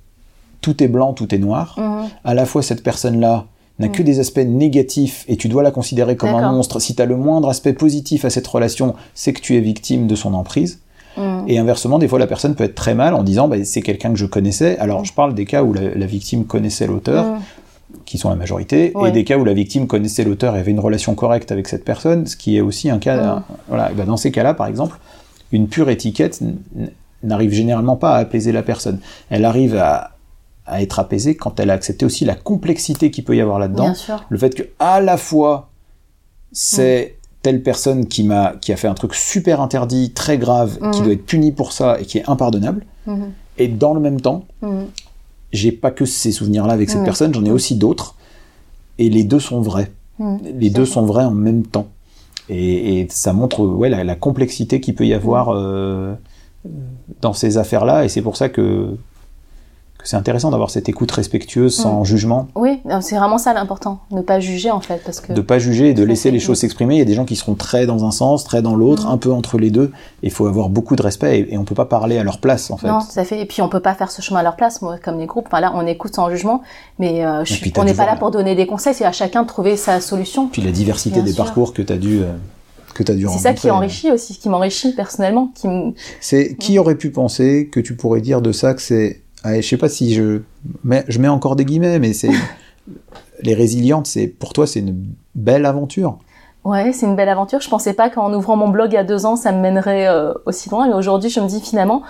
tout 0.60 0.82
est 0.82 0.88
blanc, 0.88 1.12
tout 1.12 1.32
est 1.34 1.38
noir, 1.38 1.76
Mhm. 1.78 2.08
à 2.24 2.34
la 2.34 2.44
fois 2.44 2.62
cette 2.62 2.82
personne-là 2.82 3.46
n'a 3.78 3.88
que 3.88 4.02
des 4.02 4.18
aspects 4.20 4.44
négatifs 4.44 5.24
et 5.28 5.36
tu 5.36 5.48
dois 5.48 5.62
la 5.62 5.70
considérer 5.70 6.14
comme 6.16 6.30
un 6.34 6.52
monstre. 6.52 6.80
Si 6.80 6.94
tu 6.94 7.00
as 7.00 7.06
le 7.06 7.16
moindre 7.16 7.48
aspect 7.48 7.72
positif 7.72 8.24
à 8.26 8.30
cette 8.30 8.46
relation, 8.46 8.94
c'est 9.14 9.32
que 9.32 9.40
tu 9.40 9.56
es 9.56 9.60
victime 9.60 10.06
de 10.06 10.14
son 10.16 10.34
emprise. 10.34 10.80
Mm. 11.42 11.48
Et 11.48 11.58
inversement, 11.58 11.98
des 11.98 12.08
fois, 12.08 12.18
la 12.18 12.26
personne 12.26 12.54
peut 12.54 12.64
être 12.64 12.74
très 12.74 12.94
mal 12.94 13.14
en 13.14 13.22
disant 13.22 13.48
bah, 13.48 13.56
c'est 13.64 13.82
quelqu'un 13.82 14.10
que 14.10 14.18
je 14.18 14.26
connaissais. 14.26 14.78
Alors, 14.78 15.02
Mm. 15.02 15.04
je 15.06 15.12
parle 15.12 15.34
des 15.34 15.44
cas 15.44 15.62
où 15.62 15.72
la, 15.72 15.94
la 15.94 16.06
victime 16.06 16.44
connaissait 16.44 16.86
l'auteur, 16.86 17.24
Mm. 17.24 17.40
qui 18.04 18.18
sont 18.18 18.28
la 18.30 18.36
majorité, 18.36 18.92
Ouais. 18.94 19.08
et 19.08 19.12
des 19.12 19.24
cas 19.24 19.36
où 19.38 19.44
la 19.44 19.52
victime 19.54 19.86
connaissait 19.86 20.24
l'auteur 20.24 20.56
et 20.56 20.60
avait 20.60 20.70
une 20.70 20.80
relation 20.80 21.14
correcte 21.14 21.50
avec 21.52 21.66
cette 21.68 21.84
personne, 21.84 22.26
ce 22.26 22.36
qui 22.36 22.56
est 22.56 22.60
aussi 22.60 22.88
un 22.90 22.98
cas. 22.98 23.16
Mm. 23.36 23.42
Voilà. 23.68 23.90
Ben, 23.94 24.06
dans 24.06 24.16
ces 24.16 24.30
cas-là, 24.30 24.54
par 24.54 24.66
exemple, 24.66 24.96
une 25.52 25.66
pure 25.68 25.90
étiquette 25.90 26.40
n'arrive 27.22 27.52
généralement 27.52 27.96
pas 27.96 28.12
à 28.12 28.18
apaiser 28.18 28.52
la 28.52 28.62
personne. 28.62 29.00
Elle 29.28 29.44
arrive 29.44 29.76
à, 29.76 30.12
à 30.66 30.80
être 30.82 31.00
apaisée 31.00 31.34
quand 31.36 31.58
elle 31.58 31.70
a 31.70 31.74
accepté 31.74 32.06
aussi 32.06 32.24
la 32.24 32.34
complexité 32.36 33.10
qu'il 33.10 33.24
peut 33.24 33.34
y 33.36 33.40
avoir 33.40 33.58
là-dedans. 33.58 33.92
Le 34.28 34.38
fait 34.38 34.54
que 34.54 34.62
à 34.78 35.00
la 35.00 35.16
fois 35.16 35.68
c'est 36.52 37.16
telle 37.42 37.62
personne 37.62 38.06
qui 38.06 38.22
m'a 38.24 38.54
qui 38.60 38.72
a 38.72 38.76
fait 38.76 38.88
un 38.88 38.94
truc 38.94 39.14
super 39.14 39.60
interdit, 39.60 40.10
très 40.12 40.36
grave, 40.38 40.78
qui 40.92 40.98
Mhm. 41.00 41.04
doit 41.04 41.12
être 41.14 41.24
punie 41.26 41.52
pour 41.52 41.72
ça 41.72 41.98
et 42.00 42.04
qui 42.04 42.18
est 42.18 42.28
impardonnable, 42.28 42.84
Mhm. 43.06 43.30
et 43.58 43.68
dans 43.68 43.94
le 43.94 44.00
même 44.00 44.20
temps, 44.20 44.44
Mhm. 44.62 44.86
j'ai 45.52 45.72
pas 45.72 45.90
que 45.90 46.04
ces 46.04 46.32
souvenirs-là 46.32 46.72
avec 46.74 46.90
cette 46.90 47.04
personne, 47.04 47.32
j'en 47.34 47.44
ai 47.44 47.50
aussi 47.50 47.76
d'autres, 47.76 48.14
et 48.98 49.08
les 49.08 49.24
deux 49.24 49.40
sont 49.40 49.60
vrais. 49.60 49.90
Les 50.58 50.68
deux 50.68 50.84
sont 50.84 51.06
vrais 51.06 51.24
en 51.24 51.30
même 51.30 51.64
temps. 51.64 51.86
Et, 52.50 53.00
et 53.00 53.06
ça 53.10 53.32
montre 53.32 53.64
ouais, 53.64 53.88
la, 53.88 54.04
la 54.04 54.14
complexité 54.16 54.80
qu'il 54.80 54.94
peut 54.94 55.06
y 55.06 55.14
avoir 55.14 55.48
euh, 55.54 56.12
dans 57.22 57.32
ces 57.32 57.56
affaires-là, 57.56 58.04
et 58.04 58.08
c'est 58.08 58.20
pour 58.22 58.36
ça 58.36 58.48
que, 58.50 58.96
que 60.02 60.08
c'est 60.08 60.16
intéressant 60.16 60.50
d'avoir 60.50 60.70
cette 60.70 60.88
écoute 60.88 61.10
respectueuse, 61.10 61.74
sans 61.74 62.04
jugement, 62.04 62.48
Oui, 62.54 62.80
c'est 63.00 63.16
vraiment 63.16 63.38
ça 63.38 63.52
l'important, 63.54 64.00
ne 64.10 64.20
pas 64.22 64.40
juger 64.40 64.70
en 64.70 64.80
fait, 64.80 65.00
parce 65.04 65.20
que 65.20 65.32
de 65.32 65.40
pas 65.40 65.58
juger 65.58 65.90
et 65.90 65.94
de 65.94 65.98
Tout 66.02 66.06
à 66.06 66.08
laisser 66.08 66.30
les 66.30 66.40
choses 66.40 66.58
s'exprimer. 66.58 66.94
Il 66.96 66.98
y 66.98 67.02
a 67.02 67.06
des 67.06 67.14
gens 67.14 67.24
qui 67.24 67.36
seront 67.36 67.54
très 67.54 67.86
dans 67.86 68.04
un 68.04 68.10
sens, 68.10 68.44
très 68.44 68.62
dans 68.62 68.74
l'autre, 68.76 69.06
Mhm. 69.06 69.12
un 69.12 69.16
peu 69.18 69.32
entre 69.32 69.58
les 69.58 69.70
deux. 69.70 69.92
Il 70.22 70.30
faut 70.30 70.46
avoir 70.46 70.68
beaucoup 70.68 70.96
de 70.96 71.02
respect 71.02 71.40
et, 71.40 71.54
et 71.54 71.58
on 71.58 71.64
peut 71.64 71.74
pas 71.74 71.84
parler 71.86 72.18
à 72.18 72.24
leur 72.24 72.38
place 72.38 72.70
en 72.70 72.76
fait. 72.76 72.88
non, 72.88 73.00
ça 73.00 73.24
fait. 73.24 73.40
Et 73.40 73.46
puis 73.46 73.62
on 73.62 73.68
peut 73.68 73.80
pas 73.80 73.94
faire 73.94 74.10
ce 74.10 74.22
chemin 74.22 74.40
à 74.40 74.42
leur 74.42 74.56
place, 74.56 74.82
moi, 74.82 74.96
comme 75.02 75.18
les 75.18 75.26
groupes. 75.26 75.46
Enfin 75.48 75.60
là, 75.60 75.72
on 75.74 75.86
écoute 75.86 76.14
sans 76.14 76.30
jugement, 76.30 76.62
mais 76.98 77.24
euh, 77.24 77.44
je 77.44 77.54
suis- 77.54 77.72
on 77.76 77.84
n'est 77.84 77.90
pas 77.92 78.04
voir 78.04 78.06
là 78.14 78.16
pour 78.16 78.30
donner 78.30 78.54
des 78.54 78.66
conseils, 78.66 78.94
c'est 78.94 79.04
à 79.04 79.12
chacun 79.12 79.42
de 79.42 79.48
trouver 79.48 79.76
sa 79.76 80.00
solution. 80.00 80.48
Puis 80.48 80.62
la 80.62 80.70
diversité 80.72 81.16
Bien 81.16 81.24
des 81.24 81.32
sûr. 81.32 81.44
parcours 81.44 81.72
que 81.74 81.82
tu 81.82 81.92
as 81.92 81.96
dû 81.98 82.20
euh, 82.22 82.32
que 82.94 83.02
tu 83.04 83.14
dû 83.14 83.26
C'est 83.30 83.38
ça 83.38 83.54
qui 83.54 83.70
enrichit 83.70 84.10
aussi, 84.10 84.36
qui 84.36 84.48
m'enrichit 84.48 84.92
personnellement, 84.94 85.50
qui. 85.54 85.68
C'est 86.20 86.56
qui 86.56 86.78
aurait 86.78 86.96
pu 86.96 87.10
penser 87.10 87.68
que 87.72 87.78
tu 87.80 87.94
pourrais 87.94 88.20
dire 88.20 88.40
de 88.42 88.52
ça 88.52 88.74
que 88.74 88.82
c'est 88.82 89.20
Allez, 89.44 89.62
je 89.62 89.68
sais 89.68 89.76
pas 89.76 89.88
si 89.88 90.14
je 90.14 90.42
mets, 90.84 91.04
je 91.08 91.18
mets 91.18 91.28
encore 91.28 91.56
des 91.56 91.64
guillemets 91.64 91.98
mais 91.98 92.12
c'est 92.12 92.30
les 93.42 93.54
résilientes 93.54 94.06
c'est 94.06 94.26
pour 94.26 94.52
toi 94.52 94.66
c'est 94.66 94.80
une 94.80 95.04
belle 95.34 95.64
aventure. 95.66 96.18
Ouais, 96.62 96.92
c'est 96.92 97.06
une 97.06 97.16
belle 97.16 97.30
aventure. 97.30 97.60
Je 97.62 97.70
pensais 97.70 97.94
pas 97.94 98.10
qu'en 98.10 98.34
ouvrant 98.34 98.54
mon 98.56 98.68
blog 98.68 98.92
il 98.92 98.96
y 98.96 98.98
a 98.98 99.04
deux 99.04 99.24
ans, 99.24 99.36
ça 99.36 99.50
me 99.50 99.60
mènerait 99.60 100.06
euh, 100.08 100.34
aussi 100.44 100.68
loin. 100.68 100.86
Mais 100.88 100.92
aujourd'hui, 100.94 101.30
je 101.30 101.40
me 101.40 101.46
dis 101.48 101.58
finalement, 101.58 102.02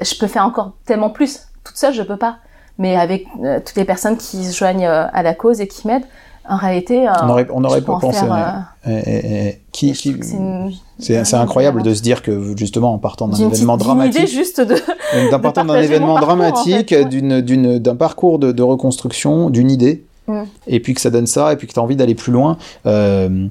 je 0.00 0.14
peux 0.14 0.28
faire 0.28 0.46
encore 0.46 0.74
tellement 0.84 1.10
plus. 1.10 1.48
Toute 1.64 1.76
seule, 1.76 1.92
je 1.92 2.02
peux 2.02 2.16
pas. 2.16 2.36
Mais 2.78 2.96
avec 2.96 3.26
euh, 3.42 3.58
toutes 3.58 3.74
les 3.74 3.84
personnes 3.84 4.16
qui 4.16 4.44
se 4.44 4.56
joignent 4.56 4.86
euh, 4.86 5.06
à 5.12 5.24
la 5.24 5.34
cause 5.34 5.60
et 5.60 5.66
qui 5.66 5.88
m'aident, 5.88 6.04
en 6.48 6.56
réalité, 6.58 7.08
on 7.24 7.28
aurait 7.28 7.46
on 7.50 7.64
aurait 7.64 7.80
pas 7.82 7.94
en 7.94 7.98
pensé. 7.98 8.20
faire, 8.20 8.64
ouais. 8.86 8.92
Et- 8.92 9.10
et- 9.10 9.48
et- 9.48 9.62
qui, 9.72 9.94
c'est 9.96 10.10
une- 10.10 10.72
c'est 11.02 11.24
c'est 11.24 11.36
incroyable 11.36 11.82
de 11.82 11.92
se 11.94 12.02
dire 12.02 12.22
que 12.22 12.56
justement 12.56 12.94
en 12.94 12.98
partant 12.98 13.28
d'un 13.28 13.50
événement 13.50 13.76
dramatique 13.76 14.28
juste 14.28 14.60
de. 14.60 14.76
d'un 15.30 15.38
partant 15.38 15.64
d'un 15.64 15.80
événement 15.80 16.14
parcours, 16.14 16.26
dramatique, 16.26 16.92
en 16.92 16.96
fait, 16.96 17.02
ouais. 17.02 17.04
d'une, 17.04 17.40
d'une, 17.40 17.78
d'un 17.78 17.96
parcours 17.96 18.38
de, 18.38 18.52
de 18.52 18.62
reconstruction, 18.62 19.50
d'une 19.50 19.70
idée, 19.70 20.04
Mm. 20.28 20.42
et 20.68 20.80
puis 20.80 20.94
que 20.94 21.00
ça 21.00 21.10
donne 21.10 21.26
ça, 21.26 21.52
et 21.52 21.56
puis 21.56 21.66
que 21.66 21.72
tu 21.72 21.80
as 21.80 21.82
envie 21.82 21.96
d'aller 21.96 22.14
plus 22.14 22.32
loin. 22.32 22.56
Euh, 22.86 23.46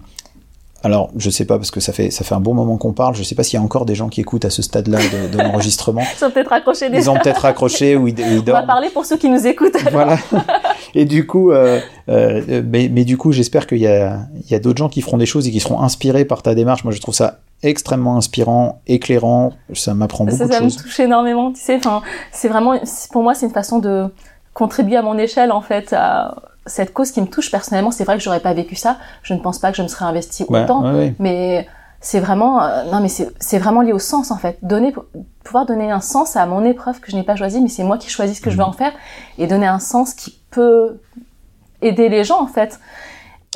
alors, 0.83 1.09
je 1.15 1.29
sais 1.29 1.45
pas, 1.45 1.57
parce 1.57 1.69
que 1.69 1.79
ça 1.79 1.93
fait, 1.93 2.09
ça 2.09 2.23
fait 2.23 2.33
un 2.33 2.39
bon 2.39 2.53
moment 2.53 2.77
qu'on 2.77 2.93
parle, 2.93 3.13
je 3.15 3.21
sais 3.23 3.35
pas 3.35 3.43
s'il 3.43 3.57
y 3.57 3.61
a 3.61 3.63
encore 3.63 3.85
des 3.85 3.93
gens 3.93 4.09
qui 4.09 4.19
écoutent 4.21 4.45
à 4.45 4.49
ce 4.49 4.61
stade-là 4.61 4.97
de, 4.97 5.31
de 5.31 5.37
l'enregistrement. 5.43 6.01
Ils 6.01 6.17
sont 6.17 6.31
peut-être 6.31 6.49
raccrochés 6.49 6.89
des. 6.89 6.97
Ils 6.97 7.09
ont 7.09 7.17
peut-être 7.17 7.41
raccroché 7.41 7.95
ou 7.95 8.07
ils, 8.07 8.19
ils 8.19 8.39
On 8.39 8.51
va 8.51 8.63
parler 8.63 8.89
pour 8.89 9.05
ceux 9.05 9.17
qui 9.17 9.29
nous 9.29 9.45
écoutent. 9.45 9.75
alors. 9.75 9.91
Voilà. 9.91 10.17
Et 10.95 11.05
du 11.05 11.27
coup, 11.27 11.51
euh, 11.51 11.79
euh, 12.09 12.63
mais, 12.65 12.89
mais 12.91 13.05
du 13.05 13.17
coup, 13.17 13.31
j'espère 13.31 13.67
qu'il 13.67 13.77
y 13.77 13.87
a, 13.87 14.19
il 14.43 14.51
y 14.51 14.55
a 14.55 14.59
d'autres 14.59 14.79
gens 14.79 14.89
qui 14.89 15.01
feront 15.01 15.17
des 15.17 15.25
choses 15.25 15.47
et 15.47 15.51
qui 15.51 15.59
seront 15.59 15.81
inspirés 15.81 16.25
par 16.25 16.41
ta 16.41 16.55
démarche. 16.55 16.83
Moi, 16.83 16.93
je 16.93 16.99
trouve 16.99 17.15
ça 17.15 17.37
extrêmement 17.63 18.17
inspirant, 18.17 18.81
éclairant. 18.87 19.53
Ça 19.73 19.93
m'apprend 19.93 20.25
beaucoup 20.25 20.37
ça, 20.37 20.47
de 20.47 20.51
ça 20.51 20.59
me 20.61 20.69
choses. 20.69 20.77
touche 20.77 20.99
énormément. 20.99 21.51
Tu 21.53 21.61
sais, 21.61 21.75
enfin, 21.75 22.01
c'est 22.31 22.47
vraiment, 22.49 22.73
pour 23.11 23.23
moi, 23.23 23.35
c'est 23.35 23.45
une 23.45 23.53
façon 23.53 23.79
de 23.79 24.07
contribuer 24.53 24.97
à 24.97 25.01
mon 25.01 25.17
échelle 25.17 25.51
en 25.51 25.61
fait 25.61 25.93
à 25.93 26.35
cette 26.65 26.93
cause 26.93 27.11
qui 27.11 27.21
me 27.21 27.27
touche 27.27 27.49
personnellement. 27.51 27.91
C'est 27.91 28.03
vrai 28.03 28.17
que 28.17 28.23
j'aurais 28.23 28.39
pas 28.39 28.53
vécu 28.53 28.75
ça. 28.75 28.97
Je 29.23 29.33
ne 29.33 29.39
pense 29.39 29.59
pas 29.59 29.71
que 29.71 29.77
je 29.77 29.81
me 29.83 29.87
serais 29.87 30.05
investie 30.05 30.45
autant. 30.47 30.83
ouais, 30.83 30.91
ouais. 30.93 31.15
Mais 31.19 31.67
c'est 31.99 32.19
vraiment, 32.19 32.63
euh, 32.63 32.83
non, 32.91 32.99
mais 32.99 33.09
c'est 33.09 33.57
vraiment 33.59 33.81
lié 33.81 33.93
au 33.93 33.99
sens 33.99 34.31
en 34.31 34.37
fait. 34.37 34.57
Donner, 34.63 34.93
pouvoir 35.43 35.65
donner 35.65 35.91
un 35.91 36.01
sens 36.01 36.35
à 36.35 36.45
mon 36.45 36.63
épreuve 36.65 36.99
que 36.99 37.11
je 37.11 37.15
n'ai 37.15 37.23
pas 37.23 37.35
choisie, 37.35 37.61
mais 37.61 37.69
c'est 37.69 37.83
moi 37.83 37.97
qui 37.97 38.09
choisis 38.09 38.37
ce 38.37 38.41
que 38.41 38.49
je 38.49 38.55
Mhm. 38.57 38.61
veux 38.63 38.67
en 38.69 38.73
faire 38.73 38.91
et 39.37 39.47
donner 39.47 39.67
un 39.67 39.79
sens 39.79 40.13
qui 40.13 40.39
peut 40.51 40.99
aider 41.81 42.09
les 42.09 42.23
gens 42.23 42.41
en 42.41 42.47
fait. 42.47 42.79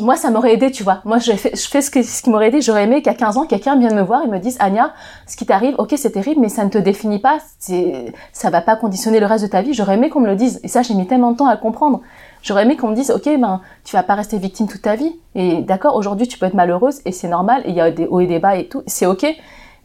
Moi, 0.01 0.17
ça 0.17 0.29
m'aurait 0.29 0.53
aidé, 0.53 0.71
tu 0.71 0.83
vois. 0.83 0.99
Moi, 1.05 1.19
je 1.19 1.31
fais, 1.31 1.51
je 1.55 1.69
fais 1.69 1.81
ce, 1.81 1.89
que, 1.89 2.03
ce 2.03 2.21
qui 2.21 2.29
m'aurait 2.29 2.49
aidé. 2.49 2.59
J'aurais 2.59 2.83
aimé 2.83 3.01
qu'à 3.01 3.13
15 3.13 3.37
ans, 3.37 3.45
quelqu'un 3.45 3.77
vienne 3.77 3.95
me 3.95 4.01
voir 4.01 4.23
et 4.23 4.27
me 4.27 4.39
dise, 4.39 4.57
Anya, 4.59 4.91
ce 5.25 5.37
qui 5.37 5.45
t'arrive, 5.45 5.73
ok, 5.77 5.93
c'est 5.95 6.11
terrible, 6.11 6.41
mais 6.41 6.49
ça 6.49 6.65
ne 6.65 6.69
te 6.69 6.77
définit 6.77 7.19
pas. 7.19 7.37
Ça 8.33 8.49
va 8.49 8.59
pas 8.59 8.75
conditionner 8.75 9.21
le 9.21 9.25
reste 9.25 9.45
de 9.45 9.49
ta 9.49 9.61
vie. 9.61 9.73
J'aurais 9.73 9.93
aimé 9.93 10.09
qu'on 10.09 10.19
me 10.19 10.27
le 10.27 10.35
dise. 10.35 10.59
Et 10.63 10.67
ça, 10.67 10.81
j'ai 10.81 10.95
mis 10.95 11.07
tellement 11.07 11.31
de 11.31 11.37
temps 11.37 11.47
à 11.47 11.53
le 11.55 11.61
comprendre. 11.61 12.01
J'aurais 12.45 12.61
aimé 12.61 12.77
qu'on 12.77 12.89
me 12.89 12.95
dise, 12.95 13.09
ok, 13.09 13.25
ben, 13.39 13.59
tu 13.83 13.95
vas 13.95 14.03
pas 14.03 14.13
rester 14.13 14.37
victime 14.37 14.67
toute 14.67 14.83
ta 14.83 14.95
vie. 14.95 15.11
Et 15.33 15.63
d'accord, 15.63 15.95
aujourd'hui, 15.95 16.27
tu 16.27 16.37
peux 16.37 16.45
être 16.45 16.53
malheureuse 16.53 17.01
et 17.05 17.11
c'est 17.11 17.27
normal. 17.27 17.63
Et 17.65 17.69
il 17.71 17.75
y 17.75 17.81
a 17.81 17.89
des 17.89 18.05
hauts 18.05 18.19
et 18.19 18.27
des 18.27 18.37
bas 18.39 18.55
et 18.55 18.67
tout. 18.67 18.83
C'est 18.85 19.07
ok. 19.07 19.25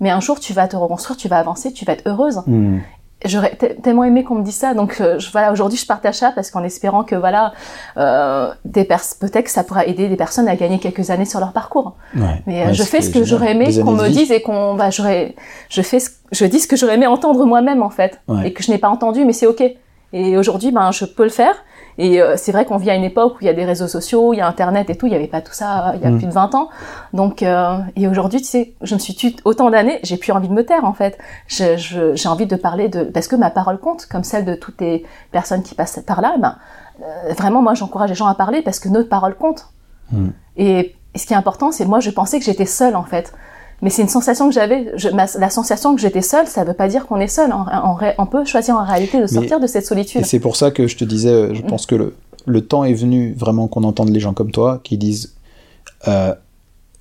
Mais 0.01 0.11
un 0.11 0.21
jour, 0.21 0.39
tu 0.39 0.53
vas 0.53 0.69
te 0.69 0.77
reconstruire, 0.77 1.17
tu 1.17 1.27
vas 1.29 1.39
avancer, 1.39 1.73
tu 1.73 1.87
vas 1.87 1.95
être 1.95 2.07
heureuse. 2.07 2.43
Hmm. 2.47 2.81
J'aurais 3.25 3.55
te- 3.57 3.81
tellement 3.81 4.05
aimé 4.05 4.25
qu'on 4.25 4.35
me 4.37 4.43
dise 4.43 4.57
ça, 4.57 4.73
donc 4.73 4.97
euh, 5.03 5.19
je, 5.19 5.31
voilà, 5.31 5.53
aujourd'hui 5.53 5.77
je 5.77 5.85
partage 5.87 6.15
ça 6.15 6.33
parce 6.35 6.51
qu'en 6.51 6.65
espérant 6.65 7.05
que 7.05 7.15
voilà, 7.15 7.53
euh, 7.99 8.51
des 8.65 8.85
peut-être 8.85 9.43
que 9.45 9.51
ça 9.51 9.63
pourra 9.63 9.85
aider 9.85 10.09
des 10.09 10.17
personnes 10.17 10.49
à 10.49 10.57
gagner 10.57 10.79
quelques 10.79 11.11
années 11.11 11.27
sur 11.27 11.39
leur 11.39 11.53
parcours. 11.53 11.97
Ouais. 12.17 12.43
Mais 12.47 12.63
euh, 12.63 12.67
Ouais, 12.69 12.75
je 12.75 12.83
fais 12.83 13.03
ce 13.03 13.11
que 13.11 13.23
j'aurais 13.23 13.51
aimé 13.53 13.67
qu'on 13.85 13.93
me 13.93 14.09
dise 14.09 14.33
et 14.33 14.41
qu'on, 14.41 14.75
bah, 14.75 14.89
j'aurais, 14.89 15.35
je 15.69 15.83
fais, 15.83 16.01
ce, 16.01 16.09
je 16.33 16.47
dis 16.47 16.61
ce 16.61 16.67
que 16.67 16.77
j'aurais 16.77 16.95
aimé 16.95 17.07
entendre 17.07 17.45
moi-même 17.45 17.83
en 17.83 17.91
fait, 17.91 18.21
Ouais. 18.27 18.49
et 18.49 18.53
que 18.55 18.63
je 18.63 18.71
n'ai 18.71 18.79
pas 18.79 18.89
entendu, 18.89 19.27
mais 19.27 19.35
c'est 19.35 19.47
ok. 19.47 19.63
Et 20.15 20.39
aujourd'hui, 20.39 20.73
ben, 20.73 20.91
je 20.91 21.05
peux 21.05 21.25
le 21.25 21.29
faire. 21.29 21.55
Et 22.03 22.23
euh, 22.23 22.35
c'est 22.39 22.51
vrai 22.51 22.65
qu'on 22.65 22.79
vit 22.79 22.89
à 22.89 22.95
une 22.95 23.05
époque 23.05 23.35
où 23.35 23.39
il 23.43 23.47
y 23.47 23.51
a 23.51 23.53
des 23.53 23.67
réseaux 23.67 23.87
sociaux, 23.87 24.33
il 24.33 24.39
y 24.39 24.41
a 24.41 24.47
Internet 24.49 24.89
et 24.89 24.97
tout. 24.97 25.07
Il 25.07 25.11
n'y 25.11 25.17
avait 25.17 25.27
pas 25.27 25.43
tout 25.43 25.53
ça 25.53 25.91
euh, 25.91 25.93
il 25.97 26.01
y 26.03 26.07
a 26.07 26.11
Mm. 26.11 26.17
plus 26.19 26.27
de 26.29 26.33
20 26.33 26.55
ans. 26.55 26.69
Donc, 27.13 27.43
euh, 27.43 27.77
et 27.95 28.09
aujourd'hui, 28.09 28.41
tu 28.41 28.47
sais, 28.49 28.73
je 28.81 28.95
me 28.95 28.99
suis 28.99 29.15
tue 29.15 29.35
autant 29.45 29.69
d'années, 29.71 30.01
j'ai 30.03 30.17
plus 30.17 30.33
envie 30.33 30.49
de 30.49 30.55
me 30.55 30.65
taire 30.65 30.85
en 30.87 30.95
fait. 30.95 31.19
Je- 31.47 31.77
je- 31.77 32.15
J'ai 32.15 32.29
envie 32.31 32.47
de 32.47 32.57
parler 32.57 32.89
de 32.89 33.05
parce 33.05 33.29
que 33.29 33.37
ma 33.37 33.51
parole 33.51 33.79
compte, 33.79 34.07
comme 34.07 34.25
celle 34.25 34.47
de 34.47 34.55
toutes 34.55 34.81
les 34.81 35.05
personnes 35.31 35.63
qui 35.63 35.75
passent 35.75 36.01
par 36.07 36.23
là. 36.23 36.35
Ben, 36.39 36.57
euh, 37.03 37.33
vraiment, 37.35 37.61
moi, 37.61 37.75
j'encourage 37.75 38.09
les 38.09 38.15
gens 38.17 38.27
à 38.27 38.35
parler 38.35 38.63
parce 38.63 38.79
que 38.81 38.89
notre 38.89 39.09
parole 39.11 39.35
compte. 39.35 39.67
Mm. 40.11 40.29
Et, 40.57 40.97
et 41.15 41.19
ce 41.19 41.27
qui 41.27 41.35
est 41.35 41.37
important, 41.37 41.71
c'est 41.71 41.85
moi, 41.85 42.01
je 42.01 42.11
pensais 42.11 42.39
que 42.39 42.45
j'étais 42.47 42.67
seule 42.67 42.97
en 42.97 43.05
fait. 43.05 43.33
Mais 43.83 43.91
c'est 43.91 44.03
une 44.03 44.09
sensation 44.09 44.49
que 44.49 44.55
j'avais. 44.55 44.93
La 45.13 45.51
sensation 45.51 45.95
que 45.95 46.01
j'étais 46.01 46.23
seule, 46.23 46.47
ça 46.47 46.65
veut 46.65 46.75
pas 46.75 46.89
dire 46.89 47.07
qu'on 47.07 47.19
est 47.21 47.29
seul. 47.29 47.51
On 48.19 48.27
peut 48.27 48.45
choisir 48.45 48.77
en 48.77 48.85
réalité 48.85 49.21
de 49.21 49.27
sortir 49.27 49.59
de 49.61 49.67
cette 49.67 49.87
solitude. 49.87 50.21
Et 50.21 50.25
c'est 50.25 50.41
pour 50.41 50.57
ça 50.57 50.71
que 50.71 50.87
je 50.87 50.97
te 50.97 51.05
disais, 51.05 51.31
euh, 51.31 51.55
je 51.55 51.63
pense 51.63 51.87
que 51.87 51.95
le, 51.95 52.15
le 52.47 52.61
temps 52.67 52.85
est 52.85 52.93
venu 52.95 53.35
vraiment 53.37 53.69
qu'on 53.69 53.85
entende 53.85 54.11
les 54.11 54.21
gens 54.21 54.35
comme 54.35 54.51
toi 54.51 54.81
qui 54.85 54.99
disent 54.99 55.35
euh, 56.09 56.35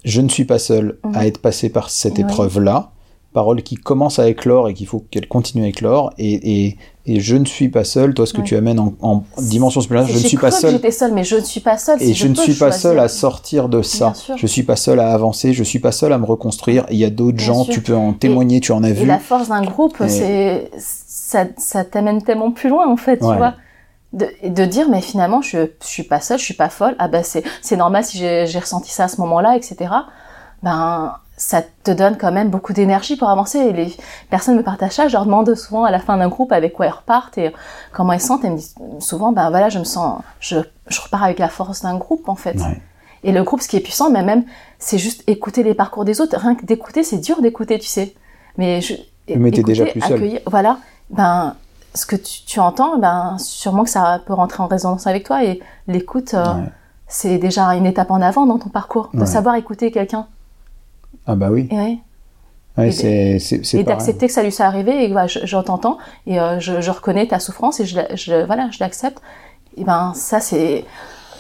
Je 0.06 0.22
ne 0.22 0.30
suis 0.30 0.46
pas 0.46 0.60
seul 0.60 0.98
Mhm. 1.04 1.16
à 1.16 1.28
être 1.28 1.40
passé 1.42 1.70
par 1.70 1.90
cette 1.90 2.18
épreuve-là. 2.20 2.92
Parole 3.34 3.62
qui 3.62 3.76
commence 3.76 4.18
à 4.18 4.28
éclore 4.28 4.70
et 4.70 4.74
qu'il 4.74 4.88
faut 4.88 5.04
qu'elle 5.12 5.28
continue 5.28 5.66
à 5.66 5.68
éclore. 5.68 6.12
Et, 6.18 6.66
et, 6.68 6.78
et 7.10 7.20
je 7.20 7.36
ne 7.36 7.46
suis 7.46 7.70
pas 7.70 7.84
seul. 7.84 8.14
Toi, 8.14 8.26
ce 8.26 8.34
que 8.34 8.42
tu 8.42 8.56
amènes 8.56 8.80
en, 8.80 8.94
en 9.02 9.24
dimension 9.38 9.82
supplémentaire, 9.82 10.14
je 10.16 10.22
ne 10.22 10.28
suis 10.28 10.38
pas 10.38 10.52
seul. 10.52 10.72
J'étais 10.72 10.92
seule, 10.92 11.14
mais 11.14 11.24
je 11.24 11.36
ne 11.38 11.42
suis 11.42 11.60
pas 11.60 11.78
seule. 11.78 12.02
Et 12.02 12.14
je, 12.14 12.28
ne 12.28 12.36
suis 12.36 12.54
pas 12.54 12.72
seul 12.72 13.00
à 13.00 13.08
sortir 13.08 13.70
de 13.70 13.82
ça. 13.82 14.14
Je 14.36 14.48
suis 14.48 14.64
pas 14.64 14.76
seul 14.76 15.00
à 15.00 15.12
avancer. 15.14 15.54
Je 15.54 15.64
suis 15.64 15.80
pas 15.80 15.92
seul 15.92 16.14
à 16.14 16.18
me 16.18 16.26
reconstruire. 16.26 16.86
Il 16.92 16.98
y 16.98 17.06
a 17.06 17.10
d'autres 17.10 17.40
gens. 17.40 17.64
sûr. 17.64 17.74
Tu 17.74 17.82
peux 17.82 17.96
en 17.96 18.14
témoigner. 18.14 18.60
tu 18.62 18.72
en 18.72 18.84
as 18.84 18.90
Et 18.90 18.94
vu. 18.94 19.06
la 19.06 19.20
force 19.20 19.50
d'un 19.50 19.64
groupe, 19.64 20.00
Et- 20.02 20.10
c'est 20.10 20.72
ça, 20.78 21.46
ça 21.58 21.84
t'amène 21.84 22.22
tellement 22.24 22.52
plus 22.52 22.70
loin 22.70 22.88
en 22.92 22.98
fait, 22.98 23.22
Ouais. 23.24 23.32
tu 23.34 23.38
vois. 23.38 23.54
De, 24.12 24.66
dire 24.66 24.90
mais 24.90 25.02
finalement 25.02 25.44
je, 25.44 25.68
je 25.84 25.88
suis 25.88 26.02
pas 26.02 26.20
seule, 26.20 26.40
je 26.40 26.44
suis 26.44 26.56
pas 26.56 26.70
folle. 26.70 26.96
Ah 26.98 27.08
bah 27.08 27.22
c'est 27.22 27.44
normal 27.78 28.04
si 28.04 28.18
j'ai 28.18 28.48
j'ai 28.48 28.58
ressenti 28.58 28.92
ça 28.92 29.04
à 29.04 29.08
ce 29.08 29.22
moment-là, 29.22 29.56
etc. 29.56 29.92
Ben 30.64 31.14
ça 31.42 31.62
te 31.84 31.92
donne 31.92 32.18
quand 32.18 32.34
même 32.34 32.50
beaucoup 32.50 32.74
d'énergie 32.74 33.16
pour 33.16 33.30
avancer. 33.30 33.58
Et 33.60 33.72
les 33.74 33.96
personnes 34.30 34.58
me 34.58 34.62
partagent 34.64 34.92
ça, 34.92 35.08
je 35.08 35.14
leur 35.14 35.24
demande 35.26 35.56
souvent 35.56 35.86
à 35.86 35.92
la 35.92 36.00
fin 36.00 36.18
d'un 36.18 36.28
groupe 36.28 36.52
avec 36.52 36.74
quoi 36.74 36.86
elles 36.86 36.92
repartent 36.92 37.38
et 37.38 37.54
comment 37.94 38.12
elles 38.14 38.20
se 38.20 38.28
sentent. 38.28 38.44
Elles 38.44 38.52
me 38.52 38.58
disent 38.58 38.76
souvent 39.00 39.32
ben 39.32 39.50
voilà 39.50 39.70
je 39.70 39.80
me 39.80 39.86
sens, 39.86 40.22
je, 40.42 40.58
je 40.90 41.02
repars 41.02 41.24
avec 41.24 41.40
la 41.40 41.48
force 41.48 41.82
d'un 41.82 41.98
groupe 41.98 42.28
en 42.28 42.36
fait. 42.36 42.58
Ouais. 42.58 42.82
Et 43.24 43.32
le 43.32 43.44
groupe, 43.44 43.62
ce 43.62 43.68
qui 43.68 43.78
est 43.78 43.82
puissant, 43.82 44.10
mais 44.10 44.22
même, 44.24 44.44
c'est 44.80 44.98
juste 44.98 45.24
écouter 45.28 45.64
les 45.64 45.74
parcours 45.74 46.06
des 46.06 46.22
autres. 46.22 46.38
Rien 46.38 46.56
que 46.56 46.66
d'écouter, 46.66 47.04
c'est 47.04 47.18
dur 47.18 47.42
d'écouter, 47.42 47.78
tu 47.80 47.88
sais. 47.88 48.14
Mais 48.58 48.80
je, 48.82 48.94
Mais 49.28 49.50
écouter, 49.50 49.64
déjà 49.64 49.86
plus 49.86 50.00
seul. 50.02 50.14
accueillir- 50.18 50.42
Voilà. 50.46 50.78
Ben, 51.10 51.56
ce 51.96 52.06
que 52.06 52.16
tu, 52.16 52.44
tu 52.46 52.60
entends, 52.62 52.98
ben, 52.98 53.38
sûrement 53.38 53.84
que 53.84 53.90
ça 53.90 54.22
peut 54.26 54.34
rentrer 54.34 54.64
en 54.64 54.68
résonance 54.68 55.06
avec 55.06 55.26
toi. 55.26 55.44
Et 55.44 55.60
l'écoute, 55.88 56.34
euh, 56.34 56.46
Ouais. 56.46 56.64
c'est 57.10 57.38
déjà 57.40 57.66
une 57.76 57.86
étape 57.86 58.10
en 58.12 58.22
avant 58.22 58.46
dans 58.46 58.58
ton 58.58 58.70
parcours, 58.70 59.10
de 59.14 59.20
Ouais. 59.20 59.26
savoir 59.26 59.56
écouter 59.56 59.92
quelqu'un. 59.92 60.28
Ah 61.30 61.36
bah 61.36 61.50
oui. 61.52 61.68
Et, 61.70 61.76
ouais. 61.76 61.98
Ouais, 62.78 62.92
d'accepter 63.84 64.28
que 64.28 64.34
ça 64.34 64.42
lui 64.42 64.52
soit 64.52 64.66
arrivé 64.66 65.04
et 65.04 65.08
que, 65.08 65.12
voilà, 65.12 65.28
je, 65.28 65.40
je 65.44 65.58
t'entends 65.58 65.98
et 66.26 66.40
euh, 66.40 66.60
je, 66.60 66.82
je 66.82 66.92
reconnais 66.92 67.28
ta 67.28 67.40
souffrance 67.40 67.80
et 67.80 67.86
je, 67.86 68.46
voilà 68.46 68.70
je 68.72 68.78
l'accepte 68.80 69.22
et 69.76 69.84
ben 69.84 70.14
ça 70.16 70.40
c'est 70.40 70.86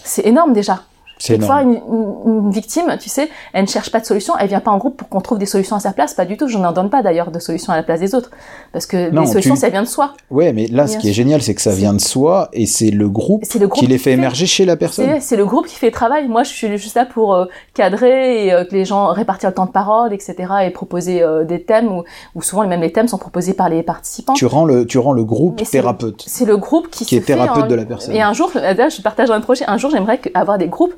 c'est 0.03 0.25
énorme 0.25 0.53
déjà 0.53 0.83
C'est 1.19 1.35
énorme. 1.35 1.73
une, 1.73 1.73
une- 1.75 2.43
une 2.45 2.51
victime, 2.51 2.97
tu 2.99 3.09
sais, 3.09 3.29
elle 3.53 3.63
ne 3.63 3.67
cherche 3.67 3.91
pas 3.91 3.99
de 3.99 4.05
solution, 4.05 4.33
elle 4.39 4.47
vient 4.47 4.59
pas 4.61 4.71
en 4.71 4.77
groupe 4.77 4.97
pour 4.97 5.09
qu'on 5.09 5.21
trouve 5.21 5.37
des 5.37 5.45
solutions 5.45 5.75
à 5.75 5.79
sa 5.79 5.91
place, 5.93 6.13
pas 6.13 6.25
du 6.25 6.37
tout. 6.37 6.47
Je 6.47 6.57
n'en 6.57 6.71
donne 6.71 6.89
pas 6.89 7.03
d'ailleurs 7.03 7.29
de 7.31 7.39
solutions 7.39 7.71
à 7.73 7.75
la 7.75 7.83
place 7.83 7.99
des 7.99 8.15
autres, 8.15 8.31
parce 8.73 8.85
que 8.85 9.09
Non, 9.11 9.21
les 9.21 9.27
solutions, 9.27 9.53
tu- 9.55 9.59
ça 9.61 9.69
vient 9.69 9.83
de 9.83 9.87
soi. 9.87 10.13
Ouais, 10.31 10.53
mais 10.53 10.67
là, 10.67 10.87
ce 10.87 10.97
qui 10.97 11.09
est 11.09 11.13
génial, 11.13 11.41
c'est 11.41 11.53
que 11.53 11.61
ça 11.61 11.71
vient 11.71 11.93
de 11.93 12.01
soi 12.01 12.49
et 12.53 12.65
c'est 12.65 12.89
le 12.91 13.09
groupe 13.09 13.43
C'est 13.45 13.59
le 13.59 13.67
groupe 13.67 13.79
qui 13.83 13.87
les 13.87 13.97
fait 13.97 14.13
émerger 14.13 14.45
chez 14.45 14.65
la 14.65 14.75
personne. 14.75 15.19
C'est 15.19 15.35
le 15.37 15.45
groupe 15.45 15.67
qui 15.67 15.75
fait 15.75 15.87
le 15.87 15.91
travail. 15.93 16.27
Moi, 16.27 16.43
je 16.43 16.49
suis 16.49 16.77
juste 16.77 16.95
là 16.95 17.05
pour 17.05 17.33
euh, 17.35 17.45
cadrer 17.73 18.45
et 18.45 18.53
euh, 18.53 18.63
que 18.65 18.73
les 18.75 18.85
gens 18.85 19.07
répartir 19.07 19.49
le 19.49 19.55
temps 19.55 19.65
de 19.65 19.71
parole, 19.71 20.13
etc. 20.13 20.35
et 20.65 20.69
proposer 20.71 21.21
euh, 21.21 21.43
des 21.43 21.61
thèmes 21.63 21.91
où, 21.91 22.03
où 22.35 22.41
souvent 22.41 22.65
même 22.65 22.81
les 22.81 22.91
thèmes 22.91 23.07
sont 23.07 23.17
proposés 23.17 23.53
par 23.53 23.69
les 23.69 23.83
participants. 23.83 24.33
Tu 24.33 24.45
rends 24.45 24.65
le, 24.65 24.85
tu 24.85 24.97
rends 24.97 25.13
le 25.13 25.23
groupe 25.23 25.55
Mais 25.59 25.65
thérapeute. 25.65 26.23
C'est 26.27 26.45
le 26.45 26.57
groupe 26.57 26.89
qui, 26.89 27.05
Qui 27.05 27.15
est 27.17 27.19
fait 27.19 27.33
thérapeute 27.33 27.63
en- 27.65 27.67
de 27.67 27.75
la 27.75 27.85
personne. 27.85 28.15
Et 28.15 28.21
un 28.21 28.33
jour, 28.33 28.51
d'ailleurs, 28.53 28.89
je 28.89 29.01
partage 29.01 29.29
un 29.31 29.41
projet. 29.41 29.65
Un 29.67 29.77
jour, 29.77 29.89
j'aimerais 29.91 30.19
avoir 30.33 30.57
des 30.57 30.67
groupes 30.67 30.93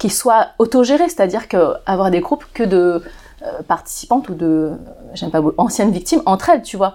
qui 0.00 0.08
soient 0.08 0.48
autogérés, 0.58 1.08
c'est-à-dire 1.10 1.46
que 1.46 1.74
avoir 1.86 2.10
des 2.10 2.20
groupes 2.20 2.46
que 2.54 2.64
de 2.64 3.02
euh, 3.42 3.62
participantes 3.68 4.30
ou 4.30 4.34
de, 4.34 4.46
euh, 4.46 4.70
j'aime 5.14 5.30
pas, 5.30 5.42
anciennes 5.58 5.92
victimes 5.92 6.22
entre 6.24 6.48
elles, 6.48 6.62
tu 6.62 6.76
vois. 6.78 6.94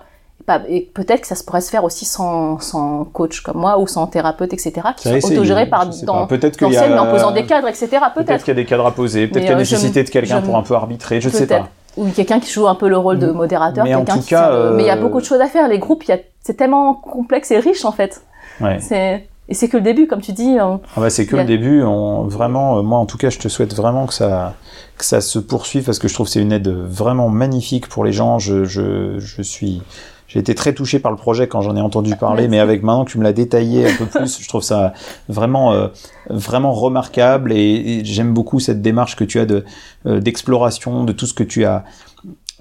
Et, 0.67 0.81
peut-être 0.81 1.21
que 1.21 1.27
ça 1.27 1.35
se 1.35 1.43
pourrait 1.43 1.61
se 1.61 1.69
faire 1.69 1.83
aussi 1.83 2.03
sans, 2.03 2.59
sans 2.59 3.05
coach 3.05 3.41
comme 3.41 3.57
moi 3.57 3.79
ou 3.79 3.87
sans 3.87 4.05
thérapeute, 4.07 4.53
etc., 4.53 4.73
qui 4.97 5.21
sont 5.21 5.31
autogérés 5.31 5.67
par. 5.67 5.87
Peut-être 6.27 6.57
qu'il 6.57 6.71
y 6.71 6.77
a- 6.77 6.81
d'anciennes, 6.81 6.93
mais 6.93 6.99
en 6.99 7.11
posant 7.11 7.31
des 7.31 7.45
cadres, 7.45 7.67
etc. 7.67 7.89
Peut-être 8.13 8.43
qu'il 8.43 8.53
y 8.53 8.57
a 8.57 8.61
des 8.61 8.65
cadres 8.65 8.87
à 8.87 8.91
poser, 8.91 9.27
peut-être 9.27 9.43
qu'il 9.43 9.49
y 9.49 9.53
a 9.53 9.55
euh, 9.55 9.59
nécessité 9.59 10.03
de 10.03 10.09
quelqu'un 10.09 10.41
pour 10.41 10.57
un 10.57 10.63
peu 10.63 10.73
arbitrer, 10.73 11.21
je 11.21 11.29
ne 11.29 11.33
sais 11.33 11.47
pas. 11.47 11.69
Ou 11.97 12.09
quelqu'un 12.09 12.39
qui 12.39 12.51
joue 12.51 12.67
un 12.67 12.75
peu 12.75 12.89
le 12.89 12.97
rôle 12.97 13.19
de 13.19 13.31
modérateur, 13.31 13.85
Mais 13.85 13.93
en 13.93 13.99
quelqu'un 13.99 14.15
tout 14.15 14.23
qui 14.23 14.29
cas, 14.29 14.71
Mais 14.71 14.83
il 14.83 14.87
y 14.87 14.89
a 14.89 14.97
beaucoup 14.97 15.21
de 15.21 15.25
choses 15.25 15.41
à 15.41 15.47
faire. 15.47 15.67
Les 15.67 15.79
groupes, 15.79 16.03
c'est 16.41 16.57
tellement 16.57 16.95
complexe 16.95 17.51
et 17.51 17.59
riche 17.59 17.85
en 17.85 17.91
fait. 17.91 18.23
Ouais. 18.59 18.79
C'est 18.79 19.27
et 19.49 19.53
c'est 19.53 19.67
que 19.69 19.77
le 19.77 19.83
début, 19.83 20.07
comme 20.07 20.21
tu 20.21 20.33
dis. 20.33 20.57
on- 20.59 20.81
Ah 20.95 21.01
bah, 21.01 21.09
c'est 21.09 21.25
que 21.25 21.35
a- 21.35 21.39
le 21.41 21.45
début. 21.45 21.83
On, 21.83 22.23
vraiment, 22.23 22.77
euh, 22.77 22.81
moi 22.81 22.99
en 22.99 23.05
tout 23.05 23.17
cas, 23.17 23.29
je 23.29 23.37
te 23.39 23.47
souhaite 23.47 23.73
vraiment 23.75 24.05
que 24.07 24.13
ça, 24.13 24.55
que 24.97 25.05
ça 25.05 25.21
se 25.21 25.39
poursuive 25.39 25.83
parce 25.83 25.99
que 25.99 26.07
je 26.07 26.13
trouve 26.13 26.25
que 26.27 26.31
c'est 26.33 26.41
une 26.41 26.51
aide 26.51 26.67
vraiment 26.67 27.29
magnifique 27.29 27.87
pour 27.87 28.03
les 28.05 28.11
gens. 28.13 28.39
Je, 28.39 28.63
je, 28.65 29.19
je 29.19 29.41
suis, 29.41 29.81
j'ai 30.27 30.39
été 30.39 30.55
très 30.55 30.73
touché 30.73 30.99
par 30.99 31.11
le 31.11 31.17
projet 31.17 31.47
quand 31.47 31.61
j'en 31.61 31.75
ai 31.75 31.81
entendu 31.81 32.15
parler, 32.15 32.43
Merci. 32.43 32.49
mais 32.51 32.59
avec 32.59 32.81
maintenant 32.81 33.05
que 33.05 33.11
tu 33.11 33.17
me 33.19 33.23
l'as 33.23 33.33
détaillé 33.33 33.87
un 33.87 33.95
peu 33.95 34.05
plus, 34.05 34.41
je 34.41 34.47
trouve 34.49 34.63
ça 34.63 34.93
vraiment, 35.29 35.73
euh, 35.73 35.87
vraiment 36.29 36.73
remarquable 36.73 37.53
et, 37.53 37.99
et 37.99 38.05
j'aime 38.05 38.33
beaucoup 38.33 38.59
cette 38.59 38.81
démarche 38.81 39.15
que 39.15 39.23
tu 39.23 39.39
as 39.39 39.45
de 39.45 39.63
euh, 40.07 40.19
d'exploration 40.19 41.03
de 41.03 41.11
tout 41.13 41.25
ce 41.27 41.33
que 41.35 41.43
tu 41.43 41.65
as 41.65 41.83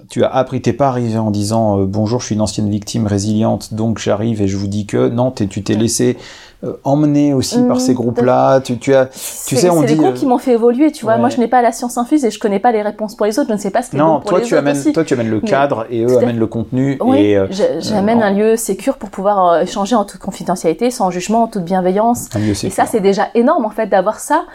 tu 0.09 0.23
as 0.25 0.29
appris, 0.29 0.61
t'es 0.61 0.73
pas 0.73 0.89
arrivé 0.89 1.17
en 1.17 1.31
disant 1.31 1.79
euh, 1.79 1.85
bonjour, 1.85 2.19
je 2.19 2.25
suis 2.27 2.35
une 2.35 2.41
ancienne 2.41 2.69
victime 2.69 3.07
résiliente, 3.07 3.73
donc 3.73 3.97
j'arrive 3.97 4.41
et 4.41 4.47
je 4.47 4.57
vous 4.57 4.67
dis 4.67 4.85
que 4.85 5.07
non, 5.07 5.31
tu 5.31 5.63
t'es 5.63 5.73
laissé 5.75 6.17
euh, 6.65 6.73
emmener 6.83 7.33
aussi 7.33 7.57
par 7.63 7.75
Mhm, 7.77 7.79
ces 7.79 7.93
groupes-là. 7.93 8.59
Tu, 8.61 8.77
tu 8.79 8.93
as, 8.95 9.05
tu 9.05 9.11
C'est 9.15 9.55
sais, 9.55 9.69
on 9.69 9.81
c'est 9.81 9.87
dit. 9.87 9.93
les 9.93 9.97
groupes 9.99 10.09
euh, 10.15 10.17
qui 10.17 10.25
m'ont 10.25 10.37
fait 10.37 10.53
évoluer, 10.53 10.91
tu 10.91 11.05
vois. 11.05 11.13
ouais. 11.15 11.19
Moi, 11.19 11.29
je 11.29 11.37
n'ai 11.39 11.47
pas 11.47 11.61
la 11.61 11.71
science 11.71 11.97
infuse 11.97 12.25
et 12.25 12.31
je 12.31 12.39
connais 12.39 12.59
pas 12.59 12.71
les 12.71 12.81
réponses 12.81 13.15
pour 13.15 13.25
les 13.25 13.37
autres. 13.39 13.49
Je 13.49 13.53
ne 13.53 13.59
sais 13.59 13.71
pas 13.71 13.81
ce 13.83 13.89
qui 13.91 13.95
est 13.95 13.99
non, 13.99 14.15
bon 14.15 14.19
pour 14.21 14.29
toi 14.31 14.39
les 14.39 14.45
tu 14.45 14.53
autres 14.53 14.59
amènes, 14.59 14.77
aussi. 14.77 14.93
toi 14.93 15.03
tu 15.03 15.13
amènes 15.13 15.29
le 15.29 15.41
Mais- 15.41 15.49
cadre 15.49 15.85
et 15.89 16.03
eux 16.03 16.17
amènent 16.17 16.39
le 16.39 16.47
contenu 16.47 16.97
Oui, 17.01 17.19
et 17.19 17.37
euh, 17.37 17.47
j'amène 17.79 18.21
euh, 18.21 18.25
un 18.25 18.31
lieu 18.31 18.55
sécure 18.55 18.97
pour 18.97 19.09
pouvoir 19.09 19.45
euh, 19.53 19.61
échanger 19.61 19.95
en 19.95 20.05
toute 20.05 20.21
confidentialité, 20.21 20.91
sans 20.91 21.09
jugement, 21.11 21.43
en 21.43 21.47
toute 21.47 21.63
bienveillance. 21.63 22.29
un 22.35 22.39
lieu 22.39 22.51
Et 22.51 22.69
ça, 22.69 22.85
c'est 22.85 22.99
déjà 23.01 23.27
énorme 23.35 23.65
en 23.65 23.69
fait 23.69 23.87
d'avoir 23.87 24.19
ça. 24.19 24.45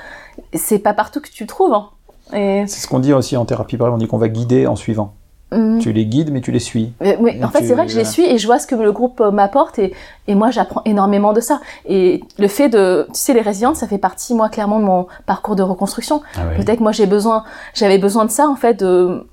C'est 0.54 0.78
pas 0.78 0.94
partout 0.94 1.20
que 1.20 1.28
tu 1.28 1.44
le 1.44 1.48
trouves. 1.48 1.72
hein. 1.72 1.86
Et 2.32 2.64
C'est 2.68 2.80
ce 2.80 2.86
qu'on 2.86 3.00
dit 3.00 3.12
aussi 3.12 3.36
en 3.36 3.44
thérapie 3.44 3.76
brève, 3.76 3.92
on 3.92 3.98
dit 3.98 4.06
qu'on 4.06 4.16
va 4.18 4.28
guider 4.28 4.66
en 4.66 4.76
suivant. 4.76 5.14
Hum, 5.52 5.78
Tu 5.80 5.92
les 5.92 6.06
guides, 6.06 6.30
mais 6.32 6.40
tu 6.40 6.52
les 6.52 6.58
suis. 6.60 6.92
Euh, 7.02 7.16
oui, 7.20 7.32
Et 7.38 7.44
en 7.44 7.48
fait, 7.50 7.60
tu- 7.60 7.66
c'est 7.68 7.74
vrai 7.74 7.86
que 7.86 7.92
je 7.92 7.98
les 7.98 8.04
suis 8.04 8.24
et 8.26 8.38
je 8.38 8.46
vois 8.46 8.58
ce 8.58 8.66
que 8.66 8.74
le 8.74 8.92
groupe 8.92 9.20
euh, 9.20 9.30
m'apporte 9.30 9.78
et, 9.78 9.94
et 10.28 10.34
moi, 10.34 10.50
j'apprends 10.50 10.82
énormément 10.84 11.32
de 11.32 11.40
ça. 11.40 11.60
Et 11.86 12.22
le 12.38 12.48
fait 12.48 12.68
de, 12.68 13.04
tu 13.08 13.20
sais, 13.20 13.34
les 13.34 13.40
résilientes, 13.40 13.76
ça 13.76 13.86
fait 13.88 13.98
partie, 13.98 14.34
moi, 14.34 14.48
clairement, 14.48 14.78
de 14.78 14.84
mon 14.84 15.06
parcours 15.26 15.56
de 15.56 15.62
reconstruction. 15.62 16.22
Peut-être 16.56 16.78
que 16.78 16.82
moi, 16.82 16.92
j'ai 16.92 17.06
besoin, 17.06 17.44
j'avais 17.74 17.98
besoin 17.98 18.24
de 18.24 18.30
ça, 18.30 18.48
en 18.48 18.56
fait, 18.56 18.74
de, 18.80 19.26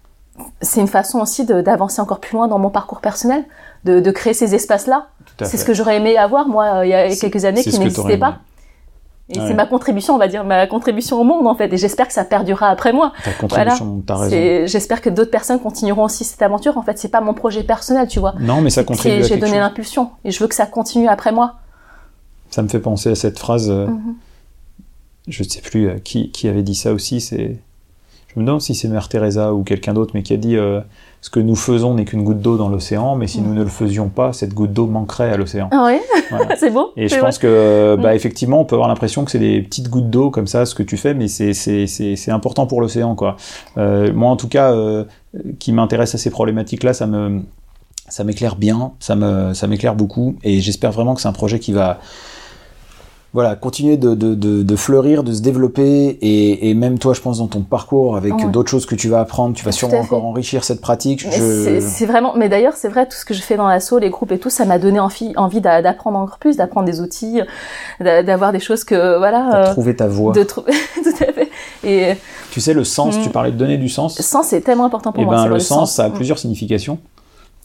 c'est 0.61 0.81
une 0.81 0.87
façon 0.87 1.19
aussi 1.19 1.45
d'avancer 1.45 2.01
encore 2.01 2.19
plus 2.19 2.35
loin 2.35 2.47
dans 2.47 2.59
mon 2.59 2.69
parcours 2.69 3.01
personnel, 3.01 3.43
de, 3.85 3.99
de 3.99 4.11
créer 4.11 4.33
ces 4.33 4.53
espaces-là. 4.55 5.07
C'est 5.45 5.57
ce 5.57 5.65
que 5.65 5.73
j'aurais 5.73 5.97
aimé 5.97 6.17
avoir, 6.17 6.47
moi, 6.47 6.65
euh, 6.79 6.85
il 6.85 6.89
y 6.89 6.93
a 6.93 7.07
quelques 7.15 7.45
années, 7.45 7.61
qui 7.71 7.77
t'aurais 7.95 8.17
pas. 8.19 8.27
aimé. 8.29 8.37
Et 9.29 9.39
Ouais. 9.39 9.47
c'est 9.49 9.53
ma 9.53 9.65
contribution, 9.65 10.15
on 10.15 10.17
va 10.17 10.29
dire, 10.29 10.45
ma 10.45 10.67
contribution 10.67 11.19
au 11.19 11.25
monde, 11.25 11.47
en 11.47 11.55
fait. 11.55 11.71
Et 11.73 11.77
j'espère 11.77 12.07
que 12.07 12.13
ça 12.13 12.23
perdurera 12.23 12.69
après 12.69 12.93
moi. 12.93 13.11
Ta 13.25 13.33
contribution, 13.33 14.01
t'as 14.05 14.15
raison. 14.15 14.29
C'est- 14.29 14.67
J'espère 14.67 15.01
que 15.01 15.09
d'autres 15.09 15.31
personnes 15.31 15.59
continueront 15.59 16.03
aussi 16.05 16.23
cette 16.23 16.41
aventure. 16.41 16.77
En 16.77 16.81
fait, 16.81 16.97
c'est 16.97 17.09
pas 17.09 17.19
mon 17.19 17.33
projet 17.33 17.63
personnel, 17.63 18.07
tu 18.07 18.19
vois. 18.19 18.35
Non, 18.39 18.61
mais 18.61 18.69
ça 18.69 18.85
contribue 18.85 19.23
J'ai 19.25 19.35
donné 19.35 19.59
l'impulsion 19.59 20.11
et 20.23 20.31
je 20.31 20.39
veux 20.39 20.47
que 20.47 20.55
ça 20.55 20.65
continue 20.65 21.09
après 21.09 21.33
moi. 21.33 21.55
Ça 22.51 22.61
me 22.61 22.69
fait 22.69 22.79
penser 22.79 23.09
à 23.11 23.15
cette 23.15 23.37
phrase. 23.37 23.69
euh, 23.69 23.87
Mhm. 23.87 24.15
je 25.27 25.43
ne 25.43 25.49
sais 25.49 25.59
plus 25.61 25.89
euh, 25.89 25.97
qui, 26.01 26.31
qui 26.31 26.47
avait 26.47 26.63
dit 26.63 26.75
ça 26.75 26.93
aussi. 26.93 27.19
C'est, 27.19 27.57
je 28.33 28.39
me 28.39 28.45
demande 28.45 28.61
si 28.61 28.75
c'est 28.75 28.87
Mère 28.87 29.09
Teresa 29.09 29.53
ou 29.53 29.63
quelqu'un 29.63 29.93
d'autre, 29.93 30.11
mais 30.13 30.23
qui 30.23 30.33
a 30.33 30.37
dit 30.37 30.55
euh, 30.55 30.79
ce 31.21 31.29
que 31.29 31.39
nous 31.39 31.55
faisons 31.55 31.93
n'est 31.95 32.05
qu'une 32.05 32.23
goutte 32.23 32.39
d'eau 32.41 32.57
dans 32.57 32.69
l'océan, 32.69 33.15
mais 33.15 33.27
si 33.27 33.41
nous 33.41 33.53
ne 33.53 33.63
le 33.63 33.69
faisions 33.69 34.07
pas, 34.07 34.33
cette 34.33 34.53
goutte 34.53 34.71
d'eau 34.71 34.85
manquerait 34.87 35.31
à 35.31 35.37
l'océan. 35.37 35.67
Ah 35.71 35.85
oui, 35.87 35.99
Voilà. 36.29 36.55
c'est 36.57 36.69
beau. 36.69 36.91
Et 36.95 37.07
je 37.07 37.15
vrai. 37.15 37.21
pense 37.23 37.37
que, 37.39 37.47
euh, 37.47 37.97
bah, 37.97 38.13
Mm. 38.13 38.15
effectivement, 38.15 38.61
on 38.61 38.65
peut 38.65 38.75
avoir 38.75 38.87
l'impression 38.87 39.25
que 39.25 39.31
c'est 39.31 39.39
des 39.39 39.61
petites 39.61 39.89
gouttes 39.89 40.09
d'eau 40.09 40.29
comme 40.29 40.47
ça, 40.47 40.65
ce 40.65 40.75
que 40.75 40.83
tu 40.83 40.95
fais, 40.95 41.13
mais 41.13 41.27
c'est 41.27 41.53
c'est 41.53 41.87
c'est 41.87 42.15
c'est 42.15 42.31
important 42.31 42.67
pour 42.67 42.79
l'océan, 42.81 43.15
quoi. 43.15 43.35
Euh, 43.77 44.13
moi, 44.13 44.29
en 44.29 44.35
tout 44.37 44.47
cas, 44.47 44.71
euh, 44.71 45.03
qui 45.59 45.73
m'intéresse 45.73 46.13
à 46.15 46.17
ces 46.17 46.29
problématiques-là, 46.29 46.93
ça 46.93 47.07
me 47.07 47.41
ça 48.09 48.23
m'éclaire 48.23 48.55
bien, 48.55 48.91
ça 48.99 49.15
me 49.15 49.53
ça 49.53 49.67
m'éclaire 49.67 49.95
beaucoup, 49.95 50.35
et 50.43 50.61
j'espère 50.61 50.91
vraiment 50.91 51.13
que 51.13 51.19
c'est 51.21 51.27
un 51.27 51.33
projet 51.33 51.59
qui 51.59 51.73
va 51.73 51.99
voilà, 53.37 53.55
continuer 53.55 53.97
de, 53.97 54.15
de, 54.15 54.33
de, 54.33 54.63
de 54.63 54.75
fleurir, 54.75 55.21
de 55.23 55.31
se 55.31 55.43
développer, 55.43 56.17
et, 56.21 56.69
et 56.71 56.73
même 56.73 56.97
toi, 56.97 57.13
je 57.13 57.21
pense, 57.21 57.37
dans 57.37 57.45
ton 57.45 57.61
parcours, 57.61 58.17
avec 58.17 58.33
Ouais. 58.33 58.45
d'autres 58.45 58.71
choses 58.71 58.87
que 58.87 58.95
tu 58.95 59.09
vas 59.09 59.19
apprendre, 59.19 59.53
tu 59.55 59.63
vas 59.63 59.69
Tout 59.69 59.77
sûrement 59.77 59.99
encore 59.99 60.25
enrichir 60.25 60.63
cette 60.63 60.81
pratique. 60.81 61.23
Je... 61.31 61.79
c'est- 61.79 62.05
vraiment. 62.07 62.33
Mais 62.35 62.49
d'ailleurs, 62.49 62.73
c'est 62.75 62.87
vrai, 62.89 63.05
tout 63.05 63.15
ce 63.15 63.25
que 63.25 63.35
je 63.35 63.41
fais 63.43 63.55
dans 63.55 63.67
l'assaut, 63.67 63.99
les 63.99 64.09
groupes 64.09 64.31
et 64.31 64.39
tout, 64.39 64.49
ça 64.49 64.65
m'a 64.65 64.79
donné 64.79 64.99
envie, 64.99 65.33
envie 65.37 65.61
d'a- 65.61 65.83
d'apprendre 65.83 66.17
encore 66.17 66.39
plus, 66.39 66.57
d'apprendre 66.57 66.87
des 66.87 66.99
outils, 66.99 67.41
d'a- 67.99 68.23
d'avoir 68.23 68.51
des 68.51 68.59
choses 68.59 68.83
que 68.83 69.19
voilà. 69.19 69.67
Euh, 69.67 69.71
trouvé 69.71 69.95
ta 69.95 70.07
voie. 70.07 70.33
de 70.33 70.41
trouver. 70.43 70.71
tout 70.95 71.09
à 71.23 71.31
fait. 71.31 71.49
Et 71.83 72.15
Tu 72.49 72.59
sais, 72.59 72.73
le 72.73 72.83
sens, 72.83 73.19
Mm. 73.19 73.21
tu 73.21 73.29
parlais 73.29 73.51
de 73.51 73.57
donner 73.57 73.77
du 73.77 73.87
sens. 73.89 74.17
le 74.17 74.23
sens, 74.23 74.47
c'est 74.47 74.61
tellement 74.61 74.85
important 74.85 75.11
pour 75.11 75.21
Eh 75.21 75.25
moi. 75.27 75.35
ben, 75.35 75.45
le 75.47 75.59
sens, 75.59 75.93
ça 75.93 76.05
a 76.05 76.09
Mm. 76.09 76.13
plusieurs 76.13 76.39
significations. 76.39 76.97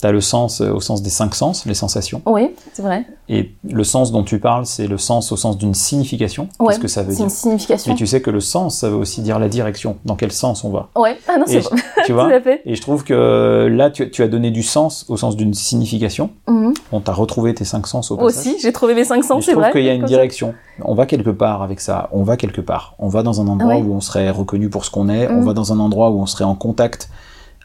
Tu 0.03 0.07
as 0.07 0.11
le 0.11 0.19
sens 0.19 0.59
euh, 0.59 0.69
au 0.73 0.81
sens 0.81 1.01
des 1.01 1.09
cinq 1.09 1.33
sens, 1.33 1.65
les 1.65 1.73
sensations. 1.73 2.21
Oui, 2.25 2.49
c'est 2.73 2.81
vrai. 2.81 3.05
Et 3.29 3.53
le 3.63 3.85
sens 3.85 4.11
dont 4.11 4.23
tu 4.23 4.37
parles, 4.37 4.65
c'est 4.65 4.85
le 4.87 4.97
sens 4.97 5.31
au 5.31 5.37
sens 5.37 5.57
d'une 5.57 5.73
signification. 5.73 6.49
Ouais, 6.59 6.67
Qu'est-ce 6.73 6.79
que 6.81 6.87
ça 6.89 7.03
veut 7.03 7.11
C'est 7.11 7.15
dire 7.15 7.23
une 7.27 7.29
signification. 7.29 7.93
Mais 7.93 7.97
tu 7.97 8.05
sais 8.05 8.21
que 8.21 8.29
le 8.29 8.41
sens, 8.41 8.75
ça 8.79 8.89
veut 8.89 8.97
aussi 8.97 9.21
dire 9.21 9.39
la 9.39 9.47
direction, 9.47 9.95
dans 10.03 10.17
quel 10.17 10.33
sens 10.33 10.65
on 10.65 10.71
va. 10.71 10.89
Ouais. 10.97 11.17
Ah 11.29 11.37
non, 11.37 11.45
c'est 11.47 11.61
bon. 11.61 11.69
tu 11.73 11.83
Tout 12.07 12.13
vois 12.15 12.27
à 12.33 12.41
fait. 12.41 12.61
Et 12.65 12.75
je 12.75 12.81
trouve 12.81 13.05
que 13.05 13.69
là, 13.71 13.89
tu, 13.91 14.11
tu 14.11 14.23
as 14.23 14.27
donné 14.27 14.51
du 14.51 14.61
sens 14.61 15.05
au 15.07 15.15
sens 15.15 15.37
d'une 15.37 15.53
signification. 15.53 16.31
Mhm. 16.49 16.73
On 16.91 16.99
t'a 16.99 17.13
retrouvé 17.13 17.53
tes 17.55 17.63
cinq 17.63 17.87
sens 17.87 18.11
au 18.11 18.17
passage. 18.17 18.39
Aussi, 18.47 18.57
j'ai 18.61 18.73
trouvé 18.73 18.95
mes 18.95 19.05
cinq 19.05 19.23
sens, 19.23 19.39
je 19.39 19.45
c'est 19.45 19.51
trouve 19.53 19.63
vrai. 19.63 19.71
qu'il 19.71 19.85
y 19.85 19.89
a 19.89 19.93
une 19.93 20.01
ça. 20.01 20.07
direction. 20.07 20.53
On 20.83 20.95
va 20.95 21.05
quelque 21.05 21.29
part 21.29 21.61
avec 21.63 21.79
ça. 21.79 22.09
On 22.11 22.23
va 22.23 22.35
quelque 22.35 22.59
part. 22.59 22.95
On 22.99 23.07
va 23.07 23.23
dans 23.23 23.39
un 23.39 23.47
endroit 23.47 23.75
Ouais. 23.75 23.81
où 23.81 23.93
on 23.95 24.01
serait 24.01 24.29
reconnu 24.31 24.69
pour 24.69 24.83
ce 24.83 24.91
qu'on 24.91 25.07
est. 25.07 25.29
On 25.29 25.35
Mm. 25.41 25.45
va 25.45 25.53
dans 25.53 25.71
un 25.71 25.79
endroit 25.79 26.09
où 26.09 26.19
on 26.19 26.25
serait 26.25 26.43
en 26.43 26.55
contact 26.55 27.09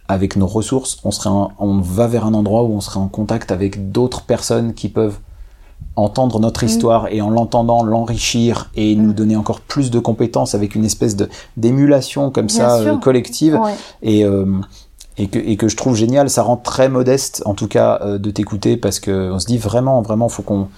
avec 0.08 0.36
nos 0.36 0.46
ressources. 0.46 0.98
On 1.04 1.10
serait, 1.10 1.30
on 1.58 1.78
va 1.80 2.06
vers 2.06 2.24
un 2.26 2.34
endroit 2.34 2.62
où 2.64 2.72
on 2.72 2.80
serait 2.80 3.00
en 3.00 3.08
contact 3.08 3.52
avec 3.52 3.92
d'autres 3.92 4.22
personnes 4.22 4.74
qui 4.74 4.88
peuvent 4.88 5.18
entendre 5.96 6.40
notre 6.40 6.64
Mm. 6.64 6.68
histoire 6.68 7.06
et 7.08 7.20
en 7.20 7.30
l'entendant 7.30 7.82
l'enrichir 7.84 8.70
et 8.74 8.96
Mm. 8.96 9.02
nous 9.02 9.12
donner 9.12 9.36
encore 9.36 9.60
plus 9.60 9.90
de 9.90 9.98
compétences 9.98 10.54
avec 10.54 10.74
une 10.74 10.84
espèce 10.84 11.14
de 11.16 11.28
d'émulation 11.56 12.30
comme 12.30 12.46
Bien 12.46 12.56
ça 12.56 12.76
euh, 12.78 12.96
collective 12.96 13.54
Ouais. 13.54 13.74
et 14.02 14.24
euh, 14.24 14.46
et 15.20 15.26
que, 15.26 15.38
et 15.40 15.56
que 15.56 15.66
je 15.68 15.76
trouve 15.76 15.96
génial, 15.96 16.30
ça 16.30 16.42
rend 16.42 16.56
très 16.56 16.88
modeste 16.88 17.42
en 17.44 17.54
tout 17.54 17.66
cas 17.68 17.98
euh, 18.02 18.18
de 18.18 18.30
t'écouter 18.30 18.76
parce 18.76 19.00
que 19.00 19.32
on 19.32 19.38
se 19.40 19.46
dit 19.46 19.58
vraiment 19.58 20.00
vraiment 20.00 20.28
faut 20.28 20.42
qu'on 20.42 20.68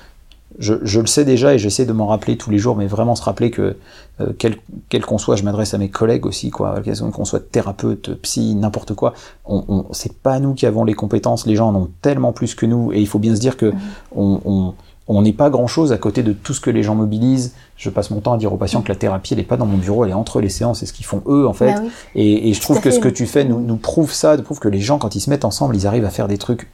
je, 0.60 0.74
je 0.82 1.00
le 1.00 1.06
sais 1.06 1.24
déjà 1.24 1.54
et 1.54 1.58
j'essaie 1.58 1.86
de 1.86 1.92
m'en 1.92 2.06
rappeler 2.06 2.36
tous 2.36 2.50
les 2.50 2.58
jours, 2.58 2.76
mais 2.76 2.86
vraiment 2.86 3.16
se 3.16 3.22
rappeler 3.22 3.50
que 3.50 3.76
euh, 4.20 4.32
quel 4.38 4.56
quel 4.88 5.04
qu'on 5.04 5.18
soit, 5.18 5.34
je 5.34 5.42
m'adresse 5.42 5.74
à 5.74 5.78
mes 5.78 5.88
collègues 5.88 6.26
aussi 6.26 6.50
quoi, 6.50 6.80
qu'on 7.12 7.24
soit 7.24 7.50
thérapeute, 7.50 8.14
psy, 8.22 8.54
n'importe 8.54 8.94
quoi, 8.94 9.14
on, 9.46 9.64
on 9.68 9.86
c'est 9.92 10.12
pas 10.12 10.38
nous 10.38 10.54
qui 10.54 10.66
avons 10.66 10.84
les 10.84 10.94
compétences, 10.94 11.46
les 11.46 11.56
gens 11.56 11.70
en 11.70 11.74
ont 11.74 11.88
tellement 12.02 12.32
plus 12.32 12.54
que 12.54 12.66
nous 12.66 12.92
et 12.92 13.00
il 13.00 13.08
faut 13.08 13.18
bien 13.18 13.34
se 13.34 13.40
dire 13.40 13.56
que 13.56 13.72
on, 14.14 14.40
on 14.44 14.74
on 15.12 15.22
n'est 15.22 15.32
pas 15.32 15.50
grand 15.50 15.66
chose 15.66 15.90
à 15.90 15.98
côté 15.98 16.22
de 16.22 16.32
tout 16.32 16.54
ce 16.54 16.60
que 16.60 16.70
les 16.70 16.84
gens 16.84 16.94
mobilisent. 16.94 17.54
Je 17.76 17.90
passe 17.90 18.12
mon 18.12 18.20
temps 18.20 18.34
à 18.34 18.38
dire 18.38 18.52
aux 18.52 18.56
patients 18.56 18.80
que 18.80 18.88
la 18.88 18.94
thérapie, 18.94 19.34
elle 19.34 19.40
est 19.40 19.44
pas 19.44 19.56
dans 19.56 19.66
mon 19.66 19.76
bureau, 19.76 20.04
elle 20.04 20.12
est 20.12 20.14
entre 20.14 20.40
les 20.40 20.48
séances, 20.48 20.78
c'est 20.78 20.86
ce 20.86 20.92
qu'ils 20.92 21.04
font 21.04 21.20
eux 21.26 21.48
en 21.48 21.52
fait. 21.52 21.72
Bah 21.72 21.80
oui. 21.82 21.90
Et, 22.14 22.48
et 22.48 22.54
je 22.54 22.60
trouve 22.60 22.76
que 22.76 22.90
fait. 22.90 22.96
ce 22.96 23.00
que 23.00 23.08
tu 23.08 23.26
fais 23.26 23.44
nous, 23.44 23.60
nous 23.60 23.76
prouve 23.76 24.12
ça, 24.12 24.36
nous 24.36 24.44
prouve 24.44 24.60
que 24.60 24.68
les 24.68 24.78
gens, 24.78 24.98
quand 24.98 25.16
ils 25.16 25.20
se 25.20 25.28
mettent 25.28 25.44
ensemble, 25.44 25.74
ils 25.74 25.88
arrivent 25.88 26.04
à 26.04 26.10
faire 26.10 26.28
des 26.28 26.38
trucs 26.38 26.68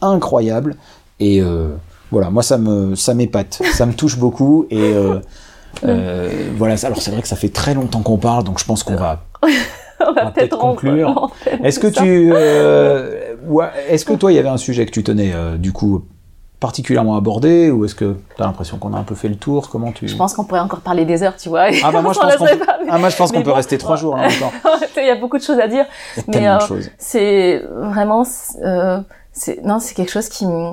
incroyables. 0.00 0.76
Et 1.18 1.42
euh, 1.42 1.70
voilà, 2.10 2.30
moi, 2.30 2.42
ça 2.42 2.58
me 2.58 2.94
ça 2.94 3.14
m'épate, 3.14 3.60
ça 3.72 3.86
me 3.86 3.92
touche 3.92 4.18
beaucoup. 4.18 4.66
Et, 4.70 4.78
euh, 4.94 5.20
Euh, 5.84 6.28
voilà, 6.56 6.74
alors 6.84 7.00
c'est 7.00 7.10
vrai 7.12 7.22
que 7.22 7.28
ça 7.28 7.36
fait 7.36 7.48
très 7.50 7.74
longtemps 7.74 8.02
qu'on 8.02 8.18
parle, 8.18 8.42
donc 8.44 8.58
je 8.58 8.64
pense 8.64 8.82
qu'on 8.82 8.96
va, 8.96 9.20
On 10.00 10.12
va 10.12 10.24
va 10.24 10.30
peut-être 10.32 10.58
conclure. 10.58 11.30
Est-ce 11.62 11.78
que 11.78 11.92
ça. 11.92 12.02
tu, 12.02 12.32
euh, 12.34 13.34
ouais, 13.46 13.66
est-ce 13.88 14.04
que 14.04 14.14
toi, 14.14 14.32
il 14.32 14.34
y 14.34 14.38
avait 14.38 14.48
un 14.48 14.56
sujet 14.56 14.84
que 14.86 14.90
tu 14.90 15.04
tenais 15.04 15.32
du 15.58 15.72
coup 15.72 16.02
particulièrement 16.58 17.16
abordé, 17.16 17.70
ou 17.70 17.84
est-ce 17.86 17.94
que 17.94 18.16
tu 18.36 18.42
as 18.42 18.46
l'impression 18.46 18.76
qu'on 18.78 18.92
a 18.92 18.98
un 18.98 19.02
peu 19.04 19.14
fait 19.14 19.28
le 19.28 19.36
tour? 19.36 19.70
Comment 19.70 19.92
tu 19.92 20.06
Je 20.08 20.16
pense 20.16 20.34
qu'on 20.34 20.44
pourrait 20.44 20.60
encore 20.60 20.80
parler 20.80 21.06
des 21.06 21.22
heures, 21.22 21.36
tu 21.36 21.48
vois. 21.48 21.68
Ah 21.82 21.90
bah 21.90 22.02
moi 22.02 22.12
je 22.14 22.18
On 22.18 22.22
pense 22.22 22.36
qu'on 22.36 22.44
laisserait 22.44 22.58
pas, 22.66 22.78
mais- 22.84 22.90
ah, 22.90 23.08
je 23.08 23.16
pense 23.16 23.32
qu'on 23.32 23.42
peut 23.42 23.52
rester 23.52 23.78
trois 23.78 23.96
jours 23.96 24.16
là 24.16 24.24
encore. 24.26 24.52
Il 24.96 25.06
y 25.06 25.10
a 25.10 25.16
beaucoup 25.16 25.38
de 25.38 25.42
choses 25.42 25.58
à 25.58 25.68
dire. 25.68 25.86
Mais, 26.28 26.46
euh. 26.48 26.58
C'est 26.98 27.62
vraiment, 27.70 28.24
euh, 28.62 29.00
c'est 29.32 29.64
non, 29.64 29.78
c'est 29.80 29.94
quelque 29.94 30.12
chose 30.12 30.28
qui 30.28 30.46
me. 30.46 30.72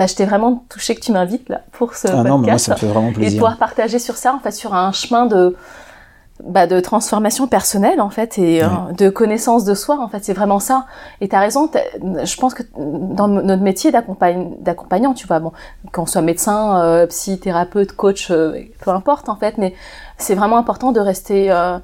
Bah, 0.00 0.06
j'étais 0.06 0.24
vraiment 0.24 0.64
touchée 0.70 0.94
que 0.94 1.00
tu 1.00 1.12
m'invites 1.12 1.48
là 1.50 1.60
pour 1.72 1.94
ce 1.94 2.08
Ah 2.08 2.12
podcast 2.12 2.28
non, 2.30 2.38
mais 2.38 2.48
moi 2.48 2.58
ça 2.58 2.72
me 2.72 2.78
fait 2.78 2.86
vraiment 2.86 3.10
et 3.10 3.12
plaisir. 3.12 3.38
pouvoir 3.38 3.58
partager 3.58 3.98
sur 3.98 4.16
ça, 4.16 4.32
en 4.34 4.38
fait, 4.38 4.50
sur 4.52 4.72
un 4.74 4.92
chemin 4.92 5.26
de 5.26 5.54
bah, 6.42 6.66
de 6.66 6.80
transformation 6.80 7.46
personnelle 7.46 8.00
en 8.00 8.08
fait 8.08 8.38
et 8.38 8.64
euh, 8.64 8.68
de 8.96 9.10
connaissance 9.10 9.66
de 9.66 9.74
soi 9.74 10.00
en 10.00 10.08
fait 10.08 10.24
c'est 10.24 10.32
vraiment 10.32 10.58
ça. 10.58 10.86
Et 11.20 11.28
t'as 11.28 11.38
raison 11.38 11.68
t'as- 11.68 12.24
je 12.24 12.36
pense 12.38 12.54
que 12.54 12.62
dans 12.74 13.28
notre 13.28 13.60
métier 13.62 13.92
d'accompagnant 13.92 15.12
tu 15.12 15.26
vois 15.26 15.38
bon 15.38 15.52
qu'on 15.92 16.06
soit 16.06 16.22
médecin 16.22 16.80
euh, 16.82 17.06
psy 17.08 17.38
thérapeute 17.38 17.92
coach 17.92 18.30
euh, 18.30 18.54
peu 18.82 18.90
importe 18.90 19.28
en 19.28 19.36
fait 19.36 19.58
mais 19.58 19.74
c'est 20.16 20.34
vraiment 20.34 20.56
important 20.56 20.92
de 20.92 21.00
rester 21.00 21.52
euh, 21.52 21.78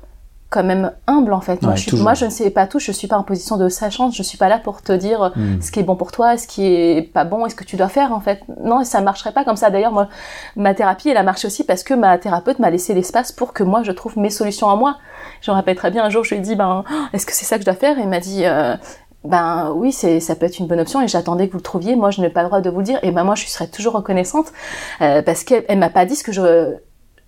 quand 0.57 0.65
même 0.65 0.93
humble 1.07 1.33
en 1.33 1.41
fait 1.41 1.61
moi, 1.63 1.73
Ouais, 1.73 1.77
je 1.77 1.83
suis, 1.83 1.91
toujours. 1.91 2.05
moi 2.05 2.15
je 2.15 2.25
ne 2.25 2.31
sais 2.31 2.51
pas 2.51 2.67
tout 2.67 2.79
je 2.79 2.93
suis 2.93 3.09
pas 3.09 3.17
en 3.19 3.23
position 3.23 3.57
de 3.57 3.69
sachant 3.69 4.11
je 4.11 4.23
suis 4.23 4.39
pas 4.39 4.49
là 4.49 4.59
pour 4.59 4.81
te 4.83 4.93
dire 4.93 5.23
euh, 5.23 5.31
Hmm. 5.37 5.61
ce 5.61 5.71
qui 5.71 5.81
est 5.81 5.83
bon 5.83 5.97
pour 5.97 6.13
toi, 6.13 6.37
ce 6.39 6.47
qui 6.47 6.65
est 6.65 7.03
pas 7.13 7.25
bon, 7.25 7.45
et 7.47 7.51
ce 7.51 7.55
que 7.55 7.65
tu 7.65 7.77
dois 7.77 7.89
faire 7.89 8.13
en 8.13 8.21
fait. 8.21 8.41
Non, 8.65 8.83
ça 8.85 9.01
marcherait 9.03 9.33
pas 9.33 9.45
comme 9.45 9.57
ça. 9.57 9.69
D'ailleurs, 9.71 9.93
moi, 9.93 10.09
ma 10.57 10.73
thérapie, 10.75 11.09
elle 11.11 11.17
a 11.19 11.23
marché 11.23 11.47
aussi 11.47 11.63
parce 11.65 11.83
que 11.83 11.93
ma 11.95 12.17
thérapeute 12.19 12.59
m'a 12.59 12.71
laissé 12.71 12.95
l'espace 12.95 13.33
pour 13.33 13.53
que 13.53 13.63
moi 13.63 13.83
je 13.83 13.93
trouve 13.93 14.17
mes 14.19 14.31
solutions 14.31 14.71
à 14.71 14.77
moi. 14.77 14.97
Je 15.43 15.51
me 15.51 15.57
rappelle 15.57 15.77
très 15.77 15.91
bien 15.91 16.05
un 16.05 16.11
jour, 16.11 16.25
je 16.25 16.31
lui 16.31 16.39
ai 16.39 16.41
dit, 16.41 16.55
ben, 16.57 16.85
oh, 16.89 16.95
est-ce 17.13 17.27
que 17.27 17.33
c'est 17.33 17.45
ça 17.45 17.57
que 17.57 17.63
je 17.63 17.67
dois 17.67 17.75
faire? 17.75 17.99
Et 17.99 18.03
il 18.03 18.09
m'a 18.09 18.21
dit, 18.21 18.47
euh, 18.47 18.77
ben 19.25 19.73
oui, 19.75 19.93
c'est, 19.93 20.21
ça 20.21 20.37
peut 20.37 20.47
être 20.47 20.59
une 20.59 20.67
bonne 20.69 20.81
option. 20.81 21.03
Et 21.03 21.09
j'attendais 21.09 21.47
que 21.49 21.53
vous 21.53 21.59
le 21.59 21.63
trouviez. 21.65 21.97
Moi, 21.97 22.11
je 22.11 22.21
n'ai 22.21 22.31
pas 22.31 22.43
le 22.43 22.49
droit 22.49 22.61
de 22.61 22.71
vous 22.71 22.79
le 22.79 22.85
dire. 22.85 22.99
Et 23.03 23.11
ben 23.11 23.25
moi, 23.25 23.35
je 23.35 23.47
serais 23.47 23.67
toujours 23.69 23.93
reconnaissante 23.95 24.47
euh, 25.03 25.21
parce 25.23 25.45
qu'elle 25.45 25.65
elle 25.69 25.79
m'a 25.79 25.91
pas 25.91 26.07
dit 26.07 26.17
ce 26.17 26.25
que 26.25 26.33
je 26.33 26.75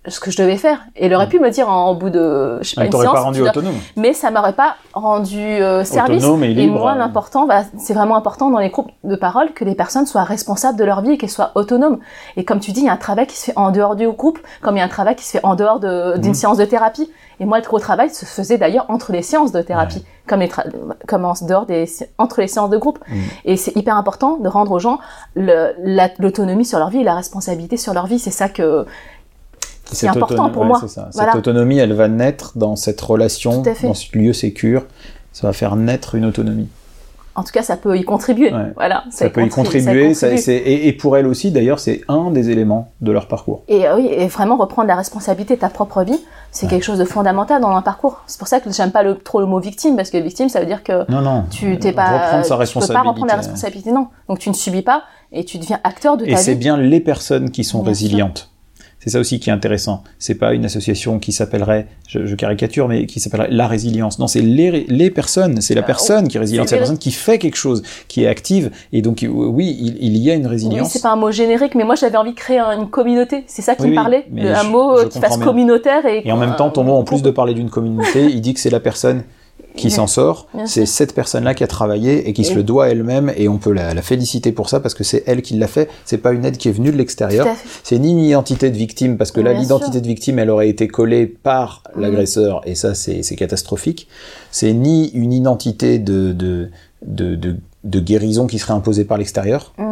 ce 0.07 0.19
que 0.21 0.31
je 0.31 0.37
devais 0.41 0.55
faire. 0.55 0.79
Et 0.95 1.05
elle 1.07 1.13
aurait 1.13 1.27
pu 1.27 1.39
me 1.39 1.49
dire 1.49 1.69
en, 1.69 1.89
au 1.91 1.95
bout 1.95 2.09
de, 2.09 2.57
je 2.61 2.69
sais 2.69 2.75
pas, 2.75 2.85
une 2.85 2.91
séance, 2.91 3.13
pas 3.13 3.19
rendu 3.21 3.41
autonome. 3.41 3.75
mais 3.97 4.13
ça 4.13 4.31
m'aurait 4.31 4.53
pas 4.53 4.75
rendu 4.93 5.37
euh, 5.37 5.83
service. 5.83 6.23
Autonome 6.23 6.43
et 6.45 6.53
libre. 6.53 6.79
moi, 6.79 6.95
l'important, 6.95 7.45
bah, 7.45 7.63
c'est 7.77 7.93
vraiment 7.93 8.15
important 8.15 8.49
dans 8.49 8.59
les 8.59 8.69
groupes 8.69 8.91
de 9.03 9.15
parole 9.17 9.51
que 9.53 9.65
les 9.65 9.75
personnes 9.75 10.05
soient 10.05 10.23
responsables 10.23 10.77
de 10.79 10.85
leur 10.85 11.01
vie 11.01 11.11
et 11.11 11.17
qu'elles 11.17 11.29
soient 11.29 11.51
autonomes. 11.55 11.99
Et 12.37 12.45
comme 12.45 12.59
tu 12.61 12.71
dis, 12.71 12.79
il 12.79 12.85
y 12.85 12.89
a 12.89 12.93
un 12.93 12.97
travail 12.97 13.27
qui 13.27 13.35
se 13.37 13.45
fait 13.45 13.57
en 13.57 13.71
dehors 13.71 13.95
du 13.97 14.09
groupe, 14.09 14.39
comme 14.61 14.77
il 14.77 14.79
y 14.79 14.81
a 14.81 14.85
un 14.85 14.89
travail 14.89 15.15
qui 15.15 15.25
se 15.25 15.31
fait 15.31 15.43
en 15.45 15.55
dehors 15.55 15.79
de- 15.81 16.17
d'une 16.17 16.29
Mhm. 16.29 16.33
séance 16.33 16.57
de 16.57 16.65
thérapie. 16.65 17.11
Et 17.41 17.45
moi, 17.45 17.59
le 17.59 17.65
gros 17.65 17.79
travail 17.79 18.09
se 18.09 18.25
faisait 18.25 18.57
d'ailleurs 18.57 18.85
entre 18.89 19.11
les 19.11 19.21
séances 19.21 19.51
de 19.51 19.61
thérapie, 19.61 20.05
comme, 20.27 20.39
les 20.39 20.49
comme 21.07 21.23
en 21.25 21.33
dehors 21.41 21.65
des, 21.65 21.85
entre 22.17 22.41
les 22.41 22.47
séances 22.47 22.69
de 22.69 22.77
groupe. 22.77 22.99
Mhm. 23.09 23.21
Et 23.45 23.57
c'est 23.57 23.75
hyper 23.75 23.95
important 23.95 24.37
de 24.37 24.47
rendre 24.49 24.71
aux 24.71 24.79
gens 24.79 24.99
la- 25.35 25.71
l'autonomie 26.19 26.65
sur 26.65 26.79
leur 26.79 26.89
vie 26.89 26.99
et 26.99 27.03
la 27.03 27.15
responsabilité 27.15 27.75
sur 27.77 27.93
leur 27.93 28.07
vie. 28.07 28.19
C'est 28.19 28.31
ça 28.31 28.47
que 28.49 28.85
c'est 29.89 30.07
Cette 30.07 30.09
important 30.17 30.33
autonomie- 30.45 30.53
pour 30.53 30.61
ouais, 30.63 30.67
moi. 30.67 30.79
c'est 30.81 30.87
ça. 30.89 31.09
Voilà. 31.13 31.31
Cette 31.31 31.39
autonomie, 31.39 31.77
elle 31.77 31.93
va 31.93 32.07
naître 32.07 32.53
dans 32.57 32.75
cette 32.75 32.99
relation, 33.01 33.61
dans 33.83 33.93
ce 33.93 34.17
lieu 34.17 34.33
sécure. 34.33 34.85
Ça 35.33 35.47
va 35.47 35.53
faire 35.53 35.75
naître 35.75 36.15
une 36.15 36.25
autonomie. 36.25 36.67
en 37.35 37.43
tout 37.43 37.51
cas, 37.53 37.61
ça 37.63 37.77
peut 37.77 37.97
y 37.97 38.03
contribuer. 38.03 38.51
Ouais. 38.53 38.73
Voilà, 38.75 39.05
Ça, 39.11 39.29
peut 39.29 39.41
y 39.41 39.47
contribue- 39.47 39.79
contribuer. 39.85 40.13
ça- 40.13 40.27
contribue. 40.27 40.43
c'est- 40.43 40.57
et, 40.57 40.87
et 40.89 40.93
pour 40.93 41.15
elle 41.15 41.25
aussi, 41.25 41.51
d'ailleurs, 41.51 41.79
c'est 41.79 42.01
un 42.09 42.31
des 42.31 42.49
éléments 42.49 42.91
de 42.99 43.13
leur 43.13 43.29
parcours. 43.29 43.61
Et 43.69 43.87
euh, 43.87 43.95
oui, 43.95 44.07
et 44.11 44.27
vraiment 44.27 44.57
reprendre 44.57 44.89
la 44.89 44.95
responsabilité 44.97 45.55
de 45.55 45.61
ta 45.61 45.69
propre 45.69 46.03
vie, 46.03 46.19
c'est 46.51 46.67
quelque 46.67 46.83
chose 46.83 46.97
de 46.99 47.05
fondamental 47.05 47.61
dans 47.61 47.69
un 47.69 47.81
parcours. 47.81 48.19
C'est 48.27 48.39
pour 48.39 48.49
ça 48.49 48.59
que 48.59 48.69
j'aime 48.73 48.91
pas 48.91 49.03
le, 49.03 49.15
trop 49.15 49.39
le 49.39 49.45
mot 49.45 49.59
victime, 49.61 49.95
parce 49.95 50.09
que 50.09 50.17
victime, 50.17 50.49
ça 50.49 50.59
veut 50.59 50.65
dire 50.65 50.83
que 50.83 51.09
Non, 51.09 51.21
non. 51.21 51.45
tu 51.49 51.79
t'es 51.79 51.93
pas, 51.93 52.07
reprendre 52.11 52.27
sa 52.29 52.35
tu 52.41 52.43
peux 52.43 52.49
pas 52.49 52.55
responsabilité. 52.57 53.07
reprendre 53.07 53.27
la 53.31 53.37
responsabilité, 53.37 53.91
non. 53.93 54.07
Donc 54.27 54.39
tu 54.39 54.49
ne 54.49 54.55
subis 54.55 54.81
pas 54.81 55.03
et 55.31 55.45
tu 55.45 55.59
deviens 55.59 55.79
acteur 55.85 56.17
de 56.17 56.25
Et 56.25 56.31
ta 56.31 56.37
c'est 56.37 56.53
vie. 56.55 56.59
bien 56.59 56.75
les 56.75 56.99
personnes 56.99 57.51
qui 57.51 57.63
sont 57.63 57.79
Bien 57.79 57.87
résilientes. 57.89 58.49
C'est 59.01 59.11
ça 59.11 59.19
aussi 59.19 59.39
qui 59.39 59.49
est 59.49 59.53
intéressant. 59.53 60.03
C'est 60.19 60.35
pas 60.35 60.53
une 60.53 60.65
association 60.65 61.19
qui 61.19 61.31
s'appellerait, 61.31 61.87
je, 62.07 62.25
je 62.25 62.35
caricature, 62.35 62.89
mais 62.89 63.05
qui 63.05 63.21
s'appellerait 63.21 63.47
la 63.49 63.65
résilience. 63.67 64.19
Non, 64.19 64.27
c'est 64.27 64.41
les, 64.41 64.85
les 64.89 65.09
personnes. 65.09 65.61
C'est 65.61 65.73
la 65.73 65.81
Euh, 65.81 65.85
personne 65.85 66.27
qui 66.27 66.35
est 66.35 66.39
résiliente. 66.41 66.67
c'est 66.67 66.75
la 66.75 66.79
personne 66.81 66.97
qui 66.97 67.11
fait 67.11 67.39
quelque 67.39 67.55
chose, 67.55 67.81
qui 68.09 68.23
est 68.23 68.27
active. 68.27 68.71
Et 68.91 69.01
donc, 69.01 69.25
oui, 69.29 69.77
il, 69.79 70.03
il 70.03 70.17
y 70.17 70.29
a 70.29 70.33
une 70.33 70.43
Oui, 70.43 70.47
résilience. 70.49 70.89
c'est 70.91 71.01
pas 71.01 71.11
un 71.11 71.15
mot 71.15 71.31
générique, 71.31 71.75
mais 71.75 71.85
moi 71.85 71.95
j'avais 71.95 72.17
envie 72.17 72.31
de 72.31 72.35
créer 72.35 72.59
un- 72.59 72.77
une 72.77 72.89
communauté. 72.89 73.45
C'est 73.47 73.61
ça 73.61 73.75
qui 73.75 73.83
Oui, 73.83 73.87
me 73.87 73.91
oui, 73.93 73.95
parlait, 73.95 74.25
de- 74.29 74.47
un 74.47 74.63
mot 74.63 74.95
qui 75.09 75.19
fasse 75.19 75.37
communautaire 75.37 76.05
et. 76.05 76.21
Et 76.27 76.31
en 76.33 76.37
même 76.37 76.55
temps, 76.57 76.69
ton 76.69 76.83
mot, 76.83 76.95
en 76.95 77.03
plus 77.05 77.21
de 77.21 77.31
parler 77.31 77.53
d'une 77.53 77.69
communauté, 77.69 78.25
il 78.25 78.41
dit 78.41 78.53
que 78.53 78.59
c'est 78.59 78.69
la 78.69 78.81
personne 78.81 79.23
qui 79.79 79.89
s'en 79.91 80.07
sort. 80.07 80.47
C'est 80.65 80.85
cette 80.85 81.13
personne-là 81.15 81.53
qui 81.53 81.63
a 81.63 81.67
travaillé 81.67 82.27
et 82.29 82.33
qui 82.33 82.43
se 82.43 82.53
le 82.53 82.63
doit 82.63 82.89
elle-même. 82.89 83.31
Et 83.37 83.47
on 83.47 83.57
peut 83.57 83.71
la, 83.71 83.93
la 83.93 84.01
féliciter 84.01 84.51
pour 84.51 84.69
ça 84.69 84.79
parce 84.79 84.93
que 84.93 85.03
c'est 85.03 85.23
elle 85.25 85.41
qui 85.41 85.55
l'a 85.55 85.67
fait. 85.67 85.89
C'est 86.05 86.17
pas 86.19 86.31
une 86.33 86.45
aide 86.45 86.57
qui 86.57 86.69
est 86.69 86.71
venue 86.71 86.91
de 86.91 86.97
l'extérieur. 86.97 87.47
C'est 87.83 87.97
ni 87.99 88.11
une 88.11 88.19
identité 88.19 88.69
de 88.69 88.77
victime, 88.77 89.17
parce 89.17 89.31
que 89.31 89.41
là, 89.41 89.53
l'identité 89.53 90.01
de 90.01 90.07
victime, 90.07 90.39
elle 90.39 90.49
aurait 90.49 90.69
été 90.69 90.87
collée 90.87 91.25
par 91.27 91.83
Mhm. 91.95 92.01
l'agresseur, 92.01 92.61
et 92.65 92.75
ça, 92.75 92.93
c'est 92.93 93.35
catastrophique. 93.35 94.07
C'est 94.51 94.73
ni 94.73 95.09
une 95.11 95.33
identité 95.33 95.99
de, 95.99 96.33
de, 96.33 96.69
de, 97.05 97.35
de, 97.35 97.55
de 97.83 97.99
guérison 97.99 98.47
qui 98.47 98.59
serait 98.59 98.73
imposée 98.73 99.05
par 99.05 99.17
l'extérieur, 99.17 99.73
Mmh. 99.77 99.83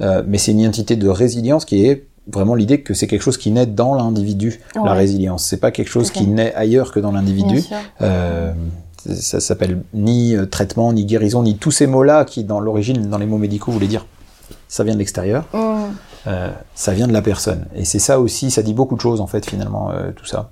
euh, 0.00 0.22
mais 0.26 0.38
c'est 0.38 0.52
une 0.52 0.60
identité 0.60 0.96
de 0.96 1.08
résilience 1.08 1.64
qui 1.64 1.84
est 1.86 2.04
vraiment 2.32 2.54
l'idée 2.54 2.80
que 2.80 2.94
c'est 2.94 3.06
quelque 3.06 3.20
chose 3.22 3.36
qui 3.36 3.50
naît 3.50 3.66
dans 3.66 3.94
l'individu, 3.94 4.60
la 4.74 4.94
résilience. 4.94 5.44
C'est 5.44 5.58
pas 5.60 5.70
quelque 5.70 5.90
chose 5.90 6.10
qui 6.10 6.26
naît 6.26 6.54
ailleurs 6.54 6.90
que 6.90 6.98
dans 7.00 7.12
l'individu. 7.12 7.62
Euh, 8.00 8.52
ça 9.12 9.40
s'appelle 9.40 9.82
ni 9.92 10.36
euh, 10.36 10.46
traitement, 10.46 10.92
ni 10.92 11.04
guérison, 11.04 11.42
ni 11.42 11.56
tous 11.56 11.70
ces 11.70 11.86
mots-là 11.86 12.24
qui, 12.24 12.44
dans 12.44 12.60
l'origine, 12.60 13.08
dans 13.08 13.18
les 13.18 13.26
mots 13.26 13.38
médicaux, 13.38 13.72
voulaient 13.72 13.86
dire 13.86 14.06
ça 14.68 14.84
vient 14.84 14.94
de 14.94 14.98
l'extérieur. 14.98 15.44
Mmh. 15.52 15.74
Euh, 16.26 16.50
ça 16.74 16.92
vient 16.92 17.06
de 17.06 17.12
la 17.12 17.22
personne. 17.22 17.66
Et 17.74 17.84
c'est 17.84 17.98
ça 17.98 18.18
aussi, 18.18 18.50
ça 18.50 18.62
dit 18.62 18.74
beaucoup 18.74 18.96
de 18.96 19.00
choses 19.00 19.20
en 19.20 19.26
fait 19.26 19.44
finalement, 19.46 19.90
euh, 19.90 20.10
tout 20.12 20.24
ça. 20.24 20.50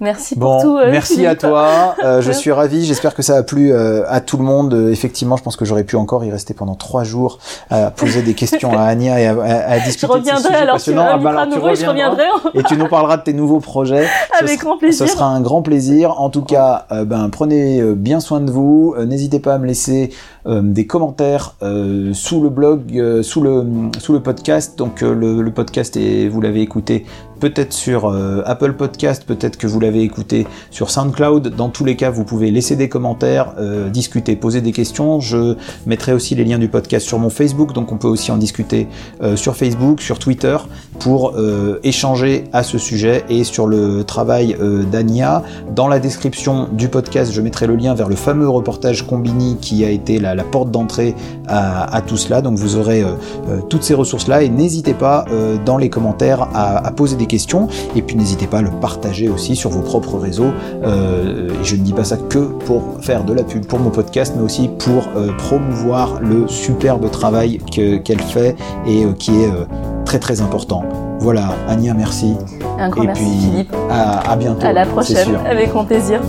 Merci 0.00 0.36
Bon, 0.36 0.52
pour 0.54 0.62
tout. 0.62 0.78
euh, 0.78 0.90
merci 0.92 1.26
à 1.26 1.34
toi. 1.34 1.96
Euh, 2.04 2.22
je 2.22 2.30
suis 2.30 2.52
ravi. 2.52 2.84
J'espère 2.84 3.14
que 3.14 3.22
ça 3.22 3.36
a 3.36 3.42
plu 3.42 3.72
euh, 3.72 4.04
à 4.08 4.20
tout 4.20 4.36
le 4.36 4.44
monde. 4.44 4.88
Effectivement, 4.92 5.36
je 5.36 5.42
pense 5.42 5.56
que 5.56 5.64
j'aurais 5.64 5.82
pu 5.82 5.96
encore 5.96 6.24
y 6.24 6.30
rester 6.30 6.54
pendant 6.54 6.76
trois 6.76 7.02
jours 7.02 7.38
à 7.70 7.90
poser 7.90 8.22
des 8.22 8.34
questions 8.34 8.78
à 8.78 8.82
Ania 8.82 9.20
et 9.20 9.26
à, 9.26 9.32
à- 9.32 9.70
à 9.72 9.78
Je 9.80 9.84
discuter 9.86 10.06
de 10.20 10.24
ces 10.24 10.30
reviendrai 10.30 10.42
sujets 10.52 10.54
alors 10.62 10.80
tu. 10.80 10.90
Ah, 10.96 11.18
bah, 11.18 11.30
alors, 11.30 11.42
tu 11.48 11.54
nouveau 11.56 11.68
et 11.70 11.74
je 11.76 11.84
reviendrai. 11.86 12.24
Et 12.54 12.62
tu 12.62 12.76
nous 12.76 12.86
parleras 12.88 13.16
de 13.16 13.22
tes 13.22 13.32
nouveaux 13.32 13.58
projets. 13.60 14.06
Ce 14.38 14.44
Avec 14.44 14.60
sera- 14.60 14.64
grand 14.70 14.78
plaisir. 14.78 15.06
Ce 15.06 15.12
sera 15.12 15.26
un 15.26 15.40
grand 15.40 15.62
plaisir. 15.62 16.20
En 16.20 16.30
tout 16.30 16.42
cas, 16.42 16.86
ben, 17.04 17.28
prenez 17.30 17.82
bien 17.94 18.20
soin 18.20 18.40
de 18.40 18.50
vous. 18.52 18.94
N'hésitez 19.04 19.40
pas 19.40 19.54
à 19.54 19.58
me 19.58 19.66
laisser 19.66 20.10
des 20.48 20.86
commentaires 20.86 21.54
euh, 21.62 22.12
sous 22.14 22.40
le 22.42 22.48
blog, 22.48 22.96
euh, 22.96 23.22
sous 23.22 23.42
le 23.42 24.20
podcast. 24.20 24.78
Donc 24.78 25.02
euh, 25.02 25.14
le, 25.14 25.50
podcast 25.50 25.96
est, 25.96 26.28
vous 26.28 26.40
l'avez 26.40 26.62
écouté 26.62 27.04
peut-être 27.38 27.72
sur 27.72 28.06
euh, 28.06 28.42
Apple 28.44 28.74
Podcast, 28.74 29.24
peut-être 29.26 29.56
que 29.56 29.66
vous 29.66 29.80
l'avez 29.80 30.02
écouté 30.02 30.46
sur 30.70 30.90
SoundCloud. 30.90 31.54
Dans 31.56 31.68
tous 31.68 31.84
les 31.84 31.96
cas, 31.96 32.10
vous 32.10 32.24
pouvez 32.24 32.50
laisser 32.50 32.76
des 32.76 32.88
commentaires, 32.88 33.54
euh, 33.58 33.88
discuter, 33.88 34.36
poser 34.36 34.60
des 34.60 34.72
questions. 34.72 35.20
Je 35.20 35.56
mettrai 35.86 36.12
aussi 36.12 36.34
les 36.34 36.44
liens 36.44 36.58
du 36.58 36.68
podcast 36.68 37.06
sur 37.06 37.18
mon 37.18 37.30
Facebook, 37.30 37.72
donc 37.72 37.92
on 37.92 37.96
peut 37.96 38.08
aussi 38.08 38.30
en 38.30 38.36
discuter 38.36 38.88
euh, 39.22 39.36
sur 39.36 39.56
Facebook, 39.56 40.00
sur 40.00 40.18
Twitter, 40.18 40.56
pour 40.98 41.34
euh, 41.36 41.80
échanger 41.82 42.44
à 42.52 42.62
ce 42.62 42.78
sujet 42.78 43.24
et 43.28 43.44
sur 43.44 43.66
le 43.66 44.04
travail 44.04 44.56
euh, 44.60 44.84
d'Ania. 44.84 45.42
Dans 45.74 45.88
la 45.88 46.00
description 46.00 46.68
du 46.72 46.88
podcast, 46.88 47.32
je 47.32 47.40
mettrai 47.40 47.66
le 47.66 47.76
lien 47.76 47.94
vers 47.94 48.08
le 48.08 48.16
fameux 48.16 48.48
reportage 48.48 49.06
Combini 49.06 49.56
qui 49.60 49.84
a 49.84 49.90
été 49.90 50.18
la, 50.18 50.37
la 50.38 50.44
porte 50.44 50.70
d'entrée 50.70 51.14
à, 51.46 51.94
à 51.94 52.00
tout 52.00 52.16
cela. 52.16 52.40
Donc 52.40 52.56
vous 52.56 52.76
aurez 52.76 53.02
euh, 53.02 53.08
euh, 53.50 53.60
toutes 53.68 53.82
ces 53.82 53.94
ressources-là 53.94 54.42
et 54.42 54.48
n'hésitez 54.48 54.94
pas 54.94 55.24
euh, 55.30 55.56
dans 55.66 55.76
les 55.76 55.90
commentaires 55.90 56.48
à, 56.54 56.86
à 56.86 56.90
poser 56.92 57.16
des 57.16 57.26
questions 57.26 57.68
et 57.94 58.00
puis 58.02 58.16
n'hésitez 58.16 58.46
pas 58.46 58.58
à 58.58 58.62
le 58.62 58.70
partager 58.70 59.28
aussi 59.28 59.54
sur 59.56 59.68
vos 59.70 59.82
propres 59.82 60.16
réseaux. 60.18 60.52
Euh, 60.84 61.50
et 61.60 61.64
je 61.64 61.76
ne 61.76 61.82
dis 61.82 61.92
pas 61.92 62.04
ça 62.04 62.16
que 62.16 62.38
pour 62.38 62.82
faire 63.02 63.24
de 63.24 63.32
la 63.34 63.42
pub 63.42 63.66
pour 63.66 63.78
mon 63.78 63.90
podcast, 63.90 64.32
mais 64.36 64.42
aussi 64.42 64.68
pour 64.78 65.02
euh, 65.16 65.32
promouvoir 65.36 66.20
le 66.22 66.48
superbe 66.48 67.10
travail 67.10 67.58
que- 67.74 67.96
qu'elle 67.98 68.20
fait 68.20 68.56
et 68.86 69.04
euh, 69.04 69.12
qui 69.12 69.42
est 69.42 69.48
euh, 69.50 69.64
très 70.04 70.18
très 70.18 70.40
important. 70.40 70.84
Voilà, 71.20 71.48
Ania, 71.68 71.94
merci. 71.94 72.36
Un 72.78 72.88
grand 72.90 73.02
et 73.02 73.06
merci 73.06 73.22
puis 73.24 73.50
Philippe. 73.50 73.74
à, 73.90 74.30
à 74.30 74.36
bientôt. 74.36 74.64
À 74.66 74.72
la 74.72 74.86
prochaine, 74.86 75.16
sûr. 75.26 75.40
avec 75.44 75.70
grand 75.70 75.84
plaisir. 75.84 76.20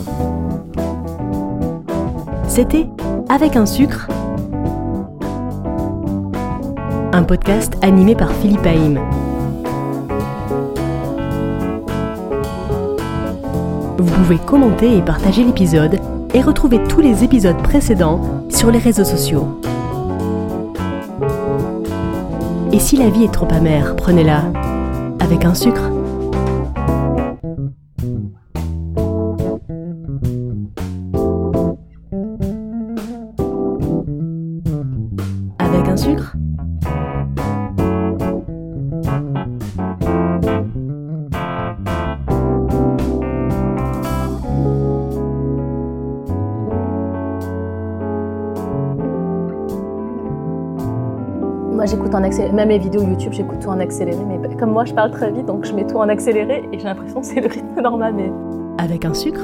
C'était 2.47 2.88
Avec 3.31 3.55
un 3.55 3.67
sucre, 3.67 4.07
un 7.13 7.21
podcast 7.21 7.77
animé 7.83 8.15
par 8.15 8.31
Philippe 8.31 8.65
Haïm. 8.65 8.99
Vous 13.99 14.03
pouvez 14.03 14.37
commenter 14.39 14.97
et 14.97 15.01
partager 15.03 15.43
l'épisode 15.43 15.99
et 16.33 16.41
retrouver 16.41 16.83
tous 16.89 17.01
les 17.01 17.23
épisodes 17.23 17.61
précédents 17.61 18.43
sur 18.49 18.71
les 18.71 18.79
réseaux 18.79 19.03
sociaux. 19.03 19.61
Et 22.71 22.79
si 22.79 22.97
la 22.97 23.11
vie 23.11 23.25
est 23.25 23.33
trop 23.33 23.47
amère, 23.51 23.95
prenez-la 23.95 24.45
avec 25.19 25.45
un 25.45 25.53
sucre 25.53 25.88
Même 52.37 52.67
mes 52.67 52.77
vidéos 52.77 53.01
YouTube, 53.01 53.33
j'écoute 53.33 53.59
tout 53.59 53.69
en 53.69 53.79
accéléré. 53.79 54.19
Mais 54.23 54.55
comme 54.55 54.71
moi, 54.71 54.85
je 54.85 54.93
parle 54.93 55.09
très 55.11 55.31
vite, 55.31 55.47
donc 55.47 55.65
je 55.65 55.73
mets 55.73 55.85
tout 55.85 55.97
en 55.97 56.07
accéléré 56.09 56.63
et 56.71 56.77
j'ai 56.77 56.85
l'impression 56.85 57.21
que 57.21 57.25
c'est 57.25 57.41
le 57.41 57.47
rythme 57.47 57.81
normal. 57.81 58.13
Mais 58.15 58.31
Avec 58.77 59.03
un 59.03 59.15
sucre? 59.15 59.41